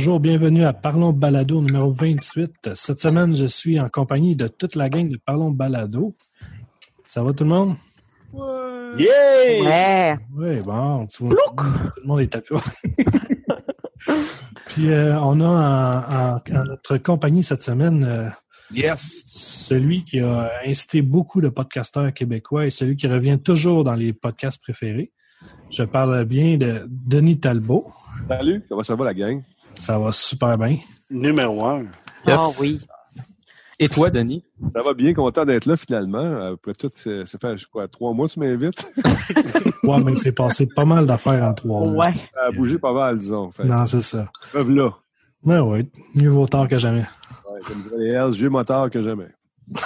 Bonjour, 0.00 0.18
bienvenue 0.18 0.64
à 0.64 0.72
Parlons 0.72 1.12
Balado 1.12 1.60
numéro 1.60 1.92
28. 1.92 2.70
Cette 2.72 3.00
semaine, 3.00 3.34
je 3.34 3.44
suis 3.44 3.78
en 3.78 3.90
compagnie 3.90 4.34
de 4.34 4.48
toute 4.48 4.74
la 4.74 4.88
gang 4.88 5.06
de 5.06 5.18
Parlons 5.18 5.50
Balado. 5.50 6.16
Ça 7.04 7.22
va 7.22 7.34
tout 7.34 7.44
le 7.44 7.50
monde? 7.50 7.76
Ouais! 8.32 8.94
Yeah! 8.96 9.62
Ouais! 9.62 10.18
Oui, 10.34 10.62
bon, 10.62 11.06
tu 11.06 11.24
vois, 11.24 11.36
tout 11.54 12.00
le 12.00 12.06
monde 12.06 12.20
est 12.20 12.28
tapé. 12.28 12.54
Puis 14.68 14.90
euh, 14.90 15.20
on 15.20 15.38
a 15.42 16.40
en, 16.48 16.56
en, 16.56 16.64
notre 16.64 16.96
compagnie 16.96 17.42
cette 17.42 17.62
semaine 17.62 18.02
euh, 18.02 18.30
yes. 18.72 19.24
celui 19.26 20.06
qui 20.06 20.20
a 20.20 20.50
incité 20.66 21.02
beaucoup 21.02 21.42
de 21.42 21.50
podcasteurs 21.50 22.14
québécois 22.14 22.64
et 22.64 22.70
celui 22.70 22.96
qui 22.96 23.06
revient 23.06 23.38
toujours 23.38 23.84
dans 23.84 23.92
les 23.92 24.14
podcasts 24.14 24.62
préférés. 24.62 25.12
Je 25.68 25.82
parle 25.82 26.24
bien 26.24 26.56
de 26.56 26.86
Denis 26.88 27.38
Talbot. 27.38 27.92
Salut, 28.28 28.64
comment 28.66 28.82
ça 28.82 28.94
va 28.94 29.04
la 29.04 29.12
gang? 29.12 29.42
Ça 29.80 29.98
va 29.98 30.12
super 30.12 30.58
bien. 30.58 30.76
Numéro 31.08 31.64
un. 31.64 31.86
Ah 32.26 32.32
yes. 32.32 32.38
Oh 32.38 32.52
oui. 32.60 32.80
Et 33.78 33.88
toi, 33.88 34.10
Denis? 34.10 34.44
Ça 34.74 34.82
va 34.82 34.92
bien, 34.92 35.14
content 35.14 35.46
d'être 35.46 35.64
là 35.64 35.74
finalement. 35.74 36.52
Après 36.52 36.74
tout, 36.74 36.90
ça 36.92 37.24
fait 37.24 37.64
quoi, 37.72 37.88
trois 37.88 38.12
mois 38.12 38.28
tu 38.28 38.40
m'invites? 38.40 38.86
ouais, 39.84 40.04
mais 40.04 40.16
c'est 40.16 40.32
passé 40.32 40.66
pas 40.66 40.84
mal 40.84 41.06
d'affaires 41.06 41.42
en 41.42 41.54
trois 41.54 41.80
mois. 41.86 42.06
Ouais. 42.06 42.14
Ça 42.34 42.44
a 42.48 42.50
bougé 42.50 42.78
pas 42.78 42.92
mal, 42.92 43.16
disons. 43.16 43.50
Fait. 43.52 43.64
Non, 43.64 43.86
c'est 43.86 44.02
ça. 44.02 44.30
Preuve 44.50 44.68
là. 44.70 44.90
Ouais, 45.44 45.60
ouais. 45.60 45.86
Mieux 46.14 46.28
vaut 46.28 46.46
tard 46.46 46.68
que 46.68 46.76
jamais. 46.76 47.06
Ouais, 47.50 47.60
comme 47.66 47.80
dirait 47.80 47.98
les 48.00 48.10
Hells, 48.10 48.32
vieux 48.32 48.50
motard 48.50 48.90
que 48.90 49.00
jamais. 49.00 49.28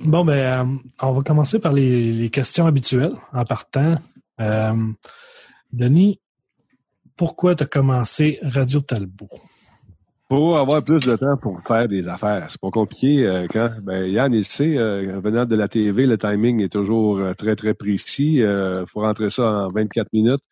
bon, 0.00 0.24
ben, 0.24 0.32
euh, 0.32 0.64
on 1.00 1.12
va 1.12 1.22
commencer 1.22 1.60
par 1.60 1.72
les, 1.72 2.12
les 2.12 2.30
questions 2.30 2.66
habituelles 2.66 3.14
en 3.32 3.44
partant. 3.44 3.98
Euh, 4.40 4.74
Denis, 5.72 6.18
pourquoi 7.16 7.54
tu 7.54 7.64
as 7.64 7.66
commencé 7.66 8.38
Radio 8.42 8.80
Talbot? 8.80 9.28
Pour 10.28 10.58
avoir 10.58 10.82
plus 10.82 11.00
de 11.00 11.16
temps 11.16 11.36
pour 11.36 11.60
faire 11.60 11.86
des 11.86 12.08
affaires. 12.08 12.46
C'est 12.48 12.60
pas 12.60 12.70
compliqué. 12.70 13.26
Euh, 13.26 13.46
quand 13.48 13.70
ben, 13.82 14.06
Yann, 14.06 14.32
il 14.32 14.44
sait, 14.44 14.78
euh, 14.78 15.20
venant 15.22 15.44
de 15.44 15.54
la 15.54 15.68
TV, 15.68 16.06
le 16.06 16.16
timing 16.16 16.62
est 16.62 16.72
toujours 16.72 17.18
euh, 17.18 17.34
très, 17.34 17.56
très 17.56 17.74
précis. 17.74 18.36
Il 18.36 18.84
faut 18.88 19.00
rentrer 19.00 19.30
ça 19.30 19.66
en 19.66 19.68
24 19.68 20.08
minutes. 20.12 20.42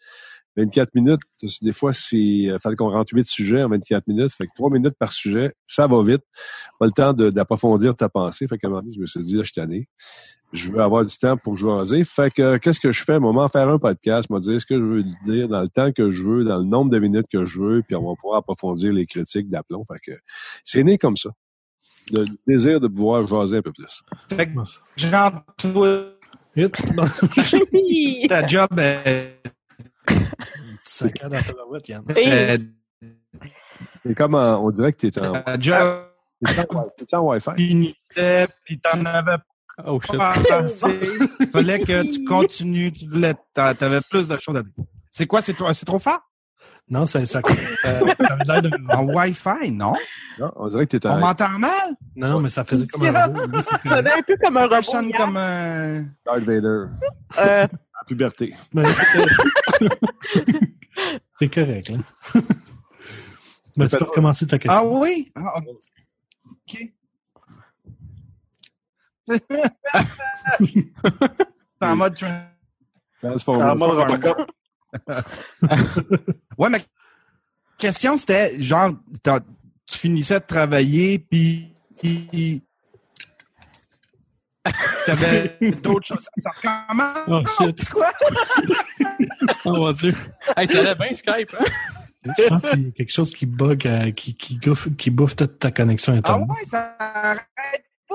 24 0.56 0.94
minutes, 0.94 1.20
des 1.62 1.72
fois, 1.72 1.92
c'est 1.92 2.16
il 2.16 2.58
fallait 2.60 2.76
qu'on 2.76 2.90
rentre 2.90 3.14
8 3.14 3.26
sujets 3.26 3.62
en 3.62 3.68
24 3.70 4.06
minutes. 4.06 4.32
Fait 4.34 4.46
que 4.46 4.52
3 4.54 4.70
minutes 4.70 4.94
par 4.98 5.12
sujet, 5.12 5.54
ça 5.66 5.86
va 5.86 6.02
vite. 6.02 6.22
Pas 6.78 6.86
le 6.86 6.92
temps 6.92 7.12
d'approfondir 7.12 7.96
ta 7.96 8.08
pensée. 8.08 8.46
Fait 8.46 8.58
qu'à 8.58 8.66
un 8.66 8.70
moment 8.70 8.82
donné, 8.82 8.94
je 8.94 9.00
me 9.00 9.06
suis 9.06 9.22
dit, 9.24 9.36
là, 9.36 9.42
je 9.42 9.52
suis 9.52 9.54
tanné. 9.54 9.88
Je 10.52 10.70
veux 10.70 10.80
avoir 10.80 11.06
du 11.06 11.16
temps 11.16 11.38
pour 11.38 11.56
jouer. 11.56 12.04
Fait 12.04 12.30
que 12.30 12.58
qu'est-ce 12.58 12.80
que 12.80 12.92
je 12.92 13.02
fais? 13.02 13.12
À 13.12 13.16
un 13.16 13.20
moment, 13.20 13.48
faire 13.48 13.68
un 13.68 13.78
podcast, 13.78 14.28
me 14.28 14.38
dire 14.40 14.60
ce 14.60 14.66
que 14.66 14.76
je 14.76 14.82
veux 14.82 15.04
dire 15.24 15.48
dans 15.48 15.62
le 15.62 15.68
temps 15.68 15.90
que 15.92 16.10
je 16.10 16.22
veux, 16.22 16.44
dans 16.44 16.58
le 16.58 16.64
nombre 16.64 16.90
de 16.90 16.98
minutes 16.98 17.26
que 17.32 17.46
je 17.46 17.60
veux, 17.60 17.82
puis 17.82 17.96
on 17.96 18.06
va 18.06 18.14
pouvoir 18.20 18.38
approfondir 18.40 18.92
les 18.92 19.06
critiques 19.06 19.48
d'aplomb. 19.48 19.84
Fait 19.86 19.98
que 20.04 20.12
c'est 20.62 20.84
né 20.84 20.98
comme 20.98 21.16
ça. 21.16 21.30
Le 22.12 22.26
désir 22.46 22.80
de 22.80 22.88
pouvoir 22.88 23.26
jaser 23.26 23.58
un 23.58 23.62
peu 23.62 23.72
plus. 23.72 24.02
Fait 24.28 24.46
que, 24.46 24.52
toi, 26.92 27.06
ta 28.28 28.46
job 28.46 28.68
est 28.78 29.40
Saccade 30.82 31.30
dans 31.32 31.42
ta 31.42 31.52
barouette, 31.52 31.88
Yann. 31.88 32.04
Euh, 32.16 32.58
C'est 34.04 34.14
comme 34.14 34.34
en- 34.34 34.64
on 34.64 34.70
dirait 34.70 34.92
que 34.92 35.06
t'es 35.06 35.20
en, 35.20 35.32
t'es 36.96 37.16
en 37.16 37.22
Wi-Fi. 37.28 37.50
finissait, 37.56 38.48
puis 38.64 38.80
t'en 38.80 39.04
avais 39.04 39.36
Oh, 39.86 39.98
shit. 40.02 40.16
pas 40.18 40.32
assez. 40.50 41.00
Fallait 41.52 41.80
que 41.80 42.02
tu 42.12 42.24
continues, 42.24 42.92
tu 42.92 43.06
voulais, 43.06 43.34
t'a- 43.54 43.74
t'avais 43.74 44.00
plus 44.10 44.28
de 44.28 44.36
choses 44.38 44.56
à 44.56 44.62
dire. 44.62 44.72
C'est 45.10 45.26
quoi, 45.26 45.40
c'est 45.40 45.54
trop, 45.54 45.72
c'est 45.72 45.86
trop 45.86 45.98
fort? 45.98 46.20
Non, 46.88 47.06
ça, 47.06 47.24
ça, 47.24 47.40
ça, 47.40 47.54
ça 47.82 48.36
l'air 48.46 48.60
de... 48.62 48.70
En 48.94 49.04
Wi-Fi, 49.06 49.70
non? 49.70 49.94
Non, 50.38 50.50
on 50.56 50.68
dirait 50.68 50.86
que 50.86 50.96
t'es 50.96 51.06
On 51.08 51.12
en 51.12 51.20
m'entend 51.20 51.58
mal? 51.58 51.70
Non, 52.16 52.28
non, 52.28 52.40
mais 52.40 52.50
ça 52.50 52.64
faisait 52.64 52.86
comme 52.86 53.02
un 53.04 53.24
robot. 53.26 53.40
C'est 53.54 53.62
Ça 53.62 53.78
correct. 53.78 54.10
un 54.18 54.22
peu 54.22 54.36
comme 54.44 54.56
un 54.58 54.60
Ça 54.60 54.66
robot. 54.76 54.82
sonne 54.82 55.08
hier. 55.08 55.16
comme 55.18 55.36
un... 55.36 56.04
Darth 56.26 56.40
Vader. 56.44 56.84
Euh, 57.38 57.66
Puberté. 58.06 58.54
Mais 58.72 58.84
c'est 61.38 61.48
correct. 61.48 61.88
Là. 61.90 61.98
Ben, 63.76 63.88
tu 63.88 63.96
peux 63.96 64.04
recommencer 64.04 64.46
ta 64.46 64.56
Ah 64.56 64.58
question. 64.58 65.00
oui? 65.00 65.32
Ah, 65.34 65.60
OK. 66.50 66.78
C'est 70.58 71.88
en 71.88 71.96
mode... 71.96 72.14
tra- 72.14 72.48
Transformers. 73.22 73.72
en 73.72 73.76
mode 73.76 73.90
Robocop. 73.98 74.50
Ouais, 76.58 76.68
mais 76.68 76.84
question, 77.78 78.16
c'était 78.16 78.60
genre, 78.60 78.90
tu 79.86 79.98
finissais 79.98 80.38
de 80.40 80.44
travailler, 80.44 81.18
puis 81.18 81.74
puis 82.00 82.62
t'avais 85.06 85.56
d'autres 85.82 86.06
choses. 86.06 86.26
Ça 86.38 86.50
recommence? 86.50 87.18
Oh, 87.28 87.42
shit. 87.64 87.88
Quoi? 87.90 88.12
Oh 89.64 89.72
mon 89.72 89.92
Dieu. 89.92 90.14
Hey, 90.56 90.68
ça 90.68 90.80
allait 90.80 90.94
bien 90.94 91.14
Skype, 91.14 91.54
hein? 91.58 91.64
Je 92.24 92.48
pense 92.48 92.62
qu'il 92.62 92.84
y 92.84 92.88
a 92.88 92.90
quelque 92.92 93.12
chose 93.12 93.32
qui 93.34 93.46
bug, 93.46 93.86
euh, 93.86 94.10
qui, 94.12 94.34
qui, 94.34 94.58
bouffe, 94.58 94.88
qui 94.96 95.10
bouffe 95.10 95.34
toute 95.36 95.58
ta 95.58 95.70
connexion 95.72 96.12
Ah 96.14 96.18
Internet. 96.18 96.48
ouais, 96.48 96.66
ça 96.66 96.96
arrête 96.98 97.86
pas. 98.08 98.14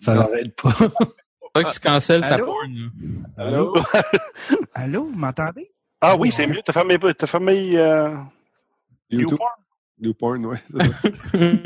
Ça 0.00 0.14
n'arrête 0.14 0.54
pas. 0.60 0.70
Faut 0.70 1.62
que 1.64 1.72
tu 1.72 1.80
cancelles 1.80 2.20
ta 2.20 2.38
porn. 2.38 2.92
Allô? 3.36 3.74
Allô, 4.74 5.04
vous 5.06 5.18
m'entendez? 5.18 5.70
Ah 6.00 6.16
oui, 6.16 6.30
c'est 6.30 6.46
mieux. 6.46 6.60
T'as 6.64 6.72
fermé, 6.72 6.98
t'as 6.98 7.26
fermé 7.26 7.76
euh, 7.76 8.14
YouTube. 9.10 9.38
YouPorn, 10.00 10.42
YouPorn, 10.42 10.46
ouais. 10.46 10.62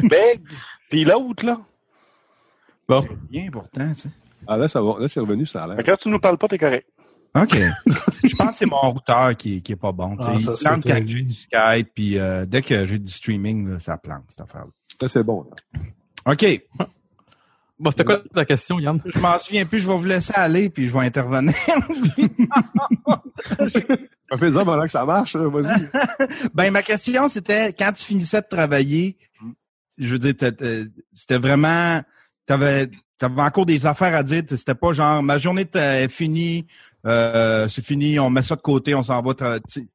Beg, 0.09 0.43
puis 0.91 1.05
l'autre, 1.05 1.45
là? 1.45 1.59
Bon. 2.89 3.07
Bien 3.31 3.49
pourtant, 3.51 3.89
tu 3.95 4.03
sais. 4.03 4.09
Ah, 4.47 4.57
là, 4.57 4.69
ça 4.69 4.83
va. 4.83 4.97
Là, 4.99 5.09
c'est 5.09 5.21
revenu, 5.21 5.47
ça 5.47 5.65
a 5.65 5.69
Mais 5.69 5.77
l'air. 5.77 5.85
quand 5.85 5.97
tu 5.97 6.09
nous 6.11 6.19
parles 6.19 6.39
pas, 6.39 6.49
t'es 6.49 6.59
correct. 6.59 6.87
OK. 7.35 7.57
Je 8.25 8.37
pense 8.37 8.51
que 8.51 8.55
c'est 8.55 8.67
mon 8.67 8.93
routeur 8.93 9.35
qui, 9.37 9.63
qui 9.63 9.73
est 9.73 9.77
pas 9.77 9.93
bon. 9.93 10.17
tu 10.17 10.25
sais. 10.25 10.31
Ah, 10.35 10.39
ça 10.39 10.53
il 10.55 10.65
plante 10.65 10.85
quand 10.87 11.03
j'ai 11.07 11.23
du 11.23 11.33
Skype, 11.35 11.89
puis 11.95 12.19
euh, 12.19 12.45
dès 12.47 12.63
que 12.63 12.87
j'ai 12.87 12.99
du 12.99 13.13
streaming, 13.13 13.71
là, 13.71 13.81
ça 13.81 13.97
plante, 13.97 14.25
cette 14.29 14.41
affaire-là. 14.43 14.71
Ça, 15.01 15.09
c'est 15.09 15.23
bon. 15.23 15.45
là. 15.45 15.81
OK. 16.33 16.63
Bon, 17.79 17.91
c'était 17.91 18.05
quoi 18.05 18.19
ta 18.33 18.45
question, 18.45 18.79
Yann? 18.79 19.01
Je 19.05 19.19
m'en 19.19 19.37
souviens 19.39 19.67
plus, 19.67 19.81
je 19.81 19.89
vais 19.89 19.97
vous 19.97 20.05
laisser 20.05 20.33
aller, 20.37 20.71
puis 20.71 20.87
je 20.87 20.93
vais 20.93 21.01
intervenir. 21.07 21.55
Ça 24.31 24.39
fait 24.39 24.53
ça 24.53 24.65
pendant 24.65 24.83
que 24.85 24.91
ça 24.91 25.05
marche, 25.05 25.35
là. 25.35 25.49
Vas-y. 25.49 25.91
ben, 26.55 26.71
ma 26.71 26.83
question, 26.83 27.29
c'était, 27.29 27.73
quand 27.73 27.93
tu 27.93 28.05
finissais 28.05 28.41
de 28.41 28.47
travailler, 28.49 29.19
je 29.99 30.09
veux 30.09 30.19
dire, 30.19 30.35
c'était 31.15 31.39
vraiment, 31.39 32.01
t'avais, 32.47 32.91
t'avais 33.19 33.43
encore 33.43 33.67
des 33.67 33.87
affaires 33.87 34.15
à 34.15 34.23
dire, 34.23 34.43
c'était 34.49 34.75
pas 34.75 34.93
genre, 34.93 35.23
ma 35.23 35.39
journée 35.39 35.67
est 35.75 36.09
finie, 36.09 36.67
euh, 37.07 37.69
c'est 37.69 37.85
fini, 37.85 38.19
on 38.19 38.31
met 38.31 38.43
ça 38.43 38.57
de 38.57 38.61
côté, 38.61 38.95
on 38.95 39.03
s'en 39.03 39.21
va, 39.21 39.33
sais, 39.69 39.87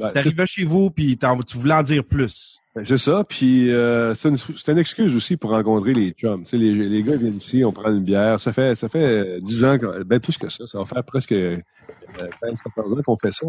Ouais, 0.00 0.12
t'arrivais 0.12 0.46
chez 0.46 0.64
vous, 0.64 0.90
puis 0.90 1.18
tu 1.18 1.58
voulais 1.58 1.74
en 1.74 1.82
dire 1.82 2.02
plus. 2.04 2.59
Ben, 2.76 2.84
C'est 2.84 2.98
ça, 2.98 3.24
puis 3.24 3.72
euh, 3.72 4.14
c'est 4.14 4.28
une, 4.28 4.36
une 4.68 4.78
excuse 4.78 5.16
aussi 5.16 5.36
pour 5.36 5.50
rencontrer 5.50 5.92
les 5.92 6.10
chums. 6.12 6.44
Tu 6.44 6.50
sais, 6.50 6.56
les, 6.56 6.72
les 6.72 7.02
gars 7.02 7.16
viennent 7.16 7.36
ici, 7.36 7.64
on 7.64 7.72
prend 7.72 7.90
une 7.90 8.04
bière. 8.04 8.38
Ça 8.38 8.52
fait 8.52 8.76
ça 8.76 8.88
fait 8.88 9.38
euh, 9.38 9.40
10 9.40 9.64
ans, 9.64 9.76
ben 10.06 10.20
plus 10.20 10.38
que 10.38 10.48
ça. 10.48 10.66
Ça 10.68 10.78
va 10.78 10.84
faire 10.84 11.02
presque 11.02 11.32
euh, 11.32 11.58
15-14 12.42 12.98
ans 12.98 13.02
qu'on 13.04 13.16
fait 13.16 13.32
ça. 13.32 13.46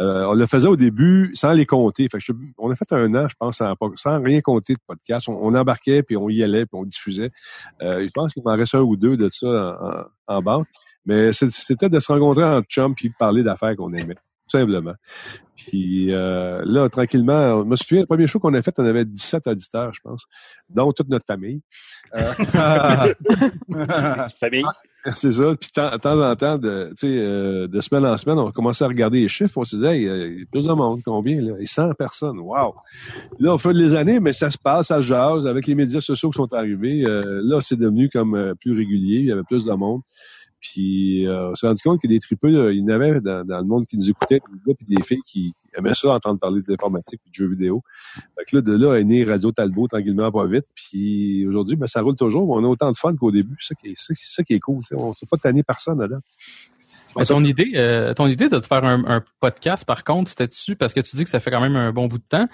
Euh, 0.00 0.24
on 0.26 0.34
le 0.34 0.46
faisait 0.46 0.68
au 0.68 0.76
début 0.76 1.32
sans 1.34 1.50
les 1.52 1.66
compter. 1.66 2.08
Fait 2.08 2.18
que 2.18 2.24
je- 2.24 2.32
on 2.58 2.70
a 2.70 2.76
fait 2.76 2.92
un 2.92 3.12
an, 3.16 3.26
je 3.28 3.34
pense, 3.38 3.60
sans, 3.96 4.22
rien 4.22 4.40
compter 4.40 4.74
de 4.74 4.80
podcast. 4.86 5.28
On, 5.28 5.52
embarquait, 5.54 6.04
puis 6.04 6.16
on 6.16 6.28
y 6.28 6.42
allait, 6.44 6.64
puis 6.66 6.78
on 6.78 6.84
diffusait. 6.84 7.30
Euh, 7.82 8.04
je 8.06 8.10
pense 8.14 8.34
qu'il 8.34 8.44
m'en 8.44 8.54
reste 8.54 8.76
un 8.76 8.82
ou 8.82 8.96
deux 8.96 9.16
de 9.16 9.28
ça 9.32 10.08
en, 10.28 10.36
en, 10.36 10.42
banque. 10.42 10.68
Mais 11.06 11.32
c'était 11.32 11.88
de 11.88 11.98
se 11.98 12.10
rencontrer 12.12 12.44
en 12.44 12.62
chum 12.62 12.94
puis 12.94 13.10
parler 13.18 13.42
d'affaires 13.42 13.74
qu'on 13.76 13.92
aimait, 13.92 14.14
tout 14.48 14.58
simplement. 14.58 14.94
Puis 15.56 16.12
euh, 16.12 16.62
là, 16.64 16.88
tranquillement, 16.88 17.62
je 17.62 17.68
me 17.68 17.76
souviens, 17.76 18.00
le 18.00 18.06
premier 18.06 18.26
show 18.26 18.38
qu'on 18.38 18.54
a 18.54 18.62
fait, 18.62 18.74
on 18.78 18.84
avait 18.84 19.04
17 19.04 19.46
auditeurs, 19.46 19.92
je 19.94 20.00
pense, 20.02 20.24
dont 20.68 20.92
toute 20.92 21.08
notre 21.08 21.26
famille. 21.26 21.62
Famille. 24.40 24.64
C'est 25.16 25.32
ça. 25.32 25.52
Puis 25.60 25.70
de 25.76 25.98
temps, 25.98 26.22
en 26.22 26.36
temps, 26.36 26.58
de, 26.58 26.92
euh, 27.04 27.68
de 27.68 27.80
semaine 27.80 28.06
en 28.06 28.16
semaine, 28.16 28.38
on 28.38 28.50
commençait 28.50 28.84
à 28.84 28.88
regarder 28.88 29.20
les 29.20 29.28
chiffres. 29.28 29.52
On 29.56 29.64
se 29.64 29.76
disait, 29.76 29.98
hey, 29.98 30.08
euh, 30.08 30.28
il 30.28 30.40
y 30.40 30.42
a 30.42 30.46
plus 30.50 30.66
de 30.66 30.72
monde, 30.72 31.00
combien? 31.04 31.40
Là? 31.40 31.54
Et 31.58 31.66
100 31.66 31.92
personnes. 31.94 32.38
Wow! 32.38 32.74
Là, 33.38 33.54
au 33.54 33.58
fil 33.58 33.74
des 33.74 33.94
années, 33.94 34.18
mais 34.18 34.32
ça 34.32 34.48
se 34.48 34.56
passe, 34.56 34.88
ça 34.88 34.96
se 34.96 35.02
jase. 35.02 35.46
Avec 35.46 35.66
les 35.66 35.74
médias 35.74 36.00
sociaux 36.00 36.30
qui 36.30 36.36
sont 36.36 36.52
arrivés, 36.54 37.04
euh, 37.06 37.40
là, 37.44 37.58
c'est 37.60 37.76
devenu 37.76 38.08
comme 38.08 38.34
euh, 38.34 38.54
plus 38.54 38.72
régulier. 38.72 39.18
Il 39.18 39.26
y 39.26 39.32
avait 39.32 39.42
plus 39.42 39.64
de 39.64 39.72
monde. 39.72 40.00
Puis 40.64 41.26
euh, 41.26 41.50
on 41.50 41.54
s'est 41.54 41.66
rendu 41.66 41.82
compte 41.82 42.00
que 42.00 42.06
des 42.06 42.18
tripeux, 42.20 42.72
il 42.72 42.80
y 42.80 42.82
en 42.82 42.88
avait 42.88 43.20
dans, 43.20 43.44
dans 43.44 43.58
le 43.58 43.64
monde 43.64 43.86
qui 43.86 43.98
nous 43.98 44.08
écoutait, 44.08 44.40
des 44.50 44.58
gars 44.66 44.74
et 44.80 44.96
des 44.96 45.02
filles 45.02 45.20
qui, 45.26 45.52
aimaient 45.76 45.94
ça, 45.94 46.08
entendre 46.08 46.40
parler 46.40 46.62
d'informatique 46.62 47.20
et 47.26 47.28
de 47.28 47.34
jeux 47.34 47.48
vidéo. 47.48 47.82
Fait 48.14 48.44
que 48.46 48.56
là, 48.56 48.62
de 48.62 48.72
là 48.72 48.94
est 48.98 49.04
né 49.04 49.24
Radio 49.24 49.52
Talbot 49.52 49.88
tranquillement, 49.88 50.32
pas 50.32 50.46
vite. 50.46 50.64
Puis 50.74 51.46
aujourd'hui, 51.46 51.76
ben, 51.76 51.86
ça 51.86 52.00
roule 52.00 52.16
toujours. 52.16 52.46
mais 52.46 52.64
On 52.64 52.66
a 52.66 52.72
autant 52.72 52.90
de 52.90 52.96
fun 52.96 53.14
qu'au 53.14 53.30
début. 53.30 53.56
C'est 53.60 53.74
ça 53.74 53.80
qui 53.80 53.88
est, 53.88 53.94
ça 54.16 54.42
qui 54.42 54.54
est 54.54 54.60
cool. 54.60 54.82
On 54.92 55.10
ne 55.10 55.14
s'est 55.14 55.26
pas 55.30 55.36
tanné 55.36 55.62
personne 55.62 55.98
là 56.00 56.18
ton 57.22 57.44
idée, 57.44 57.72
euh, 57.76 58.12
ton 58.14 58.26
idée 58.26 58.48
de 58.48 58.58
te 58.58 58.66
faire 58.66 58.84
un, 58.84 59.04
un 59.06 59.22
podcast, 59.40 59.84
par 59.84 60.02
contre, 60.02 60.30
c'était 60.30 60.48
dessus 60.48 60.74
parce 60.74 60.92
que 60.92 61.00
tu 61.00 61.14
dis 61.16 61.24
que 61.24 61.30
ça 61.30 61.38
fait 61.38 61.50
quand 61.50 61.60
même 61.60 61.76
un 61.76 61.92
bon 61.92 62.08
bout 62.08 62.18
de 62.18 62.24
temps. 62.28 62.48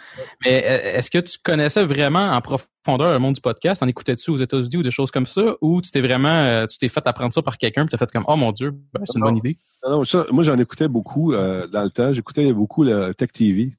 Mais 0.44 0.62
euh, 0.64 0.98
est-ce 0.98 1.10
que 1.10 1.18
tu 1.18 1.38
connaissais 1.42 1.84
vraiment 1.84 2.32
en 2.32 2.40
profondeur 2.42 2.68
le 2.86 3.18
monde 3.18 3.34
du 3.34 3.40
podcast? 3.40 3.82
En 3.82 3.86
écoutais-tu 3.88 4.30
aux 4.30 4.36
États-Unis 4.38 4.76
ou 4.78 4.82
des 4.82 4.90
choses 4.90 5.10
comme 5.10 5.26
ça? 5.26 5.54
Ou 5.60 5.80
tu 5.82 5.90
t'es 5.90 6.00
vraiment, 6.00 6.28
euh, 6.40 6.66
tu 6.66 6.78
t'es 6.78 6.88
fait 6.88 7.06
apprendre 7.06 7.32
ça 7.34 7.42
par 7.42 7.58
quelqu'un, 7.58 7.82
puis 7.86 7.90
t'as 7.90 7.98
fait 7.98 8.10
comme, 8.10 8.24
oh 8.26 8.36
mon 8.36 8.52
dieu, 8.52 8.70
ben, 8.92 9.02
c'est 9.04 9.14
une 9.14 9.20
Non. 9.20 9.26
bonne 9.26 9.38
idée. 9.38 9.58
Non, 9.84 9.90
non, 9.98 10.04
ça, 10.04 10.26
moi, 10.30 10.44
j'en 10.44 10.58
écoutais 10.58 10.88
beaucoup 10.88 11.32
euh, 11.32 11.66
dans 11.66 11.82
le 11.82 11.90
temps. 11.90 12.12
J'écoutais 12.12 12.52
beaucoup 12.52 12.84
le 12.84 13.12
Tech 13.14 13.32
TV 13.32 13.72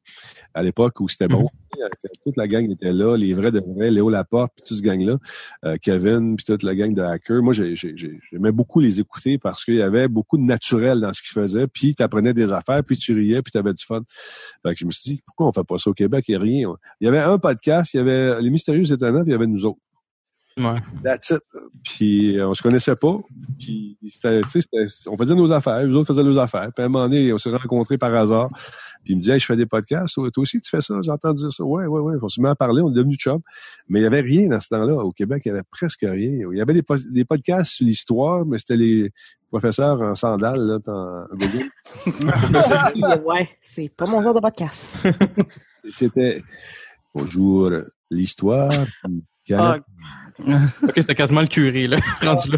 à 0.54 0.64
l'époque 0.64 1.00
où 1.00 1.08
c'était 1.08 1.28
bon. 1.28 1.48
Euh, 1.80 1.88
Toute 2.24 2.36
la 2.38 2.48
gang 2.48 2.70
était 2.72 2.92
là, 2.92 3.16
les 3.16 3.34
vrais 3.34 3.52
de 3.52 3.62
vrais, 3.66 3.92
Léo 3.92 4.10
Laporte, 4.10 4.52
puis 4.56 4.64
toute 4.68 4.78
ce 4.80 4.84
gang-là, 4.84 5.18
euh, 5.64 5.78
Kevin, 5.82 6.36
puis 6.36 6.44
toute 6.46 6.64
la 6.64 6.76
gang 6.76 6.94
de 6.94 7.02
hackers. 7.02 7.42
Moi, 7.42 7.54
j'ai- 7.54 7.76
j'ai- 7.76 7.94
j'ai- 7.96 8.20
j'aimais 8.32 8.52
beaucoup 8.52 8.80
les 8.82 9.00
écouter 9.00 9.38
parce 9.38 9.64
qu'il 9.64 9.76
y 9.76 9.82
avait 9.82 10.08
beaucoup 10.08 10.38
de 10.38 10.44
naturel 10.44 11.00
dans 11.00 11.14
ce 11.14 11.22
qu'ils 11.22 11.40
faisaient, 11.42 11.68
puis 11.68 11.96
tu 11.96 12.04
apprenais 12.04 12.34
des 12.34 12.52
affaires, 12.52 12.84
puis 12.84 12.98
tu 12.98 13.14
riais, 13.14 13.42
puis 13.42 13.52
tu 13.52 13.58
avais 13.58 13.74
du 13.74 13.86
fun. 13.86 14.02
Fait 14.66 14.74
que 14.74 14.80
je 14.80 14.86
me 14.86 14.92
suis 14.92 15.12
dit, 15.12 15.22
pourquoi 15.26 15.48
on 15.48 15.54
fait 15.54 15.64
pas 15.64 15.78
ça 15.78 15.90
au 15.92 15.94
Québec? 15.94 16.26
Il 16.28 16.32
y 16.34 16.36
a 16.36 16.40
rien. 16.40 16.74
Il 17.00 17.06
y 17.06 17.08
avait 17.08 17.20
un 17.20 17.38
podcast, 17.38 17.94
il 17.94 17.98
y 17.98 18.00
avait 18.02 18.42
Les 18.42 18.50
Mystérieux 18.50 18.91
Étonnants, 18.92 19.22
puis 19.22 19.30
il 19.30 19.34
y 19.34 19.36
avait 19.36 19.48
nous 19.48 19.66
autres. 19.66 19.80
Ouais. 20.58 20.80
That's 21.02 21.30
it. 21.30 21.40
Puis 21.84 22.38
euh, 22.38 22.50
on 22.50 22.54
se 22.54 22.62
connaissait 22.62 22.96
pas. 23.00 23.18
Puis 23.58 23.98
c'était, 24.10 24.42
on 25.08 25.18
faisait 25.18 25.34
nos 25.36 25.52
affaires, 25.52 25.82
les 25.86 25.96
autres 25.96 26.08
faisaient 26.08 26.24
leurs 26.24 26.40
affaires. 26.40 26.70
Puis 26.76 26.84
à 26.84 26.88
un 26.88 26.90
moment 26.90 27.06
donné, 27.08 27.32
on 27.32 27.38
s'est 27.38 27.56
rencontrés 27.56 27.98
par 27.98 28.14
hasard. 28.14 28.50
Puis 29.04 29.14
il 29.14 29.16
me 29.16 29.22
disait, 29.22 29.34
hey, 29.36 29.40
je 29.40 29.46
fais 29.46 29.56
des 29.56 29.66
podcasts. 29.66 30.14
Toi 30.14 30.30
toi 30.30 30.42
aussi, 30.42 30.60
tu 30.60 30.70
fais 30.70 30.82
ça? 30.82 30.96
J'entends 31.02 31.34
dire 31.34 31.52
ça. 31.52 31.64
Ouais, 31.64 31.86
ouais, 31.86 32.00
ouais. 32.02 32.16
On 32.22 32.28
se 32.28 32.42
met 32.42 32.50
à 32.50 32.56
parler, 32.56 32.82
on 32.82 32.92
est 32.92 32.96
devenus 32.96 33.18
chum. 33.18 33.40
Mais 33.88 34.02
il 34.02 34.04
y 34.04 34.06
avait 34.06 34.20
rien 34.20 34.50
dans 34.50 34.60
ce 34.60 34.68
temps-là. 34.68 34.94
Au 34.96 35.12
Québec, 35.12 35.42
il 35.46 35.50
y 35.50 35.52
avait 35.52 35.64
presque 35.72 36.02
rien. 36.02 36.48
Il 36.52 36.58
y 36.58 36.62
avait 36.62 36.74
des, 36.74 36.84
po- 36.84 36.98
des 36.98 37.24
podcasts 37.24 37.72
sur 37.72 37.86
l'histoire, 37.88 38.46
mais 38.46 38.58
c'était 38.60 38.76
les 38.76 39.10
professeurs 39.50 40.02
en 40.02 40.16
sandales, 40.16 40.60
là, 40.60 40.80
en 40.86 41.26
Google. 41.36 41.70
ouais, 43.26 43.50
c'est 43.64 43.90
pas 43.90 44.06
mon 44.12 44.22
genre 44.22 44.34
de 44.34 44.40
podcast. 44.42 44.98
C'était 45.90 46.44
Bonjour, 47.16 47.72
l'histoire 48.12 48.72
du 49.06 49.24
Canada. 49.46 49.84
Ok, 50.82 50.94
c'était 50.96 51.14
quasiment 51.14 51.42
le 51.42 51.48
curé, 51.48 51.86
là, 51.86 51.98
rendu 52.22 52.50
là. 52.52 52.58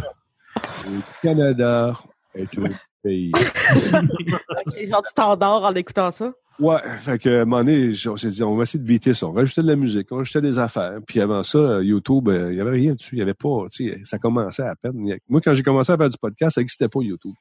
Le 0.85 1.01
Canada 1.21 1.93
est 2.33 2.57
un 2.57 2.69
pays. 3.03 3.31
Ok, 3.35 4.87
genre, 4.87 5.03
tu 5.03 5.13
t'endors 5.13 5.65
en 5.65 5.73
écoutant 5.75 6.11
ça? 6.11 6.31
Ouais, 6.59 6.79
fait 6.99 7.17
que, 7.17 7.29
à 7.29 7.41
un 7.41 7.45
moment 7.45 7.63
donné, 7.63 7.93
on 8.07 8.15
s'est 8.15 8.29
dit, 8.29 8.43
on 8.43 8.55
va 8.55 8.63
essayer 8.63 8.79
de 8.81 8.87
beater 8.87 9.13
ça. 9.13 9.25
On 9.25 9.33
rajoutait 9.33 9.63
de 9.63 9.67
la 9.67 9.75
musique, 9.75 10.07
on 10.11 10.17
rajoutait 10.17 10.41
des 10.41 10.59
affaires. 10.59 10.99
Puis 11.05 11.19
avant 11.19 11.41
ça, 11.43 11.57
euh, 11.57 11.83
YouTube, 11.83 12.29
euh, 12.29 12.51
il 12.53 12.57
y 12.57 12.61
avait 12.61 12.71
rien 12.71 12.93
dessus. 12.93 13.15
Il 13.15 13.19
y 13.19 13.21
avait 13.23 13.33
pas, 13.33 13.65
tu 13.71 13.89
sais, 13.89 14.01
ça 14.05 14.19
commençait 14.19 14.63
à 14.63 14.75
peine. 14.75 15.17
Moi, 15.27 15.41
quand 15.43 15.53
j'ai 15.53 15.63
commencé 15.63 15.91
à 15.91 15.97
faire 15.97 16.09
du 16.09 16.17
podcast, 16.17 16.55
ça 16.55 16.61
n'existait 16.61 16.87
pas 16.87 16.99
YouTube. 17.01 17.33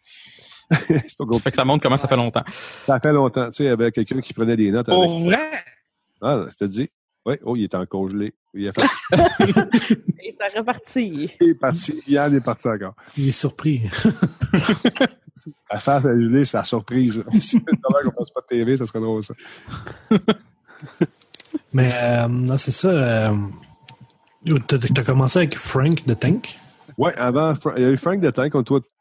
C'est 0.71 1.17
pas 1.19 1.25
compliqué. 1.25 1.41
Fait 1.41 1.51
que 1.51 1.57
ça 1.57 1.65
montre 1.65 1.83
comment 1.83 1.99
ça 1.99 2.09
fait 2.09 2.17
longtemps. 2.17 2.45
Ça 2.49 2.99
fait 2.99 3.13
longtemps. 3.13 3.47
Tu 3.51 3.59
sais, 3.59 3.65
il 3.65 3.67
y 3.67 3.71
avait 3.71 3.93
quelqu'un 3.93 4.21
qui 4.23 4.33
prenait 4.33 4.57
des 4.57 4.71
notes 4.71 4.89
avec. 4.89 5.03
Pour 5.03 5.21
vrai? 5.25 5.51
Ah, 6.23 6.47
c'était 6.49 6.69
dit. 6.69 6.89
Oui, 7.25 7.35
oh, 7.45 7.57
il 7.57 7.65
est 7.65 7.75
encore 7.75 8.11
gelé. 8.11 8.35
Il 8.55 8.67
est, 8.67 8.73
fait... 8.79 8.87
Et 10.23 10.37
ça 10.39 10.59
repartit. 10.59 11.31
il 11.41 11.49
est 11.49 11.55
parti. 11.55 12.03
Yann 12.07 12.35
est 12.35 12.45
parti 12.45 12.69
encore. 12.69 12.95
Il 13.17 13.29
est 13.29 13.33
surpris. 13.33 13.83
À 15.69 15.81
faire 15.81 15.95
à 15.95 16.01
gelé, 16.01 16.45
c'est 16.45 16.57
la 16.57 16.65
surprise. 16.65 17.25
si 17.41 17.59
qu'on 17.61 18.11
fasse 18.13 18.31
pas 18.31 18.43
de 18.43 18.47
TV, 18.47 18.77
ça 18.77 18.87
serait 18.87 19.01
drôle, 19.01 19.25
ça. 19.25 19.35
Mais 21.73 21.91
euh, 21.95 22.29
non, 22.29 22.57
c'est 22.57 22.71
ça. 22.71 22.89
Euh, 22.89 23.35
t'as, 24.69 24.79
t'as 24.79 25.03
commencé 25.03 25.39
avec 25.39 25.57
Frank 25.57 26.07
de 26.07 26.15
Tank? 26.15 26.59
Ouais, 26.97 27.15
avant, 27.17 27.55
il 27.77 27.83
y 27.83 27.87
a 27.87 27.91
eu 27.91 27.97
Frank 27.97 28.21
de 28.21 28.31
Tank. 28.31 28.53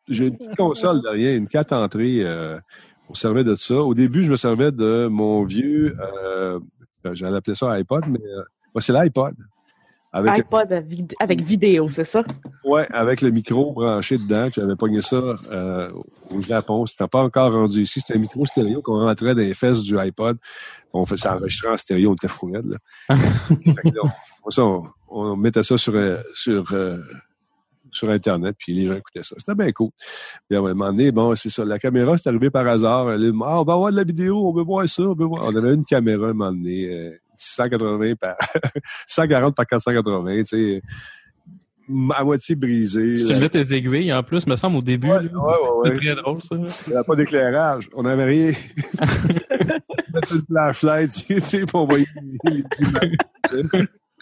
J'ai 0.07 0.27
une 0.27 0.38
petite 0.38 0.56
console 0.56 1.01
derrière, 1.01 1.38
une 1.38 1.47
carte 1.47 1.71
entrée. 1.73 2.19
Euh, 2.21 2.59
on 3.09 3.13
servait 3.13 3.44
de 3.44 3.56
ça. 3.56 3.75
Au 3.75 3.94
début, 3.94 4.23
je 4.23 4.31
me 4.31 4.35
servais 4.35 4.71
de 4.71 5.07
mon 5.07 5.44
vieux, 5.44 5.97
euh, 6.25 6.59
j'allais 7.13 7.38
appeler 7.38 7.56
ça 7.56 7.71
iPod, 7.71 8.03
mais 8.07 8.19
euh, 8.19 8.80
c'est 8.80 8.94
l'iPod. 8.94 9.36
Avec, 10.13 10.39
iPod 10.39 10.69
vid- 10.89 11.13
avec 11.21 11.42
vidéo, 11.42 11.89
c'est 11.89 12.03
ça? 12.03 12.21
ouais, 12.65 12.86
avec 12.92 13.21
le 13.21 13.30
micro 13.30 13.71
branché 13.71 14.18
dedans. 14.18 14.50
J'avais 14.51 14.75
pogné 14.75 15.01
ça 15.01 15.15
euh, 15.15 15.89
au 16.30 16.42
Japon. 16.42 16.86
C'était 16.86 17.07
pas 17.07 17.24
encore 17.24 17.53
rendu 17.53 17.83
ici. 17.83 18.01
C'était 18.01 18.15
un 18.18 18.21
micro 18.21 18.45
stéréo 18.45 18.81
qu'on 18.81 19.00
rentrait 19.00 19.33
dans 19.36 19.39
les 19.42 19.53
fesses 19.53 19.81
du 19.81 19.98
iPod. 19.98 20.38
On 20.92 21.06
fait 21.06 21.15
ça 21.15 21.38
enregistrer 21.38 21.69
en 21.69 21.77
stéréo. 21.77 22.12
On 22.12 22.13
était 22.15 22.27
fou 22.27 22.51
raide, 22.51 22.65
là. 22.65 22.77
Fait 23.47 23.89
que 23.89 23.95
là, 23.95 24.01
on, 24.44 24.62
on, 24.62 24.89
on 25.07 25.36
mettait 25.38 25.63
ça 25.63 25.77
sur, 25.77 25.95
euh, 25.95 26.18
sur, 26.33 26.74
euh, 26.74 26.97
sur 27.92 28.10
Internet, 28.10 28.56
puis 28.58 28.74
les 28.74 28.88
gens 28.88 28.96
écoutaient 28.96 29.24
ça. 29.24 29.36
C'était 29.38 29.56
bien 29.56 29.72
cool. 29.72 29.90
Puis 30.48 30.58
à 30.58 30.60
un 30.60 30.62
moment 30.62 30.88
donné, 30.88 31.12
bon, 31.12 31.36
c'est 31.36 31.50
ça. 31.50 31.66
La 31.66 31.80
caméra, 31.80 32.18
c'est 32.18 32.30
arrivé 32.30 32.50
par 32.50 32.68
hasard. 32.68 33.12
Elle 33.12 33.32
ah, 33.44 33.62
on 33.62 33.64
va 33.64 33.74
avoir 33.74 33.92
de 33.92 33.98
la 33.98 34.04
vidéo, 34.04 34.48
on 34.48 34.54
veut 34.54 34.64
voir 34.64 34.88
ça, 34.88 35.04
on 35.04 35.14
veut 35.14 35.26
voir. 35.26 35.44
On 35.46 35.56
avait 35.56 35.74
une 35.74 35.86
caméra 35.86 36.28
à 36.28 36.30
un 36.30 36.34
moment 36.34 36.52
donné, 36.52 36.90
euh, 36.92 37.12
180 37.38 38.16
par 38.16 38.36
140 39.08 39.56
par 39.56 39.68
480, 39.68 40.38
tu 40.38 40.46
sais, 40.46 40.82
à 42.14 42.24
moitié 42.24 42.56
brisée. 42.56 43.14
Tu 43.14 43.26
filmais 43.26 43.50
tes 43.50 43.74
aiguilles, 43.74 44.14
en 44.14 44.24
plus, 44.24 44.48
me 44.48 44.56
semble, 44.56 44.78
au 44.78 44.82
début. 44.82 45.10
Ouais, 45.10 45.20
ouais, 45.20 45.90
ouais, 45.90 45.94
très 45.96 46.16
drôle, 46.16 46.42
ça. 46.42 46.56
Il 46.56 46.90
n'y 46.90 46.96
avait 46.96 47.06
pas 47.06 47.16
d'éclairage. 47.16 47.90
On 47.94 48.04
n'avait 48.04 48.24
rien. 48.24 48.54
C'était 50.14 50.36
une 50.36 50.46
flashlight, 50.46 51.12
tu 51.28 51.40
sais, 51.40 51.66
pour 51.66 51.82
envoyer 51.82 52.06
les 52.46 52.64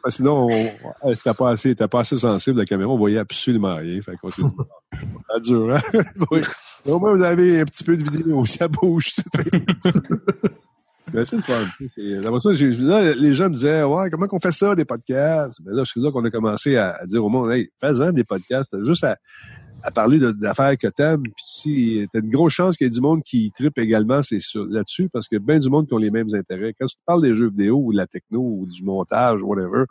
que 0.01 0.11
Sinon, 0.11 0.47
on- 0.47 1.33
pas 1.33 1.51
assez, 1.51 1.69
c'était 1.69 1.87
pas 1.87 2.01
assez 2.01 2.17
sensible, 2.17 2.59
la 2.59 2.65
caméra, 2.65 2.89
on 2.89 2.97
voyait 2.97 3.19
absolument 3.19 3.75
rien. 3.75 4.01
Fait 4.01 4.15
qu'on 4.17 4.31
s'est 4.31 4.41
dit, 4.41 5.53
ah, 5.71 5.81
hein? 5.93 6.41
Au 6.85 6.99
moins, 6.99 7.15
vous 7.15 7.23
avez 7.23 7.59
un 7.61 7.65
petit 7.65 7.83
peu 7.83 7.97
de 7.97 8.03
vidéo, 8.09 8.45
ça 8.45 8.67
bouge. 8.67 9.11
Mais 11.13 11.25
c'est 11.25 11.37
le 11.37 11.41
fun. 11.41 11.65
là, 11.97 13.13
les 13.13 13.33
gens 13.33 13.45
me 13.45 13.55
disaient, 13.55 13.83
ouais, 13.83 14.09
comment 14.09 14.27
qu'on 14.27 14.39
fait 14.39 14.51
ça, 14.51 14.75
des 14.75 14.85
podcasts? 14.85 15.59
Mais 15.65 15.73
là, 15.73 15.83
c'est 15.85 15.99
là 15.99 16.11
qu'on 16.11 16.23
a 16.23 16.29
commencé 16.29 16.77
à, 16.77 16.99
dire 17.05 17.23
au 17.23 17.29
monde, 17.29 17.51
hey, 17.51 17.69
fais-en 17.79 18.11
des 18.11 18.23
podcasts, 18.23 18.69
t'as 18.71 18.83
juste 18.83 19.03
à, 19.03 19.17
à 19.83 19.91
parler 19.91 20.19
d'affaires 20.33 20.77
que 20.77 20.87
t'aimes. 20.87 21.23
Puis 21.23 21.33
si 21.45 22.07
t'as 22.11 22.19
une 22.19 22.29
grosse 22.29 22.53
chance 22.53 22.77
qu'il 22.77 22.85
y 22.85 22.87
ait 22.87 22.91
du 22.91 23.01
monde 23.01 23.23
qui 23.23 23.51
tripe 23.55 23.77
également, 23.77 24.21
c'est 24.23 24.39
là-dessus, 24.55 25.09
parce 25.09 25.27
qu'il 25.27 25.37
y 25.37 25.41
a 25.41 25.45
bien 25.45 25.59
du 25.59 25.69
monde 25.69 25.87
qui 25.87 25.93
ont 25.93 25.97
les 25.99 26.11
mêmes 26.11 26.33
intérêts. 26.33 26.73
Quand 26.79 26.85
tu 26.87 26.95
parles 27.05 27.21
des 27.21 27.35
jeux 27.35 27.49
vidéo 27.49 27.77
ou 27.83 27.91
de 27.91 27.97
la 27.97 28.07
techno 28.07 28.39
ou 28.39 28.65
du 28.67 28.83
montage, 28.83 29.41
whatever, 29.43 29.85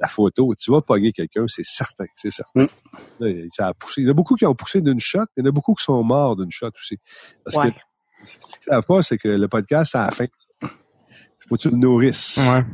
la 0.00 0.08
photo, 0.08 0.54
tu 0.58 0.70
vas 0.70 0.80
pogner 0.80 1.12
quelqu'un, 1.12 1.44
c'est 1.48 1.64
certain, 1.64 2.06
c'est 2.14 2.30
certain. 2.30 2.66
Là, 3.20 3.28
ça 3.52 3.68
a 3.68 3.74
poussé. 3.74 4.00
Il 4.02 4.04
y 4.04 4.08
en 4.08 4.12
a 4.12 4.14
beaucoup 4.14 4.34
qui 4.34 4.46
ont 4.46 4.54
poussé 4.54 4.80
d'une 4.80 5.00
shot, 5.00 5.20
il 5.36 5.42
y 5.44 5.46
en 5.46 5.48
a 5.48 5.52
beaucoup 5.52 5.74
qui 5.74 5.84
sont 5.84 6.02
morts 6.02 6.36
d'une 6.36 6.50
shot 6.50 6.68
aussi. 6.68 6.98
Parce 7.44 7.56
Ouais. 7.56 7.72
que 7.72 7.78
ce 8.26 8.38
qu'ils 8.38 8.62
savent 8.64 8.84
pas, 8.86 9.02
c'est 9.02 9.18
que 9.18 9.28
le 9.28 9.48
podcast, 9.48 9.92
ça 9.92 10.04
a 10.06 10.10
faim. 10.10 10.26
Faut 11.48 11.56
que 11.56 11.60
tu 11.62 11.70
le 11.70 11.76
nourrisses. 11.76 12.36
Ouais. 12.38 12.64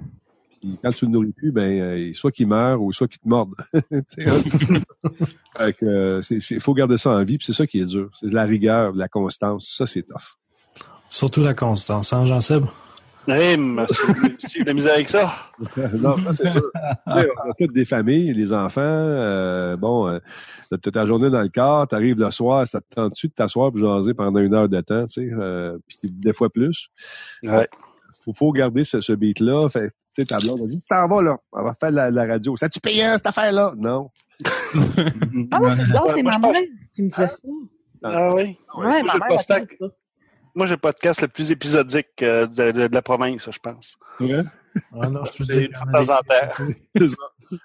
Puis 0.64 0.78
quand 0.82 0.90
tu 0.92 1.04
le 1.04 1.10
nourris 1.10 1.32
plus, 1.32 1.52
ben 1.52 1.80
euh, 1.80 2.12
soit 2.14 2.32
qu'il 2.32 2.46
meurt 2.46 2.80
ou 2.80 2.90
soit 2.90 3.06
qu'il 3.06 3.18
te 3.18 3.28
morde. 3.28 3.54
Tu 3.72 4.02
sais, 4.08 4.24
hein? 4.28 5.72
Que, 5.78 5.84
euh, 5.84 6.60
faut 6.60 6.74
garder 6.74 6.96
ça 6.96 7.10
en 7.10 7.22
vie, 7.22 7.36
puis 7.36 7.46
c'est 7.46 7.52
ça 7.52 7.66
qui 7.66 7.80
est 7.80 7.84
dur. 7.84 8.08
C'est 8.18 8.26
de 8.26 8.34
la 8.34 8.44
rigueur, 8.44 8.94
de 8.94 8.98
la 8.98 9.08
constance. 9.08 9.74
Ça, 9.76 9.86
c'est 9.86 10.02
tough. 10.02 10.38
Surtout 11.10 11.42
la 11.42 11.54
constance, 11.54 12.12
hein, 12.12 12.24
Jean-Seb? 12.24 12.64
Monsieur, 13.26 14.14
j'ai 14.52 14.62
de 14.62 14.66
la 14.66 14.74
misère 14.74 14.94
avec 14.94 15.08
ça. 15.08 15.32
non, 15.94 16.16
ça, 16.24 16.32
c'est 16.32 16.50
sûr. 16.50 16.70
On 17.06 17.12
a 17.12 17.54
toutes 17.58 17.72
des 17.72 17.84
familles, 17.84 18.32
des 18.32 18.52
enfants. 18.52 18.80
euh, 18.82 19.76
bon, 19.76 20.08
euh, 20.08 20.18
t'as 20.70 20.90
ta 20.90 21.06
journée 21.06 21.30
dans 21.30 21.42
le 21.42 21.48
corps, 21.48 21.86
t'arrives 21.86 22.18
le 22.18 22.30
soir, 22.30 22.66
ça 22.66 22.80
te 22.80 22.94
tente-tu 22.94 23.28
de 23.28 23.32
t'asseoir 23.32 23.70
et 23.74 23.78
jaser 23.78 24.14
pendant 24.14 24.40
une 24.40 24.54
heure 24.54 24.68
de 24.68 24.80
temps, 24.80 25.06
tu 25.06 25.28
sais, 25.28 25.34
euh, 25.34 25.78
puis 25.86 25.98
des 26.04 26.32
fois 26.32 26.50
plus? 26.50 26.88
Ouais. 27.42 27.68
Faut, 28.24 28.32
faut 28.32 28.52
garder 28.52 28.84
ce, 28.84 29.00
ce 29.00 29.12
beat-là. 29.12 29.68
Fait, 29.68 29.88
tu 29.88 29.94
sais, 30.12 30.24
ta 30.26 30.38
blonde, 30.38 30.68
dit, 30.68 30.80
tu 30.80 30.88
t'en 30.88 31.06
vas, 31.08 31.22
là. 31.22 31.38
On 31.52 31.62
va 31.62 31.74
faire 31.78 31.90
de 31.90 31.96
la, 31.96 32.10
la 32.10 32.26
radio. 32.26 32.56
Ça 32.56 32.68
tu 32.68 32.80
payant, 32.80 33.14
cette 33.16 33.26
affaire-là? 33.26 33.74
Non. 33.76 34.10
Ah, 35.50 35.60
non, 35.60 35.70
c'est 35.76 35.84
bizarre, 35.84 36.06
Ouais, 36.06 36.12
c'est 36.14 36.22
ma 36.22 36.38
mère 36.38 36.60
qui 36.94 37.02
me 37.02 37.08
disait 37.08 37.28
ça. 37.28 37.36
Ah 38.02 38.34
oui. 38.34 38.58
Ouais, 38.76 39.02
Moi, 39.02 39.02
ma 39.18 39.28
mère 39.28 39.40
ça. 39.40 39.60
Moi, 40.56 40.66
j'ai 40.66 40.74
le 40.74 40.78
podcast 40.80 41.20
le 41.20 41.28
plus 41.28 41.50
épisodique 41.50 42.22
euh, 42.22 42.46
de, 42.46 42.70
de- 42.70 42.86
de 42.88 42.94
la 42.94 43.02
province, 43.02 43.48
je 43.50 43.58
pense. 43.58 43.96
Ouais. 44.20 44.42
Ah 45.00 45.08
non, 45.08 45.24
je 45.24 45.32
peux 45.38 45.44
C'est 46.96 47.08
ça. 47.08 47.16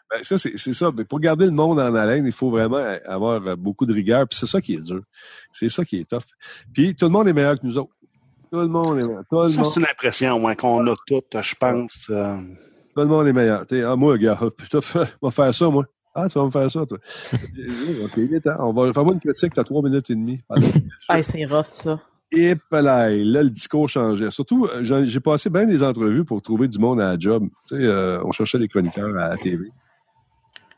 Ben, 0.10 0.24
ça, 0.24 0.38
c'est 0.38 0.58
c'est 0.58 0.74
ça. 0.74 0.92
Mais 0.96 1.06
pour 1.06 1.20
garder 1.20 1.46
le 1.46 1.52
monde 1.52 1.80
en 1.80 1.94
haleine, 1.94 2.26
il 2.26 2.32
faut 2.32 2.50
vraiment 2.50 2.84
avoir 3.06 3.56
beaucoup 3.58 3.86
de 3.86 3.94
rigueur. 3.94 4.28
Puis 4.28 4.40
c'est 4.40 4.48
ça 4.48 4.60
qui 4.62 4.74
est 4.76 4.82
dur. 4.82 5.02
C'est 5.52 5.70
ça 5.70 5.86
qui 5.86 6.00
est 6.00 6.10
tough. 6.10 6.24
Puis 6.74 6.96
tout 6.96 7.06
le 7.06 7.12
monde 7.12 7.28
est 7.28 7.34
meilleur 7.34 7.60
que 7.60 7.66
nous 7.66 7.78
autres. 7.78 7.94
Tout 8.52 8.60
le 8.60 8.68
monde 8.68 8.98
est 9.00 9.04
meilleur. 9.04 9.24
Tout 9.30 9.42
le 9.42 9.48
Ça, 9.50 9.62
monde, 9.62 9.74
c'est 9.74 9.80
une 9.80 9.86
impression 9.86 10.44
ouais, 10.44 10.56
qu'on 10.56 10.88
a 10.88 10.96
toutes, 11.08 11.42
je 11.42 11.56
pense. 11.56 12.08
euh, 12.10 12.38
tout 12.96 13.02
le 13.02 13.08
monde 13.08 13.28
est 13.28 13.34
meilleur. 13.34 13.66
T'sais, 13.66 13.84
ah, 13.84 13.96
moi, 13.96 14.18
gars, 14.18 14.40
putain, 14.58 14.80
on 15.22 15.28
va 15.28 15.32
faire 15.32 15.54
ça, 15.54 15.70
moi. 15.70 15.86
Ah, 16.16 16.28
tu 16.28 16.40
vas 16.40 16.46
me 16.46 16.50
faire 16.50 16.70
ça, 16.70 16.86
toi. 16.86 16.98
Oui, 17.56 18.02
OK, 18.06 18.12
il 18.18 18.34
est 18.34 18.42
temps. 18.42 18.56
On 18.60 18.74
va 18.74 18.92
faire 18.92 19.04
moi 19.04 19.14
une 19.14 19.20
critique, 19.20 19.54
t'as 19.54 19.64
trois 19.64 19.82
minutes 19.84 20.10
et 20.10 20.16
demie. 20.16 20.42
Ah, 21.08 21.22
c'est 21.22 21.46
rough, 21.46 21.68
ça. 21.68 22.00
Et 22.32 22.56
là, 22.72 23.10
là, 23.10 23.44
le 23.44 23.50
discours 23.50 23.90
changeait. 23.90 24.30
Surtout, 24.32 24.66
euh, 24.68 24.84
j'ai 25.06 25.20
passé 25.20 25.50
bien 25.50 25.66
des 25.66 25.82
entrevues 25.82 26.26
pour 26.26 26.42
trouver 26.42 26.68
du 26.68 26.78
monde 26.78 27.00
à 27.02 27.14
la 27.14 27.20
job. 27.20 27.48
Tu 27.68 27.76
sais, 27.76 27.84
euh, 27.84 28.22
on 28.24 28.32
cherchait 28.32 28.60
des 28.60 28.68
chroniqueurs 28.68 29.16
à 29.18 29.30
la 29.30 29.38
TV. 29.38 29.66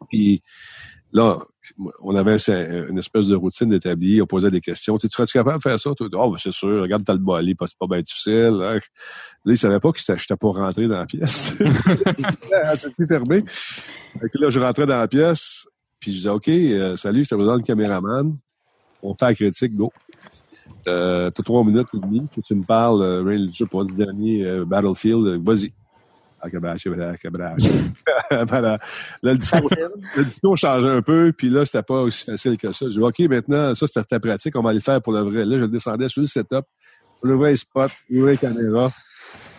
Puis 0.09 0.41
là, 1.11 1.39
on 2.01 2.15
avait 2.15 2.38
un- 2.50 2.88
une 2.89 2.98
espèce 2.98 3.27
de 3.27 3.36
routine 3.36 3.72
établie, 3.74 4.22
on 4.22 4.25
posait 4.25 4.50
des 4.51 4.62
questions. 4.62 4.98
Tu 4.98 5.08
serais-tu 5.10 5.34
capable 5.34 5.58
de 5.58 5.62
faire 5.63 5.80
ça? 5.80 5.91
Toi, 5.96 6.08
oh, 6.13 6.32
ben, 6.32 6.38
c'est 6.38 6.51
sûr, 6.51 6.82
regarde, 6.82 7.03
t'as 7.06 7.13
le 7.13 7.20
bolé, 7.20 7.56
c'est 7.60 7.77
pas 7.77 7.88
bien 7.88 8.00
difficile. 8.01 8.60
hein. 8.62 8.80
Là, 9.46 9.53
il 9.53 9.58
savait 9.58 9.80
pas 9.80 9.91
que 9.91 10.00
j'étais 10.00 10.36
pas 10.36 10.48
rentré 10.50 10.88
dans 10.88 10.98
la 10.98 11.06
pièce. 11.06 11.53
C'était 12.75 13.06
fermé. 13.08 13.44
Là, 14.34 14.50
je 14.50 14.60
rentrais 14.60 14.86
dans 14.86 14.98
la 14.98 15.08
pièce, 15.08 15.65
puis 16.00 16.12
je 16.12 16.18
disais, 16.18 16.30
OK, 16.30 16.48
euh, 16.50 16.96
salut, 16.96 17.24
je 17.24 17.30
te 17.30 17.36
présente 17.36 17.60
le 17.60 17.65
caméraman. 17.65 18.38
On 19.03 19.13
fait 19.15 19.25
la 19.25 19.34
critique, 19.36 19.75
go. 19.75 19.91
Euh, 20.88 21.30
t'as 21.32 21.44
trois 21.44 21.63
minutes 21.63 21.88
et 21.94 22.00
demie, 22.00 22.27
que 22.36 22.41
tu 22.41 22.56
me 22.56 22.63
parles, 22.63 23.01
euh, 23.03 23.48
je 23.51 23.58
sais 23.58 23.65
pas, 23.65 23.84
du 23.84 23.94
dernier 23.96 24.44
euh, 24.46 24.65
Battlefield, 24.65 25.44
vas-y. 25.44 25.74
Ah, 26.43 26.50
cabrache, 26.50 26.83
cabrache, 26.83 27.19
cabrache. 27.19 27.62
Voilà. 28.48 28.77
Là, 29.21 29.31
le 29.33 29.38
discours, 29.38 29.69
le 30.17 30.24
discours 30.25 30.57
changeait 30.57 30.89
un 30.89 31.01
peu, 31.01 31.31
puis 31.38 31.50
là, 31.50 31.65
c'était 31.65 31.83
pas 31.83 32.01
aussi 32.01 32.25
facile 32.25 32.57
que 32.57 32.71
ça. 32.71 32.86
Je 32.88 32.93
dis, 32.93 33.00
OK, 33.00 33.19
maintenant, 33.19 33.75
ça, 33.75 33.86
c'était 33.88 34.03
ta 34.03 34.19
pratique, 34.19 34.55
on 34.57 34.62
va 34.62 34.69
aller 34.71 34.79
le 34.79 34.83
faire 34.83 35.01
pour 35.01 35.13
le 35.13 35.21
vrai. 35.21 35.45
Là, 35.45 35.57
je 35.60 35.65
descendais 35.65 36.07
sur 36.07 36.21
le 36.21 36.27
setup, 36.27 36.65
le 37.24 37.36
vrai 37.36 37.55
spot, 37.55 37.91
ouvrir 38.10 38.25
la 38.41 38.50
caméra, 38.50 38.91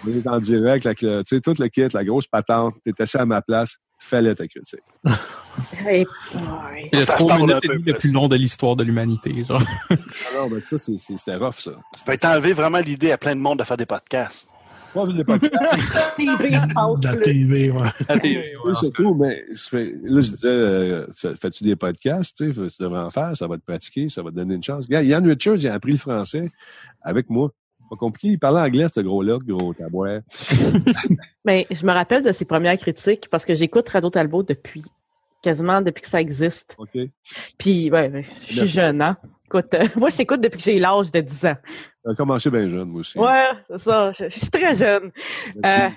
on 0.07 0.11
est 0.11 0.27
en 0.27 0.39
direct, 0.41 0.85
avec 0.87 1.03
le, 1.03 1.23
tu 1.23 1.37
sais, 1.37 1.41
tout 1.41 1.55
le 1.59 1.69
kit, 1.69 1.87
la 1.93 2.05
grosse 2.05 2.27
patente, 2.27 2.75
t'étais 2.85 3.05
assis 3.05 3.19
à 3.19 3.25
ma 3.27 3.41
place, 3.43 3.77
fallait 3.99 4.35
ta 4.35 4.47
critique. 4.47 4.81
Hey, 5.87 6.07
le 6.95 7.01
Ça 7.01 7.19
se 7.19 7.27
parle 7.27 7.47
le 7.51 7.93
plus. 7.93 8.11
long 8.11 8.27
de 8.27 8.37
l'histoire 8.37 8.75
de 8.75 8.85
l'humanité. 8.85 9.45
Genre. 9.47 9.63
Alors, 10.33 10.49
ben, 10.49 10.63
ça, 10.63 10.79
c'est, 10.79 10.97
c'est- 10.97 11.15
c'était 11.19 11.37
rough, 11.37 11.59
ça. 11.59 11.73
Ça 11.95 12.15
va 12.17 12.31
enlevé 12.35 12.55
vraiment 12.55 12.79
l'idée 12.79 13.13
à 13.13 13.19
plein 13.19 13.35
de 13.37 13.41
monde 13.41 13.59
de 13.59 13.65
faire 13.65 13.77
des 13.77 13.85
podcasts. 13.85 14.49
Pas 14.95 15.07
vu 15.07 15.13
le 15.15 15.25
podcast. 15.25 15.55
TV 16.17 16.51
De 16.51 17.07
la. 17.07 17.17
TV, 17.17 17.71
ouais. 17.71 17.81
Oui, 18.65 18.75
surtout, 18.77 19.15
mais 19.15 19.45
c'est 19.55 19.71
fait- 19.71 19.93
là, 20.03 20.21
je 20.21 20.31
disais, 20.31 20.49
euh, 20.49 21.07
tu 21.17 21.29
fais- 21.29 21.37
fais-tu 21.37 21.65
des 21.65 21.77
podcasts, 21.77 22.37
tu 22.37 22.53
sais, 22.53 22.67
tu 22.77 22.83
devrais 22.83 23.01
en 23.01 23.11
faire, 23.11 23.37
ça 23.37 23.47
va 23.47 23.57
te 23.57 23.63
pratiquer, 23.65 24.09
ça 24.09 24.23
va 24.23 24.31
te 24.31 24.37
donner 24.37 24.55
une 24.55 24.63
chance. 24.63 24.85
Regarde, 24.85 25.07
Yann 25.07 25.27
Richards, 25.27 25.57
il 25.57 25.69
a 25.69 25.75
appris 25.75 25.93
le 25.93 25.99
français 25.99 26.51
avec 27.01 27.31
moi. 27.31 27.51
Pas 27.91 27.97
compliqué, 27.97 28.29
il 28.29 28.39
parlait 28.39 28.61
anglais, 28.61 28.87
ce 28.95 29.01
gros-là, 29.01 29.39
gros 29.47 29.73
tabouet. 29.75 30.21
Mais 31.45 31.67
je 31.71 31.85
me 31.87 31.93
rappelle 31.93 32.23
de 32.23 32.33
ses 32.33 32.45
premières 32.45 32.77
critiques 32.79 33.29
parce 33.31 33.45
que 33.45 33.55
j'écoute 33.55 33.89
Radio 33.89 34.11
Talbot 34.11 34.43
depuis 34.43 34.83
quasiment 35.43 35.81
depuis 35.83 36.03
que 36.03 36.09
ça 36.09 36.21
existe. 36.21 36.77
OK? 36.79 36.97
Puis, 37.59 37.91
ouais, 37.91 38.09
ouais, 38.11 38.25
je 38.49 38.61
suis 38.61 38.69
jeune, 38.69 39.03
hein. 39.03 39.17
Écoute, 39.53 39.75
euh, 39.75 39.87
moi, 39.97 40.09
je 40.09 40.17
t'écoute 40.17 40.41
depuis 40.41 40.57
que 40.59 40.65
j'ai 40.65 40.79
l'âge 40.79 41.11
de 41.11 41.21
10 41.21 41.45
ans. 41.45 41.57
J'ai 42.09 42.15
commencé 42.17 42.51
bien 42.51 42.69
jeune, 42.69 42.89
moi 42.89 43.01
aussi. 43.01 43.19
Ouais, 43.19 43.51
c'est 43.69 43.79
ça. 43.79 44.13
Je, 44.13 44.25
je 44.31 44.39
suis 44.39 44.51
très 44.51 44.75
jeune. 44.75 45.13
euh. 45.65 45.89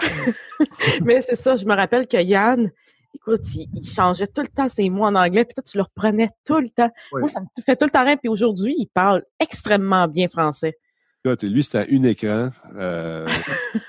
Mais 1.04 1.22
c'est 1.22 1.34
ça, 1.34 1.56
je 1.56 1.64
me 1.64 1.74
rappelle 1.74 2.06
que 2.06 2.16
Yann, 2.22 2.70
écoute, 3.12 3.40
il, 3.56 3.68
il 3.74 3.88
changeait 3.90 4.28
tout 4.28 4.42
le 4.42 4.48
temps 4.48 4.68
ses 4.68 4.88
mots 4.88 5.04
en 5.04 5.16
anglais, 5.16 5.44
puis 5.44 5.54
toi, 5.54 5.64
tu 5.64 5.76
le 5.78 5.82
reprenais 5.82 6.30
tout 6.46 6.60
le 6.60 6.70
temps. 6.70 6.90
Moi, 7.12 7.26
ça 7.28 7.40
me 7.40 7.46
fait 7.64 7.74
tout 7.74 7.86
le 7.86 7.90
temps 7.90 8.04
rire. 8.04 8.18
Puis 8.22 8.28
aujourd'hui, 8.28 8.76
il 8.78 8.86
parle 8.86 9.24
extrêmement 9.40 10.06
bien 10.06 10.28
français. 10.28 10.78
Écoute, 11.24 11.42
lui, 11.42 11.64
c'était 11.64 11.78
à 11.78 11.86
une 11.86 12.06
écran, 12.06 12.50
euh, 12.76 13.26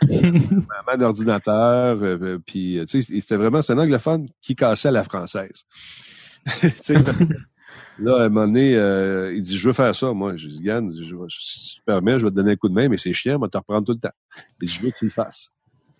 un 0.88 0.98
d'ordinateur, 0.98 2.02
euh, 2.02 2.18
euh, 2.20 2.40
puis, 2.44 2.80
euh, 2.80 2.86
tu 2.86 3.04
sais, 3.04 3.20
c'était 3.22 3.36
vraiment, 3.36 3.62
c'est 3.62 3.74
un 3.74 3.78
anglophone 3.78 4.28
qui 4.42 4.56
cassait 4.56 4.90
la 4.90 5.04
française. 5.04 5.66
Tu 6.62 6.70
sais, 6.82 6.96
là, 8.02 8.22
à 8.22 8.26
un 8.26 8.30
moment 8.30 8.48
donné, 8.48 8.76
euh, 8.76 9.34
il 9.36 9.42
dit, 9.42 9.58
je 9.58 9.68
veux 9.68 9.74
faire 9.74 9.94
ça, 9.94 10.14
moi. 10.14 10.36
Je 10.36 10.48
dis, 10.48 10.64
Yann, 10.64 10.92
je, 10.92 11.16
si 11.30 11.76
tu 11.76 11.82
permets, 11.86 12.20
je 12.20 12.26
vais 12.26 12.32
te 12.32 12.36
donner 12.36 12.54
un 12.54 12.56
coup 12.56 12.70
de 12.70 12.74
main, 12.74 12.88
mais 12.88 12.98
c'est 12.98 13.14
chiant, 13.14 13.40
moi, 13.40 13.50
te 13.50 13.58
reprendre 13.58 13.86
tout 13.86 13.94
le 13.94 14.00
temps. 14.00 14.14
Il 14.62 14.68
dit, 14.68 14.74
je 14.74 14.82
veux 14.82 14.92
que 14.92 14.98
tu 14.98 15.06
le 15.06 15.12
fasses. 15.12 15.52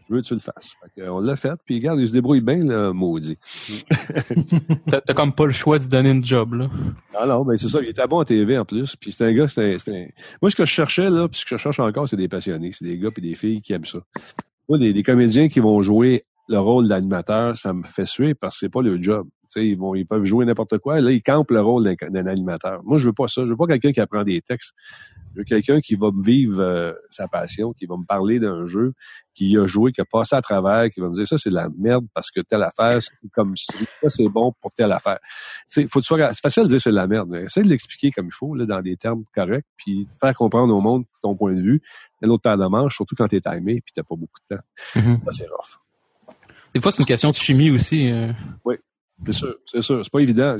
Je 0.08 0.16
veux 0.16 0.22
que 0.22 0.26
tu 0.26 0.34
le 0.34 0.40
fasses. 0.40 0.72
Fait 0.96 1.08
on 1.08 1.20
l'a 1.20 1.36
fait, 1.36 1.54
puis 1.66 1.76
regarde, 1.76 2.00
il 2.00 2.08
se 2.08 2.14
débrouille 2.14 2.42
bien, 2.42 2.58
là, 2.66 2.92
maudit. 2.94 3.38
T'as 4.88 5.14
comme 5.14 5.34
pas 5.34 5.46
le 5.46 5.52
choix 5.52 5.78
de 5.78 5.86
donner 5.86 6.10
une 6.10 6.26
job, 6.26 6.54
là. 6.54 6.70
Ah 7.14 7.28
non, 7.28 7.46
mais 7.46 7.58
c'est 7.58 7.70
ça, 7.70 7.80
il 7.82 7.90
était 7.90 8.08
bon 8.08 8.20
en 8.20 8.26
TV 8.26 8.58
en 8.58 8.66
plus. 8.66 8.96
Puis 8.96 9.12
c'est 9.12 9.26
un 9.26 9.34
gars, 9.34 9.48
c'est 9.48 9.76
un, 9.76 10.08
Moi, 10.42 10.50
ce 10.50 10.56
que 10.56 10.66
je 10.66 10.72
cherchais, 10.72 11.10
là, 11.12 11.28
puis 11.28 11.40
ce 11.40 11.46
que 11.46 11.58
je 11.58 11.62
cherche 11.62 11.80
encore, 11.80 12.10
c'est 12.10 12.18
des 12.18 12.28
passionnés. 12.28 12.72
C'est 12.74 12.86
des 12.86 12.98
gars 12.98 13.10
et 13.16 13.22
des 13.22 13.36
filles 13.36 13.62
qui 13.62 13.74
aiment 13.74 13.86
ça. 13.86 14.00
Moi, 14.68 14.80
des, 14.80 14.94
des 14.94 15.04
comédiens 15.04 15.48
qui 15.48 15.60
vont 15.60 15.82
jouer 15.84 16.26
le 16.48 16.60
rôle 16.60 16.88
d'animateur, 16.88 17.56
ça 17.56 17.74
me 17.74 17.84
fait 17.84 18.06
suer 18.06 18.34
parce 18.34 18.56
que 18.56 18.60
c'est 18.62 18.70
pas 18.70 18.82
le 18.82 19.00
job. 19.00 19.28
Ils, 19.56 19.78
vont, 19.78 19.96
ils 19.96 20.06
peuvent 20.06 20.26
jouer 20.26 20.46
n'importe 20.46 20.78
quoi. 20.78 21.02
Là, 21.02 21.12
ils 21.12 21.22
campent 21.22 21.52
le 21.52 21.62
rôle 21.62 21.84
d'un, 21.84 22.26
animateur. 22.28 22.82
Moi, 22.84 22.98
je 22.98 23.08
veux 23.08 23.14
pas 23.14 23.28
ça. 23.28 23.46
Je 23.46 23.50
veux 23.50 23.58
pas 23.58 23.68
quelqu'un 23.68 23.92
qui 23.92 24.00
apprend 24.00 24.24
des 24.24 24.42
textes. 24.42 24.74
Je 25.34 25.40
veux 25.40 25.44
quelqu'un 25.44 25.80
qui 25.82 25.96
va 25.96 26.12
me 26.12 26.24
vivre 26.24 26.60
euh, 26.60 26.94
sa 27.10 27.28
passion, 27.28 27.74
qui 27.74 27.86
va 27.86 27.98
me 27.98 28.06
parler 28.06 28.40
d'un 28.40 28.66
jeu, 28.66 28.94
qui 29.34 29.58
a 29.58 29.66
joué, 29.68 29.92
qui 29.92 30.02
a 30.02 30.06
passé 30.06 30.36
à 30.36 30.42
travers, 30.42 30.90
qui 30.90 31.00
va 31.00 31.10
me 31.10 31.14
dire 31.14 31.28
ça, 31.28 31.38
c'est 31.38 31.50
de 31.50 31.56
la 31.56 31.70
merde 31.78 32.06
parce 32.14 32.32
que 32.32 32.42
telle 32.42 32.64
affaire, 32.64 33.02
c'est 33.02 33.30
comme 33.32 33.56
ça, 33.56 34.10
c'est 34.10 34.28
bon 34.28 34.54
pour 34.62 34.72
telle 34.74 34.92
affaire. 34.92 35.20
C'est, 35.66 35.88
faut 35.88 36.02
c'est 36.02 36.42
facile 36.42 36.64
de 36.64 36.70
dire 36.70 36.82
c'est 36.82 36.90
de 36.90 36.96
la 36.96 37.08
merde, 37.08 37.30
mais 37.30 37.44
essaye 37.44 37.64
de 37.64 37.70
l'expliquer 37.70 38.12
comme 38.12 38.28
il 38.28 38.34
faut, 38.34 38.56
là, 38.56 38.66
dans 38.66 38.82
des 38.82 38.98
termes 38.98 39.24
corrects, 39.34 39.66
puis 39.78 40.06
de 40.06 40.12
faire 40.20 40.34
comprendre 40.34 40.76
au 40.76 40.82
monde 40.82 41.06
ton 41.22 41.36
point 41.36 41.54
de 41.54 41.62
vue, 41.62 41.82
un 42.24 42.30
autre 42.30 42.44
paire 42.44 42.58
de 42.58 42.68
manche, 42.68 42.96
surtout 42.96 43.16
quand 43.16 43.28
t'es 43.28 43.42
timé 43.42 43.82
puis 43.82 43.94
t'as 43.94 44.04
pas 44.04 44.16
beaucoup 44.16 44.40
de 44.50 44.56
temps. 44.56 44.64
Mhm. 44.96 45.20
Ça, 45.22 45.32
c'est 45.32 45.48
rough. 45.48 45.80
Des 46.74 46.82
fois, 46.82 46.92
c'est 46.92 47.00
une 47.00 47.06
question 47.06 47.32
de 47.32 47.36
chimie 47.36 47.72
aussi. 47.72 48.12
euh. 48.12 48.32
C'est 49.26 49.34
sûr, 49.34 49.56
c'est 49.66 49.82
sûr. 49.82 50.04
C'est 50.04 50.12
pas 50.12 50.20
évident. 50.20 50.58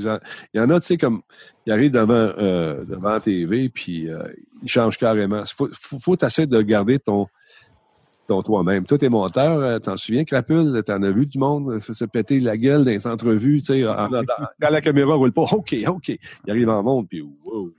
Il 0.54 0.60
y 0.60 0.60
en 0.60 0.70
a, 0.70 0.80
tu 0.80 0.86
sais, 0.86 0.96
comme, 0.98 1.22
ils 1.66 1.72
arrivent 1.72 1.92
devant, 1.92 2.12
euh, 2.14 2.84
devant 2.84 3.10
la 3.10 3.20
TV, 3.20 3.68
puis 3.68 4.08
euh, 4.08 4.22
ils 4.62 4.68
changent 4.68 4.98
carrément. 4.98 5.42
Faut, 5.46 5.68
faut, 5.72 5.98
faut 5.98 6.16
t'essayer 6.16 6.46
de 6.46 6.60
garder 6.60 6.98
ton, 6.98 7.26
ton 8.30 8.42
toi-même. 8.42 8.86
Toi, 8.86 8.96
t'es 8.96 9.08
monteur, 9.08 9.58
euh, 9.58 9.78
t'en 9.78 9.96
souviens, 9.96 10.24
Crapule, 10.24 10.82
t'en 10.86 11.02
as 11.02 11.10
vu 11.10 11.26
du 11.26 11.38
monde 11.38 11.70
euh, 11.70 11.80
se 11.80 12.04
péter 12.04 12.38
la 12.38 12.56
gueule 12.56 12.84
dans 12.84 12.90
les 12.90 13.06
entrevues, 13.06 13.60
tu 13.60 13.72
sais, 13.72 13.86
en- 13.86 14.08
quand 14.60 14.70
la 14.70 14.80
caméra 14.80 15.14
roule 15.14 15.32
pas, 15.32 15.46
OK, 15.52 15.74
OK. 15.88 16.08
Il 16.08 16.50
arrive 16.50 16.68
en 16.68 16.82
monde, 16.82 17.08
puis 17.08 17.22
wow. 17.22 17.72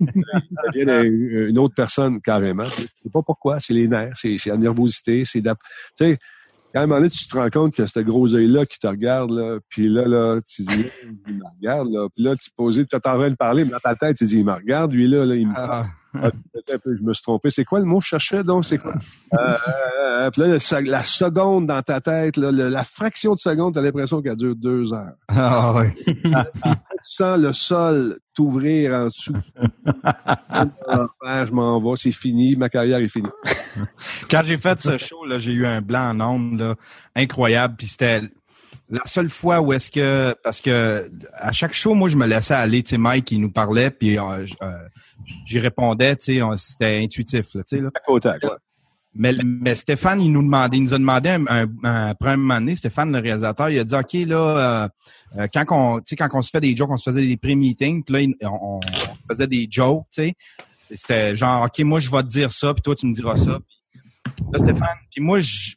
il 0.00 0.06
devient 0.74 1.48
une, 1.50 1.58
autre 1.58 1.74
personne 1.74 2.20
carrément. 2.20 2.64
Je 2.64 2.82
sais 2.82 3.10
pas 3.12 3.22
pourquoi, 3.22 3.60
c'est 3.60 3.74
les 3.74 3.88
nerfs, 3.88 4.14
c'est 4.14 4.36
la 4.46 4.56
nervosité, 4.56 5.24
c'est 5.26 5.42
tu 5.42 5.50
sais, 5.96 6.18
quand 6.72 6.80
à 6.80 6.84
un 6.84 6.86
moment 6.86 7.00
donné, 7.00 7.10
tu 7.10 7.26
te 7.26 7.36
rends 7.36 7.50
compte 7.50 7.74
qu'il 7.74 7.82
y 7.82 7.84
a 7.84 7.88
ce 7.88 8.00
gros 8.00 8.34
œil-là 8.34 8.66
qui 8.66 8.78
te 8.78 8.86
regarde, 8.86 9.30
là, 9.30 9.58
puis 9.68 9.88
là, 9.88 10.06
là, 10.06 10.40
tu 10.40 10.62
dis, 10.62 10.86
il 11.26 11.34
me 11.34 11.44
regarde, 11.56 11.90
là, 11.90 12.08
puis 12.14 12.24
là, 12.24 12.34
tu 12.36 12.50
poses, 12.56 12.76
tu 12.76 12.82
es 12.82 12.96
en 12.96 13.00
train 13.00 13.30
de 13.30 13.36
parler, 13.36 13.64
mais 13.64 13.72
dans 13.72 13.78
ta 13.78 13.94
tête, 13.94 14.16
tu 14.16 14.24
dis, 14.24 14.38
il 14.38 14.44
me 14.44 14.52
regarde, 14.52 14.92
lui, 14.92 15.06
là, 15.06 15.24
là 15.24 15.34
il 15.34 15.48
me 15.48 15.54
Ah. 15.56 15.86
Ah, 16.14 16.30
peut-être 16.52 16.74
un 16.74 16.78
peu, 16.78 16.96
je 16.96 17.02
me 17.02 17.12
suis 17.12 17.22
trompé. 17.22 17.50
C'est 17.50 17.64
quoi 17.64 17.78
le 17.80 17.84
mot 17.86 17.98
que 17.98 18.04
je 18.04 18.08
cherchais, 18.08 18.42
donc? 18.42 18.64
C'est 18.64 18.78
quoi? 18.78 18.94
Euh, 19.34 19.36
euh, 19.38 20.26
euh, 20.26 20.30
puis 20.30 20.42
là, 20.42 20.48
le 20.48 20.90
la 20.90 21.02
seconde 21.02 21.66
dans 21.66 21.82
ta 21.82 22.00
tête, 22.00 22.36
là, 22.36 22.50
le- 22.50 22.68
la 22.68 22.84
fraction 22.84 23.34
de 23.34 23.38
seconde, 23.40 23.74
t'as 23.74 23.80
l'impression 23.80 24.20
qu'elle 24.22 24.36
dure 24.36 24.54
deux 24.56 24.92
heures. 24.92 25.14
Ah 25.28 25.72
ouais. 25.74 25.94
Tu 26.04 27.16
sens 27.16 27.38
le 27.38 27.52
sol 27.52 28.18
t'ouvrir 28.34 28.94
en 28.94 29.06
dessous. 29.06 29.34
Je 30.54 31.50
m'en 31.52 31.80
vais, 31.80 31.96
c'est 31.96 32.12
fini, 32.12 32.56
ma 32.56 32.68
carrière 32.68 32.98
est 32.98 33.08
finie. 33.08 33.28
Quand 34.30 34.42
j'ai 34.44 34.58
fait 34.58 34.80
ce 34.80 34.98
show, 34.98 35.24
là, 35.24 35.38
j'ai 35.38 35.52
eu 35.52 35.66
un 35.66 35.80
blanc 35.80 36.10
en 36.10 36.20
ondes, 36.20 36.60
là, 36.60 36.74
incroyable. 37.16 37.74
Puis 37.76 37.88
c'était 37.88 38.20
la 38.92 39.06
seule 39.06 39.30
fois 39.30 39.60
où 39.60 39.72
est-ce 39.72 39.90
que 39.90 40.36
parce 40.44 40.60
que 40.60 41.10
à 41.34 41.50
chaque 41.52 41.72
show, 41.72 41.94
moi, 41.94 42.08
je 42.08 42.16
me 42.16 42.26
laissais 42.26 42.54
aller. 42.54 42.82
Tu 42.82 42.90
sais, 42.90 42.98
Mike, 42.98 43.30
il 43.32 43.40
nous 43.40 43.50
parlait, 43.50 43.90
puis 43.90 44.18
euh, 44.18 44.46
euh, 44.62 44.78
j'y 45.46 45.58
répondais. 45.58 46.14
Tu 46.16 46.34
sais, 46.34 46.42
on- 46.42 46.56
c'était 46.56 46.98
intuitif, 47.02 47.54
là, 47.54 47.62
tu 47.68 47.76
sais. 47.76 47.82
Là. 47.82 47.88
À 47.94 48.00
côté, 48.00 48.30
quoi? 48.40 48.58
Mais, 49.14 49.34
mais 49.44 49.74
Stéphane, 49.74 50.20
il 50.22 50.30
nous 50.32 50.42
demandait, 50.42 50.76
il 50.78 50.84
nous 50.84 50.94
a 50.94 50.98
demandé 50.98 51.28
un, 51.30 51.44
un, 51.46 51.66
un- 51.84 52.06
après 52.08 52.30
un 52.30 52.36
moment 52.36 52.54
donné, 52.60 52.76
Stéphane, 52.76 53.12
le 53.12 53.18
réalisateur, 53.18 53.68
il 53.70 53.78
a 53.78 53.84
dit, 53.84 53.94
OK, 53.94 54.12
là, 54.26 54.36
euh, 54.36 54.88
euh, 55.38 55.46
quand 55.52 55.64
on, 55.70 55.98
tu 55.98 56.04
sais, 56.08 56.16
quand 56.16 56.28
on 56.32 56.40
se 56.42 56.50
fait 56.50 56.60
des 56.60 56.74
jokes, 56.76 56.90
on 56.90 56.96
se 56.96 57.10
faisait 57.10 57.26
des 57.26 57.36
pré-meetings, 57.36 58.04
puis 58.04 58.26
là, 58.40 58.48
on, 58.50 58.76
on 58.76 58.80
faisait 59.30 59.46
des 59.46 59.68
jokes, 59.70 60.04
tu 60.14 60.28
sais. 60.28 60.34
C'était 60.94 61.36
genre, 61.36 61.64
OK, 61.64 61.78
moi, 61.80 62.00
je 62.00 62.10
vais 62.10 62.22
te 62.22 62.28
dire 62.28 62.50
ça, 62.52 62.72
puis 62.74 62.82
toi, 62.82 62.94
tu 62.94 63.06
me 63.06 63.14
diras 63.14 63.36
ça. 63.36 63.58
Puis 64.24 64.44
là, 64.52 64.58
Stéphane, 64.58 64.96
puis 65.10 65.22
moi, 65.22 65.40
je 65.40 65.74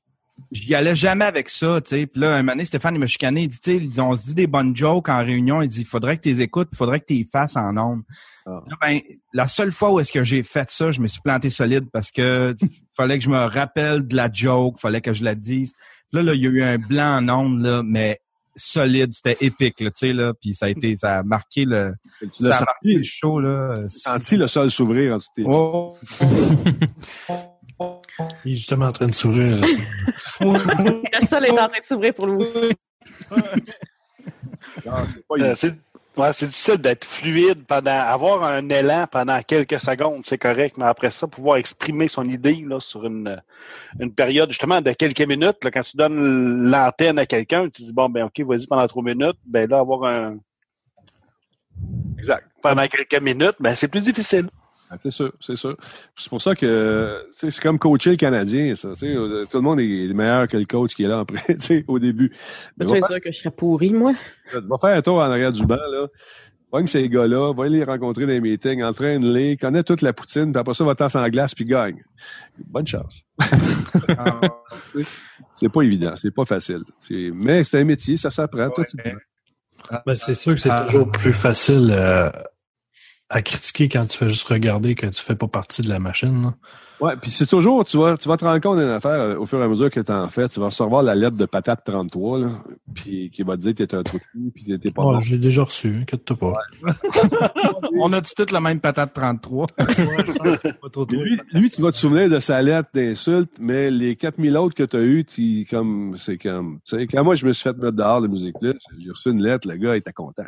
j'y 0.55 0.75
allais 0.75 0.95
jamais 0.95 1.25
avec 1.25 1.49
ça, 1.49 1.81
tu 1.81 1.89
sais. 1.89 2.07
Puis 2.07 2.21
là, 2.21 2.33
un 2.33 2.37
moment 2.37 2.53
donné, 2.53 2.65
Stéphane, 2.65 2.95
il 2.95 2.99
m'a 2.99 3.07
chicané, 3.07 3.43
il 3.43 3.47
dit, 3.49 3.59
tu 3.59 3.89
sais, 3.91 4.01
on 4.01 4.15
se 4.15 4.25
dit 4.27 4.35
des 4.35 4.47
bonnes 4.47 4.75
jokes 4.75 5.09
en 5.09 5.19
réunion, 5.19 5.61
il 5.61 5.67
dit, 5.67 5.81
il 5.81 5.85
faudrait 5.85 6.17
que 6.17 6.23
tu 6.23 6.29
les 6.29 6.41
écoutes, 6.41 6.69
il 6.71 6.77
faudrait 6.77 6.99
que 6.99 7.05
tu 7.05 7.13
les 7.13 7.27
fasses 7.31 7.55
en 7.55 7.77
ondes. 7.77 8.03
Ah. 8.45 8.61
Là, 8.67 8.75
ben, 8.81 8.99
la 9.33 9.47
seule 9.47 9.71
fois 9.71 9.91
où 9.91 9.99
est-ce 9.99 10.11
que 10.11 10.23
j'ai 10.23 10.43
fait 10.43 10.69
ça, 10.71 10.91
je 10.91 11.01
me 11.01 11.07
suis 11.07 11.21
planté 11.21 11.49
solide 11.49 11.85
parce 11.91 12.11
que 12.11 12.55
fallait 12.97 13.17
que 13.17 13.23
je 13.23 13.29
me 13.29 13.45
rappelle 13.45 14.07
de 14.07 14.15
la 14.15 14.29
joke, 14.31 14.79
fallait 14.79 15.01
que 15.01 15.13
je 15.13 15.23
la 15.23 15.35
dise. 15.35 15.73
Là, 16.11 16.23
là, 16.23 16.33
il 16.33 16.41
y 16.41 16.47
a 16.47 16.49
eu 16.49 16.63
un 16.63 16.77
blanc 16.77 17.17
en 17.17 17.29
ondes, 17.29 17.61
là, 17.61 17.81
mais 17.83 18.19
solide, 18.55 19.11
c'était 19.13 19.37
épique, 19.41 19.81
là, 19.81 19.89
tu 19.89 19.97
sais, 19.97 20.13
là, 20.13 20.31
puis 20.39 20.53
ça 20.53 20.67
a 20.67 20.69
été, 20.69 20.95
ça 20.95 21.19
a 21.19 21.23
marqué 21.23 21.65
le, 21.65 21.93
Tu 22.21 22.43
ça 22.43 22.57
a 22.57 22.59
marqué 22.61 22.93
le 22.93 23.03
senti, 23.03 23.05
show, 23.05 23.39
là. 23.39 23.73
senti 23.89 24.37
le 24.37 24.47
sol 24.47 24.71
s'ouvrir 24.71 25.13
en 25.13 25.17
dessous 25.17 25.29
de 25.37 25.43
tes 25.43 25.49
Oh. 25.49 25.95
Il 28.45 28.53
est 28.53 28.55
justement 28.55 28.87
en 28.87 28.91
train 28.91 29.07
de 29.07 29.13
sourire. 29.13 29.59
Le 30.39 31.25
sol 31.25 31.45
est 31.45 31.51
en 31.51 31.67
train 31.69 31.79
de 31.79 31.85
s'ouvrir 31.85 32.13
pour 32.13 32.27
lui 32.27 32.43
aussi. 32.43 32.71
C'est 34.83 35.27
pas 35.27 35.35
Euh, 35.39 35.55
c'est 35.55 35.75
Ouais, 36.17 36.31
difficile 36.31 36.77
d'être 36.77 37.03
fluide 37.03 37.65
pendant, 37.67 37.99
avoir 37.99 38.45
un 38.45 38.69
élan 38.69 39.05
pendant 39.11 39.37
quelques 39.41 39.81
secondes, 39.81 40.21
c'est 40.25 40.37
correct, 40.37 40.77
mais 40.77 40.85
après 40.85 41.11
ça, 41.11 41.27
pouvoir 41.27 41.57
exprimer 41.57 42.07
son 42.07 42.29
idée 42.29 42.63
là, 42.65 42.79
sur 42.79 43.05
une, 43.05 43.41
une 43.99 44.13
période 44.13 44.49
justement 44.49 44.79
de 44.79 44.93
quelques 44.93 45.27
minutes, 45.27 45.57
là, 45.61 45.71
quand 45.71 45.83
tu 45.83 45.97
donnes 45.97 46.69
l'antenne 46.69 47.19
à 47.19 47.25
quelqu'un, 47.25 47.67
tu 47.69 47.81
dis 47.81 47.91
bon 47.91 48.07
ben 48.07 48.23
ok, 48.27 48.45
vas-y 48.47 48.65
pendant 48.65 48.87
trois 48.87 49.03
minutes, 49.03 49.35
ben 49.45 49.69
là 49.69 49.79
avoir 49.79 50.05
un 50.05 50.37
Exact. 52.17 52.47
pendant 52.61 52.87
quelques 52.87 53.21
minutes, 53.21 53.55
ben 53.59 53.75
c'est 53.75 53.89
plus 53.89 54.05
difficile. 54.05 54.47
Ah, 54.91 54.97
C'est 55.01 55.09
sûr, 55.11 55.33
c'est 55.41 55.55
sûr. 55.55 55.75
C'est 56.15 56.29
pour 56.29 56.41
ça 56.41 56.53
que 56.55 57.23
tu 57.33 57.39
sais, 57.39 57.51
c'est 57.51 57.61
comme 57.61 57.79
coacher 57.79 58.11
le 58.11 58.15
Canadien, 58.17 58.75
ça. 58.75 58.89
tu 58.89 58.95
sais, 58.95 59.15
euh, 59.15 59.45
Tout 59.49 59.57
le 59.57 59.63
monde 59.63 59.79
est 59.79 60.13
meilleur 60.13 60.47
que 60.47 60.57
le 60.57 60.65
coach 60.65 60.93
qui 60.93 61.03
est 61.03 61.07
là 61.07 61.19
après, 61.19 61.41
tu 61.55 61.61
sais, 61.61 61.85
au 61.87 61.97
début. 61.99 62.31
Faire, 62.79 62.89
sûr 63.07 63.21
que 63.21 63.31
je 63.31 63.37
serais 63.39 63.51
pourri, 63.51 63.91
moi? 63.93 64.13
va 64.53 64.77
faire 64.79 64.95
un 64.97 65.01
tour 65.01 65.15
en 65.15 65.21
arrière 65.21 65.51
du 65.51 65.65
banc, 65.65 65.75
là. 65.75 66.07
Pogne 66.71 66.87
ces 66.87 67.07
gars-là, 67.07 67.53
va 67.53 67.67
les 67.69 67.83
rencontrer 67.83 68.23
dans 68.25 68.31
les 68.33 68.41
meetings, 68.41 68.83
entraîne-les, 68.83 69.55
connais 69.55 69.83
toute 69.83 70.01
la 70.01 70.13
poutine, 70.13 70.51
puis 70.51 70.59
après 70.59 70.73
ça, 70.73 70.83
va 70.83 70.93
tasser 70.93 71.17
en 71.17 71.27
glace, 71.29 71.55
puis 71.55 71.63
gagne. 71.65 72.03
Bonne 72.67 72.85
chance. 72.87 73.23
C'est- 74.93 75.07
c'est 75.53 75.69
pas 75.69 75.81
évident, 75.83 76.13
c'est 76.21 76.31
pas 76.33 76.43
facile. 76.45 76.81
C'est- 76.99 77.31
Mais 77.33 77.63
c'est 77.63 77.79
un 77.79 77.85
métier, 77.85 78.17
ça 78.17 78.29
s'apprend. 78.29 78.69
Tu- 78.71 78.97
Ben, 80.05 80.15
c'est 80.15 80.33
sûr 80.35 80.53
que 80.55 80.59
c'est 80.59 80.69
Ah. 80.69 80.83
toujours 80.85 81.09
plus 81.11 81.33
facile 81.33 81.91
euh, 81.95 82.29
à 83.29 83.41
critiquer 83.41 83.89
quand 83.89 84.05
tu 84.05 84.17
fais 84.17 84.29
juste 84.29 84.47
regarder 84.47 84.93
que 84.95 85.07
tu 85.07 85.21
fais 85.21 85.35
pas 85.35 85.47
partie 85.47 85.81
de 85.81 85.89
la 85.89 85.99
machine. 85.99 86.43
là. 86.43 86.53
Ouais, 87.01 87.17
puis 87.21 87.29
c'est 87.29 87.45
toujours, 87.47 87.83
tu 87.83 87.97
vas, 87.97 88.15
tu 88.15 88.29
vas 88.29 88.37
te 88.37 88.45
rendre 88.45 88.61
compte 88.61 88.79
d'une 88.79 88.87
affaire 88.87 89.11
euh, 89.19 89.35
au 89.37 89.45
fur 89.45 89.59
et 89.59 89.63
à 89.65 89.67
mesure 89.67 89.89
que 89.89 89.99
tu 89.99 90.11
en 90.13 90.29
fais. 90.29 90.47
Tu 90.47 90.61
vas 90.61 90.67
recevoir 90.67 91.03
la 91.03 91.13
lettre 91.13 91.35
de 91.35 91.45
patate 91.45 91.81
33, 91.85 92.39
là, 92.39 92.51
puis 92.93 93.29
qui 93.31 93.43
va 93.43 93.57
te 93.57 93.61
dire 93.63 93.75
que 93.75 93.83
t'es 93.83 93.95
un 93.95 94.03
trou 94.03 94.17
de 94.17 94.23
cul, 94.23 94.51
puis 94.53 94.63
que 94.63 94.75
t'es 94.77 94.91
pas 94.91 95.03
Ouais, 95.03 95.13
bon. 95.15 95.19
J'ai 95.19 95.37
déjà 95.37 95.63
reçu, 95.63 95.97
inquiète-toi 96.03 96.37
pas. 96.37 96.53
On 97.99 98.13
a 98.13 98.21
toute 98.21 98.51
la 98.51 98.61
même 98.61 98.79
patate 98.79 99.13
33. 99.13 99.65
Pas 99.77 100.89
trop 100.91 101.05
Lui, 101.11 101.37
lui, 101.51 101.69
tu 101.69 101.81
vas 101.81 101.91
te 101.91 101.97
souvenir 101.97 102.29
de 102.29 102.39
sa 102.39 102.61
lettre 102.61 102.89
d'insulte, 102.93 103.51
mais 103.59 103.91
les 103.91 104.15
4000 104.15 104.55
autres 104.57 104.75
que 104.75 104.83
tu 104.83 104.95
as 104.95 105.01
eues, 105.01 105.25
tu- 105.25 105.65
comme, 105.69 106.15
c'est 106.17 106.37
comme, 106.37 106.79
tu 106.85 106.97
sais, 106.97 107.07
quand 107.07 107.23
moi 107.23 107.35
je 107.35 107.45
me 107.45 107.51
suis 107.51 107.63
fait 107.63 107.75
mettre 107.77 107.91
dehors 107.97 108.21
de 108.21 108.27
musique 108.27 108.55
plus, 108.59 108.73
j'ai 108.99 109.09
reçu 109.09 109.31
une 109.31 109.41
lettre, 109.43 109.67
le 109.67 109.75
gars 109.75 109.95
était 109.97 110.13
content. 110.13 110.43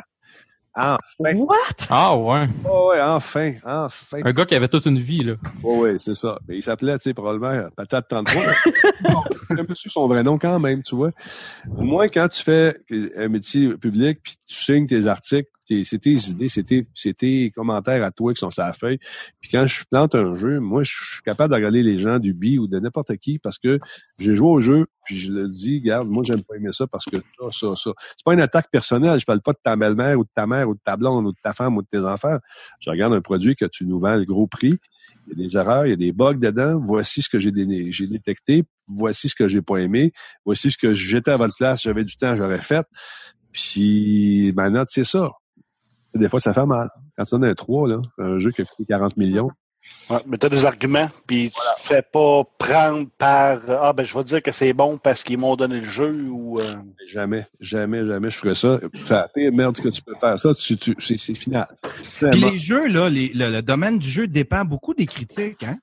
Enfin! 0.74 0.98
What? 1.34 1.56
Ah 1.90 2.16
ouais. 2.16 2.48
Oh, 2.68 2.90
ouais, 2.90 3.00
enfin, 3.00 3.54
enfin. 3.64 4.18
Un 4.24 4.32
gars 4.32 4.46
qui 4.46 4.54
avait 4.54 4.68
toute 4.68 4.86
une 4.86 5.00
vie, 5.00 5.24
là. 5.24 5.34
Oh, 5.62 5.78
ouais, 5.78 5.96
c'est 5.98 6.14
ça. 6.14 6.38
Mais 6.46 6.56
il 6.58 6.62
s'appelait, 6.62 6.96
tu 6.98 7.04
sais, 7.04 7.14
probablement 7.14 7.48
euh, 7.48 7.68
Patate 7.76 8.08
33. 8.08 8.42
Bon, 9.02 9.22
J'ai 9.50 9.56
même 9.56 9.66
pas 9.66 9.74
su 9.74 9.90
son 9.90 10.06
vrai 10.06 10.22
nom 10.22 10.38
quand 10.38 10.58
même, 10.60 10.82
tu 10.82 10.94
vois. 10.94 11.10
Au 11.76 11.82
moins, 11.82 12.08
quand 12.08 12.28
tu 12.28 12.42
fais 12.42 12.76
un 13.16 13.28
métier 13.28 13.74
public, 13.76 14.20
puis 14.22 14.34
tu 14.46 14.54
signes 14.54 14.86
tes 14.86 15.06
articles, 15.06 15.50
tes- 15.68 15.84
c'est 15.84 15.98
tes 15.98 16.14
idées, 16.14 16.48
c'est 16.48 16.64
tes, 16.64 16.88
c'est 16.94 17.14
tes 17.16 17.50
commentaires 17.52 18.02
à 18.02 18.10
toi 18.10 18.32
qui 18.34 18.40
sont 18.40 18.50
sur 18.50 18.62
la 18.64 18.72
feuille. 18.72 18.98
Puis 19.40 19.50
quand 19.52 19.66
je 19.66 19.84
plante 19.90 20.14
un 20.14 20.34
jeu, 20.34 20.58
moi, 20.58 20.82
je 20.82 20.90
suis 20.92 21.22
capable 21.22 21.50
de 21.52 21.56
regarder 21.56 21.82
les 21.82 21.98
gens 21.98 22.18
du 22.18 22.32
B 22.34 22.58
ou 22.58 22.66
de 22.66 22.78
n'importe 22.80 23.16
qui 23.18 23.38
parce 23.38 23.58
que 23.58 23.78
j'ai 24.18 24.34
joué 24.34 24.48
au 24.48 24.60
jeu, 24.60 24.86
puis 25.04 25.16
je 25.16 25.32
le 25.32 25.48
dis, 25.48 25.78
regarde, 25.78 26.08
moi, 26.08 26.22
j'aime 26.24 26.42
pas 26.42 26.56
aimer 26.56 26.72
ça 26.72 26.86
parce 26.86 27.04
que 27.04 27.16
ça, 27.18 27.46
ça, 27.50 27.76
ça. 27.76 27.90
C'est 28.16 28.24
pas 28.24 28.34
une 28.34 28.40
attaque 28.40 28.70
personnelle. 28.70 29.18
Je 29.18 29.24
parle 29.24 29.40
pas 29.40 29.52
de 29.52 29.58
ta 29.62 29.76
belle-mère 29.76 30.18
ou 30.18 30.24
de 30.24 30.28
ta 30.34 30.46
mère 30.46 30.68
ou 30.68 30.74
de 30.74 30.80
ta 30.84 30.96
blonde 30.96 31.26
ou 31.26 31.32
de 31.32 31.38
ta 31.42 31.52
femme 31.52 31.76
ou 31.76 31.82
de 31.82 31.86
tes 31.88 31.98
enfants. 31.98 32.38
Je 32.80 32.90
regarde 32.90 33.14
un 33.14 33.20
produit 33.20 33.54
que 33.56 33.64
tu 33.66 33.86
nous 33.86 34.00
vends 34.00 34.16
le 34.16 34.24
gros 34.24 34.46
prix. 34.46 34.78
Il 35.26 35.38
y 35.38 35.42
a 35.44 35.46
des 35.46 35.56
erreurs, 35.56 35.86
il 35.86 35.90
y 35.90 35.92
a 35.92 35.96
des 35.96 36.12
bugs 36.12 36.34
dedans. 36.34 36.80
Voici 36.82 37.22
ce 37.22 37.28
que 37.28 37.38
j'ai 37.38 37.52
dé- 37.52 37.90
j'ai 37.92 38.06
détecté. 38.06 38.64
Voici 38.86 39.28
ce 39.28 39.34
que 39.34 39.48
j'ai 39.48 39.62
pas 39.62 39.76
aimé. 39.78 40.12
Voici 40.44 40.70
ce 40.70 40.78
que 40.78 40.92
j'étais 40.94 41.30
à 41.30 41.36
votre 41.36 41.54
place, 41.56 41.82
j'avais 41.82 42.04
du 42.04 42.16
temps, 42.16 42.34
j'aurais 42.36 42.60
fait. 42.62 42.86
Puis 43.52 44.52
ma 44.54 44.70
note, 44.70 44.88
c'est 44.90 45.04
ça. 45.04 45.30
Des 46.18 46.28
fois, 46.28 46.40
ça 46.40 46.52
fait 46.52 46.66
mal. 46.66 46.88
Quand 47.16 47.24
tu 47.24 47.30
donnes 47.32 47.44
un 47.44 47.54
3, 47.54 47.88
là, 47.88 47.96
un 48.18 48.38
jeu 48.38 48.50
qui 48.50 48.62
a 48.62 48.64
coûté 48.64 48.84
40 48.86 49.16
millions, 49.16 49.50
Ouais, 50.10 50.18
mais 50.26 50.36
tu 50.36 50.44
as 50.44 50.48
des 50.50 50.66
arguments, 50.66 51.08
puis 51.26 51.50
tu 51.50 51.56
te 51.82 51.88
fais 51.88 52.02
pas 52.02 52.42
prendre 52.58 53.06
par 53.16 53.58
Ah 53.70 53.92
ben 53.94 54.04
je 54.04 54.18
vais 54.18 54.24
dire 54.24 54.42
que 54.42 54.50
c'est 54.50 54.74
bon 54.74 54.98
parce 54.98 55.22
qu'ils 55.24 55.38
m'ont 55.38 55.56
donné 55.56 55.80
le 55.80 55.86
jeu 55.88 56.28
ou 56.30 56.60
euh, 56.60 56.74
jamais, 57.06 57.46
jamais, 57.58 58.04
jamais 58.04 58.28
je 58.28 58.36
ferais 58.36 58.54
ça. 58.54 58.80
C'est 59.06 59.10
la 59.14 59.28
pire 59.28 59.50
merde 59.52 59.76
que 59.78 59.88
tu 59.88 60.02
peux 60.02 60.14
faire. 60.20 60.38
Ça, 60.38 60.52
tu, 60.54 60.76
tu, 60.76 60.94
c'est 60.98 61.16
final. 61.34 61.66
Puis 62.20 62.40
les 62.40 62.58
jeux, 62.58 62.86
là, 62.88 63.08
les- 63.08 63.32
le, 63.32 63.48
le 63.50 63.62
domaine 63.62 63.98
du 63.98 64.10
jeu 64.10 64.26
dépend 64.26 64.64
beaucoup 64.64 64.92
des 64.92 65.06
critiques, 65.06 65.64
hein? 65.64 65.78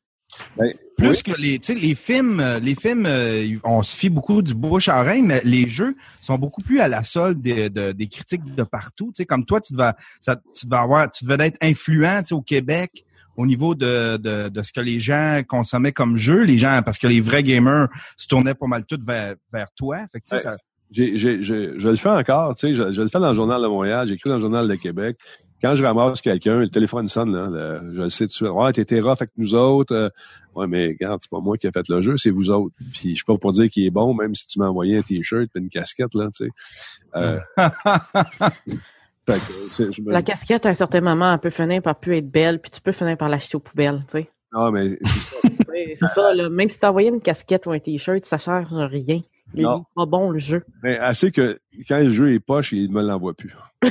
Ben, 0.58 0.74
Plus 0.98 1.22
que 1.24 1.32
les, 1.40 1.60
tu 1.60 1.74
sais, 1.74 1.80
les 1.80 1.96
films, 1.96 2.40
euh, 2.40 2.60
les 2.60 2.76
films, 2.76 3.06
euh, 3.06 3.58
on 3.64 3.84
se 3.84 3.96
fie 3.96 4.10
beaucoup 4.10 4.42
du 4.42 4.54
bouche 4.54 4.88
à 4.88 5.02
oreille, 5.02 5.22
mais 5.22 5.42
les 5.44 5.68
jeux 5.68 5.96
sont 6.22 6.38
beaucoup 6.38 6.62
plus 6.62 6.80
à 6.80 6.88
la 6.88 7.04
solde 7.04 7.42
des, 7.42 7.70
de- 7.70 7.92
des 7.92 8.08
critiques 8.08 8.44
de 8.56 8.64
partout. 8.64 9.08
Tu 9.08 9.24
sais, 9.24 9.26
comme 9.26 9.46
toi, 9.46 9.60
tu 9.62 9.74
devais, 9.74 9.92
ça, 10.22 10.38
tu 10.58 10.66
devais 10.66 10.82
avoir, 10.82 11.12
tu 11.12 11.26
devais 11.26 11.48
être 11.48 11.58
influent, 11.62 12.20
tu 12.22 12.28
sais, 12.28 12.36
au 12.36 12.42
Québec 12.42 13.04
au 13.38 13.46
niveau 13.46 13.76
de, 13.76 14.16
de, 14.16 14.48
de 14.48 14.64
ce 14.64 14.72
que 14.72 14.80
les 14.80 14.98
gens 15.02 15.42
consommaient 15.46 15.92
comme 15.92 16.16
jeu, 16.16 16.44
les 16.44 16.58
gens, 16.58 16.82
parce 16.86 16.98
que 16.98 17.08
les 17.08 17.20
vrais 17.20 17.44
gamers 17.44 17.90
se 18.16 18.28
tournaient 18.28 18.54
pas 18.56 18.66
mal 18.68 18.86
tous 18.86 19.00
vers, 19.06 19.36
vers 19.52 19.68
toi. 19.76 19.98
Fait 20.14 20.22
que, 20.22 20.26
je 20.92 21.90
le 21.90 21.96
fais 21.98 22.10
encore, 22.10 22.56
tu 22.56 22.68
sais, 22.70 22.74
je, 22.74 22.94
je 22.94 23.02
le 23.02 23.10
fais 23.10 23.20
dans 23.20 23.28
le 23.30 23.36
Journal 23.36 23.62
de 23.62 23.68
Montréal, 23.68 24.08
j'écris 24.08 24.30
dans 24.30 24.36
le 24.36 24.42
Journal 24.42 24.68
de 24.70 24.76
Québec. 24.76 25.18
Quand 25.62 25.74
je 25.76 25.84
ramasse 25.84 26.22
quelqu'un, 26.22 26.60
le 26.60 26.70
téléphone 26.70 27.08
sonne, 27.08 27.34
là, 27.34 27.48
le- 27.82 27.94
je 27.94 28.02
le 28.04 28.10
sais 28.10 28.26
tout 28.26 28.30
de 28.30 28.34
suite. 28.34 28.50
Ouais, 28.50 28.72
t'étais 28.74 29.00
rough 29.00 29.18
avec 29.22 29.32
nous 29.38 29.56
autres. 29.56 29.94
euh, 29.96 30.10
ouais, 30.54 30.68
mais 30.68 30.88
regarde, 30.88 31.20
c'est 31.22 31.30
pas 31.32 31.40
moi 31.40 31.58
qui 31.58 31.66
ai 31.68 31.72
fait 31.72 31.88
le 31.90 32.02
jeu, 32.02 32.18
c'est 32.18 32.30
vous 32.30 32.50
autres. 32.50 32.76
Puis 32.94 33.10
je 33.12 33.16
suis 33.16 33.24
pas 33.26 33.38
pour 33.38 33.52
dire 33.54 33.70
qu'il 33.70 33.86
est 33.86 33.90
bon, 33.92 34.14
même 34.14 34.36
si 34.36 34.46
tu 34.48 34.60
m'as 34.60 34.68
envoyé 34.68 34.98
un 34.98 35.02
t-shirt 35.02 35.50
et 35.56 35.60
une 35.60 35.70
casquette, 35.70 36.14
là, 36.14 36.30
tu 36.36 36.46
sais. 36.46 36.52
Euh, 37.16 37.40
que, 39.26 40.02
me- 40.02 40.12
La 40.12 40.22
casquette, 40.22 40.66
à 40.66 40.70
un 40.70 40.74
certain 40.74 41.02
moment, 41.02 41.34
elle 41.34 41.40
peut 41.40 41.50
finir 41.50 41.82
par 41.82 41.96
plus 42.00 42.18
être 42.18 42.30
belle, 42.30 42.60
puis 42.60 42.72
tu 42.72 42.82
peux 42.82 42.92
finir 42.92 43.18
par 43.18 43.30
l'acheter 43.30 43.56
aux 43.58 43.62
poubelles, 43.62 44.00
tu 44.02 44.20
sais. 44.20 44.30
Non, 44.54 44.72
mais 44.72 44.98
c'est 45.04 45.20
ça. 45.20 46.08
Ça, 46.16 46.34
là. 46.34 46.50
Même 46.50 46.70
si 46.70 46.80
t'as 46.80 46.90
envoyé 46.90 47.10
une 47.10 47.22
casquette 47.22 47.66
ou 47.68 47.72
un 47.72 47.80
t-shirt, 47.80 48.26
ça 48.26 48.38
change 48.40 48.68
rien. 48.72 49.20
Il 49.54 49.64
Non. 49.64 49.80
est 49.82 49.84
pas 49.96 50.06
bon, 50.06 50.30
le 50.32 50.40
jeu. 50.40 50.64
Mais 50.84 50.98
assez 50.98 51.32
que 51.32 51.58
quand 51.88 52.00
le 52.00 52.10
jeu 52.10 52.34
est 52.34 52.40
poche, 52.40 52.72
il 52.74 52.92
me 52.92 53.02
l'envoie 53.02 53.34
plus. 53.34 53.54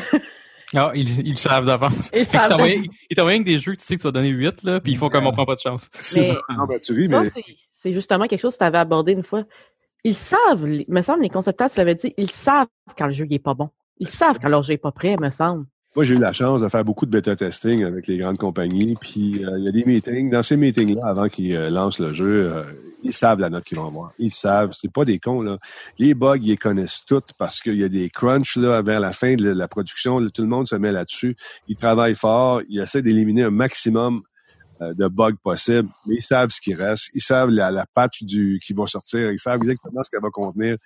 Ah, 0.75 0.93
ils, 0.95 1.21
ils 1.27 1.31
le 1.33 1.37
savent 1.37 1.67
d'avance. 1.67 2.11
Ils 2.15 2.27
savent. 2.27 2.49
t'envoient- 2.49 2.69
Ils 3.11 3.17
t'envoient 3.17 3.39
des 3.39 3.59
jeux 3.59 3.73
que 3.75 3.81
tu 3.81 3.87
sais 3.87 3.97
que 3.97 4.01
tu 4.03 4.07
vas 4.09 4.13
donner 4.13 4.29
8, 4.29 4.63
là, 4.65 4.81
puis 4.81 4.93
ils 4.93 4.99
font 4.99 5.09
comme 5.09 5.27
on 5.27 5.33
prend 5.33 5.47
pas 5.47 5.55
de 5.55 5.61
chance. 5.61 5.89
C'est 6.01 6.23
ça. 6.25 6.35
Non, 6.57 6.67
ben, 6.67 6.81
tu 6.81 6.93
mais 6.95 7.25
c'est- 7.25 7.45
c'est 7.73 7.93
justement 7.93 8.27
quelque 8.27 8.41
chose 8.41 8.55
que 8.55 8.59
tu 8.59 8.65
avais 8.65 8.79
abordé 8.79 9.13
une 9.13 9.23
fois. 9.23 9.45
Ils 10.05 10.15
savent, 10.15 10.67
les- 10.67 10.85
me 10.89 11.01
semble, 11.03 11.23
les 11.23 11.31
concepteurs, 11.31 11.71
tu 11.71 11.79
l'avais 11.79 11.95
dit, 11.95 12.13
ils 12.17 12.31
savent 12.31 12.67
quand 12.99 13.07
le 13.07 13.13
jeu 13.13 13.27
il 13.29 13.35
est 13.35 13.39
pas 13.39 13.55
bon. 13.55 13.71
Ils 13.99 14.09
savent 14.09 14.39
quand 14.41 14.49
leur 14.49 14.63
jeu 14.63 14.75
est 14.75 14.79
pas 14.79 14.93
prêt, 14.93 15.17
me 15.19 15.31
semble. 15.31 15.67
Moi, 15.97 16.05
j'ai 16.05 16.15
eu 16.15 16.19
la 16.19 16.33
chance 16.33 16.61
de 16.61 16.69
faire 16.69 16.85
beaucoup 16.85 17.07
de 17.07 17.11
bêta 17.13 17.37
testing 17.37 17.85
avec 17.85 18.09
les 18.09 18.17
grandes 18.17 18.37
compagnies. 18.37 18.97
Puis, 19.01 19.45
euh, 19.45 19.59
il 19.59 19.65
y 19.65 19.69
a 19.69 19.71
des 19.71 19.85
meetings. 19.85 20.29
Dans 20.29 20.43
ces 20.43 20.57
meetings-là, 20.57 21.07
avant 21.07 21.29
qu'ils 21.29 21.55
euh, 21.55 21.71
lancent 21.71 22.01
le 22.01 22.13
jeu, 22.13 22.53
euh, 22.53 22.65
ils 23.05 23.13
savent 23.13 23.39
la 23.39 23.49
note 23.49 23.63
qu'ils 23.63 23.79
vont 23.79 23.87
avoir. 23.87 24.11
Ils 24.19 24.33
savent. 24.33 24.73
C'est 24.73 24.91
pas 24.91 25.05
des 25.05 25.21
cons, 25.21 25.41
là. 25.41 25.59
Les 26.01 26.15
bugs, 26.15 26.37
ils 26.37 26.49
les 26.49 26.57
connaissent 26.57 27.05
toutes 27.07 27.35
parce 27.39 27.61
qu'il 27.61 27.77
y 27.77 27.85
a 27.85 27.89
des 27.89 28.11
crunchs, 28.11 28.57
là, 28.57 28.83
vers 28.83 28.99
la 28.99 29.13
fin 29.13 29.37
de 29.37 29.49
la 29.49 29.69
production. 29.69 30.19
tout 30.31 30.43
le 30.43 30.49
monde 30.49 30.67
se 30.67 30.75
met 30.75 30.91
là-dessus. 30.91 31.37
Ils 31.69 31.77
travaillent 31.77 32.17
fort. 32.17 32.63
Ils 32.69 32.81
essaient 32.81 33.03
d'éliminer 33.03 33.45
un 33.45 33.51
maximum 33.51 34.21
de 34.81 35.09
bugs 35.09 35.37
possibles. 35.43 35.89
Mais 36.07 36.17
ils 36.17 36.23
savent 36.23 36.51
ce 36.51 36.61
qui 36.61 36.75
reste. 36.75 37.11
Ils 37.15 37.23
savent 37.23 37.51
la, 37.51 37.71
la 37.71 37.87
patch 37.87 38.23
du, 38.23 38.61
qui 38.65 38.73
va 38.73 38.87
sortir. 38.87 39.31
Ils 39.31 39.39
savent 39.39 39.59
exactement 39.63 40.03
ce 40.03 40.11
qu'elle 40.11 40.23
va 40.23 40.31
contenir 40.31 40.77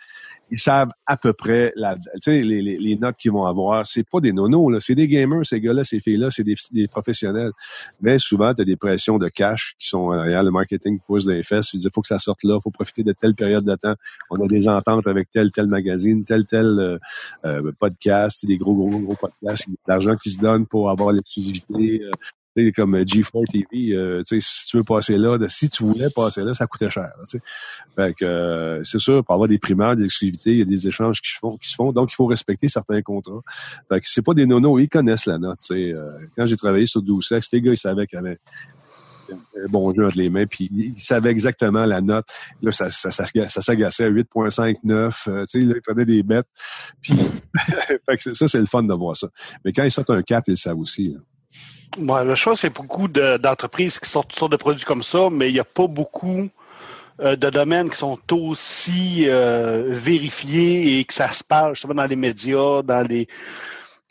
ils 0.51 0.59
savent 0.59 0.91
à 1.07 1.17
peu 1.17 1.33
près 1.33 1.73
la, 1.77 1.97
les, 2.27 2.43
les, 2.43 2.63
les 2.79 2.97
notes 2.97 3.17
qu'ils 3.17 3.33
vont 3.33 3.45
avoir. 3.45 3.87
C'est 3.87 4.09
pas 4.09 4.21
des 4.21 4.33
nonos, 4.33 4.71
là. 4.71 4.79
C'est 4.81 4.95
des 4.95 5.09
gamers, 5.09 5.45
ces 5.45 5.61
gars-là, 5.61 5.85
ces 5.85 6.01
filles-là, 6.01 6.31
c'est 6.31 6.45
des, 6.45 6.55
des 6.73 6.89
professionnels. 6.89 7.51
Mais 8.01 8.19
souvent, 8.19 8.55
tu 8.55 8.63
as 8.63 8.65
des 8.65 8.77
pressions 8.77 9.19
de 9.19 9.29
cash 9.29 9.75
qui 9.79 9.89
sont 9.89 10.11
derrière 10.13 10.43
le 10.43 10.51
marketing 10.51 11.01
pousse 11.07 11.25
dans 11.27 11.33
les 11.33 11.43
fesses. 11.43 11.71
Il 11.75 11.81
faut 11.93 12.01
que 12.01 12.09
ça 12.09 12.19
sorte 12.19 12.43
là, 12.45 12.59
faut 12.63 12.71
profiter 12.71 13.03
de 13.03 13.13
telle 13.13 13.35
période 13.35 13.65
de 13.65 13.75
temps. 13.77 13.95
On 14.31 14.43
a 14.43 14.49
des 14.49 14.69
ententes 14.69 15.07
avec 15.07 15.31
tel, 15.31 15.51
tel 15.51 15.67
magazine, 15.67 16.25
tel, 16.25 16.47
tel 16.47 16.67
euh, 16.67 16.99
euh, 17.45 17.73
podcast, 17.79 18.47
des 18.47 18.57
gros, 18.57 18.75
gros, 18.75 19.01
gros 19.01 19.17
podcasts. 19.17 19.67
L'argent 19.87 20.17
qui 20.17 20.31
se 20.31 20.39
donne 20.39 20.67
pour 20.67 20.91
avoir 20.91 21.13
l'exclusivité. 21.13 22.03
euh, 22.05 22.11
comme 22.75 22.97
G4 22.97 23.45
TV, 23.51 23.95
euh, 23.95 24.23
sais, 24.25 24.39
si 24.41 24.67
tu 24.67 24.77
veux 24.79 24.85
passer 24.85 25.17
là, 25.17 25.39
si 25.49 25.69
tu 25.71 25.85
voulais 25.85 26.11
passer 26.11 26.43
là, 26.43 26.55
ça 26.55 26.67
coûtait 26.67 26.91
cher. 26.91 27.11
là. 27.17 27.41
Fait 27.97 28.15
que 28.15 28.25
euh, 28.25 28.85
c'est 28.85 28.99
sûr, 28.99 29.25
pour 29.25 29.35
avoir 29.35 29.49
des 29.49 29.59
primaires, 29.59 29.97
des 29.97 30.05
exclusivités, 30.05 30.53
il 30.53 30.59
y 30.59 30.63
a 30.63 30.65
des 30.65 30.89
échanges 30.89 31.21
qui 31.21 31.31
se 31.31 31.39
font, 31.39 31.57
qui 31.57 31.69
se 31.69 31.75
font. 31.75 31.93
Donc, 31.93 32.11
il 32.13 32.15
faut 32.15 32.27
respecter 32.27 32.69
certains 32.69 33.03
contrats. 33.03 33.41
Fait 33.89 34.01
que 34.01 34.07
c'est 34.09 34.23
pas 34.23 34.35
des 34.35 34.47
nonos, 34.47 34.79
ils 34.79 34.89
connaissent 34.89 35.27
la 35.27 35.39
note. 35.39 35.59
Euh, 35.71 36.19
quand 36.37 36.47
j'ai 36.47 36.57
travaillé 36.57 36.87
sur 36.87 37.03
12 37.03 37.27
sex, 37.27 37.49
les 37.53 37.61
gars, 37.61 37.73
ils 37.73 37.79
savaient 37.79 38.07
qu'il 38.07 38.17
y 38.17 38.21
avait 38.21 38.39
bon 39.69 39.93
jeu 39.95 40.07
entre 40.07 40.17
les 40.17 40.31
mains, 40.31 40.47
puis 40.47 40.71
ils 40.73 40.99
savaient 41.01 41.31
exactement 41.31 41.85
la 41.85 42.01
note. 42.01 42.27
Là, 42.63 42.73
ça, 42.73 42.91
ça, 42.91 43.11
ça, 43.11 43.25
ça 43.49 43.63
s'agaçait 43.63 44.05
à 44.05 44.11
8.59. 44.11 45.29
Euh, 45.29 45.47
tu 45.47 45.61
sais, 45.61 45.65
là, 45.65 45.75
ils 45.77 45.83
prenaient 45.83 46.05
des 46.05 46.23
bêtes. 46.23 46.47
Puis, 47.03 47.15
ça, 48.35 48.49
c'est 48.49 48.61
le 48.61 48.67
fun 48.67 48.83
de 48.83 48.95
voir 48.95 49.17
ça. 49.17 49.29
Mais 49.65 49.73
quand 49.73 49.85
ils 49.85 49.91
sortent 49.91 50.11
un 50.11 50.23
4, 50.23 50.49
ils 50.49 50.53
le 50.53 50.57
savent 50.57 50.79
aussi. 50.79 51.09
là. 51.09 51.19
Ouais, 51.99 52.25
la 52.25 52.35
chose, 52.35 52.61
c'est 52.61 52.71
beaucoup 52.71 53.09
de- 53.09 53.39
d'entreprises 53.39 53.99
qui 53.99 54.09
sortent 54.09 54.29
toutes 54.29 54.39
sortes 54.39 54.53
de 54.53 54.57
produits 54.57 54.85
comme 54.85 55.03
ça, 55.03 55.31
mais 55.31 55.49
il 55.51 55.55
n'y 55.55 55.61
a 55.61 55.65
pas 55.65 55.87
beaucoup 55.87 56.49
euh, 57.21 57.37
de 57.37 57.51
domaines 57.51 57.91
qui 57.91 57.97
sont 57.99 58.19
aussi 58.33 59.25
euh, 59.29 59.87
vérifiés 59.91 60.99
et 61.01 61.05
que 61.05 61.15
ça 61.15 61.29
se 61.33 61.45
parle 61.45 61.75
justement 61.75 61.95
dans 61.95 62.07
les 62.07 62.17
médias, 62.17 62.83
dans 62.83 63.07
les 63.09 63.29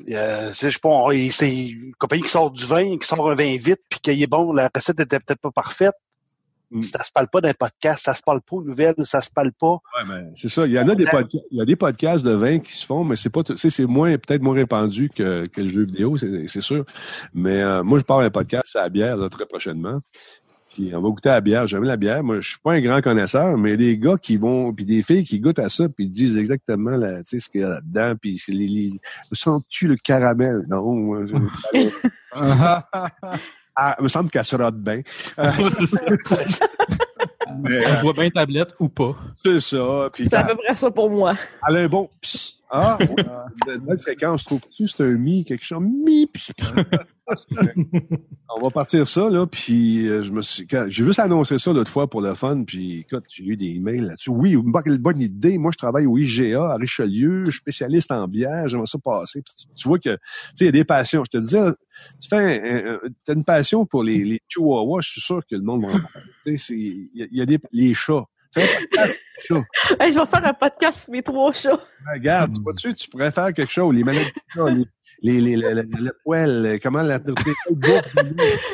Euh, 0.09 0.53
je 0.53 0.69
sais 0.69 0.79
pas, 0.79 1.07
c'est 1.31 1.67
une 1.67 1.93
compagnie 1.99 2.23
qui 2.23 2.29
sort 2.29 2.51
du 2.51 2.65
vin, 2.65 2.97
qui 2.99 3.07
sort 3.07 3.29
un 3.31 3.35
vin 3.35 3.57
vite, 3.57 3.81
puis 3.89 3.99
qu'il 3.99 4.21
est 4.21 4.27
bon, 4.27 4.53
la 4.53 4.69
recette 4.73 4.99
était 4.99 5.19
peut-être 5.19 5.41
pas 5.41 5.51
parfaite. 5.51 5.95
Mm. 6.69 6.81
Ça 6.81 7.03
se 7.03 7.11
parle 7.13 7.27
pas 7.29 7.39
d'un 7.39 7.53
podcast, 7.53 8.03
ça 8.03 8.13
se 8.13 8.21
parle 8.21 8.41
pas 8.41 8.57
aux 8.57 8.63
nouvelles, 8.63 8.95
ça 9.03 9.21
se 9.21 9.29
parle 9.31 9.51
pas. 9.53 9.73
Ouais, 9.73 10.05
ben, 10.07 10.31
c'est 10.35 10.49
ça. 10.49 10.65
Il 10.65 10.73
y 10.73 10.79
en 10.79 10.87
a 10.89 10.95
des 10.95 11.05
podcasts, 11.05 11.45
il 11.51 11.57
y 11.57 11.61
a 11.61 11.65
des 11.65 11.75
podcasts 11.77 12.25
de 12.25 12.33
vin 12.33 12.59
qui 12.59 12.73
se 12.73 12.85
font, 12.85 13.03
mais 13.05 13.15
c'est 13.15 13.29
pas, 13.29 13.43
tout- 13.43 13.53
tu 13.53 13.59
sais, 13.59 13.69
c'est 13.69 13.85
moins, 13.85 14.11
peut-être 14.17 14.41
moins 14.41 14.55
répandu 14.55 15.09
que, 15.09 15.45
que 15.47 15.61
le 15.61 15.69
jeu 15.69 15.85
vidéo, 15.85 16.17
c'est, 16.17 16.47
c'est 16.47 16.61
sûr. 16.61 16.83
Mais 17.33 17.61
euh, 17.61 17.83
moi, 17.83 17.99
je 17.99 18.03
parle 18.03 18.23
d'un 18.23 18.29
podcast 18.31 18.75
à 18.75 18.81
la 18.83 18.89
bière 18.89 19.15
là, 19.15 19.29
très 19.29 19.45
prochainement. 19.45 20.01
Puis 20.73 20.91
on 20.93 21.01
va 21.01 21.09
goûter 21.09 21.29
à 21.29 21.33
la 21.35 21.41
bière. 21.41 21.65
J'aime 21.65 21.83
la 21.83 21.97
bière. 21.97 22.21
Moi, 22.21 22.39
je 22.41 22.49
suis 22.49 22.59
pas 22.59 22.73
un 22.73 22.81
grand 22.81 23.01
connaisseur, 23.01 23.57
mais 23.57 23.77
des 23.77 23.97
gars 23.97 24.15
qui 24.21 24.37
vont, 24.37 24.71
puis 24.73 24.85
des 24.85 25.01
filles 25.01 25.23
qui 25.23 25.39
goûtent 25.39 25.57
à 25.57 25.69
ça, 25.69 25.89
puis 25.89 26.05
ils 26.05 26.11
disent 26.11 26.37
exactement 26.37 26.91
la, 26.91 27.23
tu 27.23 27.39
sais, 27.39 27.39
ce 27.39 27.49
qu'il 27.49 27.61
y 27.61 27.63
a 27.63 27.69
là-dedans, 27.69 28.13
puis 28.21 28.37
c'est 28.37 28.51
les, 28.51 28.67
les 28.67 28.91
sens-tu 29.31 29.87
le 29.87 29.95
caramel? 29.95 30.65
Non, 30.69 30.93
moi, 30.93 31.21
je- 31.25 31.89
ah, 33.79 33.95
il 33.99 34.03
me 34.03 34.07
semble 34.07 34.31
qu'elle 34.31 34.43
se 34.43 34.55
rote 34.55 34.75
bien. 34.75 35.01
Mais, 37.59 37.85
On 37.85 37.89
euh, 37.91 38.01
voit 38.01 38.13
bien 38.13 38.29
tablette 38.29 38.73
ou 38.79 38.89
pas. 38.89 39.15
c'est 39.45 39.59
ça. 39.59 40.09
Puis 40.11 40.27
C'est 40.29 40.35
à 40.35 40.43
peu 40.43 40.55
près 40.55 40.73
ça 40.73 40.91
pour 40.91 41.09
moi. 41.09 41.35
elle 41.67 41.77
a 41.77 41.79
un 41.81 41.87
bon 41.87 42.09
pss. 42.21 42.56
Ah, 42.69 42.97
de 43.67 43.77
belle 43.77 43.99
fréquence, 43.99 44.43
trouves-tu? 44.43 44.87
C'est 44.89 45.03
un 45.03 45.17
mi, 45.17 45.45
quelque 45.45 45.63
chose? 45.63 45.79
Mi, 45.81 46.27
pss. 46.27 46.51
On 48.49 48.61
va 48.61 48.69
partir 48.73 49.07
ça, 49.07 49.29
là, 49.29 49.45
puis 49.45 50.07
euh, 50.07 50.23
je 50.23 50.31
me 50.31 50.41
suis... 50.41 50.65
quand- 50.65 50.85
J'ai 50.89 51.05
juste 51.05 51.19
annoncé 51.19 51.57
ça 51.57 51.71
l'autre 51.73 51.91
fois 51.91 52.09
pour 52.09 52.21
le 52.21 52.33
fun, 52.35 52.63
puis 52.65 52.99
écoute, 52.99 53.25
j'ai 53.33 53.43
eu 53.45 53.57
des 53.57 53.67
emails 53.75 53.99
là-dessus. 54.01 54.29
Oui, 54.29 54.51
une 54.51 54.71
bonne, 54.71 54.97
bonne 54.97 55.21
idée. 55.21 55.57
Moi, 55.57 55.71
je 55.71 55.77
travaille 55.77 56.05
au 56.05 56.17
IGA 56.17 56.71
à 56.71 56.75
Richelieu, 56.75 57.45
je 57.45 57.51
suis 57.51 57.59
spécialiste 57.59 58.11
en 58.11 58.27
bière, 58.27 58.67
j'aimerais 58.69 58.87
ça 58.87 58.97
passer. 58.99 59.41
Puis 59.41 59.53
tu, 59.57 59.65
tu 59.75 59.87
vois 59.87 59.99
que, 59.99 60.15
tu 60.15 60.17
sais, 60.55 60.63
il 60.63 60.65
y 60.65 60.69
a 60.69 60.71
des 60.71 60.85
passions. 60.85 61.23
Je 61.25 61.31
te 61.31 61.37
disais, 61.37 61.61
tu 62.21 62.29
fais 62.29 62.37
un- 62.61 62.93
un- 62.95 62.99
t'as 63.25 63.33
une 63.33 63.43
passion 63.43 63.85
pour 63.85 64.03
les, 64.03 64.23
les 64.23 64.41
chihuahuas, 64.47 65.01
je 65.01 65.11
suis 65.11 65.21
sûr 65.21 65.41
que 65.49 65.55
le 65.55 65.61
monde 65.61 65.81
va 65.81 65.87
en 65.87 65.99
parler. 65.99 66.29
Tu 66.45 66.57
sais, 66.57 66.67
c'est- 66.67 66.75
il 66.75 67.09
y, 67.13 67.37
y 67.37 67.41
a 67.41 67.45
des... 67.45 67.59
Les 67.71 67.93
chats. 67.93 68.25
Tu 68.57 68.65
sais, 68.65 68.75
un 68.77 68.79
podcast, 68.81 69.21
chat. 69.47 69.63
Hey, 69.99 70.13
je 70.13 70.19
vais 70.19 70.25
faire 70.25 70.45
un 70.45 70.53
podcast 70.53 71.09
mes 71.09 71.21
trois 71.23 71.51
chats. 71.51 71.79
Regarde, 72.13 72.53
tu 72.55 72.61
vois-tu, 72.61 72.93
tu 72.95 73.09
pourrais 73.09 73.31
faire 73.31 73.53
quelque 73.53 73.71
chose, 73.71 73.95
les 73.95 74.03
maladies, 74.03 74.31
les, 74.55 75.41
les, 75.41 75.41
les, 75.41 75.55
les, 75.57 75.73
les- 75.73 75.83
le 75.83 76.17
poil, 76.23 76.65
euh, 76.65 76.77
comment 76.81 77.01
la, 77.01 77.19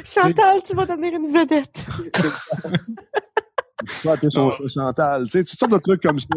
Chantal, 0.06 0.62
tu 0.66 0.76
vas 0.76 0.86
devenir 0.86 1.14
une 1.14 1.32
vedette. 1.38 1.86
Son 4.30 4.52
chat 4.52 4.68
Chantal, 4.68 5.24
tu 5.26 5.30
sais, 5.30 5.44
toutes 5.44 5.60
sortes 5.60 5.72
de 5.72 5.78
trucs 5.80 6.02
comme 6.02 6.20
ça. 6.20 6.28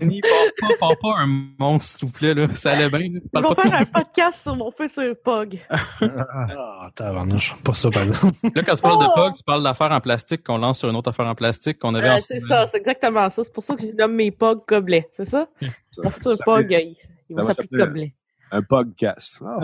Denis, 0.00 0.20
parle 0.20 0.50
pas, 0.60 0.76
parle 0.80 0.96
pas 1.00 1.20
un 1.20 1.26
monstre, 1.58 1.98
s'il 1.98 2.06
vous 2.08 2.12
plaît, 2.12 2.34
là. 2.34 2.48
Ça 2.54 2.72
allait 2.72 2.90
bien. 2.90 3.20
Je 3.22 3.28
Parle 3.32 3.44
vais 3.48 3.54
pas 3.54 3.54
de 3.54 3.60
faire 3.70 3.80
un 3.80 3.84
podcast 3.86 4.42
sur 4.42 4.56
mon 4.56 4.70
futur 4.70 5.14
Pog. 5.24 5.58
Ah, 6.00 6.88
tabarnouche. 6.94 7.54
Pas 7.62 7.72
ça, 7.74 7.90
par 7.90 8.02
exemple. 8.02 8.36
Là, 8.54 8.62
quand 8.62 8.74
tu 8.74 8.82
parles 8.82 9.00
de 9.00 9.06
Oh! 9.06 9.14
POG, 9.14 9.36
tu 9.36 9.42
parles 9.44 9.62
d'affaires 9.62 9.92
en 9.92 10.00
plastique 10.00 10.42
qu'on 10.44 10.58
lance 10.58 10.78
sur 10.80 10.88
une 10.90 10.96
autre 10.96 11.10
affaire 11.10 11.26
en 11.28 11.34
plastique 11.34 11.78
qu'on 11.78 11.94
avait 11.94 12.10
en 12.10 12.20
c'est 12.20 12.40
ça, 12.40 12.66
c'est 12.66 12.78
exactement 12.78 13.30
ça. 13.30 13.44
C'est 13.44 13.52
pour 13.52 13.62
ça 13.64 13.74
que 13.76 13.82
j'ai 13.82 13.92
nommé 13.92 14.24
mes 14.24 14.30
Pog 14.30 14.60
gobelets, 14.66 15.08
c'est 15.12 15.24
ça? 15.24 15.46
Ça- 15.90 16.02
Mon 16.02 16.10
futur 16.10 16.32
Pog, 16.44 16.66
il, 16.70 16.96
il 17.30 17.36
va 17.36 17.44
s'appeler 17.44 17.68
gobelet. 17.72 18.14
Un 18.50 18.62
podcast. 18.62 19.40
Ah. 19.44 19.58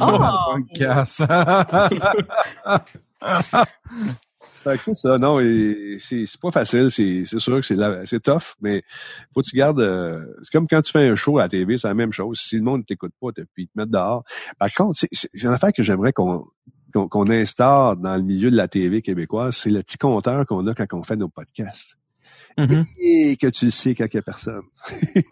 Oh! 0.00 0.58
C'est 4.82 4.94
ça, 4.94 5.18
non, 5.18 5.38
c'est 5.98 6.26
c'est 6.26 6.40
pas 6.40 6.50
facile, 6.50 6.90
c'est 6.90 7.24
c'est 7.26 7.38
sûr 7.38 7.56
que 7.60 7.66
c'est 7.66 7.76
la- 7.76 8.04
c'est 8.06 8.20
tough, 8.20 8.54
mais 8.60 8.82
faut 9.32 9.40
que 9.42 9.48
tu 9.48 9.56
gardes. 9.56 9.80
euh, 9.80 10.24
c'est 10.42 10.50
comme 10.52 10.66
quand 10.68 10.80
tu 10.82 10.90
fais 10.92 11.08
un 11.08 11.14
show 11.14 11.38
à 11.38 11.42
la 11.42 11.48
TV, 11.48 11.76
c'est 11.78 11.88
la 11.88 11.94
même 11.94 12.12
chose. 12.12 12.38
Si 12.40 12.56
le 12.56 12.62
monde 12.62 12.80
ne 12.80 12.84
t'écoute 12.84 13.12
pas, 13.20 13.28
t'as- 13.34 13.42
puis 13.54 13.64
ils 13.64 13.66
te 13.68 13.72
mettent 13.76 13.90
dehors. 13.90 14.24
Par 14.58 14.72
contre, 14.72 14.98
c'est 14.98 15.08
c'est- 15.12 15.28
c'est 15.32 15.46
une 15.46 15.52
affaire 15.52 15.72
que 15.72 15.82
j'aimerais 15.82 16.12
qu'on 16.12 16.44
qu'on 16.92 17.08
qu'on 17.08 17.28
instaure 17.30 17.96
dans 17.96 18.16
le 18.16 18.22
milieu 18.22 18.50
de 18.50 18.56
la 18.56 18.68
TV 18.68 19.02
québécoise, 19.02 19.56
c'est 19.56 19.70
le 19.70 19.82
petit 19.82 19.98
compteur 19.98 20.46
qu'on 20.46 20.66
a 20.66 20.74
quand 20.74 20.86
on 20.92 21.02
fait 21.02 21.16
nos 21.16 21.28
podcasts. 21.28 21.96
Mhm. 22.56 22.86
Et 23.00 23.36
que 23.36 23.48
tu 23.48 23.64
le 23.64 23.70
sais 23.72 23.94
quand 23.96 24.06
il 24.06 24.14
y 24.14 24.18
a 24.18 24.22
personne. 24.22 24.62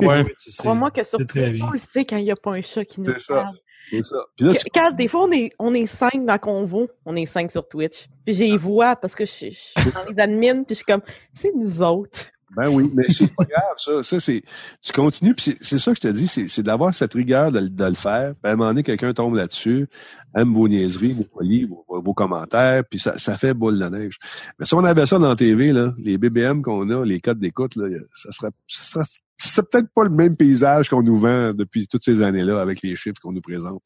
Ouais. 0.00 0.24
tu 0.42 0.50
sais. 0.50 0.56
Crois-moi 0.58 0.90
que 0.90 1.04
sur 1.04 1.18
c'est 1.20 1.26
très 1.26 1.44
Twitch, 1.46 1.58
bien. 1.58 1.68
on 1.68 1.70
le 1.70 1.78
sait 1.78 2.04
quand 2.04 2.16
il 2.16 2.24
n'y 2.24 2.32
a 2.32 2.36
pas 2.36 2.50
un 2.52 2.60
chat 2.62 2.84
qui 2.84 3.00
nous 3.00 3.16
ça. 3.18 3.48
Parle. 3.92 4.02
C'est 4.04 4.14
ça. 4.14 4.22
Puis 4.36 4.46
là, 4.46 4.54
tu 4.54 4.66
Quand, 4.74 4.90
des 4.96 5.08
fois, 5.08 5.22
on 5.28 5.32
est, 5.32 5.50
on 5.58 5.74
est 5.74 5.86
cinq 5.86 6.24
dans 6.24 6.38
Convo, 6.38 6.88
on 7.04 7.14
est 7.16 7.26
cinq 7.26 7.50
sur 7.50 7.66
Twitch. 7.68 8.08
Puis 8.24 8.34
j'ai 8.34 8.48
les 8.50 8.56
voix 8.56 8.96
parce 8.96 9.14
que 9.14 9.24
je, 9.24 9.32
je 9.32 9.50
suis 9.50 9.92
dans 9.94 10.04
les 10.10 10.20
admins, 10.20 10.62
puis 10.64 10.70
je 10.70 10.74
suis 10.76 10.84
comme, 10.84 11.02
c'est 11.32 11.52
nous 11.56 11.82
autres. 11.82 12.26
Ben 12.54 12.68
oui, 12.68 12.90
mais 12.94 13.04
c'est 13.08 13.34
pas 13.34 13.44
grave, 13.44 13.76
ça. 13.78 14.02
Ça, 14.02 14.20
c'est. 14.20 14.42
Tu 14.82 14.92
continues, 14.92 15.34
puis 15.34 15.56
c'est- 15.58 15.78
ça 15.78 15.90
que 15.92 15.96
je 15.96 16.02
te 16.02 16.08
dis, 16.08 16.28
c'est 16.28 16.62
d'avoir 16.62 16.92
cette 16.92 17.14
rigueur 17.14 17.50
de, 17.50 17.60
de 17.60 17.84
le 17.86 17.94
faire. 17.94 18.34
Puis 18.34 18.50
à 18.50 18.52
un 18.52 18.56
moment 18.56 18.68
donné, 18.68 18.82
quelqu'un 18.82 19.14
tombe 19.14 19.36
là-dessus, 19.36 19.88
aime 20.36 20.52
vos 20.52 20.68
niaiseries, 20.68 21.14
vos 21.14 21.24
folies, 21.32 21.64
vos, 21.64 21.86
vos 21.88 22.12
commentaires, 22.12 22.84
puis 22.84 22.98
ça, 22.98 23.16
ça 23.16 23.38
fait 23.38 23.54
boule 23.54 23.78
de 23.78 23.86
neige. 23.88 24.18
Mais 24.58 24.66
si 24.66 24.74
on 24.74 24.84
avait 24.84 25.06
ça 25.06 25.18
dans 25.18 25.30
la 25.30 25.36
TV, 25.36 25.72
là, 25.72 25.94
les 25.96 26.18
BBM 26.18 26.60
qu'on 26.60 26.90
a, 26.90 27.06
les 27.06 27.20
codes 27.20 27.38
d'écoute, 27.38 27.74
là, 27.76 27.86
ça 28.12 28.30
serait. 28.32 28.50
Ça 28.66 29.02
serait 29.06 29.18
c'est 29.48 29.68
peut-être 29.70 29.88
pas 29.94 30.04
le 30.04 30.10
même 30.10 30.36
paysage 30.36 30.88
qu'on 30.88 31.02
nous 31.02 31.16
vend 31.16 31.52
depuis 31.52 31.86
toutes 31.88 32.04
ces 32.04 32.22
années-là 32.22 32.60
avec 32.60 32.82
les 32.82 32.94
chiffres 32.96 33.20
qu'on 33.20 33.32
nous 33.32 33.40
présente. 33.40 33.82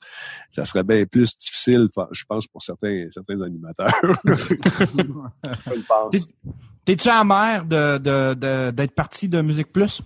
Ça 0.51 0.64
serait 0.64 0.83
bien 0.85 1.05
plus 1.07 1.37
difficile, 1.38 1.88
je 2.12 2.25
pense, 2.29 2.47
pour 2.47 2.62
certains, 2.62 3.07
certains 3.11 3.40
animateurs. 3.40 3.92
T'es-tu 6.85 7.09
amer 7.09 7.64
de, 7.64 7.99
de, 7.99 8.35
de, 8.35 8.71
d'être 8.71 8.95
parti 8.95 9.29
de 9.29 9.40
Musique 9.40 9.73
Plus? 9.73 10.03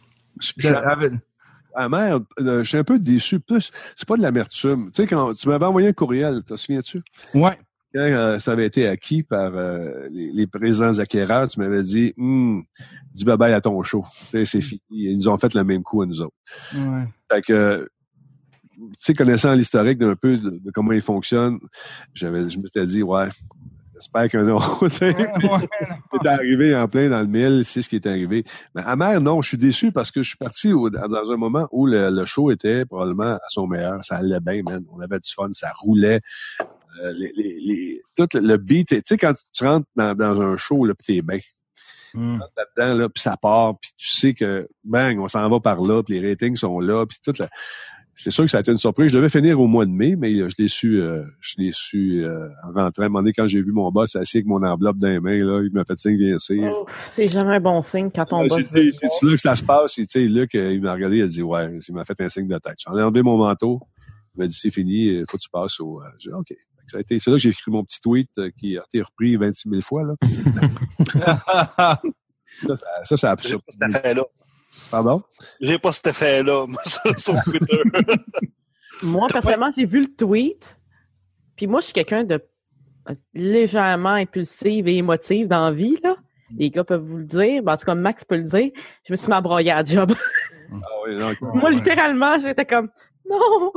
Je- 0.57 0.69
De- 0.69 1.89
merde, 1.89 2.25
euh, 2.41 2.65
je 2.65 2.69
suis 2.69 2.79
un 2.79 2.85
peu 2.85 2.99
déçu. 2.99 3.39
Plus, 3.41 3.71
c'est 3.95 4.09
pas 4.09 4.17
de 4.17 4.23
l'amertume. 4.23 4.91
Tu 4.91 5.03
sais, 5.03 5.07
quand 5.07 5.35
tu 5.35 5.49
m'avais 5.49 5.67
envoyé 5.67 5.89
un 5.89 5.93
courriel, 5.93 6.43
t'en 6.45 6.57
souviens-tu? 6.57 7.03
Ouais. 7.35 7.59
Quand 7.93 8.01
euh, 8.01 8.39
ça 8.39 8.53
avait 8.53 8.67
été 8.67 8.87
acquis 8.87 9.23
par 9.25 9.53
euh, 9.57 10.07
les, 10.11 10.31
les 10.31 10.47
présents 10.47 10.99
acquéreurs, 10.99 11.49
tu 11.49 11.59
m'avais 11.59 11.83
dit, 11.83 12.15
hum, 12.19 12.63
dis 13.13 13.25
bye 13.25 13.37
bye 13.37 13.53
à 13.53 13.61
ton 13.61 13.83
show. 13.83 14.05
Tu 14.21 14.27
sais, 14.27 14.45
c'est 14.45 14.61
fini. 14.61 14.81
Ils 14.91 15.17
nous 15.19 15.29
ont 15.29 15.39
fait 15.39 15.53
le 15.55 15.65
même 15.65 15.83
coup 15.83 16.03
à 16.03 16.07
nous 16.07 16.21
autres. 16.21 16.37
ouais. 16.75 17.05
Fait 17.33 17.43
que, 17.43 17.89
tu 18.77 18.83
sais, 18.97 19.15
connaissant 19.15 19.53
l'historique 19.55 19.99
d'un 19.99 20.15
peu 20.15 20.33
de, 20.33 20.51
de 20.51 20.71
comment 20.73 20.93
ils 20.93 21.03
fonctionnent, 21.03 21.59
j'avais, 22.15 22.49
je 22.49 22.59
me 22.59 22.67
suis 22.67 22.87
dit, 22.87 23.03
ouais, 23.03 23.29
j'espère 23.95 24.29
que 24.29 24.39
non. 24.39 24.59
Tu 24.83 24.89
sais, 24.91 25.17
c'est 26.13 26.29
arrivé 26.29 26.75
en 26.77 26.87
plein 26.89 27.09
dans 27.11 27.21
le 27.21 27.27
mille, 27.27 27.65
c'est 27.65 27.83
ce 27.83 27.89
qui 27.89 27.97
est 27.97 28.07
arrivé. 28.07 28.45
Mais 28.75 28.83
amer, 28.87 29.21
non, 29.21 29.43
je 29.43 29.49
suis 29.49 29.59
déçu 29.59 29.91
parce 29.93 30.11
que 30.11 30.23
je 30.23 30.29
suis 30.31 30.39
parti 30.39 30.73
au- 30.73 30.89
dans 30.91 31.31
un 31.31 31.37
moment 31.37 31.69
où 31.73 31.87
le, 31.87 32.09
le 32.11 32.25
show 32.25 32.51
était 32.51 32.85
probablement 32.87 33.35
à 33.35 33.41
son 33.49 33.67
meilleur. 33.67 34.05
Ça 34.05 34.17
allait 34.17 34.41
bien, 34.41 34.63
man. 34.65 34.85
On 34.93 35.01
avait 35.01 35.19
du 35.19 35.31
fun, 35.33 35.49
ça 35.53 35.73
roulait. 35.79 36.21
Euh, 37.03 37.13
les, 37.13 37.33
les, 37.37 37.59
les- 37.61 38.01
tout 38.17 38.29
le, 38.35 38.57
beat, 38.57 38.89
tu 38.89 39.01
sais, 39.07 39.17
quand 39.17 39.33
tu 39.53 39.65
rentres 39.65 39.87
dans, 39.97 40.15
dans 40.15 40.41
un 40.41 40.57
show, 40.57 40.85
là, 40.85 40.95
pis 40.95 41.07
t'es 41.17 41.23
bien 41.23 41.39
Hum. 42.13 42.43
là-dedans, 42.57 42.95
là, 42.99 43.09
puis 43.09 43.23
ça 43.23 43.37
part, 43.41 43.79
puis 43.81 43.93
tu 43.97 44.09
sais 44.17 44.35
que, 44.35 44.67
bang, 44.83 45.19
on 45.21 45.29
s'en 45.29 45.49
va 45.49 45.61
par 45.61 45.81
là, 45.81 46.03
puis 46.03 46.19
les 46.21 46.31
ratings 46.31 46.57
sont 46.57 46.81
là, 46.81 47.07
puis 47.07 47.19
tout. 47.25 47.33
la- 47.39 47.49
C'est 48.15 48.33
sûr 48.33 48.45
que 48.45 48.51
ça 48.51 48.59
a 48.59 48.61
été 48.61 48.73
une 48.73 48.79
surprise. 48.79 49.13
Je 49.13 49.17
devais 49.17 49.31
finir 49.31 49.61
au 49.61 49.69
mois 49.69 49.87
de 49.87 49.93
mai, 49.93 50.17
mais 50.17 50.35
je 50.51 50.55
l'ai 50.59 50.67
su, 50.67 51.01
euh, 51.01 51.23
je 51.41 51.55
l'ai 51.59 51.71
su 51.73 52.23
euh, 52.25 52.49
en 52.65 52.73
rentrant. 52.73 53.05
À 53.05 53.07
un 53.07 53.09
moment 53.09 53.21
donné, 53.21 53.33
quand 53.33 53.47
j'ai 53.47 53.63
vu 53.63 53.71
mon 53.73 53.91
boss 53.93 54.17
assis 54.17 54.39
avec 54.39 54.47
mon 54.47 54.63
enveloppe 54.65 54.97
dans 54.99 55.09
les 55.09 55.21
mains, 55.21 55.39
là, 55.39 55.63
il 55.63 55.71
m'a 55.73 55.85
fait 55.85 55.97
signe, 55.99 56.17
viens 56.19 56.35
ici. 56.37 56.61
Oh, 56.61 56.85
c'est 57.07 57.29
jamais 57.29 57.55
un 57.57 57.61
bon 57.61 57.81
signe 57.81 58.11
quand 58.11 58.31
on 58.33 58.43
Là, 58.43 58.49
bosse. 58.49 58.65
J'ai 58.75 58.91
dit, 58.91 58.99
c'est 59.01 59.25
là 59.27 59.33
que 59.33 59.41
ça 59.41 59.55
se 59.55 59.63
passe. 59.63 59.93
Tu 59.93 60.05
sais, 60.05 60.21
Luc, 60.27 60.55
euh, 60.57 60.73
il 60.75 60.83
m'a 60.83 60.93
regardé, 60.95 61.19
il 61.19 61.23
a 61.23 61.27
dit, 61.29 61.43
ouais, 61.43 61.79
il 61.89 61.95
m'a 61.95 62.05
fait 62.05 62.21
un 62.21 62.29
signe 62.29 62.49
de 62.49 62.59
tête. 62.59 62.75
J'en 62.85 62.99
ai 62.99 63.03
enlevé 63.03 63.23
mon 63.23 63.39
manteau. 63.39 63.81
Il 64.35 64.41
m'a 64.41 64.47
dit, 64.49 64.55
c'est 64.61 64.71
fini, 64.71 65.07
il 65.07 65.25
faut 65.31 65.39
que 65.39 65.43
tu 65.43 65.49
passes 65.51 65.79
au. 65.81 66.03
euh, 66.03 66.07
J'ai 66.19 66.31
dit, 66.31 66.35
OK. 66.37 66.53
Fait 66.91 66.99
que 66.99 66.99
Ça 66.99 66.99
a 66.99 67.01
été, 67.01 67.19
c'est 67.19 67.31
là 67.31 67.37
que 67.37 67.43
j'ai 67.43 67.51
écrit 67.51 67.71
mon 67.71 67.85
petit 67.85 68.01
tweet 68.01 68.31
euh, 68.39 68.51
qui 68.57 68.79
a 68.79 68.83
été 68.83 69.03
repris 69.03 69.37
26 69.37 69.69
000 69.69 69.83
fois. 69.83 70.03
Là. 70.05 70.15
Ça, 72.67 72.77
ça, 72.77 72.87
ça, 73.05 73.17
ça 73.17 73.31
a 73.31 73.37
J'ai 73.37 73.55
absurde. 73.55 73.63
pas 73.63 73.73
cet 73.73 73.97
effet-là. 73.97 74.25
Pardon? 74.91 75.23
J'ai 75.61 75.79
pas 75.79 75.93
cet 75.93 76.09
effet-là, 76.09 76.67
moi, 76.69 76.83
sur, 76.85 77.43
Twitter. 77.45 77.83
Moi, 79.03 79.29
personnellement, 79.29 79.71
j'ai 79.75 79.87
vu 79.87 80.03
le 80.03 80.15
tweet. 80.15 80.77
Puis 81.57 81.67
moi, 81.67 81.81
je 81.81 81.87
suis 81.87 81.95
quelqu'un 81.95 82.25
de 82.25 82.43
euh, 83.09 83.15
légèrement 83.33 84.11
impulsive 84.11 84.89
et 84.89 84.97
émotive 84.97 85.49
dans 85.49 85.67
la 85.67 85.73
vie, 85.73 85.97
là. 86.03 86.17
Les 86.59 86.69
gars 86.69 86.85
peuvent 86.85 87.05
vous 87.05 87.19
le 87.19 87.25
dire. 87.25 87.63
Ben, 87.63 87.75
en 87.75 87.77
tout 87.77 87.87
cas, 87.87 87.95
Max 87.95 88.25
peut 88.25 88.37
le 88.37 88.43
dire. 88.43 88.71
Je 89.05 89.13
me 89.13 89.17
suis 89.17 89.29
mis 89.29 89.35
à 89.35 89.75
la 89.75 89.85
job. 89.85 90.13
Ah 90.73 90.77
oui, 91.07 91.17
non, 91.17 91.31
ok. 91.31 91.41
moi, 91.55 91.71
littéralement, 91.71 92.39
j'étais 92.39 92.67
comme, 92.67 92.91
non, 93.29 93.39
non, 93.39 93.73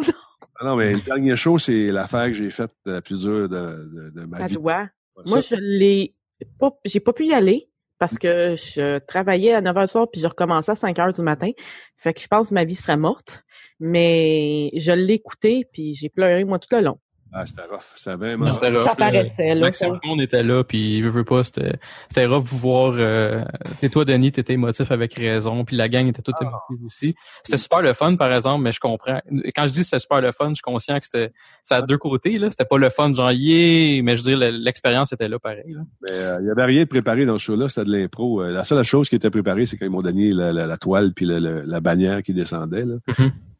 Ah 0.60 0.66
non, 0.66 0.76
mais 0.76 0.94
le 0.94 1.02
dernier 1.02 1.36
show, 1.36 1.58
c'est 1.58 1.92
l'affaire 1.92 2.28
que 2.28 2.34
j'ai 2.34 2.50
faite 2.50 2.72
la 2.86 3.02
plus 3.02 3.22
dure 3.22 3.50
de, 3.50 3.56
de, 3.56 4.10
de 4.22 4.26
ma 4.26 4.48
vie. 4.48 4.58
Moi, 4.58 5.42
ça, 5.42 5.56
je 5.56 5.56
l'ai 5.60 6.16
pas, 6.60 6.72
j'ai 6.86 7.00
pas 7.00 7.14
pu 7.14 7.28
y 7.28 7.34
aller 7.34 7.70
parce 8.00 8.18
que 8.18 8.56
je 8.56 9.00
travaillais 9.00 9.54
à 9.54 9.62
9 9.62 9.76
h 9.76 9.82
du 9.82 9.88
soir 9.88 10.08
puis 10.12 10.20
je 10.20 10.28
recommençais 10.28 10.72
à 10.72 10.76
5 10.76 11.00
heures 11.00 11.14
du 11.14 11.22
matin. 11.22 11.52
Fait 11.98 12.14
que 12.14 12.22
je 12.22 12.28
pense 12.28 12.50
que 12.50 12.54
ma 12.54 12.66
vie 12.66 12.76
serait 12.76 12.98
morte. 12.98 13.44
Mais 13.80 14.70
je 14.76 14.92
l'ai 14.92 15.14
écouté 15.14 15.68
puis 15.72 15.94
j'ai 15.96 16.10
pleuré, 16.10 16.44
moi, 16.44 16.60
tout 16.60 16.70
le 16.72 16.82
long. 16.82 17.00
Ah, 17.36 17.46
c'était 17.48 17.64
rough. 17.64 17.82
C'était 17.96 18.16
vraiment 18.16 18.46
Non, 18.46 18.52
c'était 18.52 18.70
rough. 18.70 18.84
Ça 18.84 18.96
paraissait, 18.96 19.56
là. 19.56 19.62
Maxime, 19.62 19.88
tout 19.90 20.00
le 20.04 20.08
monde 20.10 20.22
était 20.22 20.44
là, 20.44 20.64
puis 20.64 21.02
veut, 21.02 21.10
veut 21.10 21.24
pas, 21.24 21.44
c'était, 21.44 21.78
c'était 22.10 22.26
rough 22.28 22.44
vous 22.46 22.58
voir. 22.58 22.94
Euh, 22.96 23.44
t'es 23.80 23.90
toi, 23.90 24.06
Denis, 24.06 24.32
t'étais 24.32 24.54
émotif 24.54 24.92
avec 24.92 25.16
raison, 25.16 25.66
puis 25.66 25.76
la 25.76 25.90
gang 25.90 26.08
était 26.08 26.22
toute 26.22 26.36
émotive 26.42 26.86
aussi. 26.86 27.16
C'était 27.44 27.58
super 27.58 27.82
le 27.82 27.94
fun, 27.94 28.16
par 28.18 28.32
exemple, 28.34 28.64
mais 28.64 28.72
je 28.72 28.80
comprends. 28.80 29.20
Quand 29.56 29.68
je 29.68 29.74
dis 29.74 29.84
c'était 29.84 30.00
super 30.00 30.22
le 30.22 30.32
fun, 30.32 30.50
je 30.50 30.56
suis 30.56 30.62
conscient 30.62 31.00
que 31.00 31.06
c'était, 31.06 31.32
ça 31.64 31.78
a 31.78 31.82
deux 31.82 31.98
côtés 31.98 32.38
là. 32.38 32.50
C'était 32.52 32.66
pas 32.66 32.78
le 32.78 32.90
fun 32.90 33.14
genre 33.14 33.32
yeah, 33.32 34.02
mais 34.04 34.16
je 34.16 34.22
veux 34.24 34.30
dire 34.30 34.38
le- 34.38 34.52
l'expérience 34.58 35.12
était 35.12 35.28
là 35.28 35.40
pareil. 35.40 35.64
Là. 35.74 35.82
Mais 36.04 36.12
euh, 36.26 36.38
il 36.42 36.48
y 36.48 36.52
avait 36.52 36.66
rien 36.66 36.84
de 36.84 36.88
préparé 36.88 37.26
dans 37.26 37.38
ce 37.38 37.44
show-là, 37.46 37.68
c'était 37.70 37.86
de 37.86 37.92
l'impro. 37.98 38.42
Euh, 38.44 38.52
la 38.52 38.64
seule 38.64 38.84
chose 38.84 39.10
qui 39.10 39.16
était 39.16 39.30
préparée, 39.32 39.66
c'est 39.66 39.78
quand 39.78 39.86
ils 39.86 39.92
m'ont 39.92 40.02
donné 40.04 40.32
la, 40.34 40.54
la- 40.54 40.68
la 40.68 40.78
toile 40.78 41.14
puis 41.16 41.26
le- 41.26 41.64
la 41.66 41.80
bannière 41.80 42.22
qui 42.22 42.34
descendait. 42.34 42.86
Là. 42.86 42.96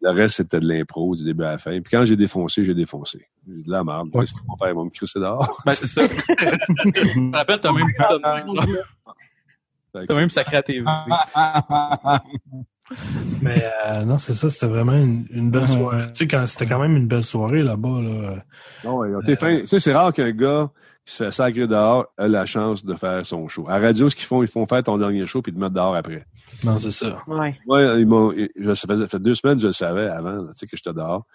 Le 0.06 0.10
reste, 0.12 0.36
c'était 0.36 0.60
de 0.60 0.68
l'impro 0.68 1.16
du 1.16 1.24
début 1.24 1.44
à 1.46 1.52
la 1.52 1.58
fin. 1.58 1.72
Puis 1.80 1.90
quand 1.90 2.04
j'ai 2.04 2.18
défoncé, 2.18 2.66
j'ai 2.66 2.74
défoncé. 2.74 3.26
J'ai 3.48 3.64
de 3.64 3.72
la 3.72 3.84
merde. 3.86 4.10
Ouais. 4.14 4.20
Qu'est-ce 4.22 4.34
qu'ils 4.34 4.44
vont 4.46 4.58
faire? 4.58 4.68
Ils 4.70 4.76
vont 4.76 4.86
me 4.86 4.90
crisser 4.90 5.20
dehors. 5.20 5.62
Ben 5.66 5.72
c'est 5.74 5.88
ça. 5.88 6.02
je 6.06 7.20
me 7.20 7.32
rappelle, 7.36 7.60
t'as 7.62 7.72
même 7.72 7.88
dit 7.88 7.94
ça 7.98 8.18
de 8.18 8.74
même, 9.96 10.06
T'as 10.08 10.16
même 10.16 10.30
sacré 10.30 10.58
à 10.58 10.64
TV. 10.64 10.86
Mais 13.42 13.64
euh, 13.88 14.04
non, 14.04 14.18
c'est 14.18 14.34
ça, 14.34 14.50
c'était 14.50 14.68
vraiment 14.68 14.94
une, 14.94 15.26
une 15.30 15.52
belle 15.52 15.68
soirée. 15.68 16.08
Tu 16.08 16.12
sais, 16.16 16.28
quand- 16.28 16.46
c'était 16.48 16.66
quand 16.68 16.80
même 16.80 16.98
une 16.98 17.08
belle 17.08 17.24
soirée 17.24 17.64
là-bas. 17.64 18.02
Là. 18.02 18.36
Non, 18.84 19.04
fins. 19.36 19.60
Tu 19.62 19.68
sais, 19.68 19.80
c'est 19.80 19.94
rare 19.94 20.12
qu'un 20.14 20.32
gars 20.32 20.70
qui 21.06 21.14
se 21.14 21.24
fait 21.24 21.32
sacrer 21.32 21.68
dehors 21.68 22.06
ait 22.18 22.28
la 22.30 22.46
chance 22.46 22.86
de 22.86 22.94
faire 22.94 23.26
son 23.26 23.48
show. 23.50 23.66
À 23.68 23.78
la 23.80 23.88
radio, 23.88 24.10
ce 24.10 24.16
qu'ils 24.16 24.26
font, 24.26 24.42
ils 24.42 24.48
font 24.48 24.66
faire 24.66 24.84
ton 24.84 24.98
dernier 24.98 25.26
show 25.26 25.42
puis 25.42 25.54
te 25.54 25.60
mettre 25.60 25.74
dehors 25.74 25.96
après. 25.96 26.26
Non, 26.64 26.80
c'est 26.80 26.92
ça. 26.92 27.22
Ouais. 27.28 27.58
Moi, 27.68 27.84
ils 28.00 28.06
m'ont, 28.08 28.34
je, 28.58 28.74
ça 28.74 28.88
faisait, 28.88 29.08
fait 29.08 29.20
deux 29.20 29.36
semaines, 29.36 29.60
je 29.60 29.68
le 29.68 29.74
savais 29.74 30.08
avant, 30.08 30.32
là, 30.34 30.48
tu 30.54 30.60
sais, 30.60 30.68
que 30.68 30.78
j'étais 30.78 30.94
dehors. 30.94 31.26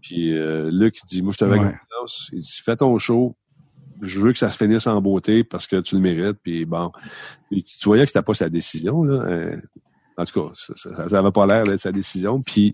Puis 0.00 0.36
euh, 0.36 0.70
Luc 0.70 0.98
il 1.02 1.06
dit, 1.06 1.22
moi, 1.22 1.32
je 1.32 1.38
t'avais 1.38 1.58
Ouais. 1.58 1.72
confiance. 1.72 2.30
Il 2.32 2.40
dit, 2.40 2.60
fais 2.64 2.76
ton 2.76 2.96
show. 2.98 3.36
Je 4.02 4.20
veux 4.20 4.32
que 4.32 4.38
ça 4.38 4.50
se 4.50 4.56
finisse 4.58 4.86
en 4.86 5.00
beauté 5.00 5.42
parce 5.42 5.66
que 5.66 5.80
tu 5.80 5.94
le 5.96 6.02
mérites. 6.02 6.36
Puis 6.42 6.64
bon, 6.66 6.92
Puis 7.50 7.62
tu 7.62 7.84
voyais 7.88 8.04
que 8.04 8.10
c'était 8.10 8.22
pas 8.22 8.34
sa 8.34 8.48
décision. 8.48 9.02
Là. 9.02 9.22
Euh, 9.24 9.56
en 10.16 10.24
tout 10.24 10.40
cas, 10.40 10.50
ça, 10.54 10.72
ça, 10.76 11.08
ça 11.08 11.18
avait 11.18 11.30
pas 11.30 11.46
l'air 11.46 11.64
d'être 11.64 11.78
sa 11.78 11.92
décision. 11.92 12.40
Puis 12.40 12.72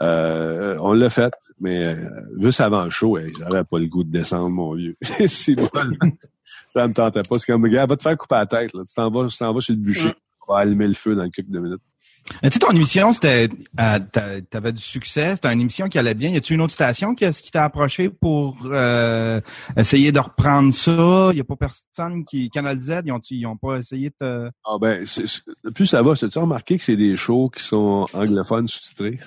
euh, 0.00 0.76
on 0.80 0.92
l'a 0.92 1.10
fait, 1.10 1.32
mais 1.60 1.84
euh, 1.84 2.10
juste 2.38 2.60
avant 2.60 2.84
le 2.84 2.90
show, 2.90 3.18
j'avais 3.38 3.64
pas 3.64 3.78
le 3.78 3.86
goût 3.86 4.04
de 4.04 4.10
descendre, 4.10 4.50
mon 4.50 4.74
vieux. 4.74 4.96
C'est 5.26 5.54
bon. 5.54 5.68
ça 6.68 6.88
me 6.88 6.94
tentait 6.94 7.22
pas. 7.22 7.38
C'est 7.38 7.52
comme, 7.52 7.68
gars, 7.68 7.86
va 7.86 7.96
te 7.96 8.02
faire 8.02 8.16
couper 8.16 8.36
la 8.36 8.46
tête. 8.46 8.72
Là. 8.72 8.82
Tu 8.86 8.94
t'en 8.94 9.10
vas, 9.10 9.26
tu 9.28 9.36
t'en 9.36 9.52
vas 9.52 9.60
sur 9.60 9.74
le 9.74 9.80
bûcher. 9.80 10.14
On 10.48 10.54
va 10.54 10.60
allumer 10.60 10.88
le 10.88 10.94
feu 10.94 11.14
dans 11.14 11.28
quelques 11.28 11.48
minutes. 11.48 11.82
Mais 12.42 12.50
Tu 12.50 12.54
sais, 12.54 12.58
ton 12.60 12.70
émission, 12.70 13.12
c'était, 13.12 13.48
euh, 13.80 13.98
t'a- 14.12 14.40
t'avais 14.48 14.72
du 14.72 14.82
succès, 14.82 15.34
c'était 15.34 15.52
une 15.52 15.60
émission 15.60 15.88
qui 15.88 15.98
allait 15.98 16.14
bien. 16.14 16.30
Y 16.30 16.36
a-tu 16.36 16.54
une 16.54 16.60
autre 16.60 16.72
station 16.72 17.14
qui, 17.14 17.28
qui 17.30 17.50
t'a 17.50 17.64
approché 17.64 18.08
pour 18.08 18.56
euh, 18.66 19.40
essayer 19.76 20.12
de 20.12 20.20
reprendre 20.20 20.72
ça? 20.72 21.30
Y 21.34 21.40
a 21.40 21.44
pas 21.44 21.56
personne 21.56 22.24
qui, 22.24 22.48
Canal 22.50 22.78
Z, 22.78 23.02
ils 23.04 23.12
ont, 23.12 23.20
ils 23.30 23.46
ont 23.46 23.56
pas 23.56 23.78
essayé 23.78 24.10
de 24.10 24.14
te... 24.20 24.50
Ah 24.64 24.76
ben, 24.80 25.04
plus 25.74 25.86
ça 25.86 26.02
va, 26.02 26.14
tu 26.14 26.26
as 26.26 26.40
remarqué 26.40 26.78
que 26.78 26.84
c'est 26.84 26.96
des 26.96 27.16
shows 27.16 27.50
qui 27.50 27.62
sont 27.64 28.06
anglophones 28.12 28.68
sous-titrés? 28.68 29.18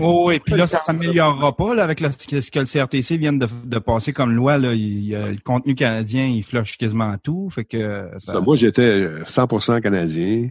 Oh, 0.00 0.24
oui, 0.28 0.38
puis 0.38 0.54
là, 0.54 0.66
ça 0.66 0.80
s'améliorera 0.80 1.54
pas 1.54 1.74
là, 1.74 1.84
avec 1.84 2.00
le- 2.00 2.10
ce 2.16 2.50
que 2.50 2.58
le 2.60 2.64
CRTC 2.64 3.18
vient 3.18 3.32
de, 3.34 3.46
de 3.64 3.78
passer 3.78 4.12
comme 4.14 4.32
loi. 4.32 4.56
Là, 4.56 4.72
il, 4.72 5.14
euh, 5.14 5.32
le 5.32 5.38
contenu 5.44 5.74
canadien, 5.74 6.24
il 6.24 6.42
flush 6.44 6.78
quasiment 6.78 7.14
tout. 7.22 7.50
Fait 7.50 7.64
que 7.64 8.08
ça- 8.18 8.34
Ça, 8.34 8.40
moi, 8.40 8.56
j'étais 8.56 8.82
euh, 8.82 9.24
100% 9.24 9.80
canadien. 9.82 10.48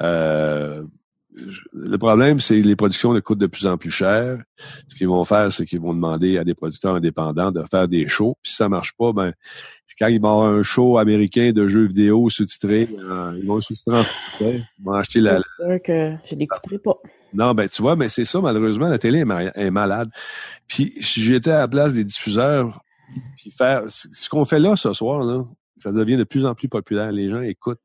Euh, 0.00 0.84
le 1.72 1.96
problème, 1.98 2.38
c'est 2.40 2.60
que 2.60 2.66
les 2.66 2.76
productions 2.76 3.18
coûtent 3.22 3.38
de 3.38 3.46
plus 3.46 3.66
en 3.66 3.78
plus 3.78 3.90
cher. 3.90 4.38
Ce 4.88 4.94
qu'ils 4.96 5.08
vont 5.08 5.24
faire, 5.24 5.50
c'est 5.50 5.64
qu'ils 5.64 5.80
vont 5.80 5.94
demander 5.94 6.36
à 6.38 6.44
des 6.44 6.54
producteurs 6.54 6.94
indépendants 6.94 7.50
de 7.50 7.64
faire 7.70 7.88
des 7.88 8.06
shows. 8.08 8.36
Puis 8.42 8.50
si 8.52 8.56
ça 8.58 8.68
marche 8.68 8.92
pas, 8.98 9.12
ben 9.12 9.32
quand 9.98 10.06
ils 10.08 10.20
vont 10.20 10.30
avoir 10.30 10.52
un 10.52 10.62
show 10.62 10.98
américain 10.98 11.52
de 11.52 11.68
jeux 11.68 11.86
vidéo 11.86 12.28
sous-titré, 12.30 12.88
euh, 12.98 13.38
ils 13.40 13.46
vont 13.46 13.60
sous-titrer 13.60 13.98
en 14.00 14.02
français. 14.04 14.62
Ils 14.78 14.84
vont 14.84 14.92
acheter 14.92 15.20
la, 15.20 15.38
C'est 15.38 15.64
sûr 15.66 15.82
que 15.84 16.12
je 16.30 16.34
l'écouterai 16.34 16.78
pas. 16.78 16.96
non, 17.34 17.52
ben 17.54 17.68
tu 17.68 17.82
vois, 17.82 17.94
mais 17.96 18.08
c'est 18.08 18.24
ça, 18.24 18.40
malheureusement, 18.40 18.88
la 18.88 18.98
télé 18.98 19.18
est, 19.20 19.24
ma- 19.24 19.44
est 19.44 19.70
malade. 19.70 20.08
Puis 20.66 20.92
si 21.00 21.22
j'étais 21.22 21.50
à 21.50 21.58
la 21.60 21.68
place 21.68 21.92
des 21.94 22.04
diffuseurs, 22.04 22.80
puis 23.36 23.50
faire 23.50 23.82
ce 23.88 24.08
ce 24.10 24.28
qu'on 24.30 24.44
fait 24.46 24.58
là 24.60 24.76
ce 24.76 24.92
soir, 24.94 25.22
là, 25.22 25.44
ça 25.82 25.92
devient 25.92 26.16
de 26.16 26.24
plus 26.24 26.46
en 26.46 26.54
plus 26.54 26.68
populaire. 26.68 27.10
Les 27.12 27.28
gens 27.30 27.40
écoutent 27.42 27.80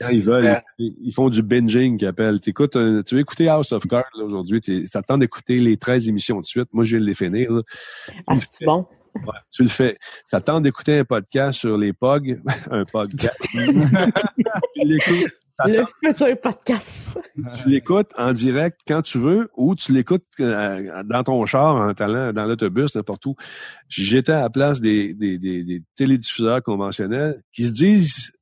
quand 0.00 0.08
ils 0.10 0.22
veulent. 0.22 0.44
Ouais. 0.44 0.62
Ils, 0.78 1.12
font 1.12 1.28
du 1.28 1.42
binging 1.42 1.98
qu'ils 1.98 2.08
appellent. 2.08 2.40
T'écoutes 2.40 2.76
un- 2.76 3.02
tu 3.02 3.14
veux 3.16 3.20
écouter 3.20 3.48
House 3.48 3.72
of 3.72 3.86
Cards 3.86 4.04
là, 4.16 4.24
aujourd'hui, 4.24 4.60
t'es- 4.60 4.84
t'attends 4.90 5.18
d'écouter 5.18 5.56
les 5.58 5.76
13 5.76 6.08
émissions 6.08 6.40
de 6.40 6.44
suite. 6.44 6.68
Moi, 6.72 6.84
je 6.84 6.96
viens 6.96 7.00
de 7.00 7.06
les 7.06 7.14
finir. 7.14 7.50
là. 7.52 7.62
Ah, 8.26 8.34
c'est 8.38 8.64
bon. 8.64 8.86
Ouais, 9.14 9.32
tu 9.50 9.62
le 9.62 9.68
fais. 9.68 9.96
T'attends 10.30 10.60
d'écouter 10.60 10.98
un 10.98 11.04
podcast 11.04 11.58
sur 11.60 11.78
les 11.78 11.92
POG, 11.94 12.40
un 12.70 12.84
podcast. 12.84 13.36
tu 13.52 13.60
l'écoutes. 14.84 15.32
Le 15.64 15.84
futur 16.04 16.38
podcast. 16.42 17.16
tu 17.62 17.68
l'écoutes 17.70 18.10
en 18.18 18.32
direct 18.32 18.78
quand 18.86 19.00
tu 19.02 19.18
veux 19.18 19.48
ou 19.56 19.74
tu 19.74 19.92
l'écoutes 19.92 20.24
euh, 20.40 21.02
dans 21.04 21.24
ton 21.24 21.46
char 21.46 21.76
en 21.76 21.94
talent 21.94 22.32
dans 22.32 22.44
l'autobus 22.44 22.94
n'importe 22.94 23.24
où. 23.26 23.36
J'étais 23.88 24.32
à 24.32 24.40
la 24.42 24.50
place 24.50 24.80
des, 24.80 25.14
des, 25.14 25.38
des, 25.38 25.64
des 25.64 25.82
télédiffuseurs 25.96 26.62
conventionnels 26.62 27.40
qui 27.52 27.66
se 27.66 27.72
disent 27.72 28.32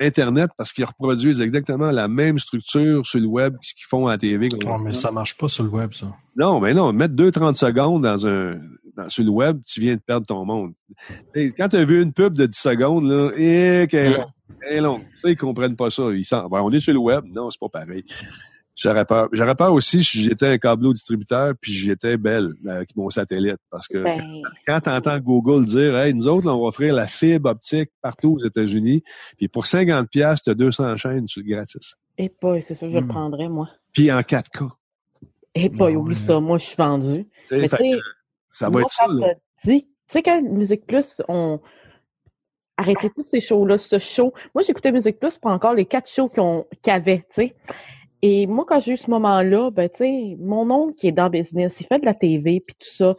Internet 0.00 0.50
parce 0.58 0.72
qu'ils 0.72 0.84
reproduisent 0.86 1.40
exactement 1.40 1.90
la 1.90 2.08
même 2.08 2.38
structure 2.38 3.06
sur 3.06 3.20
le 3.20 3.26
web 3.26 3.54
que 3.54 3.66
ce 3.66 3.74
qu'ils 3.74 3.86
font 3.86 4.06
à 4.08 4.12
la 4.12 4.18
TV. 4.18 4.48
Ouais, 4.50 4.58
conventionnelle. 4.58 4.92
mais 4.94 4.98
ça 4.98 5.10
marche 5.12 5.36
pas 5.36 5.48
sur 5.48 5.64
le 5.64 5.70
web, 5.70 5.92
ça. 5.92 6.06
Non, 6.36 6.60
mais 6.60 6.74
non, 6.74 6.92
mettre 6.92 7.14
2-30 7.14 7.54
secondes 7.54 8.02
dans 8.02 8.26
un 8.26 8.54
dans- 8.96 9.08
sur 9.08 9.22
le 9.24 9.30
web, 9.30 9.60
tu 9.66 9.80
viens 9.80 9.94
de 9.94 10.00
perdre 10.00 10.26
ton 10.26 10.44
monde. 10.44 10.72
Et 11.34 11.52
quand 11.52 11.68
tu 11.68 11.76
as 11.76 11.84
vu 11.84 12.00
une 12.02 12.12
pub 12.12 12.34
de 12.34 12.46
10 12.46 12.56
secondes, 12.58 13.04
là, 13.08 13.30
et 13.36 13.86
qu'elle 13.88 14.24
longue, 14.48 14.58
elle 14.68 14.76
est 14.76 14.80
longue. 14.80 15.02
Ça, 15.20 15.30
ils 15.30 15.36
comprennent 15.36 15.76
pas 15.76 15.90
ça. 15.90 16.04
Ils 16.12 16.24
sentent, 16.24 16.50
ben, 16.50 16.60
on 16.62 16.70
est 16.70 16.80
sur 16.80 16.92
le 16.92 16.98
web. 16.98 17.24
Non, 17.26 17.50
c'est 17.50 17.60
pas 17.60 17.68
pareil. 17.68 18.04
J'aurais 18.76 19.04
peur. 19.04 19.28
J'aurais 19.30 19.54
peur 19.54 19.72
aussi 19.72 20.02
si 20.02 20.20
j'étais 20.24 20.48
un 20.48 20.58
câbleau 20.58 20.92
distributeur 20.92 21.54
puis 21.60 21.70
j'étais 21.70 22.16
belle 22.16 22.50
avec 22.68 22.88
mon 22.96 23.08
satellite. 23.08 23.58
Parce 23.70 23.86
que 23.86 23.98
Ben, 24.02 24.20
quand 24.66 24.80
tu 24.80 24.90
entends 24.90 25.18
Google 25.20 25.64
dire 25.64 25.96
Hey, 25.96 26.12
nous 26.12 26.26
autres, 26.26 26.46
là, 26.48 26.54
on 26.56 26.60
va 26.62 26.66
offrir 26.68 26.92
la 26.92 27.06
fibre 27.06 27.50
optique 27.50 27.90
partout 28.02 28.36
aux 28.40 28.44
États-Unis, 28.44 29.04
puis 29.36 29.46
pour 29.46 29.66
50$, 29.66 30.08
piastres, 30.08 30.42
tu 30.44 30.50
as 30.50 30.54
200 30.54 30.96
chaînes 30.96 31.26
gratis. 31.36 31.94
et 32.18 32.28
pas, 32.28 32.60
c'est 32.60 32.74
ça, 32.74 32.88
je 32.88 32.98
le 32.98 33.04
Hmm. 33.04 33.08
prendrais, 33.08 33.48
moi. 33.48 33.68
Puis 33.92 34.10
en 34.10 34.20
4K. 34.22 34.64
Et 35.54 35.70
pas, 35.70 35.88
Non, 35.92 36.00
oublie 36.00 36.14
mais- 36.16 36.20
ça, 36.20 36.40
moi, 36.40 36.58
je 36.58 36.64
suis 36.64 36.76
vendu. 36.76 37.28
Ça 37.44 37.56
va 38.66 38.70
moi, 38.70 38.80
être 38.82 38.90
ça. 38.90 39.04
tu 39.62 39.82
sais, 40.08 40.22
quand 40.22 40.42
Musique 40.42 40.84
Plus, 40.86 41.22
on 41.28 41.60
arrêtait 42.76 43.10
tous 43.10 43.26
ces 43.26 43.40
shows-là, 43.40 43.78
ce 43.78 43.98
show. 43.98 44.32
Moi, 44.54 44.62
j'écoutais 44.66 44.92
Musique 44.92 45.18
Plus 45.18 45.38
pour 45.38 45.50
encore 45.50 45.74
les 45.74 45.86
quatre 45.86 46.10
shows 46.10 46.28
qu'on- 46.28 46.66
y 46.86 46.90
avait, 46.90 47.18
tu 47.18 47.24
sais. 47.30 47.54
Et 48.22 48.46
moi, 48.46 48.64
quand 48.66 48.80
j'ai 48.80 48.92
eu 48.92 48.96
ce 48.96 49.10
moment-là, 49.10 49.70
ben, 49.70 49.88
tu 49.88 49.98
sais, 49.98 50.36
mon 50.40 50.70
oncle 50.70 50.94
qui 50.94 51.08
est 51.08 51.12
dans 51.12 51.24
le 51.24 51.30
business, 51.30 51.80
il 51.80 51.86
fait 51.86 51.98
de 51.98 52.06
la 52.06 52.14
TV, 52.14 52.60
puis 52.60 52.74
tout 52.78 52.88
ça. 52.88 53.14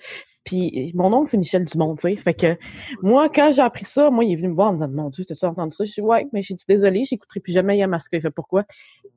Puis 0.45 0.91
mon 0.95 1.11
oncle, 1.11 1.29
c'est 1.29 1.37
Michel 1.37 1.65
Dumont, 1.65 1.95
tu 1.95 2.09
sais. 2.09 2.15
Fait 2.15 2.33
que 2.33 2.57
moi, 3.01 3.29
quand 3.29 3.51
j'ai 3.51 3.61
appris 3.61 3.85
ça, 3.85 4.09
moi, 4.11 4.23
il 4.23 4.33
est 4.33 4.35
venu 4.35 4.49
me 4.49 4.53
voir 4.53 4.69
en 4.69 4.71
me 4.73 4.77
disant, 4.77 4.89
mon 4.89 5.09
Dieu, 5.09 5.25
t'as-tu 5.25 5.45
entendu 5.45 5.75
ça? 5.75 5.85
Je 5.85 5.93
dis, 5.93 6.01
ouais, 6.01 6.27
mais 6.33 6.43
j'ai 6.43 6.53
dit, 6.53 6.63
désolé, 6.67 7.03
j'écouterai 7.05 7.39
plus 7.39 7.51
jamais 7.51 7.77
Yamaska. 7.77 8.17
Il 8.17 8.21
fait, 8.21 8.29
pourquoi? 8.29 8.63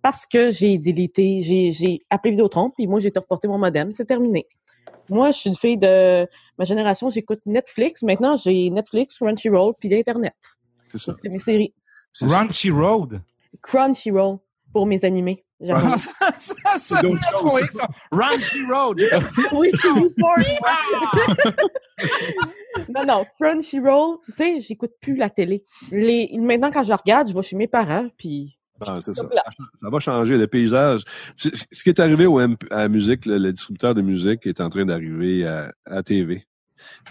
Parce 0.03 0.27
que 0.27 0.51
j'ai 0.51 0.79
délité, 0.79 1.43
j'ai, 1.43 2.01
appelé 2.11 2.33
Vidéotron, 2.33 2.71
puis 2.71 2.87
moi, 2.87 2.99
j'ai 3.01 3.13
reporté 3.15 3.47
mon 3.47 3.59
modem, 3.59 3.93
c'est 3.95 4.07
terminé. 4.07 4.47
Moi, 5.11 5.31
je 5.31 5.39
suis 5.39 5.51
une 5.51 5.57
fille 5.57 5.79
de 5.79 6.27
ma 6.59 6.65
génération, 6.65 7.11
j'écoute 7.11 7.41
Netflix. 7.47 8.03
Maintenant, 8.03 8.37
j'ai 8.37 8.71
Netflix, 8.71 9.17
Crunchyroll, 9.17 9.75
puis 9.79 9.89
l'Internet. 9.89 10.35
C'est 10.89 10.99
ça. 10.99 11.15
C'est 11.23 11.29
mes 11.29 11.39
séries. 11.39 11.75
Road. 12.71 13.21
Crunchyroll? 13.63 14.39
Pour 14.73 14.87
mes 14.87 15.03
animés. 15.05 15.45
Ah, 15.71 15.97
ça, 15.99 16.77
ça. 16.79 17.01
Raunchy 18.13 18.65
Road. 18.71 19.03
oui, 19.53 19.71
c'est 19.81 19.93
Newport, 19.93 20.37
Non, 22.89 23.05
non, 23.05 23.27
Crunchyroll, 23.41 24.19
tu 24.27 24.33
sais, 24.37 24.61
j'écoute 24.61 24.93
plus 25.01 25.17
la 25.17 25.31
télé. 25.31 25.65
Les, 25.91 26.31
maintenant, 26.39 26.71
quand 26.71 26.85
je 26.85 26.93
regarde, 26.93 27.29
je 27.29 27.35
vais 27.35 27.43
chez 27.43 27.57
mes 27.57 27.67
parents, 27.67 28.09
puis 28.17 28.58
Ah, 28.87 28.99
c'est 29.01 29.15
ça. 29.15 29.27
Ça 29.81 29.91
va 29.91 30.01
changer 30.01 30.37
le 30.37 30.47
paysage. 30.47 31.03
Ce 31.37 31.83
qui 31.83 31.89
est 31.89 32.01
arrivé 32.01 32.27
au 32.27 32.41
MP 32.41 32.65
à 32.71 32.79
la 32.79 32.89
musique, 32.89 33.27
le, 33.27 33.39
le 33.39 33.53
distributeur 33.53 33.95
de 33.95 34.03
musique 34.03 34.47
est 34.47 34.61
en 34.61 34.71
train 34.71 34.85
d'arriver 34.85 35.47
à, 35.47 35.73
à 35.87 35.97
la 35.97 36.03
TV. 36.03 36.47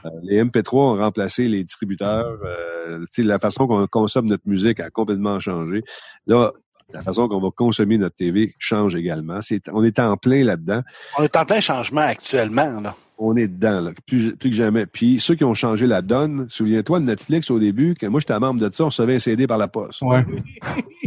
Euh, 0.06 0.10
les 0.24 0.44
MP3 0.44 0.76
ont 0.76 0.98
remplacé 0.98 1.48
les 1.48 1.64
distributeurs. 1.64 2.38
Euh, 2.46 3.00
tu 3.12 3.22
sais, 3.22 3.24
la 3.24 3.40
façon 3.40 3.68
qu'on 3.68 3.86
consomme 3.88 4.28
notre 4.28 4.48
musique 4.48 4.80
a 4.80 4.90
complètement 4.90 5.40
changé. 5.40 5.84
Là, 6.26 6.52
la 6.94 7.02
façon 7.02 7.28
qu'on 7.28 7.42
va 7.42 7.50
consommer 7.56 7.98
notre 7.98 8.16
TV 8.16 8.54
change 8.60 8.96
également. 8.96 9.42
C'est, 9.42 9.68
on 9.70 9.84
est 9.84 10.00
en 10.00 10.16
plein 10.16 10.44
là-dedans. 10.44 10.82
On 11.18 11.24
est 11.24 11.36
en 11.36 11.46
plein 11.46 11.60
changement 11.60 12.02
actuellement. 12.02 12.80
Là. 12.80 12.96
On 13.18 13.36
est 13.36 13.48
dedans, 13.48 13.82
là, 13.82 13.92
plus, 14.06 14.36
plus 14.36 14.50
que 14.52 14.56
jamais. 14.56 14.86
Puis 14.86 15.20
ceux 15.20 15.36
qui 15.36 15.44
ont 15.44 15.54
changé 15.54 15.88
la 15.88 16.02
donne, 16.02 16.46
souviens-toi 16.50 17.00
de 17.00 17.06
Netflix 17.06 17.50
au 17.52 17.60
début, 17.60 17.96
que 17.96 18.06
moi 18.06 18.20
j'étais 18.20 18.38
membre 18.40 18.60
de 18.60 18.74
ça, 18.74 18.84
on 18.84 18.88
recevait 18.88 19.16
un 19.16 19.20
CD 19.20 19.48
par 19.48 19.58
la 19.58 19.68
poste. 19.68 20.02
Ouais. 20.02 20.24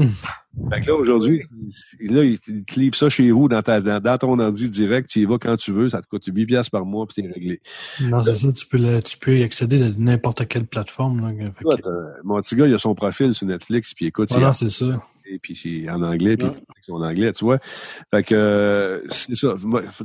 Fait 0.73 0.81
que 0.81 0.87
là, 0.89 0.95
aujourd'hui, 0.97 1.41
là, 2.01 2.25
ils 2.25 2.39
te 2.39 2.79
livrent 2.79 2.97
ça 2.97 3.09
chez 3.09 3.31
vous 3.31 3.49
dans, 3.49 3.63
ta, 3.63 3.81
dans, 3.81 4.01
dans 4.03 4.19
ton 4.19 4.39
ordi 4.41 4.69
direct, 4.69 5.09
tu 5.09 5.21
y 5.21 5.25
vas 5.25 5.39
quand 5.39 5.57
tu 5.57 5.71
veux, 5.71 5.89
ça 5.89 6.03
te 6.03 6.09
coûte 6.09 6.25
8 6.27 6.47
piastres 6.47 6.73
par 6.73 6.85
mois, 6.85 7.07
puis 7.07 7.23
c'est 7.23 7.33
réglé. 7.33 7.61
Non, 8.01 8.23
c'est 8.23 8.35
ça, 8.35 8.53
tu 8.53 8.67
peux, 8.67 8.79
le- 8.79 9.01
tu 9.03 9.17
peux 9.19 9.39
y 9.39 9.43
accéder 9.45 9.79
de 9.79 9.95
n'importe 9.97 10.49
quelle 10.49 10.67
plateforme. 10.67 11.21
Là. 11.21 11.33
Fait 11.53 11.63
Toi, 11.63 11.77
t'as- 11.81 11.91
mon 12.25 12.41
petit 12.41 12.57
gars, 12.57 12.67
il 12.67 12.75
a 12.75 12.79
son 12.79 12.95
profil 12.97 13.33
sur 13.33 13.47
Netflix, 13.47 13.95
puis 13.95 14.07
écoute, 14.07 14.29
voilà, 14.31 14.53
c'est 14.53 14.71
ça. 14.71 15.01
Et 15.31 15.39
puis 15.39 15.55
c'est 15.55 15.89
en 15.91 16.03
anglais, 16.03 16.37
puis 16.37 16.47
Ouais. 16.49 16.55
c'est 16.83 16.93
en 16.93 17.03
anglais, 17.03 17.33
tu 17.33 17.45
vois. 17.45 17.59
Fait 18.11 18.23
que 18.23 18.35
euh, 18.35 19.01
c'est 19.11 19.35
ça. 19.35 19.55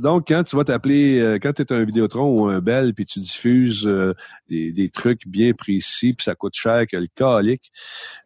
Donc, 0.00 0.24
quand 0.28 0.42
tu 0.44 0.56
vas 0.56 0.64
t'appeler, 0.64 1.20
euh, 1.20 1.38
quand 1.40 1.52
tu 1.52 1.62
es 1.62 1.72
un 1.72 1.84
Vidéotron 1.84 2.40
ou 2.40 2.48
un 2.48 2.60
Bell, 2.60 2.94
puis 2.94 3.04
tu 3.04 3.18
diffuses 3.20 3.86
euh, 3.86 4.14
des, 4.48 4.72
des 4.72 4.88
trucs 4.88 5.26
bien 5.26 5.52
précis, 5.52 6.12
puis 6.14 6.24
ça 6.24 6.34
coûte 6.34 6.54
cher 6.54 6.86
que 6.90 6.96
le 6.96 7.06
calique, 7.14 7.72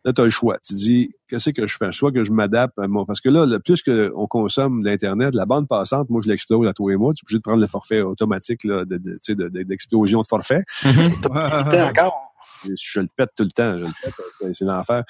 là, 0.04 0.12
tu 0.12 0.20
as 0.20 0.24
le 0.24 0.30
choix. 0.30 0.58
Tu 0.66 0.74
dis, 0.74 1.10
qu'est-ce 1.28 1.50
que 1.50 1.66
je 1.66 1.76
fais? 1.76 1.92
Soit 1.92 2.12
que 2.12 2.24
je 2.24 2.32
m'adapte 2.32 2.78
à 2.78 2.88
mon... 2.88 3.04
Parce 3.04 3.20
que 3.20 3.28
là, 3.28 3.46
le 3.46 3.58
plus 3.60 3.82
qu'on 3.82 4.26
consomme 4.26 4.82
d'Internet, 4.82 5.34
la 5.34 5.46
bande 5.46 5.68
passante, 5.68 6.10
moi, 6.10 6.20
je 6.24 6.28
l'explose 6.28 6.66
à 6.68 6.72
tous 6.72 6.88
les 6.88 6.96
mois. 6.96 7.14
Tu 7.14 7.22
es 7.22 7.24
obligé 7.26 7.38
de 7.38 7.42
prendre 7.42 7.60
le 7.60 7.66
forfait 7.66 8.00
automatique 8.02 8.64
là, 8.64 8.84
de, 8.84 8.98
de, 8.98 9.12
tu 9.12 9.18
sais, 9.22 9.34
de- 9.34 9.48
de- 9.48 9.62
d'explosion 9.62 10.22
de 10.22 10.26
forfait. 10.26 10.62
T'as 11.22 11.88
encore. 11.90 12.29
Je, 12.64 13.00
le 13.00 13.08
pète 13.16 13.30
tout 13.36 13.44
le 13.44 13.50
temps. 13.50 13.74
Je 13.78 13.84
le 13.84 13.90
pète, 14.02 14.14
c'est- 14.40 14.54
c'est 14.54 14.64
l'enfer. 14.64 15.04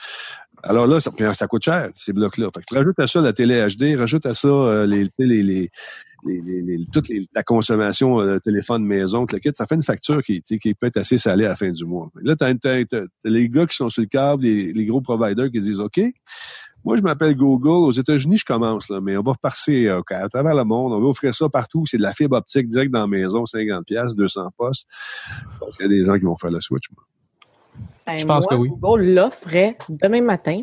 Alors 0.63 0.87
là, 0.87 1.01
ça, 1.01 1.11
coûte 1.47 1.65
cher, 1.65 1.89
ces 1.95 2.13
blocs-là. 2.13 2.49
Fait 2.55 2.61
que 2.61 2.67
tu 2.69 2.75
rajoutes 2.75 2.99
à 2.99 3.07
ça 3.07 3.21
la 3.23 3.33
télé 3.33 3.67
HD, 3.67 3.97
rajoute 3.99 4.27
à 4.27 4.35
ça 4.35 4.49
euh, 4.49 4.85
les, 4.87 5.09
les, 5.19 5.43
les, 5.43 5.71
les, 6.27 6.87
toute 6.93 7.07
la 7.35 7.43
consommation 7.43 8.21
euh, 8.21 8.39
téléphone 8.41 8.85
maison, 8.85 9.25
le 9.33 9.39
kit, 9.39 9.51
ça 9.55 9.65
fait 9.67 9.75
une 9.77 9.83
facture 9.83 10.23
qui, 10.23 10.43
tu 10.43 10.59
qui 10.59 10.75
peut 10.75 10.87
être 10.89 10.99
assez 10.99 11.17
salée 11.17 11.47
à 11.47 11.51
la 11.51 11.57
fin 11.57 11.71
du 11.71 11.85
mois. 11.87 12.11
Là, 12.23 12.37
t'as- 12.37 12.55
t'as 12.55 12.83
les 13.25 13.49
gars 13.49 13.67
qui 13.67 13.75
sont 13.77 13.89
sur 13.89 14.03
le 14.03 14.09
câble, 14.09 14.43
les, 14.43 14.75
les 14.75 14.85
gros 14.85 15.01
providers 15.01 15.51
qui 15.51 15.61
disent 15.61 15.81
OK, 15.81 15.99
moi 16.85 16.99
je 16.99 17.03
m'appelle 17.03 17.35
Google, 17.37 17.69
aux 17.89 17.93
États-Unis 17.93 18.37
je 18.37 18.45
commence, 18.45 18.91
là, 18.91 19.01
mais 19.01 19.17
on 19.17 19.23
va 19.23 19.33
repasser 19.33 19.87
euh, 19.87 20.03
à 20.11 20.29
travers 20.29 20.55
le 20.55 20.65
monde, 20.65 20.93
on 20.93 21.01
va 21.01 21.07
offrir 21.07 21.35
ça 21.35 21.49
partout, 21.49 21.85
c'est 21.87 21.97
de 21.97 22.03
la 22.03 22.13
fibre 22.13 22.37
optique 22.37 22.69
direct 22.69 22.93
dans 22.93 23.01
la 23.01 23.07
maison, 23.07 23.45
50$, 23.45 23.85
piastres, 23.85 24.15
200 24.17 24.51
postes. 24.59 24.87
Parce 25.59 25.75
qu'il 25.79 25.87
y 25.87 25.89
a 25.89 25.93
des 25.93 26.05
gens 26.05 26.19
qui 26.19 26.27
vont 26.27 26.37
faire 26.37 26.51
le 26.51 26.61
switch. 26.61 26.91
moi. 26.95 27.03
Ben, 28.07 28.19
Je 28.19 28.27
pense 28.27 28.45
moi, 28.45 28.57
que 28.57 28.63
oui. 28.63 28.69
Google 28.69 29.03
l'offrait 29.15 29.77
demain 29.89 30.23
matin. 30.23 30.63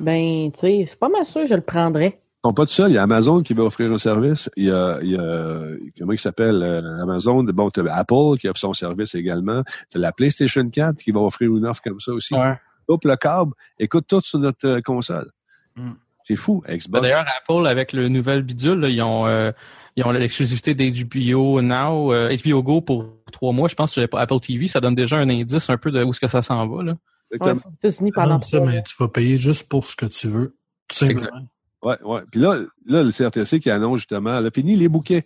Ben, 0.00 0.50
tu 0.52 0.60
sais, 0.60 0.84
c'est 0.88 0.98
pas 0.98 1.08
mal 1.08 1.24
sûr 1.26 1.42
que 1.42 1.48
je 1.48 1.54
le 1.54 1.60
prendrais. 1.60 2.20
Ils 2.44 2.48
sont 2.48 2.54
pas 2.54 2.66
tout 2.66 2.72
seuls. 2.72 2.92
Il 2.92 2.94
y 2.94 2.98
a 2.98 3.02
Amazon 3.02 3.40
qui 3.40 3.52
va 3.52 3.64
offrir 3.64 3.90
un 3.90 3.98
service. 3.98 4.48
Il 4.56 4.66
y 4.66 4.70
a, 4.70 5.00
il 5.02 5.10
y 5.10 5.16
a 5.16 5.76
comment 5.98 6.12
il 6.12 6.18
s'appelle 6.20 6.62
euh, 6.62 7.02
Amazon. 7.02 7.42
Bon, 7.42 7.68
t'as 7.68 7.82
Apple 7.92 8.38
qui 8.38 8.48
offre 8.48 8.60
son 8.60 8.72
service 8.72 9.14
également. 9.16 9.62
T'as 9.90 9.98
la 9.98 10.12
PlayStation 10.12 10.68
4 10.68 10.98
qui 10.98 11.10
va 11.10 11.20
offrir 11.20 11.54
une 11.54 11.66
offre 11.66 11.82
comme 11.82 12.00
ça 12.00 12.12
aussi. 12.12 12.34
Ouais. 12.34 12.54
Le 12.88 13.16
câble, 13.16 13.52
écoute 13.78 14.06
tout 14.08 14.20
sur 14.20 14.38
notre 14.38 14.66
euh, 14.66 14.80
console. 14.80 15.30
Mm. 15.76 15.90
C'est 16.28 16.36
fou, 16.36 16.62
Xbox. 16.68 17.02
D'ailleurs, 17.02 17.24
Apple, 17.42 17.66
avec 17.66 17.94
le 17.94 18.08
nouvel 18.08 18.42
bidule, 18.42 18.80
là, 18.80 18.88
ils 18.90 19.00
ont 19.00 19.26
euh, 19.26 19.50
ils 19.96 20.04
ont 20.04 20.10
l'exclusivité 20.10 20.74
d'HBO 20.74 21.62
Now, 21.62 22.12
euh, 22.12 22.36
HBO 22.44 22.62
Go 22.62 22.80
pour 22.82 23.06
trois 23.32 23.52
mois. 23.54 23.68
Je 23.68 23.74
pense 23.74 23.94
que 23.94 24.02
sur 24.06 24.18
Apple 24.18 24.40
TV, 24.40 24.68
ça 24.68 24.80
donne 24.80 24.94
déjà 24.94 25.16
un 25.16 25.28
indice 25.30 25.70
un 25.70 25.78
peu 25.78 25.90
de 25.90 26.04
où 26.04 26.10
est-ce 26.10 26.20
que 26.20 26.28
ça 26.28 26.42
s'en 26.42 26.66
va. 26.68 26.82
Là. 26.82 26.92
Ouais, 27.32 27.54
pendant 28.14 28.42
ça, 28.42 28.60
mais 28.60 28.82
tu 28.82 28.94
vas 28.98 29.08
payer 29.08 29.38
juste 29.38 29.68
pour 29.70 29.86
ce 29.86 29.96
que 29.96 30.04
tu 30.04 30.28
veux. 30.28 30.54
Tout 30.88 30.96
simplement. 30.96 31.48
Ouais, 31.82 31.96
ouais. 32.04 32.20
Puis 32.30 32.40
là, 32.40 32.58
là, 32.86 33.02
le 33.02 33.10
CRTC 33.10 33.58
qui 33.60 33.70
annonce 33.70 34.00
justement, 34.00 34.36
elle 34.38 34.46
a 34.46 34.50
fini 34.50 34.76
les 34.76 34.88
bouquets. 34.88 35.24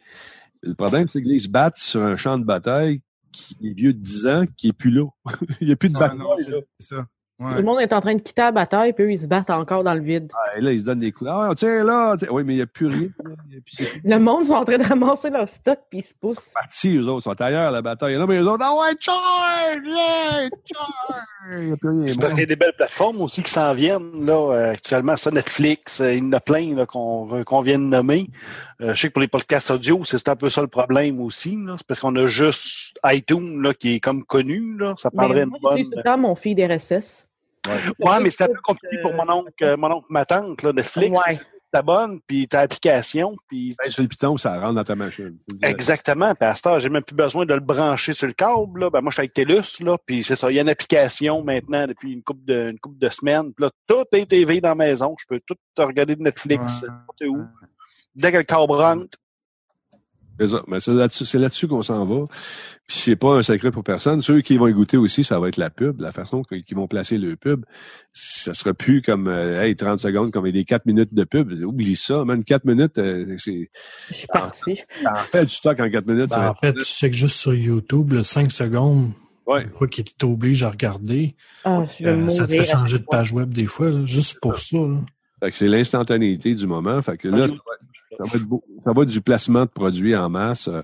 Le 0.63 0.75
problème, 0.75 1.09
c'est 1.09 1.21
qu'ils 1.21 1.41
se 1.41 1.49
battent 1.49 1.79
sur 1.79 2.01
un 2.03 2.17
champ 2.17 2.39
de 2.39 2.45
bataille 2.45 3.01
qui 3.33 3.57
est 3.65 3.73
vieux 3.75 3.93
de 3.93 3.99
10 3.99 4.27
ans, 4.29 4.45
qui 4.57 4.69
est 4.69 4.73
plus 4.73 4.91
là. 4.93 5.07
Il 5.61 5.67
n'y 5.67 5.73
a 5.73 5.77
plus 5.77 5.89
de 5.89 5.97
Ah, 5.97 6.01
bataille. 6.01 6.19
non, 6.19 6.31
là. 6.31 6.37
c'est 6.39 6.65
c'est 6.79 6.95
Tout 7.51 7.57
le 7.57 7.63
monde 7.63 7.81
est 7.81 7.93
en 7.93 8.01
train 8.01 8.15
de 8.15 8.21
quitter 8.21 8.43
la 8.43 8.53
bataille, 8.53 8.93
puis 8.93 9.05
eux, 9.05 9.13
ils 9.13 9.19
se 9.19 9.27
battent 9.27 9.51
encore 9.51 9.85
dans 9.85 9.95
le 9.95 10.01
vide. 10.01 10.31
Ah, 10.35 10.59
et 10.59 10.61
là, 10.61 10.73
ils 10.73 10.81
se 10.81 10.85
donnent 10.85 11.01
des 11.01 11.13
coups. 11.13 11.31
Ah, 11.33 11.51
tiens, 11.57 11.85
là. 11.85 12.17
tiens. 12.19 12.29
Oui, 12.31 12.43
mais 12.45 12.55
il 12.55 12.57
n'y 12.57 12.63
a 12.63 12.67
plus 12.67 12.87
rien. 12.87 13.09
c'est 13.67 14.01
Le 14.05 14.19
monde 14.19 14.45
sont 14.45 14.55
en 14.55 14.65
train 14.65 14.79
de 14.79 14.85
ramasser 14.87 15.31
leur 15.31 15.49
stock, 15.49 15.79
puis 15.91 16.01
ils 16.01 16.03
se 16.03 16.15
poussent. 16.15 16.51
parti, 16.55 16.97
eux 16.97 17.09
autres, 17.09 17.25
sont 17.25 17.41
ailleurs, 17.41 17.71
la 17.71 17.83
bataille. 17.83 18.17
Là, 18.17 18.27
mais 18.27 18.41
les 18.41 18.47
autres, 18.47 18.65
ah 18.65 18.75
ouais, 18.75 18.97
charge! 18.99 19.87
Yeah, 19.87 20.49
charge! 20.65 21.23
Il 21.51 21.67
n'y 21.67 21.73
a 21.73 21.77
plus 21.77 21.91
rien. 21.91 22.13
C'est 22.13 22.21
parce 22.21 22.33
qu'il 22.33 22.41
y 22.41 22.45
a 22.45 22.47
des 22.47 22.57
belles 22.57 22.75
plateformes 22.77 23.21
aussi 23.21 23.43
qui 23.43 23.51
s'en 23.51 23.73
viennent. 23.75 24.25
Là, 24.25 24.53
euh, 24.53 24.73
actuellement, 24.73 25.17
ça, 25.17 25.31
Netflix, 25.31 26.01
euh, 26.01 26.15
il 26.15 26.25
y 26.25 26.27
en 26.27 26.33
a 26.33 26.41
plein 26.41 26.75
là, 26.75 26.87
qu'on 26.87 27.43
qu'on 27.45 27.61
vient 27.63 27.79
de 27.79 27.85
nommer. 27.85 28.31
Euh, 28.81 28.95
je 28.95 29.01
sais 29.01 29.09
que 29.09 29.13
pour 29.13 29.23
les 29.23 29.29
podcasts 29.29 29.71
audio, 29.71 30.05
c'est 30.05 30.19
c'est 30.19 30.29
un 30.29 30.37
peu 30.37 30.49
ça 30.49 30.61
le 30.61 30.69
problème 30.69 31.21
aussi. 31.21 31.57
là. 31.57 31.75
C'est 31.79 31.87
parce 31.87 32.01
qu'on 32.01 32.15
a 32.17 32.27
juste 32.27 32.97
iTunes 33.05 33.61
là, 33.61 33.75
qui 33.75 33.95
est 33.95 34.01
comme 34.01 34.25
connu. 34.25 34.77
Là. 34.79 34.95
Ça 34.99 35.11
prendrait 35.11 35.47
moi, 35.47 35.59
une 35.59 35.63
bonne. 35.63 35.77
j'utilise 35.77 35.91
tout 35.91 35.97
le 35.99 36.03
temps 36.03 36.19
mon 36.19 36.35
feed 36.35 36.61
RSS. 36.61 37.27
Ouais, 37.69 38.21
mais 38.21 38.31
c'est 38.31 38.45
un 38.45 38.49
peu 38.49 38.61
compliqué 38.63 38.99
pour 39.03 39.13
mon 39.15 39.29
oncle, 39.31 39.77
mon 39.79 39.93
oncle, 39.93 40.07
ma 40.11 40.25
tante, 40.25 40.63
là, 40.63 40.73
Netflix. 40.73 41.19
Ouais. 41.27 41.39
T'abonnes, 41.71 42.21
puis 42.27 42.47
t'as 42.49 42.61
l'application, 42.61 43.35
puis 43.49 43.75
Ben, 43.83 43.91
sur 43.91 44.03
le 44.03 44.09
piton, 44.09 44.37
ça 44.37 44.61
rentre 44.61 44.75
dans 44.75 44.85
ta 44.85 44.95
machine. 44.95 45.39
Exactement. 45.63 46.35
Puis 46.35 46.47
à 46.47 46.55
cette 46.55 46.67
heure, 46.67 46.81
j'ai 46.81 46.91
même 46.91 47.03
plus 47.03 47.17
besoin 47.17 47.47
de 47.47 47.55
le 47.55 47.61
brancher 47.61 48.13
sur 48.13 48.27
le 48.27 48.35
câble. 48.35 48.81
Là. 48.81 48.91
Ben, 48.91 49.01
moi, 49.01 49.11
je 49.11 49.15
suis 49.15 49.21
avec 49.21 49.33
TELUS, 49.33 49.81
là, 49.81 49.97
puis 50.05 50.23
c'est 50.23 50.37
ça. 50.37 50.51
Il 50.51 50.57
y 50.57 50.59
a 50.59 50.63
une 50.63 50.69
application 50.69 51.43
maintenant 51.43 51.87
depuis 51.87 52.13
une 52.13 52.23
couple 52.23 52.45
de 52.45 52.69
une 52.73 52.79
couple 52.79 52.99
de 52.99 53.09
semaines. 53.09 53.55
Puis 53.55 53.65
là, 53.65 53.71
tout 53.87 54.05
est 54.13 54.27
TV 54.27 54.61
dans 54.61 54.69
la 54.69 54.75
maison. 54.75 55.17
Je 55.19 55.25
peux 55.27 55.41
tout 55.47 55.57
regarder 55.79 56.15
de 56.15 56.23
Netflix, 56.23 56.83
Ouais. 56.83 56.89
n'importe 56.89 57.23
où. 57.27 57.43
Dès 58.15 58.33
que 58.33 58.37
le 58.37 58.43
câble 58.43 58.73
rentre, 58.73 59.17
C'est 60.43 60.49
ça. 60.49 60.63
Mais 60.67 60.81
c'est 60.81 60.93
là-dessus, 60.93 61.25
c'est 61.25 61.39
là-dessus 61.39 61.69
qu'on 61.69 61.83
s'en 61.83 62.05
va. 62.05 62.27
Puis 62.89 62.97
c'est 62.99 63.17
pas 63.17 63.35
un 63.37 63.43
secret 63.43 63.71
pour 63.71 63.85
personne. 63.85 64.23
Ceux 64.23 64.41
qui 64.41 64.57
vont 64.57 64.67
y 64.67 64.73
goûter 64.73 64.97
aussi, 64.97 65.23
ça 65.23 65.39
va 65.39 65.47
être 65.49 65.57
la 65.57 65.71
pub, 65.71 66.01
la 66.01 66.11
façon 66.11 66.43
qu'ils 66.43 66.77
vont 66.77 66.89
placer 66.89 67.17
le 67.17 67.37
pub. 67.37 67.65
Ça 68.13 68.53
sera 68.55 68.75
plus 68.75 69.03
comme 69.03 69.29
euh, 69.29 69.63
hey, 69.63 69.77
30 69.77 70.01
secondes, 70.01 70.33
comme 70.33 70.51
des 70.51 70.65
4 70.65 70.87
minutes 70.87 71.15
de 71.15 71.25
pub. 71.25 71.53
Oublie 71.65 71.95
ça, 71.97 72.25
man. 72.25 72.43
4 72.43 72.65
minutes, 72.65 72.99
euh, 72.99 73.37
c'est. 73.39 73.71
Je 74.11 74.15
suis 74.15 74.27
partie. 74.27 74.81
En 75.09 75.15
fait, 75.17 75.45
du 75.45 75.55
stock 75.55 75.79
en 75.79 75.89
4 75.89 76.07
minutes. 76.07 76.31
Ben, 76.31 76.49
en 76.49 76.55
fait, 76.55 76.73
tu 76.75 76.85
sais 76.85 77.09
que 77.11 77.17
juste 77.17 77.37
sur 77.37 77.55
YouTube, 77.55 78.13
le 78.13 78.25
5 78.25 78.51
secondes, 78.51 79.13
Ouais. 79.47 79.65
une 79.65 79.71
fois 79.71 79.89
qu'il 79.89 80.05
t'oblige 80.05 80.63
à 80.63 80.69
regarder, 80.69 81.35
Ah, 81.65 81.83
euh, 82.03 82.29
ça 82.29 82.47
te 82.47 82.53
fait 82.53 82.65
changer 82.65 82.99
de 82.99 83.05
page 83.05 83.33
web 83.33 83.53
des 83.53 83.67
fois, 83.67 83.91
là, 83.91 84.05
juste 84.07 84.39
pour 84.41 84.57
ça. 84.59 84.77
là. 84.79 85.01
Fait 85.41 85.51
que 85.51 85.57
c'est 85.57 85.67
l'instantanéité 85.67 86.55
du 86.55 86.67
moment. 86.69 87.03
Fait 87.03 87.17
que 87.17 87.27
là, 87.29 87.47
ça 88.19 88.25
va, 88.25 88.37
être 88.37 88.47
beau- 88.47 88.63
ça 88.81 88.93
va 88.93 89.03
être 89.03 89.09
du 89.09 89.21
placement 89.21 89.63
de 89.65 89.71
produits 89.71 90.15
en 90.17 90.29
masse. 90.29 90.69
euh, 90.69 90.83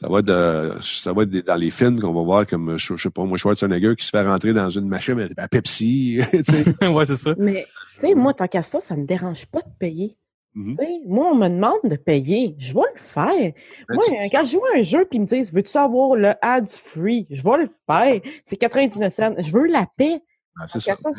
Ça 0.00 0.08
va 0.08 0.20
être, 0.20 0.26
de- 0.26 0.74
ça 0.82 1.12
va 1.12 1.22
être 1.24 1.30
dans 1.46 1.54
les 1.56 1.70
films 1.70 2.00
qu'on 2.00 2.12
va 2.14 2.22
voir 2.22 2.46
comme, 2.46 2.78
je, 2.78 2.96
je 2.96 3.02
sais 3.02 3.10
pas, 3.10 3.24
moi, 3.24 3.36
Schwarzenegger 3.38 3.94
qui 3.96 4.04
se 4.06 4.10
fait 4.10 4.22
rentrer 4.26 4.52
dans 4.52 4.70
une 4.70 4.88
machine 4.88 5.28
à 5.36 5.48
Pepsi. 5.48 6.18
ouais, 6.94 7.04
c'est 7.06 7.16
ça. 7.16 7.34
Mais, 7.38 7.66
tu 7.94 8.00
sais, 8.00 8.14
moi, 8.14 8.32
tant 8.34 8.46
qu'à 8.48 8.62
ça, 8.62 8.80
ça 8.80 8.96
me 8.96 9.04
dérange 9.06 9.46
pas 9.46 9.60
de 9.60 9.70
payer. 9.78 10.16
Mhm. 10.54 10.76
Tu 10.76 10.84
sais, 10.84 11.00
moi, 11.06 11.28
on 11.32 11.36
me 11.36 11.48
demande 11.48 11.78
de 11.84 11.94
payer. 11.96 12.56
Je 12.58 12.74
vais 12.74 12.80
le 12.94 13.00
faire. 13.02 13.52
Ben, 13.88 13.94
Moi, 13.94 14.04
tu- 14.08 14.14
euh, 14.14 14.28
quand 14.32 14.44
je 14.44 14.50
joue 14.52 14.62
à 14.74 14.78
un 14.78 14.82
jeu 14.82 15.04
puis 15.08 15.18
ils 15.18 15.22
me 15.22 15.26
disent, 15.26 15.52
veux-tu 15.52 15.76
avoir 15.78 16.16
le 16.16 16.32
ad 16.42 16.68
free? 16.68 17.26
Je 17.30 17.42
vais 17.44 17.58
le 17.58 17.68
faire. 17.86 18.20
C'est 18.44 18.56
99 18.56 19.12
cents. 19.14 19.34
Je 19.38 19.52
veux 19.52 19.66
la 19.66 19.86
paix. 19.96 20.20
C'est 20.66 20.80
ça. 20.80 20.96
ça, 20.96 21.10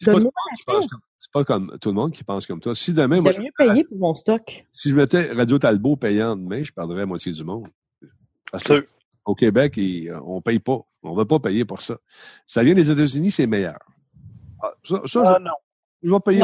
C'est 0.00 0.12
pas, 0.12 0.80
pas 1.32 1.44
comme 1.44 1.76
tout 1.80 1.88
le 1.88 1.94
monde 1.94 2.12
qui 2.12 2.22
pense 2.24 2.46
comme 2.46 2.60
toi. 2.60 2.74
Si 2.74 2.92
demain, 2.92 3.20
moi, 3.20 3.32
J'aime 3.32 3.42
mieux 3.44 3.50
payer 3.56 3.84
pour 3.84 3.98
mon 3.98 4.14
stock. 4.14 4.64
si 4.72 4.90
je 4.90 4.94
mettais 4.96 5.32
Radio 5.32 5.58
Talbot 5.58 5.96
payant 5.96 6.36
demain, 6.36 6.62
je 6.62 6.72
perdrais 6.72 7.00
la 7.00 7.06
moitié 7.06 7.32
du 7.32 7.44
monde. 7.44 7.66
Parce 8.50 8.64
que 8.64 8.86
au 9.24 9.34
Québec, 9.34 9.74
il- 9.76 10.12
on 10.24 10.40
paye 10.40 10.58
pas. 10.58 10.80
On 11.02 11.14
va 11.14 11.24
pas 11.24 11.38
payer 11.38 11.64
pour 11.64 11.80
ça. 11.82 11.98
Ça 12.46 12.62
vient 12.62 12.74
des 12.74 12.90
États-Unis, 12.90 13.30
c'est 13.30 13.46
meilleur. 13.46 13.78
Ah, 14.62 14.72
ça, 14.84 15.00
ça, 15.06 15.22
ah 15.24 15.36
je, 15.38 15.44
non. 15.44 15.50
je 16.02 16.10
vais 16.12 16.20
payer. 16.20 16.42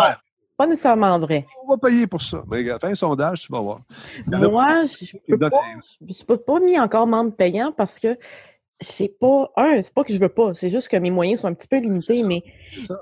Pas 0.56 0.66
nécessairement 0.68 1.18
vrai. 1.18 1.46
On 1.64 1.70
va 1.70 1.78
payer 1.78 2.06
pour 2.06 2.22
ça. 2.22 2.44
Mais 2.48 2.62
fais 2.64 2.86
un 2.86 2.94
sondage, 2.94 3.42
tu 3.42 3.52
vas 3.52 3.60
voir. 3.60 3.80
A 4.32 4.38
Moi, 4.38 4.84
je 4.84 5.04
je 5.06 5.16
peux 5.28 5.36
donnent 5.36 5.50
pas, 5.50 5.60
je 6.08 6.14
je 6.14 6.34
pas 6.34 6.60
mis 6.60 6.78
encore 6.78 7.06
membre 7.08 7.34
payant 7.34 7.72
parce 7.72 7.98
que 7.98 8.16
c'est 8.80 9.18
pas, 9.18 9.50
un, 9.56 9.80
c'est 9.82 9.92
pas 9.92 10.04
que 10.04 10.12
je 10.12 10.18
veux 10.18 10.28
pas, 10.28 10.52
c'est 10.54 10.70
juste 10.70 10.88
que 10.88 10.96
mes 10.96 11.10
moyens 11.10 11.40
sont 11.40 11.48
un 11.48 11.54
petit 11.54 11.68
peu 11.68 11.78
limités, 11.78 12.22
mais 12.24 12.42
ça. 12.86 13.00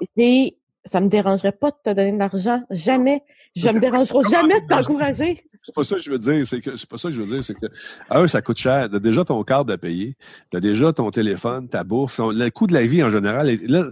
ça 0.84 1.00
me 1.00 1.08
dérangerait 1.08 1.52
pas 1.52 1.70
de 1.70 1.76
te 1.82 1.90
donner 1.90 2.12
de 2.12 2.18
l'argent. 2.18 2.62
Jamais. 2.70 3.22
Je 3.54 3.68
me 3.68 3.80
dérangerai 3.80 4.18
jamais 4.30 4.60
de 4.60 4.66
t'encourager. 4.66 5.44
C'est 5.64 5.74
pas 5.74 5.84
ça 5.84 5.94
que 5.96 6.02
je 6.02 6.10
veux 6.10 6.18
dire. 6.18 6.44
C'est 6.44 6.60
que 6.60 6.74
c'est 6.76 6.88
pas 6.88 6.96
ça 6.98 7.08
que 7.08 7.14
je 7.14 7.20
veux 7.22 7.26
dire. 7.28 7.44
C'est 7.44 7.54
que 7.54 7.66
un, 8.10 8.26
ça 8.26 8.42
coûte 8.42 8.56
cher. 8.58 8.88
T'as 8.90 8.98
déjà 8.98 9.24
ton 9.24 9.44
câble 9.44 9.70
à 9.70 9.78
payer. 9.78 10.16
T'as 10.50 10.58
déjà 10.58 10.92
ton 10.92 11.10
téléphone, 11.12 11.68
ta 11.68 11.84
bouffe. 11.84 12.16
ton- 12.16 12.30
le 12.30 12.50
coût 12.50 12.66
de 12.66 12.72
la 12.72 12.84
vie 12.84 13.00
en 13.04 13.10
général. 13.10 13.48
Et 13.48 13.58
Là, 13.68 13.84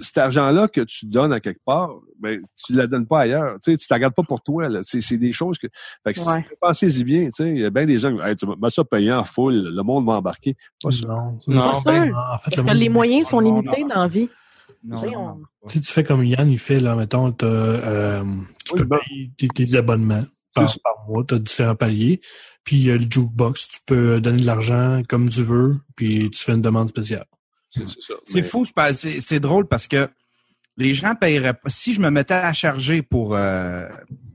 cet 0.00 0.16
argent-là 0.16 0.68
que 0.68 0.80
tu 0.80 1.04
donnes 1.06 1.32
à 1.34 1.40
quelque 1.40 1.60
part, 1.66 1.90
ben 2.20 2.40
tu 2.64 2.72
la 2.72 2.86
donnes 2.86 3.06
pas 3.06 3.20
ailleurs. 3.20 3.56
Tu 3.62 3.72
sais, 3.72 3.76
tu 3.76 3.86
t'en 3.86 3.98
gardes 3.98 4.14
pas 4.14 4.22
pour 4.22 4.40
toi. 4.42 4.68
Là. 4.70 4.80
C'est, 4.82 5.02
c'est 5.02 5.18
des 5.18 5.32
choses 5.32 5.58
que. 5.58 5.66
Fait 6.04 6.14
que 6.14 6.20
Ouais. 6.20 6.42
si- 6.48 6.54
pensez-y 6.58 7.04
bien. 7.04 7.24
Tu 7.26 7.30
sais, 7.34 7.50
il 7.50 7.58
y 7.58 7.64
a 7.66 7.70
bien 7.70 7.84
des 7.84 7.98
gens 7.98 8.16
qui 8.16 8.22
hey, 8.22 8.34
tu 8.36 8.46
mets 8.46 8.70
ça 8.70 8.84
payant 8.84 9.18
en 9.18 9.24
full. 9.24 9.74
Le 9.74 9.82
monde 9.82 10.06
va 10.06 10.14
embarquer. 10.14 10.56
Pas. 10.82 10.88
Non, 11.06 11.38
Non, 11.48 11.74
c'est- 11.74 11.84
ben, 11.84 12.14
en 12.14 12.38
fait, 12.38 12.44
Parce 12.44 12.56
le 12.56 12.62
que 12.62 12.66
monde- 12.68 12.76
les 12.78 12.88
moyens 12.88 13.28
sont 13.28 13.42
Non, 13.42 13.60
limités 13.60 13.82
non. 13.82 13.88
dans 13.88 14.02
la 14.02 14.08
vie. 14.08 14.28
Non, 14.84 14.96
Tu 14.96 15.02
sais, 15.02 15.10
non, 15.10 15.18
on- 15.20 15.34
non. 15.36 15.44
Si 15.68 15.80
tu 15.80 15.92
fais 15.92 16.04
comme 16.04 16.24
Yann, 16.24 16.50
il 16.50 16.58
fait, 16.58 16.80
là, 16.80 16.94
mettons, 16.96 17.32
t'as, 17.32 17.46
euh, 17.46 18.22
tu 18.64 18.74
Oui, 18.74 18.80
peux 18.80 18.84
bon. 18.86 18.96
payer 19.08 19.30
tes, 19.38 19.48
tes 19.48 19.76
abonnements. 19.76 20.24
par, 20.54 20.66
mois. 21.08 21.24
Tu 21.28 21.34
as 21.34 21.38
différents 21.38 21.76
paliers. 21.76 22.20
Puis 22.64 22.76
il 22.76 22.82
y 22.84 22.90
a 22.90 22.96
le 22.96 23.06
jukebox. 23.08 23.68
Tu 23.68 23.78
peux 23.86 24.20
donner 24.20 24.40
de 24.40 24.46
l'argent 24.46 25.02
comme 25.08 25.28
tu 25.28 25.42
veux, 25.42 25.78
puis 25.96 26.28
tu 26.30 26.42
fais 26.42 26.52
une 26.52 26.60
demande 26.62 26.88
spéciale. 26.88 27.24
C'est 27.70 27.84
Mais- 28.34 28.42
fou, 28.42 28.66
c'est 28.86 29.40
drôle 29.40 29.68
parce 29.68 29.86
que 29.86 30.08
les 30.76 30.92
gens 30.94 31.14
paieraient 31.14 31.54
pas. 31.54 31.68
Si 31.70 31.92
je 31.92 32.00
me 32.00 32.10
mettais 32.10 32.34
à 32.34 32.52
charger 32.52 33.02
pour, 33.02 33.36
euh, 33.36 33.88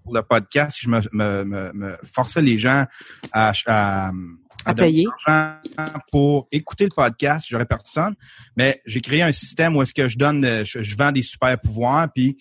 pour 0.04 0.14
le 0.16 0.22
podcast, 0.22 0.78
si 0.78 0.86
je 0.86 0.90
me, 0.90 1.02
me, 1.12 1.44
me, 1.44 1.74
me 1.74 1.98
forçais 2.04 2.42
les 2.42 2.58
gens 2.58 2.86
à, 3.34 3.52
à, 3.66 4.12
À 4.66 4.74
payer. 4.74 5.06
pour 6.12 6.48
écouter 6.52 6.86
le 6.86 6.90
podcast, 6.96 7.46
j'aurais 7.50 7.66
personne. 7.66 8.16
Mais 8.56 8.82
j'ai 8.86 9.02
créé 9.02 9.22
un 9.22 9.32
système 9.32 9.76
où 9.76 9.82
est-ce 9.82 9.94
que 9.94 10.08
je 10.08 10.18
donne, 10.18 10.44
euh, 10.46 10.64
je, 10.66 10.82
je 10.82 10.96
vends 10.98 11.12
des 11.12 11.22
super 11.22 11.60
pouvoirs, 11.60 12.08
puis 12.14 12.38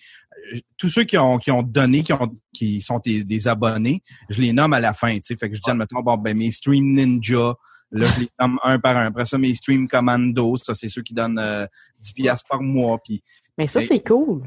euh, 0.53 0.59
tous 0.77 0.89
ceux 0.89 1.03
qui 1.03 1.17
ont 1.17 1.37
qui 1.37 1.51
ont 1.51 1.63
donné, 1.63 2.03
qui 2.03 2.13
ont 2.13 2.35
qui 2.53 2.81
sont 2.81 2.99
des, 3.03 3.23
des 3.23 3.47
abonnés, 3.47 4.01
je 4.29 4.41
les 4.41 4.53
nomme 4.53 4.73
à 4.73 4.79
la 4.79 4.93
fin. 4.93 5.13
Tu 5.15 5.21
sais, 5.23 5.35
fait 5.37 5.49
que 5.49 5.55
je 5.55 5.61
dis 5.61 5.69
admettons 5.69 6.01
bon 6.01 6.17
ben 6.17 6.35
mes 6.37 6.51
stream 6.51 6.93
ninja. 6.93 7.53
Là, 7.91 8.07
je 8.15 8.21
les 8.21 8.29
nomme 8.41 8.59
un 8.63 8.79
par 8.79 8.97
un. 8.97 9.05
Après 9.05 9.25
ça, 9.25 9.37
mes 9.37 9.53
stream 9.53 9.87
commando, 9.87 10.57
ça, 10.57 10.73
c'est 10.73 10.89
ceux 10.89 11.03
qui 11.03 11.13
donnent 11.13 11.39
euh, 11.39 11.65
10 12.01 12.13
piastres 12.13 12.47
par 12.49 12.59
mois. 12.61 12.97
Puis, 13.01 13.21
Mais 13.57 13.67
ça, 13.67 13.79
Mais- 13.79 13.85
c'est 13.85 13.99
cool. 14.05 14.41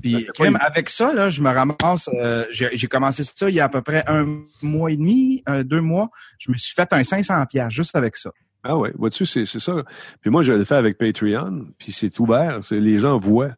Puis 0.00 0.26
Ben, 0.38 0.44
évident. 0.46 0.58
avec 0.62 0.90
ça, 0.90 1.12
là, 1.14 1.30
je 1.30 1.40
me 1.42 1.50
ramasse. 1.50 2.08
euh, 2.12 2.44
j'ai 2.50 2.86
commencé 2.86 3.24
ça 3.24 3.48
il 3.48 3.54
y 3.54 3.60
a 3.60 3.64
à 3.64 3.68
peu 3.68 3.82
près 3.82 4.04
un 4.06 4.26
mois 4.62 4.90
et 4.90 4.96
demi, 4.96 5.42
euh, 5.48 5.62
deux 5.64 5.80
mois. 5.80 6.10
Je 6.38 6.50
me 6.50 6.56
suis 6.56 6.74
fait 6.74 6.92
un 6.92 7.02
500 7.04 7.44
piastres 7.46 7.74
juste 7.74 7.96
avec 7.96 8.16
ça. 8.16 8.30
Ah 8.64 8.76
ouais, 8.76 8.92
vois-tu, 8.96 9.24
c'est 9.26 9.44
c'est 9.44 9.60
ça. 9.60 9.74
Puis 10.20 10.30
moi, 10.30 10.42
je 10.42 10.52
le 10.52 10.64
fais 10.64 10.74
avec 10.74 10.98
Patreon, 10.98 11.66
puis 11.78 11.92
c'est 11.92 12.18
ouvert, 12.18 12.60
les 12.72 12.98
gens 12.98 13.16
voient. 13.16 13.52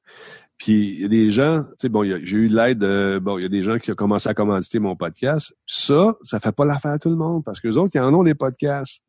Puis 0.58 0.96
il 0.96 1.00
y 1.02 1.04
a 1.04 1.08
des 1.08 1.30
gens, 1.30 1.62
tu 1.62 1.70
sais, 1.78 1.88
bon, 1.88 2.02
j'ai 2.04 2.36
eu 2.36 2.48
de 2.48 2.56
l'aide, 2.56 2.82
euh, 2.82 3.20
bon, 3.20 3.38
il 3.38 3.42
y 3.42 3.46
a 3.46 3.48
des 3.48 3.62
gens 3.62 3.78
qui 3.78 3.92
ont 3.92 3.94
commencé 3.94 4.28
à 4.28 4.34
commanditer 4.34 4.80
mon 4.80 4.96
podcast. 4.96 5.54
Ça, 5.66 6.14
ça 6.22 6.40
fait 6.40 6.52
pas 6.52 6.64
l'affaire 6.64 6.90
à 6.90 6.98
tout 6.98 7.08
le 7.10 7.16
monde, 7.16 7.44
parce 7.44 7.60
que 7.60 7.68
les 7.68 7.76
autres, 7.76 7.92
ils 7.94 8.00
en 8.00 8.12
ont 8.12 8.24
des 8.24 8.34
podcasts. 8.34 9.02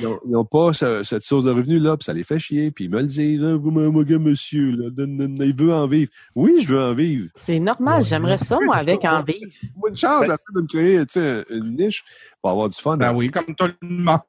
Ils 0.00 0.06
ont- 0.06 0.20
ils 0.24 0.30
n'ont 0.32 0.44
pas 0.44 0.72
ce- 0.72 1.02
cette 1.02 1.22
source 1.22 1.44
de 1.44 1.50
revenus-là, 1.50 1.96
puis 1.96 2.04
ça 2.04 2.12
les 2.12 2.24
fait 2.24 2.38
chier, 2.38 2.70
puis 2.70 2.84
ils 2.84 2.90
me 2.90 3.00
le 3.00 3.06
disent, 3.06 3.42
ah, 3.44 3.56
vous, 3.56 3.70
mon 3.70 4.02
gars, 4.02 4.18
monsieur, 4.18 4.70
là, 4.72 4.88
il 4.96 5.54
veut 5.56 5.72
en 5.72 5.86
vivre. 5.86 6.10
Oui, 6.34 6.60
je 6.62 6.72
veux 6.74 6.80
en 6.82 6.94
vivre. 6.94 7.28
C'est 7.36 7.58
normal. 7.58 8.04
J'aimerais 8.04 8.38
ça, 8.38 8.58
moi, 8.64 8.76
avec 8.76 9.04
en 9.04 9.22
vivre. 9.22 9.50
Moi, 9.76 9.90
une 9.90 9.96
chance, 9.96 10.28
à 10.28 10.36
de 10.54 10.60
me 10.60 10.66
créer, 10.66 11.04
tu 11.06 11.14
sais, 11.14 11.44
une 11.50 11.76
niche 11.76 12.04
pour 12.40 12.50
avoir 12.50 12.68
du 12.68 12.78
fun. 12.80 12.96
Ben 12.96 13.12
oui, 13.14 13.30
comme 13.30 13.54
tout 13.54 13.66
le 13.80 13.88
monde. 13.88 14.20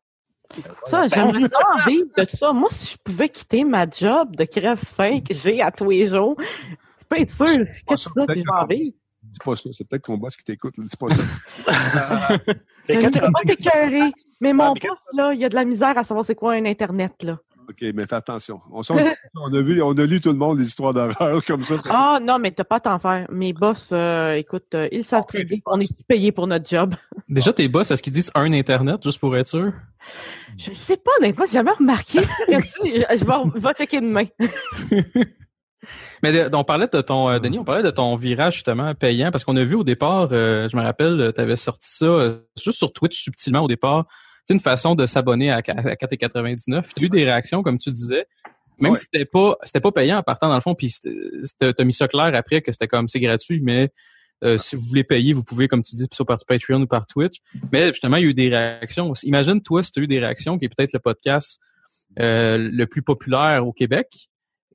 Ça, 0.85 1.07
j'aimerais 1.07 1.49
ça 1.49 1.57
en 1.73 1.89
vivre 1.89 2.07
de 2.15 2.23
tout 2.25 2.35
ça. 2.37 2.53
Moi, 2.53 2.69
si 2.71 2.91
je 2.93 2.97
pouvais 3.03 3.29
quitter 3.29 3.63
ma 3.63 3.89
job 3.89 4.35
de 4.35 4.43
crève-faim 4.43 5.19
que 5.21 5.33
j'ai 5.33 5.61
à 5.61 5.71
tous 5.71 5.89
les 5.89 6.05
jours, 6.05 6.35
tu 6.37 7.05
peux 7.09 7.19
être 7.19 7.31
sûr, 7.31 7.47
je 7.47 7.63
quitte 7.63 7.87
Pas 7.87 7.97
ça, 7.97 8.09
sûr, 8.11 8.25
puis 8.27 8.41
je 8.41 8.45
vais 8.45 8.57
en 8.59 8.65
vivre. 8.67 8.91
Dis 9.33 9.39
pas 9.43 9.55
ça, 9.55 9.69
c'est 9.73 9.87
peut-être 9.87 10.03
ton 10.03 10.15
boss 10.17 10.37
qui 10.37 10.43
t'écoute, 10.43 10.75
dis 10.77 10.95
pas 10.95 11.07
ça. 11.09 12.27
Mais 12.87 13.01
quand 13.01 13.09
t'es 13.11 13.55
t'écœurer. 13.55 14.11
Mais 14.39 14.53
mon 14.53 14.73
mais 14.73 14.79
quand- 14.79 14.89
boss, 14.89 15.07
là, 15.13 15.33
il 15.33 15.39
y 15.39 15.45
a 15.45 15.49
de 15.49 15.55
la 15.55 15.65
misère 15.65 15.97
à 15.97 16.03
savoir 16.03 16.23
c'est 16.23 16.35
quoi 16.35 16.53
un 16.53 16.65
Internet, 16.65 17.13
là. 17.23 17.39
OK, 17.69 17.81
mais 17.95 18.05
fais 18.05 18.15
attention. 18.15 18.59
On, 18.71 18.81
a 19.53 19.61
vu, 19.61 19.81
on 19.81 19.97
a 19.97 20.05
lu 20.05 20.19
tout 20.19 20.29
le 20.33 20.37
monde 20.37 20.57
des 20.57 20.67
histoires 20.67 20.93
d'horreur 20.93 21.43
comme 21.47 21.63
ça. 21.63 21.75
Ah, 21.89 22.19
non, 22.21 22.37
mais 22.37 22.51
t'as 22.51 22.65
pas 22.65 22.75
à 22.75 22.79
t'en 22.81 22.99
faire. 22.99 23.25
Mes 23.31 23.53
boss, 23.53 23.89
euh, 23.93 24.33
écoute, 24.33 24.75
euh, 24.75 24.89
ils 24.91 25.05
savent 25.05 25.25
très 25.25 25.45
bien 25.45 25.59
qu'on 25.63 25.79
est 25.79 25.89
payé 26.05 26.33
pour 26.33 26.45
notre 26.45 26.69
job. 26.69 26.93
Déjà, 27.29 27.53
tes 27.53 27.69
boss, 27.69 27.89
est-ce 27.89 28.03
qu'ils 28.03 28.11
disent 28.11 28.31
un 28.35 28.51
Internet, 28.51 29.01
juste 29.01 29.19
pour 29.19 29.35
être 29.37 29.47
sûr? 29.47 29.71
Je 30.57 30.73
sais 30.73 30.97
pas, 30.97 31.11
honnêtement, 31.19 31.45
j'ai 31.45 31.53
jamais 31.53 31.71
remarqué. 31.71 32.19
Je 32.49 32.53
vais, 32.53 33.05
je 33.15 33.59
vais 33.59 33.73
checker 33.77 34.01
demain. 34.01 34.25
Mais 36.21 36.31
de- 36.49 36.55
on 36.55 36.63
parlait 36.63 36.87
de 36.91 37.01
ton, 37.01 37.29
euh, 37.29 37.39
Denis, 37.39 37.59
on 37.59 37.63
parlait 37.63 37.83
de 37.83 37.91
ton 37.91 38.15
virage 38.15 38.55
justement 38.55 38.93
payant, 38.95 39.31
parce 39.31 39.43
qu'on 39.43 39.55
a 39.57 39.63
vu 39.63 39.75
au 39.75 39.83
départ, 39.83 40.29
euh, 40.31 40.67
je 40.69 40.75
me 40.77 40.81
rappelle, 40.81 41.31
tu 41.35 41.41
avais 41.41 41.55
sorti 41.55 41.87
ça 41.89 42.05
euh, 42.05 42.37
juste 42.61 42.77
sur 42.77 42.91
Twitch 42.93 43.21
subtilement 43.21 43.61
au 43.61 43.67
départ. 43.67 44.05
C'est 44.47 44.53
une 44.53 44.59
façon 44.59 44.95
de 44.95 45.05
s'abonner 45.05 45.51
à, 45.51 45.57
à 45.57 45.61
4,99. 45.61 46.85
Tu 46.95 47.03
as 47.03 47.05
eu 47.05 47.09
des 47.09 47.23
réactions, 47.23 47.63
comme 47.63 47.77
tu 47.77 47.91
disais. 47.91 48.25
Même 48.79 48.91
Ouais. 48.93 48.97
si 48.97 49.05
c'était 49.11 49.25
pas 49.25 49.55
c'était 49.63 49.79
pas 49.79 49.91
payant 49.91 50.17
en 50.17 50.23
partant 50.23 50.49
dans 50.49 50.55
le 50.55 50.61
fond, 50.61 50.73
puis 50.75 50.93
t'as 51.59 51.83
mis 51.83 51.93
ça 51.93 52.07
clair 52.07 52.31
après 52.33 52.61
que 52.61 52.71
c'était 52.71 52.87
comme 52.87 53.07
c'est 53.07 53.19
gratuit, 53.19 53.61
mais 53.61 53.89
euh, 54.43 54.57
si 54.57 54.75
vous 54.75 54.81
voulez 54.81 55.03
payer, 55.05 55.31
vous 55.31 55.43
pouvez, 55.43 55.67
comme 55.69 55.83
tu 55.83 55.95
dis, 55.95 56.05
soit 56.11 56.25
par 56.25 56.37
Patreon 56.45 56.81
ou 56.81 56.87
par 56.87 57.05
Twitch. 57.07 57.37
Mais 57.71 57.89
justement, 57.89 58.17
il 58.17 58.23
y 58.23 58.25
a 58.25 58.29
eu 58.29 58.33
des 58.33 58.49
réactions. 58.49 59.13
Imagine, 59.23 59.61
toi, 59.61 59.83
si 59.83 59.91
tu 59.91 59.99
as 60.01 60.03
eu 60.03 60.07
des 60.07 60.19
réactions, 60.19 60.57
qui 60.57 60.65
est 60.65 60.69
peut-être 60.75 60.91
le 60.91 60.99
podcast 60.99 61.59
euh, 62.19 62.57
le 62.57 62.85
plus 62.85 63.01
populaire 63.03 63.65
au 63.65 63.71
Québec. 63.71 64.07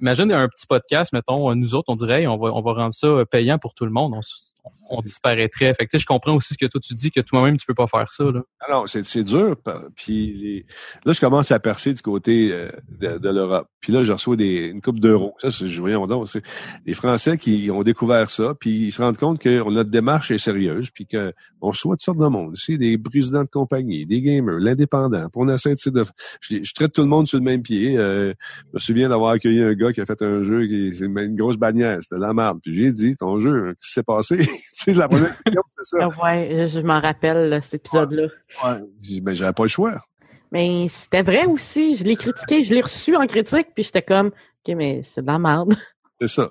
Imagine 0.00 0.32
un 0.32 0.48
petit 0.48 0.66
podcast, 0.66 1.12
mettons, 1.12 1.54
nous 1.54 1.74
autres, 1.74 1.88
on 1.88 1.96
dirait, 1.96 2.26
on 2.26 2.36
va, 2.36 2.52
on 2.52 2.60
va 2.60 2.72
rendre 2.72 2.94
ça 2.94 3.08
payant 3.30 3.58
pour 3.58 3.74
tout 3.74 3.84
le 3.84 3.90
monde. 3.90 4.14
On, 4.14 4.20
on 4.90 5.00
disparaîtrait. 5.00 5.72
Fait 5.74 5.84
que, 5.84 5.90
tu 5.90 5.98
sais, 5.98 6.02
je 6.02 6.06
comprends 6.06 6.34
aussi 6.34 6.54
ce 6.54 6.58
que 6.58 6.66
toi 6.66 6.80
tu 6.80 6.94
dis, 6.94 7.10
que 7.10 7.20
toi-même, 7.20 7.56
tu 7.56 7.66
peux 7.66 7.74
pas 7.74 7.86
faire 7.86 8.12
ça. 8.12 8.24
Là. 8.24 8.42
Alors, 8.66 8.88
c'est, 8.88 9.04
c'est 9.04 9.24
dur. 9.24 9.56
Puis 9.96 10.32
les- 10.34 10.66
là, 11.04 11.12
je 11.12 11.20
commence 11.20 11.50
à 11.50 11.58
percer 11.58 11.92
du 11.92 12.02
côté 12.02 12.50
euh, 12.52 12.68
de, 12.88 13.18
de 13.18 13.28
l'Europe. 13.28 13.68
Puis 13.80 13.92
là, 13.92 14.02
je 14.02 14.12
reçois 14.12 14.36
des, 14.36 14.68
une 14.68 14.80
coupe 14.80 15.00
d'euros. 15.00 15.34
Ça, 15.40 15.50
c'est, 15.50 15.66
voyons 15.66 16.06
donc, 16.06 16.28
c'est 16.28 16.42
les 16.86 16.94
Français 16.94 17.38
qui 17.38 17.70
ont 17.70 17.82
découvert 17.82 18.28
ça, 18.30 18.54
puis 18.58 18.86
ils 18.86 18.92
se 18.92 19.02
rendent 19.02 19.16
compte 19.18 19.38
que 19.38 19.70
notre 19.70 19.90
démarche 19.90 20.30
est 20.30 20.38
sérieuse, 20.38 20.90
puis 20.90 21.06
que 21.06 21.32
on 21.60 21.68
reçoit 21.68 21.96
toutes 21.96 22.04
sortes 22.04 22.18
de 22.18 22.26
monde. 22.26 22.56
Ici, 22.56 22.78
des 22.78 22.98
présidents 22.98 23.42
de 23.44 23.48
compagnie, 23.48 24.06
des 24.06 24.20
gamers, 24.22 24.58
l'indépendant. 24.58 25.26
On 25.34 25.48
essaie 25.48 25.74
de... 25.86 26.04
Je, 26.40 26.62
je 26.62 26.74
traite 26.74 26.92
tout 26.92 27.02
le 27.02 27.08
monde 27.08 27.26
sur 27.26 27.38
le 27.38 27.44
même 27.44 27.62
pied. 27.62 27.96
Euh, 27.96 28.32
je 28.70 28.74
me 28.74 28.78
souviens 28.80 29.08
d'avoir 29.08 29.32
accueilli 29.32 29.62
un 29.62 29.74
gars 29.74 29.92
qui 29.92 30.00
a 30.00 30.06
fait 30.06 30.20
un 30.22 30.42
jeu 30.42 30.66
qui 30.66 30.94
c'est 30.94 31.06
une 31.06 31.36
grosse 31.36 31.56
bannière. 31.56 31.98
C'était 32.00 32.16
de 32.16 32.20
la 32.20 32.32
merde. 32.32 32.58
Puis 32.62 32.74
j'ai 32.74 32.92
dit, 32.92 33.16
ton 33.16 33.38
jeu, 33.40 33.74
qu'est-ce 33.80 33.88
qui 33.88 33.92
s'est 33.92 34.02
passé? 34.02 34.38
c'est 34.84 34.94
la 34.94 35.08
première 35.08 35.36
question, 35.44 35.62
c'est 35.76 35.98
ça. 35.98 36.08
Ouais, 36.22 36.66
je 36.66 36.80
m'en 36.80 37.00
rappelle, 37.00 37.48
là, 37.48 37.60
cet 37.60 37.74
épisode-là. 37.74 38.28
Ouais. 38.64 38.80
Dit, 38.96 39.20
ben, 39.20 39.34
j'avais 39.34 39.52
pas 39.52 39.64
le 39.64 39.68
choix. 39.68 40.04
Mais 40.52 40.86
c'était 40.88 41.22
vrai 41.22 41.46
aussi. 41.46 41.96
Je 41.96 42.04
l'ai 42.04 42.16
critiqué, 42.16 42.62
je 42.62 42.74
l'ai 42.74 42.80
reçu 42.80 43.16
en 43.16 43.26
critique, 43.26 43.68
puis 43.74 43.82
j'étais 43.82 44.02
comme, 44.02 44.28
OK, 44.28 44.74
mais 44.76 45.02
c'est 45.02 45.22
de 45.22 45.26
la 45.26 45.38
merde. 45.38 45.74
C'est 46.20 46.28
ça. 46.28 46.50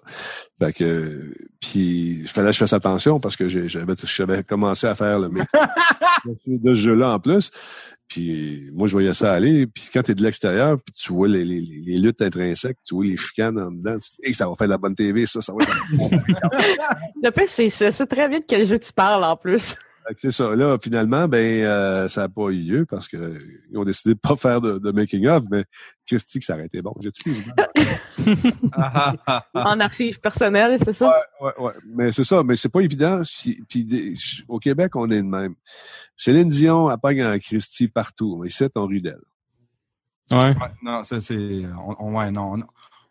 Fait 0.60 0.72
que, 0.72 1.34
puis, 1.60 2.20
il 2.22 2.28
fallait 2.28 2.48
que 2.48 2.54
je 2.54 2.60
fasse 2.60 2.74
attention 2.74 3.20
parce 3.20 3.36
que 3.36 3.50
j'avais, 3.50 3.96
j'avais 4.02 4.44
commencé 4.44 4.88
à 4.88 4.96
faire 4.96 5.20
le 5.20 5.30
mec 5.30 5.48
de 6.46 6.74
ce 6.74 6.82
jeu-là 6.82 7.12
en 7.14 7.20
plus. 7.20 7.52
Puis, 8.08 8.70
moi, 8.74 8.88
je 8.88 8.94
voyais 8.94 9.14
ça 9.14 9.34
aller. 9.34 9.68
Puis, 9.68 9.90
quand 9.94 10.04
tu 10.04 10.12
es 10.12 10.16
de 10.16 10.24
l'extérieur, 10.24 10.78
puis 10.80 10.94
tu 10.94 11.12
vois 11.12 11.28
les, 11.28 11.44
les, 11.44 11.60
les 11.60 11.98
luttes 11.98 12.22
intrinsèques, 12.22 12.78
tu 12.88 12.96
vois 12.96 13.06
les 13.06 13.18
chicanes 13.18 13.60
en 13.60 13.72
dedans, 13.72 13.98
tu 14.00 14.10
dis, 14.10 14.20
Hey, 14.24 14.34
ça 14.34 14.48
va 14.48 14.56
faire 14.56 14.68
de 14.68 14.72
la 14.72 14.78
bonne 14.78 14.96
TV, 14.96 15.26
ça, 15.26 15.42
ça 15.42 15.52
va 15.52 15.60
être... 15.64 15.76
Le 17.22 17.30
pire, 17.32 17.50
c'est 17.50 17.70
je 17.70 17.92
sais 17.92 18.06
très 18.06 18.30
de 18.30 18.42
quel 18.48 18.66
jeu 18.66 18.80
tu 18.80 18.94
parles 18.94 19.26
en 19.26 19.36
plus. 19.36 19.76
C'est 20.16 20.32
ça. 20.32 20.56
Là, 20.56 20.78
finalement, 20.82 21.28
ben, 21.28 21.64
euh, 21.66 22.08
ça 22.08 22.22
n'a 22.22 22.30
pas 22.30 22.50
eu 22.50 22.62
lieu 22.62 22.86
parce 22.86 23.10
que 23.10 23.18
euh, 23.18 23.40
ils 23.70 23.78
ont 23.78 23.84
décidé 23.84 24.16
de 24.16 24.20
pas 24.20 24.38
faire 24.38 24.62
de, 24.62 24.80
de 24.80 24.92
making-of, 24.92 25.44
mais 25.52 25.66
Christy, 26.06 26.40
que 26.40 26.46
ça 26.46 26.54
aurait 26.56 26.68
été 26.68 26.82
bon. 26.82 26.94
J'ai 27.02 27.12
toutes 27.12 27.26
les 27.26 27.40
images. 27.40 29.16
En 29.54 29.80
archives 29.80 30.20
personnelles, 30.20 30.78
c'est 30.84 30.94
ça? 30.94 31.12
Ouais, 31.42 31.52
ouais. 31.60 31.74
Mais 31.86 32.12
c'est 32.12 32.24
ça, 32.24 32.44
mais 32.44 32.56
c'est 32.56 32.70
pas 32.70 32.82
évident. 32.82 33.22
Puis, 33.70 34.18
au 34.48 34.60
Québec, 34.60 34.96
on 34.96 35.10
est 35.12 35.18
de 35.22 35.28
même. 35.28 35.56
Céline 36.16 36.48
Dion, 36.50 36.90
pogne 37.02 37.24
en 37.26 37.38
Christie 37.40 37.88
partout. 37.88 38.44
Ici, 38.46 38.66
on 38.76 38.86
rit 38.86 39.02
d'elle. 39.02 39.20
Ouais. 40.32 40.38
Ouais, 40.48 40.72
non, 40.84 41.04
ça 41.04 41.20
c'est. 41.20 41.36
On, 41.88 41.96
on- 42.08 42.18
ouais, 42.18 42.32
non. 42.32 42.56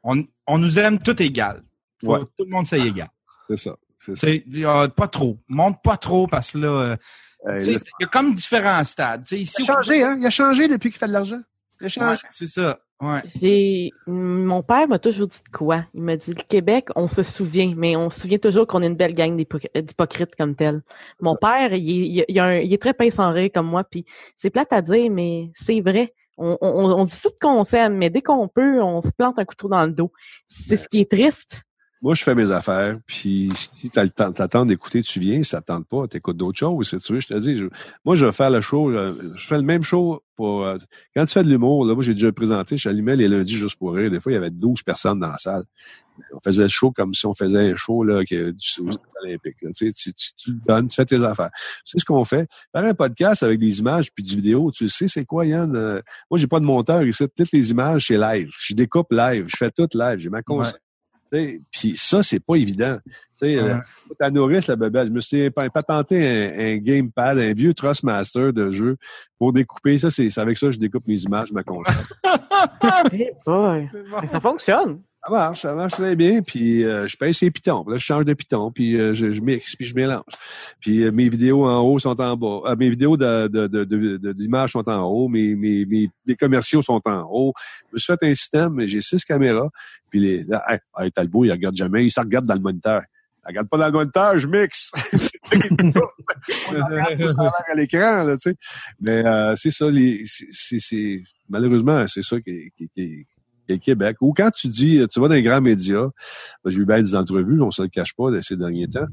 On, 0.03 0.23
on 0.47 0.59
nous 0.59 0.79
aime 0.79 0.99
tout 0.99 1.21
égal. 1.23 1.63
Faut 2.05 2.13
Ouais. 2.13 2.21
que 2.21 2.25
Tout 2.25 2.45
le 2.45 2.51
monde 2.51 2.67
c'est 2.67 2.81
égal. 2.81 3.09
C'est 3.49 3.57
ça. 3.57 3.75
C'est 3.99 4.45
euh, 4.65 4.89
pas 4.89 5.09
trop. 5.09 5.39
Monte 5.49 5.83
pas 5.83 5.97
trop 5.97 6.27
parce 6.27 6.53
que 6.53 6.59
là, 6.59 6.69
euh, 6.69 6.97
là, 7.45 7.61
il 7.61 7.73
y 8.01 8.05
a 8.05 8.07
comme 8.07 8.35
différents 8.35 8.85
stades. 8.85 9.31
Ici, 9.33 9.63
il 9.65 9.71
a 9.71 9.75
changé, 9.75 10.03
hein? 10.03 10.17
Il 10.19 10.27
a 10.27 10.31
changé 10.31 10.69
depuis 10.69 10.91
qu'il 10.91 10.99
fait 10.99 11.09
de 11.09 11.13
l'argent. 11.13 11.41
Il 11.81 11.85
a 11.85 11.87
Ouais, 11.87 11.91
changé. 11.91 12.23
c'est 12.31 12.47
ça. 12.47 12.79
Ouais. 12.99 13.21
J'ai 13.39 13.91
mon 14.07 14.63
père 14.63 14.89
m'a 14.89 14.99
toujours 14.99 15.27
dit 15.27 15.41
de 15.45 15.55
quoi? 15.55 15.85
Il 15.93 16.03
m'a 16.03 16.17
dit 16.17 16.33
le 16.33 16.43
Québec, 16.43 16.87
on 16.97 17.07
se 17.09 17.23
souvient, 17.23 17.75
mais 17.77 17.95
on 17.95 18.09
se 18.09 18.21
souvient 18.23 18.39
toujours 18.39 18.67
qu'on 18.67 18.81
est 18.81 18.87
une 18.87 18.95
belle 18.97 19.13
gang 19.15 19.37
d'hypoc- 19.37 19.69
d'hypocrites 19.79 20.35
comme 20.35 20.55
tel. 20.55 20.83
Mon 21.21 21.37
père, 21.37 21.75
il 21.75 21.91
est, 21.91 22.09
il, 22.09 22.25
il 22.29 22.39
a 22.41 22.45
un- 22.45 22.59
il 22.61 22.73
est 22.73 22.81
très 22.81 22.95
pince 22.95 23.19
en 23.19 23.31
rire 23.33 23.51
comme 23.55 23.67
moi, 23.67 23.85
puis 23.85 24.07
c'est 24.39 24.49
plate 24.49 24.73
à 24.73 24.81
dire, 24.81 25.11
mais 25.11 25.51
c'est 25.55 25.83
vrai. 25.83 26.15
On, 26.39 26.57
on, 26.63 26.85
on 27.01 27.05
dit 27.05 27.21
tout 27.23 27.31
qu'on 27.39 27.65
s'aime, 27.65 27.97
mais 27.99 28.09
dès 28.09 28.23
qu'on 28.23 28.49
peut, 28.49 28.83
on 28.83 29.03
se 29.03 29.11
plante 29.11 29.39
un 29.39 29.45
couteau 29.45 29.69
dans 29.69 29.85
le 29.85 29.93
dos. 29.93 30.11
C'est 30.49 30.77
ce 30.79 30.89
qui 30.89 31.01
est 31.01 31.11
triste. 31.11 31.63
Moi, 32.07 32.15
je 32.15 32.23
fais 32.23 32.37
mes 32.37 32.53
affaires, 32.53 32.99
puis 33.05 33.49
si 33.81 33.91
t'as 33.91 34.05
le 34.05 34.11
temps, 34.11 34.31
t'attends 34.31 34.65
d'écouter, 34.65 35.03
tu 35.03 35.19
viens. 35.19 35.43
Si 35.43 35.51
ça 35.51 35.61
te 35.61 35.67
tente 35.67 35.89
pas, 35.89 36.07
t'écoutes 36.07 36.37
d'autres 36.37 36.57
choses. 36.57 36.89
Si 36.89 36.97
tu 36.99 37.15
veux, 37.15 37.19
je 37.19 37.27
te 37.27 37.35
dis, 37.35 37.57
je- 37.57 37.67
moi, 38.05 38.15
je 38.15 38.27
vais 38.27 38.31
faire 38.33 38.49
le 38.51 38.61
show, 38.61 38.93
je, 38.93 39.33
je 39.35 39.45
fais 39.45 39.57
le 39.57 39.65
même 39.65 39.83
show 39.83 40.23
pour... 40.37 40.65
euh, 40.65 40.79
quand 41.17 41.27
tu 41.27 41.33
fais 41.33 41.43
de 41.43 41.49
l'humour, 41.49 41.85
là, 41.85 41.95
moi, 41.95 42.05
j'ai 42.05 42.15
déjà 42.15 42.31
présenté, 42.31 42.77
j'allumais 42.77 43.17
les 43.17 43.27
lundis 43.27 43.57
juste 43.59 43.77
pour 43.77 43.93
rire. 43.95 44.09
Des 44.09 44.21
fois, 44.21 44.31
il 44.31 44.37
y 44.37 44.39
avait 44.39 44.51
12 44.51 44.85
personnes 44.85 45.19
dans 45.19 45.27
la 45.27 45.39
salle. 45.39 45.65
On 46.33 46.39
faisait 46.45 46.63
le 46.63 46.69
show 46.69 46.93
comme 46.93 47.13
si 47.13 47.27
on 47.27 47.35
faisait 47.35 47.73
un 47.73 47.75
show 47.75 48.05
là, 48.05 48.25
qui, 48.25 48.37
du 48.37 48.91
olympiques. 49.25 49.61
là. 49.63 49.71
Tu, 49.77 49.91
sais, 49.91 49.93
tu, 49.93 50.15
tu, 50.15 50.35
tu 50.37 50.51
le 50.53 50.61
donnes, 50.65 50.87
tu 50.87 50.95
fais 50.95 51.07
tes 51.07 51.21
affaires. 51.25 51.51
C'est 51.85 51.99
ce 51.99 52.05
qu'on 52.05 52.25
fait? 52.25 52.49
Faire 52.71 52.85
un 52.85 52.95
podcast 52.95 53.43
avec 53.43 53.59
des 53.59 53.81
images 53.81 54.13
puis 54.15 54.23
du 54.23 54.37
vidéo, 54.37 54.71
tu 54.71 54.89
sais, 54.89 55.09
c'est 55.09 55.25
quoi, 55.25 55.45
Yann? 55.45 55.75
Euh, 55.75 56.01
moi, 56.31 56.39
j'ai 56.39 56.47
pas 56.47 56.61
de 56.61 56.67
monteur 56.67 57.03
ici. 57.03 57.25
Toutes 57.37 57.51
les 57.51 57.71
images, 57.73 58.07
c'est 58.07 58.17
live. 58.17 58.49
Je 58.61 58.75
découpe 58.75 59.09
live. 59.11 59.47
Je 59.49 59.57
fais 59.57 59.73
tout 59.73 59.89
live. 59.93 60.19
J'ai 60.21 60.31
ma 60.31 60.43
console. 60.43 60.79
Puis 61.31 61.97
ça, 61.97 62.23
c'est 62.23 62.41
pas 62.41 62.55
évident. 62.57 62.99
Tu 63.05 63.13
sais, 63.49 63.61
Ouais. 63.63 63.71
euh, 63.71 63.79
ta 64.19 64.31
nourrice, 64.31 64.67
la 64.67 64.77
bébelle, 64.77 65.09
je 65.09 65.13
me 65.13 65.21
suis 65.21 65.51
pas, 65.51 65.69
pas 65.69 65.83
tenté 65.83 66.27
un, 66.27 66.59
un 66.75 66.77
gamepad, 66.79 67.39
un 67.39 67.53
vieux 67.53 67.75
Trustmaster 67.75 68.53
de 68.53 68.71
jeu 68.71 68.97
pour 69.39 69.53
découper. 69.53 69.99
Ça, 69.99 70.09
c'est 70.11 70.29
avec 70.39 70.57
ça 70.57 70.67
que 70.69 70.73
je 70.73 70.79
découpe 70.79 71.07
mes 71.07 71.21
images, 71.21 71.53
ma 71.53 71.63
console. 71.63 71.95
Boy. 73.47 73.91
Mais 74.21 74.27
ça 74.27 74.41
fonctionne. 74.41 75.01
Ça 75.27 75.33
marche, 75.33 75.63
ça 75.63 75.75
marche 75.75 75.93
très 75.95 76.15
bien. 76.15 76.41
Puis 76.43 76.85
euh, 76.85 77.07
je 77.09 77.17
pèse 77.17 77.39
ces 77.39 77.51
pitons. 77.51 77.83
Puis 77.85 77.93
Là, 77.93 77.99
je 77.99 78.05
change 78.05 78.25
de 78.25 78.35
piton, 78.35 78.71
puis 78.71 78.97
euh, 78.97 79.13
je, 79.15 79.33
je 79.33 79.41
mixe, 79.41 79.75
puis 79.75 79.85
je 79.87 79.95
mélange. 79.95 80.23
Puis 80.81 81.03
euh, 81.03 81.11
mes 81.11 81.29
vidéos 81.29 81.65
en 81.67 81.81
haut 81.81 81.99
sont 81.99 82.21
en 82.21 82.37
bas. 82.37 82.61
Euh, 82.71 82.77
mes 82.77 82.89
vidéos 82.91 83.17
de, 83.17 83.49
de, 83.49 83.67
de, 83.67 83.85
de- 83.85 84.17
de- 84.19 84.33
d'images 84.33 84.73
sont 84.73 84.89
en 84.89 85.03
haut. 85.03 85.29
Mes, 85.29 85.55
mes, 85.57 85.85
mes, 85.85 86.09
mes 86.27 86.37
commerciaux 86.37 86.81
sont 86.83 87.01
en 87.05 87.23
haut. 87.31 87.53
Je 87.91 87.95
me 87.95 87.99
suis 87.99 88.13
fait 88.13 88.27
un 88.27 88.35
système, 88.35 88.75
mais 88.75 88.87
j'ai 88.89 89.01
six 89.01 89.25
caméras. 89.25 89.69
Puis 90.11 90.21
les, 90.21 90.45
là, 90.45 90.63
hey, 90.69 90.79
hey, 90.99 91.11
Talbot, 91.11 91.45
il 91.45 91.51
regarde 91.51 91.75
jamais. 91.77 92.05
Il 92.05 92.11
se 92.11 92.21
regarde 92.21 92.47
dans 92.47 92.55
le 92.55 92.61
moniteur. 92.61 93.03
Il 93.45 93.49
regarde 93.49 93.69
pas 93.69 93.79
dans 93.79 93.87
le 93.87 93.93
moniteur, 93.93 94.39
je 94.39 94.47
mixe. 94.47 94.91
On 95.53 96.85
regarde 96.85 97.15
ce 97.15 97.19
que 97.19 97.27
ça 97.29 97.41
a 97.41 97.45
l'air 97.45 97.53
à 97.71 97.75
l'écran, 97.75 98.25
là, 98.25 98.37
tu 98.37 98.51
sais. 98.51 98.57
Mais 99.01 99.25
euh, 99.27 99.55
c'est 99.57 99.71
ça, 99.71 99.91
les, 99.91 100.23
c'est- 100.27 101.23
malheureusement, 101.49 102.05
c'est 102.09 102.23
ça 102.23 102.41
qui, 102.41 102.71
qui, 102.77 102.89
qui, 102.95 103.27
le 103.75 103.79
Québec. 103.79 104.17
Ou 104.21 104.33
quand 104.33 104.51
tu 104.51 104.69
dis, 104.69 105.01
tu 105.11 105.21
vas 105.21 105.29
dans 105.29 105.35
les 105.35 105.43
grands 105.43 105.61
médias, 105.61 106.09
ben, 106.65 106.71
j'ai 106.71 106.81
eu 106.81 106.85
bien 106.87 107.01
des 107.01 107.15
entrevues, 107.15 107.61
on 107.61 107.71
se 107.71 107.83
le 107.83 107.89
cache 107.89 108.15
pas 108.15 108.31
de 108.31 108.41
ces 108.41 108.57
derniers 108.57 108.89
temps. 108.89 109.07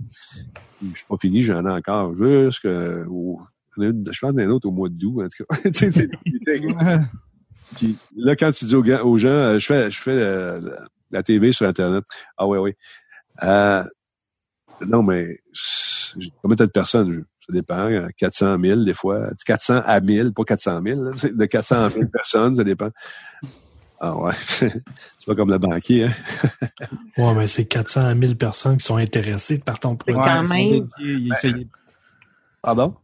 Je 0.82 0.98
suis 0.98 1.06
pas 1.08 1.18
fini, 1.20 1.44
j'en 1.44 1.66
ai 1.66 1.72
encore 1.72 2.14
jusque 2.16 2.66
au, 3.10 3.40
j'en 3.78 3.84
ai 3.84 3.88
une- 3.88 4.12
je 4.12 4.20
pense 4.20 4.34
une 4.38 4.52
autre 4.52 4.68
au 4.68 4.72
mois 4.72 4.90
d'août, 4.90 5.24
en 5.24 5.30
tout 5.30 5.44
cas. 5.46 5.56
Puis 7.78 7.98
là, 8.18 8.36
quand 8.36 8.52
tu 8.52 8.66
dis 8.66 8.76
aux, 8.76 9.18
gens, 9.18 9.30
euh, 9.30 9.60
je 9.60 9.66
fais, 9.66 9.90
je 9.90 10.00
fais 10.02 10.16
la, 10.16 10.60
la 11.12 11.24
TV 11.24 11.52
sur 11.54 11.66
Internet. 11.68 12.04
Ah 12.38 12.46
oui, 12.48 12.58
oui. 12.60 12.74
Euh, 13.42 13.84
non, 14.86 15.02
mais 15.02 15.40
combien 16.42 16.56
t'as 16.58 16.66
de 16.66 16.72
personnes? 16.72 17.12
je- 17.12 17.20
Ça 17.46 17.52
dépend. 17.54 17.90
euh, 17.90 18.08
400 18.18 18.58
000 18.62 18.84
des 18.84 18.94
fois. 18.94 19.30
400 19.46 19.82
à 19.86 20.00
1000, 20.02 20.34
pas 20.34 20.44
400 20.44 20.82
000. 20.86 21.04
là, 21.04 21.12
c'est 21.16 21.36
de 21.36 21.46
400 21.46 21.86
à 21.86 21.90
1000 21.90 22.10
personnes, 22.10 22.56
ça 22.56 22.64
dépend. 22.64 22.90
Ah 24.06 24.18
ouais. 24.18 24.34
c'est 24.42 24.74
pas 25.26 25.34
comme 25.36 25.50
le 25.50 25.58
banquier. 25.58 26.06
Hein? 26.06 26.12
Ouais, 27.18 27.34
mais 27.36 27.48
c'est 27.48 27.64
400 27.66 28.02
à 28.02 28.14
1000 28.14 28.36
personnes 28.38 28.76
qui 28.78 28.86
sont 28.86 28.98
intéressées 28.98 29.60
par 29.60 29.80
ton. 29.80 29.92
Ouais. 30.08 30.14
quand 30.14 30.42
ils 30.44 30.48
sont 30.48 30.54
même. 30.54 30.88
dédiés, 31.00 31.30
c'est- 31.40 31.68
Pardon? 32.62 32.96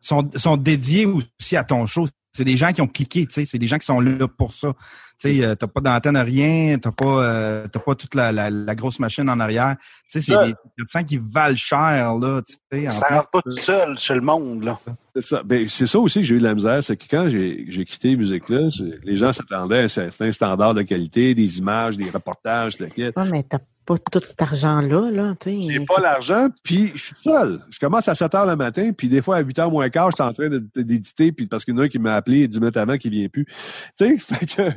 sont, 0.00 0.30
sont 0.36 0.56
dédiés 0.56 1.04
aussi 1.06 1.56
à 1.56 1.64
ton 1.64 1.84
show. 1.86 2.06
C'est 2.32 2.44
des 2.44 2.56
gens 2.56 2.72
qui 2.72 2.80
ont 2.80 2.86
cliqué, 2.86 3.26
tu 3.26 3.32
sais, 3.32 3.44
c'est 3.46 3.58
des 3.58 3.66
gens 3.66 3.78
qui 3.78 3.86
sont 3.86 3.98
là 3.98 4.28
pour 4.28 4.52
ça. 4.52 4.74
Tu 5.18 5.34
sais, 5.34 5.44
euh, 5.46 5.54
t'as 5.54 5.66
pas 5.66 5.80
d'antenne, 5.80 6.16
rien, 6.18 6.78
t'as 6.78 6.92
pas, 6.92 7.24
euh, 7.24 7.66
t'as 7.72 7.80
pas 7.80 7.94
toute 7.94 8.14
la, 8.14 8.32
la, 8.32 8.50
la 8.50 8.74
grosse 8.74 8.98
machine 8.98 9.28
en 9.30 9.40
arrière. 9.40 9.76
Tu 10.10 10.20
sais, 10.20 10.32
c'est 10.32 10.36
Ouais. 10.36 10.48
des 10.48 10.54
médecins 10.78 11.04
qui 11.04 11.16
valent 11.18 11.56
cher, 11.56 12.14
là, 12.14 12.42
tu 12.46 12.54
sais. 12.70 12.86
en 12.86 12.90
Ça 12.90 13.06
rentre 13.08 13.30
pas 13.30 13.40
tout 13.42 13.50
seul 13.52 13.98
chez 13.98 14.14
le 14.14 14.20
monde, 14.20 14.64
là. 14.64 14.78
C'est 15.14 15.22
ça. 15.22 15.42
Ben, 15.42 15.66
c'est 15.68 15.86
ça 15.86 15.98
aussi 15.98 16.20
que 16.20 16.26
j'ai 16.26 16.34
eu 16.34 16.38
de 16.38 16.44
la 16.44 16.54
misère, 16.54 16.82
c'est 16.82 16.96
que 16.98 17.04
quand 17.10 17.28
j'ai, 17.30 17.64
j'ai 17.68 17.84
quitté 17.86 18.14
Musique 18.16 18.44
Plus, 18.44 18.82
les 19.02 19.16
gens 19.16 19.32
s'attendaient 19.32 19.80
à 19.80 19.84
un 19.84 19.88
certain 19.88 20.30
standard 20.30 20.74
de 20.74 20.82
qualité, 20.82 21.34
des 21.34 21.58
images, 21.58 21.96
des 21.96 22.10
reportages, 22.10 22.76
kit. 22.76 23.04
Ouais, 23.04 23.12
mais 23.32 23.42
t'as 23.48 23.58
pas 23.86 23.96
tout 24.10 24.20
cet 24.22 24.42
argent-là, 24.42 25.10
là, 25.12 25.34
tu 25.40 25.62
sais. 25.62 25.72
J'ai 25.72 25.84
pas 25.84 26.00
l'argent, 26.02 26.48
puis 26.64 26.90
je 26.96 27.04
suis 27.04 27.16
seul. 27.22 27.60
Je 27.70 27.78
commence 27.78 28.08
à 28.08 28.16
7 28.16 28.34
heures 28.34 28.44
le 28.46 28.56
matin, 28.56 28.90
puis 28.92 29.08
des 29.08 29.22
fois 29.22 29.36
à 29.36 29.40
8 29.40 29.58
heures 29.60 29.70
moins 29.70 29.88
quart, 29.90 30.10
je 30.10 30.16
suis 30.16 30.24
en 30.24 30.32
train 30.32 30.48
de- 30.48 30.58
de- 30.74 30.82
d'éditer, 30.82 31.30
puis 31.30 31.46
parce 31.46 31.64
qu'il 31.64 31.72
y 31.72 31.76
en 31.78 31.80
a 31.80 31.84
un 31.84 31.88
qui 31.88 32.00
m'a 32.00 32.16
appelé 32.16 32.48
10 32.48 32.58
minutes 32.58 32.76
avant 32.76 32.96
qui 32.98 33.08
vient 33.10 33.28
plus. 33.28 33.44
Tu 33.46 33.54
sais, 33.94 34.18
fait 34.18 34.44
que 34.44 34.62
là, 34.62 34.72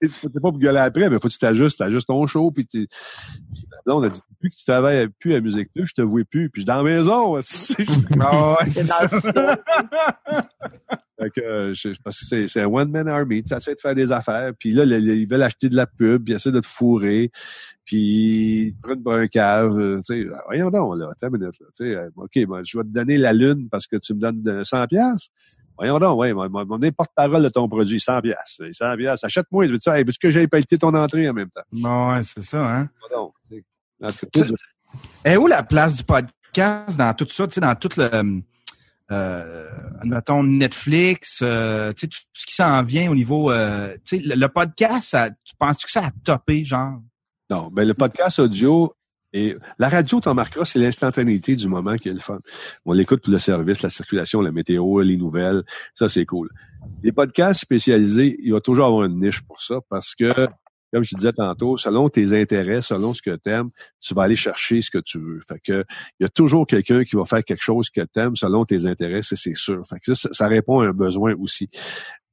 tu 0.00 0.08
fais 0.10 0.28
pas 0.28 0.40
pour 0.40 0.58
gueuler 0.58 0.78
après, 0.78 1.08
mais 1.10 1.16
faut 1.20 1.28
que 1.28 1.32
tu 1.32 1.38
t'ajustes, 1.38 1.78
t'ajustes 1.78 2.06
ton 2.06 2.26
show, 2.26 2.50
puis 2.50 2.66
Là, 3.86 3.96
on 3.96 4.02
a 4.02 4.08
dit, 4.10 4.20
depuis 4.30 4.50
que 4.50 4.56
tu 4.56 4.64
travailles 4.66 5.08
plus 5.18 5.34
à 5.34 5.40
Musique 5.40 5.70
Plus, 5.74 5.86
je 5.86 5.94
te 5.94 6.02
vois 6.02 6.22
plus, 6.30 6.50
puis 6.50 6.60
je 6.60 6.62
suis 6.62 6.66
dans 6.66 6.76
la 6.76 6.82
maison. 6.82 7.36
Ah 8.20 8.52
ouais, 8.62 8.70
C'est 8.70 8.86
ça. 8.86 9.08
Fait 11.20 11.30
que, 11.30 11.40
euh, 11.40 11.74
je, 11.74 11.88
pense 12.04 12.20
que 12.20 12.26
c'est, 12.26 12.46
c'est 12.48 12.60
un 12.62 12.66
one-man 12.66 13.08
army. 13.08 13.42
Tu 13.42 13.52
essaies 13.52 13.74
de 13.74 13.80
faire 13.80 13.94
des 13.94 14.12
affaires. 14.12 14.52
Puis 14.56 14.72
là, 14.72 14.84
le- 14.84 14.98
le- 14.98 15.16
ils 15.16 15.26
veulent 15.28 15.42
acheter 15.42 15.68
de 15.68 15.74
la 15.74 15.86
pub. 15.86 16.22
Puis 16.24 16.32
ils 16.32 16.36
essaient 16.36 16.52
de 16.52 16.60
te 16.60 16.66
fourrer. 16.66 17.32
Puis 17.84 18.66
ils 18.68 18.74
te 18.76 18.82
prennent 18.82 19.02
pour 19.02 19.14
un 19.14 19.26
cave. 19.26 19.76
euh, 19.80 20.00
Tu 20.06 20.22
sais, 20.22 20.28
voyons 20.46 20.70
donc, 20.70 20.96
là. 20.96 21.08
Attends 21.10 21.26
une 21.34 21.40
minute, 21.40 21.58
là. 21.60 21.66
Tu 21.76 21.86
sais, 21.86 21.96
euh, 21.96 22.08
OK, 22.16 22.30
ben, 22.46 22.60
je 22.64 22.78
vais 22.78 22.84
te 22.84 22.90
donner 22.90 23.16
la 23.18 23.32
lune 23.32 23.68
parce 23.68 23.88
que 23.88 23.96
tu 23.96 24.14
me 24.14 24.20
donnes 24.20 24.46
euh, 24.46 24.62
100 24.62 24.86
piastres. 24.86 25.30
Voyons 25.78 25.98
donc, 26.00 26.18
ouais, 26.18 26.32
mon 26.34 26.48
mon 26.50 26.90
porte-parole 26.90 27.44
de 27.44 27.48
ton 27.48 27.68
produit, 27.68 28.00
100 28.00 28.20
piastres. 28.20 28.64
100 28.72 28.96
piastres. 28.96 29.26
Achète-moi. 29.26 29.68
Veux-tu 29.68 29.88
hey, 29.90 30.02
veux-tu 30.02 30.18
que 30.18 30.30
j'aille 30.30 30.48
pelleter 30.48 30.76
ton 30.76 30.92
entrée 30.92 31.28
en 31.28 31.32
même 31.32 31.50
temps? 31.50 31.62
Bon, 31.70 32.12
ouais, 32.12 32.22
c'est 32.24 32.42
ça, 32.42 32.64
hein. 32.64 32.88
Cas, 34.00 34.10
Et 35.24 35.36
où 35.36 35.46
la 35.46 35.62
place 35.62 35.96
du 35.96 36.02
podcast 36.04 36.98
dans 36.98 37.14
tout 37.14 37.28
ça, 37.28 37.46
tu 37.46 37.54
sais, 37.54 37.60
dans 37.60 37.74
tout 37.76 37.90
le, 37.96 38.42
euh, 39.10 39.68
admettons, 40.00 40.42
Netflix, 40.42 41.40
euh, 41.42 41.92
tu 41.92 42.00
sais, 42.00 42.08
tout 42.08 42.18
ce 42.32 42.46
qui 42.46 42.54
s'en 42.54 42.82
vient 42.82 43.10
au 43.10 43.14
niveau, 43.14 43.50
euh, 43.50 43.94
tu 44.04 44.18
sais, 44.18 44.22
le, 44.24 44.34
le 44.34 44.48
podcast, 44.48 45.10
ça, 45.10 45.30
tu 45.30 45.54
penses-tu 45.58 45.86
que 45.86 45.92
ça 45.92 46.06
a 46.06 46.10
topé, 46.24 46.64
genre? 46.64 47.00
Non, 47.50 47.70
ben 47.72 47.86
le 47.88 47.94
podcast 47.94 48.40
audio 48.40 48.94
et 49.32 49.56
la 49.78 49.88
radio, 49.88 50.20
t'en 50.20 50.34
marqueras, 50.34 50.64
c'est 50.64 50.78
l'instantanéité 50.78 51.54
du 51.54 51.68
moment 51.68 51.96
qui 51.96 52.08
est 52.08 52.14
le 52.14 52.18
fun. 52.18 52.38
On 52.86 52.92
l'écoute 52.92 53.22
pour 53.22 53.32
le 53.32 53.38
service, 53.38 53.82
la 53.82 53.90
circulation, 53.90 54.40
la 54.40 54.52
météo, 54.52 55.00
les 55.00 55.16
nouvelles, 55.16 55.62
ça 55.94 56.08
c'est 56.08 56.24
cool. 56.24 56.48
Les 57.02 57.12
podcasts 57.12 57.60
spécialisés, 57.60 58.36
il 58.42 58.52
va 58.52 58.60
toujours 58.60 58.86
avoir 58.86 59.04
une 59.04 59.18
niche 59.18 59.42
pour 59.42 59.60
ça 59.60 59.80
parce 59.90 60.14
que, 60.14 60.48
comme 60.92 61.02
je 61.02 61.14
disais 61.14 61.32
tantôt, 61.34 61.76
selon 61.76 62.08
tes 62.08 62.32
intérêts, 62.40 62.80
selon 62.80 63.12
ce 63.12 63.20
que 63.20 63.36
tu 63.36 63.50
aimes, 63.50 63.70
tu 64.00 64.14
vas 64.14 64.22
aller 64.22 64.36
chercher 64.36 64.80
ce 64.80 64.90
que 64.90 64.98
tu 64.98 65.18
veux. 65.18 65.40
Fait 65.46 65.60
que 65.60 65.84
il 66.18 66.22
y 66.22 66.26
a 66.26 66.30
toujours 66.30 66.66
quelqu'un 66.66 67.04
qui 67.04 67.16
va 67.16 67.26
faire 67.26 67.44
quelque 67.44 67.62
chose 67.62 67.90
que 67.90 68.00
tu 68.00 68.20
aimes 68.20 68.36
selon 68.36 68.64
tes 68.64 68.86
intérêts, 68.86 69.20
c'est 69.22 69.54
sûr. 69.54 69.86
Fait 69.86 69.98
que 69.98 70.14
ça, 70.14 70.30
ça 70.32 70.48
répond 70.48 70.80
à 70.80 70.86
un 70.86 70.92
besoin 70.92 71.34
aussi. 71.38 71.68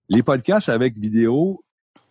Les 0.07 0.23
podcasts 0.23 0.69
avec 0.69 0.97
vidéo, 0.97 1.64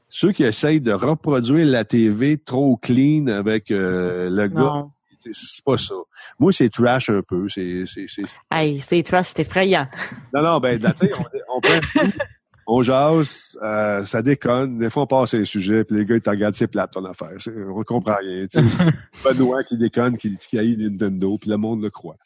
ceux 0.08 0.32
qui 0.32 0.44
essayent 0.44 0.80
de 0.80 0.92
reproduire 0.92 1.66
la 1.66 1.84
TV 1.84 2.38
trop 2.38 2.76
clean 2.76 3.26
avec 3.28 3.70
euh, 3.70 4.28
le 4.30 4.48
gars, 4.48 4.60
Non. 4.60 4.90
c'est- 5.18 5.32
c'est 5.34 5.64
pas 5.64 5.78
ça. 5.78 5.94
Moi, 6.38 6.52
c'est 6.52 6.68
trash 6.68 7.10
un 7.10 7.22
peu. 7.22 7.48
C'est, 7.48 7.84
c'est, 7.86 8.06
c'est... 8.08 8.24
Hey, 8.50 8.78
c'est 8.80 9.02
trash, 9.02 9.28
c'est 9.34 9.40
effrayant. 9.42 9.88
Non, 10.32 10.42
non, 10.42 10.60
ben, 10.60 10.78
tu 10.78 11.06
sais, 11.06 11.12
on, 11.14 11.56
on 11.56 11.60
prend 11.60 11.80
on 12.66 12.82
jase, 12.82 13.58
euh, 13.62 14.04
ça 14.04 14.22
déconne. 14.22 14.78
Des 14.78 14.90
fois, 14.90 15.02
on 15.04 15.06
passe 15.06 15.34
un 15.34 15.44
sujet, 15.44 15.84
puis 15.84 15.96
les 15.96 16.04
gars, 16.06 16.16
ils 16.16 16.20
te 16.20 16.30
regardent, 16.30 16.54
c'est 16.54 16.66
plate 16.66 16.92
ton 16.92 17.04
affaire. 17.04 17.32
On 17.74 17.82
comprend 17.82 18.16
rien. 18.20 18.46
Benoît 19.24 19.62
qui 19.64 19.76
déconne, 19.76 20.16
qui, 20.16 20.36
qui 20.36 20.58
haït 20.58 20.76
Nintendo, 20.76 21.36
puis 21.38 21.50
le 21.50 21.56
monde 21.56 21.82
le 21.82 21.90
croit. 21.90 22.16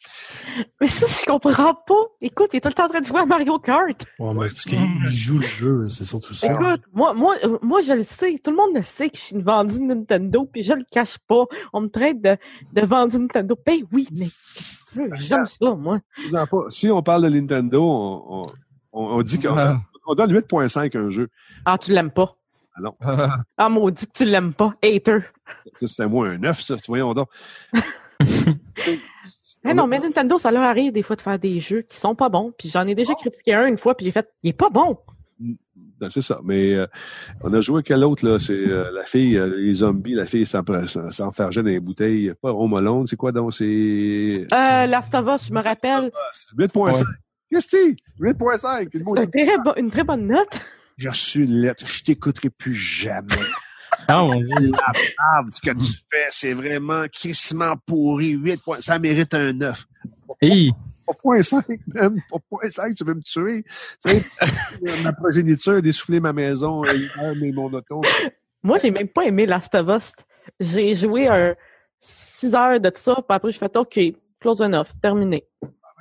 Mais 0.81 0.87
ça, 0.87 1.07
je 1.07 1.25
comprends 1.25 1.73
pas. 1.73 1.93
Écoute, 2.21 2.49
il 2.53 2.57
est 2.57 2.61
tout 2.61 2.69
le 2.69 2.73
temps 2.73 2.85
en 2.85 2.89
train 2.89 3.01
de 3.01 3.05
jouer 3.05 3.19
à 3.21 3.25
Mario 3.25 3.59
Kart. 3.59 4.05
Ouais, 4.19 4.33
mais 4.33 4.47
parce 4.47 4.63
qu'il 4.65 4.79
joue 5.09 5.39
le 5.39 5.47
jeu, 5.47 5.87
c'est 5.89 6.03
surtout 6.05 6.33
ça. 6.33 6.51
Écoute, 6.51 6.81
moi, 6.93 7.13
moi, 7.13 7.35
euh, 7.43 7.57
moi, 7.61 7.81
je 7.81 7.93
le 7.93 8.03
sais. 8.03 8.39
Tout 8.43 8.51
le 8.51 8.57
monde 8.57 8.75
le 8.75 8.83
sait 8.83 9.09
que 9.09 9.17
je 9.17 9.21
suis 9.23 9.41
vendue 9.41 9.81
Nintendo, 9.81 10.47
puis 10.51 10.63
je 10.63 10.73
le 10.73 10.85
cache 10.91 11.17
pas. 11.27 11.45
On 11.73 11.81
me 11.81 11.87
traite 11.89 12.21
de, 12.21 12.37
de 12.73 13.17
Nintendo. 13.19 13.57
Ben 13.65 13.79
oui, 13.91 14.07
mais 14.11 14.25
qu'est-ce 14.25 14.91
que 14.91 14.93
tu 14.93 14.99
veux? 14.99 15.09
J'aime 15.15 15.45
ça, 15.45 15.75
moi. 15.75 15.99
Si 16.69 16.89
on 16.89 17.01
parle 17.03 17.23
de 17.23 17.29
Nintendo, 17.39 17.81
on, 17.83 18.23
on, 18.39 18.41
on- 18.93 19.17
on 19.17 19.21
dit 19.21 19.39
qu'on 19.39 19.57
Ah. 19.57 19.81
On 20.09 20.15
donne 20.15 20.33
8.5 20.33 20.97
à 20.97 20.99
un 20.99 21.09
jeu. 21.09 21.29
Ah, 21.65 21.77
tu 21.77 21.91
l'aimes 21.91 22.11
pas. 22.11 22.35
Ah 22.75 22.81
non. 22.81 22.95
Ah, 23.57 23.69
maudit 23.69 24.05
que 24.07 24.11
tu 24.13 24.25
l'aimes 24.25 24.53
pas. 24.53 24.73
Hater. 24.83 25.19
Ça, 25.73 25.87
c'était 25.87 26.07
moins 26.07 26.31
un 26.31 26.37
9, 26.37 26.61
ça. 26.61 26.75
Voyons 26.87 27.13
donc. 27.13 27.29
Eh 29.65 29.73
non, 29.73 29.87
mais 29.87 29.99
Nintendo, 29.99 30.37
ça 30.37 30.51
leur 30.51 30.63
arrive 30.63 30.93
des 30.93 31.03
fois 31.03 31.17
de 31.17 31.21
faire 31.21 31.37
des 31.37 31.59
jeux 31.59 31.81
qui 31.81 31.97
sont 31.97 32.15
pas 32.15 32.29
bons. 32.29 32.53
Puis 32.57 32.69
j'en 32.69 32.87
ai 32.87 32.95
déjà 32.95 33.13
critiqué 33.13 33.53
un 33.53 33.65
une 33.67 33.77
fois, 33.77 33.93
puis 33.95 34.05
j'ai 34.05 34.11
fait, 34.13 34.29
il 34.41 34.49
est 34.51 34.53
pas 34.53 34.69
bon. 34.69 34.97
Ben, 35.99 36.07
c'est 36.09 36.21
ça. 36.21 36.39
Mais 36.45 36.75
euh, 36.75 36.87
on 37.43 37.53
a 37.53 37.59
joué 37.59 37.83
quel 37.83 38.05
autre, 38.05 38.25
là? 38.25 38.39
C'est 38.39 38.53
euh, 38.53 38.89
la 38.93 39.03
fille, 39.03 39.37
euh, 39.37 39.53
les 39.57 39.73
zombies, 39.73 40.13
la 40.13 40.25
fille 40.25 40.45
s'en- 40.45 40.63
s'enfergeait 41.11 41.61
dans 41.61 41.67
les 41.69 41.81
bouteilles. 41.81 42.33
Pas 42.41 42.51
Home 42.53 42.73
Alone, 42.75 43.05
c'est 43.05 43.17
quoi 43.17 43.33
donc? 43.33 43.53
C'est 43.53 44.47
Euh, 44.53 44.85
Last 44.85 45.13
of 45.13 45.27
Us, 45.27 45.47
je 45.49 45.53
me 45.53 45.61
rappelle. 45.61 46.09
8.5. 46.57 47.03
Qu'est-ce 47.51 47.67
que 47.67 47.71
c'est? 47.71 47.95
8.5. 48.19 48.89
Puis 48.89 48.99
le 48.99 49.05
mot 49.05 49.15
C'est 49.15 49.25
dit, 49.31 49.41
un 49.41 49.45
très 49.45 49.57
bon- 49.63 49.73
une 49.77 49.89
très 49.91 50.03
bonne 50.03 50.27
note. 50.27 50.61
J'ai 50.97 51.09
reçu 51.09 51.43
une 51.43 51.61
lettre. 51.61 51.87
Je 51.87 52.03
t'écouterai 52.03 52.49
plus 52.49 52.73
jamais. 52.73 53.27
Ah, 54.07 54.17
mon 54.23 54.35
Dieu. 54.35 54.47
La 54.71 54.91
merde, 54.93 55.51
ce 55.51 55.61
que 55.61 55.71
tu 55.71 55.93
fais, 56.11 56.25
c'est 56.29 56.53
vraiment 56.53 57.05
crissement 57.11 57.75
pourri. 57.85 58.31
8 58.31 58.61
points. 58.63 58.81
Ça 58.81 58.99
mérite 58.99 59.33
un 59.33 59.53
9. 59.53 59.85
Hey, 60.41 60.71
Pas 61.07 61.13
point 61.13 61.41
5, 61.41 61.63
même. 61.93 62.21
Pas 62.29 62.37
point 62.49 62.69
5, 62.69 62.93
tu 62.95 63.03
veux 63.03 63.15
me 63.15 63.21
tuer. 63.21 63.63
Tu 64.05 64.11
sais, 64.11 64.23
ma 65.03 65.11
progéniture, 65.13 65.81
dessouffler 65.81 66.19
ma 66.19 66.33
maison, 66.33 66.85
euh, 66.85 67.33
mais 67.41 67.51
mon 67.51 67.71
auto. 67.73 68.01
Moi, 68.61 68.77
j'ai 68.79 68.91
même 68.91 69.07
pas 69.07 69.23
aimé 69.23 69.45
Last 69.45 69.73
of 69.75 69.87
Us. 69.89 70.11
J'ai 70.59 70.93
joué 70.95 71.27
un 71.27 71.55
6 71.99 72.53
heures 72.55 72.79
de 72.79 72.89
tout 72.89 73.01
ça, 73.01 73.15
puis 73.15 73.23
après, 73.29 73.51
je 73.51 73.57
fais 73.57 73.75
OK, 73.77 73.99
close 74.39 74.61
enough, 74.61 74.87
terminé. 75.01 75.45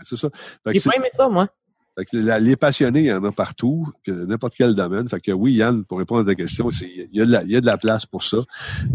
C'est 0.05 0.17
ça. 0.17 0.29
J'ai 0.67 0.81
pas 0.81 0.97
aimé 0.97 1.09
ça, 1.15 1.29
moi. 1.29 1.49
Fait 1.97 2.05
que 2.05 2.17
la- 2.19 2.39
les 2.39 2.55
passionnés, 2.55 3.01
il 3.01 3.07
y 3.07 3.13
en 3.13 3.25
a 3.25 3.33
partout, 3.33 3.89
que 4.05 4.13
n'importe 4.13 4.55
quel 4.57 4.75
domaine. 4.77 5.09
Fait 5.09 5.21
que 5.21 5.33
oui, 5.33 5.55
Yann, 5.55 5.85
pour 5.85 5.99
répondre 5.99 6.21
à 6.21 6.25
ta 6.25 6.35
question, 6.37 6.71
il 6.71 7.09
y 7.13 7.21
a 7.21 7.27
de 7.27 7.31
la, 7.33 7.43
il 7.43 7.51
y 7.51 7.57
a 7.57 7.61
de 7.61 7.67
la 7.67 7.77
place 7.77 8.07
pour 8.07 8.23
ça. 8.23 8.37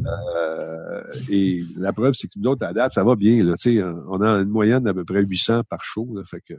Euh, 0.07 1.03
et 1.29 1.63
la 1.77 1.91
preuve, 1.93 2.13
c'est 2.13 2.27
que 2.27 2.33
nous 2.37 2.49
autres, 2.51 2.65
à 2.65 2.73
date, 2.73 2.93
ça 2.93 3.03
va 3.03 3.15
bien. 3.15 3.43
Là, 3.43 3.55
on 4.07 4.21
a 4.21 4.27
une 4.41 4.49
moyenne 4.49 4.83
d'à 4.83 4.93
peu 4.93 5.03
près 5.03 5.21
800 5.23 5.63
par 5.69 5.83
show. 5.83 6.07
Là, 6.15 6.23
fait 6.23 6.41
que 6.41 6.53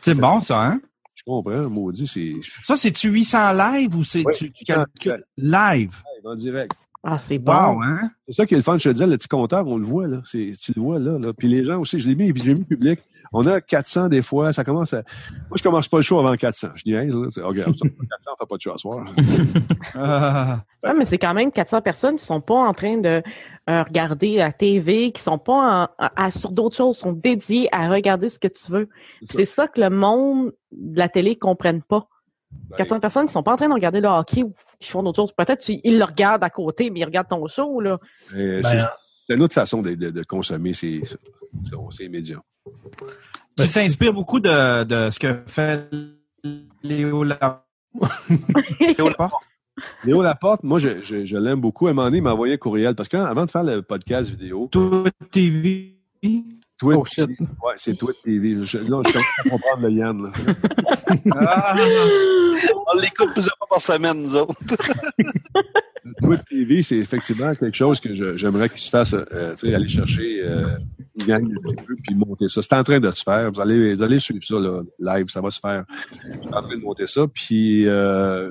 C'est 0.00 0.14
bon, 0.14 0.40
ça, 0.40 0.62
hein? 0.62 0.80
je 1.14 1.22
comprends, 1.24 1.68
maudit, 1.68 2.06
c'est 2.06 2.32
Ça, 2.62 2.76
c'est-tu 2.76 3.08
800 3.10 3.52
live 3.52 3.96
ou 3.96 4.04
c'est 4.04 4.24
Oui, 4.24 4.32
tu, 4.34 4.52
tu 4.52 4.64
800 4.72 4.84
calcules 4.94 5.24
live? 5.36 5.94
en 6.24 6.34
direct. 6.36 6.72
Ah, 7.04 7.18
c'est 7.18 7.38
bon. 7.38 7.52
Wow, 7.52 7.82
hein? 7.82 8.10
C'est 8.28 8.34
ça 8.34 8.46
qui 8.46 8.54
est 8.54 8.58
le 8.58 8.62
fun, 8.62 8.78
je 8.78 8.84
te 8.84 8.92
disais, 8.92 9.06
le 9.06 9.16
petit 9.18 9.28
compteur, 9.28 9.66
on 9.66 9.76
le 9.76 9.84
voit, 9.84 10.06
là. 10.06 10.20
C'est, 10.24 10.52
tu 10.60 10.72
le 10.76 10.80
vois, 10.82 10.98
là, 11.00 11.18
là. 11.18 11.32
Puis 11.32 11.48
les 11.48 11.64
gens 11.64 11.80
aussi, 11.80 11.98
je 11.98 12.08
l'ai 12.08 12.14
mis, 12.14 12.32
puis 12.32 12.42
j'ai 12.44 12.54
mis 12.54 12.64
public. 12.64 13.00
On 13.34 13.46
a 13.46 13.60
400 13.62 14.08
des 14.08 14.20
fois, 14.20 14.52
ça 14.52 14.62
commence 14.62 14.92
à... 14.92 14.98
Moi, 15.48 15.56
je 15.56 15.62
commence 15.62 15.88
pas 15.88 15.96
le 15.96 16.02
show 16.02 16.18
avant 16.18 16.34
400. 16.36 16.68
Je 16.74 16.82
dis, 16.84 16.90
là, 16.92 17.02
c'est, 17.30 17.42
OK, 17.42 17.54
400, 17.56 17.72
on 17.82 18.36
fait 18.36 18.48
pas 18.48 18.56
de 18.56 18.60
show 18.60 18.72
à 18.72 18.78
soir. 18.78 19.04
Ah. 19.94 20.62
Ouais, 20.84 20.92
mais 20.96 21.04
c'est 21.04 21.18
quand 21.18 21.34
même 21.34 21.50
400 21.52 21.80
personnes 21.82 22.16
qui 22.16 22.24
sont 22.24 22.40
pas 22.40 22.54
en 22.54 22.72
train 22.74 22.98
de 22.98 23.22
euh, 23.70 23.82
regarder 23.82 24.36
la 24.36 24.52
TV, 24.52 25.12
qui 25.12 25.20
sont 25.22 25.38
pas 25.38 25.84
en- 25.98 26.08
à- 26.16 26.30
sur 26.30 26.50
d'autres 26.50 26.76
choses, 26.76 26.98
sont 26.98 27.12
dédiés 27.12 27.68
à 27.72 27.88
regarder 27.88 28.28
ce 28.28 28.38
que 28.38 28.48
tu 28.48 28.70
veux. 28.70 28.88
C'est 29.26 29.38
C'est 29.38 29.44
ça 29.44 29.68
que 29.68 29.80
le 29.80 29.90
monde 29.90 30.52
de 30.72 30.98
la 30.98 31.08
télé 31.08 31.36
comprenne 31.36 31.82
pas. 31.82 32.08
Ben, 32.70 32.76
400 32.78 33.00
personnes 33.00 33.26
qui 33.26 33.32
sont 33.32 33.42
pas 33.42 33.52
en 33.52 33.56
train 33.56 33.68
de 33.68 33.74
regarder 33.74 34.00
le 34.00 34.08
hockey 34.08 34.42
ou 34.42 34.54
qui 34.80 34.90
font 34.90 35.02
d'autres 35.02 35.20
choses. 35.22 35.32
Peut-être 35.32 35.60
tu- 35.62 35.80
ils 35.84 35.98
le 35.98 36.04
regardent 36.04 36.44
à 36.44 36.50
côté, 36.50 36.90
mais 36.90 37.00
ils 37.00 37.04
regardent 37.04 37.28
ton 37.28 37.46
show, 37.46 37.80
là. 37.80 37.98
euh, 38.34 38.62
Ben, 38.62 38.68
c'est, 38.68 38.78
c'est 39.28 39.34
une 39.34 39.42
autre 39.42 39.54
façon 39.54 39.82
de, 39.82 39.94
de, 39.94 40.10
de 40.10 40.22
consommer 40.22 40.72
ces, 40.74 41.02
ces, 41.04 41.16
ces 41.90 42.08
médias. 42.08 42.38
Tu 43.58 43.68
t'inspires 43.68 44.12
beaucoup 44.14 44.40
de, 44.40 44.84
de 44.84 45.10
ce 45.10 45.18
que 45.18 45.42
fait 45.46 45.88
Léo 46.82 47.24
La- 47.24 47.64
Léo 48.80 49.08
Laporte? 49.08 49.44
Léo 50.04 50.22
Laporte, 50.22 50.62
moi, 50.64 50.78
je, 50.78 51.02
je, 51.02 51.24
je 51.24 51.36
l'aime 51.36 51.60
beaucoup. 51.60 51.86
À 51.86 51.90
un 51.90 51.92
moment 51.94 52.06
donné, 52.06 52.18
il 52.18 52.22
m'a 52.22 52.32
envoyé 52.32 52.54
un 52.54 52.58
courriel 52.58 52.94
parce 52.94 53.08
qu'avant 53.08 53.44
de 53.46 53.50
faire 53.50 53.64
le 53.64 53.82
podcast 53.82 54.30
vidéo, 54.30 54.68
Tout 54.70 55.04
TV. 55.30 55.96
Twitch, 56.82 56.98
Oh, 56.98 57.04
shit. 57.04 57.30
ouais, 57.40 57.74
c'est 57.76 57.96
Twitch 57.96 58.16
TV. 58.24 58.56
Je, 58.64 58.78
là, 58.78 59.02
je 59.06 59.12
commence 59.12 59.38
à 59.38 59.48
comprendre 59.48 59.82
le 59.86 59.90
Yann. 59.92 60.22
Là. 60.22 60.30
Ah. 61.38 61.76
On 62.94 62.98
l'écoute 63.00 63.32
plusieurs 63.32 63.56
fois 63.58 63.66
par 63.70 63.80
semaine, 63.80 64.22
nous 64.22 64.34
autres. 64.34 64.54
Twitch 66.22 66.40
TV, 66.48 66.82
c'est 66.82 66.96
effectivement 66.96 67.52
quelque 67.54 67.76
chose 67.76 68.00
que 68.00 68.36
j'aimerais 68.36 68.68
qu'il 68.68 68.78
se 68.80 68.90
fasse, 68.90 69.14
euh, 69.14 69.52
tu 69.54 69.68
sais, 69.68 69.74
aller 69.74 69.88
chercher 69.88 70.40
euh, 70.42 70.76
une 71.20 71.26
gang 71.26 71.48
de 71.48 71.58
tribus 71.60 71.96
puis 72.04 72.14
monter 72.14 72.48
ça. 72.48 72.60
C'est 72.62 72.74
en 72.74 72.82
train 72.82 72.98
de 73.00 73.10
se 73.10 73.22
faire. 73.22 73.50
Vous 73.52 73.60
allez, 73.60 73.94
vous 73.94 74.02
allez 74.02 74.18
suivre 74.20 74.44
ça 74.44 74.56
là, 74.56 74.82
live, 74.98 75.26
ça 75.28 75.40
va 75.40 75.50
se 75.50 75.60
faire. 75.60 75.84
Je 76.12 76.40
suis 76.40 76.54
en 76.54 76.62
train 76.62 76.76
de 76.76 76.82
monter 76.82 77.06
ça. 77.06 77.26
Puis 77.32 77.86
euh, 77.86 78.50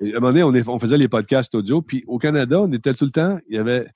à 0.00 0.04
un 0.04 0.12
moment 0.20 0.28
donné, 0.28 0.42
on, 0.44 0.54
est- 0.54 0.68
on 0.68 0.78
faisait 0.78 0.96
les 0.96 1.08
podcasts 1.08 1.54
audio. 1.54 1.82
Puis 1.82 2.04
au 2.06 2.18
Canada, 2.18 2.60
on 2.62 2.72
était 2.72 2.94
tout 2.94 3.04
le 3.04 3.10
temps. 3.10 3.38
Il 3.48 3.56
y 3.56 3.58
avait 3.58 3.86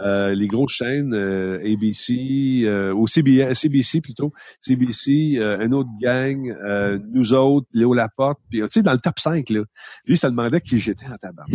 euh, 0.00 0.34
les 0.34 0.46
grosses 0.46 0.72
chaînes 0.72 1.14
euh, 1.14 1.58
ABC 1.58 2.62
euh, 2.64 2.92
ou 2.92 3.06
CBS, 3.06 3.54
CBC 3.54 4.00
plutôt, 4.00 4.32
CBC, 4.60 5.36
euh, 5.38 5.64
une 5.64 5.74
autre 5.74 5.90
gang, 6.00 6.54
euh, 6.64 6.98
nous 7.12 7.34
autres, 7.34 7.66
Léo 7.72 7.94
Laporte, 7.94 8.38
puis 8.50 8.60
tu 8.60 8.68
sais 8.70 8.82
dans 8.82 8.92
le 8.92 8.98
top 8.98 9.18
5 9.18 9.48
là. 9.50 9.62
Lui, 10.06 10.16
ça 10.16 10.30
demandait 10.30 10.60
qui 10.60 10.78
j'étais 10.78 11.06
en 11.06 11.16
tabac. 11.16 11.46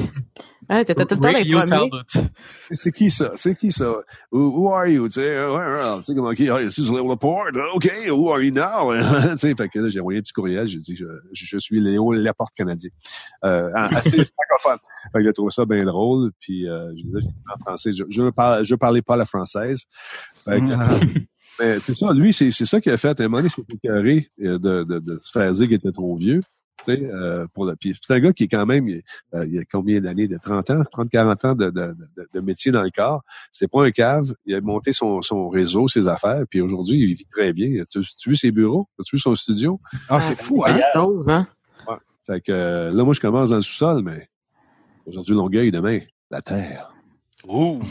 T'étais 0.69 1.05
tout 1.05 1.15
le 1.15 1.21
temps 1.21 1.27
les 1.27 1.33
Radio 1.33 1.57
premiers. 1.57 1.69
Talbot. 1.69 2.29
C'est 2.71 2.91
qui 2.91 3.11
ça? 3.11 3.31
C'est 3.35 3.55
qui 3.57 3.71
ça? 3.71 3.93
Who, 4.31 4.39
who 4.39 4.73
are 4.73 4.87
you? 4.87 5.07
Tu 5.07 5.15
sais, 5.15 5.45
ouais, 5.45 5.49
ouais, 5.49 5.97
tu 5.97 6.03
sais 6.03 6.15
comment 6.15 6.31
qui? 6.31 6.49
Ah, 6.49 6.59
this 6.63 6.77
is 6.77 6.91
Léo 6.91 7.09
Laporte. 7.09 7.55
OK, 7.73 7.91
who 8.09 8.31
are 8.31 8.41
you 8.41 8.53
now? 8.53 8.93
tu 9.31 9.37
sais, 9.37 9.55
fait 9.55 9.69
que 9.69 9.79
là, 9.79 9.89
j'ai 9.89 9.99
envoyé 9.99 10.19
un 10.19 10.21
petit 10.21 10.33
courriel. 10.33 10.67
J'ai 10.67 10.79
dit, 10.79 10.95
je, 10.95 11.05
je 11.33 11.57
suis 11.59 11.81
Léo 11.81 12.13
Laporte 12.13 12.53
canadien. 12.55 12.89
Euh, 13.43 13.69
en, 13.75 13.89
tu 14.01 14.09
sais, 14.11 14.25
francophone. 14.25 14.79
Fait 15.11 15.19
que 15.19 15.23
j'ai 15.25 15.33
trouvé 15.33 15.51
ça 15.51 15.65
bien 15.65 15.83
drôle. 15.83 16.31
Puis, 16.39 16.69
euh, 16.69 16.89
je 16.95 17.03
disais, 17.03 17.27
en 17.53 17.59
français, 17.59 17.91
je, 17.91 18.03
je, 18.09 18.30
parle, 18.31 18.65
je 18.65 18.75
parlais 18.75 19.01
pas 19.01 19.15
la 19.15 19.25
française. 19.25 19.83
Fait 20.45 20.59
que, 20.59 20.73
Ah. 20.73 20.87
mais 21.59 21.79
c'est 21.79 21.93
ça, 21.93 22.13
lui, 22.13 22.33
c'est 22.33 22.51
c'est 22.51 22.65
ça 22.65 22.81
qu'il 22.81 22.91
a 22.91 22.97
fait. 22.97 23.19
À 23.19 23.23
un 23.23 23.27
moment 23.27 23.37
donné, 23.37 23.47
il 23.47 23.51
s'est 23.51 23.75
écœuré 23.75 24.29
euh, 24.41 24.57
de, 24.57 24.83
de, 24.83 24.99
de 24.99 25.19
se 25.21 25.31
faire 25.31 25.51
dire 25.51 25.65
qu'il 25.65 25.75
était 25.75 25.91
trop 25.91 26.15
vieux. 26.15 26.41
Euh, 26.89 27.45
pour 27.53 27.65
le 27.65 27.75
puis 27.75 27.95
c'est 28.01 28.13
un 28.13 28.19
gars 28.19 28.33
qui 28.33 28.45
est 28.45 28.47
quand 28.47 28.65
même 28.65 28.87
euh, 28.89 29.45
il 29.45 29.53
y 29.53 29.59
a 29.59 29.63
combien 29.71 30.01
d'années 30.01 30.27
de 30.27 30.37
30 30.37 30.71
ans 30.71 30.83
30 30.91 31.09
40 31.11 31.45
ans 31.45 31.53
de, 31.53 31.69
de, 31.69 31.95
de, 32.17 32.27
de 32.33 32.39
métier 32.39 32.71
dans 32.71 32.81
le 32.81 32.89
corps 32.89 33.21
c'est 33.51 33.69
pas 33.69 33.83
un 33.83 33.91
cave 33.91 34.33
il 34.45 34.55
a 34.55 34.61
monté 34.61 34.91
son, 34.91 35.21
son 35.21 35.47
réseau 35.49 35.87
ses 35.87 36.07
affaires 36.07 36.43
puis 36.49 36.59
aujourd'hui 36.59 36.99
il 36.99 37.13
vit 37.13 37.25
très 37.25 37.53
bien 37.53 37.83
tu, 37.89 38.01
tu 38.01 38.29
as 38.29 38.31
vu 38.31 38.35
ses 38.35 38.51
bureaux? 38.51 38.87
Tu 38.95 39.01
as 39.01 39.05
vu 39.15 39.19
son 39.19 39.35
studio? 39.35 39.79
Ah, 40.09 40.19
c'est 40.21 40.35
fou, 40.35 40.63
hein? 40.65 40.79
Chose, 40.93 41.29
hein? 41.29 41.47
fait 42.25 42.41
que 42.41 42.51
euh, 42.51 42.91
là 42.91 43.03
moi 43.03 43.13
je 43.13 43.19
commence 43.19 43.51
dans 43.51 43.57
le 43.57 43.61
sous-sol 43.61 44.01
mais 44.03 44.27
aujourd'hui 45.05 45.35
Longueuil 45.35 45.71
demain 45.71 45.99
la 46.31 46.41
terre 46.41 46.91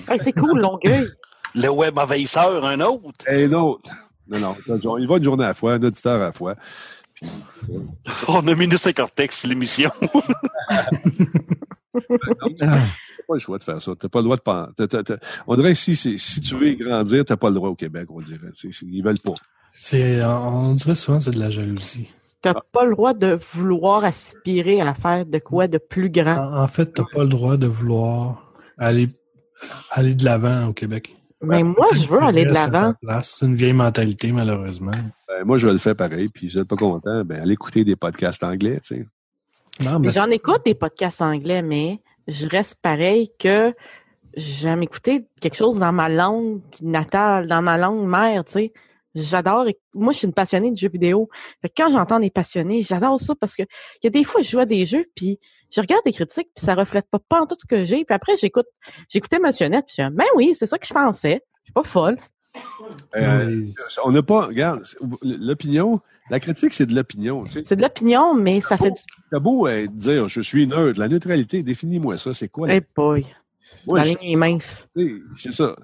Hey, 0.09 0.19
c'est 0.21 0.33
cool, 0.33 0.61
Longueuil. 0.61 1.09
le 1.55 1.69
web 1.69 1.99
envahisseur, 1.99 2.65
un 2.65 2.81
autre. 2.81 3.25
un 3.29 3.53
autre 3.53 3.91
non 4.29 4.39
non 4.39 4.97
il 4.99 5.09
va 5.09 5.17
une 5.17 5.25
journée 5.25 5.43
à 5.45 5.49
la 5.49 5.55
fois 5.55 5.73
un 5.73 5.83
auditeur 5.83 6.15
à 6.17 6.27
la 6.27 6.33
fois 6.33 6.55
Puis, 7.15 7.27
euh, 7.73 7.79
On 8.29 8.47
a 8.47 8.55
Minus 8.55 8.87
et 8.87 8.93
Cortex, 8.95 9.45
l'émission. 9.45 9.91
T'as 12.59 12.79
pas 13.27 13.35
le 13.35 13.39
choix 13.41 13.59
de 13.59 13.63
faire 13.65 13.81
ça. 13.83 13.93
T'as 13.99 14.09
pas 14.09 14.19
le 14.21 14.25
droit 14.25 14.37
de 14.37 14.43
pas. 14.43 14.71
t'as- 14.77 14.87
t'as- 14.89 15.03
t'as- 15.03 15.19
On 15.47 15.57
dirait 15.57 15.73
que 15.73 15.79
si, 15.79 15.95
si, 15.97 16.19
si 16.19 16.41
tu 16.41 16.55
veux 16.57 16.73
grandir, 16.75 17.25
t'as 17.25 17.37
pas 17.37 17.49
le 17.49 17.55
droit 17.55 17.69
au 17.71 17.75
Québec, 17.75 18.07
on 18.11 18.21
dirait. 18.21 18.49
Ils 18.83 19.03
veulent 19.03 19.19
pas. 19.19 19.35
C'est, 19.73 20.23
on 20.25 20.75
dirait 20.75 20.95
souvent 20.95 21.19
que 21.19 21.25
c'est 21.25 21.31
de 21.31 21.39
la 21.41 21.51
jalousie. 21.51 22.09
T'as 22.43 22.55
pas 22.73 22.85
le 22.85 22.93
droit 22.93 23.13
de 23.15 23.39
vouloir 23.53 24.05
aspirer 24.05 24.81
à 24.81 24.95
faire 24.95 25.27
de 25.27 25.39
quoi 25.39 25.69
de 25.69 25.79
plus 25.79 26.09
grand. 26.11 26.37
En, 26.39 26.63
en 26.63 26.69
fait, 26.69 26.87
t'as 26.95 27.05
pas 27.13 27.23
le 27.23 27.29
droit 27.29 27.57
de 27.57 27.67
vouloir 27.67 28.53
aller, 28.79 29.11
aller 29.91 30.15
de 30.15 30.25
l'avant 30.25 30.69
au 30.69 30.73
Québec. 30.73 31.15
Mais 31.43 31.63
moi, 31.63 31.87
je 31.93 32.07
veux 32.07 32.23
aller 32.23 32.45
de 32.45 32.53
l'avant. 32.53 32.95
C'est 33.23 33.47
une 33.47 33.55
vieille 33.55 33.73
mentalité, 33.73 34.31
malheureusement. 34.31 34.91
Ben, 35.27 35.45
moi, 35.45 35.59
je 35.59 35.69
le 35.69 35.79
fais 35.79 35.95
pareil. 35.95 36.29
Puis, 36.29 36.51
si 36.51 36.57
vous 36.57 36.63
êtes 36.63 36.69
pas 36.69 36.77
content, 36.77 37.25
ben, 37.25 37.41
allez 37.41 37.55
écouter 37.55 37.85
des 37.85 37.97
podcasts 37.97 38.43
anglais, 38.45 38.79
tu 38.83 38.97
sais. 38.97 39.07
Non, 39.83 39.99
Mais 39.99 40.09
mais 40.09 40.11
J'en 40.11 40.29
écoute 40.29 40.63
des 40.67 40.75
podcasts 40.75 41.23
anglais, 41.23 41.63
mais 41.63 42.01
je 42.29 42.47
reste 42.47 42.77
pareil 42.83 43.31
que 43.39 43.75
j'aime 44.37 44.83
écouter 44.83 45.25
quelque 45.41 45.57
chose 45.57 45.79
dans 45.79 45.93
ma 45.93 46.11
langue 46.11 46.61
natale, 46.83 47.49
dans 47.49 47.63
ma 47.63 47.79
langue 47.79 48.07
mère, 48.07 48.45
tu 48.45 48.53
sais. 48.53 48.73
J'adore. 49.15 49.67
Moi, 49.95 50.13
je 50.13 50.19
suis 50.19 50.27
une 50.27 50.33
passionnée 50.35 50.71
de 50.71 50.77
jeux 50.77 50.89
vidéo. 50.89 51.29
Fait 51.63 51.69
que 51.69 51.75
quand 51.77 51.91
j'entends 51.91 52.21
des 52.21 52.31
passionnés, 52.31 52.83
j'adore 52.83 53.21
ça 53.21 53.35
parce 53.35 53.55
que 53.57 53.63
il 53.63 54.05
y 54.05 54.07
a 54.07 54.11
des 54.11 54.25
fois, 54.25 54.41
je 54.41 54.51
joue 54.51 54.61
à 54.61 54.67
des 54.67 54.85
jeux, 54.85 55.07
puis 55.17 55.39
je 55.71 55.81
regarde 55.81 56.03
des 56.05 56.13
critiques, 56.13 56.49
puis 56.55 56.65
ça 56.65 56.75
reflète 56.75 57.07
pas, 57.11 57.19
pas 57.19 57.41
en 57.43 57.47
tout 57.47 57.57
ce 57.59 57.67
que 57.67 57.83
j'ai. 57.85 58.05
Puis 58.05 58.15
après, 58.15 58.37
j'écoute, 58.37 58.67
j'écoutais 59.09 59.39
Monsieur 59.39 59.67
Net, 59.69 59.85
puis 59.87 59.97
je 59.99 60.09
dis, 60.09 60.15
ben 60.15 60.25
oui, 60.37 60.55
c'est 60.55 60.67
ça 60.67 60.79
que 60.79 60.87
je 60.87 60.95
pensais. 60.95 61.43
Je 61.61 61.65
suis 61.65 61.73
pas 61.73 61.83
folle. 61.85 62.17
Euh, 63.17 63.65
on 64.05 64.13
n'a 64.13 64.23
pas, 64.23 64.47
regarde, 64.47 64.83
l'opinion, 65.23 66.01
la 66.31 66.41
critique, 66.41 66.73
c'est 66.73 66.87
de 66.87 66.95
l'opinion, 66.95 67.45
tu 67.45 67.51
sais. 67.51 67.63
C'est 67.65 67.77
de 67.77 67.83
l'opinion, 67.83 68.35
mais 68.35 68.61
ça 68.61 68.77
fait 68.77 68.91
du. 68.91 69.03
T'as 69.31 69.39
beau 69.39 69.67
euh, 69.67 69.87
dire, 69.89 70.29
je 70.29 70.41
suis 70.41 70.67
neutre. 70.67 70.99
La 70.99 71.09
neutralité, 71.09 71.63
définis-moi 71.63 72.17
ça. 72.19 72.35
C'est 72.35 72.49
quoi? 72.49 72.67
la- 72.69 72.75
Hey 72.75 72.83
boy. 72.97 73.27
Ouais, 73.87 74.01
la 74.01 74.05
ligne 74.07 74.19
est 74.33 74.37
mince. 74.37 74.89
C'est 75.37 75.53
ça. 75.53 75.77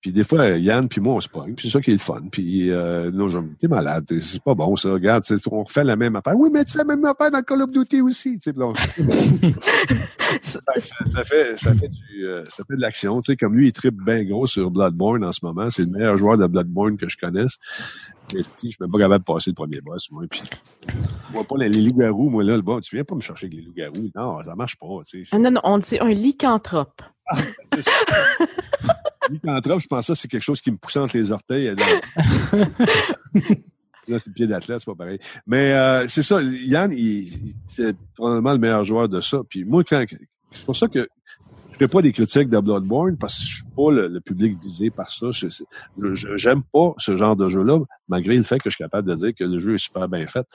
Puis 0.00 0.12
des 0.12 0.22
fois, 0.24 0.50
Yann 0.50 0.86
puis 0.86 1.00
moi, 1.00 1.14
on 1.14 1.20
se 1.20 1.28
pogne. 1.30 1.54
Puis 1.54 1.68
c'est 1.68 1.72
ça 1.78 1.80
qui 1.80 1.90
est 1.90 1.94
le 1.94 1.98
fun. 1.98 2.20
Puis 2.30 2.70
euh, 2.70 3.10
non, 3.10 3.26
je 3.26 3.38
t'es 3.58 3.68
malade. 3.68 4.04
C'est 4.20 4.42
pas 4.42 4.54
bon, 4.54 4.76
ça. 4.76 4.92
Regarde, 4.92 5.24
on 5.50 5.62
refait 5.62 5.82
la 5.82 5.96
même 5.96 6.14
affaire. 6.14 6.34
Oui, 6.36 6.50
mais 6.52 6.62
tu 6.64 6.72
fais 6.72 6.78
la 6.78 6.84
même 6.84 7.04
affaire 7.06 7.30
dans 7.30 7.40
Call 7.42 7.62
of 7.62 7.70
Duty 7.70 8.02
aussi. 8.02 8.38
Tu 8.38 8.42
sais, 8.44 8.52
puis 8.52 8.60
là, 8.60 8.66
on- 8.66 8.74
ça, 10.42 10.60
ça 11.06 11.24
fait, 11.24 11.58
ça 11.58 11.72
fait 11.74 11.88
du, 11.88 12.26
euh, 12.26 12.42
ça 12.50 12.64
fait 12.68 12.76
de 12.76 12.80
l'action. 12.80 13.20
Tu 13.20 13.32
sais, 13.32 13.36
comme 13.36 13.54
lui, 13.56 13.68
il 13.68 13.72
tripe 13.72 13.96
bien 14.04 14.24
gros 14.24 14.46
sur 14.46 14.70
Bloodborne 14.70 15.24
en 15.24 15.32
ce 15.32 15.40
moment. 15.42 15.70
C'est 15.70 15.82
le 15.84 15.90
meilleur 15.90 16.18
joueur 16.18 16.36
de 16.38 16.46
Bloodborne 16.46 16.96
que 16.98 17.08
je 17.08 17.16
connaisse. 17.16 17.56
Mais 18.32 18.42
si, 18.42 18.68
je 18.68 18.74
suis 18.74 18.76
même 18.80 18.90
pas 18.90 18.98
capable 18.98 19.24
de 19.24 19.32
passer 19.32 19.50
le 19.50 19.54
premier 19.54 19.80
boss, 19.80 20.10
moi. 20.10 20.24
Puis, 20.30 20.42
moi, 21.32 21.44
pas 21.44 21.56
les, 21.58 21.68
les 21.68 21.82
loups-garous, 21.82 22.30
moi, 22.30 22.42
là, 22.42 22.56
le 22.56 22.62
bas, 22.62 22.78
tu 22.82 22.96
viens 22.96 23.04
pas 23.04 23.14
me 23.14 23.20
chercher 23.20 23.46
avec 23.46 23.58
les 23.58 23.64
loups-garous. 23.64 24.10
Non, 24.14 24.42
ça 24.44 24.54
marche 24.56 24.76
pas, 24.76 24.86
tu 25.06 25.24
sais. 25.24 25.36
Ah, 25.36 25.38
non, 25.38 25.50
non, 25.50 25.60
on 25.64 25.78
dit 25.78 25.98
un 26.00 26.08
lycanthrope. 26.14 27.02
C'est 27.74 27.82
ça. 27.82 27.90
Lycanthrope, 29.30 29.80
je 29.80 29.86
pense 29.86 30.00
que 30.06 30.14
ça, 30.14 30.20
c'est 30.20 30.28
quelque 30.28 30.42
chose 30.42 30.60
qui 30.60 30.70
me 30.70 30.76
pousse 30.76 30.96
entre 30.96 31.16
les 31.16 31.32
orteils. 31.32 31.74
dans- 31.74 32.58
Là, 34.06 34.18
c'est 34.18 34.26
le 34.28 34.32
pied 34.34 34.46
d'athlète, 34.46 34.80
c'est 34.80 34.84
pas 34.86 34.94
pareil. 34.94 35.18
Mais 35.46 35.72
euh, 35.72 36.06
c'est 36.08 36.22
ça, 36.22 36.38
Yann, 36.42 36.92
il, 36.92 36.98
il- 37.48 37.54
c'est 37.66 37.96
probablement 38.14 38.52
le 38.52 38.58
meilleur 38.58 38.84
joueur 38.84 39.08
de 39.08 39.20
ça. 39.22 39.38
Puis 39.48 39.64
moi, 39.64 39.82
quand, 39.82 40.04
c'est 40.50 40.64
pour 40.66 40.76
ça 40.76 40.88
que 40.88 41.08
je 41.74 41.78
fais 41.78 41.88
pas 41.88 42.02
des 42.02 42.12
critiques 42.12 42.48
de 42.48 42.60
Bloodborne 42.60 43.16
parce 43.16 43.36
que 43.36 43.44
je 43.44 43.54
suis 43.56 43.64
pas 43.76 43.90
le, 43.90 44.06
le 44.06 44.20
public 44.20 44.56
visé 44.62 44.90
par 44.90 45.10
ça. 45.10 45.26
J'aime 46.36 46.62
pas 46.62 46.94
ce 46.98 47.16
genre 47.16 47.34
de 47.34 47.48
jeu-là, 47.48 47.80
malgré 48.08 48.36
le 48.36 48.44
fait 48.44 48.58
que 48.58 48.70
je 48.70 48.76
suis 48.76 48.84
capable 48.84 49.08
de 49.08 49.14
dire 49.16 49.32
que 49.36 49.42
le 49.42 49.58
jeu 49.58 49.74
est 49.74 49.78
super 49.78 50.08
bien 50.08 50.24
fait. 50.28 50.46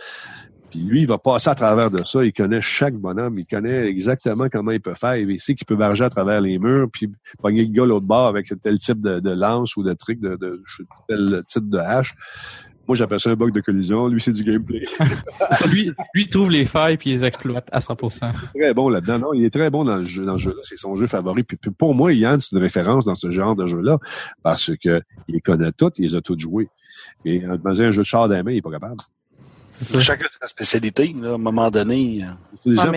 Puis 0.69 0.79
lui, 0.79 1.01
il 1.01 1.07
va 1.07 1.17
passer 1.17 1.49
à 1.49 1.55
travers 1.55 1.89
de 1.89 2.05
ça. 2.05 2.23
Il 2.23 2.31
connaît 2.31 2.61
chaque 2.61 2.93
bonhomme. 2.93 3.37
Il 3.37 3.45
connaît 3.45 3.87
exactement 3.87 4.47
comment 4.49 4.71
il 4.71 4.79
peut 4.79 4.93
faire. 4.93 5.17
Il 5.17 5.39
sait 5.41 5.55
qu'il 5.55 5.65
peut 5.65 5.75
varger 5.75 6.05
à 6.05 6.09
travers 6.09 6.39
les 6.39 6.57
murs, 6.57 6.87
puis 6.91 7.11
pogner 7.41 7.63
le 7.63 7.73
gars 7.73 7.85
l'autre 7.85 8.05
bord 8.05 8.27
avec 8.27 8.47
tel 8.61 8.77
type 8.77 9.01
de, 9.01 9.19
de 9.19 9.31
lance 9.31 9.75
ou 9.75 9.83
de 9.83 9.93
truc 9.93 10.21
de, 10.21 10.37
de, 10.37 10.63
tel 11.09 11.41
type 11.47 11.69
de 11.69 11.77
hache. 11.77 12.13
Moi, 12.89 12.95
j'appelle 12.95 13.19
ça 13.19 13.29
un 13.29 13.35
bug 13.35 13.51
de 13.51 13.61
collision. 13.61 14.07
Lui, 14.07 14.19
c'est 14.19 14.31
du 14.31 14.43
gameplay. 14.43 14.83
lui, 15.71 15.91
lui 16.15 16.23
il 16.23 16.27
trouve 16.27 16.49
les 16.49 16.65
failles 16.65 16.97
puis 16.97 17.11
il 17.11 17.17
les 17.17 17.23
exploite 17.23 17.69
à 17.71 17.77
100%. 17.81 18.31
très 18.55 18.73
bon 18.73 18.89
là-dedans. 18.89 19.19
Non, 19.19 19.33
il 19.35 19.45
est 19.45 19.51
très 19.51 19.69
bon 19.69 19.85
dans 19.85 19.97
le 19.97 20.05
jeu, 20.05 20.25
dans 20.25 20.33
le 20.33 20.39
jeu-là. 20.39 20.61
C'est 20.63 20.75
son 20.75 20.95
jeu 20.95 21.05
favori. 21.05 21.43
Puis, 21.43 21.55
puis 21.55 21.69
pour 21.69 21.93
moi, 21.93 22.11
Yann, 22.13 22.39
c'est 22.39 22.55
une 22.55 22.61
référence 22.63 23.05
dans 23.05 23.13
ce 23.13 23.29
genre 23.29 23.55
de 23.55 23.67
jeu-là 23.67 23.99
parce 24.41 24.71
que 24.75 25.03
il 25.27 25.35
les 25.35 25.39
connaît 25.39 25.71
toutes, 25.71 25.99
il 25.99 26.05
les 26.07 26.15
a 26.15 26.21
toutes 26.21 26.39
jouées. 26.39 26.67
Et 27.25 27.43
dans 27.63 27.79
un 27.79 27.91
jeu 27.91 28.01
de 28.01 28.07
char 28.07 28.27
d'un 28.27 28.41
il 28.47 28.57
est 28.57 28.61
pas 28.63 28.71
capable. 28.71 28.97
Chacun 29.71 30.25
sa 30.39 30.47
spécialité, 30.47 31.15
là, 31.19 31.31
à 31.31 31.33
un 31.33 31.37
moment 31.37 31.69
donné. 31.69 32.25
Les 32.65 32.75
gens, 32.75 32.91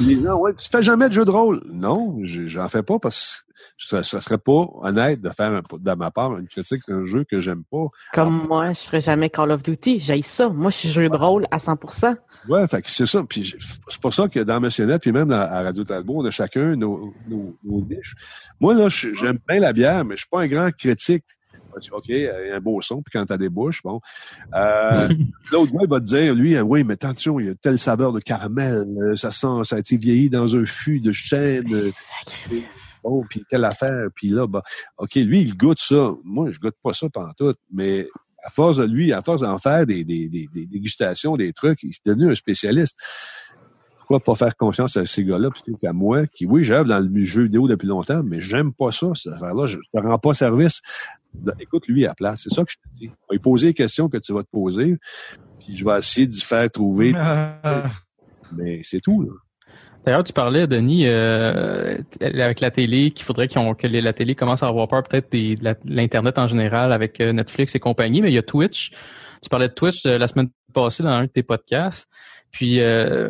les 0.00 0.22
gens, 0.22 0.36
ouais, 0.36 0.54
tu 0.54 0.68
fais 0.68 0.82
jamais 0.82 1.08
de 1.08 1.14
jeu 1.14 1.24
de 1.24 1.30
rôle. 1.30 1.62
Non, 1.72 2.18
j'en 2.22 2.68
fais 2.68 2.82
pas 2.82 2.98
parce 2.98 3.46
que 3.90 4.02
ça 4.02 4.20
serait 4.20 4.38
pas 4.38 4.66
honnête 4.82 5.20
de 5.20 5.30
faire, 5.30 5.62
de 5.72 5.92
ma 5.92 6.10
part, 6.10 6.36
une 6.38 6.48
critique 6.48 6.82
d'un 6.88 7.04
jeu 7.04 7.24
que 7.24 7.40
j'aime 7.40 7.62
pas. 7.70 7.86
Comme 8.12 8.46
moi, 8.46 8.72
je 8.72 8.80
ferais 8.80 9.00
jamais 9.00 9.30
Call 9.30 9.50
of 9.50 9.62
Duty. 9.62 10.00
J'aille 10.00 10.22
ça. 10.22 10.48
Moi, 10.48 10.70
je 10.70 10.76
suis 10.76 10.88
jeu 10.88 11.08
de 11.08 11.16
rôle 11.16 11.46
à 11.50 11.58
100%. 11.58 12.16
Ouais, 12.48 12.66
fait 12.68 12.82
que 12.82 12.90
c'est 12.90 13.06
ça. 13.06 13.22
Puis 13.28 13.54
c'est 13.88 14.00
pour 14.00 14.14
ça 14.14 14.28
que 14.28 14.40
dans 14.40 14.60
Missionnette, 14.60 15.02
puis 15.02 15.12
même 15.12 15.30
à 15.30 15.62
Radio 15.62 15.84
Talbot, 15.84 16.20
on 16.22 16.24
a 16.24 16.30
chacun 16.30 16.76
nos, 16.76 17.12
nos, 17.28 17.56
nos 17.64 17.80
niches. 17.84 18.14
Moi, 18.60 18.74
là, 18.74 18.88
j'aime 18.88 19.38
bien 19.48 19.60
la 19.60 19.72
bière, 19.72 20.04
mais 20.04 20.14
je 20.14 20.20
suis 20.20 20.28
pas 20.30 20.42
un 20.42 20.46
grand 20.46 20.70
critique. 20.70 21.24
OK, 21.92 22.04
il 22.08 22.20
y 22.20 22.28
a 22.28 22.56
un 22.56 22.60
beau 22.60 22.80
son, 22.80 23.02
puis 23.02 23.12
quand 23.12 23.26
t'as 23.26 23.38
des 23.38 23.48
bouches, 23.48 23.82
bon. 23.82 24.00
Euh, 24.54 25.08
L'autre 25.52 25.72
gars, 25.72 25.80
il 25.82 25.88
va 25.88 26.00
te 26.00 26.04
dire, 26.04 26.34
lui, 26.34 26.58
oui, 26.60 26.84
mais 26.84 26.94
attention, 26.94 27.38
il 27.40 27.46
y 27.46 27.50
a 27.50 27.54
telle 27.54 27.78
saveur 27.78 28.12
de 28.12 28.20
caramel, 28.20 28.86
euh, 28.98 29.16
ça 29.16 29.30
sent, 29.30 29.64
ça 29.64 29.76
a 29.76 29.78
été 29.78 29.96
vieilli 29.96 30.30
dans 30.30 30.56
un 30.56 30.64
fût 30.66 31.00
de 31.00 31.12
chêne. 31.12 31.90
Bon, 33.02 33.24
puis 33.28 33.44
telle 33.48 33.64
affaire, 33.64 34.08
puis 34.14 34.28
là, 34.28 34.46
bah, 34.46 34.62
OK, 34.98 35.14
lui, 35.14 35.42
il 35.42 35.56
goûte 35.56 35.80
ça. 35.80 36.10
Moi, 36.24 36.50
je 36.50 36.58
goûte 36.58 36.74
pas 36.82 36.92
ça 36.92 37.08
pendant 37.08 37.32
tout, 37.34 37.54
mais 37.72 38.08
à 38.42 38.50
force 38.50 38.78
de 38.78 38.84
lui, 38.84 39.12
à 39.12 39.22
force 39.22 39.42
d'en 39.42 39.58
faire 39.58 39.86
des, 39.86 40.04
des, 40.04 40.28
des, 40.28 40.48
des, 40.52 40.66
dégustations, 40.66 41.36
des 41.36 41.52
trucs, 41.52 41.82
il 41.82 41.92
s'est 41.92 42.00
devenu 42.04 42.30
un 42.30 42.34
spécialiste. 42.34 42.96
Pourquoi 43.98 44.20
pas 44.20 44.36
faire 44.36 44.56
confiance 44.56 44.96
à 44.96 45.04
ces 45.04 45.24
gars-là 45.24 45.50
plutôt 45.50 45.76
qu'à 45.78 45.92
moi, 45.92 46.28
qui, 46.28 46.46
oui, 46.46 46.62
j'œuvre 46.62 46.88
dans 46.88 47.00
le 47.00 47.24
jeu 47.24 47.42
vidéo 47.44 47.66
depuis 47.66 47.88
longtemps, 47.88 48.22
mais 48.22 48.40
j'aime 48.40 48.72
pas 48.72 48.92
ça, 48.92 49.08
cette 49.14 49.32
affaire-là. 49.32 49.66
Je 49.66 49.78
ne 49.94 50.00
rends 50.00 50.18
pas 50.18 50.32
service 50.32 50.80
écoute 51.60 51.86
lui 51.88 52.04
à 52.04 52.08
la 52.08 52.14
place. 52.14 52.42
C'est 52.44 52.54
ça 52.54 52.64
que 52.64 52.70
je 52.72 52.76
te 52.76 52.96
dis. 52.98 53.08
On 53.08 53.32
va 53.32 53.32
lui 53.32 53.38
poser 53.38 53.68
les 53.68 53.74
questions 53.74 54.08
que 54.08 54.18
tu 54.18 54.32
vas 54.32 54.42
te 54.42 54.50
poser, 54.50 54.96
puis 55.58 55.76
je 55.76 55.84
vais 55.84 55.98
essayer 55.98 56.26
d'y 56.26 56.40
faire 56.40 56.70
trouver. 56.70 57.12
Mais 58.56 58.80
c'est 58.82 59.00
tout. 59.00 59.28
D'ailleurs, 60.06 60.22
tu 60.22 60.32
parlais, 60.32 60.68
Denis, 60.68 61.06
euh, 61.06 61.98
avec 62.20 62.60
la 62.60 62.70
télé, 62.70 63.10
qu'il 63.10 63.24
faudrait 63.24 63.48
qu 63.48 63.58
que 63.76 63.86
la 63.88 64.12
télé 64.12 64.36
commence 64.36 64.62
à 64.62 64.68
avoir 64.68 64.86
peur 64.86 65.02
peut-être 65.02 65.32
de 65.32 65.56
l'Internet 65.84 66.38
en 66.38 66.46
général 66.46 66.92
avec 66.92 67.20
euh, 67.20 67.32
Netflix 67.32 67.74
et 67.74 67.80
compagnie, 67.80 68.22
mais 68.22 68.30
il 68.30 68.34
y 68.34 68.38
a 68.38 68.42
Twitch. 68.42 68.92
Tu 69.42 69.48
parlais 69.48 69.66
de 69.66 69.74
Twitch 69.74 70.06
euh, 70.06 70.16
la 70.16 70.28
semaine 70.28 70.48
passée 70.72 71.02
dans 71.02 71.08
un 71.08 71.24
de 71.24 71.28
tes 71.28 71.42
podcasts. 71.42 72.08
Puis 72.52 72.80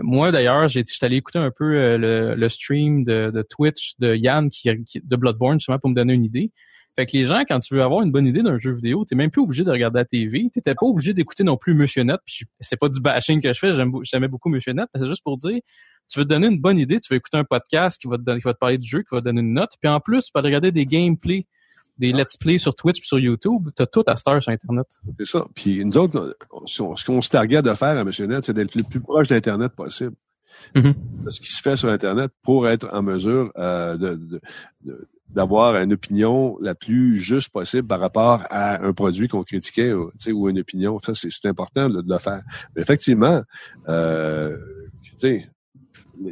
moi, 0.03 0.31
d'ailleurs, 0.31 0.69
j'ai 0.69 0.85
allé 1.03 1.17
écouter 1.17 1.41
un 1.41 1.51
peu 1.51 1.97
le, 1.97 2.49
stream 2.49 3.03
de, 3.03 3.45
Twitch 3.49 3.95
de 3.99 4.15
Yann 4.15 4.51
qui, 4.51 4.71
de 4.71 5.17
Bloodborne, 5.17 5.59
justement, 5.59 5.81
pour 5.81 5.91
me 5.91 5.97
donner 5.97 6.13
une 6.13 6.25
idée. 6.25 6.53
Fait 6.97 7.05
que 7.05 7.15
les 7.15 7.27
gens, 7.27 7.43
quand 7.47 7.59
tu 7.59 7.75
veux 7.75 7.83
avoir 7.83 8.03
une 8.03 8.11
bonne 8.11 8.27
idée 8.27 8.43
d'un 8.43 8.59
jeu 8.59 8.73
vidéo, 8.73 9.05
t'es 9.05 9.15
même 9.15 9.31
plus 9.31 9.43
obligé 9.43 9.65
de 9.65 9.71
regarder 9.71 9.99
la 9.99 10.05
TV. 10.07 10.49
T'étais 10.53 10.75
pas 10.75 10.87
obligé 10.87 11.13
d'écouter 11.13 11.45
non 11.45 11.59
plus 11.59 11.75
Monsieur 11.75 12.03
Net. 12.05 12.19
Puis 12.25 12.47
c'est 12.59 12.79
pas 12.79 12.89
du 12.89 13.01
bashing 13.01 13.43
que 13.43 13.53
je 13.53 13.59
fais, 13.59 13.73
j'aimais 14.03 14.29
beaucoup 14.29 14.49
Monsieur 14.49 14.73
Net, 14.73 14.89
c'est 14.95 15.07
juste 15.07 15.23
pour 15.23 15.37
dire, 15.37 15.61
tu 16.09 16.19
veux 16.19 16.25
te 16.25 16.31
donner 16.31 16.47
une 16.47 16.59
bonne 16.59 16.79
idée, 16.79 16.99
tu 16.99 17.13
veux 17.13 17.19
écouter 17.19 17.37
un 17.37 17.45
podcast 17.45 18.01
qui 18.01 18.09
va 18.09 18.17
te 18.17 18.23
donner, 18.23 18.41
qui 18.41 18.45
va 18.45 18.55
te 18.55 18.59
parler 18.59 18.79
du 18.79 18.89
jeu, 18.89 19.01
qui 19.01 19.09
va 19.13 19.21
te 19.21 19.25
donner 19.27 19.41
une 19.41 19.53
note. 19.53 19.73
Puis 19.81 19.91
en 19.91 20.01
plus, 20.01 20.25
tu 20.25 20.33
peux 20.33 20.41
regarder 20.41 20.73
des 20.73 20.87
gameplays, 20.87 21.47
des 21.99 22.13
let's 22.13 22.39
play 22.39 22.57
sur 22.57 22.75
Twitch 22.75 23.01
puis 23.01 23.09
sur 23.09 23.19
YouTube. 23.19 23.69
T'as 23.75 23.87
tout 23.87 24.05
à 24.07 24.17
Star 24.17 24.43
sur 24.43 24.53
Internet. 24.53 24.87
C'est 25.19 25.27
ça. 25.27 25.45
Puis 25.55 25.85
nous 25.85 25.99
autres, 25.99 26.37
ce 26.65 27.05
qu'on 27.05 27.21
se 27.21 27.29
targuait 27.29 27.63
de 27.63 27.75
faire 27.75 27.99
à 27.99 28.05
Monsieur 28.05 28.27
Net, 28.27 28.45
c'est 28.45 28.55
d'être 28.55 28.75
le 28.75 28.85
plus 28.85 29.01
proche 29.01 29.29
d'Internet 29.29 29.73
possible. 29.73 30.15
Mm-hmm. 30.75 30.95
ce 31.31 31.41
qui 31.41 31.49
se 31.49 31.61
fait 31.61 31.77
sur 31.77 31.91
Internet 31.91 32.31
pour 32.43 32.67
être 32.67 32.89
en 32.91 33.03
mesure 33.03 33.53
euh, 33.59 33.99
de, 33.99 34.15
de 34.15 35.07
d'avoir 35.31 35.77
une 35.77 35.93
opinion 35.93 36.57
la 36.61 36.75
plus 36.75 37.19
juste 37.19 37.51
possible 37.51 37.87
par 37.87 38.01
rapport 38.01 38.45
à 38.51 38.83
un 38.83 38.93
produit 38.93 39.29
qu'on 39.29 39.43
critiquait 39.43 39.93
ou, 39.93 40.49
une 40.49 40.61
opinion. 40.61 40.99
Ça, 41.01 41.13
c'est 41.15 41.47
important 41.47 41.91
de, 41.91 42.03
le 42.07 42.19
faire. 42.19 42.43
Mais 42.75 42.83
effectivement, 42.83 43.43
euh, 43.89 44.57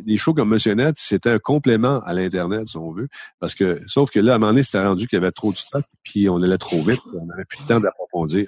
les 0.06 0.16
shows 0.16 0.34
comme 0.34 0.50
Monsieur 0.50 0.74
Net, 0.74 0.94
c'était 0.98 1.30
un 1.30 1.38
complément 1.38 2.00
à 2.00 2.12
l'Internet, 2.12 2.66
si 2.66 2.76
on 2.76 2.92
veut. 2.92 3.08
Parce 3.40 3.54
que, 3.54 3.82
sauf 3.86 4.10
que 4.10 4.20
là, 4.20 4.32
à 4.32 4.36
un 4.36 4.38
moment 4.38 4.52
donné, 4.52 4.62
c'était 4.62 4.82
rendu 4.82 5.06
qu'il 5.06 5.18
y 5.18 5.22
avait 5.22 5.32
trop 5.32 5.52
de 5.52 5.56
stock, 5.56 5.84
puis 6.02 6.28
on 6.28 6.42
allait 6.42 6.58
trop 6.58 6.82
vite, 6.82 7.00
on 7.14 7.26
n'avait 7.26 7.44
plus 7.44 7.58
le 7.62 7.68
temps 7.68 7.80
d'approfondir. 7.80 8.46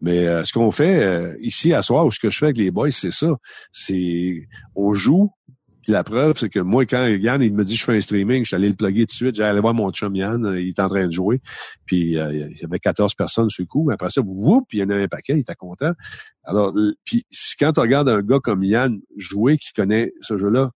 Mais 0.00 0.26
euh, 0.26 0.44
ce 0.44 0.52
qu'on 0.52 0.70
fait 0.70 1.02
euh, 1.02 1.36
ici 1.40 1.72
à 1.72 1.82
soir, 1.82 2.06
ou 2.06 2.10
ce 2.10 2.20
que 2.20 2.28
je 2.28 2.38
fais 2.38 2.46
avec 2.46 2.58
les 2.58 2.70
boys, 2.70 2.90
c'est 2.90 3.12
ça. 3.12 3.28
C'est 3.72 4.46
on 4.74 4.92
joue 4.94 5.32
puis 5.84 5.92
la 5.92 6.02
preuve, 6.02 6.32
c'est 6.38 6.48
que 6.48 6.60
moi, 6.60 6.86
quand 6.86 7.06
Yann, 7.06 7.42
il 7.42 7.52
me 7.52 7.62
dit 7.62 7.76
je 7.76 7.84
fais 7.84 7.94
un 7.94 8.00
streaming, 8.00 8.42
je 8.42 8.48
suis 8.48 8.56
allé 8.56 8.68
le 8.68 8.74
plugger 8.74 9.02
tout 9.02 9.12
de 9.12 9.12
suite, 9.12 9.40
allé 9.40 9.60
voir 9.60 9.74
mon 9.74 9.90
chum 9.90 10.16
Yann, 10.16 10.54
il 10.56 10.68
est 10.68 10.80
en 10.80 10.88
train 10.88 11.06
de 11.06 11.12
jouer. 11.12 11.42
Puis 11.84 12.18
euh, 12.18 12.32
il 12.32 12.58
y 12.58 12.64
avait 12.64 12.78
14 12.78 13.14
personnes 13.14 13.50
sur 13.50 13.62
le 13.62 13.66
coup. 13.66 13.90
Après 13.92 14.08
ça, 14.08 14.22
whoop, 14.24 14.64
il 14.72 14.78
y 14.78 14.82
en 14.82 14.88
a 14.88 14.96
un 14.96 15.08
paquet, 15.08 15.34
il 15.34 15.40
était 15.40 15.54
content. 15.54 15.92
Alors, 16.42 16.74
puis 17.04 17.26
quand 17.60 17.72
tu 17.72 17.80
regardes 17.80 18.08
un 18.08 18.22
gars 18.22 18.38
comme 18.42 18.64
Yann 18.64 18.98
jouer, 19.18 19.58
qui 19.58 19.74
connaît 19.74 20.12
ce 20.22 20.38
jeu-là, 20.38 20.70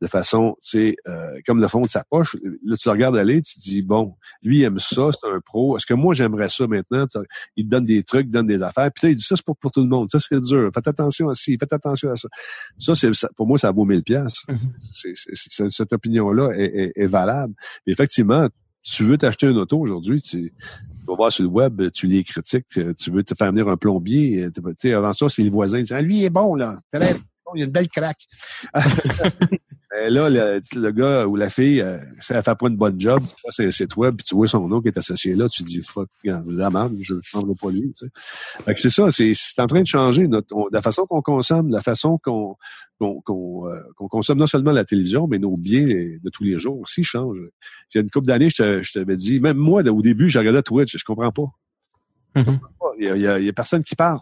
de 0.00 0.06
façon, 0.06 0.56
c'est 0.60 0.96
euh, 1.06 1.38
comme 1.46 1.60
le 1.60 1.68
fond 1.68 1.80
de 1.80 1.88
sa 1.88 2.04
poche. 2.04 2.36
Là, 2.64 2.76
tu 2.76 2.88
le 2.88 2.92
regardes 2.92 3.16
aller, 3.16 3.40
tu 3.42 3.54
te 3.54 3.60
dis, 3.60 3.82
bon, 3.82 4.14
lui, 4.42 4.58
il 4.58 4.62
aime 4.64 4.78
ça, 4.78 5.08
c'est 5.12 5.26
un 5.26 5.40
pro. 5.40 5.76
Est-ce 5.76 5.86
que 5.86 5.94
moi, 5.94 6.14
j'aimerais 6.14 6.48
ça 6.48 6.66
maintenant? 6.66 7.06
Il 7.56 7.64
te 7.64 7.70
donne 7.70 7.84
des 7.84 8.02
trucs, 8.02 8.26
il 8.26 8.30
donne 8.30 8.46
des 8.46 8.62
affaires. 8.62 8.90
Puis 8.92 9.06
là, 9.06 9.10
il 9.12 9.16
dit, 9.16 9.22
ça, 9.22 9.36
c'est 9.36 9.44
pour, 9.44 9.56
pour 9.56 9.70
tout 9.70 9.80
le 9.80 9.88
monde. 9.88 10.10
Ça, 10.10 10.18
c'est 10.20 10.40
dur. 10.40 10.70
Faites 10.74 10.88
attention 10.88 11.28
à 11.28 11.34
ci, 11.34 11.56
faites 11.58 11.72
attention 11.72 12.10
à 12.10 12.16
ça. 12.16 12.28
Ça, 12.76 12.94
c'est 12.94 13.10
pour 13.36 13.46
moi, 13.46 13.56
ça 13.56 13.70
vaut 13.70 13.84
1000 13.84 14.02
pièces. 14.02 14.42
Mm-hmm. 14.48 15.70
Cette 15.70 15.92
opinion-là 15.92 16.50
est, 16.56 16.92
est, 16.94 17.06
valable. 17.06 17.54
effectivement, 17.86 18.48
tu 18.82 19.04
veux 19.04 19.16
t'acheter 19.16 19.46
une 19.46 19.56
auto 19.56 19.78
aujourd'hui, 19.78 20.20
tu, 20.20 20.52
vas 21.06 21.14
voir 21.14 21.32
sur 21.32 21.44
le 21.44 21.50
web, 21.50 21.90
tu 21.92 22.06
les 22.06 22.22
critiques, 22.22 22.66
tu 22.68 23.10
veux 23.10 23.22
te 23.22 23.34
faire 23.34 23.50
venir 23.50 23.68
un 23.68 23.76
plombier. 23.76 24.48
Tu 24.54 24.60
sais, 24.78 24.92
avant 24.92 25.12
ça, 25.12 25.28
c'est 25.28 25.42
le 25.42 25.50
voisin 25.50 25.78
qui 25.78 25.84
dit, 25.84 25.94
ah, 25.94 26.02
lui, 26.02 26.18
il 26.18 26.24
est 26.24 26.30
bon, 26.30 26.54
là. 26.54 26.78
Il 26.92 27.62
a 27.62 27.64
une 27.66 27.70
belle 27.70 27.88
craque. 27.88 28.26
Ben 29.94 30.12
là, 30.12 30.28
le, 30.28 30.90
gars 30.90 31.24
ou 31.24 31.36
la 31.36 31.48
fille, 31.48 31.80
euh, 31.80 31.98
ça 32.18 32.42
fait 32.42 32.54
pas 32.56 32.66
une 32.66 32.76
bonne 32.76 32.98
job, 32.98 33.22
tu 33.28 33.34
vois 33.44 33.52
c'est 33.52 33.70
site 33.70 33.96
web, 33.96 34.16
puis 34.16 34.24
tu 34.24 34.34
vois 34.34 34.48
son 34.48 34.66
nom 34.66 34.80
qui 34.80 34.88
est 34.88 34.98
associé 34.98 35.36
là, 35.36 35.48
tu 35.48 35.62
dis 35.62 35.82
fuck, 35.84 36.08
la 36.24 36.70
merde, 36.70 36.96
je 37.00 37.14
ne 37.14 37.20
prendrai 37.30 37.54
pas 37.54 37.70
lui. 37.70 37.92
Tu 37.92 38.06
sais. 38.06 38.74
c'est 38.74 38.90
ça, 38.90 39.10
c'est, 39.12 39.32
en 39.58 39.68
train 39.68 39.82
de 39.82 39.86
changer 39.86 40.26
notre, 40.26 40.52
la 40.72 40.82
façon 40.82 41.06
qu'on 41.06 41.22
consomme, 41.22 41.70
la 41.70 41.80
façon 41.80 42.18
qu'on 42.18 42.56
qu'on 42.98 43.68
euh, 43.68 43.80
consomme 44.10 44.38
non 44.38 44.46
seulement 44.46 44.72
la 44.72 44.84
télévision, 44.84 45.28
mais 45.28 45.38
nos 45.38 45.56
biens 45.56 45.86
de 45.86 46.30
tous 46.30 46.42
les 46.42 46.58
jours 46.58 46.80
aussi 46.80 47.04
changent. 47.04 47.38
Il 47.94 47.96
y 47.96 47.98
a 47.98 48.00
une 48.00 48.10
couple 48.10 48.26
d'années, 48.26 48.48
je 48.50 48.92
t'avais 48.92 49.16
dit, 49.16 49.38
même 49.38 49.58
moi, 49.58 49.82
au 49.82 50.02
début, 50.02 50.28
j'ai 50.28 50.40
regardé 50.40 50.62
Twitch, 50.62 50.96
je 50.96 51.04
comprends 51.04 51.30
pas. 51.30 51.46
Mm-hmm. 52.34 52.58
Il 52.98 53.04
y, 53.04 53.08
a, 53.10 53.38
il, 53.38 53.44
y 53.44 53.48
a, 53.48 53.52
personne 53.52 53.84
qui 53.84 53.94
parle. 53.94 54.18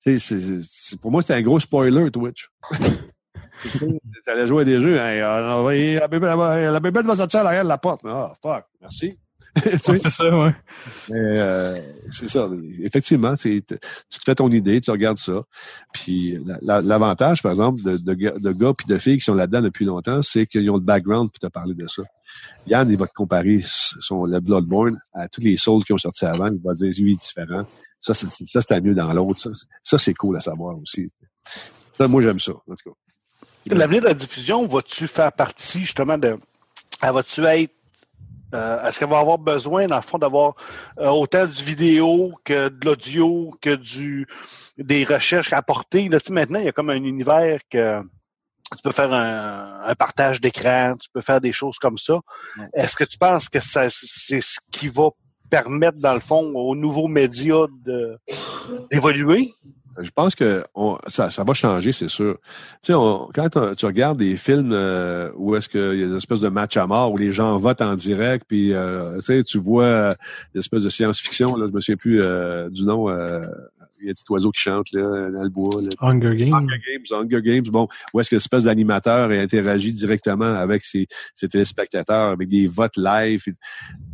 C'est, 0.00 0.18
c'est, 0.18 1.00
pour 1.00 1.12
moi, 1.12 1.22
c'est 1.22 1.34
un 1.34 1.42
gros 1.42 1.60
spoiler, 1.60 2.10
Twitch. 2.10 2.50
tu 3.62 4.30
allais 4.30 4.46
jouer 4.46 4.64
des 4.64 4.80
jeux. 4.80 5.00
Hein, 5.00 5.14
la, 5.16 6.08
bébête, 6.08 7.06
va 7.06 7.16
sortir 7.16 7.40
à 7.40 7.42
l'arrière 7.44 7.64
de 7.64 7.68
la 7.68 7.78
porte. 7.78 8.00
Ah, 8.04 8.30
oh, 8.30 8.34
fuck, 8.42 8.64
merci. 8.80 9.18
c'est 9.82 10.10
ça, 10.10 10.36
ouais. 10.36 10.54
Euh, 11.12 11.78
c'est 12.10 12.28
ça. 12.28 12.48
Effectivement, 12.82 13.36
tu 13.36 13.62
te 13.62 13.76
fais 14.24 14.34
ton 14.34 14.50
idée, 14.50 14.80
tu 14.80 14.90
regardes 14.90 15.18
ça. 15.18 15.44
Puis 15.92 16.38
l'avantage, 16.60 17.40
par 17.40 17.52
exemple, 17.52 17.82
de, 17.82 17.96
de, 17.96 18.38
de 18.38 18.52
gars 18.52 18.74
puis 18.76 18.86
de 18.86 18.98
filles 18.98 19.18
qui 19.18 19.24
sont 19.24 19.34
là-dedans 19.34 19.62
depuis 19.62 19.84
longtemps, 19.84 20.22
c'est 20.22 20.46
qu'ils 20.46 20.68
ont 20.70 20.74
le 20.74 20.80
background 20.80 21.30
pour 21.30 21.38
te 21.38 21.46
parler 21.52 21.74
de 21.74 21.86
ça. 21.86 22.02
Yann, 22.66 22.90
il 22.90 22.96
va 22.96 23.06
te 23.06 23.14
comparer 23.14 23.60
son, 23.62 24.26
le 24.26 24.40
Bloodborne 24.40 24.98
à 25.12 25.28
tous 25.28 25.40
les 25.40 25.56
souls 25.56 25.84
qui 25.84 25.92
ont 25.92 25.98
sorti 25.98 26.24
avant. 26.24 26.48
Il 26.48 26.60
va 26.60 26.74
dire, 26.74 26.90
lui, 26.98 27.12
est 27.12 27.20
différent. 27.20 27.64
Ça, 28.00 28.12
ça 28.12 28.28
c'était 28.28 28.80
mieux 28.80 28.94
dans 28.94 29.12
l'autre. 29.12 29.38
Ça, 29.38 29.50
ça 29.82 29.98
c'est 29.98 30.14
cool 30.14 30.36
à 30.36 30.40
savoir 30.40 30.76
aussi. 30.78 31.08
Ça, 31.96 32.08
moi, 32.08 32.22
j'aime 32.22 32.40
ça, 32.40 32.52
en 32.52 32.74
tout 32.74 32.90
cas. 32.90 32.96
L'avenir 33.66 34.02
de 34.02 34.06
la 34.06 34.14
diffusion, 34.14 34.66
vas-tu 34.66 35.06
faire 35.06 35.32
partie 35.32 35.80
justement 35.80 36.18
de. 36.18 36.38
Va-tu 37.02 37.44
être. 37.44 37.72
Euh, 38.54 38.86
est-ce 38.86 39.00
qu'elle 39.00 39.08
va 39.08 39.18
avoir 39.18 39.38
besoin, 39.38 39.86
dans 39.86 39.96
le 39.96 40.02
fond, 40.02 40.18
d'avoir 40.18 40.54
euh, 41.00 41.08
autant 41.08 41.44
du 41.46 41.64
vidéo 41.64 42.32
que 42.44 42.68
de 42.68 42.84
l'audio, 42.84 43.52
que 43.60 43.74
du 43.74 44.28
des 44.78 45.04
recherches 45.04 45.52
apportées? 45.52 46.08
Là, 46.08 46.20
tu 46.20 46.26
sais, 46.26 46.32
maintenant, 46.32 46.60
il 46.60 46.66
y 46.66 46.68
a 46.68 46.72
comme 46.72 46.90
un 46.90 47.02
univers 47.02 47.58
que 47.68 48.00
tu 48.76 48.82
peux 48.82 48.92
faire 48.92 49.12
un, 49.12 49.94
partage 49.96 50.40
d'écran, 50.40 50.96
tu 51.00 51.08
peux 51.12 51.20
faire 51.20 51.40
des 51.40 51.52
choses 51.52 51.78
comme 51.78 51.98
ça. 51.98 52.20
Est-ce 52.74 52.96
que 52.96 53.04
tu 53.04 53.18
penses 53.18 53.48
que 53.48 53.60
c'est 53.60 53.90
ce 53.90 54.58
qui 54.70 54.88
va 54.88 55.08
permettre, 55.50 55.98
dans 55.98 56.14
le 56.14 56.20
fond, 56.20 56.52
aux 56.54 56.74
nouveaux 56.76 57.08
médias 57.08 57.66
d'évoluer? 58.90 59.54
Je 60.00 60.10
pense 60.10 60.34
que 60.34 60.64
ça, 61.06 61.30
ça 61.30 61.44
va 61.44 61.54
changer, 61.54 61.92
c'est 61.92 62.08
sûr. 62.08 62.38
Tu 62.82 62.92
sais, 62.92 62.94
quand 63.34 63.74
tu 63.76 63.86
regardes 63.86 64.18
des 64.18 64.36
films 64.36 64.72
euh, 64.72 65.30
où 65.36 65.54
est-ce 65.54 65.68
qu'il 65.68 66.00
y 66.00 66.02
a 66.02 66.06
des 66.06 66.16
espèces 66.16 66.40
de 66.40 66.48
match 66.48 66.76
à 66.76 66.86
mort 66.86 67.12
où 67.12 67.16
les 67.16 67.32
gens 67.32 67.56
votent 67.58 67.82
en 67.82 67.94
direct, 67.94 68.44
puis 68.48 68.72
euh, 68.72 69.16
tu 69.16 69.22
sais, 69.22 69.44
tu 69.44 69.58
vois 69.58 70.14
des 70.52 70.60
espèces 70.60 70.82
de 70.82 70.88
science-fiction, 70.88 71.56
là, 71.56 71.66
je 71.68 71.72
me 71.72 71.80
souviens 71.80 71.96
plus 71.96 72.20
euh, 72.20 72.68
du 72.70 72.84
nom. 72.84 73.08
il 73.10 73.14
y 73.14 74.08
a 74.08 74.10
un 74.10 74.12
petit 74.12 74.24
oiseau 74.30 74.50
qui 74.50 74.62
chante 74.62 74.86
là, 74.92 75.30
dans 75.30 75.42
le 75.42 75.48
bois. 75.48 75.80
Là. 75.80 75.90
Hunger 76.00 76.36
Games. 76.36 76.54
Hunger 76.54 76.80
Games, 76.86 77.20
Hunger 77.20 77.42
Games, 77.42 77.64
bon, 77.70 77.88
où 78.12 78.20
est-ce 78.20 78.30
que 78.30 78.36
l'espèce 78.36 78.64
d'animateur 78.64 79.30
interagit 79.30 79.92
directement 79.92 80.54
avec 80.54 80.84
ses, 80.84 81.06
ses 81.34 81.48
téléspectateurs, 81.48 82.30
avec 82.30 82.48
des 82.48 82.66
votes 82.66 82.96
live. 82.96 83.42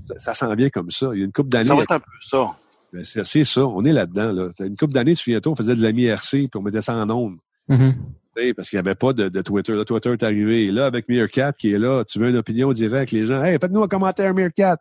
Ça, 0.07 0.19
ça 0.19 0.35
s'en 0.35 0.55
vient 0.55 0.69
comme 0.69 0.91
ça. 0.91 1.11
Il 1.15 1.21
y 1.21 1.23
a 1.23 1.25
une 1.25 1.33
couple 1.33 1.51
d'années. 1.51 1.69
Ça 1.69 1.75
va 1.75 1.83
être 1.83 1.93
un 1.93 2.01
peu 2.01 2.11
ça. 2.21 2.55
Ben, 2.93 3.05
C'est 3.05 3.45
ça, 3.45 3.67
on 3.67 3.85
est 3.85 3.93
là-dedans. 3.93 4.33
Là. 4.33 4.49
Une 4.61 4.77
couple 4.77 4.95
d'années, 4.95 5.15
tu 5.15 5.23
souviens-toi, 5.23 5.53
on 5.53 5.57
faisait 5.57 5.77
de 5.77 5.83
la 5.83 5.93
MIRC, 5.93 6.31
puis 6.31 6.51
on 6.57 6.63
mettait 6.63 6.81
ça 6.81 6.95
en. 6.95 7.07
Mhm. 7.07 7.95
Tu 8.37 8.43
sais, 8.43 8.55
Parce 8.55 8.71
qu'il 8.71 8.77
n'y 8.77 8.81
avait 8.87 8.95
pas 8.95 9.13
de, 9.13 9.29
de 9.29 9.43
Twitter. 9.43 9.73
Là, 9.75 9.85
Twitter 9.85 10.13
est 10.13 10.23
arrivé. 10.23 10.67
Et 10.67 10.73
là, 10.73 10.87
avec 10.87 11.09
Meerkat 11.09 11.53
qui 11.53 11.73
est 11.73 11.79
là, 11.79 12.05
tu 12.05 12.19
veux 12.19 12.29
une 12.29 12.37
opinion 12.37 12.73
directe, 12.73 13.13
les 13.13 13.27
gens, 13.27 13.43
hey, 13.43 13.59
faites-nous 13.61 13.83
un 13.83 13.89
commentaire, 13.89 14.35
Meerkat. 14.35 14.77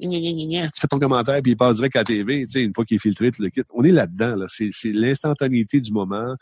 Tu 0.00 0.08
fais 0.80 0.88
ton 0.88 0.98
commentaire, 0.98 1.40
puis 1.40 1.52
il 1.52 1.56
passe 1.56 1.76
direct 1.76 1.96
à 1.96 2.00
la 2.00 2.04
TV. 2.04 2.44
Tu 2.46 2.50
sais, 2.50 2.62
une 2.62 2.74
fois 2.74 2.84
qu'il 2.84 2.96
est 2.96 3.00
filtré, 3.00 3.30
tu 3.30 3.42
le 3.42 3.50
quittes. 3.50 3.68
On 3.72 3.84
est 3.84 3.92
là-dedans. 3.92 4.36
Là. 4.36 4.46
C'est, 4.48 4.68
c'est 4.70 4.92
l'instantanéité 4.92 5.80
du 5.80 5.92
moment. 5.92 6.34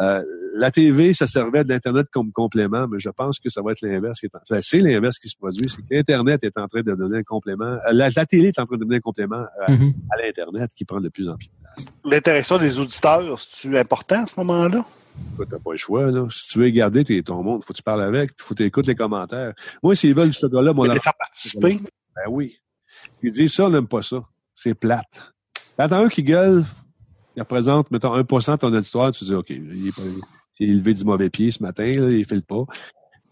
Euh, 0.00 0.22
la 0.56 0.70
TV, 0.70 1.12
ça 1.12 1.26
servait 1.26 1.64
de 1.64 1.68
l'Internet 1.68 2.06
comme 2.10 2.32
complément, 2.32 2.88
mais 2.88 2.98
je 2.98 3.10
pense 3.10 3.38
que 3.38 3.50
ça 3.50 3.60
va 3.62 3.72
être 3.72 3.82
l'inverse. 3.82 4.20
qui 4.20 4.26
est 4.26 4.34
en- 4.34 4.40
enfin, 4.42 4.58
c'est 4.62 4.80
l'inverse 4.80 5.18
qui 5.18 5.28
se 5.28 5.36
produit. 5.36 5.68
C'est 5.68 5.82
que 5.82 5.88
l'Internet 5.90 6.42
est 6.44 6.56
en 6.58 6.66
train 6.66 6.80
de 6.80 6.94
donner 6.94 7.18
un 7.18 7.22
complément. 7.22 7.64
euh, 7.64 7.78
La, 7.92 8.08
la 8.08 8.26
télé 8.26 8.48
est 8.48 8.58
en 8.58 8.66
train 8.66 8.76
de 8.76 8.84
donner 8.84 8.96
un 8.96 9.00
complément 9.00 9.44
à, 9.66 9.70
Mhm. 9.70 9.92
à 10.10 10.16
l'Internet 10.22 10.70
qui 10.74 10.84
prend 10.86 11.00
de 11.00 11.08
plus 11.10 11.28
en 11.28 11.36
plus 11.36 11.46
de 11.48 11.52
place. 11.62 11.86
L'interaction 12.04 12.58
des 12.58 12.78
auditeurs, 12.78 13.38
c'est-tu 13.40 13.76
important 13.78 14.22
à 14.24 14.26
ce 14.26 14.34
moment-là? 14.40 14.84
T'as 15.38 15.58
pas 15.58 15.72
le 15.72 15.76
choix, 15.78 16.10
là. 16.10 16.26
Si 16.30 16.48
tu 16.48 16.58
veux 16.58 16.70
garder 16.70 17.04
tes, 17.04 17.22
ton 17.22 17.42
monde, 17.42 17.62
faut 17.64 17.74
que 17.74 17.76
tu 17.78 17.82
parles 17.82 18.02
avec, 18.02 18.34
puis 18.34 18.46
faut 18.46 18.54
que 18.54 18.62
tu 18.62 18.66
écoutes 18.66 18.86
les 18.86 18.94
commentaires. 18.94 19.52
Moi, 19.82 19.94
s'ils 19.94 20.14
veulent 20.14 20.32
ce 20.32 20.46
gars-là, 20.46 20.72
faire 21.00 21.12
participer? 21.18 21.80
ben 22.16 22.22
oui. 22.30 22.56
Ils 23.22 23.30
disent 23.30 23.52
ça, 23.54 23.66
on 23.66 23.70
n'aime 23.70 23.88
pas 23.88 24.02
ça. 24.02 24.22
C'est 24.54 24.74
plate. 24.74 25.34
T'as 25.76 25.94
un 25.94 26.08
qui 26.08 26.22
gueule, 26.22 26.64
il 27.36 27.40
représente, 27.40 27.90
mettons, 27.90 28.16
1% 28.16 28.52
de 28.52 28.56
ton 28.56 28.72
auditoire, 28.72 29.12
tu 29.12 29.24
dis, 29.24 29.34
OK, 29.34 29.50
il 29.50 29.88
est, 29.88 29.96
pas, 29.96 30.02
il 30.60 30.70
est 30.70 30.74
levé 30.74 30.94
du 30.94 31.04
mauvais 31.04 31.30
pied 31.30 31.50
ce 31.50 31.62
matin, 31.62 31.86
là, 31.86 32.10
il 32.10 32.24
fait 32.26 32.34
le 32.34 32.42
pas. 32.42 32.64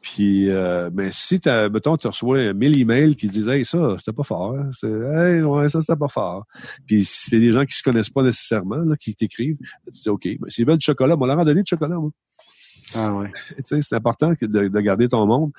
Puis, 0.01 0.49
euh, 0.49 0.89
mais 0.95 1.11
si 1.13 1.41
t'as, 1.41 1.69
mettons, 1.69 1.97
tu 1.99 2.07
reçois 2.07 2.55
1000 2.55 2.81
emails 2.81 3.17
qui 3.17 3.29
disent, 3.29 3.49
hey, 3.49 3.65
ça, 3.67 3.97
c'était 3.99 4.15
pas 4.15 4.23
fort, 4.23 4.57
hein. 4.57 4.71
Hey, 4.83 5.43
ouais, 5.43 5.69
ça, 5.69 5.81
c'était 5.81 5.97
pas 5.97 6.09
fort. 6.09 6.47
Puis, 6.87 7.05
c'est 7.05 7.39
des 7.39 7.53
gens 7.53 7.67
qui 7.67 7.77
se 7.77 7.83
connaissent 7.83 8.09
pas 8.09 8.23
nécessairement, 8.23 8.77
là, 8.77 8.97
qui 8.97 9.15
t'écrivent. 9.15 9.59
Tu 9.93 10.01
dis, 10.01 10.09
OK, 10.09 10.25
ben, 10.25 10.49
s'ils 10.49 10.67
veulent 10.67 10.79
du 10.79 10.85
chocolat, 10.85 11.17
moi, 11.17 11.27
leur 11.27 11.39
en 11.39 11.45
donner 11.45 11.63
du 11.63 11.69
chocolat, 11.69 11.97
moi. 11.97 12.11
Ah 12.95 13.15
ouais. 13.15 13.31
Tu 13.57 13.63
sais, 13.67 13.83
c'est 13.83 13.95
important 13.95 14.33
de 14.41 14.81
garder 14.81 15.09
ton 15.09 15.27
monde. 15.27 15.53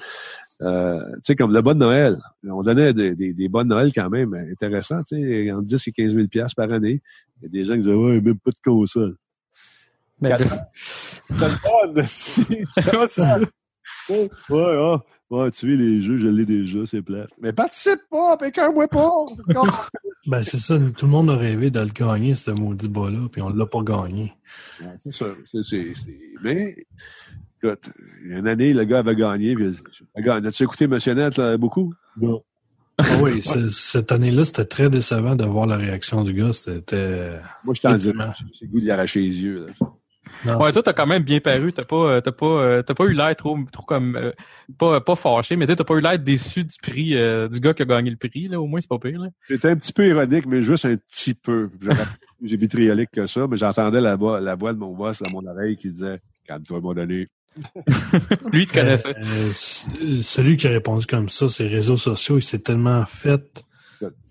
Euh, 0.62 1.00
tu 1.16 1.20
sais, 1.24 1.36
comme 1.36 1.54
le 1.54 1.62
bon 1.62 1.78
Noël. 1.78 2.20
On 2.48 2.62
donnait 2.62 2.94
des, 2.94 3.16
des, 3.16 3.34
des 3.34 3.48
bonnes 3.50 3.70
Noël 3.70 3.92
quand 3.94 4.10
même 4.10 4.34
intéressants, 4.34 5.02
tu 5.04 5.16
sais, 5.22 5.52
entre 5.52 5.64
10 5.64 5.88
et 5.88 5.92
15 5.92 6.14
000 6.14 6.28
piastres 6.28 6.56
par 6.56 6.72
année. 6.72 7.02
Il 7.42 7.44
y 7.44 7.46
a 7.48 7.50
des 7.50 7.66
gens 7.66 7.74
qui 7.74 7.80
disaient, 7.80 7.94
ouais, 7.94 8.22
même 8.22 8.38
pas 8.38 8.52
de 8.52 8.62
console. 8.64 9.16
C'est 10.22 10.30
le 11.40 11.48
fun, 11.48 12.04
si. 12.06 12.46
Ouais, 14.10 14.98
ouais, 15.30 15.52
tu 15.52 15.66
vois, 15.68 15.76
les 15.78 16.02
jeux, 16.02 16.18
je 16.20 16.28
l'ai 16.28 16.46
déjà, 16.46 16.86
c'est 16.86 17.02
plate. 17.02 17.30
Mais 17.42 17.54
participe 17.54 18.02
pas, 18.10 18.38
mois 18.72 18.88
pas. 18.88 19.12
Ben, 20.28 20.44
c'est 20.44 20.60
ça. 20.60 20.78
Tout 20.78 21.06
le 21.08 21.12
monde 21.12 21.32
a 21.32 21.36
rêvé 21.36 21.72
de 21.72 21.80
le 21.80 21.88
gagner, 21.88 22.36
ce 22.36 22.52
maudit 22.52 22.88
bas-là, 22.88 23.28
puis 23.32 23.42
on 23.42 23.50
l'a 23.50 23.66
pas 23.66 23.82
gagné. 23.82 24.32
Ouais, 24.80 24.94
c'est 25.00 25.12
ça. 25.12 25.26
C'est- 25.46 25.84
Mais, 26.44 26.76
écoute, 27.64 27.90
il 28.24 28.32
y 28.32 28.34
a 28.36 28.40
une 28.40 28.48
année, 28.48 28.74
le 28.74 28.84
gars 28.84 29.00
avait 29.00 29.16
gagné. 29.16 29.56
Puis, 29.56 29.66
il 29.66 30.20
a 30.20 30.22
gagné. 30.22 30.48
As-tu 30.48 30.64
écouté 30.64 30.88
Monsieur 30.88 31.14
Net, 31.14 31.38
là, 31.38 31.58
beaucoup? 31.58 31.94
Non. 32.18 32.44
Ah 32.98 33.04
oui, 33.22 33.42
cette 33.72 34.12
année-là, 34.12 34.46
c'était 34.46 34.66
très 34.66 34.90
décevant 34.90 35.36
de 35.36 35.44
voir 35.46 35.66
la 35.66 35.78
réaction 35.78 36.24
du 36.24 36.34
gars. 36.34 36.54
C'était. 36.54 37.40
Moi, 37.64 37.74
je 37.74 37.82
t'en 37.82 37.94
dis, 37.94 38.12
j'ai 38.12 38.66
le 38.66 38.72
goût 38.72 38.80
d'y 38.80 38.92
arracher 38.92 39.22
les 39.22 39.42
yeux. 39.42 39.56
Là. 39.56 39.88
Non, 40.46 40.60
Ouais, 40.60 40.72
toi, 40.72 40.82
t'as 40.82 40.94
quand 40.94 41.08
même 41.08 41.24
bien 41.24 41.40
paru. 41.40 41.74
T'as 41.74 41.84
pas, 41.84 41.96
euh, 41.96 42.22
t'as 42.22 42.32
pas, 42.32 42.46
euh, 42.46 42.82
t'as 42.82 42.94
pas 42.94 43.04
eu 43.06 43.14
l'air 43.14 43.36
trop, 43.36 43.58
trop 43.72 43.84
comme, 43.84 44.16
euh, 44.16 44.32
pas, 44.78 45.02
pas 45.02 45.16
fâché, 45.16 45.56
mais 45.56 45.66
tu 45.66 45.72
sais, 45.72 45.76
t'as 45.78 45.84
pas 45.84 45.96
eu 45.96 46.02
l'air 46.02 46.18
déçu 46.20 46.64
du 46.64 46.76
prix, 46.82 47.16
euh, 47.16 47.48
du 47.48 47.60
gars 47.60 47.74
qui 47.74 47.84
a 47.84 47.86
gagné 47.86 48.10
le 48.10 48.18
prix, 48.18 48.48
là. 48.48 48.60
Au 48.60 48.68
moins, 48.68 48.82
c'est 48.82 48.90
pas 48.90 49.00
pire, 49.00 49.20
là. 49.20 49.30
J'étais 49.48 49.70
un 49.70 49.76
petit 49.76 49.94
peu 49.94 50.08
ironique, 50.08 50.46
mais 50.46 50.62
juste 50.62 50.86
un 50.86 50.96
petit 50.96 51.34
peu. 51.34 51.70
J'aurais 51.80 51.98
pas 51.98 52.06
plus 52.06 52.48
J'ai 52.48 52.58
vitriolique 52.58 53.12
que 53.12 53.28
ça, 53.28 53.48
mais 53.48 53.58
j'entendais 53.58 54.02
la 54.02 54.16
voix, 54.16 54.40
la 54.40 54.56
voix 54.56 54.74
de 54.74 54.80
mon 54.80 54.96
boss 54.96 55.22
dans 55.22 55.30
mon 55.30 55.46
oreille 55.46 55.76
qui 55.76 55.90
disait 55.90 56.20
Calme-toi, 56.46 56.82
mon 56.82 56.94
donné. 56.94 57.28
Lui, 58.52 58.64
il 58.64 58.68
te 58.68 58.74
connaissait. 58.74 59.16
Euh, 59.16 59.52
euh, 60.02 60.22
celui 60.24 60.58
qui 60.58 60.68
a 60.68 60.72
répondu 60.72 61.06
comme 61.06 61.30
ça, 61.30 61.50
ses 61.50 61.68
réseaux 61.68 61.98
sociaux, 61.98 62.38
il 62.38 62.44
s'est 62.44 62.60
tellement 62.60 63.06
fait 63.06 63.64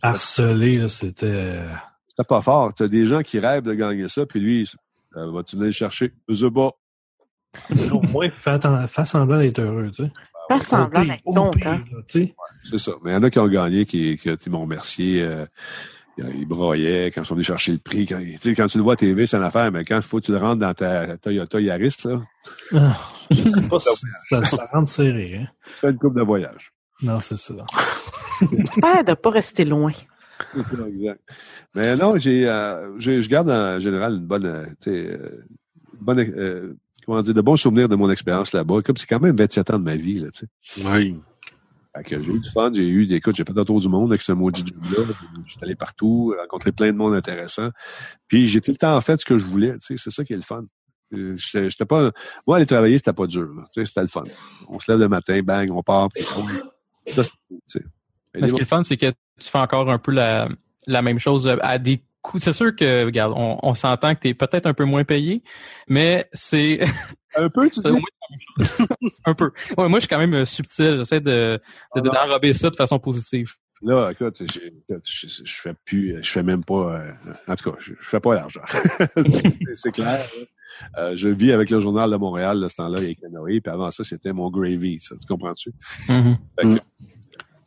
harceler, 0.02 0.88
c'était. 0.88 1.62
c'était 2.08 2.24
pas 2.26 2.42
fort. 2.42 2.72
T'as 2.74 2.88
des 2.88 3.06
gens 3.06 3.22
qui 3.22 3.38
rêvent 3.38 3.62
de 3.62 3.74
gagner 3.74 4.08
ça, 4.08 4.26
puis 4.26 4.40
lui, 4.40 4.70
euh, 5.16 5.30
vas-tu 5.30 5.56
venir 5.56 5.66
le 5.66 5.72
chercher? 5.72 6.12
Je 6.28 6.34
sais 6.34 6.50
pas. 6.50 6.70
Au 7.90 8.00
moins, 8.02 8.30
fais, 8.30 8.58
fais 8.88 9.04
semblant 9.04 9.38
d'être 9.38 9.58
heureux, 9.58 9.90
tu 9.90 10.04
sais. 10.04 10.12
Pas 10.48 10.56
Au 10.56 10.60
semblant 10.60 11.04
d'être 11.04 11.22
content. 11.22 11.80
tu. 12.08 12.34
C'est 12.64 12.78
ça. 12.78 12.92
Mais 13.04 13.12
il 13.12 13.14
y 13.14 13.16
en 13.16 13.22
a 13.22 13.30
qui 13.30 13.38
ont 13.38 13.48
gagné, 13.48 13.86
qui, 13.86 14.16
qui 14.18 14.36
qui 14.36 14.50
m'ont 14.50 14.62
remercié. 14.62 15.22
Euh, 15.22 15.46
ils 16.18 16.46
braillaient 16.46 17.10
quand 17.10 17.22
ils 17.22 17.26
sont 17.26 17.34
venus 17.34 17.46
chercher 17.46 17.72
le 17.72 17.78
prix. 17.78 18.06
Quand, 18.06 18.18
tu 18.20 18.36
sais, 18.38 18.54
quand 18.54 18.66
tu 18.68 18.76
le 18.78 18.82
vois 18.84 18.94
à 18.94 18.96
TV, 18.96 19.26
c'est 19.26 19.36
une 19.36 19.42
affaire, 19.42 19.70
mais 19.72 19.84
quand 19.84 19.96
il 19.96 20.02
faut 20.02 20.20
que 20.20 20.26
tu 20.26 20.32
le 20.32 20.38
rentres 20.38 20.60
dans 20.60 20.74
ta 20.74 21.16
Toyota 21.16 21.60
Yaris, 21.60 21.96
là, 22.04 22.16
Ah, 22.74 22.96
je 23.30 23.48
sais 23.48 23.68
pas 23.68 23.78
si 23.78 24.06
ça, 24.28 24.42
ça 24.42 24.68
rentre 24.72 24.88
serré, 24.90 25.36
hein. 25.42 25.46
tu 25.66 25.72
fais 25.80 25.90
une 25.90 25.98
coupe 25.98 26.16
de 26.16 26.22
voyage. 26.22 26.72
Non, 27.02 27.18
c'est 27.20 27.36
ça. 27.38 27.54
J'espère 28.52 29.04
de 29.04 29.14
pas 29.14 29.30
rester 29.30 29.64
loin. 29.64 29.92
C'est 30.54 30.62
ça, 30.64 30.88
exact. 30.88 31.20
Mais 31.74 31.94
non, 31.94 32.10
j'ai, 32.16 32.46
euh, 32.48 32.98
j'ai- 32.98 33.22
je 33.22 33.28
garde 33.30 33.50
en 33.50 33.78
général 33.78 34.14
une 34.14 34.26
bonne, 34.26 34.46
euh, 34.46 34.66
euh, 34.88 35.44
bonne, 36.00 36.18
euh, 36.20 36.74
comment 37.06 37.22
dire, 37.22 37.34
de 37.34 37.40
bons 37.40 37.56
souvenirs 37.56 37.88
de 37.88 37.96
mon 37.96 38.10
expérience 38.10 38.52
là-bas. 38.52 38.82
Comme 38.82 38.96
c'est 38.96 39.06
quand 39.06 39.20
même 39.20 39.36
27 39.36 39.70
ans 39.70 39.78
de 39.78 39.84
ma 39.84 39.96
vie, 39.96 40.18
là, 40.20 40.28
tu 40.30 40.46
sais. 40.74 40.82
Oui. 40.90 41.18
Fait 41.96 42.04
que 42.04 42.22
j'ai 42.22 42.32
eu 42.32 42.38
du 42.38 42.50
fun, 42.50 42.70
j'ai 42.72 42.86
eu 42.86 43.06
des 43.06 43.16
écoutes, 43.16 43.34
j'ai 43.34 43.44
fait 43.44 43.58
un 43.58 43.64
tour 43.64 43.80
du 43.80 43.88
monde 43.88 44.10
avec 44.12 44.20
ce 44.20 44.32
maudit 44.32 44.64
job-là. 44.64 45.12
J'étais 45.46 45.64
allé 45.64 45.74
partout, 45.74 46.34
rencontré 46.38 46.70
plein 46.70 46.88
de 46.88 46.96
monde 46.96 47.14
intéressant. 47.14 47.70
Puis 48.28 48.48
j'ai 48.48 48.60
tout 48.60 48.70
le 48.70 48.76
temps 48.76 49.00
fait 49.00 49.16
ce 49.16 49.24
que 49.24 49.38
je 49.38 49.46
voulais, 49.46 49.72
tu 49.72 49.78
sais, 49.80 49.94
c'est 49.96 50.10
ça 50.10 50.24
qui 50.24 50.32
est 50.32 50.36
le 50.36 50.42
fun. 50.42 50.64
Euh, 51.12 51.34
J'étais 51.36 51.84
pas, 51.84 52.12
moi, 52.46 52.56
aller 52.56 52.66
travailler, 52.66 52.96
c'était 52.98 53.12
pas 53.12 53.26
dur. 53.26 53.48
Tu 53.66 53.80
sais, 53.80 53.84
c'était 53.84 54.02
le 54.02 54.06
fun. 54.06 54.22
On 54.68 54.78
se 54.78 54.90
lève 54.90 55.00
le 55.00 55.08
matin, 55.08 55.40
bang, 55.42 55.68
on 55.72 55.82
part. 55.82 56.08
Mais 58.34 58.46
ce 58.46 58.52
qui 58.52 58.58
est 58.58 58.60
le 58.60 58.64
fun, 58.64 58.84
c'est 58.84 58.96
que 58.96 59.10
tu 59.10 59.48
fais 59.48 59.58
encore 59.58 59.90
un 59.90 59.98
peu 59.98 60.12
la, 60.12 60.48
la 60.86 61.02
même 61.02 61.18
chose 61.18 61.48
à 61.60 61.78
des. 61.78 62.00
C'est 62.38 62.52
sûr 62.52 62.76
que, 62.76 63.06
regarde, 63.06 63.32
on, 63.34 63.58
on 63.62 63.74
s'entend 63.74 64.14
que 64.14 64.20
tu 64.20 64.28
es 64.28 64.34
peut-être 64.34 64.66
un 64.66 64.74
peu 64.74 64.84
moins 64.84 65.04
payé, 65.04 65.42
mais 65.88 66.28
c'est 66.34 66.80
Un 67.36 67.48
peu, 67.48 67.68
tu 67.70 67.80
dis? 67.80 67.88
un 69.24 69.34
peu. 69.34 69.50
Ouais, 69.76 69.88
moi, 69.88 69.98
je 69.98 70.00
suis 70.00 70.08
quand 70.08 70.18
même 70.18 70.34
euh, 70.34 70.44
subtil. 70.44 70.98
J'essaie 70.98 71.20
de, 71.20 71.60
de, 71.96 72.10
Ah, 72.14 72.26
d'enrober 72.26 72.52
ça 72.52 72.70
de 72.70 72.76
façon 72.76 72.98
positive. 72.98 73.54
Là, 73.82 74.10
écoute, 74.12 74.42
je, 74.42 74.60
je, 75.04 75.26
je 75.44 75.60
fais 75.60 75.72
plus, 75.86 76.18
je 76.22 76.30
fais 76.30 76.42
même 76.42 76.62
pas, 76.62 77.00
euh, 77.00 77.12
en 77.48 77.54
tout 77.56 77.70
cas, 77.70 77.76
je, 77.80 77.94
je 77.98 78.08
fais 78.10 78.20
pas 78.20 78.34
l'argent. 78.34 78.60
c'est 79.74 79.92
clair. 79.92 80.18
là. 80.18 80.44
Euh, 80.98 81.16
je 81.16 81.28
vis 81.30 81.52
avec 81.52 81.70
le 81.70 81.80
journal 81.80 82.10
de 82.10 82.16
Montréal, 82.16 82.60
de 82.60 82.68
ce 82.68 82.76
temps-là, 82.76 82.98
avec 82.98 83.18
Noé, 83.30 83.60
puis 83.60 83.72
avant 83.72 83.90
ça, 83.90 84.04
c'était 84.04 84.32
mon 84.32 84.50
gravy, 84.50 85.00
ça, 85.00 85.16
tu 85.16 85.26
comprends-tu? 85.26 85.70
Mhm. 86.08 86.36
Que, 86.58 86.66
Mm. 86.66 86.78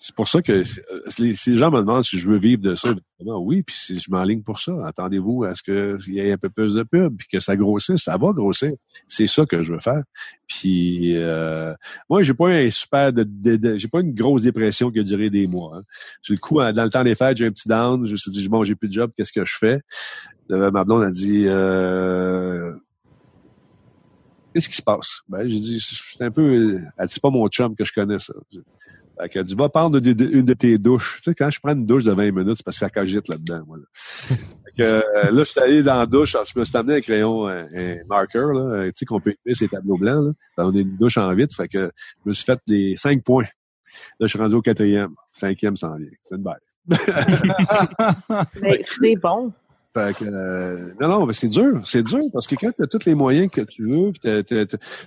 C'est 0.05 0.13
pour 0.15 0.27
ça 0.27 0.41
que 0.41 0.51
euh, 0.51 0.63
si, 1.07 1.33
si 1.33 1.51
les 1.51 1.57
gens 1.57 1.71
me 1.71 1.79
demandent 1.79 2.03
si 2.03 2.17
je 2.17 2.27
veux 2.29 2.37
vivre 2.37 2.61
de 2.61 2.75
ça, 2.75 2.89
évidemment, 3.19 3.39
oui, 3.41 3.63
puis 3.63 3.73
si 3.77 3.97
je 3.97 4.11
m'enligne 4.11 4.41
pour 4.43 4.59
ça, 4.59 4.73
attendez-vous 4.85 5.45
à 5.45 5.55
ce 5.55 5.63
qu'il 5.63 6.13
y 6.13 6.19
ait 6.19 6.33
un 6.33 6.37
peu 6.37 6.49
plus 6.49 6.73
de 6.73 6.83
pub, 6.83 7.15
puis 7.15 7.25
que 7.31 7.39
ça 7.39 7.55
grossisse, 7.55 8.01
ça 8.01 8.17
va 8.17 8.33
grossir. 8.33 8.71
C'est 9.07 9.27
ça 9.27 9.45
que 9.45 9.61
je 9.61 9.71
veux 9.71 9.79
faire. 9.79 10.03
Puis 10.45 11.15
euh, 11.15 11.73
moi, 12.09 12.21
j'ai 12.21 12.33
pas 12.33 12.49
eu 12.49 12.67
un 12.67 12.69
super 12.69 13.13
de, 13.13 13.23
de- 13.23 13.55
de- 13.55 13.77
j'ai 13.77 13.87
pas 13.87 14.01
une 14.01 14.13
grosse 14.13 14.41
dépression 14.41 14.91
qui 14.91 14.99
a 14.99 15.03
duré 15.03 15.29
des 15.29 15.47
mois. 15.47 15.77
Hein. 15.77 15.83
Sur 16.21 16.33
le 16.33 16.39
coup, 16.39 16.59
hein, 16.59 16.73
dans 16.73 16.83
le 16.83 16.89
temps 16.89 17.05
des 17.05 17.15
fêtes, 17.15 17.37
j'ai 17.37 17.45
un 17.45 17.51
petit 17.51 17.69
down, 17.69 18.05
je 18.05 18.11
me 18.11 18.17
suis 18.17 18.31
dit 18.31 18.49
bon, 18.49 18.65
j'ai 18.65 18.75
plus 18.75 18.89
de 18.89 18.93
job, 18.93 19.09
qu'est-ce 19.15 19.31
que 19.31 19.45
je 19.45 19.55
fais? 19.57 19.79
Euh, 20.51 20.69
ma 20.69 20.83
blonde 20.83 21.03
a 21.03 21.11
dit 21.11 21.45
euh, 21.47 22.73
Qu'est-ce 24.53 24.69
qui 24.69 24.75
se 24.75 24.81
passe? 24.83 25.21
Ben, 25.29 25.47
j'ai 25.49 25.59
dit, 25.59 25.79
c'est 25.79 26.23
un 26.23 26.29
peu. 26.29 26.79
Elle 26.97 27.07
dit 27.07 27.19
pas 27.19 27.29
mon 27.31 27.47
chum 27.47 27.75
que 27.75 27.83
je 27.85 27.93
connais 27.93 28.19
ça. 28.19 28.33
Fait 29.19 29.29
qu'elle 29.29 29.43
dit, 29.43 29.55
va 29.55 29.69
prendre 29.69 29.97
une 29.97 30.13
de, 30.13 30.25
une 30.25 30.45
de 30.45 30.53
tes 30.53 30.77
douches. 30.77 31.17
Tu 31.17 31.31
sais, 31.31 31.35
quand 31.35 31.49
je 31.49 31.59
prends 31.59 31.73
une 31.73 31.85
douche 31.85 32.03
de 32.03 32.11
20 32.11 32.31
minutes, 32.31 32.57
c'est 32.57 32.65
parce 32.65 32.77
que 32.77 32.85
ça 32.85 32.89
cogite 32.89 33.27
là-dedans, 33.27 33.63
moi. 33.67 33.77
Là. 33.77 33.83
fait 34.27 34.71
que, 34.77 34.83
euh, 34.83 35.31
là, 35.31 35.43
je 35.43 35.43
suis 35.43 35.59
allé 35.59 35.83
dans 35.83 35.99
la 35.99 36.05
douche, 36.05 36.35
alors, 36.35 36.45
je 36.45 36.57
me 36.57 36.63
suis 36.63 36.77
amené 36.77 36.97
un 36.97 37.01
crayon, 37.01 37.47
un, 37.47 37.67
un 37.73 37.97
marker, 38.07 38.47
là, 38.53 38.85
tu 38.85 38.91
sais, 38.95 39.05
qu'on 39.05 39.19
peut 39.19 39.31
écrire 39.31 39.55
ces 39.55 39.67
tableaux 39.67 39.97
blancs, 39.97 40.25
là. 40.25 40.31
Ben, 40.57 40.65
on 40.65 40.75
est 40.75 40.81
une 40.81 40.97
douche 40.97 41.17
en 41.17 41.33
vitre, 41.33 41.55
fait 41.55 41.67
que 41.67 41.91
je 42.23 42.29
me 42.29 42.33
suis 42.33 42.45
fait 42.45 42.59
des 42.67 42.95
cinq 42.95 43.23
points. 43.23 43.45
Là, 44.19 44.27
je 44.27 44.27
suis 44.27 44.39
rendu 44.39 44.55
au 44.55 44.61
quatrième. 44.61 45.13
Cinquième 45.31 45.77
s'en 45.77 45.95
vient. 45.97 46.09
C'est 46.23 46.35
une 46.35 46.43
bête. 46.43 46.63
Mais 48.61 48.81
c'est 48.83 49.15
bon. 49.15 49.53
Fait 49.95 50.15
que, 50.17 50.25
euh, 50.25 50.91
non, 50.99 51.07
non, 51.07 51.25
mais 51.27 51.33
c'est 51.33 51.47
dur. 51.49 51.81
C'est 51.85 52.01
dur 52.03 52.21
parce 52.33 52.47
que 52.47 52.55
quand 52.55 52.71
tu 52.75 52.81
as 52.81 52.87
tous 52.87 53.05
les 53.05 53.13
moyens 53.15 53.51
que 53.51 53.61
tu 53.61 53.87
veux, 53.87 54.11
tu 54.13 54.29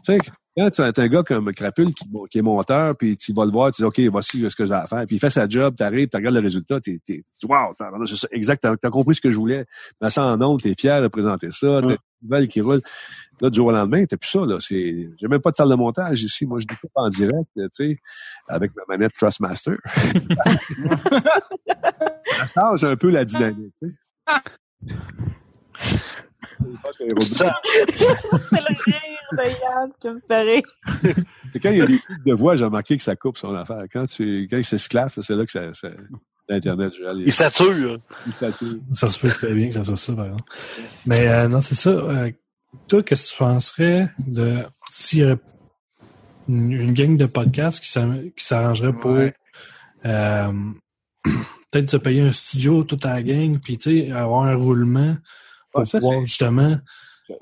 sais, 0.04 0.18
quand 0.56 0.70
tu 0.70 0.80
as 0.80 0.92
un 0.96 1.08
gars 1.08 1.22
comme 1.24 1.52
Crapule 1.52 1.92
qui, 1.92 2.04
qui 2.30 2.38
est 2.38 2.42
monteur, 2.42 2.96
puis 2.96 3.16
tu 3.16 3.32
vas 3.34 3.44
le 3.44 3.50
voir, 3.50 3.72
tu 3.72 3.82
dis 3.82 3.84
OK, 3.84 4.00
voici 4.12 4.48
ce 4.48 4.54
que 4.54 4.64
j'ai 4.64 4.72
à 4.74 4.86
faire. 4.86 5.04
Puis 5.06 5.16
il 5.16 5.18
fait 5.18 5.28
sa 5.30 5.48
job, 5.48 5.74
tu 5.76 5.82
arrives, 5.82 6.08
tu 6.08 6.16
regardes 6.16 6.36
le 6.36 6.40
résultat, 6.40 6.80
tu 6.80 7.00
es, 7.08 7.24
Wow, 7.44 7.74
t'as- 7.76 7.90
c'est 8.06 8.16
ça, 8.16 8.28
exact, 8.30 8.62
t'as 8.62 8.74
as 8.80 8.90
compris 8.90 9.16
ce 9.16 9.20
que 9.20 9.30
je 9.30 9.36
voulais. 9.36 9.66
Mais 10.00 10.08
ça 10.10 10.24
en 10.24 10.40
honte, 10.40 10.62
tu 10.62 10.70
es 10.70 10.74
fier 10.78 11.02
de 11.02 11.08
présenter 11.08 11.48
ça, 11.50 11.80
t'as 11.82 11.88
Mm. 11.88 11.90
une 11.90 11.96
nouvelle 12.22 12.48
qui 12.48 12.60
roule. 12.60 12.80
Là, 13.42 13.50
du 13.50 13.56
jour 13.56 13.66
au 13.66 13.72
lendemain, 13.72 14.04
t'as 14.06 14.16
plus 14.16 14.30
ça, 14.30 14.46
là. 14.46 14.56
C'est. 14.60 15.10
J'ai 15.20 15.28
même 15.28 15.40
pas 15.42 15.50
de 15.50 15.56
salle 15.56 15.68
de 15.68 15.74
montage 15.74 16.22
ici. 16.22 16.46
Moi, 16.46 16.58
je 16.60 16.66
découpe 16.66 16.90
en 16.94 17.08
direct, 17.10 17.50
tu 17.54 17.68
sais, 17.72 17.98
avec 18.48 18.70
ma 18.76 18.82
manette 18.88 19.12
Trustmaster. 19.14 19.74
ça 21.66 22.46
change 22.54 22.84
un 22.84 22.96
peu 22.96 23.10
la 23.10 23.24
dynamique, 23.24 23.74
tu 23.82 23.94
c'est 26.92 27.04
le 27.04 27.14
rire 28.84 29.00
de 29.32 29.38
Yann 29.42 29.90
qui 30.00 30.08
me 30.08 30.20
fait 30.26 30.42
rire. 30.42 30.62
C'est 31.52 31.60
quand 31.60 31.70
il 31.70 31.78
y 31.78 31.82
a 31.82 31.86
des 31.86 31.98
coups 31.98 32.24
de 32.24 32.32
voix, 32.32 32.56
j'ai 32.56 32.64
remarqué 32.64 32.96
que 32.96 33.02
ça 33.02 33.16
coupe 33.16 33.36
son 33.38 33.54
affaire. 33.54 33.82
Quand, 33.92 34.06
tu, 34.06 34.46
quand 34.50 34.56
il 34.56 34.64
s'esclave, 34.64 35.12
c'est 35.20 35.34
là 35.34 35.44
que 35.44 35.52
ça, 35.52 35.74
ça, 35.74 35.88
l'Internet, 36.48 36.92
je 36.94 37.22
il 37.24 37.32
sature. 37.32 37.98
il 38.26 38.32
sature. 38.32 38.76
Ça 38.92 39.10
se 39.10 39.18
peut 39.18 39.28
très 39.28 39.54
bien 39.54 39.68
que 39.68 39.74
ça 39.74 39.84
soit 39.84 39.96
ça, 39.96 40.12
par 40.14 40.26
exemple. 40.26 40.52
Mais 41.06 41.28
euh, 41.28 41.48
non, 41.48 41.60
c'est 41.60 41.74
ça. 41.74 41.90
Euh, 41.90 42.30
toi, 42.88 43.02
qu'est-ce 43.02 43.24
que 43.24 43.30
tu 43.32 43.38
penserais 43.38 44.10
de 44.18 44.62
s'il 44.90 45.18
y 45.20 45.24
aurait 45.24 45.38
une, 46.48 46.72
une 46.72 46.92
gang 46.92 47.16
de 47.16 47.26
podcasts 47.26 47.82
qui 47.82 47.90
s'arrangerait 48.44 48.92
pour 48.92 49.12
Ouais. 49.12 49.34
euh, 50.04 50.52
peut-être 51.70 51.90
se 51.90 51.96
payer 51.96 52.22
un 52.22 52.32
studio 52.32 52.84
toute 52.84 53.04
la 53.04 53.22
gang, 53.22 53.58
puis 53.62 53.78
tu 53.78 54.06
sais, 54.06 54.12
avoir 54.12 54.44
un 54.44 54.54
roulement 54.54 55.16
pour 55.72 55.82
Ah, 55.82 55.84
ça, 55.84 55.98
pouvoir 55.98 56.20
c'est- 56.20 56.26
justement 56.26 56.76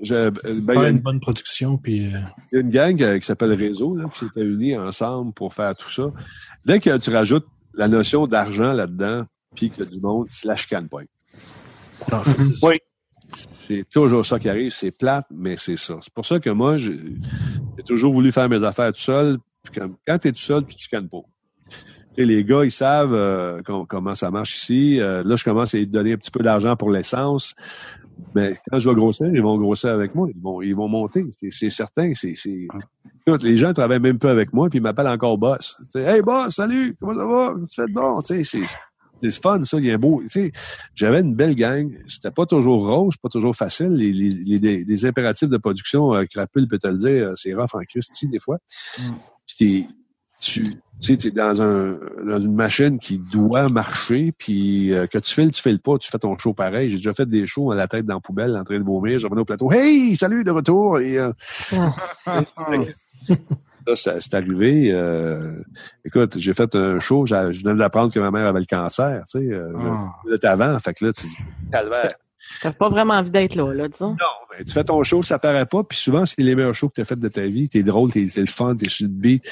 Je, 0.03 0.31
ben, 0.31 0.41
il 0.47 0.61
y 0.61 0.65
faire 0.65 0.79
a 0.81 0.89
une 0.89 0.97
une, 0.97 1.03
bonne 1.03 1.21
production, 1.21 1.77
puis 1.77 2.07
euh, 2.07 2.19
il 2.53 2.57
y 2.57 2.59
a 2.59 2.61
une 2.63 2.71
gang 2.71 3.03
euh, 3.03 3.19
qui 3.19 3.27
s'appelle 3.27 3.53
Réseau, 3.53 3.95
là, 3.95 4.07
qui 4.13 4.21
s'était 4.21 4.41
unie 4.41 4.77
ensemble 4.77 5.35
pour 5.35 5.53
faire 5.53 5.77
tout 5.77 5.91
ça. 5.91 6.11
Dès 6.65 6.81
que 6.81 6.97
tu 6.97 7.11
rajoutes 7.11 7.47
la 7.75 7.87
notion 7.89 8.27
d'argent 8.27 8.73
là-dedans, 8.73 9.27
puis 9.55 9.71
que 9.71 9.83
du 9.85 10.01
monde, 10.01 10.27
non, 12.11 12.23
c'est- 12.25 12.33
c'est 12.39 12.55
ça. 12.57 12.67
Oui. 12.67 12.77
C'est 13.35 13.85
toujours 13.91 14.25
ça 14.25 14.39
qui 14.39 14.49
arrive, 14.49 14.71
c'est 14.71 14.91
plate, 14.91 15.27
mais 15.31 15.57
c'est 15.57 15.77
ça. 15.77 15.99
C'est 16.03 16.13
pour 16.15 16.25
ça 16.25 16.39
que 16.39 16.51
moi, 16.51 16.77
j'ai 16.79 16.97
toujours 17.87 18.13
voulu 18.13 18.31
faire 18.33 18.49
mes 18.49 18.63
affaires 18.63 18.93
tout 18.93 19.01
seul. 19.01 19.39
Puis 19.65 19.81
quand 20.07 20.19
tu 20.19 20.29
es 20.29 20.33
tout 20.33 20.39
seul, 20.41 20.65
tu 20.67 20.77
te 20.77 20.81
chicanes 20.81 21.09
pas. 21.09 21.21
Sais, 22.17 22.23
les 22.25 22.45
gars, 22.45 22.65
ils 22.65 22.71
savent 22.71 23.15
euh, 23.15 23.61
com- 23.63 23.87
comment 23.89 24.15
ça 24.15 24.31
marche 24.31 24.57
ici. 24.57 25.01
Euh, 25.01 25.23
là, 25.25 25.37
je 25.37 25.45
commence 25.45 25.75
à 25.75 25.85
donner 25.85 26.13
un 26.13 26.17
petit 26.17 26.31
peu 26.31 26.41
d'argent 26.43 26.77
pour 26.77 26.91
l'essence. 26.91 27.55
Mais 28.35 28.57
quand 28.71 28.79
je 28.79 28.89
vais 28.89 28.95
grossir, 28.95 29.27
ils 29.33 29.43
vont 29.43 29.59
grossir 29.59 29.91
avec 29.91 30.15
moi. 30.15 30.29
Ils 30.33 30.41
vont, 30.41 30.63
ils 30.63 30.75
vont 30.75 30.87
monter. 30.89 31.27
C'est- 31.51 31.71
certain. 31.71 32.13
C'est. 32.15 32.35
Écoute, 33.27 33.43
les 33.43 33.57
gens 33.57 33.73
travaillent 33.73 33.99
même 34.01 34.19
peu 34.19 34.29
avec 34.29 34.53
moi, 34.53 34.69
puis 34.71 34.79
ils 34.79 34.83
m'appellent 34.83 35.09
encore 35.09 35.39
boss. 35.39 35.77
Tu 35.81 35.87
sais, 36.01 36.03
hey 36.03 36.23
boss, 36.23 36.55
salut, 36.55 36.97
comment 37.01 37.15
ça 37.15 37.25
va? 37.25 37.55
Tu 37.69 37.75
fais 37.75 37.87
de 37.89 37.93
bon? 37.95 38.21
C'est, 38.23 38.45
c'est 38.45 39.41
fun, 39.43 39.65
ça. 39.65 39.79
Il 39.79 39.87
y 39.87 39.91
a 39.91 39.95
un 39.95 39.99
beau. 39.99 40.23
J'avais 40.95 41.21
une 41.21 41.35
belle 41.35 41.55
gang. 41.57 41.91
C'était 42.07 42.31
pas 42.31 42.47
toujours 42.47 42.87
rose, 42.87 43.17
pas 43.17 43.29
toujours 43.31 43.57
facile. 43.57 43.89
Les, 43.95 44.13
les, 44.13 44.59
les, 44.59 44.85
les- 44.85 45.07
impératifs 45.07 45.49
de 45.49 45.57
production, 45.57 46.15
euh, 46.15 46.25
Crapule 46.27 46.69
peut 46.69 46.79
te 46.79 46.87
le 46.87 46.99
dire, 46.99 47.29
euh, 47.29 47.33
c'est 47.35 47.55
rough 47.55 47.75
en 47.75 47.81
Christie 47.89 48.29
des 48.29 48.39
fois. 48.39 48.59
Mm. 48.99 49.03
Puis 49.59 49.87
tu 50.45 50.65
tu 51.01 51.13
sais, 51.13 51.17
t'es 51.19 51.31
dans 51.33 51.61
un 51.61 51.99
dans 52.25 52.41
une 52.41 52.55
machine 52.55 52.99
qui 52.99 53.19
doit 53.19 53.69
marcher, 53.69 54.33
puis 54.39 54.93
euh, 54.95 55.07
que 55.07 55.19
tu 55.19 55.35
files, 55.35 55.51
tu 55.51 55.61
files 55.61 55.81
pas, 55.81 55.99
tu 55.99 56.11
fais 56.11 56.19
ton 56.19 56.39
show 56.39 56.55
pareil. 56.55 56.89
J'ai 56.91 56.97
déjà 56.97 57.13
fait 57.13 57.27
des 57.29 57.47
shows 57.47 57.73
à 57.73 57.75
la 57.75 57.89
tête 57.89 58.07
dans 58.07 58.15
la 58.15 58.21
poubelle, 58.21 58.57
en 58.57 58.65
train 58.65 58.79
de 58.79 58.85
vomir. 58.85 59.19
Je 59.19 59.27
revenais 59.27 59.43
au 59.43 59.45
plateau. 59.45 59.71
Hey, 59.73 60.17
salut 60.17 60.45
de 60.45 60.51
retour. 60.51 61.01
Et, 61.01 61.19
euh, 61.19 61.33
Là, 62.27 62.45
ça- 63.97 64.21
c'est 64.21 64.35
arrivé. 64.35 64.91
euh, 64.93 65.61
écoute, 66.05 66.39
j'ai 66.39 66.55
fait 66.55 66.75
un 66.75 66.99
show, 67.01 67.27
je 67.27 67.35
venais 67.63 67.77
d'apprendre 67.79 68.13
que 68.13 68.21
ma 68.21 68.31
mère 68.31 68.47
avait 68.47 68.61
le 68.61 68.67
cancer, 68.67 69.23
tu 69.31 69.41
sais, 69.41 69.45
là, 69.47 70.51
avant, 70.53 70.79
fait 70.79 70.95
que 70.95 71.05
là, 71.05 71.13
tu 71.13 71.27
dis, 71.27 71.37
calvaire. 71.71 72.15
T'as 72.61 72.73
pas 72.73 72.89
vraiment 72.89 73.15
envie 73.15 73.31
d'être 73.31 73.55
là, 73.55 73.73
là, 73.73 73.89
disons. 73.89 74.11
Non, 74.11 74.17
ben, 74.51 74.65
tu 74.65 74.73
fais 74.73 74.85
ton 74.85 75.03
show, 75.03 75.23
ça 75.23 75.39
paraît 75.39 75.67
pas, 75.67 75.85
puis 75.85 75.99
souvent, 75.99 76.25
c'est 76.27 76.43
les 76.43 76.55
meilleurs 76.55 76.75
shows 76.75 76.89
que 76.89 76.95
tu 76.95 77.01
as 77.01 77.05
fait 77.05 77.19
de 77.19 77.29
ta 77.29 77.47
vie. 77.47 77.69
T'es 77.69 77.83
drôle, 77.83 78.13
t'es 78.13 78.29
le 78.37 78.47
fun, 78.47 78.75
t'es 78.77 78.89
sur 78.89 79.09
beat. 79.09 79.49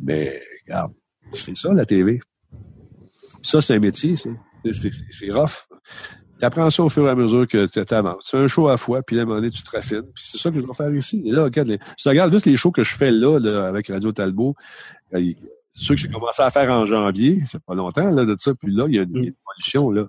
Mais, 0.00 0.40
regarde, 0.66 0.92
c'est 1.32 1.56
ça, 1.56 1.72
la 1.72 1.84
TV. 1.84 2.20
Ça, 3.42 3.60
c'est 3.60 3.74
un 3.74 3.80
métier, 3.80 4.16
c'est, 4.16 4.30
c'est, 5.10 5.30
rough. 5.32 5.66
Tu 6.38 6.44
apprends 6.44 6.70
ça 6.70 6.84
au 6.84 6.88
fur 6.88 7.06
et 7.06 7.10
à 7.10 7.14
mesure 7.14 7.46
que 7.48 7.66
tu 7.66 7.94
avances. 7.94 8.24
C'est 8.24 8.36
un 8.36 8.46
show 8.46 8.68
à 8.68 8.72
la 8.72 8.76
fois, 8.76 9.02
puis 9.02 9.18
à 9.18 9.22
un 9.22 9.24
moment 9.24 9.36
donné, 9.36 9.50
tu 9.50 9.62
te 9.62 9.70
raffines. 9.70 10.04
Puis 10.14 10.24
c'est 10.30 10.38
ça 10.38 10.50
que 10.50 10.60
je 10.60 10.66
vais 10.66 10.74
faire 10.74 10.94
ici. 10.94 11.22
Là, 11.24 11.44
regarde, 11.44 11.70
si 11.70 12.02
tu 12.02 12.08
regardes 12.08 12.32
juste 12.32 12.46
les 12.46 12.56
shows 12.56 12.70
que 12.70 12.84
je 12.84 12.96
fais 12.96 13.10
là, 13.10 13.38
là 13.38 13.66
avec 13.66 13.88
Radio 13.88 14.12
Talbot, 14.12 14.54
euh, 15.14 15.32
ceux 15.74 15.94
que 15.94 16.00
j'ai 16.00 16.08
commencé 16.08 16.42
à 16.42 16.50
faire 16.50 16.70
en 16.70 16.84
janvier, 16.84 17.42
c'est 17.46 17.62
pas 17.62 17.74
longtemps 17.74 18.10
là, 18.10 18.24
de 18.24 18.36
ça, 18.36 18.52
puis 18.54 18.72
là, 18.74 18.86
il 18.88 18.94
y 18.94 18.98
a 18.98 19.02
une, 19.02 19.16
une 19.16 19.34
évolution. 19.34 19.90
Là. 19.90 20.06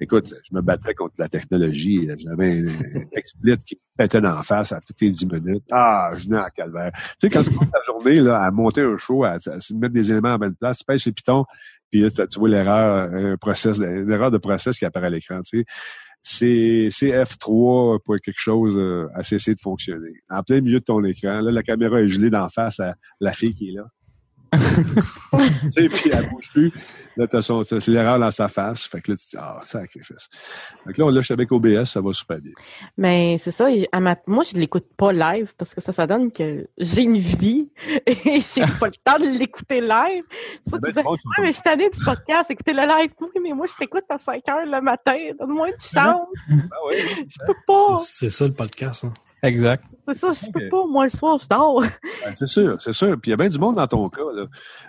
Écoute, 0.00 0.32
je 0.48 0.54
me 0.56 0.62
battais 0.62 0.94
contre 0.94 1.14
la 1.18 1.28
technologie. 1.28 2.08
J'avais 2.18 2.60
un, 2.60 2.68
un 2.68 3.04
explit 3.12 3.56
qui 3.58 3.76
me 3.76 4.02
pétait 4.02 4.20
d'en 4.20 4.42
face 4.42 4.72
à 4.72 4.80
toutes 4.80 5.00
les 5.02 5.10
10 5.10 5.26
minutes. 5.26 5.64
Ah, 5.70 6.12
je 6.14 6.24
venais 6.24 6.38
à 6.38 6.50
calvaire. 6.50 6.90
Tu 6.94 7.00
sais, 7.20 7.30
quand 7.30 7.42
tu 7.42 7.50
passes 7.50 7.70
ta 7.70 7.78
journée 7.86 8.20
là, 8.20 8.42
à 8.42 8.50
monter 8.50 8.80
un 8.80 8.96
show, 8.96 9.24
à, 9.24 9.36
mettre 9.74 9.92
des 9.92 10.10
éléments 10.10 10.34
en 10.34 10.38
bonne 10.38 10.54
place, 10.54 10.78
tu 10.78 10.84
pèses 10.84 11.02
sur 11.02 11.12
Python, 11.12 11.44
puis 11.90 12.00
là, 12.00 12.10
tu 12.10 12.38
vois 12.38 12.48
l'erreur, 12.48 13.12
un 13.12 13.36
process, 13.36 13.78
une 13.78 14.10
erreur 14.10 14.30
de 14.30 14.38
process 14.38 14.78
qui 14.78 14.86
apparaît 14.86 15.08
à 15.08 15.10
l'écran. 15.10 15.40
Tu 15.42 15.58
sais. 15.58 15.64
C'est 16.26 16.88
c'est 16.90 17.10
F3 17.10 17.98
pour 18.02 18.16
quelque 18.16 18.38
chose 18.38 18.78
euh, 18.78 19.08
à 19.14 19.22
cesser 19.22 19.54
de 19.54 19.60
fonctionner. 19.60 20.22
En 20.30 20.42
plein 20.42 20.62
milieu 20.62 20.80
de 20.80 20.84
ton 20.84 21.04
écran, 21.04 21.42
là, 21.42 21.52
la 21.52 21.62
caméra 21.62 22.00
est 22.00 22.08
gelée 22.08 22.30
d'en 22.30 22.48
face 22.48 22.80
à 22.80 22.94
la 23.20 23.34
fille 23.34 23.54
qui 23.54 23.68
est 23.68 23.72
là. 23.72 23.84
tu 25.32 25.70
sais, 25.72 25.88
puis 25.88 26.10
elle 26.12 26.28
bouge 26.30 26.50
plus. 26.52 26.72
Là, 27.16 27.26
t'as 27.26 27.42
son, 27.42 27.62
t'as- 27.62 27.80
c'est 27.80 27.90
l'erreur 27.90 28.18
dans 28.18 28.30
sa 28.30 28.48
face. 28.48 28.86
Fait 28.86 29.00
que 29.00 29.12
là, 29.12 29.16
tu 29.16 29.26
dis, 29.28 29.36
ah, 29.38 29.60
sacrifice. 29.62 30.28
Fait 30.86 30.92
que 30.92 31.02
là, 31.02 31.10
je 31.14 31.20
suis 31.20 31.32
avec 31.32 31.50
OBS, 31.52 31.84
ça 31.84 32.00
va 32.00 32.12
super 32.12 32.38
bien. 32.38 32.52
Mais 32.96 33.36
c'est 33.38 33.50
ça, 33.50 33.66
à 33.92 34.00
ma- 34.00 34.16
moi 34.26 34.44
je 34.44 34.56
l'écoute 34.58 34.86
pas 34.96 35.12
live 35.12 35.52
parce 35.58 35.74
que 35.74 35.80
ça, 35.80 35.92
ça 35.92 36.06
donne 36.06 36.30
que 36.32 36.66
j'ai 36.78 37.02
une 37.02 37.18
vie 37.18 37.68
et 38.06 38.14
j'ai 38.54 38.62
pas 38.80 38.86
le 38.86 38.94
temps 39.04 39.18
de 39.18 39.38
l'écouter 39.38 39.80
live. 39.80 40.24
Ça, 40.66 40.76
tu 40.76 40.80
Ben, 40.82 40.88
disais, 40.88 41.02
tu 41.02 41.08
ouais, 41.08 41.16
mais 41.40 41.46
je 41.48 41.52
suis 41.52 41.62
tannée 41.62 41.90
du 41.90 42.04
podcast, 42.04 42.50
écouter 42.50 42.72
le 42.72 42.82
live. 42.82 43.10
Oui, 43.20 43.28
mais 43.42 43.52
moi 43.52 43.66
je 43.66 43.74
t'écoute 43.74 44.04
à 44.08 44.18
5 44.18 44.48
heures 44.48 44.66
le 44.66 44.80
matin, 44.80 45.16
donne-moi 45.38 45.68
une 45.68 45.74
chance. 45.80 46.28
Ah 46.50 46.86
ouais. 46.88 47.02
Je 47.28 47.36
peux 47.46 47.54
pas. 47.66 47.98
C'est 48.00 48.24
c'est 48.24 48.30
ça 48.30 48.46
le 48.46 48.52
podcast. 48.54 49.04
Hein. 49.04 49.12
Exact. 49.44 49.84
C'est 50.06 50.14
ça, 50.14 50.32
je 50.32 50.50
peux 50.50 50.68
pas. 50.68 50.86
Moi 50.86 51.04
le 51.04 51.10
soir, 51.10 51.38
je 51.38 51.48
dors. 51.48 51.80
Ben, 51.80 52.32
c'est 52.34 52.46
sûr, 52.46 52.76
c'est 52.78 52.92
sûr. 52.92 53.18
Puis 53.20 53.28
il 53.28 53.30
y 53.30 53.32
a 53.32 53.36
bien 53.36 53.48
du 53.48 53.58
monde 53.58 53.76
dans 53.76 53.86
ton 53.86 54.08
cas. 54.10 54.22
Là. 54.34 54.46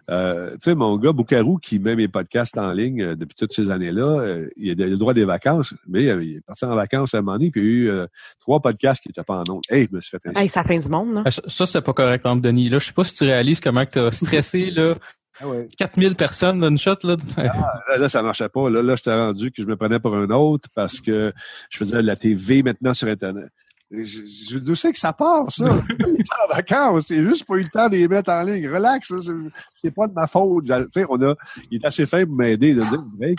Euh, 0.10 0.52
tu 0.52 0.58
sais, 0.62 0.76
mon 0.76 0.98
gars 0.98 1.14
Boukarou, 1.14 1.58
qui 1.58 1.80
met 1.80 1.96
mes 1.96 2.08
podcasts 2.08 2.58
en 2.58 2.72
ligne 2.72 3.02
euh, 3.02 3.16
depuis 3.16 3.36
toutes 3.36 3.54
ces 3.54 3.72
années-là, 3.72 4.04
euh, 4.04 4.50
il, 4.58 4.72
a, 4.82 4.88
le 4.88 4.98
droit 4.98 5.14
des 5.14 5.26
vacances, 5.26 5.74
mais 5.88 6.08
euh, 6.08 6.24
il 6.24 6.38
est 6.38 6.42
parti 6.46 6.66
en 6.66 6.76
vacances 6.76 7.14
à 7.14 7.20
un 7.20 7.22
moment 7.22 7.38
donné, 7.38 7.52
puis 7.52 7.62
il 7.62 7.66
y 7.66 7.70
a 7.70 7.72
eu 7.72 7.90
euh, 7.90 8.08
trois 8.42 8.60
podcasts 8.60 9.02
qui 9.02 9.10
n'étaient 9.10 9.24
pas 9.24 9.38
en 9.38 9.50
ondes. 9.50 9.64
Hey, 9.70 9.88
je 9.90 9.96
me 9.96 10.02
suis 10.02 10.12
fait 10.12 10.18
insulter. 10.18 10.42
Hey, 10.42 10.50
c'est 10.50 10.60
la 10.60 10.66
fin 10.66 10.78
du 10.78 10.90
monde, 10.90 11.14
là. 11.14 11.24
Ah, 11.26 11.32
Ça, 11.32 11.42
ça, 11.48 11.66
c'est 11.66 11.82
pas 11.82 11.94
correct, 11.94 12.22
par 12.22 12.34
exemple, 12.34 12.48
Denis. 12.48 12.70
Là, 12.70 12.80
je 12.80 12.88
sais 12.88 12.94
pas 12.94 13.04
si 13.04 13.16
tu 13.16 13.24
réalises 13.24 13.62
comment 13.62 13.86
que 13.86 13.92
t'as 13.92 14.12
stressé, 14.12 14.72
là. 14.72 14.96
Ah 15.42 15.50
ouais. 15.50 15.68
4000 15.78 16.16
personnes 16.16 16.62
d'une 16.62 16.80
shot, 16.80 16.96
là. 17.04 17.18
Là, 17.36 17.98
là, 17.98 18.08
ça 18.08 18.22
marchait 18.22 18.48
pas. 18.48 18.70
Là, 18.70 18.82
là 18.82 18.96
j'étais 18.96 19.14
rendu 19.14 19.52
que 19.52 19.62
je 19.62 19.68
me 19.68 19.76
prenais 19.76 20.00
pour 20.00 20.16
un 20.16 20.30
autre 20.30 20.70
parce 20.74 21.02
que 21.02 21.34
je 21.70 21.78
faisais 21.78 21.98
de 21.98 22.08
la 22.08 22.16
TV 22.16 22.64
maintenant 22.64 22.94
sur 22.94 23.10
Internet. 23.10 23.50
Je, 23.92 24.04
je, 24.04 24.58
je 24.66 24.74
sais 24.74 24.92
que 24.92 24.98
ça 25.00 25.14
part, 25.14 25.52
ça. 25.52 25.66
Il 26.00 26.06
est 26.20 26.44
en 26.44 26.56
vacances. 26.56 27.06
C'est 27.08 27.24
juste 27.24 27.46
pas 27.46 27.56
eu 27.56 27.62
le 27.62 27.68
temps 27.70 27.88
de 27.88 27.96
les 27.96 28.08
mettre 28.08 28.32
en 28.32 28.42
ligne. 28.42 28.68
Relax, 28.68 29.08
ça, 29.08 29.16
c'est- 29.22 29.32
c'est 29.74 29.92
pas 29.92 30.08
de 30.08 30.14
ma 30.14 30.26
faute. 30.28 30.66
Je- 30.68 30.84
Tu 30.86 30.90
sais, 30.94 31.06
on 31.08 31.22
a, 31.22 31.36
il 31.72 31.80
est 31.82 31.86
assez 31.86 32.06
faible 32.06 32.30
pour 32.30 32.38
m'aider 32.40 32.74
de 32.74 32.82
dire, 32.82 33.04
break, 33.18 33.38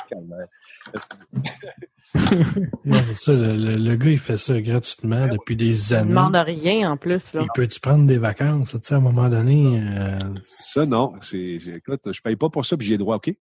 ça, 3.15 3.33
le, 3.33 3.57
le- 3.57 3.77
le 3.77 3.97
gars, 3.97 4.11
il 4.11 4.19
fait 4.19 4.37
ça 4.37 4.61
gratuitement 4.61 5.27
depuis 5.27 5.57
des 5.57 5.93
années. 5.93 6.09
demande 6.11 6.37
rien 6.37 6.91
en 6.93 6.97
plus, 6.97 7.33
là. 7.35 7.43
Il 7.43 7.49
peut-tu 7.55 7.81
prendre 7.81 8.07
des 8.07 8.19
vacances? 8.19 8.71
Tu 8.73 8.79
sais, 8.83 8.95
à 8.95 8.99
un 8.99 9.01
moment 9.01 9.29
donné, 9.29 9.81
euh, 9.83 10.19
Ça, 10.43 10.87
non. 10.87 11.13
C'est, 11.23 11.59
c'est- 11.61 11.73
écoute, 11.77 12.13
je 12.13 12.21
paye 12.23 12.37
pas 12.37 12.49
pour 12.49 12.65
ça 12.65 12.77
puis 12.77 12.87
j'ai 12.87 12.99
droit, 12.99 13.17
OK? 13.17 13.35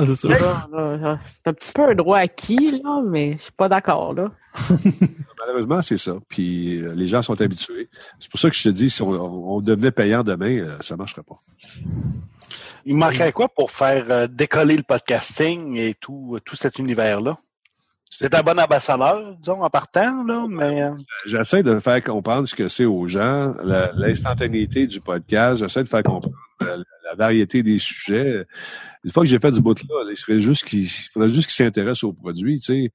Ah, 0.00 0.04
c'est 0.06 0.14
ça. 0.28 1.18
C'est 1.26 1.48
un 1.48 1.52
petit 1.52 1.72
peu 1.72 1.82
un 1.82 1.94
droit 1.94 2.18
acquis, 2.18 2.80
là, 2.82 3.02
mais 3.04 3.32
je 3.36 3.42
suis 3.42 3.52
pas 3.52 3.68
d'accord, 3.68 4.14
là. 4.14 4.30
Malheureusement, 5.40 5.82
c'est 5.82 5.98
ça. 5.98 6.14
Puis 6.28 6.80
euh, 6.80 6.92
les 6.94 7.08
gens 7.08 7.22
sont 7.22 7.40
habitués. 7.40 7.88
C'est 8.20 8.30
pour 8.30 8.38
ça 8.38 8.48
que 8.48 8.56
je 8.56 8.62
te 8.62 8.68
dis, 8.68 8.90
si 8.90 9.02
on, 9.02 9.08
on 9.10 9.60
devenait 9.60 9.90
payant 9.90 10.22
demain, 10.22 10.58
euh, 10.58 10.76
ça 10.80 10.96
marcherait 10.96 11.22
pas. 11.22 11.36
Il 12.84 12.96
manquerait 12.96 13.32
quoi 13.32 13.48
pour 13.48 13.70
faire 13.70 14.06
euh, 14.10 14.26
décoller 14.28 14.76
le 14.76 14.82
podcasting 14.84 15.76
et 15.76 15.94
tout, 16.00 16.38
tout 16.44 16.56
cet 16.56 16.78
univers-là? 16.78 17.36
C'est 18.10 18.34
un 18.34 18.42
bon 18.42 18.58
ambassadeur, 18.58 19.36
disons, 19.38 19.62
en 19.62 19.68
partant, 19.70 20.24
là, 20.24 20.46
mais 20.48 20.90
J'essaie 21.26 21.62
de 21.62 21.78
faire 21.78 22.02
comprendre 22.02 22.48
ce 22.48 22.54
que 22.54 22.66
c'est 22.68 22.86
aux 22.86 23.06
gens, 23.06 23.54
la- 23.62 23.92
l'instantanéité 23.92 24.86
du 24.86 25.00
podcast. 25.00 25.58
J'essaie 25.60 25.82
de 25.82 25.88
faire 25.88 26.02
comprendre 26.02 26.34
variété 27.18 27.62
des 27.62 27.78
sujets. 27.78 28.46
Une 29.04 29.10
fois 29.10 29.24
que 29.24 29.28
j'ai 29.28 29.38
fait 29.38 29.50
du 29.50 29.60
bout 29.60 29.78
là, 29.88 30.10
il 30.10 30.16
serait 30.16 30.40
juste 30.40 30.64
qu'il 30.64 30.84
il 30.84 31.10
faudrait 31.12 31.28
juste 31.28 31.48
qu'ils 31.48 31.64
s'intéressent 31.64 32.04
aux 32.04 32.12
produits. 32.12 32.58
Tu 32.60 32.64
sais, 32.64 32.92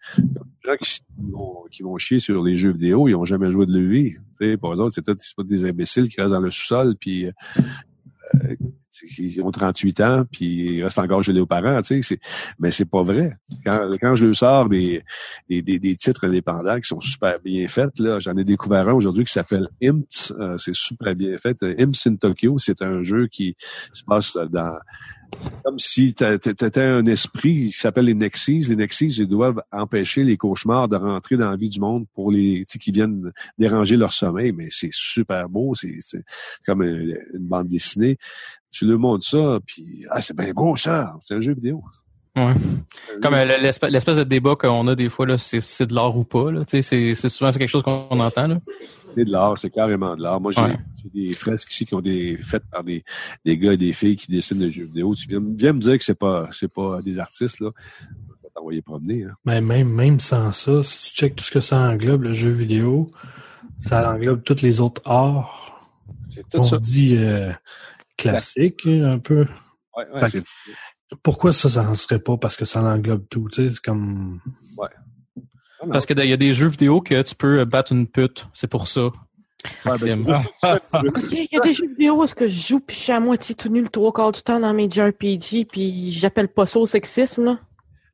gens 0.64 0.76
qui, 0.80 1.00
vont, 1.18 1.64
qui 1.72 1.84
vont 1.84 1.98
chier 1.98 2.20
sur 2.20 2.44
les 2.44 2.56
jeux 2.56 2.72
vidéo, 2.72 3.08
ils 3.08 3.16
ont 3.16 3.26
jamais 3.26 3.52
joué 3.52 3.66
de 3.66 3.74
levier. 3.78 4.18
Tu 4.40 4.46
sais, 4.46 4.54
eux 4.54 4.60
autres, 4.64 4.94
c'est 4.94 5.04
c'est 5.06 5.36
pas 5.36 5.44
des 5.44 5.66
imbéciles 5.66 6.08
qui 6.08 6.20
restent 6.20 6.34
dans 6.34 6.40
le 6.40 6.52
sous-sol, 6.52 6.96
puis 7.00 7.28
euh, 9.04 9.22
euh, 9.22 9.24
ils 9.24 9.42
ont 9.42 9.52
38 9.52 10.02
ans, 10.02 10.24
puis 10.32 10.76
ils 10.76 10.84
restent 10.84 11.00
encore 11.00 11.24
chez 11.24 11.34
leurs 11.34 11.48
parents, 11.48 11.82
tu 11.82 12.02
sais. 12.02 12.20
Mais 12.60 12.72
c'est 12.72 12.90
pas 12.90 13.04
vrai. 13.04 13.38
Quand, 13.66 13.90
quand 14.00 14.16
je 14.16 14.28
leur 14.28 14.36
sors 14.36 14.70
des, 14.70 15.04
des, 15.50 15.62
des, 15.62 15.80
des 15.80 15.96
titres 15.96 16.28
indépendants 16.28 16.80
qui 16.80 16.88
sont 16.88 17.00
super 17.00 17.40
bien 17.40 17.68
faits, 17.68 18.00
là, 18.00 18.20
j'en 18.20 18.36
ai 18.38 18.44
découvert 18.44 18.88
un 18.90 18.94
aujourd'hui 18.94 19.26
qui 19.26 19.34
s'appelle 19.34 19.68
Imps. 19.82 20.34
euh, 20.40 20.58
c'est 20.58 20.76
super 20.76 21.16
bien 21.16 21.38
fait. 21.38 21.62
Euh, 21.64 21.76
Imps 21.80 22.08
in 22.08 22.16
Tokyo, 22.16 22.58
c'est 22.60 22.82
un 22.82 23.04
jeu 23.04 23.28
qui 23.28 23.56
se 23.92 24.04
passe 24.04 24.38
dans 24.52 24.78
c'est 25.38 25.62
comme 25.64 25.80
si 25.80 26.14
tu 26.14 26.26
étais 26.26 26.82
un 26.82 27.06
esprit 27.06 27.68
qui 27.68 27.72
s'appelle 27.72 28.06
les 28.06 28.14
Nexis. 28.14 28.62
Les 28.70 28.76
Nexis, 28.76 29.16
ils 29.18 29.28
doivent 29.28 29.62
empêcher 29.72 30.24
les 30.24 30.38
cauchemars 30.38 30.88
de 30.88 30.96
rentrer 30.96 31.38
dans 31.38 31.50
la 31.50 31.58
vie 31.58 31.70
du 31.70 31.80
monde 31.80 32.06
pour 32.14 32.32
les 32.32 32.66
qui 32.66 32.92
viennent 32.92 33.32
déranger 33.58 33.98
leur 33.98 34.14
sommeil. 34.14 34.52
Mais 34.52 34.68
c'est 34.70 34.92
super 34.92 35.50
beau. 35.50 35.74
C'est 35.76 35.98
comme 36.66 36.84
une, 36.84 37.18
une 37.34 37.48
bande 37.48 37.68
dessinée. 37.68 38.18
Tu 38.74 38.86
leur 38.86 39.00
montres 39.00 39.26
ça, 39.26 39.60
puis 39.66 40.06
ah, 40.10 40.22
c'est 40.22 40.36
bien 40.36 40.52
beau 40.52 40.76
ça. 40.76 41.16
C'est 41.22 41.36
un 41.36 41.42
jeu 41.42 41.54
vidéo. 41.54 41.82
Ouais. 42.36 42.56
Comme 43.22 43.36
euh, 43.36 43.46
l'espèce 43.90 44.18
de 44.18 44.24
débat 44.24 44.56
qu'on 44.56 44.88
a 44.88 44.96
des 44.96 45.08
fois, 45.10 45.28
là, 45.28 45.38
c'est 45.38 45.62
c'est 45.62 45.86
de 45.86 45.94
l'art 45.94 46.18
ou 46.18 46.24
pas. 46.24 46.52
Là. 46.52 46.66
Tu 46.66 46.72
sais, 46.72 46.82
C'est 46.82 47.14
c'est 47.16 47.30
souvent 47.30 47.52
c'est 47.52 47.60
quelque 47.60 47.70
chose 47.70 47.84
qu'on 47.84 48.10
entend. 48.10 48.48
Là. 48.48 48.60
C'est 49.14 49.26
de 49.26 49.32
l'art, 49.32 49.56
c'est 49.60 49.70
carrément 49.70 50.16
de 50.16 50.24
l'art. 50.24 50.42
Moi, 50.42 50.52
j'ai 50.52 50.62
Ouais. 50.62 50.78
des 51.14 51.34
fresques 51.34 51.72
ici 51.72 51.86
qui 51.86 51.94
ont 51.94 52.02
des 52.02 52.40
faites 52.42 52.64
par 52.72 52.84
des, 52.84 53.04
des 53.46 53.56
gars 53.60 53.74
et 53.74 53.78
des 53.78 53.94
filles 53.94 54.16
qui 54.18 54.32
dessinent 54.32 54.58
des 54.58 54.72
jeux 54.72 54.86
vidéo. 54.86 55.14
Tu 55.14 55.28
viens, 55.30 55.40
viens 55.56 55.74
me 55.74 55.80
dire 55.80 55.96
que 56.00 56.04
c'est 56.04 56.18
pas 56.18 56.48
c'est 56.52 56.74
pas 56.74 57.00
des 57.04 57.20
artistes 57.20 57.60
là. 57.60 57.70
Je 58.10 58.42
vais 58.42 58.50
t'envoyer 58.56 58.82
promener. 58.82 59.26
Hein. 59.26 59.36
Mais 59.46 59.62
même, 59.62 59.90
même 59.90 60.20
sans 60.20 60.52
ça, 60.52 60.82
si 60.82 61.12
tu 61.14 61.20
checkes 61.20 61.36
tout 61.36 61.44
ce 61.44 61.52
que 61.52 61.60
ça 61.60 61.78
englobe, 61.78 62.24
le 62.24 62.34
jeu 62.34 62.50
vidéo, 62.50 63.06
ça 63.78 64.12
englobe 64.12 64.42
tous 64.44 64.64
les 64.64 64.80
autres 64.80 65.04
arts. 65.06 65.86
C'est 66.32 66.42
tout 66.50 66.58
On 66.58 66.64
ça. 66.64 66.78
dit 66.80 67.16
euh, 67.16 67.52
classique, 68.18 68.86
un 68.86 69.20
peu. 69.20 69.46
Ouais, 69.96 70.06
ouais, 70.14 70.44
Pourquoi 71.22 71.52
ça, 71.52 71.70
ça 71.70 71.84
n'en 71.84 71.96
serait 71.96 72.20
pas? 72.20 72.38
Parce 72.38 72.56
que 72.56 72.66
ça 72.66 72.82
englobe 72.82 73.28
tout. 73.30 73.48
Tu 73.52 73.68
sais, 73.68 73.74
c'est 73.74 73.82
comme. 73.82 74.40
Non. 75.86 75.92
Parce 75.92 76.06
que 76.06 76.14
il 76.14 76.30
y 76.30 76.34
a 76.34 76.38
des 76.38 76.54
jeux 76.54 76.68
vidéo 76.70 77.02
que 77.02 77.22
tu 77.22 77.36
peux 77.36 77.64
battre 77.66 77.92
une 77.92 78.08
pute. 78.08 78.48
C'est 78.54 78.70
pour 78.70 78.88
ça. 78.88 79.10
Ouais, 79.86 79.94
ben. 80.02 80.24
Il 81.32 81.48
y 81.52 81.58
a 81.58 81.62
des 81.62 81.74
jeux 81.74 81.88
vidéo 81.88 82.16
où 82.16 82.24
est-ce 82.24 82.36
que 82.36 82.48
je 82.48 82.68
joue 82.68 82.80
puis 82.80 82.96
je 82.96 83.02
suis 83.02 83.12
à 83.12 83.20
moitié 83.20 83.56
tout 83.56 83.70
nu 83.70 83.82
le 83.82 83.90
trois 83.90 84.12
quarts 84.12 84.32
du 84.32 84.42
temps 84.42 84.60
dans 84.60 84.74
mes 84.74 84.90
JRPG 84.90 85.66
puis 85.70 86.12
j'appelle 86.12 86.48
pas 86.50 86.66
ça 86.66 86.80
au 86.80 86.86
sexisme, 86.86 87.46
là. 87.46 87.60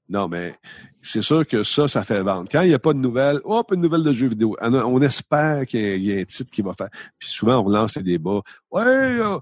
Non, 0.10 0.28
mais 0.28 0.56
c'est 1.02 1.22
sûr 1.22 1.48
que 1.48 1.62
ça, 1.62 1.88
ça 1.88 2.04
fait 2.04 2.22
vendre. 2.22 2.50
Quand 2.52 2.62
il 2.62 2.70
n'y 2.70 2.74
a 2.74 2.80
pas 2.80 2.94
de 2.94 3.00
nouvelles, 3.00 3.40
hop, 3.44 3.72
une 3.72 3.82
nouvelle 3.82 4.04
de 4.04 4.12
jeu 4.12 4.28
vidéo. 4.28 4.58
On, 4.60 5.02
espère 5.02 5.68
qu'il 5.68 6.02
y, 6.02 6.12
ait- 6.12 6.18
ait 6.18 6.22
un 6.22 6.26
titre 6.26 6.50
qui 6.52 6.64
va 6.64 6.74
faire. 6.74 6.90
Puis 7.20 7.30
souvent, 7.30 7.64
on 7.64 7.70
lance 7.70 7.96
des 7.98 8.04
débats. 8.04 8.42
Ouais, 8.72 8.82
euh, 8.86 9.38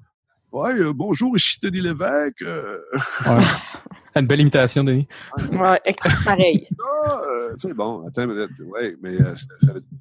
ouais, 0.58 0.74
euh, 0.80 0.93
bonjour, 0.93 1.36
ici 1.36 1.58
Denis 1.62 1.82
Lévesque. 1.82 2.41
Euh, 2.41 2.78
Une 4.16 4.26
belle 4.26 4.39
imitation, 4.41 4.84
Denis. 4.84 5.08
Ouais, 5.51 5.80
pareil. 6.26 6.68
ah, 6.82 7.22
euh, 7.30 7.53
c'est 7.55 7.74
bon, 7.76 8.08
attends 8.08 8.24
une 8.24 8.34
minute. 8.34 8.49
Ouais, 8.66 8.95
mais 9.01 9.22
euh, 9.22 9.36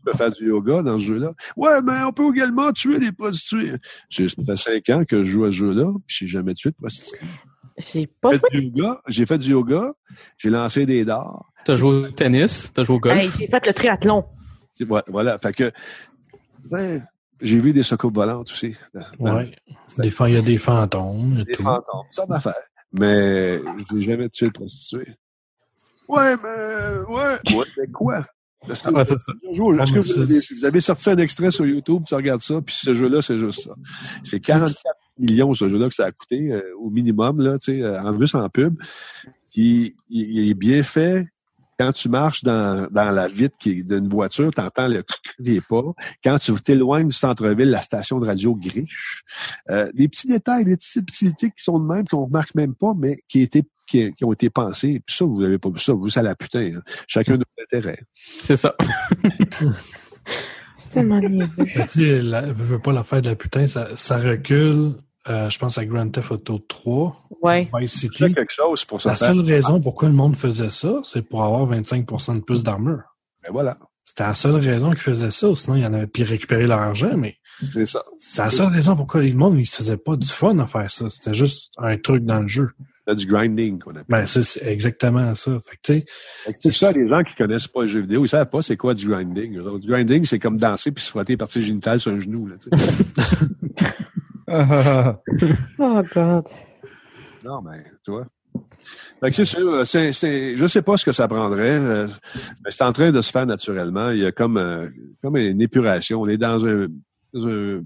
peux 0.04 0.12
faire 0.16 0.30
du 0.32 0.46
yoga 0.48 0.82
dans 0.82 0.98
ce 0.98 1.04
jeu-là? 1.04 1.32
Ouais, 1.54 1.82
mais 1.82 2.02
on 2.02 2.12
peut 2.12 2.28
également 2.34 2.72
tuer 2.72 2.98
des 2.98 3.12
prostituées. 3.12 3.72
J'ai- 4.08 4.28
Ça 4.30 4.36
fait 4.46 4.56
cinq 4.56 4.88
ans 4.90 5.04
que 5.04 5.22
je 5.22 5.30
joue 5.30 5.44
à 5.44 5.48
ce 5.48 5.56
jeu-là, 5.56 5.92
puis 6.06 6.16
j'ai 6.20 6.26
jamais 6.28 6.54
tué 6.54 6.70
de 6.70 6.76
prostituées. 6.76 7.20
J'ai 7.76 8.06
pas 8.06 8.32
fait 8.32 8.40
du 8.52 8.62
yoga, 8.68 9.02
j'ai 9.06 9.26
fait 9.26 9.36
du 9.36 9.50
yoga, 9.50 9.90
j'ai 10.38 10.48
lancé 10.48 10.86
des 10.86 11.04
dards. 11.04 11.44
T'as 11.66 11.76
joué 11.76 11.90
au 11.90 12.10
tennis, 12.10 12.72
t'as 12.72 12.84
joué 12.84 12.96
au 12.96 13.00
golf. 13.00 13.18
Hey, 13.18 13.30
j'ai 13.38 13.46
fait 13.48 13.66
le 13.66 13.74
triathlon. 13.74 14.24
Ouais, 14.88 15.02
Voilà, 15.08 15.38
fait 15.38 15.52
que 15.52 15.72
ben, 16.70 17.04
j'ai 17.40 17.58
vu 17.58 17.72
des 17.72 17.82
secours 17.82 18.10
volantes 18.12 18.50
aussi. 18.50 18.74
Des 19.98 20.10
fois, 20.10 20.28
il 20.28 20.34
y 20.34 20.38
a 20.38 20.42
des 20.42 20.58
fantômes. 20.58 21.38
a 21.40 21.44
Des 21.44 21.52
tout. 21.52 21.62
fantômes, 21.62 22.06
ça 22.10 22.26
d'affaires. 22.26 22.54
Mais 22.92 23.60
j'ai 23.90 24.00
jamais 24.02 24.28
tué 24.30 24.46
de 24.46 24.52
prostituée. 24.52 25.14
Ouais, 26.08 26.36
mais 26.36 27.12
ouais. 27.14 27.54
Ouais, 27.56 27.64
mais 27.78 27.86
quoi? 27.92 28.22
Est-ce 28.68 28.82
que, 28.82 28.90
Ouais, 28.90 29.04
c'est 29.04 29.18
ça. 29.18 29.32
Joue, 29.52 29.74
est-ce 29.80 29.92
que 29.92 29.98
vous, 30.00 30.20
avez, 30.20 30.40
c'est- 30.40 30.54
vous 30.54 30.64
avez 30.64 30.80
sorti 30.80 31.10
un 31.10 31.16
extrait 31.18 31.50
sur 31.50 31.66
YouTube, 31.66 32.02
tu 32.06 32.14
regardes 32.14 32.40
ça, 32.40 32.60
puis 32.64 32.74
ce 32.74 32.94
jeu-là, 32.94 33.20
c'est 33.20 33.38
juste 33.38 33.62
ça. 33.64 33.74
C'est 34.22 34.40
44 34.40 34.82
millions, 35.18 35.52
ce 35.54 35.68
jeu-là, 35.68 35.88
que 35.88 35.94
ça 35.94 36.06
a 36.06 36.12
coûté, 36.12 36.52
euh, 36.52 36.62
au 36.78 36.90
minimum, 36.90 37.40
là, 37.40 37.58
tu 37.58 37.74
sais, 37.78 37.82
euh, 37.82 38.00
en 38.02 38.16
plus 38.16 38.34
en 38.34 38.48
pub. 38.48 38.76
Puis, 39.52 39.94
il, 40.08 40.30
il 40.30 40.50
est 40.50 40.54
bien 40.54 40.82
fait. 40.82 41.26
Quand 41.78 41.92
tu 41.92 42.08
marches 42.08 42.42
dans, 42.42 42.88
dans 42.90 43.10
la 43.10 43.28
vitre 43.28 43.56
qui 43.58 43.70
est 43.70 43.82
d'une 43.82 44.08
voiture, 44.08 44.50
tu 44.54 44.60
entends 44.60 44.88
le 44.88 45.02
clic 45.02 45.34
des 45.38 45.60
pas. 45.60 45.82
Quand 46.24 46.38
tu 46.38 46.52
t'éloignes 46.54 47.08
du 47.08 47.14
centre-ville, 47.14 47.70
la 47.70 47.80
station 47.80 48.18
de 48.18 48.26
radio 48.26 48.54
griche. 48.54 49.22
Euh, 49.70 49.90
des 49.92 50.08
petits 50.08 50.26
détails, 50.26 50.64
des 50.64 50.76
petites 50.76 50.92
subtilités 50.92 51.50
qui 51.50 51.62
sont 51.62 51.78
de 51.78 51.84
même, 51.86 52.06
qu'on 52.08 52.24
remarque 52.24 52.54
même 52.54 52.74
pas, 52.74 52.92
mais 52.96 53.18
qui, 53.28 53.42
étaient, 53.42 53.64
qui, 53.86 54.12
qui 54.14 54.24
ont 54.24 54.32
été 54.32 54.50
pensés. 54.50 55.00
Puis 55.04 55.16
ça, 55.16 55.24
vous 55.24 55.42
avez 55.42 55.58
pas 55.58 55.68
vu 55.70 55.78
ça. 55.78 55.92
Vous, 55.92 56.08
ça 56.08 56.22
la 56.22 56.34
putain. 56.34 56.72
hein. 56.76 56.82
Chacun 57.06 57.34
de 57.34 57.38
nos 57.38 57.62
intérêts. 57.62 58.00
C'est 58.44 58.56
ça. 58.56 58.74
C'est 60.78 60.90
tellement 60.90 61.20
niaiseux. 61.20 61.64
Veux, 61.94 62.52
veux 62.52 62.78
pas 62.78 62.92
l'affaire 62.92 63.20
de 63.20 63.28
la 63.28 63.36
putain, 63.36 63.66
ça, 63.66 63.88
ça 63.96 64.16
recule, 64.18 64.94
euh, 65.28 65.48
je 65.50 65.58
pense, 65.58 65.78
à 65.78 65.84
Grand 65.84 66.08
Theft 66.08 66.30
Auto 66.30 66.58
3, 66.58 67.26
Ouais. 67.42 67.68
Vice 67.78 67.92
C'est 67.92 67.98
City. 68.08 68.32
quelque 68.34 68.52
chose 68.52 68.84
pour 68.84 69.00
ça 69.00 69.10
La 69.10 69.14
faire. 69.16 69.28
seule 69.28 69.40
raison 69.40 69.80
pourquoi 69.80 70.08
le 70.08 70.14
monde 70.14 70.36
faisait 70.36 70.70
ça, 70.70 71.00
c'est 71.04 71.22
pour 71.22 71.42
avoir 71.44 71.68
25% 71.70 72.34
de 72.36 72.40
plus 72.40 72.62
d'armure. 72.62 73.02
Ben 73.42 73.50
voilà. 73.52 73.78
C'était 74.04 74.22
la 74.22 74.34
seule 74.34 74.56
raison 74.56 74.90
qu'ils 74.90 75.00
faisaient 75.00 75.30
ça, 75.32 75.48
sinon 75.54 75.76
il 75.76 75.82
y 75.82 75.86
en 75.86 75.92
avait 75.92 76.06
puis 76.06 76.22
récupérer 76.22 76.66
leur 76.68 76.80
argent, 76.80 77.16
mais 77.16 77.36
C'est 77.72 77.86
ça. 77.86 78.04
c'est 78.18 78.40
la 78.42 78.50
seule 78.50 78.68
raison 78.68 78.94
pourquoi 78.94 79.22
le 79.22 79.32
monde 79.34 79.58
il 79.58 79.66
se 79.66 79.76
faisait 79.78 79.96
pas 79.96 80.14
du 80.16 80.28
fun 80.28 80.56
à 80.60 80.66
faire 80.66 80.88
ça. 80.90 81.10
C'était 81.10 81.34
juste 81.34 81.72
un 81.78 81.96
truc 81.98 82.24
dans 82.24 82.38
le 82.40 82.46
jeu. 82.48 82.70
C'est 83.08 83.14
du 83.16 83.26
grinding 83.26 83.78
qu'on 83.80 83.90
appelle. 83.92 84.04
Ben 84.08 84.26
c'est 84.26 84.64
exactement 84.66 85.34
ça. 85.36 85.52
Fait 85.60 85.76
que 85.76 85.80
tu 85.82 85.92
sais, 86.00 86.06
Fait 86.44 86.52
que 86.52 86.58
C'est 86.62 86.72
ça, 86.72 86.90
les 86.92 87.08
gens 87.08 87.22
qui 87.24 87.34
connaissent 87.36 87.68
pas 87.68 87.82
les 87.82 87.88
jeux 87.88 88.00
vidéo, 88.00 88.24
ils 88.24 88.28
savent 88.28 88.48
pas 88.48 88.62
c'est 88.62 88.76
quoi 88.76 88.94
du 88.94 89.08
grinding. 89.08 89.60
Du 89.80 89.88
grinding, 89.88 90.24
c'est 90.24 90.38
comme 90.40 90.56
danser 90.56 90.90
puis 90.92 91.02
se 91.04 91.10
frotter 91.10 91.32
les 91.34 91.36
parties 91.36 91.62
génitales 91.62 91.98
sur 92.00 92.12
un 92.12 92.18
genou. 92.20 92.46
Là. 92.48 92.56
Oh 95.78 96.02
God. 96.14 96.48
non, 97.44 97.62
mais 97.62 97.84
tu 98.04 98.12
vois. 98.12 98.26
Fait 99.20 99.30
que 99.30 99.36
c'est 99.36 99.44
sûr, 99.44 99.86
c'est, 99.86 100.12
c'est, 100.12 100.56
je 100.56 100.66
sais 100.66 100.82
pas 100.82 100.96
ce 100.96 101.04
que 101.04 101.12
ça 101.12 101.26
prendrait, 101.28 101.78
euh, 101.78 102.06
mais 102.64 102.70
c'est 102.70 102.84
en 102.84 102.92
train 102.92 103.10
de 103.10 103.20
se 103.20 103.30
faire 103.30 103.46
naturellement. 103.46 104.10
Il 104.10 104.20
y 104.20 104.26
a 104.26 104.32
comme, 104.32 104.56
euh, 104.56 104.88
comme 105.22 105.36
une 105.36 105.60
épuration. 105.60 106.22
On 106.22 106.28
est 106.28 106.36
dans 106.36 106.64
un, 106.64 106.86
dans 107.34 107.46
un 107.48 107.82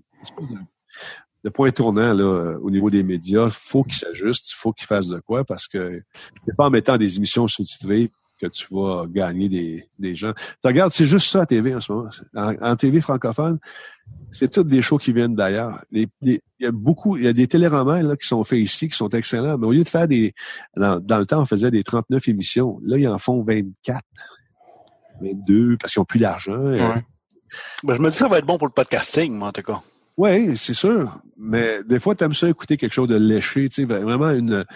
point 1.52 1.70
tournant 1.70 2.12
là, 2.12 2.24
euh, 2.24 2.58
au 2.62 2.70
niveau 2.70 2.90
des 2.90 3.02
médias. 3.02 3.48
faut 3.50 3.82
qu'ils 3.82 3.94
s'ajustent, 3.94 4.52
faut 4.52 4.72
qu'ils 4.72 4.86
fassent 4.86 5.08
de 5.08 5.20
quoi, 5.20 5.44
parce 5.44 5.66
que 5.66 6.02
c'est 6.46 6.56
pas 6.56 6.66
en 6.66 6.70
mettant 6.70 6.98
des 6.98 7.16
émissions 7.16 7.48
sous-titrées 7.48 8.10
que 8.40 8.46
tu 8.46 8.66
vas 8.70 9.04
gagner 9.08 9.48
des, 9.48 9.88
des 9.98 10.14
gens. 10.14 10.32
Tu 10.34 10.66
regardes, 10.66 10.92
c'est 10.92 11.06
juste 11.06 11.28
ça 11.28 11.42
à 11.42 11.46
TV 11.46 11.74
en 11.74 11.80
ce 11.80 11.92
moment. 11.92 12.10
En, 12.34 12.76
TV 12.76 13.00
francophone, 13.00 13.58
c'est 14.32 14.50
toutes 14.50 14.68
des 14.68 14.80
shows 14.80 14.98
qui 14.98 15.12
viennent 15.12 15.34
d'ailleurs. 15.34 15.84
Il 15.92 16.08
y 16.22 16.66
a 16.66 16.72
beaucoup, 16.72 17.16
il 17.16 17.24
y 17.24 17.28
a 17.28 17.32
des 17.32 17.46
téléromans 17.46 18.02
là, 18.02 18.16
qui 18.16 18.26
sont 18.26 18.42
faits 18.44 18.58
ici, 18.58 18.88
qui 18.88 18.96
sont 18.96 19.10
excellents, 19.10 19.58
mais 19.58 19.66
au 19.66 19.72
lieu 19.72 19.82
de 19.82 19.88
faire 19.88 20.08
des... 20.08 20.32
Dans, 20.76 21.00
le 21.18 21.26
temps, 21.26 21.42
on 21.42 21.46
faisait 21.46 21.70
des 21.70 21.84
39 21.84 22.28
émissions. 22.28 22.80
Là, 22.84 22.98
ils 22.98 23.08
en 23.08 23.18
font 23.18 23.42
24, 23.42 24.00
22, 25.20 25.76
parce 25.78 25.92
qu'ils 25.92 26.00
n'ont 26.00 26.04
plus 26.04 26.20
d'argent. 26.20 26.56
Ouais. 26.56 27.04
Ben, 27.84 27.96
je 27.96 28.00
me 28.00 28.10
dis 28.10 28.16
ça 28.16 28.28
va 28.28 28.38
être 28.38 28.46
bon 28.46 28.58
pour 28.58 28.68
le 28.68 28.72
podcasting, 28.72 29.32
moi, 29.34 29.48
en 29.48 29.52
tout 29.52 29.62
cas. 29.62 29.82
Oui, 30.16 30.56
c'est 30.56 30.74
sûr. 30.74 31.18
Mais 31.38 31.82
des 31.84 31.98
fois, 31.98 32.14
tu 32.14 32.22
aimes 32.24 32.34
ça 32.34 32.46
écouter 32.48 32.76
quelque 32.76 32.92
chose 32.92 33.08
de 33.08 33.16
léché, 33.16 33.68
tu 33.70 33.76
sais, 33.76 33.84
vraiment 33.86 34.30
une 34.30 34.66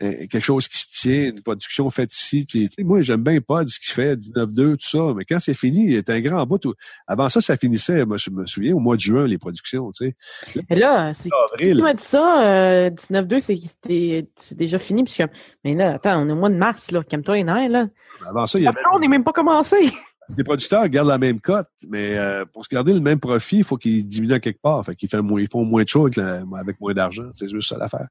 euh, 0.00 0.12
quelque 0.28 0.40
chose 0.40 0.68
qui 0.68 0.78
se 0.78 0.86
tient, 0.88 1.24
une 1.30 1.40
production 1.42 1.90
faite 1.90 2.12
ici. 2.14 2.44
Puis, 2.48 2.68
tu 2.68 2.84
moi, 2.84 3.02
j'aime 3.02 3.22
bien 3.24 3.40
pas 3.40 3.66
ce 3.66 3.80
qu'il 3.80 3.92
fait, 3.92 4.14
19-2, 4.16 4.76
tout 4.76 4.88
ça. 4.88 5.12
Mais 5.16 5.24
quand 5.24 5.40
c'est 5.40 5.54
fini, 5.54 5.86
il 5.86 5.94
est 5.96 6.08
un 6.10 6.20
grand 6.20 6.46
bout. 6.46 6.60
Avant 7.08 7.28
ça, 7.28 7.40
ça 7.40 7.56
finissait, 7.56 8.04
moi, 8.04 8.16
je 8.18 8.30
me 8.30 8.46
souviens, 8.46 8.74
au 8.74 8.78
mois 8.78 8.94
de 8.94 9.00
juin, 9.00 9.26
les 9.26 9.38
productions, 9.38 9.90
tu 9.90 10.14
sais. 10.54 10.64
Là, 10.70 11.12
c'est 11.12 11.28
qui 11.30 11.34
Avril. 11.54 11.82
m'a 11.82 11.94
dit 11.94 12.04
ça? 12.04 12.42
Euh, 12.46 12.90
19-2, 12.90 13.40
c'est 13.40 13.56
c'était- 13.56 14.28
c'est 14.36 14.56
déjà 14.56 14.78
fini. 14.78 15.02
Puis 15.02 15.10
je 15.10 15.14
suis 15.14 15.24
comme, 15.24 15.32
mais 15.64 15.74
là, 15.74 15.94
attends, 15.94 16.22
on 16.24 16.28
est 16.28 16.32
au 16.32 16.36
mois 16.36 16.50
de 16.50 16.56
mars, 16.56 16.92
là. 16.92 17.02
Calme-toi 17.02 17.36
les 17.36 17.44
nerfs, 17.44 17.68
là. 17.68 17.86
Avant 18.28 18.46
ça, 18.46 18.58
il 18.60 18.62
y 18.62 18.66
avait 18.68 18.78
Après, 18.78 18.94
on 18.94 19.00
n'est 19.00 19.08
même 19.08 19.24
pas 19.24 19.32
commencé. 19.32 19.90
Des 20.36 20.44
producteurs 20.44 20.88
gardent 20.88 21.08
la 21.08 21.18
même 21.18 21.40
cote, 21.40 21.68
mais 21.88 22.16
euh, 22.16 22.44
pour 22.52 22.64
se 22.64 22.68
garder 22.70 22.92
le 22.92 23.00
même 23.00 23.20
profit, 23.20 23.58
il 23.58 23.64
faut 23.64 23.76
qu'ils 23.76 24.06
diminuent 24.06 24.34
à 24.34 24.40
quelque 24.40 24.60
part. 24.60 24.84
Fait 24.84 24.94
qu'ils 24.94 25.08
font 25.08 25.22
moins, 25.22 25.82
de 25.82 25.88
choses 25.88 26.12
avec, 26.18 26.80
moins 26.80 26.94
d'argent. 26.94 27.26
C'est 27.34 27.48
juste 27.48 27.68
ça 27.68 27.78
l'affaire. 27.78 28.08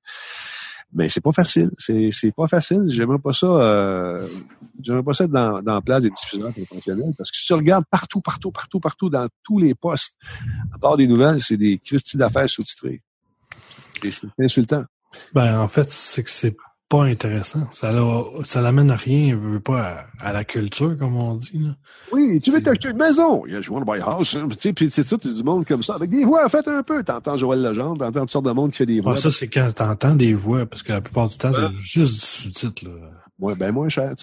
Mais 0.94 1.08
c'est 1.08 1.22
pas 1.22 1.32
facile. 1.32 1.72
C'est, 1.78 2.10
c'est 2.12 2.32
pas 2.32 2.48
facile. 2.48 2.84
J'aimerais 2.90 3.20
pas 3.20 3.32
ça. 3.32 3.48
Euh, 3.48 4.28
j'aimerais 4.82 5.04
pas 5.04 5.14
ça 5.14 5.26
dans, 5.26 5.62
dans 5.62 5.76
la 5.76 5.82
place 5.82 6.04
des 6.04 6.10
diffuseurs 6.10 6.52
professionnels. 6.52 7.14
Parce 7.18 7.32
que 7.32 7.38
si 7.38 7.46
tu 7.46 7.54
regardes 7.54 7.86
partout, 7.90 8.20
partout, 8.20 8.52
partout, 8.52 8.80
partout, 8.80 9.10
dans 9.10 9.28
tous 9.44 9.60
les 9.60 9.74
postes, 9.74 10.18
à 10.74 10.78
part 10.78 10.98
des 10.98 11.08
nouvelles, 11.08 11.40
c'est 11.40 11.58
des 11.58 11.78
Christie 11.78 12.18
d'affaires 12.18 12.50
sous-titrées. 12.50 13.02
Et 14.04 14.12
c'est 14.12 14.28
insultant. 14.40 14.84
ben 15.34 15.60
en 15.60 15.68
fait, 15.68 15.90
c'est 15.92 16.24
que 16.24 16.32
c'est 16.32 16.56
pas 16.92 17.04
intéressant. 17.06 17.68
Ça 17.72 17.90
l'a- 17.92 18.24
ça 18.44 18.62
l'amène 18.62 18.92
à 18.92 18.98
rien, 18.98 19.34
veut 19.34 19.62
pas 19.62 20.06
à, 20.20 20.28
à 20.30 20.34
la 20.34 20.44
culture, 20.44 20.98
comme 20.98 21.16
on 21.16 21.36
dit. 21.36 21.58
Là. 21.58 21.70
Oui, 22.12 22.40
tu 22.42 22.52
veux 22.52 22.62
t'acheter 22.62 22.90
une 22.90 22.98
maison. 22.98 23.44
To 23.44 23.86
buy 23.86 24.00
a 24.02 24.06
house. 24.06 24.32
Tu 24.32 24.56
sais, 24.60 24.74
puis 24.74 24.90
c'est 24.92 25.04
ça, 25.04 25.18
tu 25.18 25.34
du 25.34 25.44
monde 25.44 25.66
comme 25.66 25.82
ça. 25.84 25.96
Avec 25.96 26.10
des 26.10 26.26
voix, 26.26 26.48
faites 26.50 26.68
un 26.68 26.84
peu. 26.84 27.02
T'entends 27.02 27.38
Joël 27.38 27.62
Legendre, 27.62 27.98
t'entends 28.00 28.20
toutes 28.22 28.32
sortes 28.32 28.46
de 28.46 28.52
monde 28.52 28.72
qui 28.72 28.78
fait 28.78 28.86
des 28.86 29.00
voix. 29.00 29.14
Ouais, 29.14 29.18
ça, 29.20 29.32
c'est 29.32 29.48
quand 29.48 29.70
t'entends 29.74 30.16
des 30.16 30.34
voix, 30.34 30.66
parce 30.66 30.84
que 30.84 30.92
la 30.92 31.00
plupart 31.02 31.30
du 31.30 31.38
temps, 31.38 31.54
c'est 31.54 31.72
juste 31.80 32.14
du 32.14 32.20
sous-titre. 32.20 32.84
Ouais, 33.40 33.56
ben 33.56 33.72
moins 33.72 33.90
cher. 33.90 34.14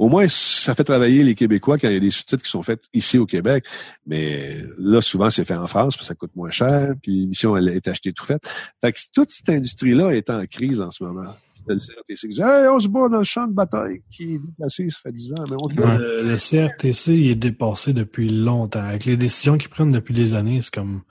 Au 0.00 0.08
moins, 0.08 0.26
ça 0.28 0.74
fait 0.74 0.82
travailler 0.82 1.22
les 1.22 1.36
Québécois 1.36 1.78
quand 1.78 1.86
il 1.88 1.94
y 1.94 1.96
a 1.96 2.00
des 2.00 2.10
sous-titres 2.10 2.42
qui 2.42 2.50
sont 2.50 2.62
faits 2.64 2.82
ici 2.92 3.18
au 3.18 3.26
Québec. 3.26 3.64
Mais 4.06 4.64
là, 4.78 5.00
souvent, 5.00 5.30
c'est 5.30 5.44
fait 5.44 5.54
en 5.54 5.68
France, 5.68 5.96
puis 5.96 6.04
ça 6.04 6.14
coûte 6.16 6.32
moins 6.34 6.50
cher, 6.50 6.94
puis 7.00 7.12
l'émission, 7.20 7.56
elle 7.56 7.68
est 7.68 7.86
achetée 7.86 8.12
tout 8.12 8.24
faite. 8.24 8.50
Fait 8.80 8.90
que 8.92 8.98
toute 9.12 9.30
cette 9.30 9.48
industrie-là 9.50 10.10
est 10.16 10.28
en 10.30 10.44
crise 10.46 10.80
en 10.80 10.90
ce 10.90 11.04
moment. 11.04 11.34
Le 11.68 11.76
CRTC 11.78 12.28
qui 12.28 12.34
dit 12.34 12.40
Hey, 12.42 12.68
on 12.68 12.78
se 12.80 12.88
bat 12.88 13.08
dans 13.08 13.18
le 13.18 13.24
champ 13.24 13.46
de 13.46 13.52
bataille 13.54 14.02
qui 14.10 14.34
est 14.34 14.38
déplacé, 14.38 14.88
ça 14.90 14.98
fait 15.02 15.12
10 15.12 15.32
ans, 15.32 15.44
mais 15.48 15.56
on 15.58 15.68
Le, 15.68 16.36
CRTC 16.36 17.14
il 17.16 17.30
est 17.30 17.34
dépassé 17.34 17.92
depuis 17.92 18.28
longtemps. 18.28 18.84
Avec 18.84 19.04
les 19.04 19.16
décisions 19.16 19.56
qu'ils 19.58 19.70
prennent 19.70 19.92
depuis 19.92 20.14
des 20.14 20.34
années, 20.34 20.60
c'est 20.62 20.74
comme 20.74 21.02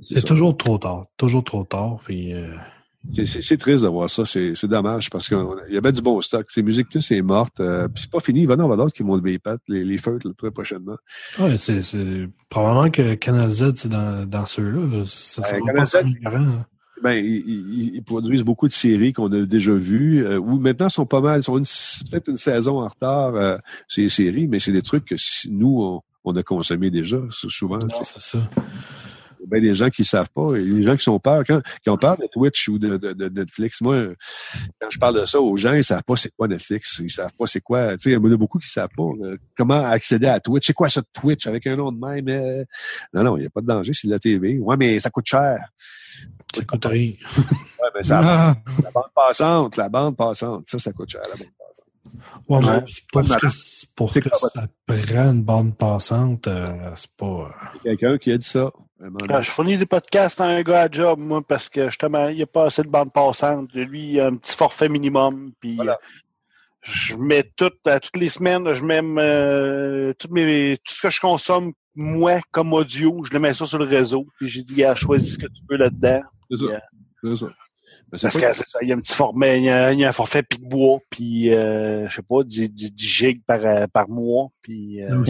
C'est 0.00 0.14
c'est 0.14 0.20
ça. 0.20 0.26
toujours 0.28 0.56
trop 0.56 0.78
tard. 0.78 1.04
Toujours 1.16 1.44
trop 1.44 1.64
tard. 1.64 1.98
Puis, 2.04 2.32
euh, 2.32 2.54
C'est- 3.12 3.26
C'est 3.26 3.42
c'est 3.42 3.56
triste 3.56 3.82
de 3.82 3.88
voir 3.88 4.08
ça. 4.08 4.24
C'est 4.24 4.54
c'est 4.54 4.68
dommage 4.68 5.10
parce 5.10 5.28
qu'il 5.28 5.36
y 5.70 5.76
avait 5.76 5.90
du 5.90 6.00
bon 6.00 6.20
stock. 6.20 6.48
Ces 6.48 6.62
musiques 6.62 6.88
plus 6.88 7.02
c'est 7.02 7.20
morte. 7.20 7.58
Euh, 7.58 7.88
puis 7.88 8.04
c'est 8.04 8.10
pas 8.12 8.20
fini. 8.20 8.42
Il 8.42 8.46
va 8.46 8.54
y 8.54 8.56
en 8.56 8.60
avoir 8.60 8.78
d'autres 8.78 8.94
qui 8.94 9.02
vont 9.02 9.16
lever 9.16 9.32
les 9.32 9.38
pattes, 9.40 9.60
les, 9.66 9.84
les 9.84 9.96
là, 9.96 10.30
très 10.38 10.52
prochainement. 10.52 10.96
ouais, 11.40 11.56
c'est, 11.58 11.82
c'est 11.82 12.28
probablement 12.48 12.90
que 12.92 13.14
Canal 13.14 13.50
Z, 13.50 13.72
c'est 13.74 13.88
dans, 13.88 14.24
dans 14.24 14.46
ceux-là. 14.46 14.86
là. 14.98 15.02
Ça 15.04 15.42
sera 15.42 15.56
Euh, 15.56 15.60
pas 15.60 15.66
Canal 15.72 15.86
Z, 15.88 15.94
là. 16.22 16.66
Ben, 17.02 17.12
ils, 17.14 17.42
ils- 17.48 17.94
ils 17.96 18.02
produisent 18.02 18.44
beaucoup 18.44 18.68
de 18.68 18.72
séries 18.72 19.12
qu'on 19.12 19.32
a 19.32 19.40
déjà 19.44 19.72
vues, 19.72 20.24
euh, 20.24 20.38
ou 20.38 20.58
maintenant 20.58 20.88
sont 20.88 21.06
pas 21.06 21.20
mal, 21.20 21.42
sont 21.42 21.54
peut-être 22.10 22.28
une 22.28 22.36
saison 22.36 22.80
en 22.80 22.88
retard, 22.88 23.34
euh, 23.34 23.58
ces 23.88 24.08
séries, 24.08 24.46
mais 24.46 24.58
c'est 24.60 24.72
des 24.72 24.82
trucs 24.82 25.04
que 25.06 25.16
si- 25.16 25.50
nous, 25.50 25.80
on, 25.82 26.00
on 26.24 26.36
a 26.36 26.42
consommé 26.44 26.90
déjà, 26.90 27.18
sou- 27.30 27.50
souvent. 27.50 27.78
Non, 27.78 27.88
C'est 28.04 28.20
ça. 28.20 28.48
ben 29.48 29.60
des 29.60 29.74
gens 29.74 29.90
qui 29.90 30.04
savent 30.04 30.30
pas, 30.32 30.54
et 30.54 30.64
des 30.64 30.84
gens 30.84 30.96
qui 30.96 31.02
sont 31.02 31.18
peur, 31.18 31.42
quand, 31.44 31.60
qui 31.82 31.90
ont 31.90 31.96
peur 31.96 32.16
de 32.16 32.28
Twitch 32.32 32.68
ou 32.68 32.78
de, 32.78 32.96
de, 32.96 33.12
de 33.12 33.28
Netflix. 33.28 33.80
Moi, 33.80 34.04
quand 34.80 34.88
je 34.88 34.98
parle 35.00 35.20
de 35.20 35.24
ça 35.24 35.40
aux 35.40 35.56
gens, 35.56 35.72
ils 35.72 35.82
savent 35.82 36.04
pas 36.04 36.14
c'est 36.14 36.30
quoi 36.36 36.46
Netflix, 36.46 37.00
ils 37.02 37.10
savent 37.10 37.32
pas 37.36 37.48
c'est 37.48 37.60
quoi, 37.60 37.96
tu 37.96 38.04
sais, 38.04 38.10
il 38.10 38.12
y 38.12 38.16
en 38.16 38.24
a 38.32 38.36
beaucoup 38.36 38.60
qui 38.60 38.68
savent 38.70 38.88
pas 38.96 39.02
comment 39.56 39.84
accéder 39.84 40.28
à 40.28 40.38
Twitch. 40.38 40.68
C'est 40.68 40.72
quoi 40.72 40.88
ça 40.88 41.02
Twitch 41.12 41.48
avec 41.48 41.66
un 41.66 41.74
nom 41.74 41.90
de 41.90 41.98
même? 41.98 42.28
euh? 42.28 42.62
Non, 43.12 43.24
non, 43.24 43.36
il 43.36 43.40
n'y 43.40 43.46
a 43.46 43.50
pas 43.50 43.60
de 43.62 43.66
danger, 43.66 43.92
c'est 43.92 44.06
de 44.06 44.12
la 44.12 44.20
TV. 44.20 44.60
Ouais, 44.60 44.76
mais 44.76 45.00
ça 45.00 45.10
coûte 45.10 45.26
cher. 45.26 45.58
Ça 46.54 46.64
coûte 46.64 46.84
rien. 46.86 47.12
Ouais, 47.38 47.88
ben 47.94 48.02
ça, 48.02 48.20
Ah. 48.22 48.56
la 48.82 48.90
bande 48.90 49.04
passante, 49.14 49.76
la 49.76 49.88
bande 49.88 50.16
passante, 50.16 50.64
ça, 50.68 50.78
ça 50.78 50.92
coûte 50.92 51.10
cher, 51.10 51.22
la 51.30 51.36
bande 51.36 51.48
passante. 51.58 52.48
Ouais, 52.48 52.58
mais 52.60 52.68
Ouais. 52.68 52.84
pour 53.12 53.24
ce 53.24 53.36
que, 53.36 53.94
pour 53.96 54.08
ce 54.08 54.14
C'est 54.14 54.20
que 54.22 54.28
quoi 54.28 54.50
ça 54.50 54.66
prend 54.86 55.30
une 55.32 55.42
bande 55.42 55.76
passante, 55.76 56.46
euh, 56.48 56.90
c'est 56.94 57.10
pas. 57.16 57.26
euh, 57.26 57.48
Il 57.84 57.90
y 57.90 57.94
a 57.94 57.96
quelqu'un 57.96 58.18
qui 58.18 58.32
a 58.32 58.38
dit 58.38 58.46
ça. 58.46 58.70
Ah, 59.30 59.40
je 59.40 59.50
fournis 59.50 59.78
des 59.78 59.86
podcasts 59.86 60.40
à 60.40 60.44
un 60.44 60.62
gars 60.62 60.82
à 60.82 60.88
job, 60.90 61.18
moi, 61.18 61.42
parce 61.46 61.68
que 61.68 61.88
justement, 61.88 62.28
il 62.28 62.36
n'y 62.36 62.42
a 62.42 62.46
pas 62.46 62.66
assez 62.66 62.82
de 62.82 62.88
bande 62.88 63.12
passante. 63.12 63.72
Lui, 63.74 64.12
il 64.12 64.20
a 64.20 64.26
un 64.26 64.36
petit 64.36 64.56
forfait 64.56 64.88
minimum. 64.88 65.50
Puis 65.58 65.74
Voilà. 65.74 65.94
euh, 65.94 65.96
je 66.82 67.16
mets 67.16 67.50
tout, 67.56 67.72
à 67.86 67.98
toutes 67.98 68.16
les 68.16 68.28
semaines, 68.28 68.72
je 68.74 68.84
mets 68.84 69.00
euh, 69.02 70.12
toutes 70.18 70.30
mes, 70.30 70.78
tout 70.84 70.94
ce 70.94 71.02
que 71.02 71.10
je 71.10 71.20
consomme, 71.20 71.72
moi, 71.96 72.40
comme 72.52 72.72
audio, 72.72 73.22
je 73.24 73.32
le 73.32 73.40
mets 73.40 73.54
ça 73.54 73.66
sur 73.66 73.78
le 73.78 73.86
réseau. 73.86 74.26
Puis 74.38 74.48
j'ai 74.48 74.62
dit, 74.62 74.74
gars, 74.76 74.94
choisis 74.94 75.34
ce 75.34 75.38
que 75.38 75.46
tu 75.46 75.62
veux 75.68 75.76
là-dedans. 75.78 76.20
C'est 76.52 76.58
ça. 76.58 76.70
Yeah. 76.70 76.82
C'est 77.24 77.36
ça. 77.36 77.46
C'est 78.14 78.22
Parce 78.22 78.34
que 78.36 78.52
c'est 78.52 78.68
ça, 78.68 78.78
il 78.82 78.88
y 78.88 78.92
a 78.92 78.94
un 78.94 79.00
petit 79.00 79.14
forfait, 79.14 79.58
il 79.58 79.64
y 79.64 79.70
a, 79.70 79.92
il 79.92 79.98
y 80.00 80.04
a 80.04 80.08
un 80.08 80.12
forfait 80.12 80.42
pic-bois, 80.42 80.98
puis 81.08 81.50
euh, 81.54 82.06
je 82.08 82.16
sais 82.16 82.22
pas, 82.22 82.42
10, 82.44 82.68
10, 82.70 82.92
10 82.92 83.08
gigs 83.08 83.40
par, 83.46 83.64
euh, 83.64 83.86
par 83.90 84.10
mois. 84.10 84.48
Puis, 84.60 85.02
euh, 85.02 85.22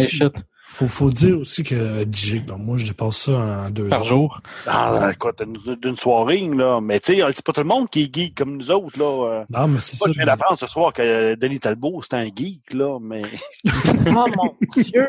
faut, 0.65 0.87
faut 0.89 1.11
dire 1.11 1.39
aussi 1.39 1.63
que 1.63 2.03
10 2.03 2.27
gigs, 2.27 2.47
ben, 2.47 2.57
moi, 2.57 2.79
je 2.79 2.87
dépasse 2.87 3.19
ça 3.19 3.33
en 3.33 3.71
deux 3.71 3.89
Par 3.89 4.01
heures. 4.01 4.05
jour. 4.05 4.41
ah, 4.67 5.11
écoute, 5.13 5.41
d'une 5.81 5.97
soirée, 5.97 6.41
là. 6.41 6.81
Mais 6.81 6.99
tu 6.99 7.15
sais, 7.15 7.23
c'est 7.33 7.45
pas 7.45 7.53
tout 7.53 7.61
le 7.61 7.69
monde 7.69 7.89
qui 7.89 8.03
est 8.05 8.13
geek 8.15 8.35
comme 8.37 8.57
nous 8.57 8.71
autres, 8.73 8.99
là. 8.99 9.29
euh. 9.31 9.45
Non, 9.51 9.69
mais 9.69 9.79
c'est 9.81 9.97
ça. 9.97 10.07
je 10.09 10.15
viens 10.15 10.27
d'apprendre 10.27 10.59
ce 10.59 10.67
soir 10.67 10.93
que 10.93 11.37
Denis 11.37 11.61
Talbot, 11.61 12.03
c'est 12.03 12.15
un 12.15 12.27
geek, 12.35 12.73
là, 12.75 12.99
mais... 13.01 13.23
Oh 14.09 14.27
mon 14.37 14.57
Dieu! 14.83 15.09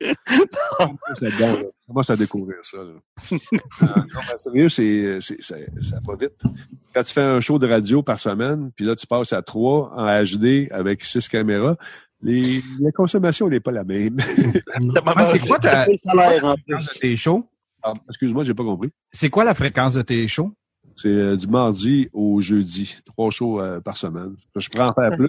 Là. 0.00 1.62
commence 1.86 2.10
à 2.10 2.16
découvrir 2.16 2.58
ça. 2.62 2.78
Là. 2.78 2.84
Euh, 3.32 3.38
non, 3.82 4.04
mais 4.14 4.38
sérieux, 4.38 4.68
c'est, 4.68 5.18
c'est, 5.20 5.42
ça, 5.42 5.56
ça 5.80 5.98
va 6.06 6.14
vite. 6.16 6.40
Quand 6.94 7.02
tu 7.02 7.12
fais 7.12 7.22
un 7.22 7.40
show 7.40 7.58
de 7.58 7.68
radio 7.68 8.02
par 8.02 8.18
semaine, 8.18 8.70
puis 8.74 8.84
là, 8.84 8.96
tu 8.96 9.06
passes 9.06 9.32
à 9.32 9.42
trois 9.42 9.92
en 9.94 10.06
HD 10.24 10.68
avec 10.70 11.04
six 11.04 11.28
caméras, 11.28 11.76
les, 12.22 12.62
la 12.80 12.92
consommation 12.92 13.48
n'est 13.48 13.60
pas 13.60 13.72
la 13.72 13.84
même. 13.84 14.16
Ah, 15.06 15.26
c'est 15.26 15.38
quoi 15.40 15.58
ta- 15.58 15.86
Le 15.86 15.96
salaire, 15.96 16.44
en 16.44 16.54
Fréquence 16.56 16.94
de 16.94 17.00
tes 17.00 17.16
shows? 17.16 17.46
Ah, 17.82 17.92
Excuse-moi, 18.08 18.44
j'ai 18.44 18.54
pas 18.54 18.64
compris. 18.64 18.90
C'est 19.12 19.30
quoi 19.30 19.44
la 19.44 19.54
fréquence 19.54 19.94
de 19.94 20.02
tes 20.02 20.28
shows? 20.28 20.52
C'est 20.96 21.08
euh, 21.08 21.36
du 21.36 21.46
mardi 21.46 22.08
au 22.12 22.40
jeudi. 22.40 22.96
Trois 23.06 23.30
shows 23.30 23.60
euh, 23.60 23.80
par 23.80 23.96
semaine. 23.96 24.34
Je 24.56 24.68
prends 24.68 24.88
en 24.88 24.92
faire 24.92 25.12
plus. 25.12 25.28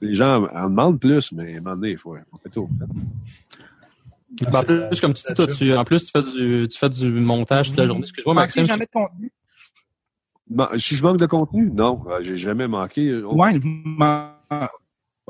Les 0.00 0.14
gens 0.14 0.46
en 0.54 0.68
demandent 0.68 1.00
plus, 1.00 1.32
mais 1.32 1.54
à 1.54 1.56
un 1.58 1.60
moment 1.60 1.76
donné, 1.76 1.92
il 1.92 1.98
faut 1.98 2.14
tout. 2.52 2.68
En 4.46 4.62
plus, 4.62 5.00
comme 5.00 5.14
tu 5.14 5.22
dis, 5.26 5.34
toi, 5.34 5.46
tu, 5.46 5.74
en 5.74 5.84
plus, 5.84 6.04
tu 6.04 6.10
fais 6.12 6.22
du, 6.22 6.68
tu 6.70 6.78
fais 6.78 6.90
du 6.90 7.08
montage 7.10 7.68
toute 7.68 7.78
la 7.78 7.86
journée. 7.86 8.02
Excuse-moi, 8.04 8.34
Maxime. 8.34 8.64
jamais 8.66 8.84
de 8.84 8.90
contenu? 8.90 9.32
Ma- 10.50 10.70
Si 10.78 10.96
je 10.96 11.02
manque 11.02 11.18
de 11.18 11.26
contenu, 11.26 11.70
non, 11.72 12.02
euh, 12.08 12.18
j'ai 12.22 12.36
jamais 12.36 12.68
manqué. 12.68 13.22
On- 13.24 13.36
Ouais, 13.38 13.58
man- 13.62 14.32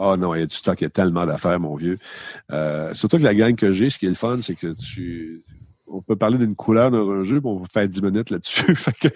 Ah 0.01 0.17
non, 0.17 0.35
il 0.35 0.41
y 0.41 0.43
a 0.43 0.47
du 0.47 0.55
stock, 0.55 0.81
il 0.81 0.85
y 0.85 0.87
a 0.87 0.91
tellement 0.91 1.27
d'affaires, 1.27 1.59
mon 1.59 1.75
vieux. 1.75 1.99
Euh, 2.53 2.95
surtout 2.95 3.17
que 3.19 3.23
la 3.25 3.35
gang 3.35 3.55
que 3.57 3.73
j'ai, 3.73 3.91
ce 3.91 3.99
qui 3.99 4.07
est 4.07 4.11
le 4.11 4.15
fun, 4.15 4.41
c'est 4.43 4.55
que 4.55 4.73
tu. 4.75 5.43
On 5.91 6.03
peut 6.03 6.17
parler 6.17 6.39
d'une 6.39 6.55
couleur 6.55 6.91
dans 6.91 7.09
un 7.11 7.25
jeu, 7.25 7.41
puis 7.41 7.49
on 7.51 7.59
va 7.59 7.67
faire 7.73 7.89
10 7.89 8.03
minutes 8.03 8.31
là-dessus. 8.31 8.75
Fait 8.77 8.93
que 8.93 9.09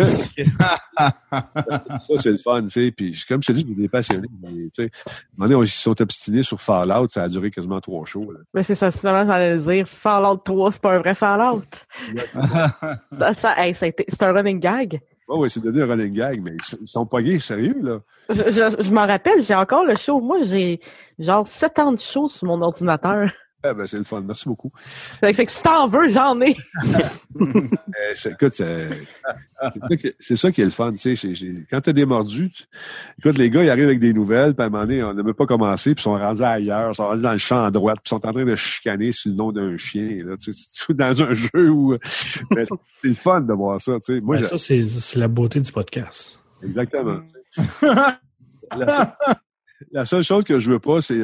ça, 0.96 2.14
c'est 2.18 2.30
le 2.30 2.38
fun, 2.38 2.62
tu 2.64 2.70
sais. 2.70 2.90
Puis 2.90 3.22
comme 3.28 3.42
je 3.42 3.48
te 3.48 3.52
dis, 3.52 3.64
j'ai 3.68 3.74
des 3.74 3.88
passionnés. 3.88 4.28
mais, 4.42 4.50
Tu 4.50 4.70
sais, 4.72 4.90
à 5.06 5.44
un 5.44 5.48
moment 5.48 5.62
ils 5.62 5.68
sont 5.68 6.00
obstinés 6.00 6.42
sur 6.42 6.60
Fallout, 6.60 7.08
ça 7.08 7.24
a 7.24 7.28
duré 7.28 7.50
quasiment 7.50 7.80
trois 7.80 8.04
shows. 8.06 8.30
là. 8.32 8.40
Mais 8.54 8.62
c'est 8.62 8.74
ça, 8.74 8.90
justement, 8.90 9.26
j'allais 9.26 9.54
le 9.56 9.60
dire. 9.60 9.88
Fallout 9.88 10.38
3, 10.38 10.72
c'est 10.72 10.82
pas 10.82 10.94
un 10.94 10.98
vrai 10.98 11.14
Fallout. 11.14 11.62
Ça, 13.18 13.34
ça, 13.34 13.54
hey, 13.66 13.74
ça 13.74 13.86
a 13.86 13.88
été- 13.88 14.04
c'est 14.08 14.22
un 14.22 14.32
running 14.32 14.58
gag. 14.60 15.00
Ouais, 15.28 15.38
ouais, 15.38 15.48
c'est 15.48 15.62
devenu 15.62 15.82
un 15.82 15.86
running 15.86 16.12
gag, 16.14 16.40
mais 16.42 16.52
ils, 16.52 16.78
ils 16.80 16.86
sont 16.86 17.06
pas 17.06 17.22
gays, 17.22 17.40
sérieux, 17.40 17.76
là. 17.82 18.00
Je, 18.28 18.34
je, 18.50 18.82
je 18.82 18.92
m'en 18.92 19.06
rappelle, 19.06 19.42
j'ai 19.42 19.54
encore 19.54 19.84
le 19.84 19.94
show. 19.96 20.20
Moi, 20.20 20.38
j'ai 20.44 20.80
genre 21.18 21.46
7 21.46 21.78
ans 21.78 21.92
de 21.92 21.98
show 22.00 22.28
sur 22.28 22.46
mon 22.48 22.60
ordinateur. 22.62 23.30
Ah, 23.64 23.74
ben, 23.74 23.86
c'est 23.86 23.98
le 23.98 24.05
fun. 24.05 24.20
Merci 24.22 24.48
beaucoup. 24.48 24.72
Que, 25.20 25.32
fait 25.32 25.47
que 25.47 25.52
si 25.52 25.62
t'en 25.62 25.86
veux, 25.86 26.09
j'en 26.09 26.40
ai. 26.40 26.56
C'est- 28.14 28.32
écoute, 28.32 28.52
c'est 30.18 30.36
ça, 30.36 30.51
qui- 30.51 30.60
est 30.60 30.64
le 30.64 30.70
fun, 30.70 30.93
tu 30.93 31.16
sais. 31.16 31.34
Quand 31.70 31.80
t'es 31.80 31.93
démordu, 31.93 32.51
tu- 32.51 32.64
écoute, 33.18 33.39
les 33.39 33.48
gars, 33.51 33.62
ils 33.64 33.70
arrivent 33.70 33.86
avec 33.86 34.01
des 34.01 34.12
nouvelles, 34.12 34.55
puis 34.55 34.62
à 34.64 34.66
un 34.66 34.70
moment 34.70 34.84
donné, 34.84 35.02
on 35.02 35.14
n'a 35.14 35.22
même 35.22 35.32
pas 35.34 35.47
commencé, 35.47 35.94
puis 35.94 36.02
ils 36.02 36.05
sont 36.05 36.18
rendus 36.18 36.43
ailleurs, 36.43 36.90
ils 36.90 36.94
sont 36.97 37.06
rendus 37.06 37.22
dans 37.22 37.32
le 37.32 37.39
champ 37.39 37.62
à 37.64 37.70
droite, 37.70 37.98
puis 38.02 38.09
ils 38.09 38.10
sont 38.10 38.26
en 38.26 38.32
train 38.32 38.44
de 38.44 38.56
chicaner 38.56 39.12
sur 39.12 39.30
le 39.30 39.36
nom 39.36 39.52
d'un 39.52 39.76
chien, 39.76 40.24
là, 40.24 40.36
tu 40.36 40.52
sais, 40.52 40.93
dans 40.93 41.22
un 41.22 41.32
jeu 41.32 41.70
où... 41.70 41.93
mais 42.55 42.64
c'est 43.01 43.09
le 43.09 43.14
fun 43.14 43.40
de 43.40 43.52
voir 43.55 43.80
ça, 43.80 43.93
tu 44.05 44.14
sais. 44.16 44.20
Moi, 44.20 44.39
Ben, 44.39 44.44
ça, 44.44 44.59
c'est 44.59 44.84
c'est 44.86 45.18
la 45.20 45.28
beauté 45.28 45.60
du 45.60 45.70
podcast. 45.72 46.40
exactement. 46.62 47.20
tu 47.56 47.62
sais. 47.80 47.89
la, 48.76 48.89
seule, 48.89 49.34
la 49.93 50.05
seule 50.05 50.22
chose 50.22 50.44
que 50.44 50.59
je 50.59 50.70
veux 50.72 50.80
pas, 50.80 51.01
c'est... 51.01 51.20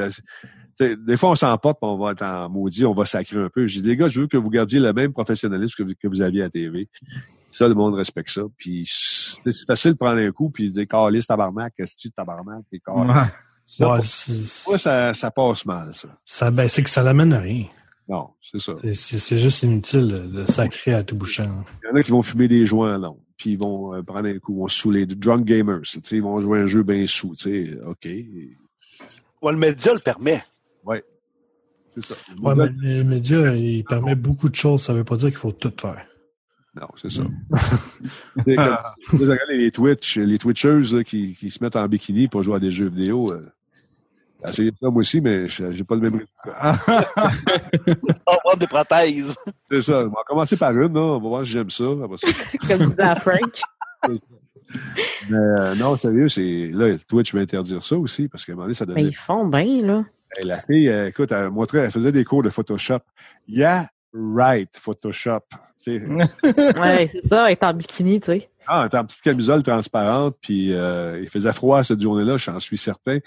des 0.81 1.17
fois, 1.17 1.31
on 1.31 1.35
s'emporte, 1.37 1.79
puis 1.81 1.89
on 1.91 1.99
va 1.99 2.13
être 2.13 2.23
en 2.23 2.49
maudit, 2.49 2.85
on 2.87 2.95
va 2.95 3.05
sacrer 3.05 3.37
un 3.39 3.49
peu. 3.49 3.67
J'ai 3.67 3.81
dit, 3.83 3.89
les 3.89 3.97
gars, 3.97 4.09
je 4.09 4.21
veux 4.23 4.27
que 4.27 4.37
vous 4.37 4.51
gardiez 4.51 4.81
le 4.81 4.93
même 4.93 5.13
professionnalisme 5.13 5.75
que 5.77 5.83
vous, 5.83 5.95
que 6.01 6.09
vous 6.09 6.21
aviez 6.23 6.43
à 6.43 6.51
TV. 6.51 6.89
Ça, 7.51 7.67
le 7.67 7.75
monde 7.75 7.95
respecte 7.95 8.31
ça. 8.31 8.43
Puis 8.57 8.85
c'est 8.87 9.67
facile 9.67 9.93
de 9.93 9.97
prendre 9.97 10.19
un 10.21 10.31
coup 10.33 10.51
puis 10.51 10.69
de 10.69 10.75
dire 10.75 10.87
Carlis 10.89 11.25
tabarnak, 11.27 11.73
qu'est-ce 11.77 11.97
que 11.97 12.01
tu 12.03 12.11
tabarnak 12.11 12.65
et. 12.73 12.81
Ouais. 12.87 13.15
Ça, 13.65 13.87
Ouais, 13.91 13.97
pour 13.99 14.07
c'est- 14.07 14.69
moi, 14.69 14.79
ça, 14.79 15.13
ça 15.15 15.31
passe 15.31 15.67
mal, 15.67 15.95
ça. 15.95 16.09
ça, 16.25 16.51
ben, 16.51 16.69
c'est 16.69 16.83
que 16.83 16.89
ça 16.91 17.03
l'amène 17.03 17.33
à 17.35 17.41
rien. 17.41 17.67
Non, 18.09 18.31
c'est 18.41 18.59
ça. 18.61 18.73
C'est- 18.95 19.37
juste 19.37 19.63
inutile 19.63 20.09
de, 20.33 20.47
sacrer 20.47 20.95
à 20.95 21.03
tout 21.05 21.17
bouchant. 21.17 21.65
Il 21.83 21.89
y 21.89 21.93
en 21.93 21.97
a 21.97 22.03
qui 22.03 22.11
vont 22.11 22.23
fumer 22.23 22.49
des 22.49 22.67
joints 22.67 22.97
longs, 22.97 23.19
puis 23.37 23.51
ils 23.53 23.59
vont 23.59 23.95
euh, 23.95 24.03
prendre 24.03 24.27
un 24.27 24.39
coup, 24.39 24.55
ils 24.55 24.61
vont 24.61 24.69
se 24.69 24.79
saouler. 24.81 25.05
Des 25.05 25.15
drunk 25.17 25.45
gamers, 25.45 25.83
tu 25.83 26.01
sais, 26.03 26.17
ils 26.17 26.23
vont 26.23 26.41
jouer 26.41 26.61
un 26.61 26.67
jeu 26.67 26.83
bien 26.83 27.07
sous, 27.07 27.35
tu 27.37 27.67
sais, 27.67 27.79
OK. 27.85 28.07
Ouais, 29.43 29.53
le 29.53 29.59
média 29.59 29.93
le 29.93 30.01
permet. 30.01 30.43
C'est 31.89 32.05
ça. 32.05 32.15
Ouais, 32.43 32.53
mais 32.57 32.69
les 32.97 33.03
médias, 33.05 33.53
ils 33.55 33.83
permettent 33.85 34.21
beaucoup 34.21 34.49
de 34.49 34.55
choses. 34.55 34.83
Ça 34.83 34.93
veut 34.93 35.05
pas 35.05 35.17
dire 35.17 35.31
qu'il 35.31 35.39
faut 35.39 35.53
tout 35.53 35.73
faire. 35.81 36.05
Non, 36.79 36.87
c'est 36.97 37.11
ça. 37.11 37.23
Sais, 38.47 38.55
comme- 38.55 39.19
regardez 39.21 39.57
les 39.57 39.71
Twitch, 39.73 40.17
les 40.19 40.39
Twitchers 40.39 40.95
là, 40.95 41.03
qui, 41.03 41.35
qui 41.35 41.51
se 41.51 41.65
mettent 41.65 41.77
en 41.77 41.89
bikini 41.89 42.29
pour 42.29 42.43
jouer 42.43 42.57
à 42.57 42.61
des 42.61 42.71
jeux 42.71 42.89
vidéo. 42.89 43.33
Euh, 43.33 43.43
j'ai 44.45 44.51
essayé 44.51 44.71
ça 44.81 44.89
moi 44.91 45.01
aussi, 45.01 45.21
mais 45.21 45.49
je- 45.49 45.73
j'ai 45.73 45.83
pas 45.83 45.97
le 45.97 46.03
même 46.03 46.13
résultat. 46.15 46.79
On 48.27 48.33
va 48.33 48.39
prendre 48.39 48.59
des 48.59 48.67
prothèses. 48.69 49.35
C'est 49.71 49.83
ça. 49.83 50.01
On 50.07 50.11
va 50.11 50.23
commencer 50.27 50.57
par 50.57 50.71
une, 50.73 50.93
là. 50.95 51.01
on 51.01 51.19
va 51.21 51.29
voir 51.29 51.45
si 51.45 51.51
j'aime 51.53 51.71
ça. 51.71 51.85
Après 52.05 52.17
ça. 52.19 52.29
Comme 52.69 52.87
disait 52.87 53.15
Frank. 53.17 53.61
Mais 55.31 55.37
euh, 55.37 55.75
non, 55.75 55.97
sérieux, 55.97 56.29
c'est 56.29 56.71
là, 56.73 56.97
Twitch 57.09 57.35
va 57.35 57.41
interdire 57.41 57.83
ça 57.83 57.97
aussi, 57.97 58.29
parce 58.29 58.45
qu'à 58.45 58.53
un 58.53 58.55
moment 58.57 58.67
donné, 58.67 58.75
ça 58.75 58.85
Mais 58.87 58.95
donnait. 58.95 59.09
ils 59.09 59.17
font 59.17 59.47
bien, 59.47 59.83
là. 59.85 60.05
Hey, 60.37 60.45
la 60.45 60.57
fille, 60.57 60.89
euh, 60.89 61.09
écoute, 61.09 61.33
elle 61.33 61.51
montrait, 61.51 61.79
elle 61.81 61.91
faisait 61.91 62.13
des 62.13 62.25
cours 62.25 62.43
de 62.43 62.51
Photoshop. 62.51 63.01
Yeah, 63.49 63.89
right, 64.13 64.71
Photoshop. 64.79 65.41
Ouais, 65.87 67.09
c'est 67.13 67.25
ça, 67.25 67.51
être 67.53 67.63
en 67.63 67.73
bikini, 67.73 68.21
tu 68.21 68.27
sais. 68.27 68.51
ah, 68.67 68.81
elle 68.83 68.87
était 68.89 68.99
en 68.99 69.05
petite 69.05 69.21
camisole 69.23 69.63
transparente, 69.63 70.37
puis 70.41 70.75
euh, 70.75 71.21
il 71.23 71.29
faisait 71.29 71.53
froid 71.53 71.83
cette 71.85 72.01
journée-là, 72.01 72.37
j'en 72.37 72.59
suis 72.59 72.77
certain. 72.77 73.19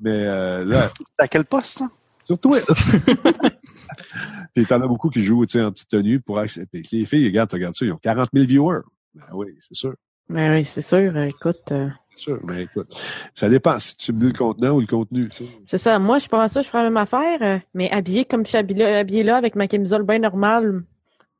Mais 0.00 0.10
euh, 0.26 0.64
là, 0.64 0.90
À 1.18 1.28
quel 1.28 1.44
poste, 1.44 1.80
là? 1.80 1.86
sur 2.22 2.38
Twitch. 2.38 2.64
puis 4.54 4.66
t'en 4.66 4.80
as 4.82 4.86
beaucoup 4.86 5.10
qui 5.10 5.22
jouent, 5.24 5.46
tu 5.46 5.52
sais, 5.58 5.62
en 5.64 5.70
petite 5.72 5.90
tenue 5.90 6.20
pour 6.20 6.38
accepter. 6.38 6.82
Les 6.90 7.04
filles, 7.04 7.26
regarde, 7.26 7.50
tu 7.50 7.56
regardes 7.56 7.74
ça, 7.74 7.84
ils 7.84 7.92
ont 7.92 7.98
40 7.98 8.30
000 8.32 8.46
viewers. 8.46 8.80
Ben 9.14 9.24
oui, 9.32 9.54
c'est 9.60 9.74
sûr. 9.74 9.94
Mais 10.28 10.50
oui, 10.50 10.64
c'est 10.64 10.82
sûr, 10.82 11.16
écoute. 11.18 11.70
euh, 11.70 11.88
sûr, 12.16 12.40
mais 12.44 12.62
écoute, 12.64 12.94
ça 13.34 13.48
dépend 13.48 13.78
si 13.78 13.96
tu 13.96 14.12
me 14.12 14.20
dis 14.20 14.26
le 14.26 14.32
contenant 14.32 14.72
ou 14.72 14.80
le 14.80 14.86
contenu. 14.86 15.28
Tu 15.30 15.44
sais. 15.44 15.50
c'est 15.66 15.78
ça. 15.78 15.98
Moi, 15.98 16.18
je 16.18 16.28
mal 16.28 16.48
ça, 16.48 16.60
je 16.62 16.68
ferais 16.68 16.78
la 16.82 16.90
même 16.90 16.96
affaire, 16.96 17.38
euh, 17.42 17.58
mais 17.74 17.90
habillé 17.90 18.24
comme 18.24 18.44
je 18.44 18.50
suis 18.50 18.58
habillé, 18.58 18.84
habillé 18.84 19.22
là, 19.22 19.36
avec 19.36 19.54
ma 19.56 19.66
camisole 19.68 20.02
bien 20.04 20.18
normale, 20.18 20.82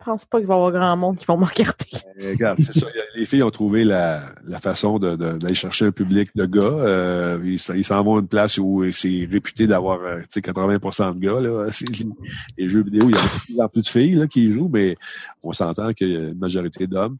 je 0.00 0.04
pense 0.10 0.26
pas 0.26 0.36
qu'il 0.38 0.46
va 0.46 0.54
y 0.54 0.56
avoir 0.56 0.70
grand 0.72 0.96
monde 0.98 1.16
qui 1.16 1.24
va 1.24 1.36
me 1.38 1.44
regarder. 1.44 1.86
Euh, 2.20 2.30
regarde, 2.32 2.58
c'est 2.60 2.78
ça. 2.78 2.86
Les 3.14 3.24
filles 3.24 3.42
ont 3.42 3.50
trouvé 3.50 3.84
la, 3.84 4.22
la 4.44 4.58
façon 4.58 4.98
de- 4.98 5.16
de- 5.16 5.38
d'aller 5.38 5.54
chercher 5.54 5.86
un 5.86 5.92
public 5.92 6.28
de 6.34 6.44
gars. 6.44 6.60
Euh, 6.62 7.38
ils 7.44 7.84
s'en 7.84 8.02
vont 8.02 8.16
à 8.16 8.20
une 8.20 8.26
place 8.28 8.58
où 8.58 8.84
c'est 8.92 9.26
réputé 9.30 9.66
d'avoir 9.66 10.00
euh, 10.02 10.18
tu 10.22 10.26
sais, 10.30 10.40
80% 10.40 11.14
de 11.14 11.20
gars. 11.20 11.40
Là. 11.40 11.68
Les 12.58 12.68
jeux 12.68 12.82
vidéo, 12.82 13.08
il 13.08 13.14
y 13.14 13.18
a 13.18 13.22
de 13.22 13.44
plus 13.46 13.60
en 13.60 13.68
plus 13.68 13.82
de 13.82 13.88
filles 13.88 14.14
là, 14.16 14.26
qui 14.26 14.46
y 14.46 14.52
jouent, 14.52 14.70
mais 14.70 14.96
on 15.42 15.52
s'entend 15.52 15.92
qu'il 15.94 16.08
y 16.12 16.16
a 16.16 16.20
une 16.20 16.38
majorité 16.38 16.86
d'hommes. 16.86 17.16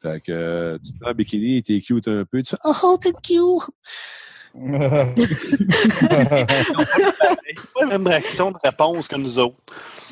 Fait 0.00 0.20
que 0.20 0.32
euh, 0.32 0.78
tu 0.84 0.92
te 0.92 1.04
mets 1.04 1.10
en 1.10 1.14
bikini, 1.14 1.62
t'es 1.62 1.80
cute 1.80 2.06
un 2.08 2.24
peu, 2.24 2.42
tu 2.42 2.50
fais 2.50 2.56
Oh, 2.64 2.98
t'es 3.00 3.12
cute! 3.12 3.62
Pas 7.74 7.80
la 7.80 7.86
même 7.86 8.06
réaction 8.06 8.50
de 8.50 8.56
réponse 8.62 9.06
que 9.06 9.16
nous 9.16 9.38
autres. 9.38 9.56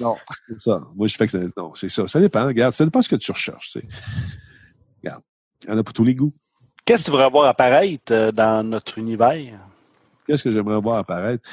Non, 0.01 0.17
c'est 0.47 0.61
ça. 0.61 0.83
Moi, 0.95 1.09
je 1.09 1.17
fais 1.17 1.27
que 1.27 1.51
non, 1.57 1.75
c'est 1.75 1.89
ça. 1.89 2.07
Ça 2.07 2.21
dépend. 2.21 2.47
Regarde, 2.47 2.73
ça 2.73 2.85
dépend 2.85 3.03
ce 3.03 3.09
que 3.09 3.17
tu 3.17 3.33
recherches. 3.33 3.71
Tu 3.73 3.81
sais. 3.81 3.87
Regarde, 5.03 5.23
il 5.65 5.71
y 5.71 5.73
en 5.73 5.79
a 5.79 5.83
pour 5.83 5.95
tous 5.95 6.05
les 6.05 6.15
goûts. 6.15 6.35
Qu'est-ce 6.85 7.03
que 7.03 7.07
tu 7.07 7.11
voudrais 7.13 7.31
voir 7.31 7.47
apparaître 7.47 8.13
euh, 8.13 8.31
dans 8.31 8.63
notre 8.63 8.99
univers? 8.99 9.59
Qu'est-ce 10.27 10.45
que 10.45 10.51
j'aimerais 10.51 10.81
voir 10.81 10.99
apparaître? 10.99 11.49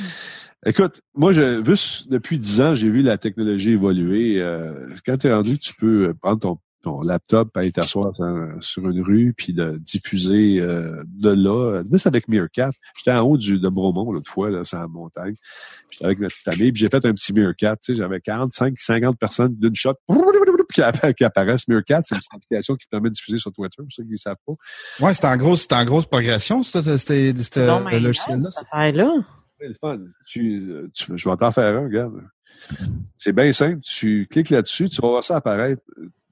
Écoute, 0.65 1.01
moi, 1.15 1.31
je, 1.31 1.61
vu, 1.61 1.75
depuis 2.09 2.37
dix 2.37 2.61
ans, 2.61 2.75
j'ai 2.75 2.89
vu 2.89 3.01
la 3.01 3.17
technologie 3.17 3.71
évoluer. 3.71 4.41
Euh, 4.41 4.89
quand 5.05 5.17
tu 5.17 5.27
es 5.27 5.33
rendu, 5.33 5.57
tu 5.57 5.73
peux 5.73 6.13
prendre 6.21 6.39
ton, 6.39 6.57
ton 6.83 7.01
laptop, 7.01 7.55
aller 7.57 7.71
t'asseoir 7.71 8.13
sur, 8.15 8.25
sur 8.59 8.87
une 8.89 9.01
rue, 9.01 9.33
puis 9.35 9.53
de 9.53 9.77
diffuser 9.77 10.59
euh, 10.59 11.01
de 11.07 11.29
là. 11.29 11.81
Mais 11.89 11.97
c'est 11.97 12.09
avec 12.09 12.27
Meerkat. 12.27 12.71
J'étais 12.97 13.17
en 13.17 13.21
haut 13.21 13.37
du, 13.37 13.59
de 13.59 13.69
Bromont 13.69 14.11
l'autre 14.11 14.29
fois, 14.29 14.49
là, 14.49 14.63
sur 14.63 14.77
la 14.77 14.87
montagne. 14.87 15.35
J'étais 15.89 16.05
avec 16.05 16.19
ma 16.19 16.27
petite 16.27 16.43
famille, 16.43 16.71
puis 16.71 16.81
j'ai 16.81 16.89
fait 16.89 17.05
un 17.05 17.13
petit 17.13 17.33
Meerkat. 17.33 17.77
Tu 17.77 17.93
sais, 17.93 17.95
j'avais 17.95 18.19
45, 18.19 18.73
50 18.77 19.17
personnes 19.17 19.53
d'une 19.55 19.73
shot 19.75 19.93
qui, 20.73 20.81
app- 20.81 21.13
qui 21.13 21.23
apparaissent. 21.23 21.67
Meerkat, 21.67 22.01
c'est 22.05 22.15
une 22.15 22.21
application 22.33 22.75
qui 22.75 22.85
te 22.85 22.89
permet 22.91 23.09
de 23.09 23.13
diffuser 23.15 23.37
sur 23.37 23.51
Twitter, 23.53 23.77
pour 23.77 23.87
ceux 23.91 24.03
qui 24.03 24.11
ne 24.11 24.15
savent 24.17 24.35
pas. 24.45 24.53
Ouais, 24.99 25.13
c'était 25.13 25.27
en 25.27 25.37
gros, 25.37 25.55
en 25.71 25.85
grosse 25.85 26.05
progression, 26.05 26.63
c'était, 26.63 26.97
c'était, 26.97 27.33
c'était 27.41 27.65
Non, 27.65 27.79
mais 27.81 27.99
le 27.99 28.07
logiciel-là. 28.07 28.49
C'est 29.59 29.67
le 29.67 29.75
fun. 29.79 29.99
Tu, 30.25 30.89
tu, 30.93 31.11
je 31.15 31.29
vais 31.29 31.37
t'en 31.37 31.51
faire 31.51 31.77
un, 31.77 31.83
regarde. 31.85 32.21
C'est 33.17 33.33
bien 33.33 33.51
simple. 33.51 33.79
Tu 33.85 34.27
cliques 34.29 34.49
là-dessus, 34.49 34.89
tu 34.89 35.01
vas 35.01 35.07
voir 35.09 35.23
ça 35.23 35.37
apparaître. 35.37 35.81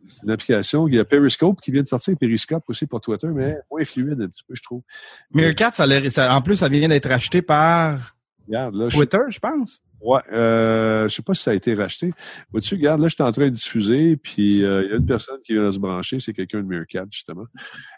C'est 0.07 0.23
une 0.23 0.32
application. 0.32 0.88
Il 0.88 0.95
y 0.95 0.99
a 0.99 1.06
Periscope 1.06 1.61
qui 1.61 1.72
vient 1.72 1.84
de 1.84 1.88
sortir, 1.88 2.15
Periscope 2.19 2.64
aussi 2.68 2.86
pour 2.88 3.02
Twitter, 3.02 3.28
mais 3.28 3.57
moins 3.69 3.84
fluide 3.86 4.22
un 4.22 4.28
petit 4.28 4.44
peu, 4.48 4.56
je 4.56 4.61
trouve. 4.64 4.82
Meerkat, 5.32 5.72
ça, 5.73 5.86
ça- 6.10 6.34
en 6.34 6.41
plus, 6.41 6.56
ça 6.57 6.68
vient 6.69 6.88
d'être 6.88 7.11
acheté 7.11 7.41
par 7.41 8.15
Regarde, 8.48 8.76
là, 8.76 8.90
je 8.90 8.98
Twitter, 8.98 9.19
je 9.30 9.40
pense. 9.40 9.80
Ouais, 10.03 10.19
euh, 10.34 11.07
je 11.07 11.15
sais 11.15 11.22
pas 11.22 11.34
si 11.34 11.44
ça 11.44 11.52
a 11.52 11.53
été 11.53 11.73
racheté. 11.76 12.11
Vois-tu, 12.52 12.76
regarde, 12.76 13.02
là, 13.02 13.07
je 13.07 13.14
suis 13.14 13.23
en 13.23 13.32
train 13.32 13.45
de 13.45 13.49
diffuser, 13.49 14.18
puis 14.18 14.64
euh, 14.64 14.84
il 14.84 14.90
y 14.90 14.94
a 14.94 14.98
une 14.98 15.06
personne 15.06 15.38
qui 15.44 15.53
vient 15.53 15.65
de 15.65 15.72
se 15.72 15.80
brancher, 15.80 16.19
c'est 16.19 16.34
quelqu'un 16.34 16.60
de 16.61 16.68
Meerkat, 16.68 17.06
justement. 17.11 17.45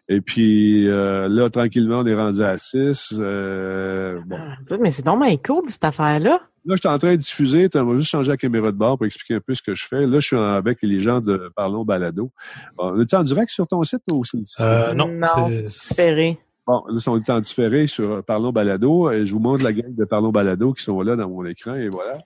Et 0.10 0.20
puis 0.22 0.88
euh, 0.88 1.28
là, 1.30 1.50
tranquillement, 1.50 2.00
on 2.00 2.06
est 2.06 2.14
rendu 2.16 2.44
à 2.44 2.58
6. 2.58 3.14
Euh, 3.20 4.20
bon. 4.26 4.38
Ah, 4.40 4.78
Mais 4.80 4.92
c'est 4.92 5.06
donc 5.06 5.24
bien 5.24 5.38
cool, 5.38 5.64
cette 5.70 5.84
affaire-là. 5.86 6.42
Là, 6.66 6.76
je 6.76 6.80
suis 6.80 6.88
en 6.88 6.98
train 6.98 7.12
de 7.12 7.18
diffuser. 7.18 7.70
On 7.76 7.84
va 7.86 7.98
juste 7.98 8.10
changer 8.10 8.30
la 8.32 8.38
caméra 8.38 8.72
de 8.72 8.78
bord 8.78 8.96
pour 8.98 9.06
expliquer 9.06 9.36
un 9.36 9.42
peu 9.42 9.54
ce 9.54 9.62
que 9.62 9.74
je 9.76 9.86
fais. 9.86 10.08
Là, 10.08 10.20
je 10.22 10.28
suis 10.28 10.38
avec 10.38 10.82
les 10.82 11.02
gens 11.02 11.20
de 11.20 11.52
Parlons 11.58 11.84
Balado. 11.84 12.32
Bon, 12.78 12.94
on 12.96 13.02
est 13.02 13.14
en 13.14 13.24
direct 13.24 13.50
sur 13.50 13.68
ton 13.68 13.84
site 13.84 14.02
ou 14.10 14.24
c'est 14.24 14.38
Euh, 14.62 14.94
non, 14.94 15.10
non 15.10 15.50
c'est- 15.50 15.68
c'est 15.68 15.90
différé. 15.90 16.40
Bon, 16.65 16.84
là, 16.88 16.99
on 17.07 17.18
est 17.18 17.30
en 17.30 17.40
différé 17.40 17.88
sur 17.88 18.11
euh, 18.11 18.22
Parlons 18.22 18.52
Balado. 18.52 19.11
Et 19.11 19.26
je 19.26 19.34
vous 19.34 19.40
montre 19.40 19.64
la 19.64 19.73
gang 19.73 19.94
de 19.94 20.06
Parlons 20.06 20.31
Balado 20.31 20.73
qui 20.73 20.84
sont 20.84 21.02
là 21.02 21.15
dans 21.15 21.30
mon 21.30 21.45
écran, 21.45 21.76
et 21.76 21.90
voilà. 21.90 22.19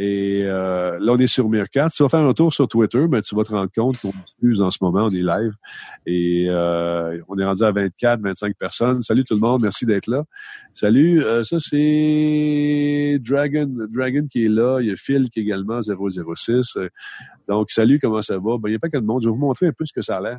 Et 0.00 0.44
euh, 0.44 0.96
là, 1.00 1.12
on 1.12 1.18
est 1.18 1.26
sur 1.26 1.48
Meerkat. 1.48 1.90
Tu 1.90 2.04
vas 2.04 2.08
faire 2.08 2.20
un 2.20 2.32
tour 2.32 2.52
sur 2.52 2.68
Twitter, 2.68 3.04
mais 3.10 3.20
tu 3.20 3.34
vas 3.34 3.42
te 3.42 3.50
rendre 3.50 3.70
compte 3.74 3.98
qu'on 4.00 4.12
diffuse 4.40 4.62
en 4.62 4.70
ce 4.70 4.78
moment, 4.80 5.06
on 5.06 5.10
est 5.10 5.24
live. 5.24 5.52
Et 6.06 6.46
euh, 6.48 7.20
on 7.26 7.36
est 7.36 7.44
rendu 7.44 7.64
à 7.64 7.72
24, 7.72 8.20
25 8.20 8.54
personnes. 8.56 9.00
Salut 9.00 9.24
tout 9.24 9.34
le 9.34 9.40
monde, 9.40 9.62
merci 9.62 9.86
d'être 9.86 10.06
là. 10.06 10.22
Salut, 10.72 11.24
euh, 11.24 11.42
ça 11.42 11.58
c'est 11.58 13.18
Dragon, 13.20 13.66
Dragon 13.90 14.24
qui 14.30 14.44
est 14.44 14.48
là. 14.48 14.78
Il 14.80 14.86
y 14.86 14.92
a 14.92 14.96
Phil 14.96 15.30
qui 15.30 15.40
est 15.40 15.42
également 15.42 15.80
006. 15.82 16.76
Euh, 16.76 16.88
Donc, 17.48 17.72
salut, 17.72 17.98
comment 17.98 18.22
ça 18.22 18.34
va? 18.34 18.56
Ben, 18.56 18.68
il 18.68 18.70
n'y 18.70 18.76
a 18.76 18.78
pas 18.78 18.90
que 18.90 18.98
de 18.98 19.04
monde. 19.04 19.22
Je 19.24 19.28
vais 19.28 19.34
vous 19.34 19.40
montrer 19.40 19.66
un 19.66 19.72
peu 19.76 19.84
ce 19.84 19.92
que 19.92 20.02
ça 20.02 20.18
a 20.18 20.20
l'air. 20.20 20.38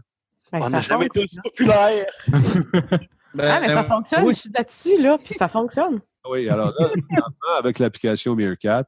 Ben, 0.54 0.60
On 0.62 0.64
ça 0.64 0.70
n'a 0.70 0.80
jamais 0.80 1.08
été 1.08 1.26
fonctionne. 1.44 1.70
populaire. 3.32 3.56
Ah, 3.56 3.60
mais 3.62 3.70
ça 3.70 3.80
Euh, 3.80 3.84
fonctionne, 3.84 4.24
oui. 4.26 4.34
je 4.34 4.40
suis 4.40 4.52
là-dessus, 4.54 5.02
là, 5.02 5.18
puis 5.24 5.34
ça 5.34 5.48
fonctionne. 5.48 6.00
Oui, 6.30 6.50
alors 6.50 6.74
là, 6.78 6.90
avec 7.60 7.80
l'application 7.80 8.36
Meerkat, 8.36 8.84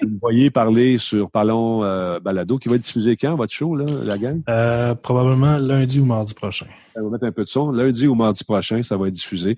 vous 0.00 0.08
me 0.08 0.18
voyez 0.20 0.50
parler 0.50 0.96
sur 0.98 1.30
Parlons 1.30 1.82
euh, 1.82 2.20
Balado, 2.20 2.56
qui 2.58 2.68
va 2.68 2.76
être 2.76 2.82
diffusé 2.82 3.16
quand, 3.16 3.34
votre 3.34 3.52
show, 3.52 3.74
là, 3.74 3.84
la 4.04 4.16
gang? 4.16 4.40
Euh, 4.48 4.94
probablement 4.94 5.56
lundi 5.58 6.00
ou 6.00 6.04
mardi 6.04 6.34
prochain. 6.34 6.66
On 7.00 7.04
va 7.04 7.10
mettre 7.10 7.24
un 7.24 7.32
peu 7.32 7.44
de 7.44 7.48
son. 7.48 7.70
Lundi 7.70 8.06
ou 8.06 8.14
mardi 8.14 8.44
prochain, 8.44 8.82
ça 8.82 8.96
va 8.96 9.08
être 9.08 9.14
diffusé. 9.14 9.56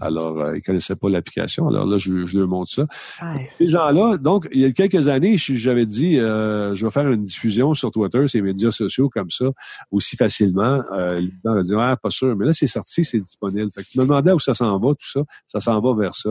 Alors, 0.00 0.38
euh, 0.40 0.56
ils 0.56 0.62
connaissaient 0.62 0.96
pas 0.96 1.08
l'application. 1.08 1.68
Alors 1.68 1.86
là, 1.86 1.98
je, 1.98 2.24
je 2.26 2.38
leur 2.38 2.48
montre 2.48 2.70
ça. 2.70 2.86
C'est- 3.20 3.64
Ces 3.64 3.68
gens-là, 3.70 4.16
donc, 4.16 4.48
il 4.52 4.60
y 4.60 4.64
a 4.64 4.72
quelques 4.72 5.08
années, 5.08 5.36
j'avais 5.38 5.84
dit, 5.84 6.18
euh, 6.18 6.74
je 6.74 6.84
vais 6.86 6.90
faire 6.90 7.10
une 7.10 7.24
diffusion 7.24 7.74
sur 7.74 7.90
Twitter, 7.90 8.26
ces 8.28 8.40
médias 8.40 8.70
sociaux 8.70 9.08
comme 9.10 9.30
ça, 9.30 9.46
aussi 9.90 10.16
facilement. 10.16 10.82
Euh, 10.92 11.20
les 11.20 11.32
gens 11.44 11.60
dit, 11.60 11.72
ah, 11.78 11.96
pas 12.02 12.10
sûr. 12.10 12.34
Mais 12.36 12.46
là, 12.46 12.52
c'est 12.52 12.66
sorti, 12.66 13.04
c'est 13.04 13.20
disponible. 13.20 13.70
Fait 13.70 13.82
que 13.82 13.88
tu 13.88 13.98
me 13.98 14.04
demandais 14.04 14.32
où 14.32 14.38
ça 14.38 14.54
s'en 14.54 14.78
va, 14.78 14.88
tout 14.90 15.10
ça. 15.10 15.20
Ça 15.46 15.60
s'en 15.60 15.80
va 15.80 15.94
vers 16.00 16.14
ça. 16.14 16.30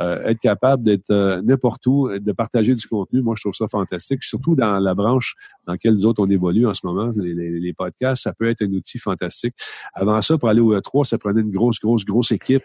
Euh, 0.00 0.22
être 0.24 0.40
capable 0.40 0.82
d'être 0.82 1.10
euh, 1.10 1.40
n'importe 1.42 1.86
où, 1.86 2.08
de 2.18 2.32
partager 2.32 2.74
du 2.74 2.86
contenu, 2.86 3.22
moi, 3.22 3.34
je 3.36 3.42
trouve 3.42 3.54
ça 3.54 3.68
fantastique. 3.68 4.22
Surtout 4.22 4.54
dans 4.56 4.78
la 4.78 4.94
branche 4.94 5.34
dans 5.66 5.72
laquelle 5.72 5.94
nous 5.94 6.04
autres, 6.06 6.22
on 6.22 6.28
évolue 6.28 6.66
en 6.66 6.74
ce 6.74 6.86
moment, 6.86 7.10
les, 7.16 7.32
les- 7.34 7.60
les 7.60 7.72
podcasts, 7.72 8.22
ça 8.24 8.32
peut 8.32 8.48
être 8.48 8.62
un 8.62 8.72
outil 8.72 8.98
fantastique. 8.98 9.54
Avant 9.94 10.20
ça, 10.20 10.38
pour 10.38 10.48
aller 10.48 10.60
au 10.60 10.74
E3, 10.74 11.04
ça 11.04 11.18
prenait 11.18 11.40
une 11.40 11.50
grosse, 11.50 11.78
grosse, 11.78 12.04
grosse 12.04 12.32
équipe. 12.32 12.64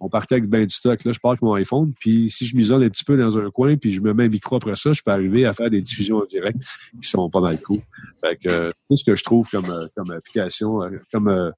on 0.00 0.08
partait 0.08 0.36
avec 0.36 0.48
ben 0.48 0.64
du 0.64 0.74
stock. 0.74 1.04
Là, 1.04 1.12
je 1.12 1.18
pars 1.18 1.32
avec 1.32 1.42
mon 1.42 1.54
iPhone, 1.54 1.92
puis 1.98 2.30
si 2.30 2.46
je 2.46 2.56
m'isole 2.56 2.84
un 2.84 2.88
petit 2.88 3.04
peu 3.04 3.16
dans 3.16 3.36
un 3.38 3.50
coin, 3.50 3.76
puis 3.76 3.92
je 3.92 4.00
me 4.00 4.12
mets 4.12 4.24
un 4.24 4.28
micro 4.28 4.56
après 4.56 4.76
ça, 4.76 4.92
je 4.92 5.02
peux 5.02 5.10
arriver 5.10 5.44
à 5.44 5.52
faire 5.52 5.70
des 5.70 5.80
diffusions 5.80 6.18
en 6.18 6.24
direct 6.24 6.58
qui 7.00 7.08
sont 7.08 7.28
pas 7.30 7.40
mal 7.40 7.60
cool. 7.60 7.80
Fait 8.20 8.36
que 8.36 8.48
euh, 8.48 8.70
c'est 8.88 8.96
ce 8.96 9.04
que 9.04 9.14
je 9.14 9.24
trouve 9.24 9.48
comme, 9.48 9.70
euh, 9.70 10.16
application, 10.16 10.82
euh, 10.82 11.00
comme, 11.12 11.28
euh, 11.28 11.50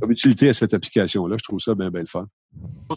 comme 0.00 0.10
utilité 0.10 0.48
à 0.48 0.52
cette 0.52 0.74
application-là. 0.74 1.36
Je 1.38 1.44
trouve 1.44 1.60
ça 1.60 1.74
bien, 1.74 1.90
bien 1.90 2.00
le 2.00 2.06
fun. 2.06 2.26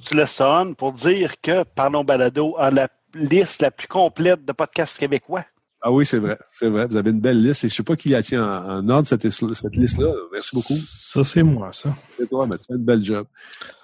Tu 0.04 0.26
ça 0.26 0.62
on 0.62 0.74
pour 0.74 0.94
dire 0.94 1.40
que 1.42 1.64
Parlons 1.64 2.04
Balado 2.04 2.56
a 2.58 2.72
la 2.72 2.88
liste 3.14 3.62
la 3.62 3.72
plus 3.72 3.88
complète 3.88 4.46
de 4.46 4.52
podcasts 4.54 4.98
québécois. 4.98 5.46
Ah 5.82 5.92
oui, 5.94 6.06
c'est 6.06 6.20
vrai, 6.20 6.38
c'est 6.52 6.68
vrai. 6.68 6.88
Vous 6.88 6.98
avez 6.98 7.12
une 7.12 7.22
belle 7.22 7.42
liste 7.42 7.64
et 7.64 7.70
je 7.70 7.74
sais 7.76 7.84
pas 7.84 7.96
qui 7.96 8.10
la 8.10 8.22
tient 8.22 8.44
en, 8.44 8.80
en 8.80 8.90
ordre, 8.90 9.08
cette, 9.08 9.30
cette 9.30 9.76
liste-là. 9.78 10.12
Merci 10.34 10.54
beaucoup. 10.54 10.76
Ça, 10.76 11.24
c'est 11.24 11.42
moi, 11.42 11.70
ça. 11.72 11.90
C'est 12.18 12.28
toi, 12.28 12.46
mais 12.48 12.58
tu 12.58 12.66
fais 12.68 12.74
une 12.76 12.84
belle 12.84 13.02
job. 13.04 13.26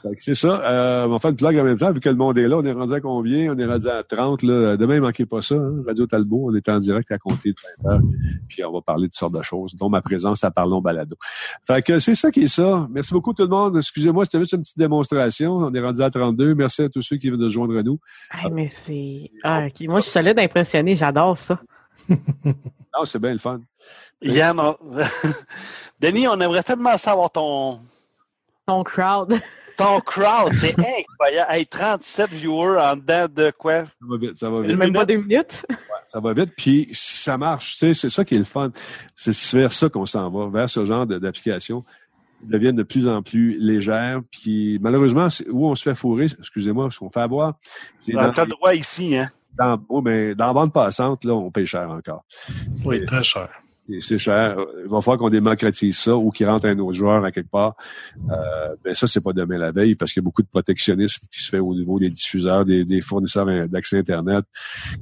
Fait 0.03 0.09
que 0.15 0.21
c'est 0.21 0.35
ça. 0.35 0.61
Euh, 0.69 1.05
on 1.05 1.11
va 1.11 1.19
faire 1.19 1.31
une 1.31 1.37
plug 1.37 1.57
en 1.57 1.63
même 1.63 1.77
temps, 1.77 1.91
vu 1.93 2.01
que 2.01 2.09
le 2.09 2.15
monde 2.15 2.37
est 2.37 2.47
là. 2.49 2.57
On 2.57 2.63
est 2.63 2.71
rendu 2.73 2.93
à 2.93 2.99
combien? 2.99 3.53
On 3.53 3.57
est 3.57 3.65
rendu 3.65 3.87
à 3.87 4.03
30. 4.03 4.43
Là. 4.43 4.75
Demain, 4.75 4.99
manquez 4.99 5.25
pas 5.25 5.41
ça. 5.41 5.55
hein. 5.55 5.83
Radio 5.87 6.05
Talbot, 6.05 6.49
on 6.51 6.55
est 6.55 6.67
en 6.67 6.79
direct 6.79 7.09
à 7.13 7.17
compter 7.17 7.51
de 7.51 7.55
20 7.85 7.93
heures. 7.93 8.01
Puis 8.49 8.63
on 8.65 8.73
va 8.73 8.81
parler 8.81 9.03
de 9.03 9.11
toutes 9.11 9.17
sortes 9.19 9.33
de 9.35 9.41
choses, 9.41 9.73
dont 9.75 9.89
ma 9.89 10.01
présence 10.01 10.43
à 10.43 10.51
Parlons 10.51 10.81
Balado. 10.81 11.15
Fait 11.65 11.81
que 11.81 11.97
c'est 11.97 12.15
ça 12.15 12.29
qui 12.29 12.41
est 12.43 12.47
ça. 12.47 12.87
Merci 12.91 13.13
beaucoup 13.13 13.33
tout 13.33 13.43
le 13.43 13.49
monde. 13.49 13.77
Excusez-moi, 13.77 14.25
c'était 14.25 14.39
juste 14.39 14.51
une 14.53 14.61
petite 14.63 14.77
démonstration. 14.77 15.53
On 15.53 15.73
est 15.73 15.81
rendu 15.81 16.01
à 16.01 16.09
32. 16.11 16.53
Merci 16.55 16.81
à 16.83 16.89
tous 16.89 17.01
ceux 17.01 17.15
qui 17.15 17.29
viennent 17.29 17.39
de 17.39 17.47
se 17.49 17.53
joindre 17.53 17.77
à 17.77 17.83
nous. 17.83 17.99
Hey, 18.33 18.51
mais 18.51 18.67
c'est. 18.67 19.31
Ah, 19.43 19.65
ok. 19.65 19.87
Moi, 19.87 20.01
je 20.01 20.03
suis 20.05 20.11
solide 20.11 20.37
impressionné, 20.39 20.95
j'adore 20.95 21.37
ça. 21.37 21.61
Non, 22.09 23.05
c'est 23.05 23.19
bien 23.19 23.31
le 23.33 23.37
fun. 23.39 23.61
Yann, 24.21 24.59
on- 24.59 24.77
Denis, 25.99 26.27
on 26.27 26.39
aimerait 26.39 26.63
tellement 26.63 26.97
savoir 26.97 27.31
ton, 27.31 27.79
Ton 28.65 28.83
crowd. 28.83 29.39
ton 29.77 29.99
crowd. 30.01 30.53
C'est 30.53 30.75
incroyable. 30.77 31.47
Hey, 31.51 31.65
37 31.67 32.31
viewers 32.31 32.79
en 32.81 32.95
dedans 32.95 33.27
de 33.33 33.51
quoi? 33.57 33.85
Ça 33.85 33.91
va 34.01 34.17
vite, 34.17 34.37
ça 34.37 34.49
va 34.49 34.61
vite. 34.61 34.75
Même 34.77 34.93
pas 34.93 35.05
deux 35.05 35.17
minutes. 35.17 35.65
Ça 36.09 36.19
va 36.19 36.33
vite, 36.33 36.51
puis 36.55 36.89
ça 36.93 37.37
marche. 37.37 37.73
Tu 37.73 37.79
sais, 37.79 37.93
c'est 37.93 38.09
ça 38.09 38.23
qui 38.25 38.35
est 38.35 38.39
le 38.39 38.43
fun. 38.45 38.71
C'est 39.15 39.33
vers 39.57 39.71
ça 39.71 39.89
qu'on 39.89 40.05
s'en 40.05 40.29
va, 40.29 40.47
vers 40.49 40.69
ce 40.69 40.85
genre 40.85 41.05
d'application. 41.05 41.83
deviennent 42.41 42.75
de 42.75 42.83
plus 42.83 43.07
en 43.07 43.21
plus 43.21 43.57
légères. 43.59 44.21
Puis 44.31 44.79
malheureusement, 44.81 45.27
où 45.51 45.67
on 45.67 45.75
se 45.75 45.83
fait 45.83 45.95
fourrer, 45.95 46.25
excusez-moi, 46.39 46.89
ce 46.91 46.99
qu'on 46.99 47.09
fait 47.09 47.21
avoir, 47.21 47.55
c'est 47.99 48.13
T'as 48.13 48.27
dans, 48.27 48.33
t'as 48.33 48.43
le 48.45 48.51
droit 48.51 48.73
ici, 48.73 49.17
hein? 49.17 49.29
Dans, 49.57 49.79
oh, 49.89 50.01
mais 50.01 50.35
dans 50.35 50.47
la 50.47 50.53
bande 50.53 50.73
passante, 50.73 51.23
là, 51.23 51.33
on 51.33 51.51
paye 51.51 51.65
cher 51.65 51.89
encore. 51.89 52.23
Oui, 52.85 53.05
très 53.05 53.23
cher. 53.23 53.49
C'est 53.99 54.17
cher. 54.17 54.57
Il 54.83 54.89
va 54.89 54.99
falloir 54.99 55.19
qu'on 55.19 55.29
démocratise 55.29 55.95
ça 55.95 56.15
ou 56.15 56.31
qu'il 56.31 56.47
rentre 56.47 56.65
un 56.65 56.79
autre 56.79 56.93
joueur 56.93 57.23
à 57.23 57.31
quelque 57.31 57.51
part. 57.51 57.75
Euh, 58.31 58.75
mais 58.83 58.95
ça, 58.95 59.05
c'est 59.05 59.23
pas 59.23 59.31
demain 59.31 59.59
la 59.59 59.71
veille 59.71 59.93
parce 59.93 60.11
qu'il 60.11 60.21
y 60.21 60.23
a 60.23 60.25
beaucoup 60.25 60.41
de 60.41 60.47
protectionnisme 60.47 61.27
qui 61.31 61.39
se 61.39 61.51
fait 61.51 61.59
au 61.59 61.75
niveau 61.75 61.99
des 61.99 62.09
diffuseurs, 62.09 62.65
des, 62.65 62.83
des 62.83 63.01
fournisseurs 63.01 63.45
d'accès 63.67 63.99
Internet. 63.99 64.43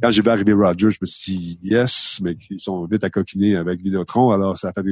Quand 0.02 0.12
j'ai 0.12 0.22
vu 0.22 0.30
arriver 0.30 0.52
Rogers, 0.52 0.90
je 0.90 0.98
me 1.00 1.06
suis 1.06 1.32
dit 1.34 1.60
yes, 1.64 2.20
mais 2.22 2.36
ils 2.50 2.60
sont 2.60 2.86
vite 2.86 3.06
à 3.06 3.10
coquiner 3.10 3.56
avec 3.56 3.82
Vidéotron, 3.82 4.32
alors 4.32 4.58
ça 4.58 4.68
a 4.68 4.74
fait. 4.74 4.84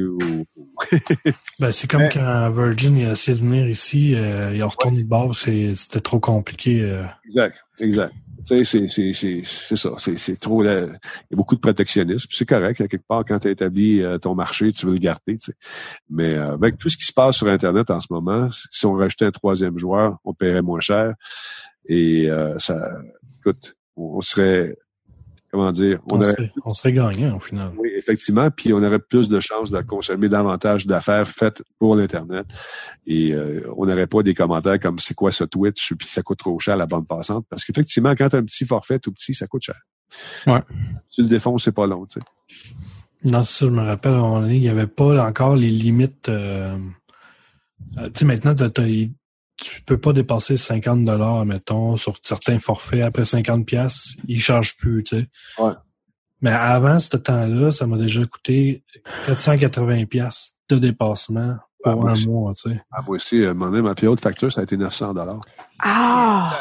Ben, 1.60 1.74
c'est 1.74 1.92
comme 1.92 2.08
quand 2.08 2.50
Virgin 2.52 2.96
a 3.06 3.12
essayé 3.12 3.38
de 3.38 3.44
venir 3.44 3.68
ici, 3.68 4.16
euh, 4.16 4.56
ils 4.56 4.64
ont 4.64 4.70
retourné 4.70 5.00
le 5.00 5.04
bord, 5.04 5.36
c'était 5.36 6.00
trop 6.00 6.20
compliqué. 6.20 6.82
euh. 6.82 7.04
Exact, 7.26 7.58
exact. 7.82 8.14
C'est, 8.44 9.76
ça. 9.76 9.92
C'est, 9.98 10.40
trop. 10.40 10.62
là, 10.64 10.82
Il 10.86 10.88
y 11.32 11.34
a 11.34 11.36
beaucoup 11.36 11.56
de 11.56 11.60
protectionnisme. 11.60 12.28
C'est 12.32 12.46
correct, 12.46 12.82
à 12.82 12.88
quelque 12.88 13.08
part, 13.08 13.24
quand 13.26 13.40
tu 13.40 13.48
as 13.48 13.52
établi 13.52 14.02
euh, 14.02 14.18
ton 14.18 14.36
marché, 14.36 14.72
tu 14.72 14.86
veux 14.86 14.94
le 14.94 15.00
garder. 15.00 15.36
tu 15.36 15.40
sais. 15.40 15.54
Mais 16.10 16.36
euh, 16.36 16.54
avec 16.54 16.78
tout 16.78 16.90
ce 16.90 16.98
qui 16.98 17.06
se 17.06 17.14
passe 17.14 17.38
sur 17.38 17.48
Internet 17.48 17.90
en 17.90 18.00
ce 18.00 18.08
moment, 18.10 18.50
si 18.72 18.86
on 18.86 18.94
rajoutait 18.94 19.26
un 19.26 19.32
troisième 19.32 19.78
joueur, 19.78 20.18
on 20.24 20.34
paierait 20.34 20.62
moins 20.62 20.80
cher. 20.80 21.14
Et 21.86 22.30
euh, 22.30 22.58
ça, 22.60 22.80
écoute, 23.40 23.76
on 23.96 24.22
serait, 24.22 24.76
comment 25.52 25.72
dire, 25.72 26.00
on, 26.10 26.16
On, 26.16 26.22
aurait, 26.22 26.32
serait, 26.32 26.52
on 26.66 26.74
serait 26.74 26.94
gagnant 26.94 27.36
au 27.36 27.40
final. 27.40 27.72
oui, 27.78 27.90
effectivement, 27.98 28.50
puis 28.50 28.74
on 28.74 28.82
aurait 28.84 29.00
plus 29.00 29.28
de 29.30 29.40
chances 29.40 29.70
de 29.70 29.82
consommer 29.82 30.30
davantage 30.30 30.88
d'affaires 30.88 31.28
faites 31.28 31.62
pour 31.78 31.96
l'Internet. 31.96 32.48
Et 33.06 33.34
euh, 33.34 33.62
on 33.78 33.86
n'aurait 33.86 34.08
pas 34.08 34.24
des 34.24 34.34
commentaires 34.34 34.80
comme 34.80 35.00
c'est 35.00 35.14
quoi 35.14 35.32
ce 35.32 35.44
Twitch, 35.44 35.94
puis 35.96 36.08
ça 36.08 36.22
coûte 36.24 36.40
trop 36.40 36.58
cher 36.60 36.78
la 36.78 36.86
bande 36.86 37.08
passante. 37.08 37.46
Parce 37.50 37.66
qu'effectivement, 37.66 38.12
quand 38.16 38.30
tu 38.30 38.36
as 38.36 38.40
un 38.40 38.44
petit 38.46 38.66
forfait 38.66 39.00
tout 39.00 39.12
petit, 39.12 39.34
ça 39.34 39.48
coûte 39.48 39.64
cher. 39.64 39.80
Ouais. 40.48 40.62
Tu 41.12 41.22
le 41.22 41.28
défonces, 41.28 41.64
c'est 41.66 41.72
pas 41.72 41.86
long, 41.88 42.06
tu 42.06 42.20
sais. 42.20 42.26
Non, 43.24 43.44
c'est 43.44 43.60
ça, 43.60 43.66
je 43.66 43.72
me 43.72 43.82
rappelle, 43.82 44.14
à 44.14 44.18
un 44.18 44.20
moment 44.22 44.42
donné, 44.42 44.56
il 44.56 44.62
n'y 44.62 44.70
avait 44.70 44.88
pas 44.88 45.24
encore 45.28 45.56
les 45.56 45.70
limites. 45.70 46.28
euh, 46.30 46.76
euh, 47.98 48.06
tu 48.10 48.20
sais, 48.20 48.26
maintenant, 48.26 48.56
t'as- 48.56 48.70
tu 49.62 49.82
peux 49.84 49.98
pas 50.00 50.12
dépasser 50.12 50.58
50 50.58 51.06
dollars, 51.06 51.46
mettons, 51.46 51.96
sur 51.96 52.16
certains 52.24 52.58
forfaits. 52.60 53.04
Après 53.04 53.26
50 53.26 53.66
pièces, 53.66 54.16
ils 54.28 54.42
chargent 54.42 54.76
plus, 54.78 55.04
tu 55.04 55.18
sais. 55.20 55.28
Ouais. 55.62 55.74
Mais 56.42 56.50
avant 56.52 56.98
ce 56.98 57.16
temps-là, 57.18 57.70
ça 57.72 57.86
m'a 57.86 57.98
déjà 57.98 58.26
coûté 58.26 58.84
480 59.28 60.06
pièces 60.06 60.58
de 60.70 60.80
dépassement 60.80 61.58
Ah, 61.86 61.92
pour 61.94 62.10
un 62.10 62.14
aussi. 62.14 62.28
mois, 62.28 62.54
tu 62.56 62.72
sais. 62.72 62.82
Ah, 62.92 63.02
moi 63.06 63.16
aussi, 63.18 63.44
euh, 63.44 63.54
mon 63.54 63.70
ma 63.70 63.94
plus 63.94 64.08
haute 64.08 64.20
facture, 64.22 64.52
ça 64.52 64.62
a 64.62 64.64
été 64.64 64.76
900 64.76 65.14
dollars. 65.14 65.42
Ah! 65.80 66.60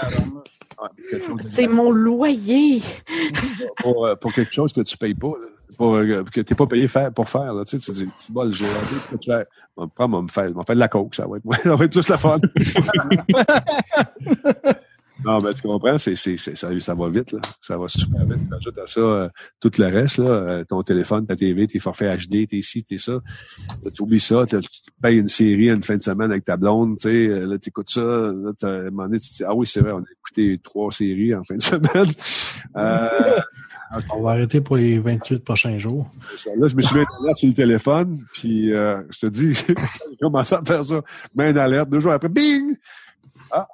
C'est 1.40 1.66
mon 1.66 1.90
loyer! 1.90 2.82
pour, 3.78 4.06
euh, 4.06 4.14
pour 4.16 4.32
quelque 4.34 4.52
chose 4.52 4.72
que 4.74 4.82
tu 4.82 4.96
payes 4.98 5.14
pas, 5.14 5.28
là. 5.40 5.46
Euh, 5.86 6.24
que 6.24 6.40
t'es 6.40 6.54
pas 6.54 6.66
payé 6.66 6.88
faire, 6.88 7.12
pour 7.12 7.28
faire. 7.28 7.52
Là. 7.54 7.64
Tu, 7.64 7.78
sais, 7.78 7.92
tu 7.92 8.04
dis, 8.04 8.10
c'est 8.20 8.32
bon, 8.32 8.50
j'ai 8.52 8.66
envie 8.66 9.00
coûte 9.08 9.22
cher. 9.22 9.44
On 9.76 9.86
va 9.86 10.06
me 10.20 10.28
faire, 10.28 10.44
on 10.44 10.52
va 10.52 10.60
me 10.60 10.64
faire 10.64 10.76
de 10.76 10.80
la 10.80 10.88
coke, 10.88 11.14
ça 11.14 11.26
va 11.26 11.36
être, 11.38 11.44
ça 11.62 11.76
va 11.76 11.84
être 11.84 11.92
plus 11.92 12.08
la 12.08 12.18
fun. 12.18 12.36
non, 15.24 15.38
mais 15.42 15.52
tu 15.54 15.62
comprends, 15.62 15.98
c'est, 15.98 16.16
c'est, 16.16 16.36
c'est- 16.36 16.54
ça, 16.54 16.68
ça 16.80 16.94
va 16.94 17.08
vite, 17.08 17.32
là. 17.32 17.40
Ça 17.60 17.76
va 17.76 17.88
super 17.88 18.24
vite. 18.24 18.48
Tu 18.48 18.54
ajoutes 18.54 18.78
à 18.78 18.86
ça 18.86 19.00
euh, 19.00 19.28
tout 19.60 19.70
le 19.78 19.86
reste, 19.86 20.18
là, 20.18 20.30
euh, 20.30 20.64
ton 20.64 20.82
téléphone, 20.82 21.26
ta 21.26 21.36
TV, 21.36 21.66
tes 21.66 21.78
forfaits 21.78 22.28
HD, 22.28 22.46
t'es 22.48 22.62
ci, 22.62 22.84
t'es 22.84 22.98
ça. 22.98 23.12
Là, 23.82 23.90
tu 23.92 24.02
oublies 24.02 24.20
ça, 24.20 24.44
tu 24.46 24.56
payes 25.02 25.18
une 25.18 25.28
série 25.28 25.70
une 25.70 25.82
fin 25.82 25.96
de 25.96 26.02
semaine 26.02 26.30
avec 26.30 26.44
ta 26.44 26.56
blonde, 26.56 26.98
tu 26.98 27.08
sais, 27.08 27.28
là, 27.28 27.58
t'écoutes 27.58 27.90
ça, 27.90 28.00
là, 28.02 28.52
à 28.62 28.66
un 28.66 28.82
moment 28.90 29.04
donné, 29.04 29.18
tu 29.18 29.30
te 29.30 29.34
dis, 29.36 29.44
ah 29.44 29.54
oui, 29.54 29.66
c'est 29.66 29.80
vrai, 29.80 29.92
on 29.92 29.98
a 30.00 30.10
écouté 30.18 30.58
trois 30.62 30.90
séries 30.90 31.34
en 31.34 31.44
fin 31.44 31.56
de 31.56 31.62
semaine. 31.62 32.12
Euh, 32.76 33.40
On 34.12 34.22
va 34.22 34.30
arrêter 34.32 34.60
pour 34.60 34.76
les 34.76 34.98
28 34.98 35.44
prochains 35.44 35.78
jours. 35.78 36.08
Ça. 36.36 36.50
Là, 36.56 36.68
je 36.68 36.76
me 36.76 36.82
suis 36.82 36.94
mis 36.94 37.00
une 37.02 37.24
alerte 37.24 37.38
sur 37.38 37.48
le 37.48 37.54
téléphone, 37.54 38.24
puis 38.34 38.72
euh, 38.72 39.02
je 39.10 39.18
te 39.18 39.26
dis, 39.26 39.52
j'ai 39.54 39.74
commencé 40.20 40.54
à 40.54 40.62
faire 40.64 40.84
ça. 40.84 41.02
Mets 41.34 41.50
une 41.50 41.58
alerte, 41.58 41.90
deux 41.90 41.98
jours 42.00 42.12
après, 42.12 42.28
bing! 42.28 42.76
Ah, 43.50 43.66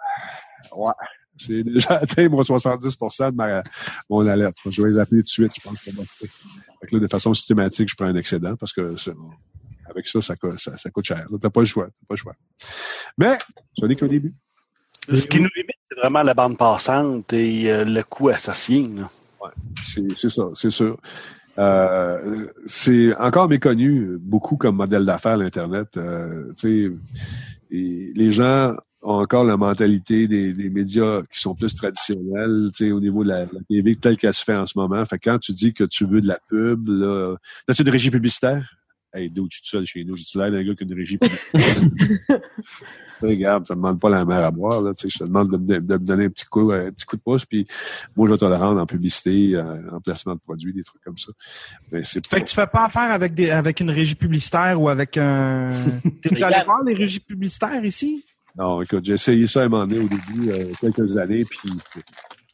ouais. 0.75 0.93
J'ai 1.37 1.63
déjà 1.63 1.97
atteint 2.01 2.29
mon 2.31 2.43
70 2.43 2.97
de 2.97 3.35
ma, 3.35 3.63
mon 4.09 4.27
alerte. 4.27 4.57
Je 4.67 4.83
vais 4.83 4.91
les 4.91 4.99
appeler 4.99 5.21
tout 5.21 5.27
de 5.27 5.29
suite, 5.29 5.53
je 5.55 5.69
pense. 5.69 5.79
que. 5.83 5.91
Fait 6.27 6.87
que 6.87 6.97
là, 6.97 7.01
de 7.01 7.09
façon 7.09 7.35
systématique, 7.35 7.91
je 7.91 7.95
prends 7.97 8.07
un 8.07 8.17
excédent 8.17 8.57
parce 8.57 8.73
que 8.73 8.95
avec 9.89 10.09
ça, 10.09 10.21
ça, 10.23 10.35
coûte- 10.35 10.59
ça, 10.59 10.77
ça 10.77 10.91
coûte 10.91 11.05
cher. 11.05 11.27
T'as 11.41 11.51
pas 11.51 11.61
le 11.61 11.67
choix. 11.67 11.87
T'as 11.87 12.07
pas 12.09 12.15
le 12.15 12.17
choix. 12.17 12.35
Mais, 13.19 13.37
ce 13.79 13.85
n'est 13.85 13.97
qu'au 13.97 14.09
début. 14.09 14.35
Ce 15.13 15.27
qui 15.27 15.39
nous 15.41 15.49
limite, 15.55 15.77
c'est 15.89 15.99
vraiment 15.99 16.23
la 16.23 16.35
bande 16.35 16.57
passante 16.59 17.33
et 17.33 17.71
euh, 17.71 17.85
le 17.85 18.03
coût 18.03 18.31
associé. 18.31 18.89
Là. 18.89 19.09
C'est 19.85 20.29
ça, 20.29 20.45
c'est 20.55 20.71
sûr. 20.71 20.99
Euh, 21.59 22.49
c'est 22.67 23.17
encore 23.17 23.49
méconnu 23.49 24.19
beaucoup 24.21 24.57
comme 24.57 24.77
modèle 24.77 25.05
d'affaires 25.05 25.37
l'Internet. 25.37 25.97
Euh, 25.97 26.53
les 27.71 28.33
gens 28.33 28.75
ont 29.03 29.21
encore 29.21 29.45
la 29.45 29.57
mentalité 29.57 30.27
des, 30.27 30.71
médias 30.71 31.23
qui 31.33 31.41
sont 31.41 31.55
plus 31.55 31.75
traditionnels, 31.75 32.71
au 32.93 33.01
niveau 33.01 33.25
de 33.25 33.29
la, 33.29 33.47
TV 33.69 33.97
telle 33.97 34.17
qu'elle 34.17 34.35
se 34.35 34.45
fait 34.45 34.57
en 34.57 34.67
ce 34.67 34.79
moment. 34.79 35.05
Fait 35.05 35.19
quand 35.19 35.39
tu 35.39 35.53
dis 35.53 35.73
que 35.73 35.85
tu 35.85 36.05
veux 36.05 36.21
de 36.21 36.29
la 36.29 36.39
pub, 36.49 36.89
là, 36.89 37.37
as-tu 37.69 37.83
une 37.83 37.91
régie 37.91 38.11
publicitaire? 38.11 38.77
Hey, 39.15 39.31
d'où 39.31 39.49
tu 39.49 39.61
es 39.63 39.67
seul 39.67 39.87
chez 39.87 40.05
nous? 40.05 40.17
J'ai-tu 40.17 40.37
l'air 40.37 40.51
d'un 40.51 40.63
gars 40.63 40.75
qui 40.75 40.85
a 40.85 40.87
une 40.87 40.95
régie 40.95 41.19
publicitaire? 41.19 42.41
Regarde, 43.21 43.67
ça 43.67 43.75
me 43.75 43.81
demande 43.81 44.01
pas 44.01 44.09
la 44.11 44.25
mer 44.25 44.45
à 44.45 44.51
boire, 44.51 44.81
là, 44.83 44.93
tu 44.95 45.03
sais, 45.03 45.09
je 45.09 45.19
te 45.19 45.25
demande 45.25 45.51
de, 45.51 45.57
me- 45.57 45.81
de 45.81 45.95
me 45.95 45.99
donner 45.99 46.25
un 46.27 46.29
petit 46.31 46.45
coup, 46.47 46.71
un 46.73 46.91
petit 46.91 47.07
coup 47.07 47.17
de 47.17 47.23
pouce, 47.23 47.45
puis 47.47 47.67
moi, 48.17 48.27
je 48.29 48.33
vais 48.33 48.39
te 48.39 48.45
le 48.45 48.55
rendre 48.55 48.81
en 48.81 48.87
publicité, 48.87 49.55
euh, 49.55 49.65
en 49.93 50.01
placement 50.01 50.35
de 50.35 50.41
produits, 50.41 50.73
des 50.73 50.83
trucs 50.85 51.03
comme 51.03 51.19
ça. 51.19 51.33
Mais 51.93 52.03
c'est 52.05 52.27
Fait 52.27 52.41
que 52.41 52.47
tu 52.49 52.55
fais 52.55 52.67
pas 52.67 52.87
affaire 52.87 53.11
avec 53.13 53.35
des 53.35 53.51
avec 53.51 53.81
une 53.81 53.91
régie 53.91 54.15
publicitaire 54.15 54.81
ou 54.81 54.89
avec 54.89 55.17
un. 55.17 55.69
T'es-tu 56.23 56.43
allé 56.43 56.65
voir 56.65 56.83
les 56.85 56.95
régies 56.95 57.21
publicitaires 57.21 57.85
ici? 57.85 58.25
Non, 58.59 58.81
écoute, 58.83 59.05
j'ai 59.05 59.15
essayé 59.15 59.47
ça 59.47 59.63
à 59.63 59.65
un 59.65 59.69
moment 59.69 59.87
donné 59.87 60.01
au 60.05 60.09
début, 60.09 60.51
euh, 60.51 60.73
quelques 60.81 61.17
années, 61.19 61.45
puis 61.45 61.71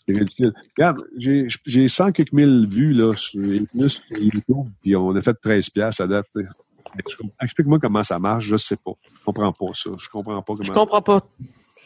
c'est 0.07 0.17
ridicule. 0.17 0.53
Regarde, 0.77 0.99
j'ai 1.17 1.47
j'ai 1.65 1.87
100 1.87 2.11
quelques 2.13 2.33
mille 2.33 2.67
vues 2.69 2.93
là, 2.93 3.13
sur, 3.17 3.41
plus 3.41 3.91
sur 3.91 4.19
YouTube, 4.19 4.67
puis 4.81 4.97
on 4.97 5.15
a 5.15 5.21
fait 5.21 5.35
13 5.35 5.71
piastres 5.71 6.03
à 6.03 6.07
date. 6.09 6.27
Explique-moi 7.41 7.79
comment 7.81 8.03
ça 8.05 8.19
marche, 8.19 8.45
je 8.45 8.57
sais 8.57 8.77
pas. 8.77 8.93
Je 9.19 9.25
comprends 9.25 9.53
pas 9.53 9.67
ça. 9.75 9.91
Je 9.99 10.09
comprends 10.09 10.41
pas 10.43 10.53
comment. 10.55 10.63
Je 10.65 10.73
comprends 10.73 11.03
pas. 11.03 11.27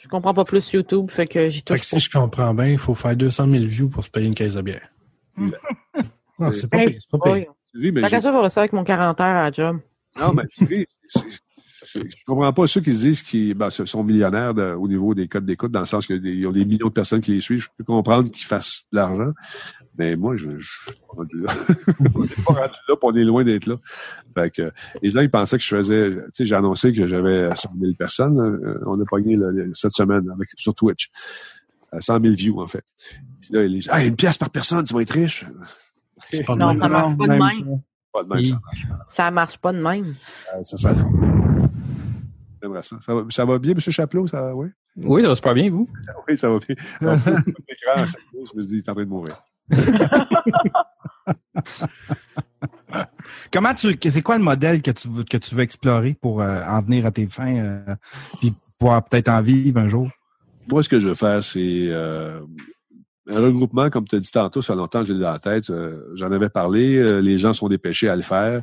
Je 0.02 0.08
comprends 0.08 0.34
pas 0.34 0.44
plus 0.44 0.72
YouTube, 0.72 1.10
fait 1.10 1.26
que 1.26 1.48
j'y 1.48 1.58
Fait 1.58 1.64
touche 1.64 1.80
que 1.82 1.90
pas. 1.90 1.98
si 1.98 2.06
je 2.06 2.10
comprends 2.10 2.54
bien, 2.54 2.66
il 2.68 2.78
faut 2.78 2.94
faire 2.94 3.16
200 3.16 3.48
000 3.50 3.64
views 3.64 3.88
pour 3.88 4.04
se 4.04 4.10
payer 4.10 4.26
une 4.28 4.34
caisse 4.34 4.54
de 4.54 4.62
bière. 4.62 4.88
non, 6.38 6.52
c'est 6.52 6.68
pas 6.68 6.84
pire, 6.84 6.98
c'est 7.00 7.18
pas 7.18 7.32
oui. 7.32 7.92
Mais 7.92 8.08
ça, 8.08 8.20
je 8.20 8.28
vais 8.28 8.38
rester 8.40 8.60
avec 8.60 8.72
mon 8.72 8.84
40 8.84 9.20
heures 9.20 9.26
à 9.26 9.44
la 9.44 9.52
job. 9.52 9.78
Non, 10.18 10.32
mais 10.32 10.44
tu 10.46 10.64
sais, 10.66 10.86
je 11.94 12.24
comprends 12.26 12.52
pas 12.52 12.66
ceux 12.66 12.80
qui 12.80 12.94
se 12.94 13.00
disent 13.00 13.22
qu'ils 13.22 13.54
ben, 13.54 13.68
ce 13.70 13.84
sont 13.84 14.02
millionnaires 14.02 14.54
de- 14.54 14.72
au 14.74 14.88
niveau 14.88 15.14
des 15.14 15.28
codes 15.28 15.44
d'écoute, 15.44 15.72
dans 15.72 15.80
le 15.80 15.86
sens 15.86 16.06
qu'ils 16.06 16.46
ont 16.46 16.52
des 16.52 16.64
millions 16.64 16.88
de 16.88 16.92
personnes 16.92 17.20
qui 17.20 17.32
les 17.32 17.40
suivent. 17.40 17.62
Je 17.64 17.68
peux 17.76 17.84
comprendre 17.84 18.30
qu'ils 18.30 18.46
fassent 18.46 18.86
de 18.92 18.96
l'argent. 18.96 19.32
Mais 19.98 20.14
moi, 20.16 20.36
je, 20.36 20.50
je 20.58 20.82
suis 20.82 20.92
pas 20.92 21.14
rendu 21.16 21.40
là. 21.42 21.52
je 22.26 22.26
suis 22.26 22.42
pas 22.42 22.52
rendu 22.52 22.74
là, 22.88 22.96
puis 22.96 22.98
on 23.02 23.14
est 23.16 23.24
loin 23.24 23.44
d'être 23.44 23.66
là. 23.66 23.76
Fait 24.34 24.50
que 24.50 24.70
les 25.02 25.10
gens, 25.10 25.20
ils 25.20 25.30
pensaient 25.30 25.56
que 25.58 25.64
je 25.64 25.74
faisais, 25.74 26.10
tu 26.14 26.20
sais, 26.34 26.44
j'ai 26.44 26.54
annoncé 26.54 26.92
que 26.92 27.06
j'avais 27.06 27.48
100 27.54 27.70
000 27.80 27.94
personnes. 27.94 28.38
euh, 28.40 28.78
On 28.86 29.00
a 29.00 29.04
pogné 29.06 29.36
là, 29.36 29.46
cette 29.72 29.92
semaine 29.92 30.28
avec, 30.30 30.48
sur 30.56 30.74
Twitch. 30.74 31.10
Euh, 31.94 32.00
100 32.00 32.20
000 32.20 32.34
views, 32.34 32.60
en 32.60 32.66
fait. 32.66 32.84
Puis 33.40 33.54
là, 33.54 33.64
ils 33.64 33.72
disent, 33.72 33.88
ah, 33.90 34.04
une 34.04 34.16
pièce 34.16 34.36
par 34.38 34.50
personne, 34.50 34.84
tu 34.84 34.92
vas 34.94 35.00
être 35.02 35.12
riche. 35.12 35.46
Pas 36.46 36.54
de 36.54 36.58
Non, 36.58 36.68
même. 36.74 36.82
ça 36.82 36.88
marche 36.88 37.16
pas 37.16 37.26
de 37.26 37.32
même. 37.32 37.80
Pas 38.12 38.22
de 38.24 38.28
même, 38.34 38.44
ça 38.44 38.58
marche. 38.64 38.86
Ça 39.08 39.30
marche 39.30 39.58
pas 39.58 39.72
de 39.72 39.78
même. 39.80 40.14
Euh, 40.54 40.62
Ça, 40.62 40.76
ça, 40.76 40.94
J'aimerais 42.62 42.82
ça. 42.82 42.96
Ça 43.00 43.14
va, 43.14 43.24
ça 43.30 43.44
va 43.44 43.58
bien, 43.58 43.72
M. 43.72 43.80
Chaplot? 43.80 44.26
Ça, 44.26 44.54
oui? 44.54 44.68
Oui, 44.96 45.22
ça 45.22 45.28
va 45.28 45.34
super 45.34 45.54
bien, 45.54 45.70
vous. 45.70 45.88
Oui, 46.28 46.36
ça 46.38 46.48
va 46.48 46.58
bien. 46.58 46.74
Alors, 47.00 47.14
l'écran, 47.68 47.92
à 48.02 48.06
5 48.06 48.18
pouces, 48.30 48.50
je 48.54 48.58
me 48.58 48.64
dis, 48.64 48.72
il 48.74 48.78
est 48.78 48.88
en 48.88 48.94
train 48.94 49.04
de 49.04 49.08
mourir. 49.08 49.36
Comment 53.52 53.74
tu. 53.74 53.98
C'est 54.08 54.22
quoi 54.22 54.38
le 54.38 54.44
modèle 54.44 54.80
que 54.82 54.90
tu 54.90 55.08
veux 55.08 55.24
que 55.24 55.36
tu 55.36 55.54
veux 55.54 55.62
explorer 55.62 56.16
pour 56.20 56.40
euh, 56.40 56.62
en 56.64 56.80
venir 56.82 57.04
à 57.06 57.10
tes 57.10 57.26
fins 57.26 57.56
euh, 57.56 57.94
puis 58.38 58.54
pouvoir 58.78 59.04
peut-être 59.04 59.28
en 59.28 59.42
vivre 59.42 59.80
un 59.80 59.88
jour? 59.88 60.08
Moi, 60.68 60.82
ce 60.82 60.88
que 60.88 60.98
je 61.00 61.08
veux 61.08 61.14
faire, 61.14 61.42
c'est 61.42 61.86
euh, 61.88 62.40
un 63.30 63.40
regroupement, 63.40 63.90
comme 63.90 64.06
tu 64.06 64.16
as 64.16 64.20
dit 64.20 64.30
tantôt, 64.30 64.62
ça 64.62 64.74
fait 64.74 64.78
longtemps 64.78 65.00
que 65.00 65.06
j'ai 65.06 65.14
dans 65.14 65.32
la 65.32 65.38
tête. 65.38 65.70
euh, 65.70 66.00
J'en 66.14 66.30
avais 66.32 66.48
parlé, 66.48 67.20
les 67.22 67.38
gens 67.38 67.52
sont 67.52 67.68
dépêchés 67.68 68.08
à 68.08 68.16
le 68.16 68.22
faire. 68.22 68.62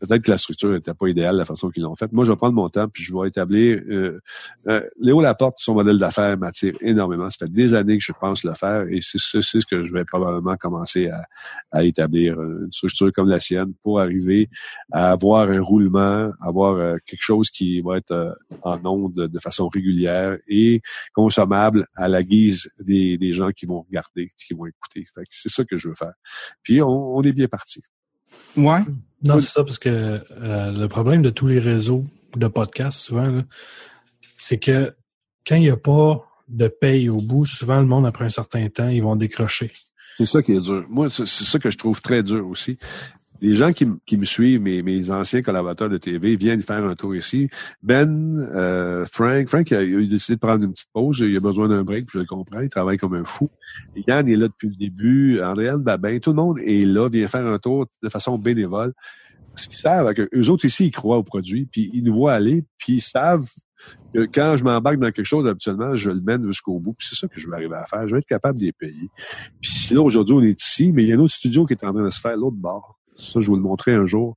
Peut-être 0.00 0.22
que 0.22 0.30
la 0.30 0.36
structure 0.36 0.70
n'était 0.70 0.94
pas 0.94 1.08
idéale, 1.08 1.36
la 1.36 1.44
façon 1.44 1.70
qu'ils 1.70 1.82
l'ont 1.82 1.96
faite. 1.96 2.12
Moi, 2.12 2.24
je 2.24 2.30
vais 2.32 2.36
prendre 2.36 2.54
mon 2.54 2.68
temps, 2.68 2.88
puis 2.88 3.02
je 3.02 3.12
vais 3.12 3.28
établir... 3.28 3.80
Euh, 3.88 4.20
euh, 4.68 4.82
Léo 4.98 5.20
Laporte, 5.20 5.56
son 5.58 5.74
modèle 5.74 5.98
d'affaires 5.98 6.36
m'attire 6.38 6.74
énormément. 6.80 7.28
Ça 7.30 7.46
fait 7.46 7.52
des 7.52 7.74
années 7.74 7.98
que 7.98 8.04
je 8.04 8.12
pense 8.12 8.44
le 8.44 8.54
faire, 8.54 8.86
et 8.88 9.00
c'est 9.02 9.42
ce 9.42 9.66
que 9.66 9.84
je 9.84 9.92
vais 9.92 10.04
probablement 10.04 10.56
commencer 10.56 11.08
à, 11.08 11.24
à, 11.70 11.84
établir, 11.84 12.40
une 12.40 12.72
structure 12.72 13.12
comme 13.12 13.28
la 13.28 13.40
sienne, 13.40 13.72
pour 13.82 14.00
arriver 14.00 14.48
à 14.92 15.10
avoir 15.10 15.48
un 15.48 15.60
roulement, 15.60 16.30
avoir 16.40 16.76
euh, 16.76 16.96
quelque 17.06 17.22
chose 17.22 17.50
qui 17.50 17.80
va 17.80 17.98
être 17.98 18.12
euh, 18.12 18.32
en 18.62 18.84
onde 18.84 19.14
de 19.14 19.38
façon 19.38 19.68
régulière 19.68 20.38
et 20.48 20.80
consommable 21.12 21.86
à 21.96 22.08
la 22.08 22.22
guise 22.22 22.70
des, 22.78 23.18
des 23.18 23.32
gens 23.32 23.50
qui 23.50 23.66
vont 23.66 23.82
regarder, 23.82 24.28
qui 24.38 24.54
vont 24.54 24.66
écouter. 24.66 25.06
C'est 25.30 25.50
ça 25.50 25.64
que 25.64 25.76
je 25.76 25.88
veux 25.88 25.94
faire. 25.94 26.14
Puis 26.62 26.82
on, 26.82 27.16
on 27.16 27.22
est 27.22 27.32
bien 27.32 27.48
parti. 27.48 27.82
Ouais. 28.56 28.80
Non, 29.24 29.38
c'est 29.38 29.48
ça, 29.48 29.64
parce 29.64 29.78
que 29.78 29.88
euh, 29.88 30.72
le 30.72 30.86
problème 30.88 31.22
de 31.22 31.30
tous 31.30 31.46
les 31.46 31.58
réseaux 31.58 32.04
de 32.36 32.48
podcasts, 32.48 33.00
souvent, 33.00 33.42
c'est 34.38 34.58
que 34.58 34.94
quand 35.46 35.56
il 35.56 35.62
n'y 35.62 35.70
a 35.70 35.76
pas 35.76 36.24
de 36.48 36.68
paye 36.68 37.08
au 37.08 37.20
bout, 37.20 37.44
souvent 37.44 37.78
le 37.78 37.86
monde, 37.86 38.06
après 38.06 38.24
un 38.24 38.30
certain 38.30 38.68
temps, 38.68 38.88
ils 38.88 39.02
vont 39.02 39.16
décrocher. 39.16 39.72
C'est 40.16 40.26
ça 40.26 40.42
qui 40.42 40.52
est 40.52 40.60
dur. 40.60 40.84
Moi, 40.88 41.08
c'est 41.10 41.26
ça 41.26 41.58
que 41.58 41.70
je 41.70 41.78
trouve 41.78 42.00
très 42.02 42.22
dur 42.22 42.46
aussi 42.46 42.78
les 43.42 43.54
gens 43.54 43.72
qui, 43.72 43.86
qui 44.06 44.16
me 44.16 44.24
suivent, 44.24 44.60
mes, 44.60 44.82
mes, 44.82 45.10
anciens 45.10 45.42
collaborateurs 45.42 45.88
de 45.88 45.98
TV, 45.98 46.36
viennent 46.36 46.62
faire 46.62 46.84
un 46.84 46.94
tour 46.94 47.16
ici. 47.16 47.48
Ben, 47.82 48.48
euh, 48.54 49.04
Frank, 49.10 49.48
Frank 49.48 49.72
a, 49.72 49.78
a, 49.78 49.84
décidé 49.84 50.36
de 50.36 50.40
prendre 50.40 50.64
une 50.64 50.72
petite 50.72 50.92
pause. 50.92 51.18
Il 51.18 51.36
a 51.36 51.40
besoin 51.40 51.68
d'un 51.68 51.82
break, 51.82 52.06
je 52.08 52.20
le 52.20 52.24
comprends. 52.24 52.60
Il 52.60 52.68
travaille 52.68 52.98
comme 52.98 53.14
un 53.14 53.24
fou. 53.24 53.50
Yann 54.06 54.28
est 54.28 54.36
là 54.36 54.46
depuis 54.46 54.68
le 54.68 54.76
début. 54.76 55.42
Andréane 55.42 55.82
Babin, 55.82 56.20
tout 56.20 56.30
le 56.30 56.36
monde 56.36 56.60
est 56.60 56.86
là, 56.86 57.08
vient 57.08 57.26
faire 57.26 57.44
un 57.44 57.58
tour 57.58 57.86
de 58.00 58.08
façon 58.08 58.38
bénévole. 58.38 58.92
Parce 59.52 59.66
qu'ils 59.66 59.78
savent 59.78 60.14
que 60.14 60.28
eux 60.32 60.48
autres 60.48 60.64
ici, 60.64 60.86
ils 60.86 60.90
croient 60.92 61.18
au 61.18 61.24
produit, 61.24 61.66
puis 61.66 61.90
ils 61.92 62.04
nous 62.04 62.14
voient 62.14 62.34
aller, 62.34 62.64
puis 62.78 62.94
ils 62.94 63.00
savent 63.00 63.46
que 64.14 64.24
quand 64.32 64.56
je 64.56 64.62
m'embarque 64.62 64.98
dans 64.98 65.10
quelque 65.10 65.26
chose, 65.26 65.48
habituellement, 65.48 65.96
je 65.96 66.10
le 66.10 66.20
mène 66.20 66.46
jusqu'au 66.46 66.78
bout. 66.78 66.94
Puis 66.94 67.08
c'est 67.10 67.16
ça 67.16 67.26
que 67.26 67.40
je 67.40 67.48
veux 67.48 67.54
arriver 67.54 67.74
à 67.74 67.86
faire. 67.86 68.06
Je 68.06 68.14
vais 68.14 68.20
être 68.20 68.26
capable 68.26 68.60
les 68.60 68.72
payer. 68.72 69.10
Puis 69.60 69.88
là, 69.90 70.00
aujourd'hui, 70.00 70.36
on 70.36 70.42
est 70.42 70.62
ici, 70.62 70.92
mais 70.92 71.02
il 71.02 71.08
y 71.08 71.12
a 71.12 71.16
un 71.16 71.18
autre 71.18 71.34
studio 71.34 71.66
qui 71.66 71.72
est 71.72 71.84
en 71.84 71.92
train 71.92 72.04
de 72.04 72.10
se 72.10 72.20
faire 72.20 72.36
l'autre 72.36 72.56
bord. 72.56 73.01
Ça, 73.16 73.40
je 73.40 73.40
vais 73.40 73.46
vous 73.46 73.56
le 73.56 73.62
montrer 73.62 73.94
un 73.94 74.06
jour. 74.06 74.36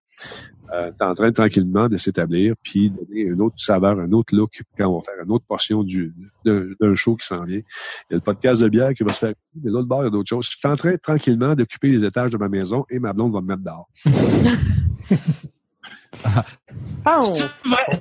Euh, 0.74 0.92
en 1.00 1.14
train 1.14 1.32
tranquillement 1.32 1.88
de 1.88 1.98
s'établir, 1.98 2.56
puis 2.64 2.90
donner 2.90 3.22
une 3.22 3.40
autre 3.40 3.56
saveur, 3.58 4.00
un 4.00 4.12
autre 4.12 4.36
look 4.36 4.64
quand 4.76 4.88
on 4.88 4.98
va 4.98 5.04
faire 5.04 5.24
une 5.24 5.32
autre 5.32 5.46
portion 5.46 5.84
du 5.84 6.12
d'un 6.44 6.96
show 6.96 7.16
qui 7.16 7.28
s'en 7.28 7.44
vient. 7.44 7.60
Il 7.60 8.12
y 8.12 8.14
a 8.14 8.16
le 8.16 8.22
podcast 8.22 8.62
de 8.62 8.70
bière 8.70 8.94
qui 8.94 9.04
va 9.04 9.14
se 9.14 9.20
faire, 9.20 9.34
mais 9.62 9.70
l'autre 9.70 9.88
bord, 9.88 10.02
il 10.02 10.06
y 10.06 10.08
a 10.08 10.10
d'autres 10.10 10.30
choses. 10.30 10.46
Je 10.46 10.58
suis 10.58 10.68
en 10.68 10.76
train 10.76 10.98
tranquillement 10.98 11.54
d'occuper 11.54 11.90
les 11.90 12.04
étages 12.04 12.32
de 12.32 12.38
ma 12.38 12.50
maison 12.50 12.84
et 12.90 12.98
ma 12.98 13.14
blonde 13.14 13.32
va 13.34 13.42
me 13.42 13.48
mettre 13.48 13.62
dehors. 13.62 13.88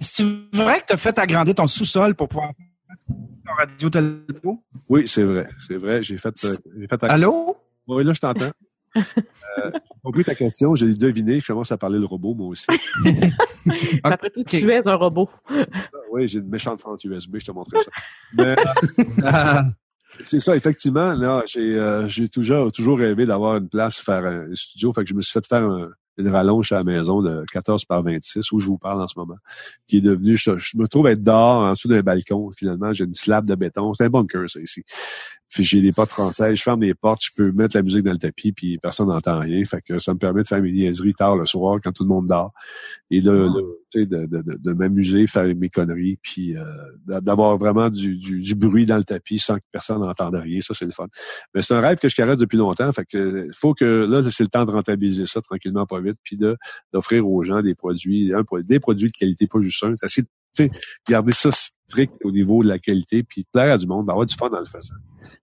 C'est 0.00 0.24
vrai, 0.54 0.80
que 0.80 0.86
tu 0.86 0.92
as 0.94 0.96
fait 0.96 1.18
agrandir 1.18 1.54
ton 1.54 1.66
sous-sol 1.66 2.14
pour 2.14 2.28
pouvoir 2.28 2.52
ton 3.08 3.52
radio 3.58 3.90
telpo? 3.90 4.62
Oui, 4.88 5.06
c'est 5.06 5.24
vrai. 5.24 5.48
C'est 5.66 5.76
vrai. 5.76 6.02
J'ai 6.02 6.16
fait, 6.16 6.34
euh, 6.44 6.50
j'ai 6.78 6.86
fait. 6.86 7.02
Allô? 7.02 7.56
Oui, 7.86 8.02
là, 8.04 8.12
je 8.12 8.20
t'entends. 8.20 8.50
Euh, 8.96 9.70
j'ai 9.72 10.00
compris 10.02 10.24
ta 10.24 10.34
question, 10.34 10.74
j'ai 10.74 10.94
deviné, 10.94 11.40
je 11.40 11.46
commence 11.46 11.72
à 11.72 11.76
parler 11.76 11.98
le 11.98 12.06
robot, 12.06 12.34
moi 12.34 12.48
aussi. 12.48 12.66
Après 14.04 14.30
tout, 14.30 14.44
tu 14.44 14.70
es 14.70 14.88
un 14.88 14.94
robot. 14.94 15.28
Ah, 15.48 15.64
oui, 16.12 16.28
j'ai 16.28 16.38
une 16.38 16.48
méchante 16.48 16.80
fente 16.80 17.02
USB, 17.04 17.36
je 17.38 17.46
te 17.46 17.52
montrerai 17.52 17.82
ça. 17.82 17.90
Mais, 18.36 18.56
euh, 19.24 19.62
c'est 20.20 20.40
ça, 20.40 20.56
effectivement, 20.56 21.12
là, 21.14 21.42
j'ai, 21.46 21.78
euh, 21.78 22.08
j'ai 22.08 22.28
toujours, 22.28 22.70
toujours 22.72 22.98
rêvé 22.98 23.26
d'avoir 23.26 23.56
une 23.56 23.68
place, 23.68 23.98
faire 23.98 24.24
un 24.24 24.54
studio, 24.54 24.92
fait 24.92 25.02
que 25.02 25.10
je 25.10 25.14
me 25.14 25.22
suis 25.22 25.32
fait 25.32 25.46
faire 25.46 25.62
un, 25.62 25.90
une 26.16 26.28
rallonge 26.28 26.72
à 26.72 26.76
la 26.76 26.84
maison 26.84 27.22
de 27.22 27.44
14 27.52 27.84
par 27.84 28.02
26 28.02 28.52
où 28.52 28.58
je 28.58 28.66
vous 28.66 28.78
parle 28.78 29.02
en 29.02 29.06
ce 29.06 29.18
moment, 29.18 29.36
qui 29.86 29.98
est 29.98 30.00
devenu, 30.00 30.36
je, 30.36 30.50
me 30.76 30.86
trouve 30.86 31.08
être 31.08 31.22
dehors 31.22 31.62
en 31.62 31.72
dessous 31.72 31.88
d'un 31.88 32.02
balcon. 32.02 32.50
Finalement, 32.56 32.92
j'ai 32.92 33.04
une 33.04 33.14
slab 33.14 33.46
de 33.46 33.54
béton. 33.54 33.92
C'est 33.94 34.04
un 34.04 34.10
bunker, 34.10 34.48
ça, 34.48 34.60
ici. 34.60 34.82
J'ai 35.50 35.80
des 35.80 35.92
portes 35.92 36.10
françaises, 36.10 36.56
je 36.56 36.62
ferme 36.62 36.82
les 36.82 36.94
portes, 36.94 37.20
je 37.22 37.30
peux 37.36 37.52
mettre 37.52 37.76
la 37.76 37.82
musique 37.82 38.02
dans 38.02 38.12
le 38.12 38.18
tapis, 38.18 38.52
puis 38.52 38.78
personne 38.78 39.08
n'entend 39.08 39.38
rien. 39.38 39.64
Fait 39.64 39.82
que 39.82 40.00
ça 40.00 40.12
me 40.12 40.18
permet 40.18 40.42
de 40.42 40.48
faire 40.48 40.60
mes 40.60 40.72
niaiseries 40.72 41.14
tard 41.14 41.36
le 41.36 41.46
soir 41.46 41.78
quand 41.82 41.92
tout 41.92 42.02
le 42.02 42.08
monde 42.08 42.26
dort. 42.26 42.52
Et 43.10 43.20
de, 43.20 43.30
de, 43.30 43.78
de, 43.98 44.26
de, 44.26 44.42
de 44.42 44.72
m'amuser, 44.72 45.26
faire 45.26 45.44
mes 45.56 45.68
conneries, 45.68 46.18
puis 46.22 46.56
euh, 46.56 47.20
d'avoir 47.20 47.56
vraiment 47.56 47.90
du, 47.90 48.16
du, 48.16 48.40
du, 48.40 48.54
bruit 48.54 48.86
dans 48.86 48.96
le 48.96 49.04
tapis 49.04 49.38
sans 49.38 49.56
que 49.56 49.64
personne 49.72 50.00
n'entende 50.00 50.34
rien. 50.34 50.60
Ça, 50.60 50.74
c'est 50.74 50.86
le 50.86 50.92
fun. 50.92 51.06
Mais 51.54 51.62
c'est 51.62 51.74
un 51.74 51.80
rêve 51.80 51.98
que 51.98 52.08
je 52.08 52.16
caresse 52.16 52.38
depuis 52.38 52.56
longtemps. 52.56 52.90
Fait 52.92 53.04
que 53.04 53.48
faut 53.52 53.74
que 53.74 53.84
là, 53.84 54.28
c'est 54.30 54.44
le 54.44 54.50
temps 54.50 54.64
de 54.64 54.70
rentabiliser 54.70 55.26
ça 55.26 55.40
tranquillement, 55.40 55.86
pas 55.86 56.00
vite, 56.00 56.18
puis 56.22 56.38
d'offrir 56.92 57.28
aux 57.28 57.42
gens 57.42 57.62
des 57.62 57.74
produits, 57.74 58.32
des 58.64 58.80
produits 58.80 59.10
de 59.10 59.16
qualité, 59.16 59.46
pas 59.46 59.60
juste 59.60 59.82
un. 59.84 59.94
C'est 59.96 60.26
sais, 60.54 60.70
garder 61.08 61.32
ça 61.32 61.50
strict 61.52 62.14
au 62.24 62.30
niveau 62.30 62.62
de 62.62 62.68
la 62.68 62.78
qualité, 62.78 63.22
puis 63.22 63.46
plaire 63.52 63.72
à 63.74 63.78
du 63.78 63.86
monde, 63.86 64.06
ben, 64.06 64.12
avoir 64.12 64.26
du 64.26 64.34
fun 64.34 64.48
dans 64.48 64.58
le 64.58 64.64
faisant. 64.64 64.94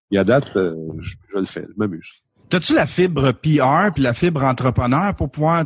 Il 0.09 0.15
y 0.15 0.17
a 0.17 0.23
date, 0.23 0.55
euh, 0.55 0.75
je, 0.99 1.15
le 1.37 1.45
fais, 1.45 1.65
je 1.67 1.73
m'amuse. 1.77 2.09
T'as-tu 2.51 2.75
la 2.75 2.85
fibre 2.85 3.31
PR 3.31 3.93
puis 3.93 4.03
la 4.03 4.13
fibre 4.13 4.43
entrepreneur 4.43 5.15
pour 5.15 5.31
pouvoir 5.31 5.63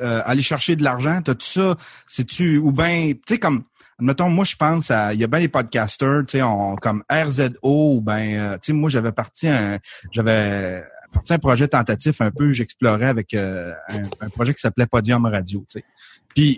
euh, 0.00 0.22
aller 0.24 0.40
chercher 0.40 0.76
de 0.76 0.84
l'argent? 0.84 1.20
T'as-tu 1.20 1.48
ça? 1.48 1.76
C'est-tu 2.06 2.58
ou 2.58 2.70
bien, 2.70 3.10
tu 3.12 3.34
sais, 3.34 3.38
comme 3.40 3.64
admettons, 3.98 4.30
moi 4.30 4.44
je 4.44 4.54
pense 4.54 4.92
à. 4.92 5.14
Il 5.14 5.20
y 5.20 5.24
a 5.24 5.26
bien 5.26 5.40
des 5.40 5.48
podcasters, 5.48 6.22
tu 6.28 6.38
sais, 6.38 6.44
comme 6.80 7.02
RZO 7.10 7.58
ou 7.62 8.00
ben 8.00 8.34
euh, 8.34 8.52
tu 8.54 8.66
sais, 8.66 8.72
moi 8.72 8.88
j'avais 8.88 9.10
parti 9.10 9.48
un. 9.48 9.80
J'avais 10.12 10.84
parti 11.12 11.34
un 11.34 11.38
projet 11.40 11.66
tentatif 11.66 12.20
un 12.20 12.30
peu, 12.30 12.52
j'explorais 12.52 13.08
avec 13.08 13.34
un, 13.34 13.72
un, 14.20 14.28
projet 14.28 14.54
qui 14.54 14.60
s'appelait 14.60 14.86
Podium 14.86 15.26
Radio, 15.26 15.66
tu 15.68 15.80
sais. 15.80 15.84
Puis 16.28 16.56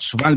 souvent 0.00 0.34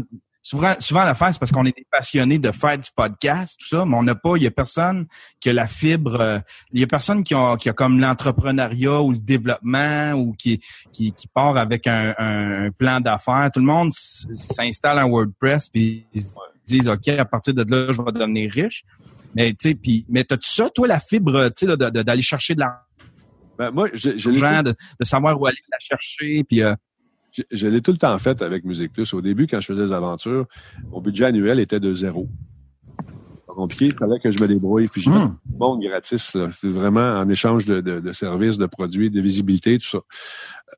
souvent, 0.50 0.74
souvent 0.80 1.04
l'affaire, 1.04 1.32
c'est 1.32 1.40
parce 1.40 1.52
qu'on 1.52 1.66
est 1.66 1.78
des 1.78 1.86
passionnés 1.92 2.40
de 2.40 2.52
faire 2.52 2.76
du 2.76 2.90
podcast, 2.96 3.60
tout 3.60 3.68
ça, 3.68 3.86
mais 3.86 3.96
on 3.96 4.02
n'a 4.02 4.16
pas, 4.16 4.36
il 4.36 4.44
y 4.44 4.48
a 4.48 4.52
personne 4.52 5.06
qui 5.40 5.52
a 5.52 5.54
la 5.54 5.68
fibre, 5.68 6.20
euh, 6.20 6.40
il 6.72 6.80
y 6.80 6.84
a 6.84 6.88
personne 6.88 7.24
qui 7.24 7.36
a, 7.36 7.56
qui 7.56 7.70
a 7.70 7.74
comme 7.74 8.00
l'entrepreneuriat 8.00 9.00
ou 9.00 9.12
le 9.12 9.20
développement 9.20 10.14
ou 10.14 10.34
qui, 10.34 10.60
qui, 10.92 11.12
qui 11.12 11.28
part 11.28 11.56
avec 11.56 11.86
un, 11.86 12.16
un, 12.18 12.72
plan 12.72 13.00
d'affaires. 13.00 13.52
Tout 13.54 13.60
le 13.60 13.68
monde 13.68 13.92
s'installe 13.94 14.98
en 14.98 15.10
WordPress 15.10 15.70
puis 15.70 16.08
ils 16.14 16.22
se 16.24 16.30
disent, 16.66 16.88
OK, 16.88 17.08
à 17.10 17.26
partir 17.26 17.54
de 17.54 17.64
là, 17.64 17.94
je 17.94 18.02
vais 18.02 18.12
devenir 18.12 18.52
riche. 18.52 18.84
Mais, 19.36 19.52
tu 19.52 19.70
sais, 19.70 19.76
puis, 19.76 20.04
mais 20.10 20.24
t'as-tu 20.24 20.50
ça, 20.50 20.72
toi, 20.72 20.88
la 20.88 21.00
fibre, 21.00 21.50
tu 21.50 21.68
sais, 21.68 21.78
d'aller 21.78 22.24
chercher 22.24 22.56
de 22.56 22.62
l'argent? 22.62 22.80
Ben, 23.60 23.70
moi, 23.70 23.90
j'ai, 23.94 24.14
de, 24.14 24.76
de 25.00 25.06
savoir 25.06 25.40
où 25.40 25.46
aller 25.46 25.58
la 25.70 25.78
chercher, 25.80 26.44
puis 26.44 26.64
euh, 26.64 26.74
je, 27.52 27.68
l'ai 27.68 27.82
tout 27.82 27.92
le 27.92 27.98
temps 27.98 28.18
fait 28.18 28.42
avec 28.42 28.64
Musique 28.64 28.94
Plus. 28.94 29.14
Au 29.14 29.22
début, 29.22 29.48
quand 29.48 29.60
je 29.62 29.68
faisais 29.68 29.86
des 29.86 29.94
aventures, 29.94 30.46
mon 30.92 31.02
budget 31.02 31.26
annuel 31.26 31.60
était 31.60 31.80
de 31.80 31.94
zéro. 31.94 32.28
Pas 33.48 33.54
compliqué, 33.54 33.86
il 33.88 33.94
fallait 33.94 34.20
que 34.20 34.32
je 34.32 34.40
me 34.42 34.48
débrouille. 34.48 34.88
Puis 34.88 35.02
j'ai 35.02 35.10
mmh. 35.10 35.38
monde 35.58 35.82
gratis. 35.82 36.38
C'est 36.52 36.70
vraiment 36.70 37.20
en 37.20 37.28
échange 37.30 37.66
de, 37.66 37.82
de, 37.82 38.14
services, 38.14 38.58
de 38.58 38.66
produits, 38.66 39.10
de 39.10 39.22
visibilité, 39.22 39.78
tout 39.80 39.88
ça. 39.88 40.00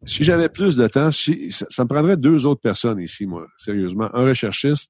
Si 0.05 0.23
j'avais 0.23 0.49
plus 0.49 0.76
de 0.76 0.88
temps, 0.88 1.11
ça, 1.11 1.84
me 1.84 1.88
prendrait 1.88 2.18
deux 2.18 2.45
autres 2.45 2.61
personnes 2.61 2.99
ici, 2.99 3.26
moi, 3.26 3.45
sérieusement. 3.57 4.09
Un 4.15 4.23
recherchiste 4.23 4.89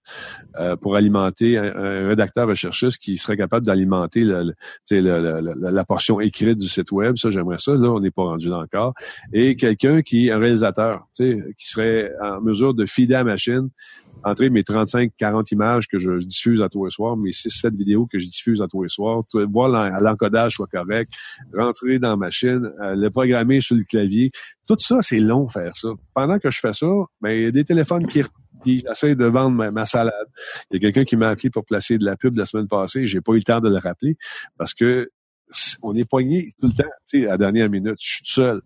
euh, 0.58 0.76
pour 0.76 0.96
alimenter, 0.96 1.58
un, 1.58 2.08
rédacteur 2.08 2.48
recherchiste 2.48 2.98
qui 2.98 3.18
serait 3.18 3.38
capable 3.38 3.66
d'alimenter 3.66 4.24
le, 4.24 4.54
la 4.90 5.86
portion 5.86 6.20
écrite 6.20 6.58
du 6.58 6.68
site 6.68 6.92
web. 6.92 7.18
Ça, 7.18 7.30
j'aimerais 7.30 7.58
ça. 7.58 7.74
Là, 7.74 7.92
on 7.92 8.00
n'est 8.00 8.12
pas 8.12 8.24
rendu 8.24 8.48
là 8.48 8.60
encore. 8.60 8.94
Et 9.34 9.56
quelqu'un 9.56 10.02
qui, 10.02 10.32
un 10.32 10.40
réalisateur, 10.40 11.08
qui 11.16 11.68
serait 11.68 12.12
en 12.22 12.42
mesure 12.42 12.74
de 12.74 12.86
fider 12.86 13.14
la 13.14 13.24
machine 13.24 13.70
entrer 14.24 14.50
mes 14.50 14.64
35, 14.64 15.12
40 15.18 15.52
images 15.52 15.88
que 15.88 15.98
je 15.98 16.20
diffuse 16.20 16.62
à 16.62 16.70
tous 16.70 16.86
les 16.86 16.92
soirs, 16.92 17.18
mes 17.18 17.32
6, 17.32 17.50
7 17.50 17.76
vidéos 17.76 18.08
que 18.12 18.20
je 18.20 18.28
diffuse 18.28 18.62
à 18.62 18.68
tous 18.68 18.84
les 18.84 18.90
soirs, 18.90 19.24
voir 19.50 19.70
l'encodage 20.02 20.54
soit 20.54 20.68
correct, 20.68 21.12
rentrer 21.54 22.00
dans 22.00 22.10
la 22.10 22.18
machine, 22.18 22.72
euh, 22.82 22.96
le 22.96 23.10
programmer 23.10 23.62
sur 23.62 23.76
le 23.76 23.84
clavier. 23.84 24.32
Tout 24.68 24.78
ça, 24.80 25.02
c'est 25.02 25.20
long 25.20 25.50
faire 25.50 25.76
ça. 25.76 25.90
Pendant 26.14 26.40
que 26.40 26.50
je 26.50 26.60
fais 26.60 26.74
ça, 26.74 26.88
ben, 27.20 27.32
il 27.32 27.44
y 27.44 27.46
a 27.46 27.52
des 27.52 27.64
téléphones 27.64 28.08
qui 28.08 28.24
qui 28.64 28.84
essaie 28.90 29.16
de 29.16 29.26
vendre 29.26 29.72
ma, 29.72 29.86
salade. 29.86 30.14
Il 30.70 30.76
y 30.76 30.78
a 30.78 30.80
quelqu'un 30.80 31.04
qui 31.04 31.16
m'a 31.16 31.30
appelé 31.30 31.50
pour 31.50 31.66
placer 31.66 31.98
de 31.98 32.06
la 32.06 32.16
pub 32.16 32.38
la 32.38 32.46
semaine 32.46 32.68
passée. 32.68 33.06
J'ai 33.06 33.22
pas 33.22 33.34
eu 33.34 33.38
le 33.38 33.44
temps 33.44 33.60
de 33.60 33.70
le 33.70 33.78
rappeler 33.78 34.18
parce 34.58 34.74
que 34.74 35.10
on 35.82 35.96
est 35.96 36.10
poigné 36.10 36.50
tout 36.62 36.68
le 36.68 36.74
temps, 36.74 36.90
tu 37.06 37.22
sais, 37.22 37.28
à 37.28 37.32
la 37.32 37.38
dernière 37.38 37.70
minute. 37.70 37.98
Je 38.00 38.16
suis 38.16 38.26
seul. 38.26 38.62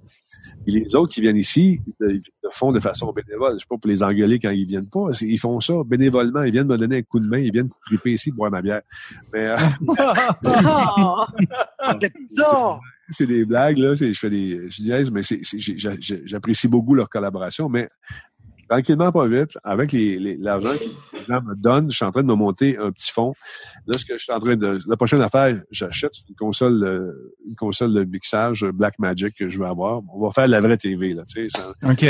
Et 0.68 0.72
les 0.72 0.96
autres 0.96 1.12
qui 1.12 1.22
viennent 1.22 1.36
ici, 1.36 1.80
ils 2.02 2.22
le 2.44 2.50
font 2.52 2.72
de 2.72 2.80
façon 2.80 3.12
bénévole. 3.12 3.56
Je 3.56 3.60
sais 3.60 3.66
pas 3.68 3.78
pour 3.78 3.90
les 3.90 4.04
engueuler 4.04 4.38
quand 4.38 4.52
ils 4.52 4.68
viennent 4.68 4.90
pas. 4.90 5.08
Ils 5.22 5.40
font 5.40 5.60
ça 5.60 5.74
bénévolement. 5.84 6.44
Ils 6.44 6.52
viennent 6.52 6.68
me 6.68 6.78
donner 6.78 6.98
un 6.98 7.02
coup 7.02 7.20
de 7.20 7.28
main. 7.28 7.40
Ils 7.40 7.52
viennent 7.52 7.70
triper 7.86 8.14
ici 8.14 8.30
pour 8.30 8.38
boire 8.38 8.52
ma 8.52 8.62
bière. 8.62 8.82
Mais 9.34 9.48
euh, 9.48 9.56
c'est 13.10 13.28
des 13.28 13.46
blagues 13.46 13.78
là. 13.78 13.94
Je 13.96 14.12
fais 14.14 14.30
des, 14.30 14.70
je 14.70 15.12
mais 15.12 15.22
j'apprécie 16.26 16.68
beaucoup 16.68 16.96
leur 16.96 17.10
collaboration. 17.10 17.70
Mais 17.70 17.90
tranquillement, 18.70 19.12
pas 19.12 19.28
vite, 19.28 19.58
avec 19.64 19.92
l'argent 19.94 20.72
les, 20.72 20.78
que 20.78 21.18
les 21.18 21.26
gens 21.28 21.42
me 21.44 21.56
donnent, 21.56 21.92
je 21.92 21.96
suis 21.96 22.06
en 22.06 22.12
train 22.12 22.24
de 22.24 22.28
me 22.28 22.34
monter 22.34 22.78
un 22.78 22.92
petit 22.92 23.12
fond. 23.12 23.34
Là, 23.88 23.98
ce 23.98 24.06
que 24.06 24.18
je 24.18 24.24
suis 24.24 24.34
en 24.34 24.40
train 24.40 24.56
de, 24.56 24.80
la 24.88 24.98
prochaine 24.98 25.22
affaire, 25.22 25.62
j'achète 25.72 26.14
une 26.28 26.36
console, 26.36 26.84
euh, 26.84 27.34
une 27.48 27.56
console 27.56 27.94
de 27.94 28.04
mixage 28.04 28.66
Blackmagic 28.66 29.36
que 29.36 29.50
je 29.50 29.60
veux 29.60 29.68
avoir. 29.68 30.02
On 30.14 30.26
va 30.26 30.32
faire 30.32 30.48
la 30.48 30.62
vraie 30.62 30.78
TV, 30.78 31.14
là, 31.14 31.24
tu 31.26 31.50
sais. 31.50 31.62
OK. 31.84 32.06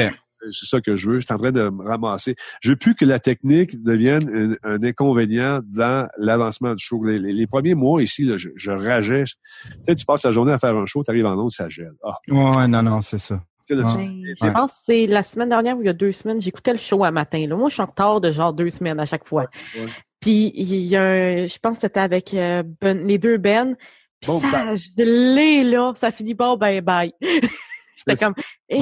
C'est 0.51 0.65
ça 0.65 0.81
que 0.81 0.95
je 0.97 1.09
veux. 1.09 1.19
Je 1.19 1.25
suis 1.25 1.33
en 1.33 1.37
train 1.37 1.51
de 1.51 1.69
me 1.69 1.83
ramasser. 1.83 2.35
Je 2.61 2.69
veux 2.71 2.75
plus 2.75 2.95
que 2.95 3.05
la 3.05 3.19
technique 3.19 3.81
devienne 3.83 4.57
un, 4.63 4.69
un 4.75 4.83
inconvénient 4.83 5.61
dans 5.65 6.07
l'avancement 6.17 6.73
du 6.75 6.83
show. 6.83 7.03
Les, 7.03 7.17
les- 7.19 7.33
les 7.33 7.47
premiers 7.47 7.75
mois 7.75 8.01
ici, 8.01 8.23
là, 8.25 8.37
je, 8.37 8.49
je 8.55 8.71
rageais. 8.71 9.23
Tu 9.25 9.71
sais, 9.87 9.95
tu 9.95 10.05
passes 10.05 10.23
la 10.23 10.31
journée 10.31 10.51
à 10.53 10.59
faire 10.59 10.75
un 10.75 10.85
show, 10.85 11.03
tu 11.03 11.11
arrives 11.11 11.25
en 11.25 11.37
onde, 11.37 11.51
ça 11.51 11.69
gèle. 11.69 11.93
Ah, 12.03 12.17
Ouais, 12.27 12.67
non, 12.67 12.81
non, 12.83 13.01
c'est 13.01 13.17
ça. 13.19 13.41
Ben, 13.67 13.81
je 13.87 14.51
pense 14.51 14.71
que 14.73 14.77
c'est 14.85 15.07
la 15.07 15.23
semaine 15.23 15.49
dernière 15.49 15.75
ou 15.75 15.81
il 15.81 15.85
y 15.87 15.89
a 15.89 15.93
deux 15.93 16.11
semaines, 16.11 16.39
j'écoutais 16.39 16.71
le 16.71 16.77
show 16.77 17.03
à 17.03 17.09
matin. 17.09 17.47
Là. 17.47 17.55
Moi, 17.55 17.67
je 17.69 17.73
suis 17.73 17.81
en 17.81 17.87
retard 17.87 18.21
de 18.21 18.29
genre 18.31 18.53
deux 18.53 18.69
semaines 18.69 18.99
à 18.99 19.05
chaque 19.05 19.27
fois. 19.27 19.47
Ouais. 19.75 19.87
Puis 20.19 20.51
il 20.55 20.75
y 20.85 20.95
a 20.95 21.01
un, 21.03 21.45
je 21.47 21.57
pense 21.57 21.77
que 21.77 21.81
c'était 21.81 21.99
avec 21.99 22.31
euh, 22.35 22.61
Ben- 22.79 23.05
les 23.07 23.17
deux 23.17 23.37
Ben. 23.37 23.75
Puis 24.21 24.31
Bon, 24.31 24.39
ça 24.39 24.51
ben. 24.51 24.67
a 24.69 24.75
gelé, 24.75 25.63
là. 25.63 25.93
Ça 25.95 26.11
finit 26.11 26.35
bon, 26.35 26.57
bye 26.57 26.81
bye. 26.81 27.11
J'étais 27.21 28.23
comme, 28.23 28.35
hey, 28.69 28.81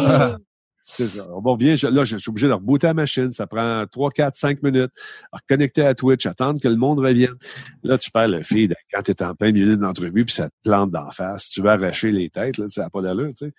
Viens, 1.00 1.76
je- 1.76 1.88
là, 1.88 2.04
je 2.04 2.18
suis 2.18 2.30
obligé 2.30 2.48
de 2.48 2.54
rebooter 2.54 2.88
la 2.88 2.94
machine. 2.94 3.32
Ça 3.32 3.48
prend 3.48 3.86
3, 3.92 4.12
4, 4.12 4.36
5 4.36 4.62
minutes. 4.64 4.92
Reconnecter 5.32 5.82
à 5.84 5.96
Twitch, 5.96 6.26
attendre 6.26 6.60
que 6.62 6.68
le 6.68 6.76
monde 6.76 7.00
revienne. 7.00 7.36
Là, 7.84 7.98
tu 7.98 8.12
perds 8.12 8.28
le 8.28 8.44
feed 8.44 8.74
quand 8.94 9.02
tu 9.04 9.12
es 9.12 9.24
en 9.24 9.36
plein 9.36 9.52
milieu 9.52 9.76
d'une 9.76 9.86
entrevue 9.86 10.26
puis 10.26 10.34
ça 10.34 10.50
te 10.50 10.56
plante 10.64 10.92
d'en 10.92 11.12
face. 11.12 11.50
Tu 11.50 11.62
vas 11.62 11.74
arracher 11.74 12.12
les 12.12 12.30
têtes, 12.30 12.58
là, 12.58 12.66
ça 12.70 12.84
n'a 12.84 12.90
pas 12.90 13.02
d'allure, 13.02 13.30
tu 13.38 13.46
sais. 13.48 13.54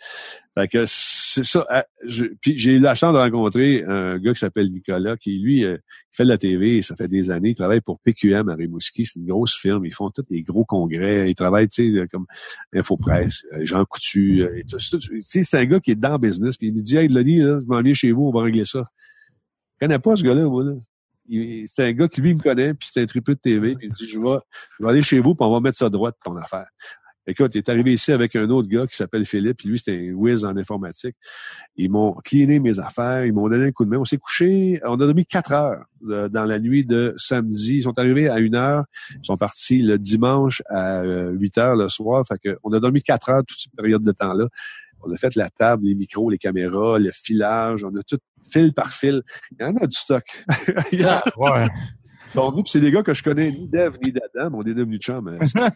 Fait 0.57 0.69
que 0.69 0.85
c'est 0.87 1.43
ça. 1.45 1.67
Ah, 1.69 1.85
puis 2.41 2.57
j'ai 2.59 2.75
eu 2.75 2.79
la 2.79 2.95
chance 2.95 3.13
de 3.13 3.19
rencontrer 3.19 3.83
un 3.89 4.19
gars 4.19 4.33
qui 4.33 4.39
s'appelle 4.39 4.71
Nicolas, 4.71 5.17
qui, 5.17 5.39
lui, 5.41 5.65
euh, 5.65 5.77
fait 6.13 6.23
de 6.23 6.29
la 6.29 6.39
TV, 6.39 6.81
ça 6.81 6.95
fait 6.95 7.09
des 7.09 7.33
années. 7.33 7.51
Il 7.51 7.55
travaille 7.57 7.81
pour 7.81 7.99
PQM 8.01 8.49
à 8.49 8.55
Rimouski. 8.55 9.05
C'est 9.05 9.19
une 9.19 9.27
grosse 9.27 9.57
firme. 9.57 9.85
Ils 9.85 9.93
font 9.93 10.11
tous 10.11 10.23
des 10.31 10.43
gros 10.43 10.65
congrès. 10.65 11.29
Ils 11.29 11.35
travaillent, 11.35 11.69
tu 11.69 11.93
sais, 11.99 12.07
comme 12.07 12.27
Infopresse, 12.73 13.45
euh, 13.53 13.65
Jean 13.65 13.85
Coutu. 13.85 14.43
euh, 14.43 14.57
et 14.59 14.65
tout, 14.65 14.77
tout. 14.91 14.99
Tu 14.99 15.21
sais, 15.21 15.43
c'est 15.43 15.59
un 15.59 15.65
gars 15.65 15.81
qui 15.81 15.91
est 15.91 15.97
dans 15.97 16.13
le 16.13 16.19
business. 16.19 16.57
Puis 16.57 16.69
il 16.69 16.75
me 16.75 16.81
dit, 16.83 16.97
hey, 16.97 17.09
Denis, 17.25 17.39
là, 17.39 17.61
je 17.61 17.67
m'en 17.67 17.81
viens 17.81 17.95
chez 17.95 18.13
vous, 18.13 18.25
on 18.25 18.33
va 18.33 18.43
régler 18.43 18.65
ça. 18.65 18.85
Je 19.75 19.87
connais 19.87 19.99
pas 19.99 20.17
ce 20.17 20.23
gars-là, 20.23 20.45
moi, 20.45 20.65
là. 20.65 20.73
C'est 21.75 21.87
un 21.87 21.93
gars 21.93 22.07
qui, 22.07 22.21
lui, 22.21 22.35
me 22.35 22.41
connaît, 22.41 22.75
puis 22.75 22.89
c'est 22.93 23.01
un 23.01 23.07
triple 23.07 23.35
de 23.35 23.41
TV, 23.41 23.75
puis 23.77 23.87
il 23.87 23.91
me 23.91 23.95
dit, 23.95 24.09
je 24.09 24.19
vais, 24.19 24.39
je 24.79 24.85
vais 24.85 24.91
aller 24.91 25.03
chez 25.03 25.21
vous, 25.21 25.35
puis 25.35 25.47
on 25.47 25.53
va 25.53 25.61
mettre 25.61 25.79
ça 25.79 25.89
droite, 25.89 26.17
ton 26.23 26.37
affaire. 26.37 26.67
Écoute, 27.27 27.55
il 27.55 27.59
est 27.59 27.69
arrivé 27.71 27.95
ici 27.95 28.13
avec 28.13 28.37
un 28.37 28.51
autre 28.51 28.69
gars 28.69 28.87
qui 28.87 28.97
s'appelle 28.97 29.25
Philippe, 29.25 29.57
puis 29.59 29.69
lui, 29.69 29.79
c'était 29.79 30.11
un 30.11 30.13
whiz 30.13 30.45
en 30.45 30.55
informatique. 30.59 31.17
Ils 31.75 31.91
m'ont 31.91 32.13
cleané 32.23 32.61
mes 32.61 32.79
affaires, 32.79 33.25
ils 33.25 33.33
m'ont 33.33 33.49
donné 33.49 33.67
un 33.67 33.73
coup 33.73 33.87
de 33.87 33.91
main. 33.91 33.97
On 33.97 34.05
s'est 34.05 34.19
couché, 34.19 34.79
on 34.85 34.95
a 34.95 35.07
dormi 35.07 35.25
quatre 35.25 35.53
heures 35.53 35.85
euh, 36.11 36.29
dans 36.29 36.45
la 36.45 36.59
nuit 36.59 36.85
de 36.85 37.15
samedi. 37.17 37.79
Ils 37.79 37.83
sont 37.85 37.99
arrivés 37.99 38.29
à 38.29 38.41
une 38.41 38.55
heure, 38.55 38.85
ils 39.11 39.25
sont 39.25 39.39
partis 39.39 39.81
le 39.81 39.99
dimanche 39.99 40.63
à 40.69 41.01
euh, 41.01 41.31
8 41.31 41.59
heures 41.59 41.77
le 41.77 41.89
soir. 41.89 42.23
Fait 42.27 42.39
que 42.39 42.59
on 42.63 42.73
a 42.75 42.81
dormi 42.81 43.03
quatre 43.03 43.31
heures 43.31 43.43
toute 43.47 43.59
cette 43.59 43.75
période 43.75 44.03
de 44.03 44.13
temps-là. 44.13 44.49
On 45.07 45.13
a 45.13 45.17
fait 45.17 45.35
la 45.37 45.51
table, 45.51 45.87
les 45.87 45.95
micros, 45.95 46.31
les 46.31 46.39
caméras, 46.39 46.99
le 46.99 47.11
filage, 47.13 47.85
on 47.85 47.95
a 47.97 48.03
tout 48.03 48.19
fil 48.51 48.73
par 48.73 48.93
fil. 48.93 49.23
Il 49.53 49.57
y 49.63 49.65
en 49.65 49.77
a 49.77 49.87
du 49.87 49.97
stock. 49.97 50.25
Il 50.93 51.01
y 51.01 51.05
en 51.05 51.11
a- 51.11 51.23
Ouais. 51.37 51.69
Bon, 52.35 52.51
nous, 52.51 52.63
puis 52.65 52.71
c'est 52.73 52.81
des 52.81 52.91
gars 52.91 53.03
que 53.05 53.15
je 53.15 53.23
connais 53.23 53.53
ni 53.53 53.69
d'Ève 53.69 53.97
ni 54.03 54.11
d'Adam, 54.13 54.57
on 54.59 54.63
est 54.63 54.75
devenus 54.75 54.99
chums. 55.01 55.29
hein. 55.29 55.71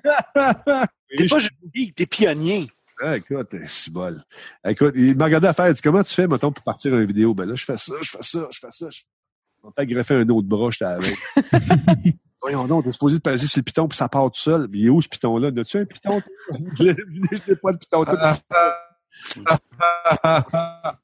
T'es 1.16 1.26
pas 1.26 1.38
geek, 1.74 1.94
t'es 1.94 2.06
pionnier. 2.06 2.68
Ah, 3.00 3.16
écoute, 3.16 3.54
c'est 3.64 3.92
bol. 3.92 4.20
Écoute, 4.66 4.92
il 4.96 5.16
m'a 5.16 5.26
regardé 5.26 5.46
à 5.46 5.52
faire, 5.52 5.68
il 5.68 5.74
dit, 5.74 5.80
comment 5.82 6.02
tu 6.02 6.12
fais, 6.12 6.26
mettons, 6.26 6.50
pour 6.50 6.64
partir 6.64 6.96
une 6.96 7.04
vidéo? 7.06 7.32
Ben 7.32 7.44
là, 7.44 7.54
je 7.54 7.64
fais 7.64 7.76
ça, 7.76 7.94
je 8.02 8.10
fais 8.10 8.18
ça, 8.22 8.48
je 8.50 8.58
fais 8.58 8.66
ça. 8.72 8.88
Je... 8.90 9.02
On 9.62 9.70
t'a 9.70 9.86
greffé 9.86 10.14
un 10.14 10.28
autre 10.30 10.48
bras, 10.48 10.70
j'étais 10.70 10.84
avec. 10.86 11.14
Voyons 12.40 12.66
donc, 12.66 12.84
t'es 12.84 12.92
supposé 12.92 13.16
de 13.18 13.22
passer 13.22 13.46
sur 13.46 13.60
le 13.60 13.64
piton, 13.64 13.86
puis 13.86 13.96
ça 13.96 14.08
part 14.08 14.28
tout 14.30 14.40
seul. 14.40 14.68
Puis 14.68 14.80
il 14.80 14.86
est 14.86 14.90
où 14.90 15.00
ce 15.00 15.08
piton-là? 15.08 15.52
N'as-tu 15.52 15.78
un 15.78 15.84
piton? 15.84 16.20
je 16.76 16.82
l'ai 16.82 17.56
pas 17.56 17.72
de 17.72 17.78
piton. 17.78 18.04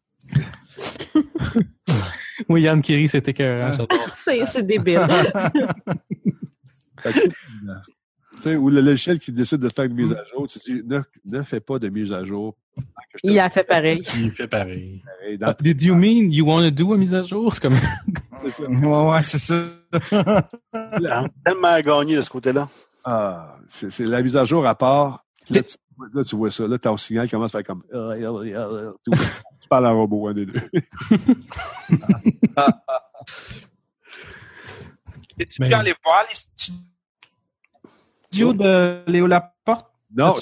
Oui, 2.48 2.62
Yann 2.62 2.82
Kiri, 2.82 3.08
c'était 3.08 3.30
écœurant, 3.30 3.70
j'adore. 3.72 3.88
c'est, 4.16 4.44
c'est 4.44 4.66
débile. 4.66 5.06
Que, 8.42 8.56
ou 8.56 8.68
le 8.68 8.80
logiciel 8.82 9.18
qui 9.18 9.32
décide 9.32 9.60
de 9.60 9.68
faire 9.70 9.84
une 9.86 9.94
mise 9.94 10.12
à 10.12 10.22
jour, 10.24 10.46
tu 10.48 10.58
dis, 10.58 10.82
ne, 10.84 11.00
ne 11.24 11.42
fais 11.42 11.60
pas 11.60 11.78
de 11.78 11.88
mise 11.88 12.12
à 12.12 12.24
jour. 12.24 12.54
Il 13.22 13.38
a 13.38 13.48
fait 13.48 13.64
pareil. 13.64 14.02
Il 14.16 14.32
fait 14.32 14.48
pareil. 14.48 15.02
Dans- 15.38 15.54
Did 15.60 15.80
you 15.82 15.94
mean 15.94 16.30
you 16.30 16.44
want 16.46 16.60
to 16.62 16.70
do 16.70 16.92
a 16.92 16.96
mise 16.98 17.14
à 17.14 17.22
jour? 17.22 17.54
C'est 17.54 17.62
comme... 17.62 17.76
c'est 18.42 18.50
ça. 18.50 18.64
Ouais, 18.68 19.10
ouais, 19.10 19.22
c'est 19.22 19.38
ça. 19.38 19.62
On 20.12 21.04
a 21.06 21.26
tellement 21.44 21.80
gagné 21.80 22.16
de 22.16 22.20
ce 22.20 22.28
côté-là. 22.28 22.68
Ah, 23.04 23.56
c'est 23.68 23.90
c'est 23.90 24.04
la 24.04 24.20
mise 24.22 24.36
à 24.36 24.44
jour 24.44 24.66
à 24.66 24.74
part. 24.74 25.24
Là, 25.48 25.62
tu, 25.62 25.76
là, 26.12 26.24
tu 26.24 26.36
vois 26.36 26.50
ça. 26.50 26.66
Là, 26.66 26.78
ton 26.78 26.96
signal 26.96 27.28
commence 27.30 27.54
à 27.54 27.62
faire 27.62 27.66
comme. 27.66 27.82
Tu 27.84 29.10
tu 29.60 29.68
parles 29.68 29.86
en 29.86 29.96
robot, 29.96 30.28
un 30.28 30.34
des 30.34 30.46
deux. 30.46 30.60
Es-tu 35.38 35.60
Mais- 35.62 35.68
pu 35.68 35.74
aller 35.74 35.94
voir 36.04 36.24
les 36.28 36.34
studios 38.30 38.52
de 38.52 39.02
Léo 39.10 39.26
Laporte? 39.26 39.90
Non, 40.16 40.34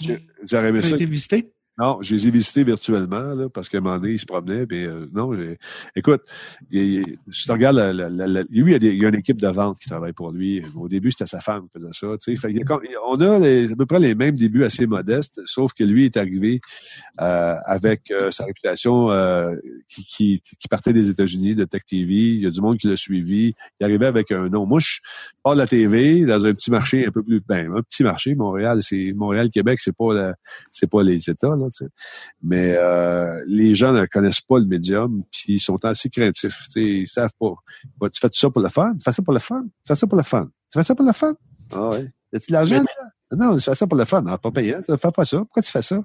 j'aurais 0.42 0.68
aimé 0.68 0.80
Tu 0.80 0.86
as 0.86 0.90
ça. 0.90 0.94
été 0.96 1.06
visité? 1.06 1.52
Non, 1.78 2.02
je 2.02 2.14
les 2.14 2.28
ai 2.28 2.30
visités 2.30 2.64
virtuellement, 2.64 3.32
là, 3.34 3.48
parce 3.48 3.70
qu'à 3.70 3.78
un 3.78 3.80
moment 3.80 3.98
donné, 3.98 4.12
ils 4.12 4.18
se 4.18 4.26
promenaient, 4.26 4.66
mais 4.70 4.84
euh, 4.84 5.06
non, 5.14 5.32
écoute, 5.96 6.20
il, 6.70 6.80
il- 7.00 7.16
si 7.30 7.46
tu 7.46 7.52
regardes, 7.52 7.76
la, 7.76 7.92
la, 7.94 8.08
la- 8.10 8.42
lui, 8.42 8.48
il 8.52 8.72
y, 8.72 8.74
a 8.74 8.78
des- 8.78 8.92
il 8.92 9.02
y 9.02 9.06
a 9.06 9.08
une 9.08 9.14
équipe 9.14 9.40
de 9.40 9.48
vente 9.48 9.78
qui 9.78 9.88
travaille 9.88 10.12
pour 10.12 10.32
lui. 10.32 10.62
Au 10.76 10.86
début, 10.86 11.10
c'était 11.12 11.24
sa 11.24 11.40
femme 11.40 11.62
qui 11.68 11.78
faisait 11.80 11.92
ça, 11.92 12.08
tu 12.22 12.36
sais. 12.36 12.40
Fait 12.40 12.52
y 12.52 12.60
a 12.62 12.78
on 13.08 13.18
a 13.22 13.38
les- 13.38 13.72
à 13.72 13.76
peu 13.76 13.86
près 13.86 14.00
les 14.00 14.14
mêmes 14.14 14.36
débuts 14.36 14.64
assez 14.64 14.86
modestes, 14.86 15.40
sauf 15.46 15.72
que 15.72 15.82
lui 15.82 16.04
est 16.04 16.18
arrivé 16.18 16.60
euh, 17.20 17.56
avec 17.64 18.10
euh, 18.10 18.30
sa 18.32 18.44
réputation 18.44 19.10
euh, 19.10 19.54
qui, 19.88 20.04
qui, 20.06 20.42
qui 20.58 20.68
partait 20.68 20.92
des 20.92 21.08
États-Unis, 21.08 21.54
de 21.54 21.64
Tech 21.64 21.82
TV. 21.86 22.14
Il 22.14 22.40
y 22.40 22.46
a 22.46 22.50
du 22.50 22.60
monde 22.60 22.78
qui 22.78 22.88
l'a 22.88 22.96
suivi. 22.96 23.54
Il 23.80 23.84
arrivait 23.84 24.06
avec 24.06 24.30
un 24.32 24.48
nom. 24.48 24.66
Moi, 24.66 24.80
je 24.80 24.98
de 25.44 25.58
la 25.58 25.66
TV 25.66 26.24
dans 26.24 26.46
un 26.46 26.54
petit 26.54 26.70
marché 26.70 27.06
un 27.06 27.10
peu 27.10 27.22
plus, 27.22 27.40
ben, 27.46 27.72
un 27.76 27.82
petit 27.82 28.02
marché. 28.04 28.34
Montréal, 28.34 28.78
c'est 28.82 29.12
Montréal, 29.14 29.50
Québec, 29.50 29.80
c'est 29.80 29.94
pas 29.96 30.32
c'est 30.70 30.88
pas 30.90 31.02
les 31.02 31.28
États, 31.30 31.54
là, 31.56 31.61
Mais 32.42 32.74
euh, 32.78 33.40
les 33.46 33.74
gens 33.74 33.92
ne 33.92 34.06
connaissent 34.06 34.40
pas 34.40 34.58
le 34.58 34.66
médium, 34.66 35.22
puis 35.30 35.54
ils 35.54 35.60
sont 35.60 35.82
assez 35.84 36.10
craintifs. 36.10 36.62
Tu 36.66 36.70
sais, 36.70 36.82
ils 36.84 37.08
savent 37.08 37.32
pas. 37.38 37.52
Bah, 37.98 38.08
tu 38.10 38.20
fais 38.20 38.28
ça 38.32 38.50
pour 38.50 38.62
le 38.62 38.68
fun? 38.68 38.92
Tu 38.94 39.04
fais 39.04 39.12
ça 39.12 39.22
pour 39.22 39.32
le 39.34 39.40
fun? 39.40 39.62
Tu 39.64 39.88
fais 39.88 39.94
ça 39.94 40.06
pour 40.06 40.16
le 40.18 40.24
fun? 40.24 40.44
Tu 40.70 40.78
fais 40.78 40.84
ça 40.84 40.94
pour 40.94 41.06
le 41.06 41.12
fun? 41.12 41.34
Ah 41.72 41.88
ouais. 41.90 42.06
Y 42.32 42.36
a-tu 42.36 42.46
de 42.48 42.52
l'argent? 42.52 42.82
Mais-? 42.82 43.36
Non, 43.36 43.56
tu 43.56 43.62
fais 43.62 43.74
ça 43.74 43.86
pour 43.86 43.96
le 43.98 44.04
fun. 44.04 44.24
Ah, 44.28 44.38
pas 44.38 44.50
payant. 44.50 44.80
Tu 44.84 44.96
fais 44.96 45.10
pas 45.10 45.24
ça. 45.24 45.38
Pourquoi 45.38 45.62
tu 45.62 45.70
fais 45.70 45.82
ça? 45.82 46.00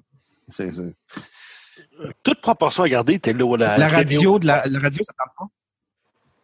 C'est, 0.50 0.72
c'est- 0.72 0.96
Toute 2.24 2.42
proportion 2.42 2.84
à 2.84 2.90
garder, 2.90 3.20
t'es 3.20 3.34
là. 3.34 3.56
La, 3.58 3.78
La 3.78 3.88
radio, 3.88 4.40
de 4.40 4.46
la, 4.48 4.66
la 4.68 4.80
radio, 4.80 5.04
ça 5.04 5.14
parle 5.18 5.30
pas? 5.38 5.54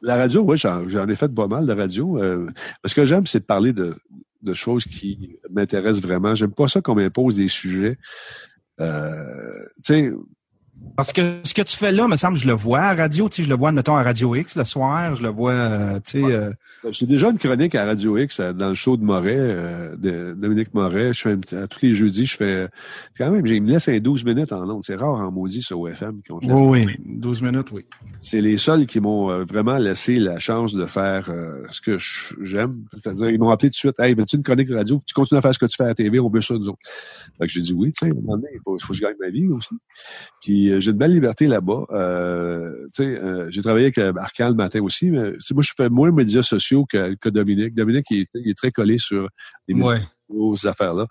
La 0.02 0.16
radio, 0.18 0.42
oui, 0.42 0.58
j'en, 0.58 0.88
j'en 0.90 1.08
ai 1.08 1.16
fait 1.16 1.30
pas 1.34 1.48
mal 1.48 1.66
de 1.66 1.72
radio. 1.74 2.18
Euh, 2.22 2.50
ce 2.84 2.94
que 2.94 3.06
j'aime, 3.06 3.26
c'est 3.26 3.40
de 3.40 3.46
parler 3.46 3.72
de, 3.72 3.96
de 4.42 4.54
choses 4.54 4.84
qui 4.84 5.38
m'intéressent 5.50 6.02
vraiment. 6.04 6.36
J'aime 6.36 6.52
pas 6.52 6.68
ça 6.68 6.82
qu'on 6.82 6.96
m'impose 6.96 7.38
des 7.38 7.48
sujets. 7.48 7.98
Euh, 8.84 9.66
tu 9.84 9.94
sais, 9.94 10.12
Parce 10.96 11.12
que 11.12 11.40
ce 11.44 11.54
que 11.54 11.62
tu 11.62 11.76
fais 11.76 11.92
là, 11.92 12.08
me 12.08 12.18
semble, 12.18 12.38
je 12.38 12.46
le 12.46 12.54
vois 12.54 12.82
à 12.82 12.94
radio, 12.94 13.28
tu 13.28 13.38
sais, 13.38 13.44
je 13.44 13.50
le 13.50 13.56
vois, 13.56 13.72
mettons, 13.72 13.96
à 13.96 14.04
Radio 14.04 14.36
X 14.36 14.56
le 14.58 14.66
soir, 14.66 15.16
je 15.16 15.24
le 15.24 15.30
vois, 15.30 15.54
euh, 15.54 16.00
tu 16.06 16.22
sais, 16.22 16.24
euh, 16.24 16.52
j'ai 16.92 17.06
déjà 17.06 17.30
une 17.30 17.38
chronique 17.38 17.76
à 17.76 17.86
Radio 17.86 18.18
X 18.18 18.40
euh, 18.40 18.54
dans 18.54 18.70
le 18.70 18.76
show 18.76 18.98
de 18.98 19.04
Moret, 19.04 19.38
euh, 19.40 19.96
de 19.96 20.34
Dominique 20.34 20.74
Moret. 20.74 21.14
Je 21.14 21.22
fais 21.22 21.56
à 21.56 21.68
tous 21.68 21.82
les 21.82 21.94
jeudis, 21.94 22.26
je 22.26 22.36
fais 22.36 22.68
quand 23.18 23.32
même, 23.32 23.46
il 23.46 23.64
me 23.64 23.70
laisse 23.70 23.88
un 23.88 23.98
12 23.98 24.26
minutes 24.26 24.52
en 24.52 24.70
ondes. 24.70 24.84
C'est 24.84 24.96
rare 24.96 25.16
en 25.16 25.32
maudit 25.32 25.62
sur 25.62 25.80
OFM 25.80 26.22
qu'on 26.28 26.40
oui, 26.44 26.86
oui, 26.86 26.96
12 27.06 27.42
minutes, 27.42 27.72
oui. 27.72 27.86
c'est 28.22 28.42
les 28.42 28.58
seuls 28.58 28.86
qui 28.86 29.00
m'ont 29.00 29.44
vraiment 29.46 29.78
laissé 29.78 30.18
la 30.18 30.40
chance 30.40 30.74
de 30.74 30.86
faire 30.86 31.32
ce 31.72 31.82
que 31.82 31.98
j'aime. 32.42 32.84
C'est-à-dire, 32.94 33.30
ils 33.30 33.40
m'ont 33.40 33.50
appelé 33.50 33.70
tout 33.70 33.74
de 33.74 33.76
suite, 33.76 34.00
Hey, 34.00 34.14
veux-tu 34.14 34.36
une 34.36 34.44
chronique 34.44 34.68
de 34.68 34.76
radio? 34.76 35.02
Tu 35.06 35.14
continues 35.14 35.40
à 35.40 35.42
faire 35.42 35.54
ce 35.54 35.60
que 35.60 35.66
tu 35.66 35.76
fais 35.78 35.84
à 35.84 35.88
la 35.88 35.96
TV, 35.96 36.20
on 36.20 36.30
veut 36.30 36.42
ça, 36.42 36.56
nous 36.56 36.70
autres. 36.70 36.80
Fait 37.38 37.48
que 37.48 37.52
j'ai 37.52 37.62
dit 37.62 37.74
oui, 37.74 37.92
tu 37.92 38.06
sais, 38.06 38.12
à 38.12 38.14
un 38.14 38.22
moment 38.22 38.36
donné, 38.38 38.50
il 38.54 38.60
faut, 38.64 38.78
il 38.78 38.84
faut 38.84 38.94
que 38.94 38.98
je 38.98 39.02
gagne 39.02 39.16
ma 39.20 39.30
vie 39.30 39.48
aussi. 39.48 39.76
Puis 40.42 40.73
euh, 40.74 40.80
j'ai 40.80 40.92
une 40.92 40.98
belle 40.98 41.14
liberté 41.14 41.48
là-bas. 41.48 41.86
Euh, 41.92 42.88
euh, 43.00 43.48
j'ai 43.50 43.62
travaillé 43.62 43.86
avec 43.86 43.98
Arcan 44.18 44.50
le 44.50 44.56
matin 44.56 44.82
aussi, 44.82 45.12
mais 45.12 45.34
moi, 45.52 45.64
je 45.64 45.72
fais 45.76 45.90
moins 45.90 46.10
de 46.10 46.16
médias 46.16 46.42
sociaux 46.42 46.86
que, 46.86 47.16
que 47.16 47.30
Dominique. 47.30 47.76
Dominique, 47.76 48.06
il 48.10 48.22
est, 48.22 48.30
il 48.36 48.50
est 48.50 48.58
très 48.58 48.72
collé 48.72 48.98
sur 48.98 49.28
les 49.68 49.74
médias 49.76 49.90
Ouais. 49.94 50.02
aux 50.30 50.68
affaires-là. 50.68 51.08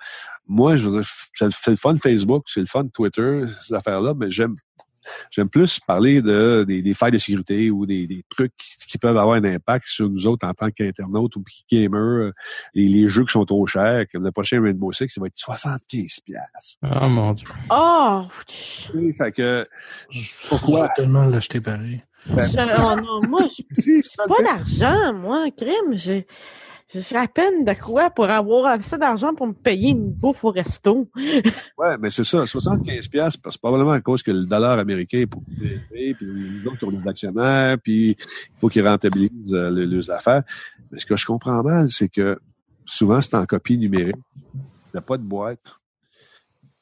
Moi, 0.46 0.76
je 0.76 0.88
veux 0.88 1.00
dire, 1.00 1.10
c'est 1.34 1.50
c'est 1.50 1.70
le 1.70 1.76
fun 1.76 1.96
Facebook, 1.96 2.44
c'est 2.46 2.60
le 2.60 2.66
fun 2.66 2.86
Twitter, 2.88 3.44
ces 3.62 3.74
affaires-là, 3.74 4.14
mais 4.16 4.30
j'aime 4.30 4.54
j'aime 5.30 5.48
plus 5.48 5.80
parler 5.80 6.22
de 6.22 6.64
des, 6.66 6.82
des 6.82 6.94
failles 6.94 7.10
de 7.12 7.18
sécurité 7.18 7.70
ou 7.70 7.86
des, 7.86 8.06
des 8.06 8.24
trucs 8.30 8.52
qui, 8.56 8.86
qui 8.86 8.98
peuvent 8.98 9.16
avoir 9.16 9.36
un 9.36 9.44
impact 9.44 9.86
sur 9.86 10.08
nous 10.08 10.26
autres 10.26 10.46
en 10.46 10.52
tant 10.54 10.70
qu'internautes 10.70 11.36
ou 11.36 11.44
gamers, 11.70 11.98
euh, 12.00 12.32
les, 12.74 12.88
les 12.88 13.08
jeux 13.08 13.24
qui 13.24 13.32
sont 13.32 13.44
trop 13.44 13.66
chers, 13.66 14.04
comme 14.12 14.24
le 14.24 14.32
prochain 14.32 14.60
Rainbow 14.62 14.92
Six, 14.92 15.08
ça 15.08 15.20
va 15.20 15.26
être 15.26 15.36
75 15.36 16.20
pièces. 16.24 16.78
Oh 16.82 17.08
mon 17.08 17.32
dieu. 17.32 17.48
Oh! 17.70 18.22
Fait 18.48 19.32
que 19.32 19.66
Pourquoi? 20.48 20.78
Je 20.78 20.82
vais 20.84 20.88
tellement 20.96 21.24
l'acheter 21.26 21.60
pareil. 21.60 22.00
Je- 22.26 22.32
oh 22.78 23.00
non, 23.00 23.28
moi, 23.28 23.46
c'est 23.72 24.00
pas 24.28 24.42
d'argent, 24.42 25.12
moi, 25.14 25.46
crime. 25.56 25.92
J'ai 25.92 26.26
J'ai 26.94 27.16
à 27.16 27.26
peine 27.26 27.64
de 27.64 27.72
quoi 27.72 28.10
pour 28.10 28.26
avoir 28.28 28.66
assez 28.66 28.98
d'argent 28.98 29.34
pour 29.34 29.46
me 29.46 29.54
payer 29.54 29.90
une 29.90 30.12
bouffe 30.12 30.44
au 30.44 30.50
resto. 30.50 31.08
Ouais, 31.78 31.96
mais 31.98 32.10
c'est 32.10 32.22
ça, 32.24 32.44
75 32.46 33.08
pièces 33.08 33.36
parce 33.36 33.56
que 33.56 33.60
probablement 33.60 33.92
à 33.92 34.00
cause 34.00 34.22
que 34.22 34.30
le 34.30 34.44
dollar 34.46 34.78
américain 34.78 35.18
est 35.20 35.26
beaucoup 35.26 35.50
plus 35.56 35.66
élevé, 35.90 36.14
puis 36.14 36.26
les 36.26 36.66
autres 36.68 36.86
ont 36.86 36.92
des 36.92 37.08
actionnaires, 37.08 37.76
puis 37.82 38.10
il 38.10 38.58
faut 38.60 38.68
qu'ils 38.68 38.86
rentabilisent 38.86 39.54
euh, 39.54 39.70
le- 39.70 39.86
leurs 39.86 40.10
affaires. 40.10 40.42
Mais 40.90 40.98
ce 40.98 41.06
que 41.06 41.16
je 41.16 41.26
comprends 41.26 41.62
mal, 41.62 41.88
c'est 41.88 42.08
que 42.08 42.38
souvent 42.84 43.20
c'est 43.22 43.34
en 43.34 43.46
copie 43.46 43.78
numérique. 43.78 44.16
T'as 44.92 45.00
pas 45.00 45.16
de 45.16 45.22
boîte, 45.22 45.76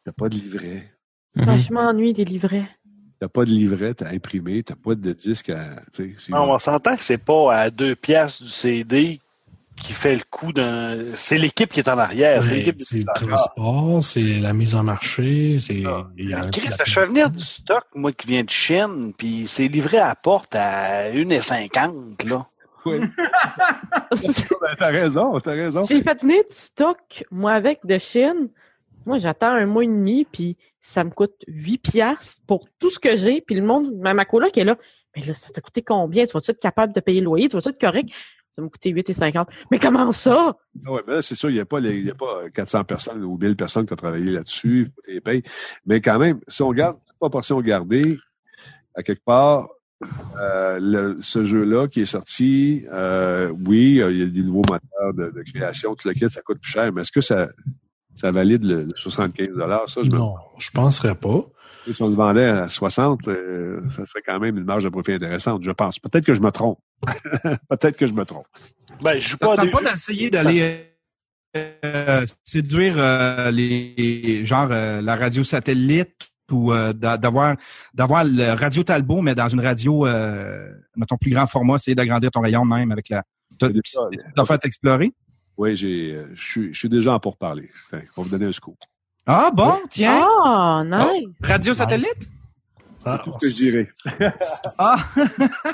t'as 0.04 0.12
pas 0.12 0.28
de 0.28 0.34
livret, 0.34 0.92
Mhm. 1.36 1.56
je 1.58 1.72
m'ennuie 1.72 2.12
des 2.12 2.24
livrets. 2.24 2.68
t'as 3.20 3.28
pas 3.28 3.44
de 3.44 3.50
livret, 3.50 3.94
t'as 3.94 4.08
imprimé, 4.10 4.62
t'as 4.62 4.74
pas 4.74 4.94
de 4.94 5.12
disque 5.12 5.50
à, 5.50 5.82
c'est- 5.92 6.14
Non, 6.30 6.52
on 6.52 6.58
s'entend 6.58 6.96
que 6.96 7.02
c'est 7.02 7.18
pas 7.18 7.54
à 7.54 7.70
deux 7.70 7.94
piastres 7.94 8.42
du 8.42 8.48
CD 8.48 9.20
qui 9.82 9.92
fait 9.92 10.14
le 10.14 10.22
coup 10.30 10.52
d'un. 10.52 11.14
C'est 11.16 11.38
l'équipe 11.38 11.72
qui 11.72 11.80
est 11.80 11.88
en 11.88 11.98
arrière. 11.98 12.44
C'est 12.44 12.54
l'équipe 12.56 12.80
C'est 12.80 12.98
le 12.98 13.04
transport, 13.14 14.02
c'est 14.02 14.20
la 14.20 14.52
mise 14.52 14.74
en 14.74 14.82
marché, 14.82 15.58
c'est. 15.60 15.74
il 16.16 16.28
y 16.30 16.34
a- 16.34 16.40
Chris, 16.52 16.68
je 16.84 16.92
fais 16.92 17.04
venir 17.06 17.30
du 17.30 17.42
stock, 17.44 17.84
moi, 17.94 18.12
qui 18.12 18.26
vient 18.28 18.44
de 18.44 18.50
Chine, 18.50 19.12
puis 19.16 19.46
c'est 19.48 19.68
livré 19.68 19.98
à 19.98 20.08
la 20.08 20.14
porte 20.14 20.54
à 20.54 21.10
1,50, 21.10 22.28
là. 22.28 22.46
Ben, 22.86 23.10
t'as 24.78 24.88
raison, 24.88 25.38
t'as 25.40 25.52
raison. 25.52 25.84
J'ai 25.84 26.02
fait 26.02 26.20
venir 26.22 26.42
du 26.50 26.56
stock, 26.56 27.24
moi, 27.30 27.52
avec 27.52 27.80
de 27.84 27.98
Chine. 27.98 28.48
Moi, 29.06 29.18
j'attends 29.18 29.48
un 29.52 29.66
mois 29.66 29.84
et 29.84 29.86
demi, 29.86 30.26
puis 30.30 30.56
ça 30.80 31.04
me 31.04 31.10
coûte 31.10 31.34
8 31.46 31.78
piastres 31.78 32.40
pour 32.46 32.64
tout 32.78 32.90
ce 32.90 32.98
que 32.98 33.16
j'ai. 33.16 33.40
Puis 33.40 33.54
le 33.54 33.62
monde, 33.62 33.92
même 33.96 34.16
ma 34.16 34.24
coloc 34.24 34.56
est 34.56 34.64
là. 34.64 34.76
Mais 35.16 35.22
là, 35.22 35.34
ça 35.34 35.50
t'a 35.50 35.60
coûté 35.60 35.82
combien? 35.82 36.26
Tu 36.26 36.32
vas-tu 36.32 36.50
être 36.52 36.60
capable 36.60 36.92
de 36.92 37.00
payer 37.00 37.20
le 37.20 37.24
loyer? 37.26 37.48
Tu 37.48 37.56
vas-tu 37.56 37.70
être 37.70 37.80
correct? 37.80 38.10
Ça 38.52 38.62
m'a 38.62 38.68
coûté 38.68 38.90
8,50. 38.92 39.46
Mais 39.70 39.78
comment 39.78 40.10
ça? 40.12 40.56
Ah 40.86 40.92
ouais, 40.92 41.00
mais 41.06 41.14
là, 41.14 41.22
c'est 41.22 41.34
sûr, 41.36 41.50
il 41.50 41.54
n'y 41.54 41.60
a, 41.60 41.64
pas 41.66 41.78
les- 41.80 41.98
il 41.98 42.06
y 42.06 42.10
a 42.10 42.14
pas 42.14 42.48
400 42.52 42.84
personnes 42.84 43.22
ou 43.24 43.38
1000 43.38 43.56
personnes 43.56 43.86
qui 43.86 43.92
ont 43.92 43.96
travaillé 43.96 44.30
là-dessus, 44.32 44.88
il 44.88 44.92
faut 44.92 45.12
les 45.12 45.20
payer. 45.20 45.42
Mais 45.86 46.00
quand 46.00 46.18
même, 46.18 46.40
si 46.48 46.62
on 46.62 46.68
regarde, 46.68 46.96
proportion 47.18 47.60
gardée, 47.60 48.18
à 48.94 49.02
quelque 49.02 49.22
part, 49.24 49.68
euh, 50.40 50.78
le- 50.80 51.16
ce 51.22 51.44
jeu-là 51.44 51.86
qui 51.88 52.00
est 52.00 52.06
sorti, 52.06 52.86
euh, 52.92 53.52
oui, 53.66 54.00
euh, 54.00 54.10
il 54.10 54.18
y 54.18 54.22
a 54.22 54.26
des 54.26 54.42
nouveaux 54.42 54.62
moteurs 54.68 55.14
de, 55.14 55.30
de 55.30 55.42
création, 55.42 55.94
tout 55.94 56.08
le 56.08 56.14
kit, 56.14 56.28
ça 56.28 56.40
coûte 56.42 56.58
plus 56.60 56.70
cher, 56.72 56.92
mais 56.92 57.02
est-ce 57.02 57.12
que 57.12 57.20
ça, 57.20 57.48
ça 58.14 58.30
valide 58.30 58.64
le, 58.64 58.84
le 58.84 58.96
75 58.96 59.48
Ça, 59.86 60.02
je 60.02 60.10
me 60.10 60.16
Non, 60.16 60.34
je 60.58 60.70
penserais 60.72 61.14
pas. 61.14 61.44
Si 61.90 62.02
on 62.02 62.08
le 62.08 62.14
vendait 62.14 62.44
à 62.44 62.68
60, 62.68 63.28
euh, 63.28 63.80
ça 63.88 64.04
serait 64.04 64.22
quand 64.24 64.38
même 64.38 64.56
une 64.58 64.64
marge 64.64 64.84
de 64.84 64.88
profit 64.90 65.12
intéressante, 65.12 65.62
je 65.62 65.70
pense. 65.70 65.98
Peut-être 65.98 66.24
que 66.24 66.34
je 66.34 66.40
me 66.40 66.50
trompe. 66.50 66.78
Peut-être 67.68 67.96
que 67.96 68.06
je 68.06 68.12
me 68.12 68.24
trompe. 68.24 68.46
Ben, 69.02 69.18
je 69.18 69.28
joue 69.30 69.38
pas 69.38 69.56
des 69.56 69.70
pas 69.70 69.80
d'essayer 69.82 70.30
d'aller 70.30 70.86
euh, 71.56 72.26
séduire 72.44 72.94
euh, 72.98 73.50
les 73.50 74.44
genre 74.44 74.68
euh, 74.70 75.00
la 75.00 75.16
radio 75.16 75.42
satellite 75.42 76.28
ou 76.52 76.72
euh, 76.72 76.92
d'a- 76.92 77.16
d'avoir 77.16 77.56
d'avoir 77.94 78.24
le 78.24 78.52
radio 78.54 78.82
Talbot 78.84 79.22
mais 79.22 79.34
dans 79.34 79.48
une 79.48 79.60
radio 79.60 80.06
euh, 80.06 80.70
mettons 80.96 81.16
plus 81.16 81.30
grand 81.30 81.46
format, 81.46 81.76
essayer 81.76 81.94
d'agrandir 81.94 82.30
ton 82.30 82.40
rayon 82.40 82.64
même 82.64 82.92
avec 82.92 83.08
la 83.08 83.22
t'as 83.58 84.44
fait 84.44 84.64
explorer? 84.64 85.12
Oui, 85.56 85.76
j'ai, 85.76 86.18
je 86.34 86.70
suis- 86.72 86.88
déjà 86.88 87.14
en 87.14 87.20
pourparler. 87.20 87.68
Fait, 87.90 88.06
Pour 88.14 88.24
vous 88.24 88.30
donner 88.30 88.46
un 88.46 88.52
scoop. 88.52 88.76
Ah 89.26 89.50
bon, 89.52 89.74
tiens. 89.90 90.26
Ah, 90.44 90.82
nice! 90.84 91.28
Radio 91.42 91.74
satellite? 91.74 92.28
Ah, 93.04 93.20
Tout 93.24 93.32
ce 93.32 93.38
que 93.38 93.48
je 93.50 93.54
dirais. 93.56 93.88
Ah, 94.78 94.96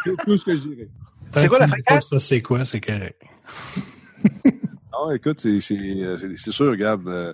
Tout 0.04 0.16
tout 0.24 0.36
ce 0.36 0.44
que 0.44 0.54
je 0.56 0.60
dirais. 0.68 0.88
C'est 1.34 1.48
quoi 1.48 1.58
la 1.58 1.66
pas 1.86 2.00
Ça, 2.00 2.18
c'est 2.18 2.40
quoi, 2.42 2.64
c'est 2.64 2.80
correct. 2.80 3.20
Ah, 4.94 5.14
écoute, 5.14 5.40
c'est, 5.40 5.60
c'est, 5.60 5.76
c'est, 6.18 6.36
c'est 6.36 6.50
sûr, 6.52 6.70
regarde, 6.70 7.06
euh, 7.08 7.32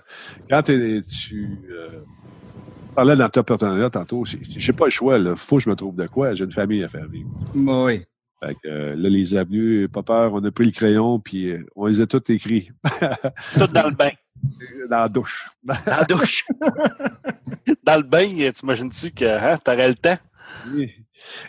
quand 0.49 0.63
t'es, 0.63 1.01
tu 1.03 1.59
euh, 1.71 2.01
parlais 2.95 3.15
d'entrepreneuriat 3.15 3.89
tantôt, 3.89 4.25
c'est, 4.25 4.43
c'est- 4.43 4.59
j'ai 4.59 4.73
pas 4.73 4.85
le 4.85 4.91
choix, 4.91 5.17
là. 5.17 5.35
Faut 5.35 5.57
que 5.57 5.63
je 5.63 5.69
me 5.69 5.75
trouve 5.75 5.95
de 5.95 6.05
quoi. 6.07 6.33
J'ai 6.33 6.43
une 6.43 6.51
famille 6.51 6.83
à 6.83 6.87
faire 6.89 7.07
vivre. 7.07 7.29
oui. 7.55 8.03
Fait 8.45 8.55
que, 8.55 8.67
euh, 8.67 8.95
là, 8.95 9.09
les 9.09 9.35
avenues, 9.35 9.87
pas 9.87 10.03
peur, 10.03 10.33
on 10.33 10.43
a 10.43 10.51
pris 10.51 10.65
le 10.65 10.71
crayon, 10.71 11.19
puis 11.19 11.51
euh, 11.51 11.65
on 11.75 11.85
les 11.85 12.01
a 12.01 12.07
tous 12.07 12.31
écrits 12.31 12.71
tout 13.53 13.67
dans 13.67 13.87
le 13.87 13.95
bain. 13.95 14.11
dans 14.89 14.97
la 14.97 15.09
douche. 15.09 15.49
Dans 15.63 15.75
la 15.85 16.03
douche. 16.03 16.45
dans 17.83 17.97
le 17.97 18.03
bain, 18.03 18.27
t'imagines-tu 18.51 19.11
que 19.11 19.25
hein, 19.25 19.57
t'aurais 19.63 19.87
le 19.87 19.95
temps? 19.95 20.17
Oui. 20.73 20.91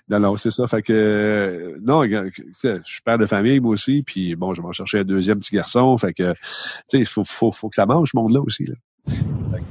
Non, 0.08 0.20
non, 0.20 0.36
c'est 0.36 0.50
ça. 0.50 0.66
Fait 0.66 0.82
que 0.82 0.92
euh, 0.92 1.76
non, 1.82 2.04
je 2.04 2.80
suis 2.84 3.02
père 3.04 3.18
de 3.18 3.26
famille, 3.26 3.58
moi 3.60 3.72
aussi, 3.72 4.02
puis 4.02 4.36
bon, 4.36 4.54
je 4.54 4.60
vais 4.60 4.66
m'en 4.66 4.72
chercher 4.72 5.00
un 5.00 5.04
deuxième 5.04 5.40
petit 5.40 5.56
garçon. 5.56 5.96
Fait 5.98 6.12
que 6.12 6.32
tu 6.32 6.38
sais, 6.88 6.98
il 6.98 7.06
faut, 7.06 7.24
faut, 7.24 7.50
faut 7.50 7.68
que 7.68 7.74
ça 7.74 7.86
mange 7.86 8.10
ce 8.12 8.16
monde-là 8.16 8.40
aussi. 8.40 8.64
Là. 8.64 8.74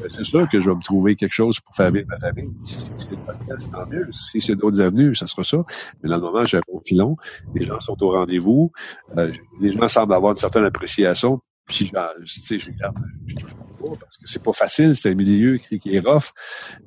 Que 0.04 0.10
c'est 0.10 0.24
sûr 0.24 0.48
que 0.50 0.60
je 0.60 0.70
vais 0.70 0.76
me 0.76 0.82
trouver 0.82 1.16
quelque 1.16 1.32
chose 1.32 1.60
pour 1.62 1.74
faire 1.76 1.90
vivre 1.92 2.08
ma 2.10 2.20
famille. 2.20 2.54
Si 2.66 2.86
c'est 2.98 3.12
le 3.12 3.18
podcast, 3.18 3.72
tant 3.72 3.88
mieux. 3.88 4.08
Si 4.12 4.42
c'est 4.42 4.56
d'autres 4.56 4.82
avenues, 4.82 5.16
ça 5.16 5.28
sera 5.28 5.44
ça. 5.44 5.58
Mais 6.02 6.10
dans 6.10 6.18
le 6.18 6.22
moment, 6.22 6.44
j'ai 6.46 6.58
un 6.58 6.62
bon 6.68 6.82
filon. 6.86 7.16
Les 7.56 7.64
gens 7.66 7.80
sont 7.80 8.02
au 8.04 8.12
rendez-vous. 8.12 8.72
Euh, 9.18 9.32
les 9.62 9.74
gens 9.74 9.88
semblent 9.88 10.14
avoir 10.14 10.32
une 10.32 10.38
certaine 10.38 10.66
appréciation. 10.66 11.40
Puis, 11.66 11.86
genre, 11.88 12.10
tu 12.20 12.28
sais, 12.42 12.60
je 12.60 12.70
regarde, 12.72 12.98
je 13.26 13.36
touche 13.36 13.54
pas 13.54 13.96
parce 14.00 14.18
que 14.18 14.24
c'est 14.26 14.44
pas 14.44 14.52
facile. 14.52 14.96
C'est 14.96 15.12
un 15.12 15.16
milieu 15.16 15.58
qui, 15.58 15.80
qui 15.80 15.96
est 15.96 16.00
rough. 16.00 16.32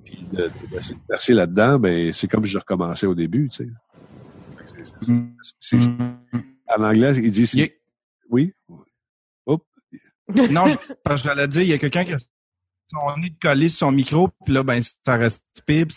Puis, 0.05 0.22
de, 0.32 0.43
de, 0.43 0.44
de 0.44 1.06
percer 1.09 1.32
là-dedans, 1.32 1.78
ben, 1.78 2.12
c'est 2.12 2.28
comme 2.28 2.44
si 2.44 2.51
je 2.51 2.59
recommençais 2.59 3.06
au 3.06 3.14
début, 3.14 3.48
tu 3.48 3.64
sais. 3.64 5.12
En 6.76 6.82
anglais, 6.82 7.12
il 7.16 7.30
dit, 7.30 7.47
c'est- 7.47 7.56
Il 7.56 7.60
y 7.62 7.66
a- 7.66 7.70
oui? 8.28 8.52
Non, 10.51 10.66
je- 10.66 11.16
j'allais 11.16 11.47
dire, 11.47 11.62
il 11.62 11.68
y 11.68 11.72
a 11.72 11.78
quelqu'un 11.78 12.05
qui 12.05 12.12
a 12.12 12.16
son 12.90 13.20
nez 13.20 13.34
collé 13.40 13.68
sur 13.68 13.86
son 13.86 13.92
micro, 13.92 14.28
puis 14.44 14.54
là, 14.54 14.62
ben, 14.62 14.80
ça 14.82 15.16
respire, 15.16 15.86
puis 15.86 15.96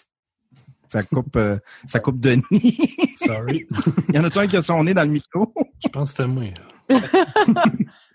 ça 0.88 1.04
coupe, 1.04 1.36
euh, 1.36 1.58
ça 1.86 2.00
coupe 2.00 2.20
Denis. 2.20 2.44
Sorry. 3.18 3.68
il 4.10 4.16
y 4.16 4.20
en 4.20 4.24
a-tu 4.24 4.40
un 4.40 4.48
qui 4.48 4.58
a 4.58 4.62
son 4.62 4.84
nez 4.84 4.94
dans 4.94 5.04
le 5.04 5.10
micro? 5.10 5.54
je 5.84 5.88
pense 5.90 6.14
que 6.14 6.18
c'était 6.18 6.28
moi. 6.28 6.46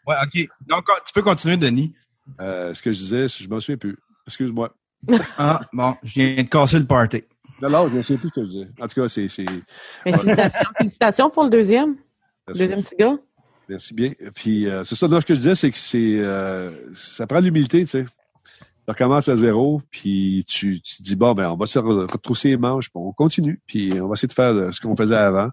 Ouais, 0.06 0.16
OK. 0.22 0.48
Donc, 0.66 0.84
tu 1.06 1.12
peux 1.14 1.22
continuer, 1.22 1.56
Denis. 1.56 1.94
Euh, 2.38 2.74
ce 2.74 2.82
que 2.82 2.92
je 2.92 2.98
disais, 2.98 3.28
je 3.28 3.48
me 3.48 3.58
souviens 3.60 3.78
plus. 3.78 3.96
Excuse-moi. 4.26 4.74
Ah, 5.38 5.60
bon, 5.72 5.96
je 6.02 6.14
viens 6.14 6.42
de 6.42 6.48
casser 6.48 6.78
le 6.78 6.86
party. 6.86 7.24
Non, 7.60 7.70
non, 7.70 7.88
je 7.88 7.96
ne 7.96 8.02
sais 8.02 8.16
plus 8.16 8.28
ce 8.28 8.34
que 8.34 8.44
je 8.44 8.50
disais. 8.50 8.68
En 8.80 8.86
tout 8.86 9.00
cas, 9.00 9.08
c'est, 9.08 9.28
félicitations, 10.02 10.70
félicitations 10.78 11.30
pour 11.30 11.44
le 11.44 11.50
deuxième. 11.50 11.96
merci. 12.46 12.62
Deuxième 12.62 12.82
petit 12.82 12.96
gars. 12.96 13.16
Merci 13.68 13.94
bien. 13.94 14.12
Puis, 14.34 14.66
euh, 14.66 14.84
c'est 14.84 14.94
ça, 14.94 15.06
là, 15.06 15.20
ce 15.20 15.26
que 15.26 15.34
je 15.34 15.40
disais, 15.40 15.54
c'est 15.54 15.70
que 15.70 15.78
c'est, 15.78 16.18
euh, 16.18 16.70
ça 16.94 17.26
prend 17.26 17.40
de 17.40 17.46
l'humilité, 17.46 17.80
tu 17.80 17.86
sais. 17.86 18.04
Tu 18.86 18.90
recommences 18.92 19.28
à 19.30 19.36
zéro, 19.36 19.80
puis 19.90 20.44
tu, 20.46 20.80
tu 20.82 20.96
te 20.98 21.02
dis, 21.02 21.16
bon, 21.16 21.32
ben, 21.32 21.50
on 21.50 21.56
va 21.56 21.64
se 21.66 21.78
re- 21.78 22.10
retrousser 22.10 22.50
les 22.50 22.56
manches, 22.58 22.90
puis 22.90 23.00
on 23.02 23.12
continue, 23.12 23.60
puis 23.66 23.92
on 24.00 24.08
va 24.08 24.12
essayer 24.12 24.28
de 24.28 24.32
faire 24.34 24.50
euh, 24.50 24.70
ce 24.72 24.80
qu'on 24.80 24.94
faisait 24.94 25.16
avant, 25.16 25.48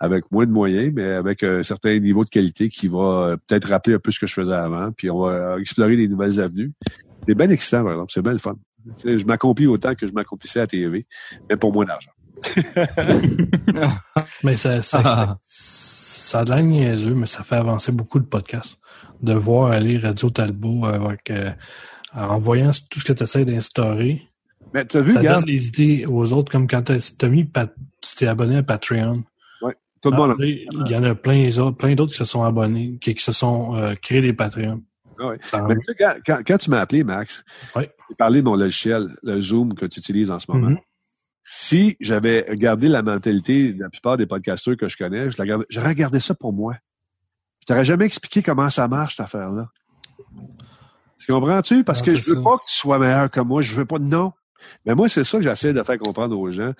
avec 0.00 0.30
moins 0.32 0.46
de 0.46 0.50
moyens, 0.50 0.92
mais 0.92 1.04
avec 1.12 1.44
un 1.44 1.62
certain 1.62 1.96
niveau 2.00 2.24
de 2.24 2.30
qualité 2.30 2.68
qui 2.68 2.88
va 2.88 2.98
euh, 2.98 3.36
peut-être 3.46 3.68
rappeler 3.68 3.94
un 3.94 3.98
peu 4.00 4.10
ce 4.10 4.18
que 4.18 4.26
je 4.26 4.34
faisais 4.34 4.52
avant, 4.52 4.90
puis 4.90 5.10
on 5.10 5.20
va 5.20 5.60
explorer 5.60 5.96
des 5.96 6.08
nouvelles 6.08 6.40
avenues. 6.40 6.72
C'est 7.24 7.36
bien 7.36 7.50
excitant, 7.50 7.84
par 7.84 7.92
exemple, 7.92 8.10
c'est 8.12 8.22
bien 8.22 8.32
le 8.32 8.38
fun. 8.38 8.54
Tu 8.84 8.90
sais, 9.00 9.16
je 9.18 9.26
m'accomplis 9.26 9.68
autant 9.68 9.94
que 9.94 10.08
je 10.08 10.12
m'accomplissais 10.12 10.58
à 10.60 10.66
TV, 10.66 11.06
mais 11.48 11.56
pour 11.56 11.72
moins 11.72 11.84
d'argent. 11.84 12.10
Mais 14.44 14.56
ça, 14.56 14.82
ça, 14.82 15.00
Ah. 15.04 15.38
ça 15.44 16.40
a 16.40 16.44
de 16.44 16.50
l'air 16.52 16.62
niaiseux, 16.64 17.14
mais 17.14 17.26
ça 17.26 17.44
fait 17.44 17.56
avancer 17.56 17.92
beaucoup 17.92 18.18
de 18.18 18.24
podcasts. 18.24 18.78
De 19.22 19.34
voir 19.34 19.70
aller 19.70 19.98
Radio 19.98 20.30
Talbot 20.30 20.84
avec, 20.84 21.30
euh, 21.30 21.50
en 22.14 22.38
voyant 22.38 22.70
tout 22.90 23.00
ce 23.00 23.04
que 23.04 23.12
tu 23.12 23.22
essaies 23.22 23.44
d'instaurer, 23.44 24.22
Mais 24.74 24.86
tu 24.86 24.96
as 24.96 25.00
vu, 25.00 25.12
ça 25.12 25.18
regarde, 25.20 25.40
donne 25.44 25.54
des 25.54 25.68
idées 25.68 26.04
aux 26.06 26.32
autres, 26.32 26.50
comme 26.52 26.66
quand 26.68 26.82
t'as 26.82 27.28
mis, 27.28 27.44
Pat- 27.44 27.74
tu 28.00 28.16
t'es 28.16 28.26
abonné 28.26 28.56
à 28.58 28.62
Patreon. 28.62 29.24
tout 30.02 30.10
le 30.10 30.16
monde 30.16 30.36
il 30.40 30.66
y 30.90 30.96
en 30.96 31.04
a 31.04 31.14
plein 31.14 31.48
d'autres, 31.48 31.76
plein 31.76 31.94
d'autres 31.94 32.12
qui 32.12 32.18
se 32.18 32.24
sont 32.24 32.42
abonnés, 32.44 32.98
qui, 33.00 33.14
qui 33.14 33.22
se 33.24 33.32
sont 33.32 33.76
euh, 33.76 33.94
créés 33.94 34.20
des 34.20 34.32
Patreons. 34.32 34.82
Ah 35.20 35.26
ouais. 35.28 35.38
Mais 35.68 35.74
tu 35.76 35.82
sais, 35.86 35.94
quand, 35.98 36.14
quand, 36.26 36.38
quand 36.44 36.58
tu 36.58 36.70
m'as 36.70 36.80
appelé, 36.80 37.04
Max, 37.04 37.44
Ouais. 37.76 37.90
j'ai 38.08 38.16
parlé 38.16 38.40
de 38.40 38.44
mon 38.44 38.56
logiciel, 38.56 39.14
le 39.22 39.40
Zoom 39.40 39.74
que 39.74 39.86
tu 39.86 40.00
utilises 40.00 40.30
en 40.32 40.38
ce 40.40 40.50
moment. 40.50 40.70
Mhm. 40.70 40.78
Si 41.44 41.96
j'avais 42.00 42.46
gardé 42.52 42.88
la 42.88 43.02
mentalité 43.02 43.72
de 43.72 43.80
la 43.82 43.90
plupart 43.90 44.16
des 44.16 44.26
podcasteurs 44.26 44.76
que 44.76 44.88
je 44.88 44.96
connais, 44.96 45.28
j'aurais 45.30 45.88
regardé 45.88 46.18
ça 46.20 46.34
pour 46.34 46.52
moi. 46.52 46.74
Je 47.60 47.66
t'aurais 47.66 47.84
jamais 47.84 48.04
expliqué 48.06 48.42
comment 48.42 48.70
ça 48.70 48.88
marche, 48.88 49.16
cette 49.16 49.26
affaire-là. 49.26 49.68
Tu 51.24 51.32
comprends-tu? 51.32 51.84
Parce 51.84 52.00
Non, 52.00 52.06
que 52.06 52.14
je 52.16 52.30
veux 52.30 52.36
ça. 52.36 52.42
pas 52.42 52.56
que 52.58 52.64
tu 52.68 52.74
sois 52.76 52.98
meilleur 52.98 53.30
que 53.30 53.40
moi. 53.40 53.62
Je 53.62 53.74
veux 53.74 53.84
pas. 53.84 53.98
Non. 53.98 54.32
Mais 54.86 54.94
moi, 54.94 55.08
c'est 55.08 55.24
ça 55.24 55.38
que 55.38 55.44
j'essaie 55.44 55.72
de 55.72 55.82
faire 55.82 55.98
comprendre 55.98 56.38
aux 56.38 56.50
gens. 56.50 56.72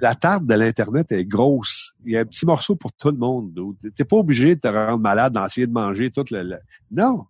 La 0.00 0.14
tarte 0.14 0.46
de 0.46 0.54
l'Internet 0.54 1.10
est 1.10 1.24
grosse. 1.24 1.92
Il 2.04 2.12
y 2.12 2.16
a 2.16 2.20
un 2.20 2.24
petit 2.24 2.46
morceau 2.46 2.76
pour 2.76 2.92
tout 2.92 3.10
le 3.10 3.16
monde. 3.16 3.52
Tu 3.82 3.92
T'es 3.92 4.04
pas 4.04 4.16
obligé 4.16 4.54
de 4.54 4.60
te 4.60 4.68
rendre 4.68 4.98
malade, 5.00 5.32
d'essayer 5.34 5.66
de 5.66 5.72
manger 5.72 6.10
toute 6.10 6.30
le. 6.30 6.42
le- 6.42 6.58
Non. 6.92 7.24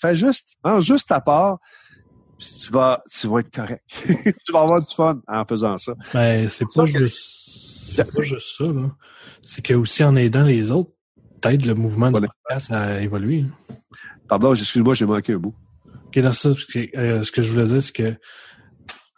Fais 0.00 0.14
juste, 0.14 0.56
mange 0.64 0.84
juste 0.84 1.08
ta 1.08 1.20
part. 1.20 1.58
puis 2.38 2.46
tu 2.64 2.72
vas, 2.72 3.02
tu 3.10 3.26
vas 3.26 3.40
être 3.40 3.50
correct. 3.52 3.82
tu 4.46 4.52
vas 4.52 4.60
avoir 4.62 4.80
du 4.80 4.94
fun 4.94 5.20
en 5.26 5.44
faisant 5.44 5.76
ça. 5.76 5.92
Ben, 6.14 6.48
c'est 6.48 6.66
pas 6.72 6.84
que- 6.84 6.98
juste, 6.98 7.90
c'est 7.90 8.04
pas 8.14 8.22
juste 8.22 8.56
ça, 8.56 8.64
là. 8.64 8.90
C'est 9.42 9.62
que 9.64 9.74
aussi 9.74 10.04
en 10.04 10.14
aidant 10.14 10.44
les 10.44 10.70
autres, 10.70 10.90
t'aides 11.40 11.66
le 11.66 11.74
mouvement 11.74 12.12
du 12.12 12.20
podcast 12.20 12.70
à 12.70 13.00
évoluer. 13.00 13.44
hein. 13.48 13.74
Pardon, 14.28 14.54
excuse-moi, 14.54 14.94
j'ai 14.94 15.06
manqué 15.06 15.32
un 15.32 15.38
bout. 15.38 15.54
Ok, 16.18 16.24
dans 16.24 16.32
ça, 16.32 16.50
euh, 16.96 17.22
ce 17.22 17.32
que 17.32 17.42
je 17.42 17.52
voulais 17.52 17.66
dire, 17.66 17.82
c'est 17.82 17.94
que 17.94 18.14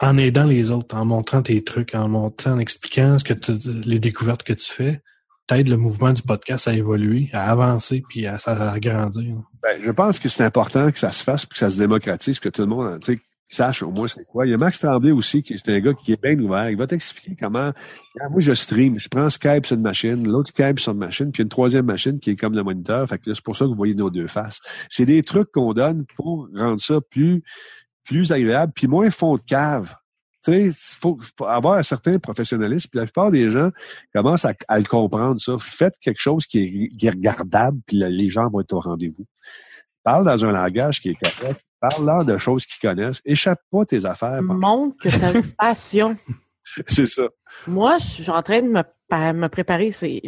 en 0.00 0.16
aidant 0.16 0.44
les 0.44 0.70
autres, 0.70 0.96
en 0.96 1.04
montrant 1.04 1.42
tes 1.42 1.62
trucs, 1.62 1.94
en 1.94 2.08
montrant, 2.08 2.52
en 2.52 2.58
expliquant 2.58 3.18
ce 3.18 3.24
que 3.24 3.34
les 3.86 3.98
découvertes 3.98 4.42
que 4.42 4.54
tu 4.54 4.72
fais, 4.72 5.02
t'aides 5.46 5.68
le 5.68 5.76
mouvement 5.76 6.12
du 6.12 6.22
podcast 6.22 6.68
à 6.68 6.74
évoluer, 6.74 7.28
à 7.32 7.50
avancer, 7.50 8.02
puis 8.08 8.26
à, 8.26 8.38
à, 8.46 8.78
grandir. 8.78 9.36
Ben, 9.62 9.78
je 9.82 9.90
pense 9.90 10.18
que 10.18 10.28
c'est 10.28 10.44
important 10.44 10.90
que 10.90 10.98
ça 10.98 11.10
se 11.10 11.22
fasse, 11.22 11.44
puis 11.44 11.54
que 11.54 11.58
ça 11.58 11.70
se 11.70 11.78
démocratise, 11.78 12.40
que 12.40 12.48
tout 12.48 12.62
le 12.62 12.68
monde, 12.68 13.00
tu 13.02 13.20
sache 13.50 13.82
au 13.82 13.90
moins 13.90 14.08
c'est 14.08 14.24
quoi. 14.24 14.46
Il 14.46 14.50
y 14.50 14.54
a 14.54 14.56
Max 14.56 14.78
Tremblay 14.78 15.10
aussi, 15.10 15.42
qui 15.42 15.54
est 15.54 15.68
un 15.68 15.80
gars 15.80 15.92
qui 15.92 16.12
est 16.12 16.22
bien 16.22 16.38
ouvert. 16.38 16.70
Il 16.70 16.76
va 16.76 16.86
t'expliquer 16.86 17.36
comment. 17.38 17.72
Moi, 18.30 18.40
je 18.40 18.52
stream, 18.52 18.98
je 18.98 19.08
prends 19.08 19.28
Skype 19.28 19.66
sur 19.66 19.76
une 19.76 19.82
machine, 19.82 20.26
l'autre 20.26 20.50
Skype 20.50 20.78
sur 20.78 20.92
une 20.92 20.98
machine, 20.98 21.32
puis 21.32 21.42
une 21.42 21.48
troisième 21.48 21.86
machine 21.86 22.20
qui 22.20 22.30
est 22.30 22.36
comme 22.36 22.54
le 22.54 22.62
moniteur. 22.62 23.08
Fait 23.08 23.18
que 23.18 23.34
c'est 23.34 23.44
pour 23.44 23.56
ça 23.56 23.64
que 23.64 23.70
vous 23.70 23.76
voyez 23.76 23.94
nos 23.94 24.10
deux 24.10 24.28
faces. 24.28 24.60
C'est 24.88 25.06
des 25.06 25.22
trucs 25.22 25.50
qu'on 25.50 25.72
donne 25.72 26.04
pour 26.16 26.48
rendre 26.54 26.80
ça 26.80 27.00
plus, 27.00 27.42
plus 28.04 28.30
agréable, 28.32 28.72
puis 28.74 28.86
moins 28.86 29.10
fond 29.10 29.36
de 29.36 29.42
cave. 29.42 29.94
Tu 30.44 30.52
sais, 30.52 30.66
il 30.66 30.72
faut, 30.72 31.18
faut 31.36 31.44
avoir 31.44 31.74
un 31.74 31.82
certain 31.82 32.18
professionnalisme. 32.18 32.88
Puis 32.90 32.98
la 32.98 33.04
plupart 33.04 33.30
des 33.30 33.50
gens 33.50 33.70
commencent 34.14 34.46
à, 34.46 34.78
le 34.78 34.86
comprendre, 34.86 35.40
ça. 35.40 35.56
Faites 35.58 35.94
quelque 36.00 36.20
chose 36.20 36.46
qui 36.46 36.90
est, 37.02 37.10
regardable, 37.10 37.78
puis 37.86 37.98
les 37.98 38.30
gens 38.30 38.48
vont 38.48 38.60
être 38.60 38.72
au 38.72 38.80
rendez-vous. 38.80 39.26
Parle 40.02 40.24
dans 40.24 40.44
un 40.46 40.52
langage 40.52 41.00
qui 41.00 41.10
est 41.10 41.14
correct. 41.14 41.60
Parle-leur 41.80 42.24
de 42.24 42.36
choses 42.38 42.66
qu'ils 42.66 42.86
connaissent. 42.88 43.22
Échappe 43.24 43.60
pas 43.70 43.84
tes 43.84 44.04
affaires. 44.04 44.42
Montre 44.42 44.96
que 45.02 45.08
tu 45.08 45.24
as 45.24 45.32
une 45.32 45.42
passion. 45.58 46.16
C'est 46.86 47.06
ça. 47.06 47.28
Moi, 47.66 47.98
je 47.98 48.04
suis 48.06 48.30
en 48.30 48.42
train 48.42 48.62
de 48.62 48.68
me, 48.68 48.82
pa- 49.08 49.32
me 49.32 49.48
préparer. 49.48 49.90
C'est 49.92 50.20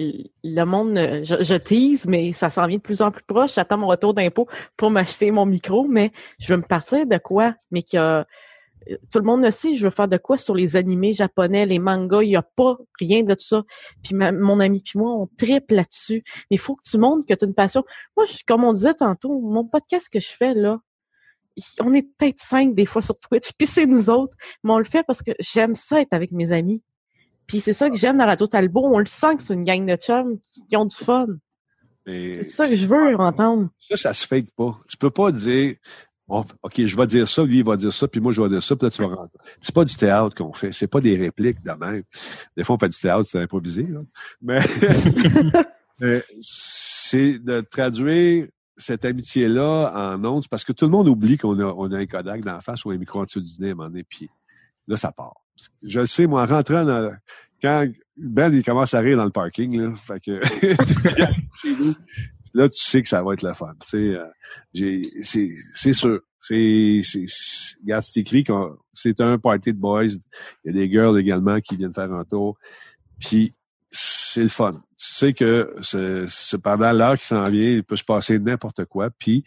le 0.42 0.64
monde. 0.64 0.96
Je, 1.22 1.36
je 1.42 1.54
tease, 1.54 2.06
mais 2.06 2.32
ça 2.32 2.50
s'en 2.50 2.66
vient 2.66 2.78
de 2.78 2.82
plus 2.82 3.00
en 3.02 3.10
plus 3.12 3.22
proche. 3.24 3.54
J'attends 3.54 3.78
mon 3.78 3.86
retour 3.86 4.14
d'impôt 4.14 4.48
pour 4.76 4.90
m'acheter 4.90 5.30
mon 5.30 5.46
micro, 5.46 5.86
mais 5.86 6.10
je 6.40 6.52
veux 6.52 6.56
me 6.58 6.66
partir 6.66 7.06
de 7.06 7.18
quoi, 7.18 7.54
mais 7.70 7.82
que 7.82 7.96
euh, 7.96 8.24
tout 9.12 9.20
le 9.20 9.24
monde 9.24 9.42
le 9.44 9.52
sait. 9.52 9.74
Je 9.74 9.84
veux 9.84 9.90
faire 9.90 10.08
de 10.08 10.16
quoi 10.16 10.36
sur 10.38 10.56
les 10.56 10.74
animés 10.74 11.12
japonais, 11.12 11.64
les 11.66 11.78
mangas. 11.78 12.22
Il 12.22 12.30
n'y 12.30 12.36
a 12.36 12.42
pas 12.42 12.76
rien 12.98 13.22
de 13.22 13.36
ça. 13.38 13.62
Puis 14.02 14.14
ma- 14.16 14.32
mon 14.32 14.58
ami 14.58 14.80
puis 14.80 14.98
moi, 14.98 15.12
on 15.12 15.28
triple 15.38 15.74
là-dessus. 15.74 16.24
Mais 16.50 16.56
il 16.56 16.58
faut 16.58 16.74
que 16.74 16.82
tu 16.90 16.98
montres 16.98 17.24
que 17.28 17.34
tu 17.34 17.44
as 17.44 17.46
une 17.46 17.54
passion. 17.54 17.84
Moi, 18.16 18.26
je, 18.26 18.38
comme 18.48 18.64
on 18.64 18.72
disait 18.72 18.94
tantôt, 18.94 19.38
mon 19.40 19.64
podcast 19.64 20.08
que 20.10 20.18
je 20.18 20.30
fais 20.30 20.54
là. 20.54 20.80
On 21.80 21.92
est 21.94 22.02
peut-être 22.02 22.40
cinq 22.40 22.74
des 22.74 22.86
fois 22.86 23.02
sur 23.02 23.18
Twitch, 23.18 23.52
puis 23.56 23.66
c'est 23.66 23.86
nous 23.86 24.10
autres, 24.10 24.34
mais 24.64 24.72
on 24.72 24.78
le 24.78 24.84
fait 24.84 25.04
parce 25.06 25.22
que 25.22 25.32
j'aime 25.38 25.74
ça 25.74 26.00
être 26.00 26.12
avec 26.12 26.32
mes 26.32 26.52
amis. 26.52 26.82
Puis 27.46 27.60
c'est 27.60 27.72
ça 27.72 27.90
que 27.90 27.96
j'aime 27.96 28.18
dans 28.18 28.26
Radio 28.26 28.46
Talbot. 28.46 28.86
On 28.86 28.98
le 28.98 29.06
sent 29.06 29.36
que 29.36 29.42
c'est 29.42 29.54
une 29.54 29.64
gang 29.64 29.84
de 29.84 29.96
chums 29.96 30.38
qui, 30.68 30.76
ont 30.76 30.86
du 30.86 30.96
fun. 30.96 31.26
C'est 32.06 32.50
ça 32.50 32.66
que 32.66 32.74
je 32.74 32.86
veux 32.86 33.16
entendre. 33.16 33.68
ça, 33.78 33.96
ça 33.96 34.12
se 34.12 34.26
fake 34.26 34.50
pas. 34.56 34.76
Tu 34.88 34.96
peux 34.96 35.10
pas 35.10 35.30
dire, 35.30 35.76
Bon, 36.28 36.44
OK, 36.62 36.86
je 36.86 36.96
vais 36.96 37.06
dire 37.06 37.26
ça, 37.26 37.44
lui, 37.44 37.58
il 37.58 37.64
va 37.64 37.76
dire 37.76 37.92
ça, 37.92 38.06
puis 38.08 38.20
moi, 38.20 38.32
je 38.32 38.40
vais 38.40 38.48
dire 38.48 38.62
ça, 38.62 38.76
puis 38.76 38.86
là, 38.86 38.90
tu 38.90 39.02
vas 39.02 39.08
rentrer. 39.08 39.38
C'est 39.60 39.74
pas 39.74 39.84
du 39.84 39.94
théâtre 39.96 40.34
qu'on 40.34 40.52
fait. 40.52 40.72
C'est 40.72 40.86
pas 40.86 41.00
des 41.00 41.16
répliques 41.16 41.62
de 41.62 41.72
même. 41.72 42.04
Des 42.56 42.64
fois, 42.64 42.76
on 42.76 42.78
fait 42.78 42.88
du 42.88 42.98
théâtre, 42.98 43.24
c'est 43.24 43.40
improvisé, 43.40 43.82
là. 43.82 44.00
Mais 44.40 44.60
c'est 46.40 47.38
de 47.38 47.60
traduire 47.60 48.46
cette 48.76 49.04
amitié-là 49.04 49.92
en 49.94 50.24
ondes, 50.24 50.48
parce 50.48 50.64
que 50.64 50.72
tout 50.72 50.86
le 50.86 50.90
monde 50.90 51.08
oublie 51.08 51.38
qu'on 51.38 51.58
a, 51.60 51.64
on 51.64 51.90
a 51.92 51.98
un 51.98 52.06
Kodak 52.06 52.42
dans 52.42 52.54
la 52.54 52.60
face 52.60 52.84
ou 52.84 52.90
un 52.90 52.96
micro 52.96 53.20
en 53.20 53.24
du 53.24 53.40
nez 53.58 53.74
donné, 53.74 54.04
puis 54.04 54.28
là, 54.88 54.96
ça 54.96 55.12
part. 55.12 55.36
Je 55.82 56.00
le 56.00 56.06
sais, 56.06 56.26
moi, 56.26 56.42
en 56.42 56.46
rentrant 56.46 56.84
dans, 56.84 57.14
quand 57.62 57.86
Ben, 58.16 58.52
il 58.52 58.64
commence 58.64 58.94
à 58.94 59.00
rire 59.00 59.16
dans 59.16 59.24
le 59.24 59.30
parking, 59.30 59.80
là, 59.80 59.94
fait 59.94 60.20
que, 60.20 60.32
là, 62.54 62.68
tu 62.68 62.78
sais 62.78 63.02
que 63.02 63.08
ça 63.08 63.22
va 63.22 63.34
être 63.34 63.42
le 63.42 63.54
fun. 63.54 63.74
Tu 63.80 63.88
sais, 63.88 64.18
euh, 64.76 65.00
c'est, 65.22 65.50
c'est 65.72 65.92
sûr. 65.92 66.20
C'est, 66.38 67.00
c'est, 67.04 67.24
regarde, 67.82 68.02
c'est 68.02 68.20
écrit 68.20 68.42
que 68.42 68.52
c'est 68.92 69.20
un 69.20 69.38
party 69.38 69.72
de 69.72 69.78
boys. 69.78 70.06
Il 70.06 70.18
y 70.64 70.70
a 70.70 70.72
des 70.72 70.90
girls 70.90 71.18
également 71.18 71.60
qui 71.60 71.76
viennent 71.76 71.94
faire 71.94 72.12
un 72.12 72.24
tour. 72.24 72.58
Puis, 73.20 73.54
c'est 73.88 74.42
le 74.42 74.48
fun. 74.48 74.82
Tu 75.02 75.14
sais 75.14 75.32
que 75.32 75.74
c'est, 75.82 76.28
c'est 76.28 76.58
pendant 76.58 76.92
l'heure 76.92 77.18
qui 77.18 77.26
s'en 77.26 77.50
vient, 77.50 77.70
il 77.70 77.82
peut 77.82 77.96
se 77.96 78.04
passer 78.04 78.38
n'importe 78.38 78.84
quoi. 78.84 79.10
Puis, 79.10 79.42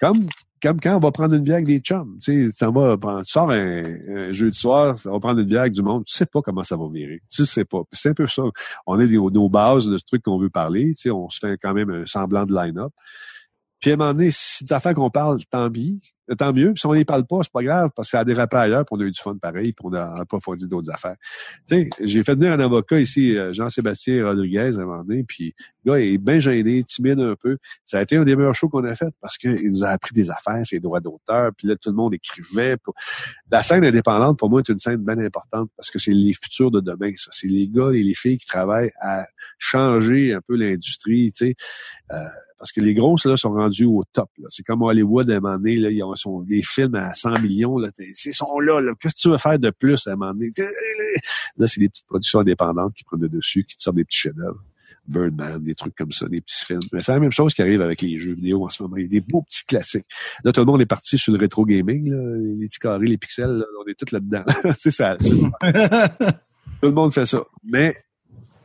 comme, 0.00 0.26
comme 0.60 0.80
quand 0.80 0.96
on 0.96 0.98
va 0.98 1.12
prendre 1.12 1.36
une 1.36 1.44
bière 1.44 1.56
avec 1.56 1.68
des 1.68 1.78
chums, 1.78 2.18
tu 2.20 2.50
sais, 2.50 2.66
vas 2.66 2.96
tu 3.22 3.30
sors 3.30 3.48
un, 3.52 3.84
un 3.84 4.32
jeudi 4.32 4.58
soir, 4.58 4.96
on 5.04 5.12
va 5.12 5.20
prendre 5.20 5.38
une 5.38 5.46
bière 5.46 5.60
avec 5.60 5.72
du 5.72 5.82
monde, 5.82 6.04
tu 6.04 6.12
sais 6.12 6.26
pas 6.26 6.42
comment 6.42 6.64
ça 6.64 6.76
va 6.76 6.88
virer. 6.92 7.22
Tu 7.30 7.46
sais 7.46 7.64
pas. 7.64 7.82
C'est 7.92 8.08
un 8.08 8.14
peu 8.14 8.26
ça. 8.26 8.42
On 8.88 8.98
a 8.98 9.06
des, 9.06 9.18
nos 9.18 9.48
bases 9.48 9.86
de 9.86 9.98
ce 9.98 10.04
truc 10.04 10.24
qu'on 10.24 10.40
veut 10.40 10.50
parler, 10.50 10.86
tu 10.88 10.94
sais, 10.94 11.10
on 11.12 11.30
se 11.30 11.38
fait 11.38 11.56
quand 11.62 11.74
même 11.74 11.90
un 11.90 12.04
semblant 12.04 12.44
de 12.44 12.52
line-up. 12.52 12.92
Puis 13.80 13.90
à 13.90 13.94
un 13.94 13.96
moment 13.96 14.12
donné, 14.12 14.30
si 14.30 14.64
des 14.64 14.72
affaires 14.72 14.94
qu'on 14.94 15.10
parle, 15.10 15.38
tant 15.50 15.70
mieux. 15.70 15.98
Tant 16.36 16.52
mieux. 16.52 16.72
Puis 16.74 16.80
si 16.80 16.86
on 16.86 16.94
n'y 16.94 17.04
parle 17.04 17.26
pas, 17.26 17.38
c'est 17.42 17.52
pas 17.52 17.62
grave, 17.62 17.90
parce 17.96 18.08
que 18.08 18.10
ça 18.10 18.20
a 18.20 18.24
dérapé 18.24 18.56
ailleurs, 18.56 18.84
puis 18.84 18.96
on 18.98 19.00
a 19.00 19.04
eu 19.04 19.10
du 19.10 19.20
fun 19.20 19.36
pareil, 19.40 19.72
puis 19.72 19.84
on 19.84 19.94
a 19.94 20.20
approfondi 20.20 20.66
d'autres 20.68 20.90
affaires. 20.90 21.16
Tu 21.66 21.88
j'ai 22.00 22.22
fait 22.22 22.34
venir 22.34 22.52
un 22.52 22.60
avocat 22.60 23.00
ici, 23.00 23.34
euh, 23.36 23.54
Jean-Sébastien 23.54 24.26
Rodriguez, 24.26 24.76
à 24.76 24.82
un 24.82 24.84
moment 24.84 25.04
donné, 25.04 25.24
puis 25.24 25.54
le 25.84 25.92
gars 25.92 25.98
est 25.98 26.18
bien 26.18 26.38
gêné, 26.38 26.82
timide 26.84 27.20
un 27.20 27.34
peu. 27.34 27.56
Ça 27.84 27.98
a 27.98 28.02
été 28.02 28.16
un 28.16 28.24
des 28.24 28.36
meilleurs 28.36 28.54
shows 28.54 28.68
qu'on 28.68 28.84
a 28.84 28.94
fait, 28.94 29.14
parce 29.22 29.38
qu'il 29.38 29.70
nous 29.70 29.84
a 29.84 29.88
appris 29.88 30.12
des 30.12 30.30
affaires, 30.30 30.60
ses 30.66 30.80
droits 30.80 31.00
d'auteur, 31.00 31.50
puis 31.56 31.66
là, 31.68 31.76
tout 31.76 31.88
le 31.88 31.96
monde 31.96 32.12
écrivait. 32.12 32.76
La 33.50 33.62
scène 33.62 33.84
indépendante, 33.84 34.38
pour 34.38 34.50
moi, 34.50 34.60
est 34.60 34.68
une 34.68 34.78
scène 34.78 35.02
bien 35.02 35.18
importante, 35.18 35.70
parce 35.76 35.90
que 35.90 35.98
c'est 35.98 36.12
les 36.12 36.34
futurs 36.34 36.70
de 36.70 36.80
demain, 36.80 37.12
ça. 37.16 37.30
C'est 37.32 37.48
les 37.48 37.68
gars 37.68 37.92
et 37.94 38.02
les 38.02 38.14
filles 38.14 38.36
qui 38.38 38.46
travaillent 38.46 38.92
à 39.00 39.26
changer 39.58 40.34
un 40.34 40.40
peu 40.46 40.56
l'industrie, 40.56 41.32
tu 41.32 41.46
sais. 41.46 41.54
Euh, 42.12 42.28
parce 42.58 42.72
que 42.72 42.80
les 42.80 42.94
grosses, 42.94 43.24
là, 43.24 43.36
sont 43.36 43.52
rendues 43.52 43.84
au 43.86 44.02
top. 44.12 44.30
C'est 44.48 44.64
comme 44.64 44.82
Hollywood, 44.82 45.30
à 45.30 45.36
un 45.36 45.40
moment 45.40 45.56
donné, 45.56 45.76
là, 45.76 45.90
ils 45.90 46.02
ont 46.02 46.14
sont, 46.16 46.42
des 46.42 46.62
films 46.62 46.96
à 46.96 47.14
100 47.14 47.40
millions. 47.40 47.78
Là, 47.78 47.90
ils 47.98 48.34
sont 48.34 48.58
là. 48.60 48.80
là. 48.80 48.92
Qu'est-ce 49.00 49.14
que 49.14 49.20
tu 49.20 49.30
veux 49.30 49.38
faire 49.38 49.58
de 49.58 49.70
plus 49.70 50.06
à 50.06 50.12
un 50.12 50.16
moment 50.16 50.34
donné? 50.34 50.50
Là, 51.56 51.66
c'est 51.66 51.80
des 51.80 51.88
petites 51.88 52.06
productions 52.06 52.40
indépendantes 52.40 52.94
qui 52.94 53.04
prennent 53.04 53.20
le 53.20 53.28
dessus, 53.28 53.64
qui 53.64 53.76
te 53.76 53.82
sortent 53.82 53.96
des 53.96 54.04
petits 54.04 54.18
chefs-d'œuvre. 54.18 54.62
Birdman, 55.06 55.62
des 55.62 55.74
trucs 55.74 55.94
comme 55.94 56.12
ça, 56.12 56.28
des 56.28 56.40
petits 56.40 56.64
films. 56.64 56.80
Mais 56.92 57.02
c'est 57.02 57.12
la 57.12 57.20
même 57.20 57.32
chose 57.32 57.54
qui 57.54 57.62
arrive 57.62 57.80
avec 57.82 58.02
les 58.02 58.18
jeux 58.18 58.34
vidéo 58.34 58.64
en 58.64 58.68
ce 58.68 58.82
moment. 58.82 58.96
Il 58.96 59.02
y 59.02 59.06
a 59.06 59.08
des 59.08 59.20
beaux 59.20 59.42
petits 59.42 59.64
classiques. 59.64 60.06
Là, 60.44 60.52
tout 60.52 60.60
le 60.60 60.66
monde 60.66 60.80
est 60.80 60.86
parti 60.86 61.16
sur 61.18 61.32
le 61.32 61.38
rétro 61.38 61.64
gaming, 61.64 62.10
là, 62.10 62.36
les 62.36 62.66
petits 62.66 62.78
carrés, 62.78 63.06
les 63.06 63.18
pixels, 63.18 63.50
là, 63.58 63.64
on 63.84 63.88
est 63.90 63.94
tous 63.94 64.12
là-dedans. 64.12 64.44
sais, 64.78 64.90
ça, 64.90 65.16
c'est- 65.20 65.30
tout 66.80 66.86
le 66.88 66.92
monde 66.92 67.12
fait 67.12 67.24
ça. 67.24 67.42
Mais 67.64 67.94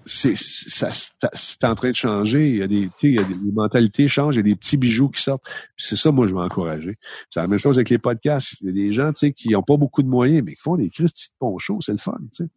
c'est 0.05 0.35
ça 0.35 0.89
c'est- 1.33 1.63
en 1.63 1.75
train 1.75 1.89
de 1.91 1.95
changer. 1.95 2.49
Il 2.49 2.57
y 2.57 2.63
a 2.63 2.67
des, 2.67 2.89
tu 2.99 3.07
il 3.09 3.15
y 3.15 3.19
a 3.19 3.23
des 3.23 3.33
les 3.33 3.51
mentalités 3.51 4.07
changent, 4.07 4.35
il 4.35 4.39
y 4.39 4.41
a 4.41 4.43
des 4.43 4.55
petits 4.55 4.77
bijoux 4.77 5.09
qui 5.09 5.21
sortent. 5.21 5.43
C'est 5.77 5.95
ça, 5.95 6.11
moi, 6.11 6.27
je 6.27 6.33
vais 6.33 6.39
encourager. 6.41 6.97
C'est 7.29 7.39
la 7.39 7.47
même 7.47 7.59
chose 7.59 7.77
avec 7.77 7.89
les 7.89 7.97
podcasts. 7.97 8.55
Il 8.61 8.67
y 8.67 8.69
a 8.69 8.73
des 8.73 8.91
gens, 8.91 9.11
tu 9.13 9.19
sais, 9.27 9.31
qui 9.33 9.49
n'ont 9.49 9.63
pas 9.63 9.77
beaucoup 9.77 10.03
de 10.03 10.07
moyens, 10.07 10.43
mais 10.45 10.55
qui 10.55 10.61
font 10.61 10.77
des 10.77 10.89
Christy 10.89 11.29
de 11.41 11.47
shows, 11.59 11.79
c'est 11.81 11.91
le 11.93 11.97
fun, 11.97 12.17
tu 12.35 12.43
sais. 12.45 12.49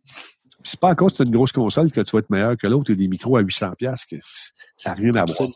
C'est 0.65 0.81
pas 0.81 0.91
encore 0.91 1.11
que 1.11 1.17
c'est 1.19 1.25
une 1.25 1.31
grosse 1.31 1.53
console 1.53 1.93
que 1.93 2.01
tu 2.01 2.11
vas 2.13 2.19
être 2.21 2.31
meilleur 2.31 2.57
que 2.57 2.67
l'autre 2.67 2.93
ou 2.93 2.97
des 2.97 3.09
micros 3.09 3.37
à 3.37 3.41
800 3.41 3.73
pièces 3.79 4.05
que 4.05 4.17
ça 4.77 4.91
n'a 4.91 4.97
rien 4.97 5.15
à 5.15 5.25
voir. 5.25 5.49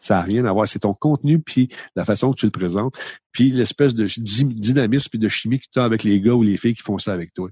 Ça 0.00 0.14
n'a 0.16 0.20
rien 0.22 0.44
à 0.46 0.52
voir. 0.52 0.66
C'est 0.66 0.80
ton 0.80 0.94
contenu, 0.94 1.38
puis 1.40 1.68
la 1.94 2.04
façon 2.04 2.32
que 2.32 2.36
tu 2.36 2.46
le 2.46 2.50
présentes, 2.52 2.94
puis 3.32 3.50
l'espèce 3.52 3.94
de 3.94 4.06
dy- 4.06 4.44
dynamisme 4.44 5.08
puis 5.10 5.18
de 5.18 5.28
chimie 5.28 5.58
que 5.58 5.66
tu 5.72 5.78
as 5.78 5.84
avec 5.84 6.02
les 6.02 6.20
gars 6.20 6.32
ou 6.32 6.42
les 6.42 6.56
filles 6.56 6.74
qui 6.74 6.82
font 6.82 6.98
ça 6.98 7.12
avec 7.12 7.32
toi. 7.34 7.50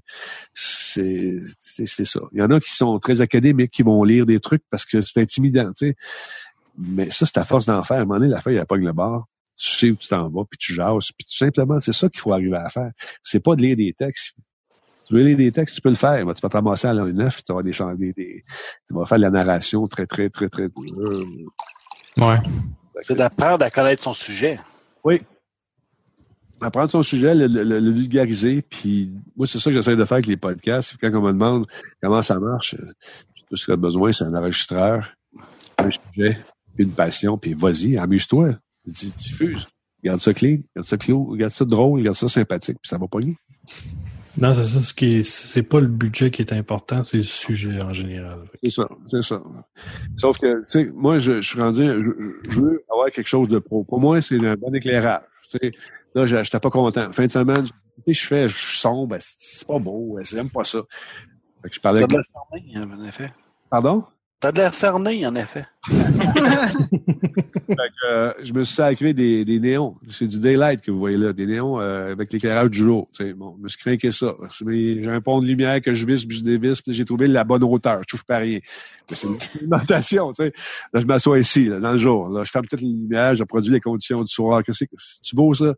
C'est 0.53 1.39
ça. 1.85 2.21
Il 2.33 2.39
y 2.39 2.41
en 2.41 2.51
a 2.51 2.59
qui 2.59 2.71
sont 2.73 2.99
très 2.99 3.21
académiques, 3.21 3.71
qui 3.71 3.83
vont 3.83 4.03
lire 4.03 4.25
des 4.25 4.39
trucs 4.39 4.63
parce 4.69 4.85
que 4.85 5.01
c'est 5.01 5.21
intimidant, 5.21 5.69
tu 5.73 5.89
sais. 5.89 5.95
Mais 6.77 7.09
ça, 7.11 7.25
c'est 7.25 7.37
à 7.37 7.43
force 7.45 7.65
d'en 7.65 7.83
faire. 7.83 7.97
À 7.97 8.01
un 8.01 8.05
moment 8.05 8.19
donné, 8.19 8.31
la 8.31 8.41
feuille, 8.41 8.55
elle 8.55 8.65
pogne 8.65 8.85
le 8.85 8.93
bar. 8.93 9.25
Tu 9.57 9.67
sais 9.75 9.89
où 9.91 9.95
tu 9.95 10.07
t'en 10.07 10.29
vas, 10.29 10.43
puis 10.49 10.57
tu 10.57 10.73
jases. 10.73 11.11
Puis 11.17 11.25
tout 11.25 11.35
simplement, 11.35 11.79
c'est 11.81 11.91
ça 11.91 12.07
qu'il 12.09 12.21
faut 12.21 12.31
arriver 12.31 12.55
à 12.55 12.69
faire. 12.69 12.91
C'est 13.21 13.41
pas 13.41 13.55
de 13.57 13.61
lire 13.61 13.75
des 13.75 13.91
textes. 13.93 14.33
Tu 15.05 15.13
veux 15.15 15.23
lire 15.23 15.35
des 15.37 15.51
textes, 15.51 15.75
tu 15.75 15.81
peux 15.81 15.89
le 15.89 15.95
faire. 15.95 16.19
Tu 16.19 16.25
vas 16.25 16.33
te 16.33 16.47
ramasser 16.55 16.87
à 16.87 16.93
l'an 16.93 17.07
neuf, 17.07 17.43
tu 17.43 17.51
vas 17.51 17.61
des, 17.63 17.71
des, 17.97 18.13
des- 18.13 18.43
tu 18.87 18.93
vas 18.93 19.05
faire 19.05 19.17
de 19.17 19.23
la 19.23 19.31
narration 19.31 19.85
très, 19.87 20.05
très, 20.05 20.29
très, 20.29 20.47
très. 20.47 20.63
euh, 20.63 21.25
Ouais. 22.17 22.37
C'est 23.01 23.15
d'apprendre 23.15 23.63
à 23.63 23.69
connaître 23.71 24.03
son 24.03 24.13
sujet. 24.13 24.59
Oui. 25.03 25.21
Apprendre 26.61 26.91
son 26.91 27.03
sujet, 27.03 27.33
le, 27.33 27.47
le- 27.47 27.79
le 27.79 27.91
vulgariser, 27.91 28.61
puis 28.61 29.13
moi, 29.37 29.47
c'est 29.47 29.59
ça 29.59 29.69
que 29.69 29.73
j'essaie 29.75 29.95
de 29.95 30.03
faire 30.03 30.15
avec 30.15 30.27
les 30.27 30.35
podcasts. 30.35 30.95
Quand 30.99 31.09
on 31.15 31.21
me 31.21 31.31
demande 31.31 31.65
comment 32.01 32.21
ça 32.21 32.37
marche, 32.39 32.75
tout 33.47 33.55
ce 33.55 33.63
qu'il 33.65 33.73
a 33.73 33.77
besoin, 33.77 34.11
c'est 34.11 34.25
un 34.25 34.33
enregistreur, 34.35 35.09
un 35.77 35.89
sujet, 35.89 36.37
puis 36.75 36.83
une 36.83 36.91
passion, 36.91 37.37
puis 37.37 37.53
vas-y, 37.53 37.97
amuse-toi. 37.97 38.55
Diffuse. 38.85 39.67
Garde 40.03 40.19
ça 40.19 40.33
clean, 40.33 40.57
garde 40.75 40.87
ça 40.87 40.97
clos, 40.97 41.33
garde 41.35 41.53
ça 41.53 41.63
drôle, 41.63 42.01
garde 42.03 42.17
ça 42.17 42.27
sympathique, 42.27 42.77
puis 42.81 42.89
ça 42.89 42.97
va 42.97 43.07
pogner. 43.07 43.35
Non, 44.41 44.53
c'est 44.53 44.63
ça. 44.63 44.79
Ce 44.81 44.93
qui 44.93 45.15
est, 45.17 45.23
c'est 45.23 45.63
pas 45.63 45.79
le 45.79 45.87
budget 45.87 46.31
qui 46.31 46.41
est 46.41 46.53
important, 46.53 47.03
c'est 47.03 47.17
le 47.17 47.23
sujet 47.23 47.81
en 47.81 47.93
général. 47.93 48.39
C'est 48.63 48.69
ça, 48.69 48.87
c'est 49.05 49.21
ça. 49.21 49.41
Sauf 50.17 50.37
que, 50.37 50.59
tu 50.59 50.65
sais, 50.65 50.85
moi, 50.93 51.17
je, 51.17 51.41
je 51.41 51.47
suis 51.47 51.59
rendu, 51.59 51.83
je, 51.85 52.11
je- 52.49 52.61
veux 52.61 52.83
avoir 52.89 53.09
quelque 53.11 53.27
chose 53.27 53.47
de 53.47 53.59
pro. 53.59 53.83
Pour 53.83 53.99
moi, 53.99 54.21
c'est 54.21 54.37
un 54.45 54.55
bon 54.55 54.73
éclairage. 54.73 55.21
Tu 55.49 55.57
sais, 55.61 55.71
là, 56.15 56.25
je- 56.25 56.43
j'étais 56.43 56.59
pas 56.59 56.69
content. 56.69 57.11
Fin 57.11 57.25
de 57.25 57.31
semaine, 57.31 57.65
je, 57.65 57.71
tu 57.71 57.77
sais, 58.07 58.13
je 58.13 58.27
fais, 58.27 58.49
je 58.49 58.55
suis 58.57 58.77
sombre, 58.79 59.15
c'est 59.19 59.67
pas 59.67 59.79
beau, 59.79 60.17
j'aime 60.21 60.49
pas 60.49 60.63
ça. 60.63 60.79
Fait 61.61 61.69
que 61.69 61.75
je 61.75 61.79
parlais 61.81 62.03
avec... 62.03 62.25
en 62.77 63.05
effet. 63.05 63.31
Pardon? 63.69 64.05
T'as 64.39 64.53
de 64.53 64.57
l'air 64.57 64.73
cerné, 64.73 65.25
en 65.27 65.35
effet. 65.35 65.65
Fait 65.89 67.75
que, 67.75 68.05
euh, 68.09 68.33
je 68.41 68.53
me 68.53 68.63
suis 68.63 68.75
sacré 68.75 69.13
des, 69.13 69.45
des 69.45 69.59
néons. 69.59 69.95
C'est 70.07 70.27
du 70.27 70.39
daylight 70.39 70.81
que 70.81 70.91
vous 70.91 70.99
voyez 70.99 71.17
là, 71.17 71.33
des 71.33 71.45
néons 71.45 71.79
euh, 71.79 72.11
avec 72.13 72.31
l'éclairage 72.33 72.71
du 72.71 72.79
jour. 72.79 73.07
Bon, 73.35 73.55
je 73.57 73.63
me 73.63 73.69
suis 73.69 73.79
craqué 73.79 74.11
ça. 74.11 74.33
J'ai 74.65 75.07
un 75.07 75.21
pont 75.21 75.39
de 75.39 75.45
lumière 75.45 75.81
que 75.81 75.93
je 75.93 76.05
visse, 76.05 76.25
puis 76.25 76.37
je 76.37 76.43
dévisse, 76.43 76.81
puis 76.81 76.93
j'ai 76.93 77.05
trouvé 77.05 77.27
la 77.27 77.43
bonne 77.43 77.63
hauteur. 77.63 77.99
Je 78.01 78.07
trouve 78.07 78.25
pas 78.25 78.37
rien. 78.37 78.59
Mais 79.09 79.15
c'est 79.15 79.27
une 79.27 79.37
alimentation, 79.59 80.31
tu 80.31 80.43
sais. 80.43 80.53
Là, 80.93 81.01
je 81.01 81.05
m'assois 81.05 81.39
ici, 81.39 81.65
là, 81.65 81.79
dans 81.79 81.91
le 81.91 81.97
jour. 81.97 82.29
Là, 82.29 82.43
je 82.43 82.51
ferme 82.51 82.65
toutes 82.65 82.81
les 82.81 82.87
lumières, 82.87 83.35
je 83.35 83.43
produis 83.43 83.71
les 83.71 83.81
conditions 83.81 84.21
du 84.21 84.31
soir. 84.31 84.63
Qu'est-ce 84.63 84.85
que 84.85 84.95
c'est? 84.97 85.35
Beau, 85.35 85.53
ça? 85.53 85.73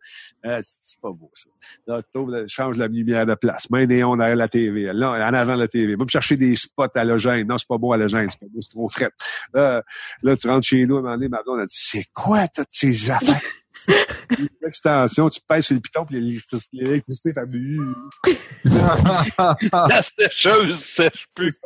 Euh, 0.45 0.59
c'est 0.61 0.99
pas 1.01 1.11
beau, 1.11 1.29
ça? 1.33 1.49
Là, 1.87 2.01
je, 2.01 2.19
trouve, 2.19 2.31
je 2.31 2.47
change 2.47 2.77
la 2.77 2.87
lumière 2.87 3.25
de 3.25 3.35
place. 3.35 3.69
Mets 3.69 3.83
un 3.83 3.85
néon 3.87 4.15
derrière 4.15 4.35
la 4.35 4.47
TV. 4.47 4.91
Là, 4.93 5.11
en 5.11 5.33
avant 5.33 5.55
de 5.55 5.61
la 5.61 5.67
TV. 5.67 5.95
Va 5.95 6.05
me 6.05 6.09
chercher 6.09 6.37
des 6.37 6.55
spots 6.55 6.85
halogènes. 6.95 7.47
Non, 7.47 7.57
c'est 7.57 7.67
pas 7.67 7.77
beau 7.77 7.91
halogène. 7.93 8.29
C'est 8.29 8.39
pas 8.39 8.50
c'est 8.59 8.69
trop 8.69 8.89
fret. 8.89 9.11
Là, 9.53 9.83
là, 10.23 10.35
tu 10.35 10.47
rentres 10.47 10.67
chez 10.67 10.85
nous, 10.85 10.97
à 10.97 10.99
un 10.99 11.01
moment 11.01 11.15
donné, 11.15 11.29
ma 11.29 11.43
blonde 11.43 11.61
a 11.61 11.65
dit, 11.65 11.77
c'est 11.77 12.05
quoi 12.13 12.47
toutes 12.47 12.67
ces 12.69 13.11
affaires? 13.11 13.41
L'extension, 14.61 15.29
tu 15.29 15.39
pèses 15.47 15.67
sur 15.67 15.75
le 15.75 15.81
piton, 15.81 16.05
puis 16.05 16.19
l'électricité 16.73 17.33
fait... 17.33 17.45
La 19.71 20.01
sécheuse 20.03 20.79
sèche 20.79 21.27
plus. 21.33 21.57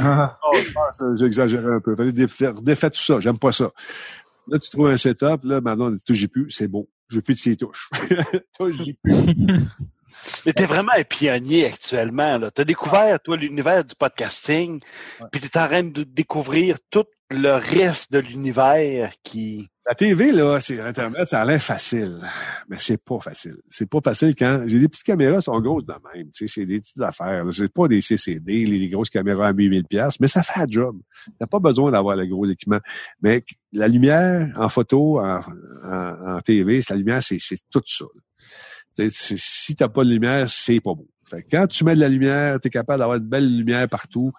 Oh, 0.00 0.56
ça, 0.92 1.04
J'ai 1.18 1.26
exagéré 1.26 1.66
un 1.66 1.80
peu. 1.80 1.94
Fallait 1.96 2.12
défaire, 2.12 2.60
défaire 2.60 2.90
tout 2.90 3.00
ça. 3.00 3.20
J'aime 3.20 3.38
pas 3.38 3.52
ça. 3.52 3.70
Là, 4.48 4.58
tu 4.58 4.70
trouves 4.70 4.88
un 4.88 4.96
setup. 4.96 5.40
Là, 5.44 5.60
maintenant, 5.60 5.86
on 5.86 5.90
dit, 5.90 6.02
touche 6.04 6.26
plus. 6.26 6.50
C'est 6.50 6.68
beau. 6.68 6.88
Je 7.08 7.16
veux 7.16 7.22
plus 7.22 7.34
de 7.34 7.40
ces 7.40 7.56
touches. 7.56 7.90
touche 8.58 8.76
plus. 9.02 9.14
Mais 10.46 10.52
t'es 10.52 10.66
vraiment 10.66 10.92
un 10.96 11.04
pionnier 11.04 11.66
actuellement. 11.66 12.38
Là. 12.38 12.50
T'as 12.50 12.64
découvert, 12.64 13.20
toi, 13.20 13.36
l'univers 13.36 13.84
du 13.84 13.94
podcasting, 13.94 14.80
Ouais. 15.20 15.26
puis 15.32 15.40
t'es 15.40 15.58
en 15.58 15.66
train 15.66 15.82
de 15.84 16.02
découvrir 16.04 16.78
tout 16.90 17.04
le 17.30 17.52
reste 17.54 18.12
de 18.12 18.18
l'univers 18.18 19.12
qui... 19.22 19.68
La 19.86 19.94
TV, 19.94 20.32
là, 20.32 20.60
c'est 20.60 20.80
Internet, 20.80 21.28
ça 21.28 21.42
a 21.42 21.44
l'air 21.44 21.62
facile. 21.62 22.18
Mais 22.68 22.76
c'est 22.78 22.96
pas 23.02 23.18
facile. 23.20 23.56
C'est 23.68 23.84
pas 23.88 23.98
facile 24.02 24.34
quand. 24.34 24.64
J'ai 24.66 24.78
des 24.78 24.88
petites 24.88 25.04
caméras, 25.04 25.42
sont 25.42 25.60
grosses 25.60 25.84
de 25.84 25.92
même. 26.14 26.30
Tu 26.30 26.46
sais, 26.48 26.54
c'est 26.60 26.64
des 26.64 26.80
petites 26.80 27.02
affaires. 27.02 27.44
C'est 27.50 27.70
pas 27.70 27.86
des 27.86 28.00
CCD, 28.00 28.64
les, 28.64 28.78
les 28.78 28.88
grosses 28.88 29.10
caméras 29.10 29.48
à 29.48 29.52
8000 29.52 29.84
pièces, 29.84 30.18
mais 30.20 30.28
ça 30.28 30.42
fait 30.42 30.60
un 30.60 30.66
job. 30.68 30.96
T'as 31.38 31.46
pas 31.46 31.58
besoin 31.58 31.90
d'avoir 31.92 32.16
le 32.16 32.24
gros 32.26 32.46
équipement. 32.46 32.80
Mais 33.20 33.44
la 33.72 33.86
lumière 33.88 34.48
en 34.56 34.70
photo, 34.70 35.20
en, 35.20 35.40
en, 35.84 36.36
en 36.36 36.40
TV, 36.40 36.80
c'est 36.80 36.94
la 36.94 36.98
lumière, 36.98 37.22
c'est, 37.22 37.38
c'est 37.38 37.58
tout 37.70 37.82
ça. 37.84 38.04
là. 38.04 38.20
Si 39.08 39.76
t'as 39.76 39.88
pas 39.88 40.04
de 40.04 40.10
lumière, 40.10 40.48
c'est 40.48 40.80
pas 40.80 40.94
beau. 40.94 41.08
Fait 41.26 41.42
que 41.42 41.48
quand 41.50 41.66
tu 41.66 41.84
mets 41.84 41.94
de 41.94 42.00
la 42.00 42.08
lumière, 42.08 42.60
tu 42.60 42.68
es 42.68 42.70
capable 42.70 42.98
d'avoir 42.98 43.18
de 43.18 43.24
belles 43.24 43.56
lumières 43.56 43.88
partout. 43.88 44.30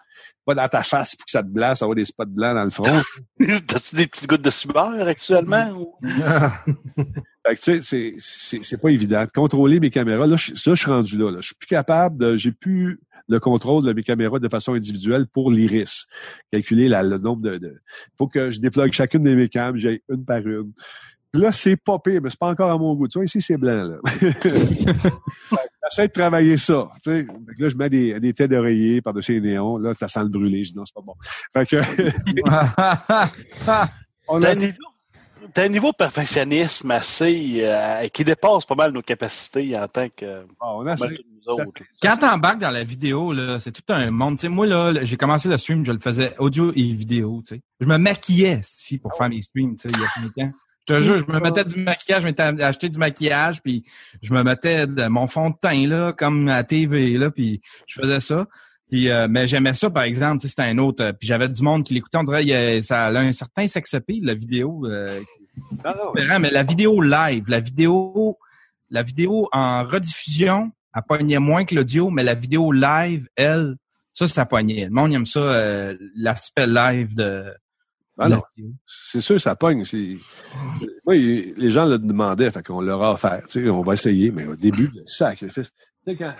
Pas 0.46 0.54
dans 0.54 0.68
ta 0.70 0.84
face 0.84 1.16
pour 1.16 1.26
que 1.26 1.32
ça 1.32 1.42
te 1.42 1.48
blasse, 1.48 1.82
avoir 1.82 1.96
des 1.96 2.06
spots 2.06 2.26
blancs 2.28 2.56
dans 2.56 2.64
le 2.64 2.70
front. 2.70 3.02
T'as-tu 3.68 3.96
des 3.96 4.06
petites 4.08 4.30
gouttes 4.30 4.44
de 4.44 4.52
sueur 4.52 5.08
actuellement? 5.08 5.72
ou- 5.72 5.96
Fait 7.48 7.56
que, 7.56 7.62
tu 7.62 7.82
sais, 7.82 8.16
c'est, 8.62 8.78
pas 8.82 8.90
évident. 8.90 9.24
De 9.26 9.30
contrôler 9.30 9.80
mes 9.80 9.90
caméras, 9.90 10.26
là, 10.28 10.36
je, 10.36 10.52
là, 10.54 10.58
je 10.66 10.74
suis 10.76 10.90
rendu 10.92 11.18
là, 11.18 11.32
là. 11.32 11.38
Je 11.42 11.48
suis 11.48 11.56
plus 11.56 11.68
capable 11.68 12.18
de, 12.18 12.36
j'ai 12.36 12.52
plus 12.52 13.00
le 13.28 13.40
contrôle 13.40 13.84
de 13.84 13.94
mes 13.94 14.04
caméras 14.04 14.40
de 14.40 14.48
façon 14.50 14.74
individuelle 14.74 15.26
pour 15.28 15.52
l'iris. 15.52 16.06
Calculer 16.52 16.88
la- 16.90 17.04
le 17.04 17.18
nombre 17.18 17.42
de, 17.42 17.58
de, 17.58 17.76
faut 18.18 18.28
que 18.28 18.50
je 18.52 18.60
déploie 18.60 18.90
chacune 18.92 19.24
de 19.24 19.34
mes 19.36 19.50
cams, 19.50 19.78
j'ai 19.78 20.04
une 20.10 20.26
par 20.26 20.40
une. 20.46 20.72
Là, 21.36 21.52
c'est 21.52 21.76
pas 21.76 22.00
pire, 22.00 22.22
mais 22.22 22.30
c'est 22.30 22.40
pas 22.40 22.50
encore 22.50 22.72
à 22.72 22.78
mon 22.78 22.96
goût. 22.96 23.08
Tu 23.08 23.18
vois, 23.18 23.26
ici, 23.26 23.42
c'est 23.42 23.58
blanc, 23.58 23.86
là. 23.86 23.98
J'essaie 25.92 26.08
de 26.08 26.14
travailler 26.14 26.58
ça, 26.58 26.90
tu 27.04 27.12
sais. 27.12 27.28
Là, 27.60 27.70
je 27.70 27.76
mets 27.76 27.90
des, 27.90 28.20
des 28.20 28.34
têtes 28.34 28.50
d'oreiller 28.50 29.02
par-dessus 29.02 29.34
les 29.34 29.42
néons. 29.42 29.78
Là, 29.78 29.94
ça 29.94 30.08
sent 30.08 30.24
le 30.24 30.30
brûler. 30.30 30.64
Je 30.64 30.72
dis 30.72 30.78
non, 30.78 30.84
c'est 30.86 30.96
pas 30.96 31.02
bon. 31.02 31.14
Fait 31.54 31.66
que, 31.68 31.76
on 34.28 34.40
T'as 34.40 34.48
a 34.48 34.52
un 34.52 34.56
niveau, 34.56 34.74
t'as 35.54 35.66
un 35.66 35.70
niveau 35.70 35.92
de 35.92 35.96
perfectionnisme 35.96 36.90
assez... 36.90 37.58
euh, 37.60 38.08
qui 38.08 38.24
dépasse 38.24 38.66
pas 38.66 38.74
mal 38.74 38.94
nos 38.94 39.04
capacités 39.04 39.78
en 39.78 39.88
tant 39.88 40.08
que... 40.10 40.48
ah, 40.60 40.74
on 40.76 40.88
a 40.88 40.96
nous 40.96 41.54
autres. 41.54 41.72
Quand 42.02 42.18
t'embarques 42.18 42.60
dans 42.60 42.72
la 42.72 42.84
vidéo, 42.84 43.32
là, 43.32 43.60
c'est 43.60 43.72
tout 43.72 43.84
un 43.90 44.10
monde. 44.10 44.38
Tu 44.38 44.44
sais, 44.44 44.50
moi, 44.50 44.66
là, 44.66 45.04
j'ai 45.04 45.18
commencé 45.18 45.48
le 45.50 45.58
stream, 45.58 45.86
je 45.86 45.92
le 45.92 46.00
faisais 46.00 46.36
audio 46.40 46.72
et 46.76 46.82
vidéo, 46.94 47.44
tu 47.46 47.56
sais. 47.56 47.62
Je 47.80 47.86
me 47.86 47.98
maquillais, 47.98 48.62
fille, 48.64 48.98
pour 48.98 49.14
faire 49.16 49.30
mes 49.30 49.44
streams, 49.44 49.76
tu 49.76 49.88
sais, 49.88 49.90
il 49.94 50.02
y 50.02 50.04
a 50.04 50.08
plus 50.16 50.30
de 50.30 50.34
temps? 50.34 50.52
Je 50.88 50.94
te 50.94 51.02
jure, 51.02 51.18
je 51.18 51.26
me 51.32 51.40
mettais 51.40 51.66
du 51.66 51.80
maquillage, 51.80 52.22
je 52.22 52.28
m'étais 52.28 52.44
acheté 52.44 52.90
du 52.90 53.00
maquillage, 53.00 53.62
puis 53.62 53.84
je 54.22 54.34
me 54.34 54.44
mettais 54.44 54.86
de 54.86 55.08
mon 55.08 55.26
fond 55.28 55.50
de 55.50 55.56
teint, 55.60 55.88
là, 55.88 56.14
comme 56.14 56.48
à 56.48 56.64
TV, 56.64 57.18
là, 57.18 57.32
puis 57.32 57.60
je 57.88 58.00
faisais 58.02 58.20
ça. 58.20 58.46
Puis, 58.92 59.10
euh, 59.10 59.28
mais 59.28 59.48
j'aimais 59.48 59.74
ça, 59.74 59.90
par 59.90 60.04
exemple, 60.04 60.42
tu 60.42 60.48
sais, 60.48 60.50
c'était 60.50 60.70
un 60.70 60.78
autre. 60.78 61.04
euh, 61.04 61.12
puis 61.12 61.28
j'avais 61.28 61.50
du 61.50 61.64
monde 61.64 61.84
qui 61.84 61.96
l'écoutait, 61.96 62.20
on 62.20 62.24
dirait, 62.24 62.44
il 62.44 62.50
y 62.50 62.54
a- 62.54 62.82
ça 62.84 63.08
a 63.08 63.12
un 63.18 63.32
certain 63.32 63.68
sex 63.68 63.96
la 64.22 64.34
vidéo. 64.36 64.86
euh, 64.86 65.20
Non, 65.84 65.92
non, 65.92 66.14
différent, 66.14 66.40
mais 66.40 66.52
la 66.52 66.62
vidéo 66.64 67.02
live, 67.02 67.46
la 67.48 67.60
vidéo, 67.60 68.38
la 68.92 69.02
vidéo 69.02 69.50
en 69.52 69.84
rediffusion, 69.86 70.72
elle 70.96 71.02
pognait 71.08 71.40
moins 71.40 71.66
que 71.66 71.74
l'audio, 71.74 72.12
mais 72.12 72.22
la 72.24 72.36
vidéo 72.36 72.72
live, 72.72 73.28
elle, 73.36 73.76
ça, 74.14 74.28
ça 74.28 74.46
pognait. 74.46 74.86
Le 74.86 74.92
monde 74.92 75.14
aime 75.14 75.26
ça, 75.26 75.40
euh, 75.40 75.98
l'aspect 76.16 76.68
live 76.68 77.16
de, 77.16 77.46
Ah 78.18 78.30
non, 78.30 78.42
c'est 78.86 79.20
sûr, 79.22 79.40
ça 79.42 79.56
pogne. 79.56 79.84
Moi, 81.06 81.16
les 81.16 81.70
gens 81.72 81.86
le 81.86 82.00
demandaient, 82.00 82.50
fait 82.52 82.66
qu'on 82.66 82.82
leur 82.82 83.02
a 83.04 83.14
offert. 83.14 83.42
On 83.58 83.82
va 83.82 83.94
essayer, 83.94 84.32
mais 84.32 84.46
au 84.48 84.56
début, 84.56 84.90
le 84.96 85.04
sacrifice. 85.06 85.72
Tu 86.08 86.12
sais, 86.14 86.18
quand 86.18 86.34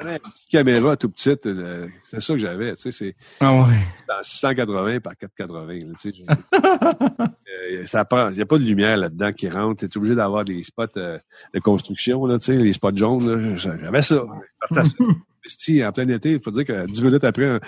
j'avais 0.00 0.12
une 0.12 0.18
petite 0.20 0.48
caméra 0.50 0.96
tout 0.96 1.08
petite, 1.08 1.46
euh, 1.46 1.88
c'est 2.10 2.20
ça 2.20 2.34
que 2.34 2.38
j'avais. 2.38 2.74
Tu 2.76 2.82
sais, 2.82 2.90
c'est 2.92 3.16
Ah 3.40 3.52
ouais. 3.54 3.74
en 4.10 4.22
680 4.22 5.00
par 5.00 5.16
480. 5.16 5.72
là, 5.72 5.84
tu 6.00 6.12
sais, 6.12 6.24
Euh, 7.70 7.86
ça 7.86 8.04
prend, 8.04 8.28
il 8.30 8.36
n'y 8.36 8.42
a 8.42 8.46
pas 8.46 8.58
de 8.58 8.62
lumière 8.64 8.96
là-dedans 8.96 9.32
qui 9.32 9.48
rentre. 9.48 9.80
Tu 9.80 9.86
es 9.86 9.96
obligé 9.98 10.14
d'avoir 10.14 10.44
des 10.44 10.62
spots 10.62 10.84
euh, 10.98 11.18
de 11.54 11.60
construction, 11.60 12.24
là, 12.26 12.38
tu 12.38 12.44
sais, 12.46 12.56
les 12.56 12.72
spots 12.74 12.94
jaunes. 12.96 13.56
J'avais 13.58 14.02
ça. 14.02 14.22
Investi 15.44 15.84
en 15.84 15.92
plein 15.92 16.08
été, 16.08 16.32
il 16.32 16.40
faut 16.42 16.50
dire 16.50 16.64
que 16.64 16.86
dix 16.86 17.02
minutes 17.02 17.24
après, 17.24 17.60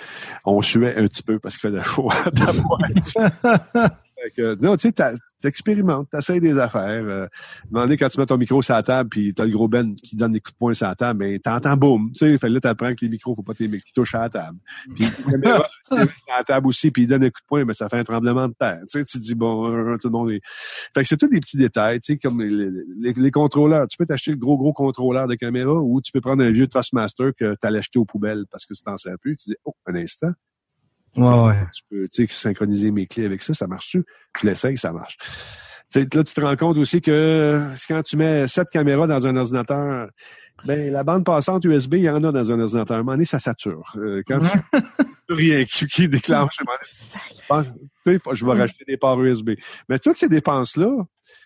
on 0.45 0.61
suait 0.61 0.95
un 0.97 1.07
petit 1.07 1.23
peu 1.23 1.39
parce 1.39 1.57
qu'il 1.57 1.69
faisait 1.69 1.83
chaud. 1.83 2.09
Fait 4.21 4.31
que, 4.35 4.55
non, 4.63 4.75
tu 4.77 4.89
sais, 4.89 5.13
t'expérimentes, 5.41 6.09
t'essayes 6.09 6.39
des 6.39 6.57
affaires. 6.57 7.03
Euh, 7.03 7.23
à 7.23 7.25
un 7.25 7.27
moment 7.71 7.83
donné, 7.85 7.97
quand 7.97 8.09
tu 8.09 8.19
mets 8.19 8.25
ton 8.25 8.37
micro 8.37 8.61
sur 8.61 8.75
la 8.75 8.83
table, 8.83 9.09
puis 9.09 9.33
t'as 9.33 9.45
le 9.45 9.51
gros 9.51 9.67
Ben 9.67 9.95
qui 9.95 10.15
donne 10.15 10.31
des 10.33 10.39
coups 10.39 10.53
de 10.53 10.57
poing 10.57 10.73
sur 10.73 10.87
la 10.87 10.95
table, 10.95 11.19
ben 11.19 11.39
t'entends 11.39 11.75
boum. 11.77 12.11
Tu 12.13 12.19
sais, 12.19 12.37
fait 12.37 12.49
là, 12.49 12.59
t'apprends 12.59 12.91
que 12.91 13.03
les 13.03 13.09
micros, 13.09 13.35
faut 13.35 13.43
pas 13.43 13.53
que 13.53 13.63
qui 13.63 13.93
touchent 13.93 14.15
à 14.15 14.21
la 14.21 14.29
table. 14.29 14.57
Puis 14.95 15.05
caméra, 15.29 15.67
t'es 15.89 15.95
sur 15.95 16.07
la 16.37 16.43
table 16.43 16.67
aussi, 16.67 16.91
puis 16.91 17.03
il 17.03 17.07
donne 17.07 17.23
un 17.23 17.29
coup 17.29 17.41
de 17.41 17.47
poing, 17.47 17.65
ben 17.65 17.73
ça 17.73 17.89
fait 17.89 17.97
un 17.97 18.03
tremblement 18.03 18.47
de 18.47 18.53
terre. 18.53 18.79
Tu 18.89 18.99
sais, 18.99 19.03
tu 19.05 19.19
te 19.19 19.23
dis 19.23 19.35
bon, 19.35 19.97
tout 19.97 20.07
le 20.07 20.11
monde 20.11 20.31
est. 20.31 20.41
Fait 20.93 21.01
que 21.01 21.07
c'est 21.07 21.17
tous 21.17 21.27
des 21.27 21.39
petits 21.39 21.57
détails, 21.57 21.99
tu 21.99 22.13
sais, 22.13 22.17
comme 22.19 22.41
les, 22.41 22.69
les- 22.99 23.13
les 23.13 23.31
contrôleurs. 23.31 23.87
Tu 23.87 23.97
peux 23.97 24.05
t'acheter 24.05 24.31
le 24.31 24.37
gros 24.37 24.57
gros 24.57 24.73
contrôleur 24.73 25.27
de 25.27 25.35
caméra, 25.35 25.73
ou 25.73 26.01
tu 26.01 26.11
peux 26.11 26.21
prendre 26.21 26.43
un 26.43 26.51
vieux 26.51 26.67
Trustmaster 26.67 27.31
que 27.37 27.55
t'allais 27.55 27.79
acheter 27.79 27.99
aux 27.99 28.05
poubelles 28.05 28.45
parce 28.51 28.65
que 28.65 28.73
tu 28.73 28.83
t'en 28.83 28.97
sers 28.97 29.17
plus. 29.19 29.35
Tu 29.37 29.49
dis 29.49 29.55
oh, 29.65 29.73
un 29.87 29.95
instant 29.95 30.31
Ouais, 31.15 31.43
ouais. 31.47 31.59
je 31.75 31.81
peux 31.89 32.07
tu 32.07 32.27
sais, 32.27 32.33
synchroniser 32.33 32.91
mes 32.91 33.05
clés 33.07 33.25
avec 33.25 33.41
ça, 33.43 33.53
ça 33.53 33.67
marche-tu? 33.67 34.03
Je 34.39 34.47
l'essaye, 34.47 34.77
ça 34.77 34.91
marche. 34.93 35.17
Là, 35.93 36.05
tu 36.05 36.33
te 36.33 36.39
rends 36.41 36.55
compte 36.55 36.77
aussi 36.77 37.01
que 37.01 37.11
euh, 37.11 37.73
quand 37.89 38.01
tu 38.01 38.15
mets 38.15 38.47
sept 38.47 38.69
caméras 38.69 39.07
dans 39.07 39.27
un 39.27 39.35
ordinateur, 39.35 40.07
ben 40.63 40.89
la 40.93 41.03
bande 41.03 41.25
passante 41.25 41.65
USB, 41.65 41.95
il 41.95 42.01
y 42.03 42.09
en 42.09 42.23
a 42.23 42.31
dans 42.31 42.49
un 42.51 42.59
ordinateur. 42.61 42.95
À 42.95 42.99
un 42.99 43.03
moment 43.03 43.11
donné, 43.13 43.25
ça 43.25 43.39
sature. 43.39 43.93
Euh, 43.97 44.21
quand 44.25 44.39
tu 44.39 44.49
rien 45.29 45.65
qui, 45.65 45.85
qui 45.87 46.07
déclenche, 46.07 46.55
faut- 47.49 48.33
je 48.33 48.45
vais 48.45 48.53
racheter 48.53 48.85
des 48.87 48.95
ports 48.95 49.21
USB. 49.21 49.51
Mais 49.89 49.99
toutes 49.99 50.15
ces 50.17 50.29
dépenses-là, 50.29 50.95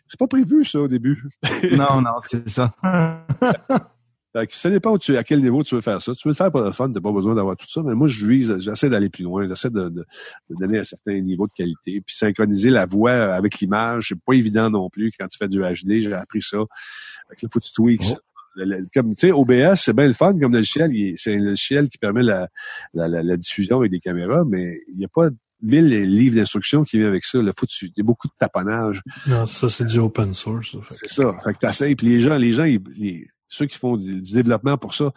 c'est 0.07 0.19
pas 0.19 0.27
prévu, 0.27 0.63
ça, 0.63 0.79
au 0.79 0.87
début. 0.87 1.23
Non, 1.71 2.01
non, 2.01 2.19
c'est 2.21 2.47
ça. 2.47 2.71
Fait 4.37 4.47
que 4.47 4.55
ça 4.55 4.69
dépend 4.69 4.91
où 4.91 4.97
tu, 4.99 5.15
à 5.15 5.23
quel 5.23 5.41
niveau 5.41 5.63
tu 5.63 5.75
veux 5.75 5.81
faire 5.81 6.01
ça. 6.01 6.13
Tu 6.13 6.27
veux 6.27 6.31
le 6.31 6.35
faire 6.35 6.51
pour 6.51 6.59
le 6.61 6.71
fun, 6.73 6.91
t'as 6.91 6.99
pas 6.99 7.11
besoin 7.13 7.35
d'avoir 7.35 7.55
tout 7.55 7.69
ça. 7.69 7.81
Mais 7.83 7.93
moi, 7.95 8.07
je 8.09 8.25
vise, 8.25 8.57
j'essaie 8.59 8.89
d'aller 8.89 9.07
plus 9.09 9.23
loin. 9.23 9.47
J'essaie 9.47 9.69
de, 9.69 9.83
de, 9.89 10.05
de 10.49 10.55
donner 10.59 10.79
un 10.79 10.83
certain 10.83 11.19
niveau 11.21 11.47
de 11.47 11.53
qualité. 11.55 12.01
Puis 12.05 12.15
synchroniser 12.15 12.69
la 12.69 12.85
voix 12.85 13.13
avec 13.33 13.59
l'image, 13.59 14.07
c'est 14.09 14.19
pas 14.19 14.33
évident 14.33 14.69
non 14.69 14.89
plus 14.89 15.11
quand 15.17 15.27
tu 15.27 15.37
fais 15.37 15.47
du 15.47 15.59
HD. 15.61 16.01
J'ai 16.01 16.13
appris 16.13 16.41
ça. 16.41 16.57
Fait 17.29 17.35
que 17.37 17.45
là, 17.45 17.49
faut 17.53 17.59
que 17.59 17.65
tu 17.65 17.71
tweaks 17.71 18.03
ça. 18.03 18.17
Le- 18.57 18.65
le- 18.65 18.83
Comme 18.93 19.11
tu 19.11 19.27
sais, 19.27 19.31
OBS, 19.31 19.75
c'est 19.81 19.93
bien 19.95 20.07
le 20.07 20.13
fun 20.13 20.37
comme 20.37 20.53
logiciel. 20.53 20.91
Il 20.93 21.09
est- 21.09 21.13
C'est 21.17 21.35
un 21.35 21.39
logiciel 21.39 21.87
qui 21.87 21.97
permet 21.97 22.23
la, 22.23 22.49
la, 22.93 23.07
la, 23.07 23.23
la 23.23 23.37
diffusion 23.37 23.79
avec 23.79 23.91
des 23.91 23.99
caméras, 23.99 24.43
mais 24.45 24.79
il 24.91 24.97
n'y 24.97 25.05
a 25.05 25.09
pas 25.13 25.29
mille 25.61 25.87
livres 25.87 26.35
d'instructions 26.35 26.83
qui 26.83 26.97
viennent 26.97 27.07
avec 27.07 27.23
ça. 27.25 27.41
Là, 27.41 27.51
faut 27.57 27.65
que 27.65 27.71
tu- 27.71 27.85
il 27.87 27.93
y 27.97 28.01
a 28.01 28.03
beaucoup 28.03 28.27
de 28.27 28.33
taponnage. 28.37 29.01
Non, 29.27 29.45
ça, 29.45 29.69
c'est 29.69 29.85
du 29.85 29.99
open 29.99 30.33
source. 30.33 30.75
C'est 30.91 31.07
ça. 31.07 31.33
Fait 31.43 31.53
que 31.53 31.59
t'essayes, 31.59 31.95
puis 31.95 32.07
les 32.07 32.19
gens, 32.19 32.35
les 32.35 32.51
gens, 32.53 32.65
ils- 32.65 33.25
ceux 33.47 33.65
qui 33.65 33.77
font 33.77 33.97
du, 33.97 34.21
du 34.21 34.33
développement 34.33 34.77
pour 34.77 34.93
ça, 34.93 35.11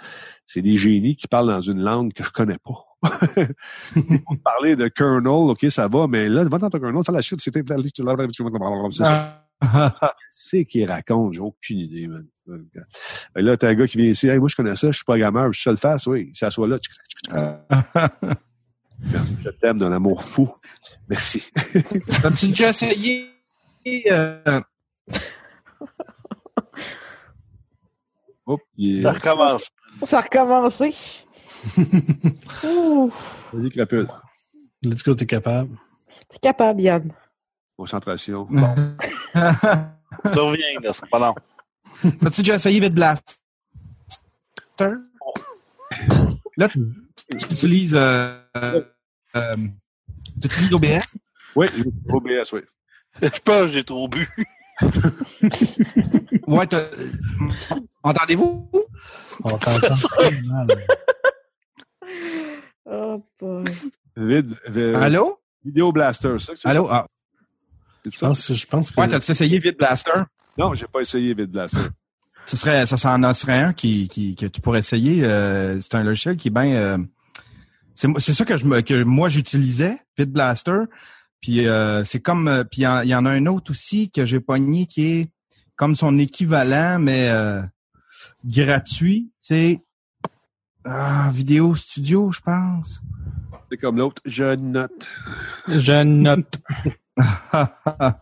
c'est 0.47 0.63
des 0.63 0.77
génies 0.77 1.17
qui 1.17 1.29
parlent 1.29 1.49
dans 1.49 1.61
une 1.61 1.81
langue 1.81 2.13
que 2.13 2.25
je 2.25 2.31
connais 2.31 2.59
pas. 2.59 2.85
Parler 4.45 4.77
de 4.77 4.89
kernel, 4.89 5.51
ok, 5.51 5.67
ça 5.71 5.89
va, 5.89 6.07
mais 6.07 6.29
là, 6.29 6.45
va 6.45 6.59
dans 6.59 6.71
ton 6.71 6.81
kernel, 6.81 7.03
fais 7.05 7.13
la 7.13 7.23
chute, 7.23 7.41
c'était 7.41 7.63
c'est 7.67 9.05
ça. 9.05 9.45
C'est 10.31 10.65
qu'ils 10.67 10.89
racontent, 10.89 11.33
j'ai 11.33 11.41
aucune 11.41 11.79
idée, 11.79 12.07
man. 12.07 12.25
Et 13.37 13.43
là, 13.43 13.57
t'as 13.57 13.71
un 13.71 13.75
gars 13.75 13.89
qui 13.89 13.99
vient 13.99 14.07
ici, 14.07 14.29
hey, 14.29 14.39
moi 14.39 14.49
je 14.49 14.55
connais 14.55 14.77
ça, 14.77 14.93
je 14.93 14.97
suis 14.97 15.05
programmeur, 15.05 15.53
je 15.53 15.59
suis 15.59 15.65
seul 15.65 15.77
face, 15.77 16.07
oui, 16.07 16.31
il 16.33 16.37
s'assoit 16.37 16.69
là. 16.69 16.79
Merci. 19.01 19.37
Je 19.45 19.51
t'aime 19.51 19.79
d'un 19.79 19.93
amour 19.93 20.25
fou. 20.25 20.51
Merci. 21.09 21.51
As-tu 22.25 22.49
déjà 22.49 22.69
essayé 22.69 23.31
euh, 24.11 24.61
Hop, 28.49 28.61
il 28.79 28.99
est- 29.01 29.03
Ça 29.03 29.13
recommence. 29.13 29.71
Ça 30.05 30.19
a 30.19 30.23
recommencé. 30.23 30.95
Vas-y, 33.53 33.71
crapule. 33.71 34.09
Let's 34.83 35.03
go, 35.03 35.15
t'es 35.15 35.27
capable. 35.27 35.77
t'es 36.31 36.39
capable, 36.39 36.81
Yann. 36.81 37.13
Concentration. 37.77 38.49
Ça 38.55 38.89
revient, 40.41 40.63
là, 40.83 40.93
c'est 40.93 41.09
pas 41.11 41.19
long. 41.19 41.35
As-tu 42.25 42.41
déjà 42.43 42.55
essayé 42.55 42.81
Vid 42.81 42.95
Blaster? 42.95 43.35
Là, 46.57 46.69
tu, 46.69 46.81
tu 47.39 47.53
utilises, 47.53 47.95
euh, 47.95 48.39
euh, 48.57 48.83
euh, 49.37 49.55
tu 50.41 50.47
utilises 50.47 50.73
OBS? 50.73 51.19
Oui, 51.55 51.67
OBS, 52.09 52.53
oui. 52.53 52.61
Je 53.21 53.29
pense 53.45 53.63
que 53.63 53.69
j'ai 53.69 53.85
trop 53.85 54.09
bu. 54.09 54.29
Ouais, 56.47 56.67
t'as- 56.67 56.89
entendez-vous? 58.03 58.71
On 59.45 59.51
t'entend 59.51 59.95
très 59.95 60.41
mal. 60.43 60.67
Oh, 62.87 63.23
boy. 63.39 63.65
Vid, 64.17 64.57
vid- 64.69 64.95
Allô? 64.97 65.39
Video 65.65 65.93
Blaster, 65.93 66.37
c'est 66.39 66.47
ça 66.47 66.55
que 66.55 66.59
tu 66.61 66.67
Allô? 66.69 66.89
Ah. 66.91 67.07
Je 68.05 68.11
ça? 68.17 68.29
pense, 68.29 68.53
je 68.55 68.67
pense 68.67 68.91
que 68.91 69.01
Ouais, 69.01 69.09
t'as-tu 69.09 69.31
essayé 69.31 69.59
Vid 69.59 69.77
Blaster? 69.77 70.13
Non, 70.57 70.75
j'ai 70.75 70.87
pas 70.87 71.01
essayé 71.01 71.35
Vid 71.35 71.51
Blaster. 71.51 71.77
Ce 72.47 72.57
serait, 72.57 72.87
ça 72.87 72.97
s'en 72.97 73.23
en 73.23 73.35
serait 73.35 73.59
un 73.61 73.73
qui, 73.75 74.09
qui, 74.09 74.35
que 74.35 74.47
tu 74.47 74.61
pourrais 74.63 74.79
essayer. 74.79 75.23
euh, 75.25 75.79
c'est 75.83 75.95
un 75.97 76.03
logiciel 76.03 76.37
qui 76.39 76.49
est 76.49 76.51
bien. 76.51 76.75
euh, 76.75 76.99
c'est, 77.95 78.09
ça 78.33 78.45
que 78.47 78.57
je 78.57 78.65
me, 78.65 78.81
que 78.81 79.03
moi 79.03 79.29
j'utilisais, 79.29 79.99
Vid 80.17 80.33
Blaster. 80.33 80.79
Puis 81.41 81.67
euh, 81.67 82.05
c'est 82.05 82.21
comme, 82.21 82.49
euh, 82.49 82.65
puis 82.65 82.83
il 82.83 83.05
y, 83.05 83.09
y 83.09 83.15
en 83.15 83.27
a 83.27 83.31
un 83.31 83.47
autre 83.47 83.71
aussi 83.71 84.11
que 84.11 84.27
j'ai 84.27 84.41
pogné 84.41 84.87
qui 84.87 85.05
est 85.05 85.31
comme 85.77 85.95
son 85.95 86.19
équivalent 86.19 86.99
mais 86.99 87.29
euh, 87.31 87.63
gratuit. 88.45 89.31
C'est 89.41 89.81
ah, 90.85 91.31
Vidéo 91.33 91.75
Studio, 91.77 92.33
je 92.33 92.41
pense. 92.41 93.01
C'est 93.71 93.77
comme 93.77 93.99
l'autre. 93.99 94.23
Je 94.25 94.55
note. 94.57 95.07
Je 95.69 96.03
note. 96.03 96.59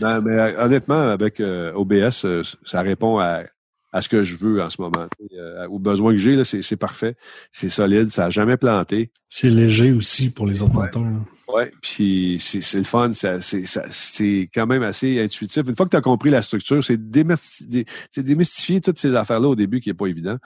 Non, 0.00 0.20
mais 0.22 0.56
honnêtement, 0.56 1.00
avec 1.10 1.38
euh, 1.38 1.72
OBS, 1.72 2.26
ça 2.64 2.82
répond 2.82 3.20
à, 3.20 3.44
à 3.92 4.02
ce 4.02 4.08
que 4.08 4.24
je 4.24 4.36
veux 4.36 4.60
en 4.60 4.68
ce 4.68 4.82
moment. 4.82 5.06
Euh, 5.32 5.68
aux 5.68 5.78
besoins 5.78 6.12
que 6.12 6.18
j'ai, 6.18 6.32
là, 6.32 6.42
c'est, 6.42 6.62
c'est 6.62 6.76
parfait. 6.76 7.16
C'est 7.52 7.68
solide, 7.68 8.08
ça 8.08 8.24
n'a 8.24 8.30
jamais 8.30 8.56
planté. 8.56 9.12
c'est 9.28 9.50
léger 9.50 9.92
aussi 9.92 10.30
pour 10.30 10.46
les 10.46 10.62
ordinateurs. 10.62 11.02
là. 11.02 11.10
Ouais, 11.46 11.70
puis 11.82 12.38
c'est, 12.40 12.78
le 12.78 12.84
fun, 12.84 13.10
c'est, 13.12 13.40
c'est 13.90 14.48
quand 14.54 14.66
même 14.66 14.82
assez 14.82 15.20
intuitif. 15.22 15.62
Une 15.68 15.76
fois 15.76 15.84
que 15.84 15.90
tu 15.90 15.96
as 15.96 16.00
compris 16.00 16.30
la 16.30 16.40
structure, 16.40 16.82
c'est, 16.82 16.96
démysti- 16.96 17.68
dé- 17.68 17.84
c'est 18.10 18.22
démystifier 18.22 18.80
toutes 18.80 18.98
ces 18.98 19.14
affaires-là 19.14 19.48
au 19.48 19.54
début 19.54 19.80
qui 19.80 19.90
est 19.90 19.94
pas 19.94 20.06
évident. 20.06 20.38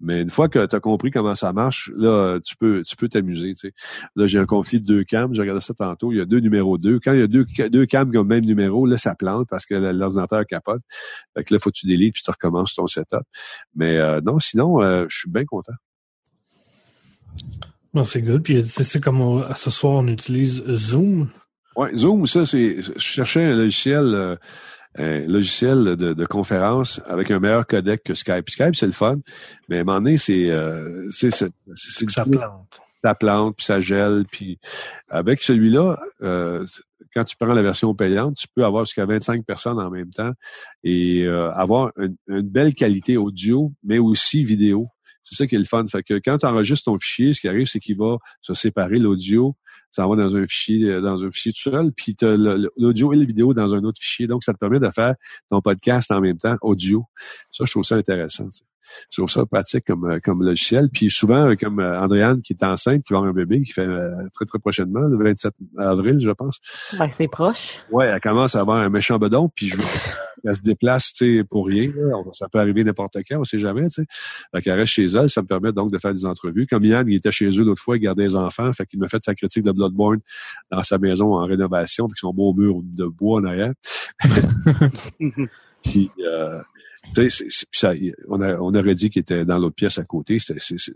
Mais 0.00 0.20
une 0.22 0.30
fois 0.30 0.48
que 0.48 0.64
tu 0.66 0.76
as 0.76 0.80
compris 0.80 1.10
comment 1.10 1.34
ça 1.34 1.52
marche, 1.52 1.90
là, 1.96 2.38
tu 2.44 2.54
peux, 2.56 2.84
tu 2.86 2.94
peux 2.94 3.08
t'amuser. 3.08 3.54
Là, 4.14 4.28
j'ai 4.28 4.38
un 4.38 4.46
conflit 4.46 4.80
de 4.80 4.86
deux 4.86 5.02
cams, 5.02 5.34
j'ai 5.34 5.40
regardé 5.42 5.60
ça 5.60 5.74
tantôt, 5.74 6.12
il 6.12 6.18
y 6.18 6.20
a 6.20 6.24
deux 6.24 6.38
numéros 6.40 6.78
2. 6.78 7.00
Quand 7.00 7.12
il 7.14 7.20
y 7.20 7.22
a 7.22 7.26
deux, 7.26 7.46
deux 7.70 7.86
cams 7.86 8.08
qui 8.10 8.16
ont 8.16 8.22
le 8.22 8.28
même 8.28 8.44
numéro, 8.44 8.86
là, 8.86 8.96
ça 8.96 9.16
plante 9.16 9.48
parce 9.50 9.66
que 9.66 9.74
l'ordinateur 9.74 10.46
capote. 10.46 10.82
Fait 11.36 11.42
que 11.42 11.52
là, 11.52 11.58
faut 11.58 11.70
que 11.70 11.76
tu 11.78 11.86
délites 11.86 12.14
puis 12.14 12.22
tu 12.22 12.30
recommences 12.30 12.74
ton 12.74 12.86
setup. 12.86 13.22
Mais 13.74 13.96
euh, 13.98 14.20
non, 14.20 14.38
sinon, 14.38 14.80
euh, 14.82 15.04
je 15.08 15.18
suis 15.18 15.30
bien 15.30 15.44
content. 15.44 15.74
Non, 17.94 18.04
c'est 18.04 18.22
good. 18.22 18.42
Puis 18.42 18.64
c'est 18.66 19.00
comme 19.00 19.20
on- 19.20 19.54
ce 19.54 19.70
soir, 19.70 19.94
on 19.94 20.06
utilise 20.08 20.62
Zoom. 20.74 21.28
Ouais, 21.76 21.94
Zoom, 21.96 22.26
ça, 22.26 22.44
c'est. 22.46 22.82
Je 22.82 22.92
cherchais 22.98 23.42
un 23.44 23.54
logiciel, 23.56 24.04
euh, 24.14 24.36
un 24.96 25.20
logiciel 25.26 25.84
de, 25.96 26.12
de 26.12 26.26
conférence 26.26 27.00
avec 27.06 27.30
un 27.30 27.40
meilleur 27.40 27.66
codec 27.66 28.02
que 28.04 28.14
Skype. 28.14 28.48
Skype, 28.50 28.76
c'est 28.76 28.86
le 28.86 28.92
fun, 28.92 29.18
mais 29.68 29.78
à 29.78 29.80
un 29.80 29.84
moment 29.84 30.00
donné, 30.00 30.16
c'est, 30.18 30.50
euh, 30.50 31.08
c'est, 31.10 31.30
c'est, 31.30 31.50
c'est- 31.74 32.06
que 32.06 32.12
ça 32.12 32.24
plante. 32.24 32.80
ça 33.02 33.14
plante, 33.14 33.56
puis 33.56 33.66
ça 33.66 33.80
gèle, 33.80 34.24
puis 34.30 34.58
avec 35.08 35.42
celui-là, 35.42 35.98
euh, 36.22 36.64
quand 37.12 37.24
tu 37.24 37.36
prends 37.36 37.52
la 37.54 37.62
version 37.62 37.94
payante, 37.94 38.36
tu 38.36 38.46
peux 38.54 38.64
avoir 38.64 38.84
jusqu'à 38.84 39.04
25 39.06 39.44
personnes 39.44 39.78
en 39.80 39.90
même 39.90 40.10
temps 40.10 40.32
et 40.82 41.22
euh, 41.24 41.50
avoir 41.52 41.92
une, 41.98 42.16
une 42.28 42.48
belle 42.48 42.74
qualité 42.74 43.16
audio, 43.16 43.72
mais 43.84 43.98
aussi 43.98 44.42
vidéo. 44.44 44.88
C'est 45.24 45.34
ça 45.34 45.46
qui 45.46 45.54
est 45.56 45.58
le 45.58 45.64
fun. 45.64 45.84
Fait 45.90 46.02
que 46.02 46.14
quand 46.14 46.36
tu 46.36 46.46
enregistres 46.46 46.84
ton 46.84 46.98
fichier, 46.98 47.32
ce 47.34 47.40
qui 47.40 47.48
arrive, 47.48 47.66
c'est 47.66 47.80
qu'il 47.80 47.96
va 47.96 48.18
se 48.42 48.54
séparer 48.54 48.98
l'audio, 48.98 49.56
ça 49.90 50.06
va 50.06 50.16
dans 50.16 50.36
un 50.36 50.46
fichier, 50.46 50.84
euh, 50.84 51.00
dans 51.00 51.22
un 51.22 51.30
fichier 51.30 51.52
tout 51.52 51.70
seul, 51.70 51.92
puis 51.92 52.14
tu 52.14 52.26
l'audio 52.76 53.12
et 53.12 53.16
la 53.16 53.24
vidéo 53.24 53.54
dans 53.54 53.74
un 53.74 53.82
autre 53.84 53.98
fichier. 54.00 54.26
Donc, 54.26 54.44
ça 54.44 54.52
te 54.52 54.58
permet 54.58 54.80
de 54.80 54.90
faire 54.90 55.14
ton 55.50 55.60
podcast 55.60 56.10
en 56.12 56.20
même 56.20 56.38
temps, 56.38 56.56
audio. 56.60 57.04
Ça, 57.50 57.64
je 57.64 57.70
trouve 57.70 57.84
ça 57.84 57.96
intéressant. 57.96 58.44
tu 58.44 58.58
sais. 58.58 58.73
Je 59.10 59.20
trouve 59.20 59.30
ça 59.30 59.44
pratique 59.46 59.84
comme, 59.86 60.10
euh, 60.10 60.18
comme 60.22 60.42
logiciel. 60.42 60.88
Puis 60.92 61.10
souvent, 61.10 61.50
euh, 61.50 61.54
comme 61.56 61.80
euh, 61.80 62.00
Andréane 62.00 62.42
qui 62.42 62.52
est 62.52 62.64
enceinte, 62.64 63.04
qui 63.04 63.12
va 63.12 63.18
avoir 63.18 63.30
un 63.30 63.34
bébé, 63.34 63.60
qui 63.60 63.72
fait 63.72 63.86
très, 64.32 64.44
très 64.44 64.58
prochainement, 64.58 65.00
le 65.00 65.22
27 65.22 65.52
avril, 65.78 66.20
je 66.20 66.30
pense. 66.30 66.58
Ben, 66.98 67.08
c'est 67.10 67.28
proche. 67.28 67.80
Ouais, 67.90 68.06
elle 68.06 68.20
commence 68.20 68.56
à 68.56 68.60
avoir 68.60 68.78
un 68.78 68.88
méchant 68.88 69.18
bedon, 69.18 69.50
puis 69.54 69.68
je 69.68 69.76
qu'elle 70.44 70.56
se 70.56 70.62
déplace, 70.62 71.12
tu 71.12 71.38
sais, 71.38 71.44
pour 71.44 71.66
rien. 71.66 71.90
là. 71.96 72.22
Ça 72.32 72.48
peut 72.48 72.58
arriver 72.58 72.84
n'importe 72.84 73.16
quand, 73.28 73.40
on 73.40 73.44
sait 73.44 73.58
jamais, 73.58 73.88
tu 73.88 74.02
sais. 74.02 74.04
Fait 74.54 74.62
qu'elle 74.62 74.78
reste 74.78 74.92
chez 74.92 75.06
elle, 75.06 75.28
ça 75.30 75.42
me 75.42 75.46
permet 75.46 75.72
donc 75.72 75.90
de 75.90 75.98
faire 75.98 76.12
des 76.12 76.26
entrevues. 76.26 76.66
Comme 76.66 76.84
Yann, 76.84 77.08
il 77.08 77.16
était 77.16 77.30
chez 77.30 77.48
eux 77.48 77.64
l'autre 77.64 77.82
fois, 77.82 77.96
il 77.96 78.00
gardait 78.00 78.24
les 78.24 78.34
enfants, 78.34 78.72
fait 78.72 78.86
qu'il 78.86 79.00
m'a 79.00 79.08
fait 79.08 79.22
sa 79.22 79.34
critique 79.34 79.64
de 79.64 79.72
Bloodborne 79.72 80.20
dans 80.70 80.82
sa 80.82 80.98
maison 80.98 81.34
en 81.34 81.46
rénovation, 81.46 82.04
avec 82.04 82.18
son 82.18 82.32
beau 82.32 82.52
mur 82.52 82.80
de 82.82 83.06
bois 83.06 83.40
en 83.40 83.44
arrière. 83.44 83.72
puis, 85.82 86.10
euh, 86.20 86.60
tu 87.08 87.14
sais, 87.14 87.30
c'est- 87.30 87.50
c'est- 87.50 87.66
puis 87.70 87.78
ça, 87.80 87.92
on, 88.28 88.40
a, 88.40 88.54
on 88.56 88.74
aurait 88.74 88.94
dit 88.94 89.10
qu'il 89.10 89.20
était 89.20 89.44
dans 89.44 89.58
l'autre 89.58 89.76
pièce 89.76 89.98
à 89.98 90.04
côté. 90.04 90.38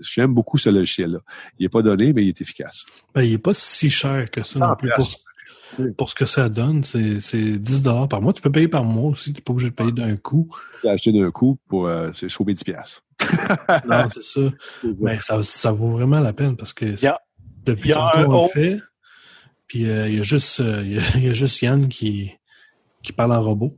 J'aime 0.00 0.32
beaucoup 0.34 0.58
ce 0.58 0.70
logiciel-là. 0.70 1.18
Il 1.58 1.66
est 1.66 1.68
pas 1.68 1.82
donné, 1.82 2.12
mais 2.12 2.24
il 2.24 2.28
est 2.28 2.40
efficace. 2.40 2.84
Ben, 3.14 3.22
il 3.22 3.34
est 3.34 3.38
pas 3.38 3.54
si 3.54 3.90
cher 3.90 4.30
que 4.30 4.42
ça 4.42 4.58
non 4.58 4.76
plus. 4.76 4.90
Pour, 4.94 5.04
ce- 5.08 5.82
pour 5.96 6.08
ce 6.10 6.14
que 6.14 6.24
ça 6.24 6.48
donne, 6.48 6.82
c'est 6.82 7.20
c'est 7.20 7.58
10 7.58 7.82
par 8.08 8.22
mois. 8.22 8.32
Tu 8.32 8.40
peux 8.42 8.50
payer 8.50 8.68
par 8.68 8.84
mois 8.84 9.10
aussi. 9.10 9.32
Tu 9.32 9.38
n'es 9.40 9.42
pas 9.44 9.52
obligé 9.52 9.68
de 9.70 9.74
payer 9.74 9.92
d'un 9.92 10.16
coup. 10.16 10.48
Acheté 10.84 11.12
d'un 11.12 11.30
coup 11.30 11.58
pour 11.68 11.86
euh, 11.86 12.10
sauver 12.12 12.54
10 12.54 12.64
piastres. 12.64 13.04
Non, 13.86 14.08
c'est 14.14 14.22
ça. 14.22 14.40
Mais 15.00 15.20
ça, 15.20 15.42
ça 15.42 15.72
vaut 15.72 15.90
vraiment 15.90 16.20
la 16.20 16.32
peine 16.32 16.56
parce 16.56 16.72
que 16.72 16.94
depuis 17.66 17.90
tantôt, 18.12 18.18
on 18.32 18.42
le 18.44 18.48
fait. 18.48 18.80
Puis 19.66 19.88
euh, 19.90 20.08
il 20.08 20.16
y 20.16 20.18
a 20.20 20.22
juste 20.22 20.60
euh, 20.60 20.82
il 20.82 20.94
y, 20.94 20.98
a, 20.98 21.02
il 21.16 21.24
y 21.24 21.28
a 21.28 21.32
juste 21.32 21.60
Yann 21.60 21.88
qui, 21.88 22.30
qui 23.02 23.12
parle 23.12 23.32
en 23.34 23.42
robot. 23.42 23.76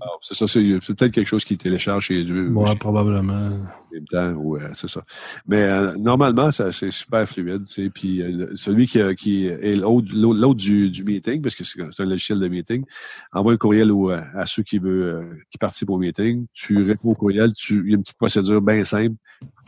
Ah, 0.00 0.06
c'est 0.22 0.34
ça, 0.34 0.48
c'est 0.48 0.60
peut-être 0.60 1.12
quelque 1.12 1.28
chose 1.28 1.44
qui 1.44 1.56
télécharge 1.56 2.06
chez 2.06 2.24
eux 2.24 2.48
Moi, 2.50 2.70
en 2.70 2.76
probablement. 2.76 3.50
même 3.92 4.06
temps, 4.10 4.30
ou 4.32 4.56
euh, 4.56 4.68
c'est 4.74 4.88
ça. 4.88 5.02
Mais 5.46 5.62
euh, 5.62 5.94
normalement, 5.96 6.50
ça 6.50 6.72
c'est 6.72 6.90
super 6.90 7.28
fluide. 7.28 7.64
Tu 7.66 7.84
sais, 7.84 7.90
puis 7.90 8.20
euh, 8.22 8.48
celui 8.56 8.86
qui, 8.88 8.98
qui 9.16 9.46
est 9.46 9.76
l'autre 9.76 10.08
l'autre 10.12 10.54
du, 10.58 10.90
du 10.90 11.04
meeting, 11.04 11.40
parce 11.40 11.54
que 11.54 11.62
c'est 11.64 11.80
un 12.02 12.04
logiciel 12.04 12.40
de 12.40 12.48
meeting, 12.48 12.84
envoie 13.32 13.52
un 13.52 13.56
courriel 13.56 13.92
au, 13.92 14.10
euh, 14.10 14.20
à 14.34 14.44
ceux 14.46 14.62
qui 14.64 14.78
veulent 14.78 15.44
qui 15.50 15.58
participent 15.58 15.90
au 15.90 15.98
meeting. 15.98 16.46
Tu 16.52 16.82
réponds 16.82 17.10
au 17.10 17.14
courriel, 17.14 17.52
tu 17.52 17.82
il 17.84 17.90
y 17.90 17.92
a 17.92 17.96
une 17.96 18.02
petite 18.02 18.18
procédure 18.18 18.60
bien 18.60 18.82
simple. 18.84 19.14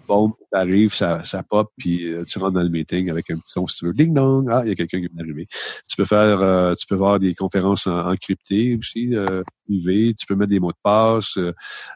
Bon, 0.06 0.34
t'arrives, 0.52 0.92
ça, 0.94 1.22
ça 1.24 1.42
pop, 1.42 1.70
puis 1.78 2.12
euh, 2.12 2.24
tu 2.24 2.38
rentres 2.38 2.52
dans 2.52 2.62
le 2.62 2.68
meeting 2.68 3.08
avec 3.10 3.30
un 3.30 3.36
petit 3.38 3.52
son 3.52 3.66
si 3.66 3.78
tu 3.78 3.86
veux. 3.86 3.94
Ding 3.94 4.12
dong! 4.12 4.48
Ah, 4.50 4.62
il 4.64 4.68
y 4.68 4.72
a 4.72 4.74
quelqu'un 4.74 4.98
qui 4.98 5.06
vient 5.06 5.14
d'arriver. 5.14 5.46
Tu 5.88 5.96
peux 5.96 6.04
faire, 6.04 6.40
euh, 6.40 6.74
tu 6.74 6.86
peux 6.86 6.94
voir 6.94 7.18
des 7.18 7.34
conférences 7.34 7.86
en, 7.86 8.10
encryptées 8.10 8.76
aussi, 8.76 9.14
euh, 9.16 9.42
privées. 9.66 10.14
Tu 10.14 10.26
peux 10.26 10.34
mettre 10.34 10.50
des 10.50 10.60
mots 10.60 10.72
de 10.72 10.76
passe. 10.82 11.36
euh, 11.38 11.52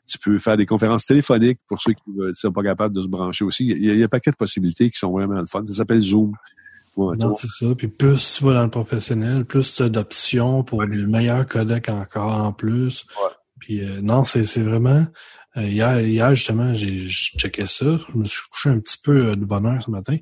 tu 0.07 0.19
peux 0.19 0.39
faire 0.39 0.57
des 0.57 0.67
conférences 0.67 1.05
téléphoniques 1.05 1.61
pour 1.69 1.81
ceux 1.83 1.93
qui 1.93 2.03
ne 2.09 2.33
sont 2.35 2.53
pas 2.53 2.63
capables 2.63 2.95
de 2.95 3.03
se 3.03 3.09
brancher 3.09 3.45
aussi. 3.45 3.67
Il 3.67 3.85
y, 3.85 3.91
a, 3.91 3.93
il 3.93 3.99
y 3.99 4.03
a 4.03 4.07
un 4.07 4.09
paquet 4.09 4.31
de 4.31 4.37
possibilités 4.37 4.91
qui 4.91 4.97
sont 4.99 5.13
vraiment 5.13 5.41
le 5.41 5.47
fun. 5.47 5.65
Ça 5.67 5.75
s'appelle 5.75 6.01
Zoom. 6.01 6.33
Ouais, 6.97 7.17
Non, 7.17 7.33
c'est 7.33 7.47
ça. 7.49 7.75
Puis 7.77 7.89
plus 7.89 8.37
tu 8.39 8.45
vas 8.45 8.55
dans 8.55 8.65
le 8.65 8.71
professionnel, 8.71 9.45
plus 9.45 9.75
tu 9.75 9.83
as 9.83 9.89
d'options 9.89 10.65
pour 10.65 10.83
le 10.83 11.07
meilleur 11.07 11.47
codec 11.47 11.89
encore 11.91 12.35
en 12.35 12.53
plus. 12.53 13.07
Ouais. 13.23 13.31
Puis 13.61 13.85
euh, 13.85 14.01
non, 14.01 14.25
c'est 14.25 14.45
c'est 14.45 14.63
vraiment. 14.63 15.07
Euh, 15.59 15.69
hier, 15.69 16.01
hier, 16.01 16.35
justement, 16.35 16.73
j'ai 16.75 16.97
je 16.99 17.37
checkais 17.39 17.67
ça. 17.67 17.99
Je 18.13 18.17
me 18.17 18.25
suis 18.25 18.43
couché 18.51 18.71
un 18.71 18.79
petit 18.81 18.99
peu 19.03 19.29
euh, 19.29 19.37
de 19.37 19.45
bonne 19.45 19.67
heure 19.67 19.83
ce 19.83 19.91
matin. 19.91 20.17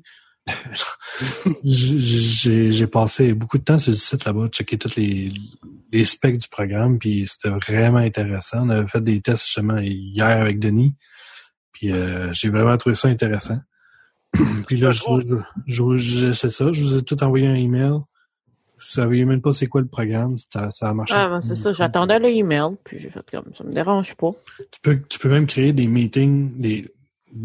J'ai- 1.63 2.87
passé 2.87 3.33
beaucoup 3.33 3.57
de 3.57 3.63
temps 3.63 3.77
sur 3.77 3.91
le 3.91 3.97
site 3.97 4.25
là-bas, 4.25 4.47
checker 4.47 4.77
tous 4.77 4.95
les, 4.95 5.31
les 5.91 6.03
specs 6.05 6.37
du 6.37 6.47
programme, 6.47 6.99
puis 6.99 7.27
c'était 7.27 7.49
vraiment 7.49 7.97
intéressant. 7.97 8.65
On 8.65 8.69
avait 8.69 8.87
fait 8.87 9.01
des 9.03 9.21
tests 9.21 9.45
justement 9.45 9.77
hier 9.79 10.25
avec 10.41 10.59
Denis, 10.59 10.95
puis 11.73 11.91
euh, 11.91 12.31
j'ai 12.33 12.49
vraiment 12.49 12.77
trouvé 12.77 12.95
ça 12.95 13.07
intéressant. 13.09 13.59
puis 14.67 14.77
là, 14.77 14.91
je, 14.91 15.01
je, 15.19 15.35
je, 15.65 15.97
je- 15.97 16.31
c'est 16.31 16.49
ça, 16.49 16.71
je 16.71 16.81
vous 16.81 16.97
ai 16.97 17.03
tout 17.03 17.21
envoyé 17.23 17.47
un 17.47 17.55
email. 17.55 17.93
Vous 18.77 18.85
saviez 18.85 19.25
même 19.25 19.41
pas 19.41 19.51
c'est 19.51 19.67
quoi 19.67 19.81
le 19.81 19.87
programme, 19.87 20.35
ça, 20.53 20.69
ça 20.71 20.89
a 20.89 20.93
marché. 20.93 21.15
Ah, 21.17 21.29
ben, 21.29 21.41
c'est 21.41 21.55
ça. 21.55 21.73
J'attendais 21.73 22.19
le 22.19 22.29
email, 22.29 22.75
puis 22.83 22.99
j'ai 22.99 23.09
fait 23.09 23.27
comme 23.31 23.51
ça 23.53 23.63
me 23.63 23.71
dérange 23.71 24.15
pas. 24.15 24.31
Tu 24.71 24.79
peux, 24.81 24.99
tu 25.09 25.17
peux 25.17 25.29
même 25.29 25.47
créer 25.47 25.73
des 25.73 25.87
meetings, 25.87 26.59
des, 26.59 26.93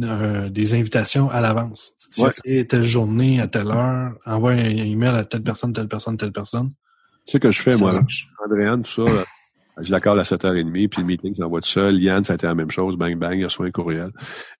euh, 0.02 0.48
des 0.50 0.74
invitations 0.74 1.30
à 1.30 1.40
l'avance. 1.40 1.94
Ouais. 2.18 2.26
OK, 2.28 2.68
telle 2.68 2.82
journée, 2.82 3.40
à 3.40 3.46
telle 3.46 3.68
heure, 3.68 4.12
envoie 4.26 4.52
un 4.52 4.56
email 4.58 5.16
à 5.16 5.24
telle 5.24 5.42
personne, 5.42 5.72
telle 5.72 5.88
personne, 5.88 6.18
telle 6.18 6.32
personne. 6.32 6.72
Tu 7.26 7.32
sais 7.32 7.40
que 7.40 7.50
je 7.50 7.62
fais, 7.62 7.72
Ça 7.72 7.78
moi. 7.78 7.90
Andréane, 8.44 8.82
tout 8.82 8.90
ça, 8.90 9.04
là, 9.04 9.24
je 9.80 9.90
l'accorde 9.90 10.18
à 10.18 10.22
7h30, 10.22 10.88
puis 10.88 11.00
le 11.00 11.06
meeting 11.06 11.34
s'envoie 11.34 11.60
tout 11.60 11.68
seul. 11.68 12.00
Yann, 12.00 12.24
ça 12.24 12.34
a 12.34 12.36
été 12.36 12.46
la 12.46 12.54
même 12.54 12.70
chose. 12.70 12.96
Bang, 12.96 13.16
bang, 13.16 13.38
il 13.38 13.44
reçoit 13.44 13.66
un 13.66 13.70
courriel. 13.70 14.10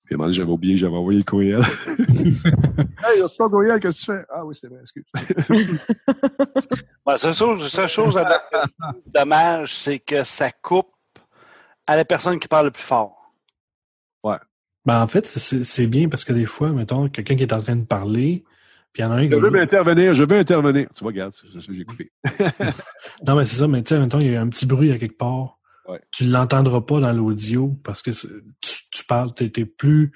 Puis 0.05 0.17
à 0.19 0.25
un 0.25 0.31
j'avais 0.31 0.51
oublié 0.51 0.75
que 0.75 0.81
j'avais 0.81 0.97
envoyé 0.97 1.19
le 1.19 1.25
courriel. 1.25 1.61
hey, 1.99 3.19
il 3.19 3.23
reçu 3.23 3.37
ton 3.37 3.49
courriel, 3.49 3.79
qu'est-ce 3.81 4.07
que 4.07 4.13
tu 4.13 4.19
fais? 4.19 4.27
Ah 4.31 4.45
oui, 4.45 4.55
c'est 4.59 4.69
vrai, 4.69 4.81
excuse. 4.81 5.05
Ouais, 7.05 7.15
c'est 7.17 7.33
chose, 7.33 7.69
c'est 7.69 7.89
chose 7.89 8.17
à 8.17 8.43
dommage, 9.07 9.75
c'est 9.77 9.99
que 9.99 10.23
ça 10.23 10.53
coupe 10.53 10.93
à 11.85 11.97
la 11.97 12.05
personne 12.05 12.39
qui 12.39 12.47
parle 12.47 12.67
le 12.67 12.71
plus 12.71 12.85
fort. 12.85 13.23
Ben, 14.85 15.01
en 15.01 15.07
fait, 15.07 15.27
c'est 15.27 15.65
c'est 15.65 15.87
bien 15.87 16.09
parce 16.09 16.25
que 16.25 16.33
des 16.33 16.47
fois, 16.47 16.71
mettons, 16.71 17.09
quelqu'un 17.09 17.37
qui 17.37 17.43
est 17.43 17.53
en 17.53 17.61
train 17.61 17.77
de 17.77 17.85
parler, 17.85 18.45
puis 18.93 19.02
il 19.02 19.06
y 19.06 19.09
en 19.09 19.12
a 19.12 19.14
un 19.16 19.27
qui 19.27 19.32
Je 19.32 19.36
veux 19.39 19.51
m'intervenir, 19.51 20.14
je 20.14 20.24
veux 20.24 20.39
intervenir. 20.39 20.86
Tu 20.94 21.01
vois, 21.05 21.12
regarde, 21.12 21.32
c'est 21.32 21.60
ça 21.60 21.66
que 21.66 21.73
j'ai 21.74 21.85
coupé. 21.85 22.10
Non, 23.27 23.36
mais 23.36 23.44
c'est 23.44 23.56
ça, 23.56 23.69
mais 23.69 23.82
tu 23.82 23.94
sais, 23.94 24.01
mettons, 24.01 24.20
il 24.20 24.32
y 24.32 24.36
a 24.36 24.40
un 24.40 24.48
petit 24.48 24.66
bruit 24.66 24.90
à 24.93 24.98
quelque 24.98 25.16
part. 25.16 25.59
Ouais. 25.89 26.01
Tu 26.12 26.24
l'entendras 26.24 26.81
pas 26.81 27.01
dans 27.01 27.12
l'audio 27.12 27.77
parce 27.85 28.02
que 28.02 28.10
tu, 28.10 28.73
tu 28.90 29.05
parles, 29.05 29.32
t'es 29.35 29.51
es 29.56 29.64
plus 29.64 30.12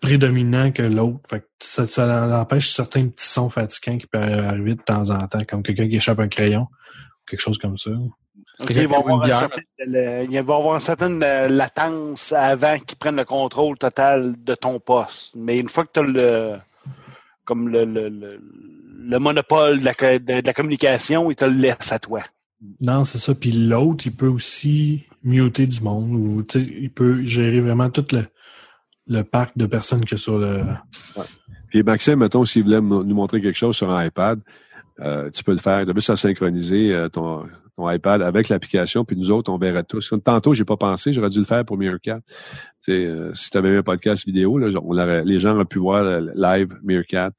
prédominant 0.00 0.70
que 0.72 0.82
l'autre. 0.82 1.20
Fait 1.28 1.40
que 1.40 1.46
ça, 1.60 1.86
ça 1.86 2.40
empêche 2.40 2.70
certains 2.70 3.08
petits 3.08 3.26
sons 3.26 3.50
fatigants 3.50 3.98
qui 3.98 4.06
peuvent 4.06 4.22
arriver 4.46 4.74
de 4.74 4.82
temps 4.82 5.10
en 5.10 5.26
temps, 5.28 5.44
comme 5.48 5.62
quelqu'un 5.62 5.88
qui 5.88 5.96
échappe 5.96 6.20
un 6.20 6.28
crayon, 6.28 6.62
ou 6.62 7.24
quelque 7.28 7.40
chose 7.40 7.58
comme 7.58 7.76
ça. 7.78 7.90
Il 8.68 8.86
va 8.88 8.98
avoir 8.98 9.24
une 9.26 9.32
certaine, 9.32 9.64
le- 9.78 10.24
il 10.30 10.42
va 10.42 10.56
avoir 10.56 10.74
une 10.74 10.80
certaine 10.80 11.22
euh, 11.22 11.48
latence 11.48 12.32
avant 12.32 12.78
qu'ils 12.78 12.98
prennent 12.98 13.16
le 13.16 13.24
contrôle 13.24 13.78
total 13.78 14.34
de 14.42 14.54
ton 14.54 14.78
poste. 14.80 15.32
Mais 15.34 15.58
une 15.58 15.68
fois 15.70 15.84
que 15.84 15.90
tu 15.94 16.00
as 16.00 16.02
le 16.02 16.56
comme 17.50 17.68
le, 17.68 17.84
le, 17.84 18.08
le, 18.08 18.40
le 19.00 19.18
monopole 19.18 19.80
de 19.80 19.84
la, 19.84 20.18
de, 20.20 20.40
de 20.40 20.46
la 20.46 20.52
communication, 20.52 21.32
il 21.32 21.34
te 21.34 21.44
le 21.44 21.56
laisse 21.56 21.90
à 21.90 21.98
toi. 21.98 22.22
Non, 22.80 23.04
c'est 23.04 23.18
ça. 23.18 23.34
Puis 23.34 23.50
l'autre, 23.50 24.06
il 24.06 24.12
peut 24.12 24.28
aussi 24.28 25.02
muter 25.24 25.66
du 25.66 25.80
monde 25.80 26.12
ou 26.12 26.44
tu 26.44 26.60
sais, 26.60 26.72
il 26.80 26.90
peut 26.90 27.24
gérer 27.24 27.60
vraiment 27.60 27.90
tout 27.90 28.06
le, 28.12 28.26
le 29.08 29.24
parc 29.24 29.58
de 29.58 29.66
personnes 29.66 30.04
que 30.04 30.16
sur 30.16 30.38
le. 30.38 30.62
Puis 31.70 31.82
Maxime, 31.82 32.20
mettons, 32.20 32.44
s'il 32.44 32.62
voulait 32.62 32.80
nous 32.80 33.14
montrer 33.14 33.40
quelque 33.40 33.58
chose 33.58 33.76
sur 33.76 33.90
un 33.90 34.04
iPad, 34.04 34.38
euh, 35.00 35.28
tu 35.30 35.42
peux 35.42 35.52
le 35.52 35.58
faire. 35.58 35.84
Tu 35.84 35.90
as 35.90 35.94
juste 35.94 36.10
à 36.10 36.16
synchroniser 36.16 36.94
euh, 36.94 37.08
ton, 37.08 37.48
ton 37.74 37.90
iPad 37.90 38.22
avec 38.22 38.48
l'application, 38.48 39.04
puis 39.04 39.16
nous 39.16 39.30
autres, 39.30 39.50
on 39.52 39.58
verrait 39.58 39.84
tous. 39.84 40.12
Tantôt, 40.24 40.52
j'ai 40.54 40.64
pas 40.64 40.76
pensé, 40.76 41.12
j'aurais 41.12 41.28
dû 41.30 41.38
le 41.38 41.44
faire 41.44 41.64
pour 41.64 41.76
Meerkat. 41.78 42.20
Tu 42.20 42.92
sais, 42.92 43.04
euh, 43.06 43.32
si 43.34 43.50
tu 43.50 43.58
avais 43.58 43.76
un 43.76 43.82
podcast 43.82 44.24
vidéo, 44.24 44.58
là, 44.58 44.68
on 44.82 44.92
aurait- 44.96 45.24
les 45.24 45.38
gens 45.40 45.54
auraient 45.54 45.64
pu 45.64 45.78
voir 45.78 46.02
le 46.02 46.32
live 46.34 46.68
Meerkat, 46.82 47.30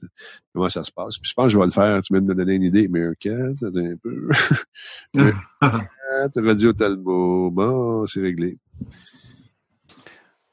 comment 0.53 0.69
ça 0.69 0.83
se 0.83 0.91
passe? 0.91 1.17
Puis 1.17 1.29
je 1.29 1.33
pense 1.33 1.45
que 1.45 1.51
je 1.51 1.57
vais 1.59 1.65
le 1.65 1.71
faire. 1.71 2.01
Tu 2.01 2.13
viens 2.13 2.21
de 2.21 2.27
me 2.27 2.35
donner 2.35 2.55
une 2.55 2.63
idée. 2.63 2.87
Meerkat, 2.87 3.53
un 3.63 3.95
peu. 4.01 4.29
Meerkat, 5.13 6.31
Radio 6.35 6.73
Talbot. 6.73 7.51
Bon, 7.51 8.05
c'est 8.05 8.21
réglé. 8.21 8.57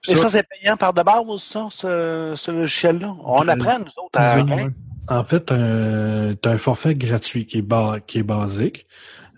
Et 0.09 0.14
Ça, 0.16 0.28
c'est 0.28 0.44
payant 0.48 0.76
par 0.76 0.94
de 0.94 1.02
base, 1.02 1.42
ça, 1.42 1.68
ce, 1.70 2.32
ce 2.36 2.50
logiciel-là? 2.50 3.14
On 3.24 3.46
Euh, 3.46 3.48
apprend, 3.52 3.78
nous 3.80 3.84
autres, 4.05 4.18
à 4.18 4.38
hein? 4.38 4.70
En 5.10 5.24
fait, 5.24 5.46
tu 5.46 5.52
as 5.52 6.50
un 6.52 6.59
forfait 6.59 6.94
gratuit 6.94 7.46
qui 7.46 7.59
est, 7.59 7.62
ba- 7.62 7.98
qui 8.06 8.18
est 8.18 8.22
basique. 8.22 8.86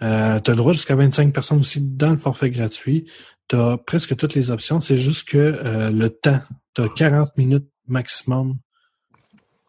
Euh, 0.02 0.40
tu 0.40 0.50
as 0.50 0.54
le 0.54 0.56
droit 0.56 0.72
jusqu'à 0.72 0.94
25 0.94 1.32
personnes 1.32 1.60
aussi 1.60 1.80
dans 1.80 2.10
le 2.10 2.16
forfait 2.16 2.50
gratuit. 2.50 3.10
Tu 3.48 3.56
as 3.56 3.76
presque 3.76 4.16
toutes 4.16 4.34
les 4.34 4.50
options. 4.50 4.80
C'est 4.80 4.96
juste 4.96 5.28
que 5.28 5.38
euh, 5.38 5.90
le 5.90 6.10
temps, 6.10 6.40
tu 6.74 6.82
as 6.82 6.88
40 6.88 7.36
minutes 7.36 7.68
maximum 7.86 8.56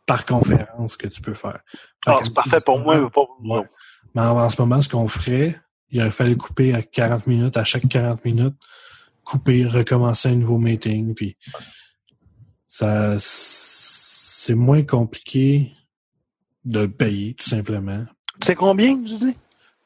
par 0.06 0.26
conférence 0.26 0.98
que 0.98 1.08
tu 1.08 1.22
peux 1.22 1.34
faire. 1.34 1.60
Ah, 2.06 2.20
c'est 2.24 2.34
parfait 2.34 2.60
pour 2.66 2.80
moi, 2.80 2.96
mais 3.00 3.10
pas 3.10 3.26
pour 3.26 3.38
autres. 3.50 3.70
Mais 4.14 4.22
en, 4.22 4.38
en 4.38 4.50
ce 4.50 4.62
moment, 4.62 4.82
ce 4.82 4.90
qu'on 4.90 5.08
ferait, 5.08 5.60
il 5.90 6.02
aurait 6.02 6.12
fallu 6.12 6.38
couper 6.38 6.74
à 6.74 6.82
40 6.82 7.28
minutes, 7.28 7.58
à 7.58 7.64
chaque 7.64 7.88
40 7.88 8.24
minutes, 8.26 8.56
couper, 9.24 9.66
recommencer 9.66 10.30
un 10.30 10.36
nouveau 10.36 10.58
meeting, 10.58 11.14
puis 11.14 11.38
ça, 12.68 13.18
c'est 13.20 14.56
moins 14.56 14.84
compliqué 14.84 15.72
de 16.64 16.86
payer, 16.86 17.34
tout 17.36 17.48
simplement. 17.48 18.06
Tu 18.40 18.48
sais 18.48 18.56
combien, 18.56 18.96
vous 18.96 19.04
dites? 19.04 19.38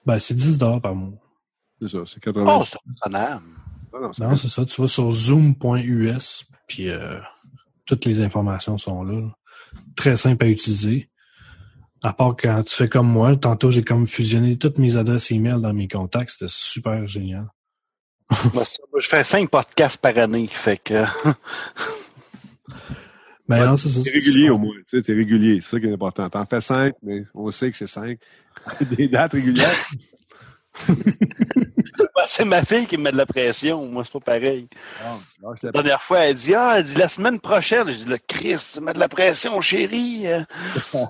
Ben, 0.05 0.19
c'est 0.19 0.33
10 0.33 0.57
dollars 0.57 0.81
par 0.81 0.95
mois. 0.95 1.17
c'est 1.81 1.89
ça, 1.89 1.99
c'est 2.05 2.19
80. 2.21 2.45
Oh, 2.47 2.63
c'est 2.65 2.77
raisonnable. 2.85 3.43
Non, 3.93 4.01
non, 4.01 4.13
c'est 4.13 4.23
Non, 4.23 4.35
c'est 4.35 4.47
ça. 4.47 4.65
Tu 4.65 4.81
vas 4.81 4.87
sur 4.87 5.11
zoom.us, 5.11 6.45
puis 6.67 6.89
euh, 6.89 7.19
toutes 7.85 8.05
les 8.05 8.21
informations 8.21 8.77
sont 8.77 9.03
là, 9.03 9.19
là. 9.19 9.35
Très 9.95 10.15
simple 10.15 10.45
à 10.45 10.47
utiliser. 10.47 11.09
À 12.01 12.13
part 12.13 12.35
quand 12.37 12.63
tu 12.63 12.75
fais 12.75 12.87
comme 12.87 13.09
moi, 13.09 13.35
tantôt 13.35 13.71
j'ai 13.71 13.83
comme 13.83 14.05
fusionné 14.05 14.57
toutes 14.57 14.77
mes 14.77 14.95
adresses 14.95 15.31
email 15.31 15.59
dans 15.59 15.73
mes 15.73 15.87
contacts, 15.87 16.31
c'était 16.31 16.51
super 16.51 17.07
génial. 17.07 17.47
Moi, 18.53 18.65
ça, 18.65 18.83
moi, 18.91 19.01
je 19.01 19.07
fais 19.07 19.23
cinq 19.23 19.49
podcasts 19.49 20.01
par 20.01 20.17
année, 20.17 20.47
fait 20.47 20.77
que... 20.77 21.03
Ben 23.47 23.59
Ouais, 23.59 23.65
non, 23.67 23.77
c'est. 23.77 24.01
T'es 24.01 24.11
régulier 24.11 24.49
au 24.49 24.57
moins, 24.57 24.75
tu 24.87 24.97
sais, 24.97 25.01
t'es 25.01 25.13
régulier, 25.13 25.61
c'est 25.61 25.71
ça 25.71 25.79
qui 25.79 25.87
est 25.87 25.93
important. 25.93 26.29
T'en 26.29 26.45
fais 26.45 26.61
cinq, 26.61 26.95
mais 27.03 27.23
on 27.33 27.51
sait 27.51 27.71
que 27.71 27.77
c'est 27.77 27.87
cinq. 27.87 28.19
Des 28.97 29.07
dates 29.07 29.33
régulières. 29.33 29.75
C'est 32.27 32.45
ma 32.45 32.63
fille 32.63 32.87
qui 32.87 32.97
me 32.97 33.03
met 33.03 33.11
de 33.11 33.17
la 33.17 33.25
pression. 33.25 33.85
Moi, 33.85 34.03
c'est 34.03 34.13
pas 34.13 34.19
pareil. 34.19 34.67
Ah, 35.03 35.17
la 35.61 35.71
dernière 35.71 36.01
fois, 36.01 36.19
elle 36.19 36.35
dit, 36.35 36.55
ah, 36.55 36.75
elle 36.77 36.83
dit 36.83 36.95
la 36.95 37.07
semaine 37.07 37.39
prochaine. 37.39 37.91
Je 37.91 37.99
dis, 37.99 38.05
le 38.05 38.17
Christ, 38.17 38.71
tu 38.73 38.81
mets 38.81 38.93
de 38.93 38.99
la 38.99 39.07
pression, 39.07 39.59
chérie. 39.61 40.25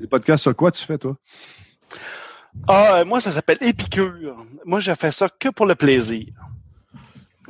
Les 0.00 0.06
podcasts 0.08 0.42
sur 0.42 0.56
quoi 0.56 0.72
tu 0.72 0.84
fais, 0.84 0.98
toi? 0.98 1.16
Ah, 2.66 2.98
euh, 2.98 3.04
moi, 3.04 3.20
ça 3.20 3.30
s'appelle 3.30 3.58
Épicure. 3.60 4.44
Moi, 4.64 4.80
je 4.80 4.92
fais 4.94 5.12
ça 5.12 5.28
que 5.28 5.48
pour 5.48 5.66
le 5.66 5.74
plaisir. 5.74 6.26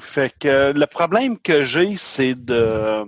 Fait 0.01 0.33
que 0.39 0.49
euh, 0.49 0.73
le 0.73 0.87
problème 0.87 1.39
que 1.39 1.63
j'ai, 1.63 1.97
c'est 1.97 2.35
de 2.35 3.05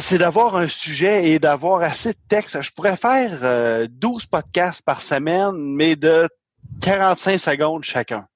c'est 0.00 0.18
d'avoir 0.18 0.56
un 0.56 0.68
sujet 0.68 1.30
et 1.30 1.38
d'avoir 1.38 1.82
assez 1.82 2.12
de 2.12 2.18
texte. 2.28 2.60
Je 2.60 2.72
pourrais 2.72 2.96
faire 2.96 3.38
euh, 3.42 3.86
12 3.90 4.26
podcasts 4.26 4.84
par 4.84 5.00
semaine, 5.00 5.52
mais 5.54 5.96
de 5.96 6.28
45 6.82 7.38
secondes 7.38 7.84
chacun. 7.84 8.26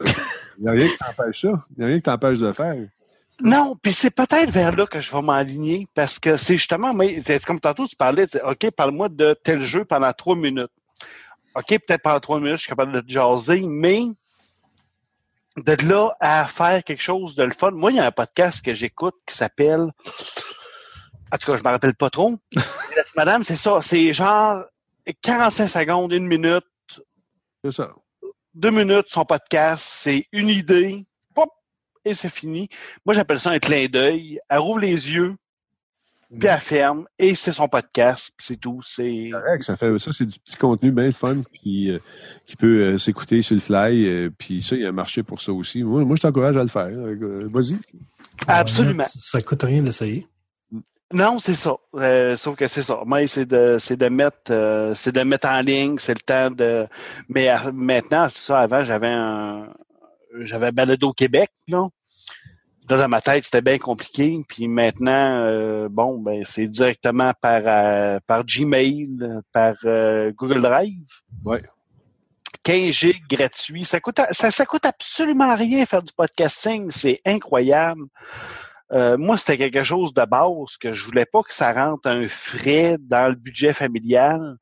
Il 0.58 0.64
n'y 0.64 0.68
a 0.68 0.72
rien 0.72 0.88
qui 0.88 0.98
t'empêche 0.98 1.40
ça. 1.42 1.64
Il 1.70 1.78
n'y 1.78 1.84
a 1.84 1.86
rien 1.86 1.96
qui 1.96 2.02
t'empêche 2.02 2.38
de 2.38 2.46
le 2.46 2.52
faire. 2.52 2.76
Non, 3.40 3.76
puis 3.80 3.92
c'est 3.92 4.10
peut-être 4.10 4.50
vers 4.50 4.76
là 4.76 4.86
que 4.86 5.00
je 5.00 5.10
vais 5.10 5.22
m'aligner 5.22 5.88
parce 5.94 6.18
que 6.18 6.36
c'est 6.36 6.56
justement, 6.56 6.94
mais 6.94 7.20
c'est 7.24 7.44
comme 7.44 7.58
tantôt 7.58 7.88
tu 7.88 7.96
parlais, 7.96 8.26
OK, 8.44 8.70
parle-moi 8.70 9.08
de 9.08 9.34
tel 9.42 9.64
jeu 9.64 9.84
pendant 9.84 10.12
trois 10.12 10.36
minutes. 10.36 10.70
OK, 11.56 11.66
peut-être 11.68 12.02
pendant 12.02 12.20
trois 12.20 12.38
minutes, 12.38 12.56
je 12.56 12.62
suis 12.62 12.68
capable 12.68 12.92
de 12.92 13.00
te 13.00 13.10
jaser, 13.10 13.62
mais 13.66 14.04
de 15.56 15.88
là 15.88 16.16
à 16.20 16.46
faire 16.46 16.82
quelque 16.84 17.02
chose 17.02 17.34
de 17.34 17.42
le 17.44 17.52
fun. 17.52 17.70
Moi, 17.72 17.90
il 17.92 17.96
y 17.96 18.00
a 18.00 18.06
un 18.06 18.12
podcast 18.12 18.64
que 18.64 18.74
j'écoute 18.74 19.14
qui 19.26 19.34
s'appelle, 19.34 19.90
en 21.30 21.38
tout 21.38 21.50
cas, 21.50 21.56
je 21.56 21.62
me 21.62 21.68
rappelle 21.68 21.94
pas 21.94 22.10
trop. 22.10 22.38
Madame, 23.16 23.44
c'est 23.44 23.56
ça, 23.56 23.80
c'est 23.82 24.12
genre 24.12 24.64
45 25.22 25.66
secondes, 25.66 26.12
une 26.12 26.26
minute, 26.26 26.64
C'est 27.64 27.72
ça. 27.72 27.88
deux 28.54 28.70
minutes, 28.70 29.06
son 29.08 29.24
podcast, 29.24 29.84
c'est 29.86 30.26
une 30.32 30.48
idée, 30.48 31.04
pop, 31.34 31.50
et 32.04 32.14
c'est 32.14 32.28
fini. 32.30 32.68
Moi, 33.04 33.14
j'appelle 33.14 33.40
ça 33.40 33.50
un 33.50 33.58
clin 33.58 33.86
d'œil. 33.88 34.40
Elle 34.48 34.58
rouvre 34.58 34.80
les 34.80 34.90
yeux, 35.10 35.36
puis 36.38 36.48
elle 36.48 36.60
ferme, 36.60 37.06
et 37.18 37.34
c'est 37.34 37.52
son 37.52 37.68
podcast, 37.68 38.32
puis 38.36 38.46
c'est 38.46 38.56
tout. 38.56 38.80
C'est 38.84 39.30
Correct, 39.32 39.62
ça 39.62 39.76
fait 39.76 39.98
ça, 39.98 40.12
c'est 40.12 40.26
du 40.26 40.38
petit 40.38 40.56
contenu 40.56 40.90
bien 40.90 41.06
le 41.06 41.12
fun 41.12 41.42
qui, 41.62 41.90
euh, 41.90 41.98
qui 42.46 42.56
peut 42.56 42.82
euh, 42.94 42.98
s'écouter 42.98 43.42
sur 43.42 43.54
le 43.54 43.60
fly. 43.60 44.06
euh, 44.08 44.30
puis 44.36 44.62
ça, 44.62 44.74
il 44.76 44.82
y 44.82 44.86
a 44.86 44.88
un 44.88 44.92
marché 44.92 45.22
pour 45.22 45.40
ça 45.40 45.52
aussi. 45.52 45.82
Moi, 45.82 46.04
moi 46.04 46.16
je 46.16 46.22
t'encourage 46.22 46.56
à 46.56 46.62
le 46.62 46.68
faire. 46.68 46.90
Euh, 46.94 47.48
Vas-y. 47.52 47.76
absolument. 48.46 49.02
Ça, 49.04 49.18
ça 49.38 49.42
coûte 49.42 49.62
rien 49.62 49.82
d'essayer. 49.82 50.26
Non, 51.14 51.38
c'est 51.38 51.54
ça. 51.54 51.74
Euh, 51.96 52.36
sauf 52.36 52.56
que 52.56 52.66
c'est 52.66 52.82
ça. 52.82 53.00
Mais 53.06 53.26
c'est 53.26 53.44
de 53.44 53.76
c'est 53.78 53.98
de 53.98 54.08
mettre 54.08 54.50
euh, 54.50 54.94
c'est 54.94 55.12
de 55.12 55.20
mettre 55.22 55.46
en 55.46 55.60
ligne, 55.60 55.98
c'est 55.98 56.14
le 56.14 56.20
temps 56.20 56.50
de 56.50 56.86
mais 57.28 57.48
à- 57.48 57.70
maintenant, 57.70 58.28
c'est 58.30 58.46
ça, 58.46 58.60
avant 58.60 58.82
j'avais 58.82 59.10
un 59.10 59.68
j'avais 60.40 60.72
Balado 60.72 61.12
Québec, 61.12 61.50
là. 61.68 61.86
Là, 62.88 62.96
dans 62.98 63.08
ma 63.08 63.20
tête, 63.20 63.44
c'était 63.44 63.62
bien 63.62 63.78
compliqué. 63.78 64.44
Puis 64.48 64.68
maintenant, 64.68 65.44
euh, 65.44 65.88
bon, 65.88 66.18
ben 66.18 66.42
c'est 66.44 66.66
directement 66.66 67.32
par 67.40 67.62
euh, 67.64 68.18
par 68.26 68.44
Gmail, 68.44 69.08
par 69.52 69.74
euh, 69.84 70.32
Google 70.32 70.60
Drive. 70.60 70.98
Ouais. 71.44 71.60
15 72.64 72.92
gigs 72.92 73.26
gratuit. 73.28 73.84
Ça 73.84 74.00
coûte 74.00 74.20
ça, 74.32 74.50
ça 74.50 74.66
coûte 74.66 74.84
absolument 74.84 75.54
rien 75.54 75.86
faire 75.86 76.02
du 76.02 76.12
podcasting. 76.12 76.90
C'est 76.90 77.20
incroyable. 77.24 78.02
Euh, 78.92 79.16
moi, 79.16 79.38
c'était 79.38 79.56
quelque 79.56 79.82
chose 79.82 80.12
de 80.12 80.24
base 80.24 80.76
que 80.78 80.92
je 80.92 81.04
voulais 81.04 81.24
pas 81.24 81.42
que 81.42 81.54
ça 81.54 81.72
rentre 81.72 82.08
un 82.08 82.28
frais 82.28 82.98
dans 83.00 83.28
le 83.28 83.34
budget 83.34 83.72
familial. 83.72 84.56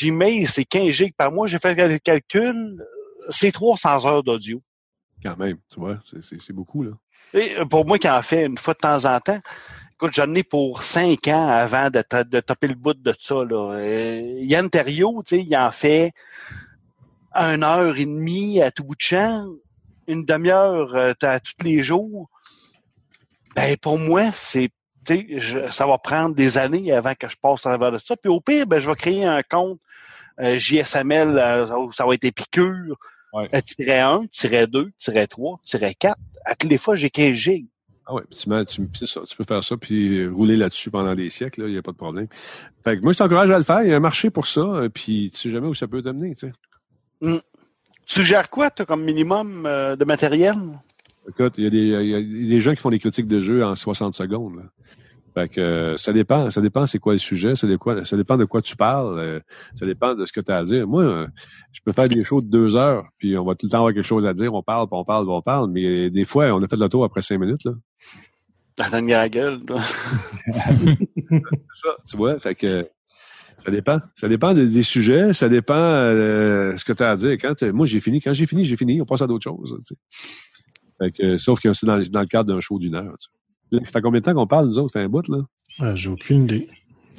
Gmail, 0.00 0.46
c'est 0.46 0.64
15 0.64 0.88
gigs 0.88 1.14
par 1.16 1.30
mois. 1.30 1.46
J'ai 1.46 1.58
fait 1.58 1.74
le 1.74 1.98
calcul. 1.98 2.84
C'est 3.28 3.52
300 3.52 4.06
heures 4.06 4.24
d'audio. 4.24 4.60
Quand 5.22 5.36
même, 5.38 5.56
tu 5.72 5.78
vois, 5.80 5.98
c'est- 6.04 6.52
beaucoup, 6.52 6.82
là. 6.82 6.90
Et 7.34 7.56
euh, 7.58 7.64
pour 7.64 7.86
moi 7.86 7.98
qui 7.98 8.08
en 8.08 8.22
fait 8.22 8.46
une 8.46 8.58
fois 8.58 8.74
de 8.74 8.80
temps 8.80 9.04
en 9.04 9.20
temps, 9.20 9.40
écoute, 9.92 10.12
j'en 10.14 10.34
ai 10.34 10.42
pour 10.42 10.82
cinq 10.82 11.28
ans 11.28 11.48
avant 11.48 11.90
de, 11.90 12.02
ta- 12.02 12.24
de 12.24 12.40
taper 12.40 12.66
le 12.68 12.74
bout 12.74 12.94
de 12.94 13.14
ça. 13.18 13.36
Là. 13.44 13.74
Euh, 13.74 14.38
Yann 14.40 14.68
Terriot, 14.68 15.22
tu 15.24 15.36
sais, 15.36 15.42
il 15.44 15.56
en 15.56 15.70
fait 15.70 16.12
une 17.34 17.62
heure 17.62 17.96
et 17.96 18.04
demie 18.04 18.60
à 18.60 18.70
tout 18.70 18.84
bout 18.84 18.96
de 18.96 19.00
champ, 19.00 19.46
une 20.08 20.24
demi-heure 20.24 20.94
euh, 20.94 21.14
à 21.22 21.40
tous 21.40 21.54
les 21.64 21.82
jours. 21.82 22.28
Ben 23.54 23.76
pour 23.76 23.98
moi, 23.98 24.30
c'est 24.32 24.70
ça 25.70 25.86
va 25.86 25.98
prendre 25.98 26.34
des 26.34 26.58
années 26.58 26.92
avant 26.92 27.14
que 27.16 27.28
je 27.28 27.36
passe 27.36 27.66
à 27.66 27.70
travers 27.70 27.90
de 27.90 27.98
ça. 27.98 28.16
Puis 28.16 28.30
au 28.30 28.40
pire, 28.40 28.66
ben, 28.68 28.78
je 28.78 28.88
vais 28.88 28.94
créer 28.94 29.24
un 29.24 29.42
compte 29.42 29.80
JSML, 30.38 31.38
euh, 31.38 31.90
ça 31.92 32.06
va 32.06 32.14
être 32.14 32.24
épicure. 32.24 32.96
Ouais. 33.32 33.48
Euh, 33.54 33.60
tiret 33.60 34.00
1, 34.00 34.26
tiret 34.30 34.66
2, 34.66 34.90
tiret 34.98 35.26
3, 35.26 35.60
tiret 35.64 35.94
4. 35.94 36.18
À 36.44 36.54
toutes 36.54 36.70
les 36.70 36.78
fois, 36.78 36.96
j'ai 36.96 37.10
15 37.10 37.34
gigs. 37.34 37.66
Ah 38.04 38.14
ouais, 38.14 38.22
tu, 38.30 39.06
ça, 39.06 39.20
tu 39.26 39.36
peux 39.36 39.44
faire 39.44 39.62
ça 39.62 39.76
puis 39.76 40.26
rouler 40.26 40.56
là-dessus 40.56 40.90
pendant 40.90 41.14
des 41.14 41.30
siècles, 41.30 41.62
il 41.66 41.72
n'y 41.72 41.78
a 41.78 41.82
pas 41.82 41.92
de 41.92 41.96
problème. 41.96 42.26
Fait 42.82 42.96
que 42.98 43.02
moi, 43.02 43.12
je 43.12 43.18
t'encourage 43.18 43.48
à 43.50 43.58
le 43.58 43.64
faire. 43.64 43.82
Il 43.84 43.90
y 43.90 43.92
a 43.92 43.96
un 43.96 44.00
marché 44.00 44.30
pour 44.30 44.46
ça, 44.46 44.60
euh, 44.60 44.88
puis 44.88 45.30
tu 45.32 45.38
sais 45.38 45.50
jamais 45.50 45.68
où 45.68 45.74
ça 45.74 45.86
peut 45.86 46.02
t'amener, 46.02 46.34
tu 46.34 46.48
sais. 46.48 46.52
Tu 47.20 48.14
suggères 48.14 48.50
quoi, 48.50 48.70
toi, 48.70 48.84
comme 48.84 49.04
minimum 49.04 49.66
euh, 49.66 49.94
de 49.94 50.04
matériel? 50.04 50.56
Écoute, 51.28 51.54
il 51.56 51.64
y, 51.64 51.66
a 51.68 51.70
des, 51.70 51.78
il 51.78 52.08
y 52.08 52.14
a 52.16 52.20
des 52.50 52.60
gens 52.60 52.74
qui 52.74 52.80
font 52.80 52.90
des 52.90 52.98
critiques 52.98 53.28
de 53.28 53.38
jeu 53.38 53.64
en 53.64 53.76
60 53.76 54.14
secondes. 54.14 54.56
Là. 54.56 54.62
Fait 55.34 55.48
que 55.48 55.60
euh, 55.60 55.96
ça 55.96 56.12
dépend, 56.12 56.50
ça 56.50 56.60
dépend 56.60 56.86
c'est 56.86 56.98
quoi 56.98 57.14
le 57.14 57.18
sujet, 57.18 57.54
ça 57.56 57.66
dépend, 57.66 58.04
ça 58.04 58.16
dépend 58.16 58.36
de 58.36 58.44
quoi 58.44 58.60
tu 58.60 58.76
parles, 58.76 59.18
euh, 59.18 59.40
ça 59.74 59.86
dépend 59.86 60.14
de 60.14 60.26
ce 60.26 60.32
que 60.32 60.40
tu 60.40 60.52
as 60.52 60.58
à 60.58 60.64
dire. 60.64 60.86
Moi, 60.86 61.04
euh, 61.04 61.26
je 61.72 61.80
peux 61.82 61.92
faire 61.92 62.08
des 62.08 62.22
shows 62.22 62.42
de 62.42 62.48
deux 62.48 62.76
heures, 62.76 63.06
puis 63.18 63.38
on 63.38 63.44
va 63.44 63.54
tout 63.54 63.66
le 63.66 63.70
temps 63.70 63.78
avoir 63.78 63.94
quelque 63.94 64.04
chose 64.04 64.26
à 64.26 64.34
dire, 64.34 64.52
on 64.52 64.62
parle, 64.62 64.88
puis 64.88 64.98
on 64.98 65.04
parle, 65.04 65.24
puis 65.24 65.34
on 65.34 65.40
parle, 65.40 65.70
mais 65.70 66.10
des 66.10 66.24
fois, 66.24 66.52
on 66.52 66.62
a 66.62 66.68
fait 66.68 66.76
le 66.76 66.88
tour 66.88 67.04
après 67.04 67.22
cinq 67.22 67.38
minutes, 67.38 67.64
là. 67.64 67.72
Dans 68.76 69.04
la 69.06 69.28
gueule, 69.28 69.60
là. 69.68 69.82
C'est 71.30 71.42
ça, 71.72 71.96
tu 72.08 72.16
vois, 72.16 72.38
fait 72.38 72.54
que 72.54 72.86
ça 73.64 73.70
dépend. 73.70 74.00
Ça 74.14 74.28
dépend 74.28 74.54
des, 74.54 74.66
des 74.66 74.82
sujets, 74.82 75.32
ça 75.32 75.48
dépend 75.48 75.74
euh, 75.76 76.76
ce 76.76 76.84
que 76.84 76.92
tu 76.92 77.02
as 77.02 77.10
à 77.10 77.16
dire. 77.16 77.38
Quand 77.40 77.62
moi 77.72 77.86
j'ai 77.86 78.00
fini, 78.00 78.20
quand 78.20 78.32
j'ai 78.32 78.46
fini, 78.46 78.64
j'ai 78.64 78.76
fini, 78.76 79.00
on 79.00 79.06
passe 79.06 79.22
à 79.22 79.26
d'autres 79.26 79.44
choses. 79.44 79.78
tu 79.86 79.94
sais. 79.94 80.00
Fait 80.98 81.12
que, 81.12 81.38
sauf 81.38 81.60
que 81.60 81.72
c'est 81.72 81.86
dans, 81.86 82.00
dans 82.00 82.20
le 82.20 82.26
cadre 82.26 82.52
d'un 82.52 82.60
show 82.60 82.78
d'une 82.78 82.94
heure. 82.94 83.14
tu 83.18 83.24
sais. 83.24 83.41
Là, 83.72 83.80
Ça 83.84 83.90
fait 83.90 84.02
combien 84.02 84.20
de 84.20 84.24
temps 84.24 84.34
qu'on 84.34 84.46
parle, 84.46 84.68
nous 84.68 84.78
autres? 84.78 84.92
Ça 84.92 85.00
fait 85.00 85.06
un 85.06 85.08
bout, 85.08 85.26
là? 85.28 85.38
Euh, 85.80 85.96
J'ai 85.96 86.10
aucune 86.10 86.44
idée. 86.44 86.68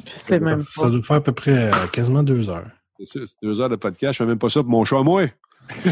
Je 0.06 0.20
sais 0.20 0.40
même 0.40 0.62
Ça 0.64 0.90
doit 0.90 1.02
faire 1.02 1.18
à 1.18 1.22
peu 1.22 1.32
près 1.32 1.70
euh, 1.74 1.88
quasiment 1.92 2.24
deux 2.24 2.50
heures. 2.50 2.68
C'est 3.00 3.06
sûr, 3.06 3.28
c'est 3.28 3.38
deux 3.42 3.60
heures 3.60 3.70
de 3.70 3.76
podcast. 3.76 4.14
Je 4.14 4.18
fais 4.20 4.26
même 4.28 4.38
pas 4.38 4.50
ça 4.50 4.62
pour 4.62 4.70
mon 4.70 4.84
à 4.84 5.04
moi. 5.04 5.24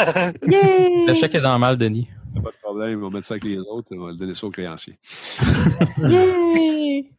Yay! 0.00 1.06
Le 1.06 1.14
chèque 1.14 1.34
est 1.34 1.40
dans 1.40 1.52
le 1.52 1.58
mal, 1.58 1.76
Denis. 1.76 2.08
Pas 2.34 2.50
de 2.50 2.56
problème. 2.62 3.00
On 3.04 3.08
va 3.08 3.16
mettre 3.16 3.26
ça 3.26 3.34
avec 3.34 3.44
les 3.44 3.58
autres. 3.58 3.88
On 3.92 4.04
va 4.06 4.10
le 4.12 4.16
donner 4.16 4.34
ça 4.34 4.46
aux 4.46 4.50
créanciers. 4.50 4.98
Yay! 5.98 7.10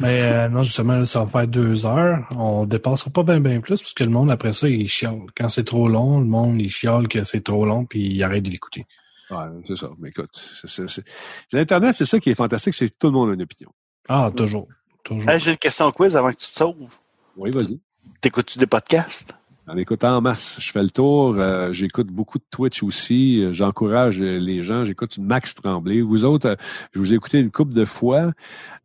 Mais 0.00 0.22
euh, 0.22 0.48
non, 0.48 0.62
justement, 0.62 1.04
ça 1.04 1.20
va 1.20 1.26
faire 1.26 1.48
deux 1.48 1.86
heures. 1.86 2.26
On 2.36 2.66
dépassera 2.66 3.10
pas 3.10 3.22
bien 3.22 3.40
bien 3.40 3.60
plus 3.60 3.80
parce 3.80 3.94
que 3.94 4.04
le 4.04 4.10
monde, 4.10 4.30
après 4.30 4.52
ça, 4.52 4.68
il 4.68 4.88
chiale. 4.88 5.20
Quand 5.36 5.48
c'est 5.48 5.64
trop 5.64 5.88
long, 5.88 6.18
le 6.18 6.26
monde, 6.26 6.60
il 6.60 6.70
chiale 6.70 7.08
que 7.08 7.24
c'est 7.24 7.42
trop 7.42 7.64
long 7.64 7.84
puis 7.84 8.06
il 8.06 8.22
arrête 8.22 8.42
de 8.42 8.50
l'écouter. 8.50 8.86
Ouais, 9.30 9.46
c'est 9.66 9.76
ça. 9.76 9.90
Mais 9.98 10.08
écoute, 10.10 10.30
c'est, 10.32 10.68
c'est, 10.68 10.88
c'est- 10.88 11.04
c'est 11.48 11.58
Internet, 11.60 11.94
c'est 11.96 12.04
ça 12.06 12.18
qui 12.20 12.30
est 12.30 12.34
fantastique, 12.34 12.74
c'est 12.74 12.88
que 12.88 12.94
tout 12.98 13.08
le 13.08 13.12
monde 13.12 13.30
a 13.30 13.34
une 13.34 13.42
opinion. 13.42 13.70
Ah, 14.08 14.30
toujours. 14.34 14.68
Toujours. 15.04 15.30
Hey, 15.30 15.38
j'ai 15.40 15.52
une 15.52 15.56
question 15.58 15.90
quiz 15.92 16.16
avant 16.16 16.30
que 16.30 16.36
tu 16.36 16.46
te 16.48 16.52
sauves. 16.58 16.92
Oui, 17.36 17.50
vas-y. 17.50 17.80
T'écoutes-tu 18.20 18.58
des 18.58 18.66
podcasts? 18.66 19.34
En 19.68 19.76
écoutant 19.76 20.16
en 20.16 20.20
masse. 20.20 20.58
Je 20.60 20.70
fais 20.70 20.82
le 20.82 20.90
tour. 20.90 21.34
euh, 21.38 21.72
j'écoute 21.72 22.06
beaucoup 22.06 22.38
de 22.38 22.44
Twitch 22.52 22.84
aussi. 22.84 23.42
euh, 23.42 23.52
J'encourage 23.52 24.20
euh, 24.20 24.38
les 24.38 24.62
gens. 24.62 24.84
J'écoute 24.84 25.18
Max 25.18 25.56
Tremblay. 25.56 26.02
Vous 26.02 26.24
autres, 26.24 26.56
je 26.92 27.00
vous 27.00 27.12
ai 27.12 27.16
écouté 27.16 27.40
une 27.40 27.50
couple 27.50 27.72
de 27.72 27.84
fois. 27.84 28.30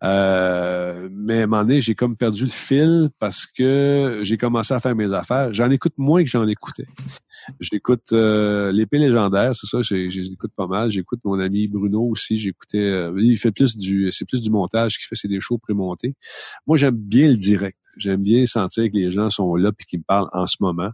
mais 0.02 0.08
à 0.08 1.44
un 1.44 1.46
moment 1.46 1.62
donné, 1.62 1.82
j'ai 1.82 1.94
comme 1.94 2.16
perdu 2.18 2.46
le 2.46 2.50
fil 2.52 3.10
parce 3.20 3.46
que 3.46 4.22
j'ai 4.24 4.38
commencé 4.38 4.74
à 4.74 4.80
faire 4.80 4.96
mes 4.96 5.14
affaires. 5.14 5.54
J'en 5.54 5.70
écoute 5.70 5.94
moins 5.98 6.24
que 6.24 6.30
j'en 6.30 6.48
écoutais. 6.48 6.88
J'écoute 7.60 8.12
l'épée 8.12 8.98
légendaire, 8.98 9.56
c'est 9.56 9.68
ça, 9.68 9.84
j'ai- 9.84 10.10
je 10.10 10.22
les 10.22 10.28
écoute 10.32 10.52
pas 10.56 10.66
mal. 10.68 10.90
J'écoute 10.90 11.20
mon 11.24 11.40
ami 11.40 11.68
Bruno 11.68 12.02
aussi. 12.02 12.38
J'écoutais, 12.40 13.08
il 13.18 13.38
fait 13.38 13.52
plus 13.52 13.78
du, 13.78 14.12
c'est 14.12 14.26
plus 14.26 14.42
du 14.42 14.50
montage 14.50 14.98
qu'il 14.98 15.06
fait, 15.08 15.16
c'est 15.16 15.28
des 15.28 15.40
shows 15.40 15.60
prémontés. 15.60 16.16
Moi, 16.66 16.76
j'aime 16.78 16.96
bien 16.98 17.28
le 17.28 17.38
direct. 17.38 17.78
J'aime 17.98 18.22
bien 18.22 18.46
sentir 18.46 18.86
que 18.86 18.98
les 18.98 19.12
gens 19.12 19.30
sont 19.30 19.56
là 19.56 19.72
puis 19.72 19.86
qu'ils 19.86 20.00
me 20.00 20.04
parlent 20.04 20.30
en 20.34 20.48
ce 20.48 20.58
moment. 20.60 20.92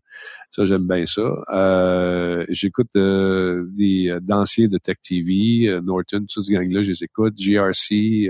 Ça, 0.51 0.65
j'aime 0.65 0.87
bien 0.87 1.05
ça. 1.05 1.21
Euh, 1.53 2.45
j'écoute 2.49 2.89
euh, 2.95 3.65
des 3.69 4.09
euh, 4.09 4.19
d'anciens 4.19 4.67
de 4.67 4.77
Tech 4.77 4.97
TV, 5.03 5.67
euh, 5.67 5.81
Norton, 5.81 6.25
tout 6.27 6.41
ce 6.41 6.51
gang-là, 6.51 6.81
je 6.83 6.91
les 6.91 7.03
écoute. 7.03 7.33
GRC, 7.37 8.29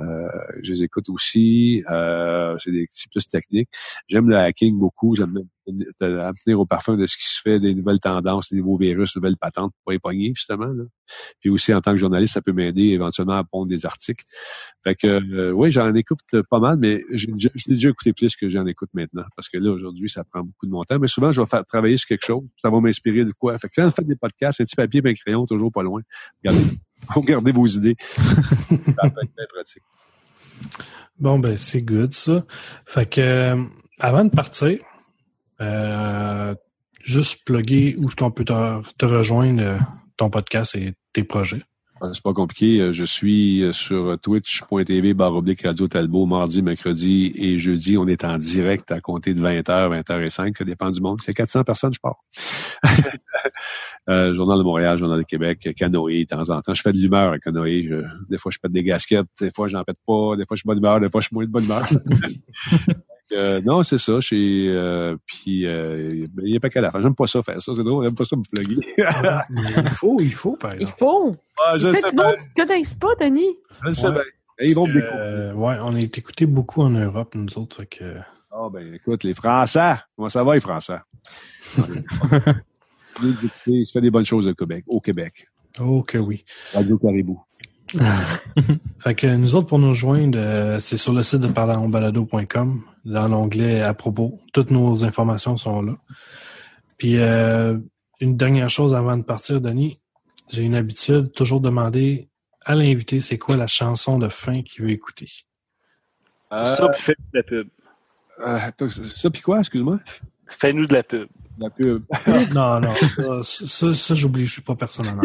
euh, 0.00 0.28
je 0.62 0.72
les 0.72 0.82
écoute 0.84 1.08
aussi. 1.08 1.82
C'est 2.58 2.70
des- 2.70 2.88
c'est 2.90 3.10
plus 3.10 3.28
technique. 3.28 3.68
J'aime 4.08 4.28
le 4.28 4.36
hacking 4.36 4.76
beaucoup. 4.78 5.14
J'aime 5.14 5.38
à 6.00 6.32
tenir 6.44 6.60
au 6.60 6.66
parfum 6.66 6.96
de 6.96 7.06
ce 7.06 7.16
qui 7.16 7.26
se 7.26 7.40
fait, 7.40 7.58
des 7.60 7.74
nouvelles 7.74 8.00
tendances, 8.00 8.50
des 8.50 8.58
nouveaux 8.58 8.78
virus, 8.78 9.14
des 9.14 9.20
nouvelles 9.20 9.36
patentes 9.36 9.72
pour 9.82 9.92
les 9.92 9.98
pogner, 9.98 10.32
justement. 10.34 10.66
Là. 10.66 10.84
Puis 11.40 11.50
aussi, 11.50 11.72
en 11.74 11.80
tant 11.80 11.92
que 11.92 11.98
journaliste, 11.98 12.34
ça 12.34 12.42
peut 12.42 12.52
m'aider 12.52 12.88
éventuellement 12.88 13.34
à 13.34 13.44
pondre 13.44 13.68
des 13.68 13.86
articles. 13.86 14.24
Fait 14.84 14.94
que 14.94 15.06
euh, 15.06 15.52
oui, 15.52 15.70
j'en 15.70 15.94
écoute 15.94 16.20
pas 16.50 16.58
mal, 16.58 16.76
mais 16.78 17.04
j'ai 17.10 17.32
déjà- 17.32 17.50
je 17.54 17.64
l'ai 17.68 17.74
déjà 17.74 17.90
écouté 17.90 18.12
plus 18.12 18.36
que 18.36 18.48
j'en 18.48 18.66
écoute 18.66 18.90
maintenant. 18.94 19.24
Parce 19.36 19.48
que 19.48 19.58
là, 19.58 19.70
aujourd'hui, 19.70 20.08
ça 20.08 20.24
prend 20.24 20.42
beaucoup 20.42 20.66
de 20.66 20.70
mon 20.70 20.84
temps. 20.84 20.98
Mais 20.98 21.08
souvent, 21.08 21.30
je 21.30 21.40
vais 21.40 21.46
faire 21.46 21.64
travailler 21.66 21.96
sur 21.96 22.08
quelque 22.08 22.24
chose. 22.26 22.44
Ça 22.56 22.70
va 22.70 22.80
m'inspirer 22.80 23.24
de 23.24 23.32
quoi. 23.32 23.58
Fait 23.58 23.68
que 23.68 23.74
quand 23.76 23.84
vous 23.84 23.90
faites 23.90 24.06
des 24.06 24.16
podcasts, 24.16 24.60
un 24.60 24.64
petit 24.64 24.76
papier 24.76 25.00
et 25.04 25.08
un 25.08 25.14
crayon, 25.14 25.46
toujours 25.46 25.72
pas 25.72 25.82
loin. 25.82 26.02
Regardez, 26.44 26.64
regardez 27.08 27.52
vos 27.52 27.66
idées. 27.66 27.96
ça 28.14 29.10
peut 29.10 29.20
être 29.22 29.52
pratique. 29.52 29.82
Bon, 31.18 31.38
ben, 31.38 31.56
c'est 31.56 31.82
good, 31.82 32.12
ça. 32.12 32.44
Fait 32.84 33.08
que, 33.08 33.20
euh, 33.20 33.62
avant 33.98 34.24
de 34.24 34.30
partir, 34.30 34.78
euh, 35.60 36.54
juste 37.02 37.44
plugger 37.44 37.96
où 37.98 38.08
est-ce 38.08 38.16
qu'on 38.16 38.30
peut 38.30 38.44
te, 38.44 38.52
te 38.98 39.06
rejoindre, 39.06 39.62
euh, 39.62 39.78
ton 40.16 40.30
podcast 40.30 40.74
et 40.74 40.94
tes 41.12 41.24
projets. 41.24 41.62
C'est 42.12 42.22
pas 42.22 42.34
compliqué. 42.34 42.78
Euh, 42.78 42.92
Je 42.92 43.04
suis 43.04 43.64
sur 43.72 44.18
twitch.tv 44.20 45.14
barre 45.14 45.34
oblique 45.34 45.62
Radio 45.62 45.88
Talbot 45.88 46.26
mardi, 46.26 46.60
mercredi 46.60 47.32
et 47.36 47.58
jeudi. 47.58 47.96
On 47.96 48.06
est 48.06 48.22
en 48.22 48.36
direct 48.36 48.90
à 48.92 49.00
compter 49.00 49.32
de 49.32 49.40
20h, 49.40 50.02
20h05. 50.02 50.58
Ça 50.58 50.64
dépend 50.66 50.90
du 50.90 51.00
monde. 51.00 51.20
C'est 51.24 51.32
400 51.32 51.64
personnes, 51.64 51.94
je 51.94 52.00
pars. 52.00 52.22
euh, 54.10 54.34
Journal 54.34 54.58
de 54.58 54.62
Montréal, 54.62 54.98
Journal 54.98 55.18
de 55.20 55.24
Québec, 55.24 55.70
Canoë, 55.74 56.24
de 56.24 56.28
temps 56.28 56.50
en 56.50 56.60
temps. 56.60 56.74
Je 56.74 56.82
fais 56.82 56.92
de 56.92 56.98
l'humeur 56.98 57.32
à 57.32 57.38
Canoë. 57.38 57.84
Je- 57.88 58.02
des 58.28 58.36
fois, 58.36 58.52
je 58.52 58.58
pète 58.58 58.72
des 58.72 58.82
gasquettes. 58.84 59.26
Des 59.40 59.50
fois, 59.50 59.68
j'en 59.68 59.82
pète 59.82 59.96
pas. 60.06 60.36
Des 60.36 60.44
fois, 60.46 60.54
je 60.54 60.60
suis 60.60 60.66
bonne 60.66 60.76
humeur. 60.78 61.00
Des 61.00 61.08
fois, 61.08 61.22
je 61.22 61.28
suis 61.28 61.34
moins 61.34 61.46
de 61.46 61.50
bonne 61.50 61.64
humeur. 61.64 61.82
Euh, 63.32 63.60
non, 63.62 63.82
c'est 63.82 63.98
ça. 63.98 64.20
Chez, 64.20 64.66
euh, 64.68 65.16
puis, 65.26 65.66
euh, 65.66 66.26
il 66.42 66.50
n'y 66.50 66.56
a 66.56 66.60
pas 66.60 66.70
qu'à 66.70 66.80
la 66.80 66.90
fin. 66.90 67.00
J'aime 67.02 67.14
pas 67.14 67.26
ça 67.26 67.42
faire 67.42 67.60
ça. 67.60 67.72
C'est 67.74 67.82
drôle. 67.82 68.04
J'aime 68.04 68.14
pas 68.14 68.24
ça 68.24 68.36
me 68.36 68.42
plugger. 68.42 68.76
Il 69.82 69.88
faut, 69.90 70.16
il 70.20 70.32
faut, 70.32 70.56
par 70.56 70.74
Il 70.76 70.82
exemple. 70.82 70.98
faut. 70.98 71.36
ah, 71.64 71.76
je 71.76 71.92
sais 71.92 72.12
bien. 72.14 72.32
tu 72.38 72.48
te 72.54 72.66
connaisses 72.66 72.94
pas, 72.94 73.08
Denis. 73.20 73.56
Je 73.82 73.88
le 73.88 73.94
sais 73.94 74.06
Ouais. 74.06 74.12
bien. 74.12 74.22
Et 74.58 74.68
ils 74.68 74.74
vont 74.74 74.86
que, 74.86 74.92
euh, 74.96 75.52
ouais, 75.52 75.76
on 75.82 75.94
est 75.96 76.16
écouté 76.16 76.46
beaucoup 76.46 76.82
en 76.82 76.90
Europe, 76.90 77.34
nous 77.34 77.58
autres. 77.58 77.76
Fait 77.76 77.86
que, 77.86 78.14
Ah 78.50 78.68
ben 78.72 78.94
écoute, 78.94 79.22
les 79.24 79.34
Français, 79.34 79.96
comment 80.16 80.28
ça 80.30 80.42
va 80.44 80.54
les 80.54 80.60
Français? 80.60 80.96
Je 83.22 83.84
fais 83.92 84.00
des 84.00 84.10
bonnes 84.10 84.24
choses 84.24 84.46
au 84.48 84.54
Québec, 84.54 84.84
au 84.88 85.00
Québec. 85.00 85.46
oh 85.80 86.02
que 86.02 86.18
oui. 86.18 86.44
Radio 86.72 86.96
Caribou. 86.98 87.42
Fait 88.98 89.14
que 89.14 89.26
nous 89.36 89.54
autres, 89.54 89.66
pour 89.68 89.78
nous 89.78 89.94
joindre, 89.94 90.38
euh, 90.38 90.78
c'est 90.80 90.96
sur 90.96 91.12
le 91.12 91.22
site 91.22 91.40
de 91.40 91.48
parleronbalado.com, 91.48 92.82
dans 93.04 93.28
l'onglet 93.28 93.82
à 93.82 93.94
propos. 93.94 94.40
Toutes 94.52 94.70
nos 94.70 95.04
informations 95.04 95.56
sont 95.56 95.82
là. 95.82 95.92
Puis, 96.98 97.18
euh, 97.18 97.78
une 98.20 98.36
dernière 98.36 98.70
chose 98.70 98.94
avant 98.94 99.16
de 99.16 99.22
partir, 99.22 99.60
Denis. 99.60 99.98
J'ai 100.48 100.62
une 100.62 100.74
habitude, 100.74 101.32
toujours 101.32 101.60
demander 101.60 102.28
à 102.64 102.74
l'invité 102.74 103.20
c'est 103.20 103.38
quoi 103.38 103.56
la 103.56 103.66
chanson 103.66 104.18
de 104.18 104.28
fin 104.28 104.62
qu'il 104.62 104.84
veut 104.84 104.90
écouter? 104.90 105.30
Euh, 106.52 106.76
Ça, 106.76 106.88
puis 106.88 107.02
fais-nous 107.02 107.24
de 107.32 107.38
la 107.38 107.42
pub. 107.42 107.68
euh, 108.40 108.88
ça 109.04 109.30
puis 109.30 109.42
quoi, 109.42 109.60
excuse-moi? 109.60 109.98
Fais-nous 110.48 110.86
de 110.86 110.92
la 110.92 111.02
pub. 111.02 111.28
La 111.58 111.70
pub. 111.70 112.02
non, 112.54 112.80
non, 112.80 112.94
ça, 113.42 113.66
ça, 113.66 113.92
ça, 113.92 114.14
j'oublie, 114.14 114.46
je 114.46 114.52
suis 114.52 114.62
pas 114.62 114.74
personne 114.74 115.08
en 115.08 115.20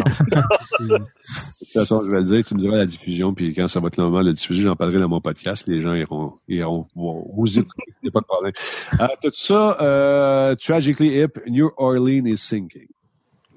toute 1.72 1.72
façon, 1.72 2.02
je 2.04 2.10
vais 2.10 2.20
le 2.20 2.24
dire, 2.24 2.44
tu 2.44 2.54
me 2.54 2.60
diras 2.60 2.76
la 2.76 2.86
diffusion, 2.86 3.34
puis 3.34 3.54
quand 3.54 3.68
ça 3.68 3.80
va 3.80 3.88
être 3.88 3.96
le 3.96 4.04
moment 4.04 4.20
de 4.20 4.26
la 4.26 4.32
diffusion, 4.32 4.70
j'en 4.70 4.76
parlerai 4.76 4.98
dans 4.98 5.08
mon 5.08 5.20
podcast. 5.20 5.66
Les 5.68 5.82
gens 5.82 5.94
iront, 5.94 6.28
iront 6.48 6.86
vont 6.94 7.26
vous 7.34 7.58
écouter. 7.58 7.82
Pas 8.12 8.20
de 8.20 8.24
problème. 8.24 8.52
Euh, 9.00 9.06
tout 9.22 9.30
ça, 9.34 9.80
euh, 9.80 10.54
Tragically 10.56 11.20
Hip, 11.20 11.40
New 11.46 11.70
Orleans 11.76 12.26
is 12.26 12.38
Sinking. 12.38 12.88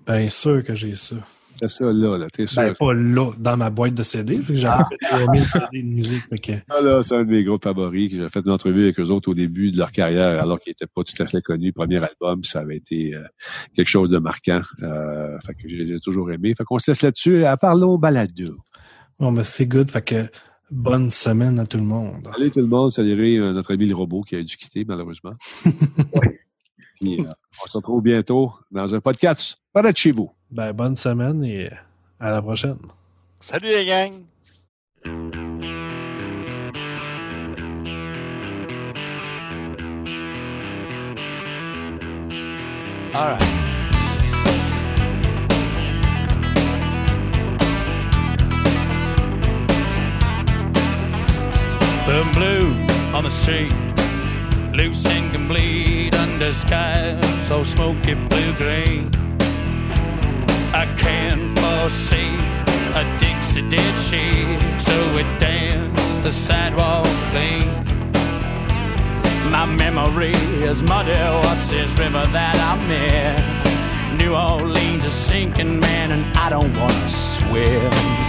Bien 0.05 0.29
sûr 0.29 0.63
que 0.63 0.73
j'ai 0.75 0.95
ça. 0.95 1.15
T'as 1.59 1.69
ça 1.69 1.85
là, 1.91 2.17
là, 2.17 2.27
t'es 2.31 2.45
sûr. 2.45 2.61
Ben, 2.63 2.73
pas 2.73 2.93
là, 2.93 3.31
dans 3.37 3.57
ma 3.57 3.69
boîte 3.69 3.93
de 3.95 4.03
CD. 4.03 4.37
Fait 4.41 4.53
que 4.53 4.59
j'avais 4.59 4.83
Ah. 5.03 5.07
3000 5.17 5.43
CD 5.45 5.81
de 5.83 5.87
musique. 5.87 6.23
Fait 6.29 6.37
que, 6.37 6.51
Ah, 6.69 6.81
là, 6.81 7.01
c'est 7.03 7.15
un 7.15 7.23
de 7.23 7.29
mes 7.31 7.43
gros 7.43 7.59
favoris. 7.63 8.11
que 8.11 8.17
J'ai 8.17 8.29
fait 8.29 8.39
une 8.45 8.51
entrevue 8.51 8.83
avec 8.83 8.99
eux 8.99 9.09
autres 9.09 9.29
au 9.29 9.33
début 9.33 9.71
de 9.71 9.77
leur 9.77 9.91
carrière, 9.91 10.41
alors 10.41 10.59
qu'ils 10.59 10.71
n'étaient 10.71 10.91
pas 10.93 11.03
tout 11.03 11.21
à 11.21 11.27
fait 11.27 11.41
connus. 11.41 11.71
Premier 11.73 11.97
album, 12.03 12.43
ça 12.43 12.59
avait 12.59 12.77
été 12.77 13.15
euh, 13.15 13.21
quelque 13.75 13.87
chose 13.87 14.09
de 14.09 14.17
marquant. 14.17 14.61
Euh, 14.83 15.37
fait 15.45 15.53
que 15.53 15.67
je 15.69 15.75
les 15.77 15.93
ai 15.93 15.99
toujours 15.99 16.31
aimés. 16.31 16.53
Fait 16.57 16.63
qu'on 16.63 16.79
se 16.79 16.91
laisse 16.91 17.01
là-dessus. 17.01 17.45
À 17.45 17.57
parlons 17.57 17.97
balado. 17.97 18.57
bon, 19.19 19.31
ben, 19.31 19.43
c'est 19.43 19.65
good. 19.65 19.89
Fait 19.89 20.01
que, 20.01 20.27
bonne 20.71 21.11
semaine 21.11 21.59
à 21.59 21.65
tout 21.65 21.77
le 21.77 21.83
monde. 21.83 22.27
Allez 22.35 22.51
tout 22.51 22.59
le 22.59 22.67
monde, 22.67 22.91
saluer 22.91 23.37
euh, 23.37 23.53
notre 23.53 23.73
ami 23.73 23.85
le 23.85 23.95
robot 23.95 24.23
qui 24.23 24.35
a 24.35 24.43
dû 24.43 24.57
quitter 24.57 24.83
malheureusement. 24.83 25.33
Puis, 27.01 27.19
euh, 27.19 27.23
on 27.25 27.67
se 27.67 27.71
retrouve 27.73 28.01
bientôt 28.01 28.53
dans 28.71 28.93
un 28.95 28.99
podcast. 29.01 29.57
Pas 29.73 29.81
de 29.81 29.95
chez 29.97 30.11
vous. 30.11 30.31
Ben, 30.55 30.71
bonne 30.71 30.95
semaine 30.95 31.43
et 31.43 31.69
à 32.17 32.31
la 32.31 32.41
prochaine. 32.41 32.77
Salut 33.41 33.67
les 33.67 33.85
gangs! 33.85 34.23
All 43.13 43.27
right. 43.27 43.41
Boom 52.05 52.31
blue 52.31 52.71
on 53.13 53.25
the 53.25 53.29
street, 53.29 53.73
loose 54.71 55.05
and 55.05 55.29
can 55.33 55.49
bleed 55.49 56.15
under 56.15 56.53
skies 56.53 57.19
so 57.45 57.65
smoky 57.65 58.13
blue 58.13 58.53
green. 58.53 59.24
I 60.75 60.85
can't 60.97 61.57
foresee 61.57 62.35
a 62.99 63.03
Dixie 63.17 63.61
did 63.69 63.95
shake, 63.97 64.59
so 64.77 64.93
it 65.17 65.39
danced 65.39 66.21
the 66.21 66.33
sidewalk 66.33 67.05
clean. 67.31 67.63
My 69.49 69.65
memory 69.65 70.33
is 70.61 70.83
muddy. 70.83 71.13
What's 71.47 71.69
this 71.69 71.97
river 71.97 72.25
that 72.27 72.57
I'm 72.69 72.91
in? 72.91 74.17
New 74.17 74.35
Orleans 74.35 75.05
is 75.05 75.13
sinking, 75.13 75.79
man, 75.79 76.11
and 76.11 76.37
I 76.37 76.49
don't 76.49 76.75
wanna 76.75 77.09
swim. 77.09 78.24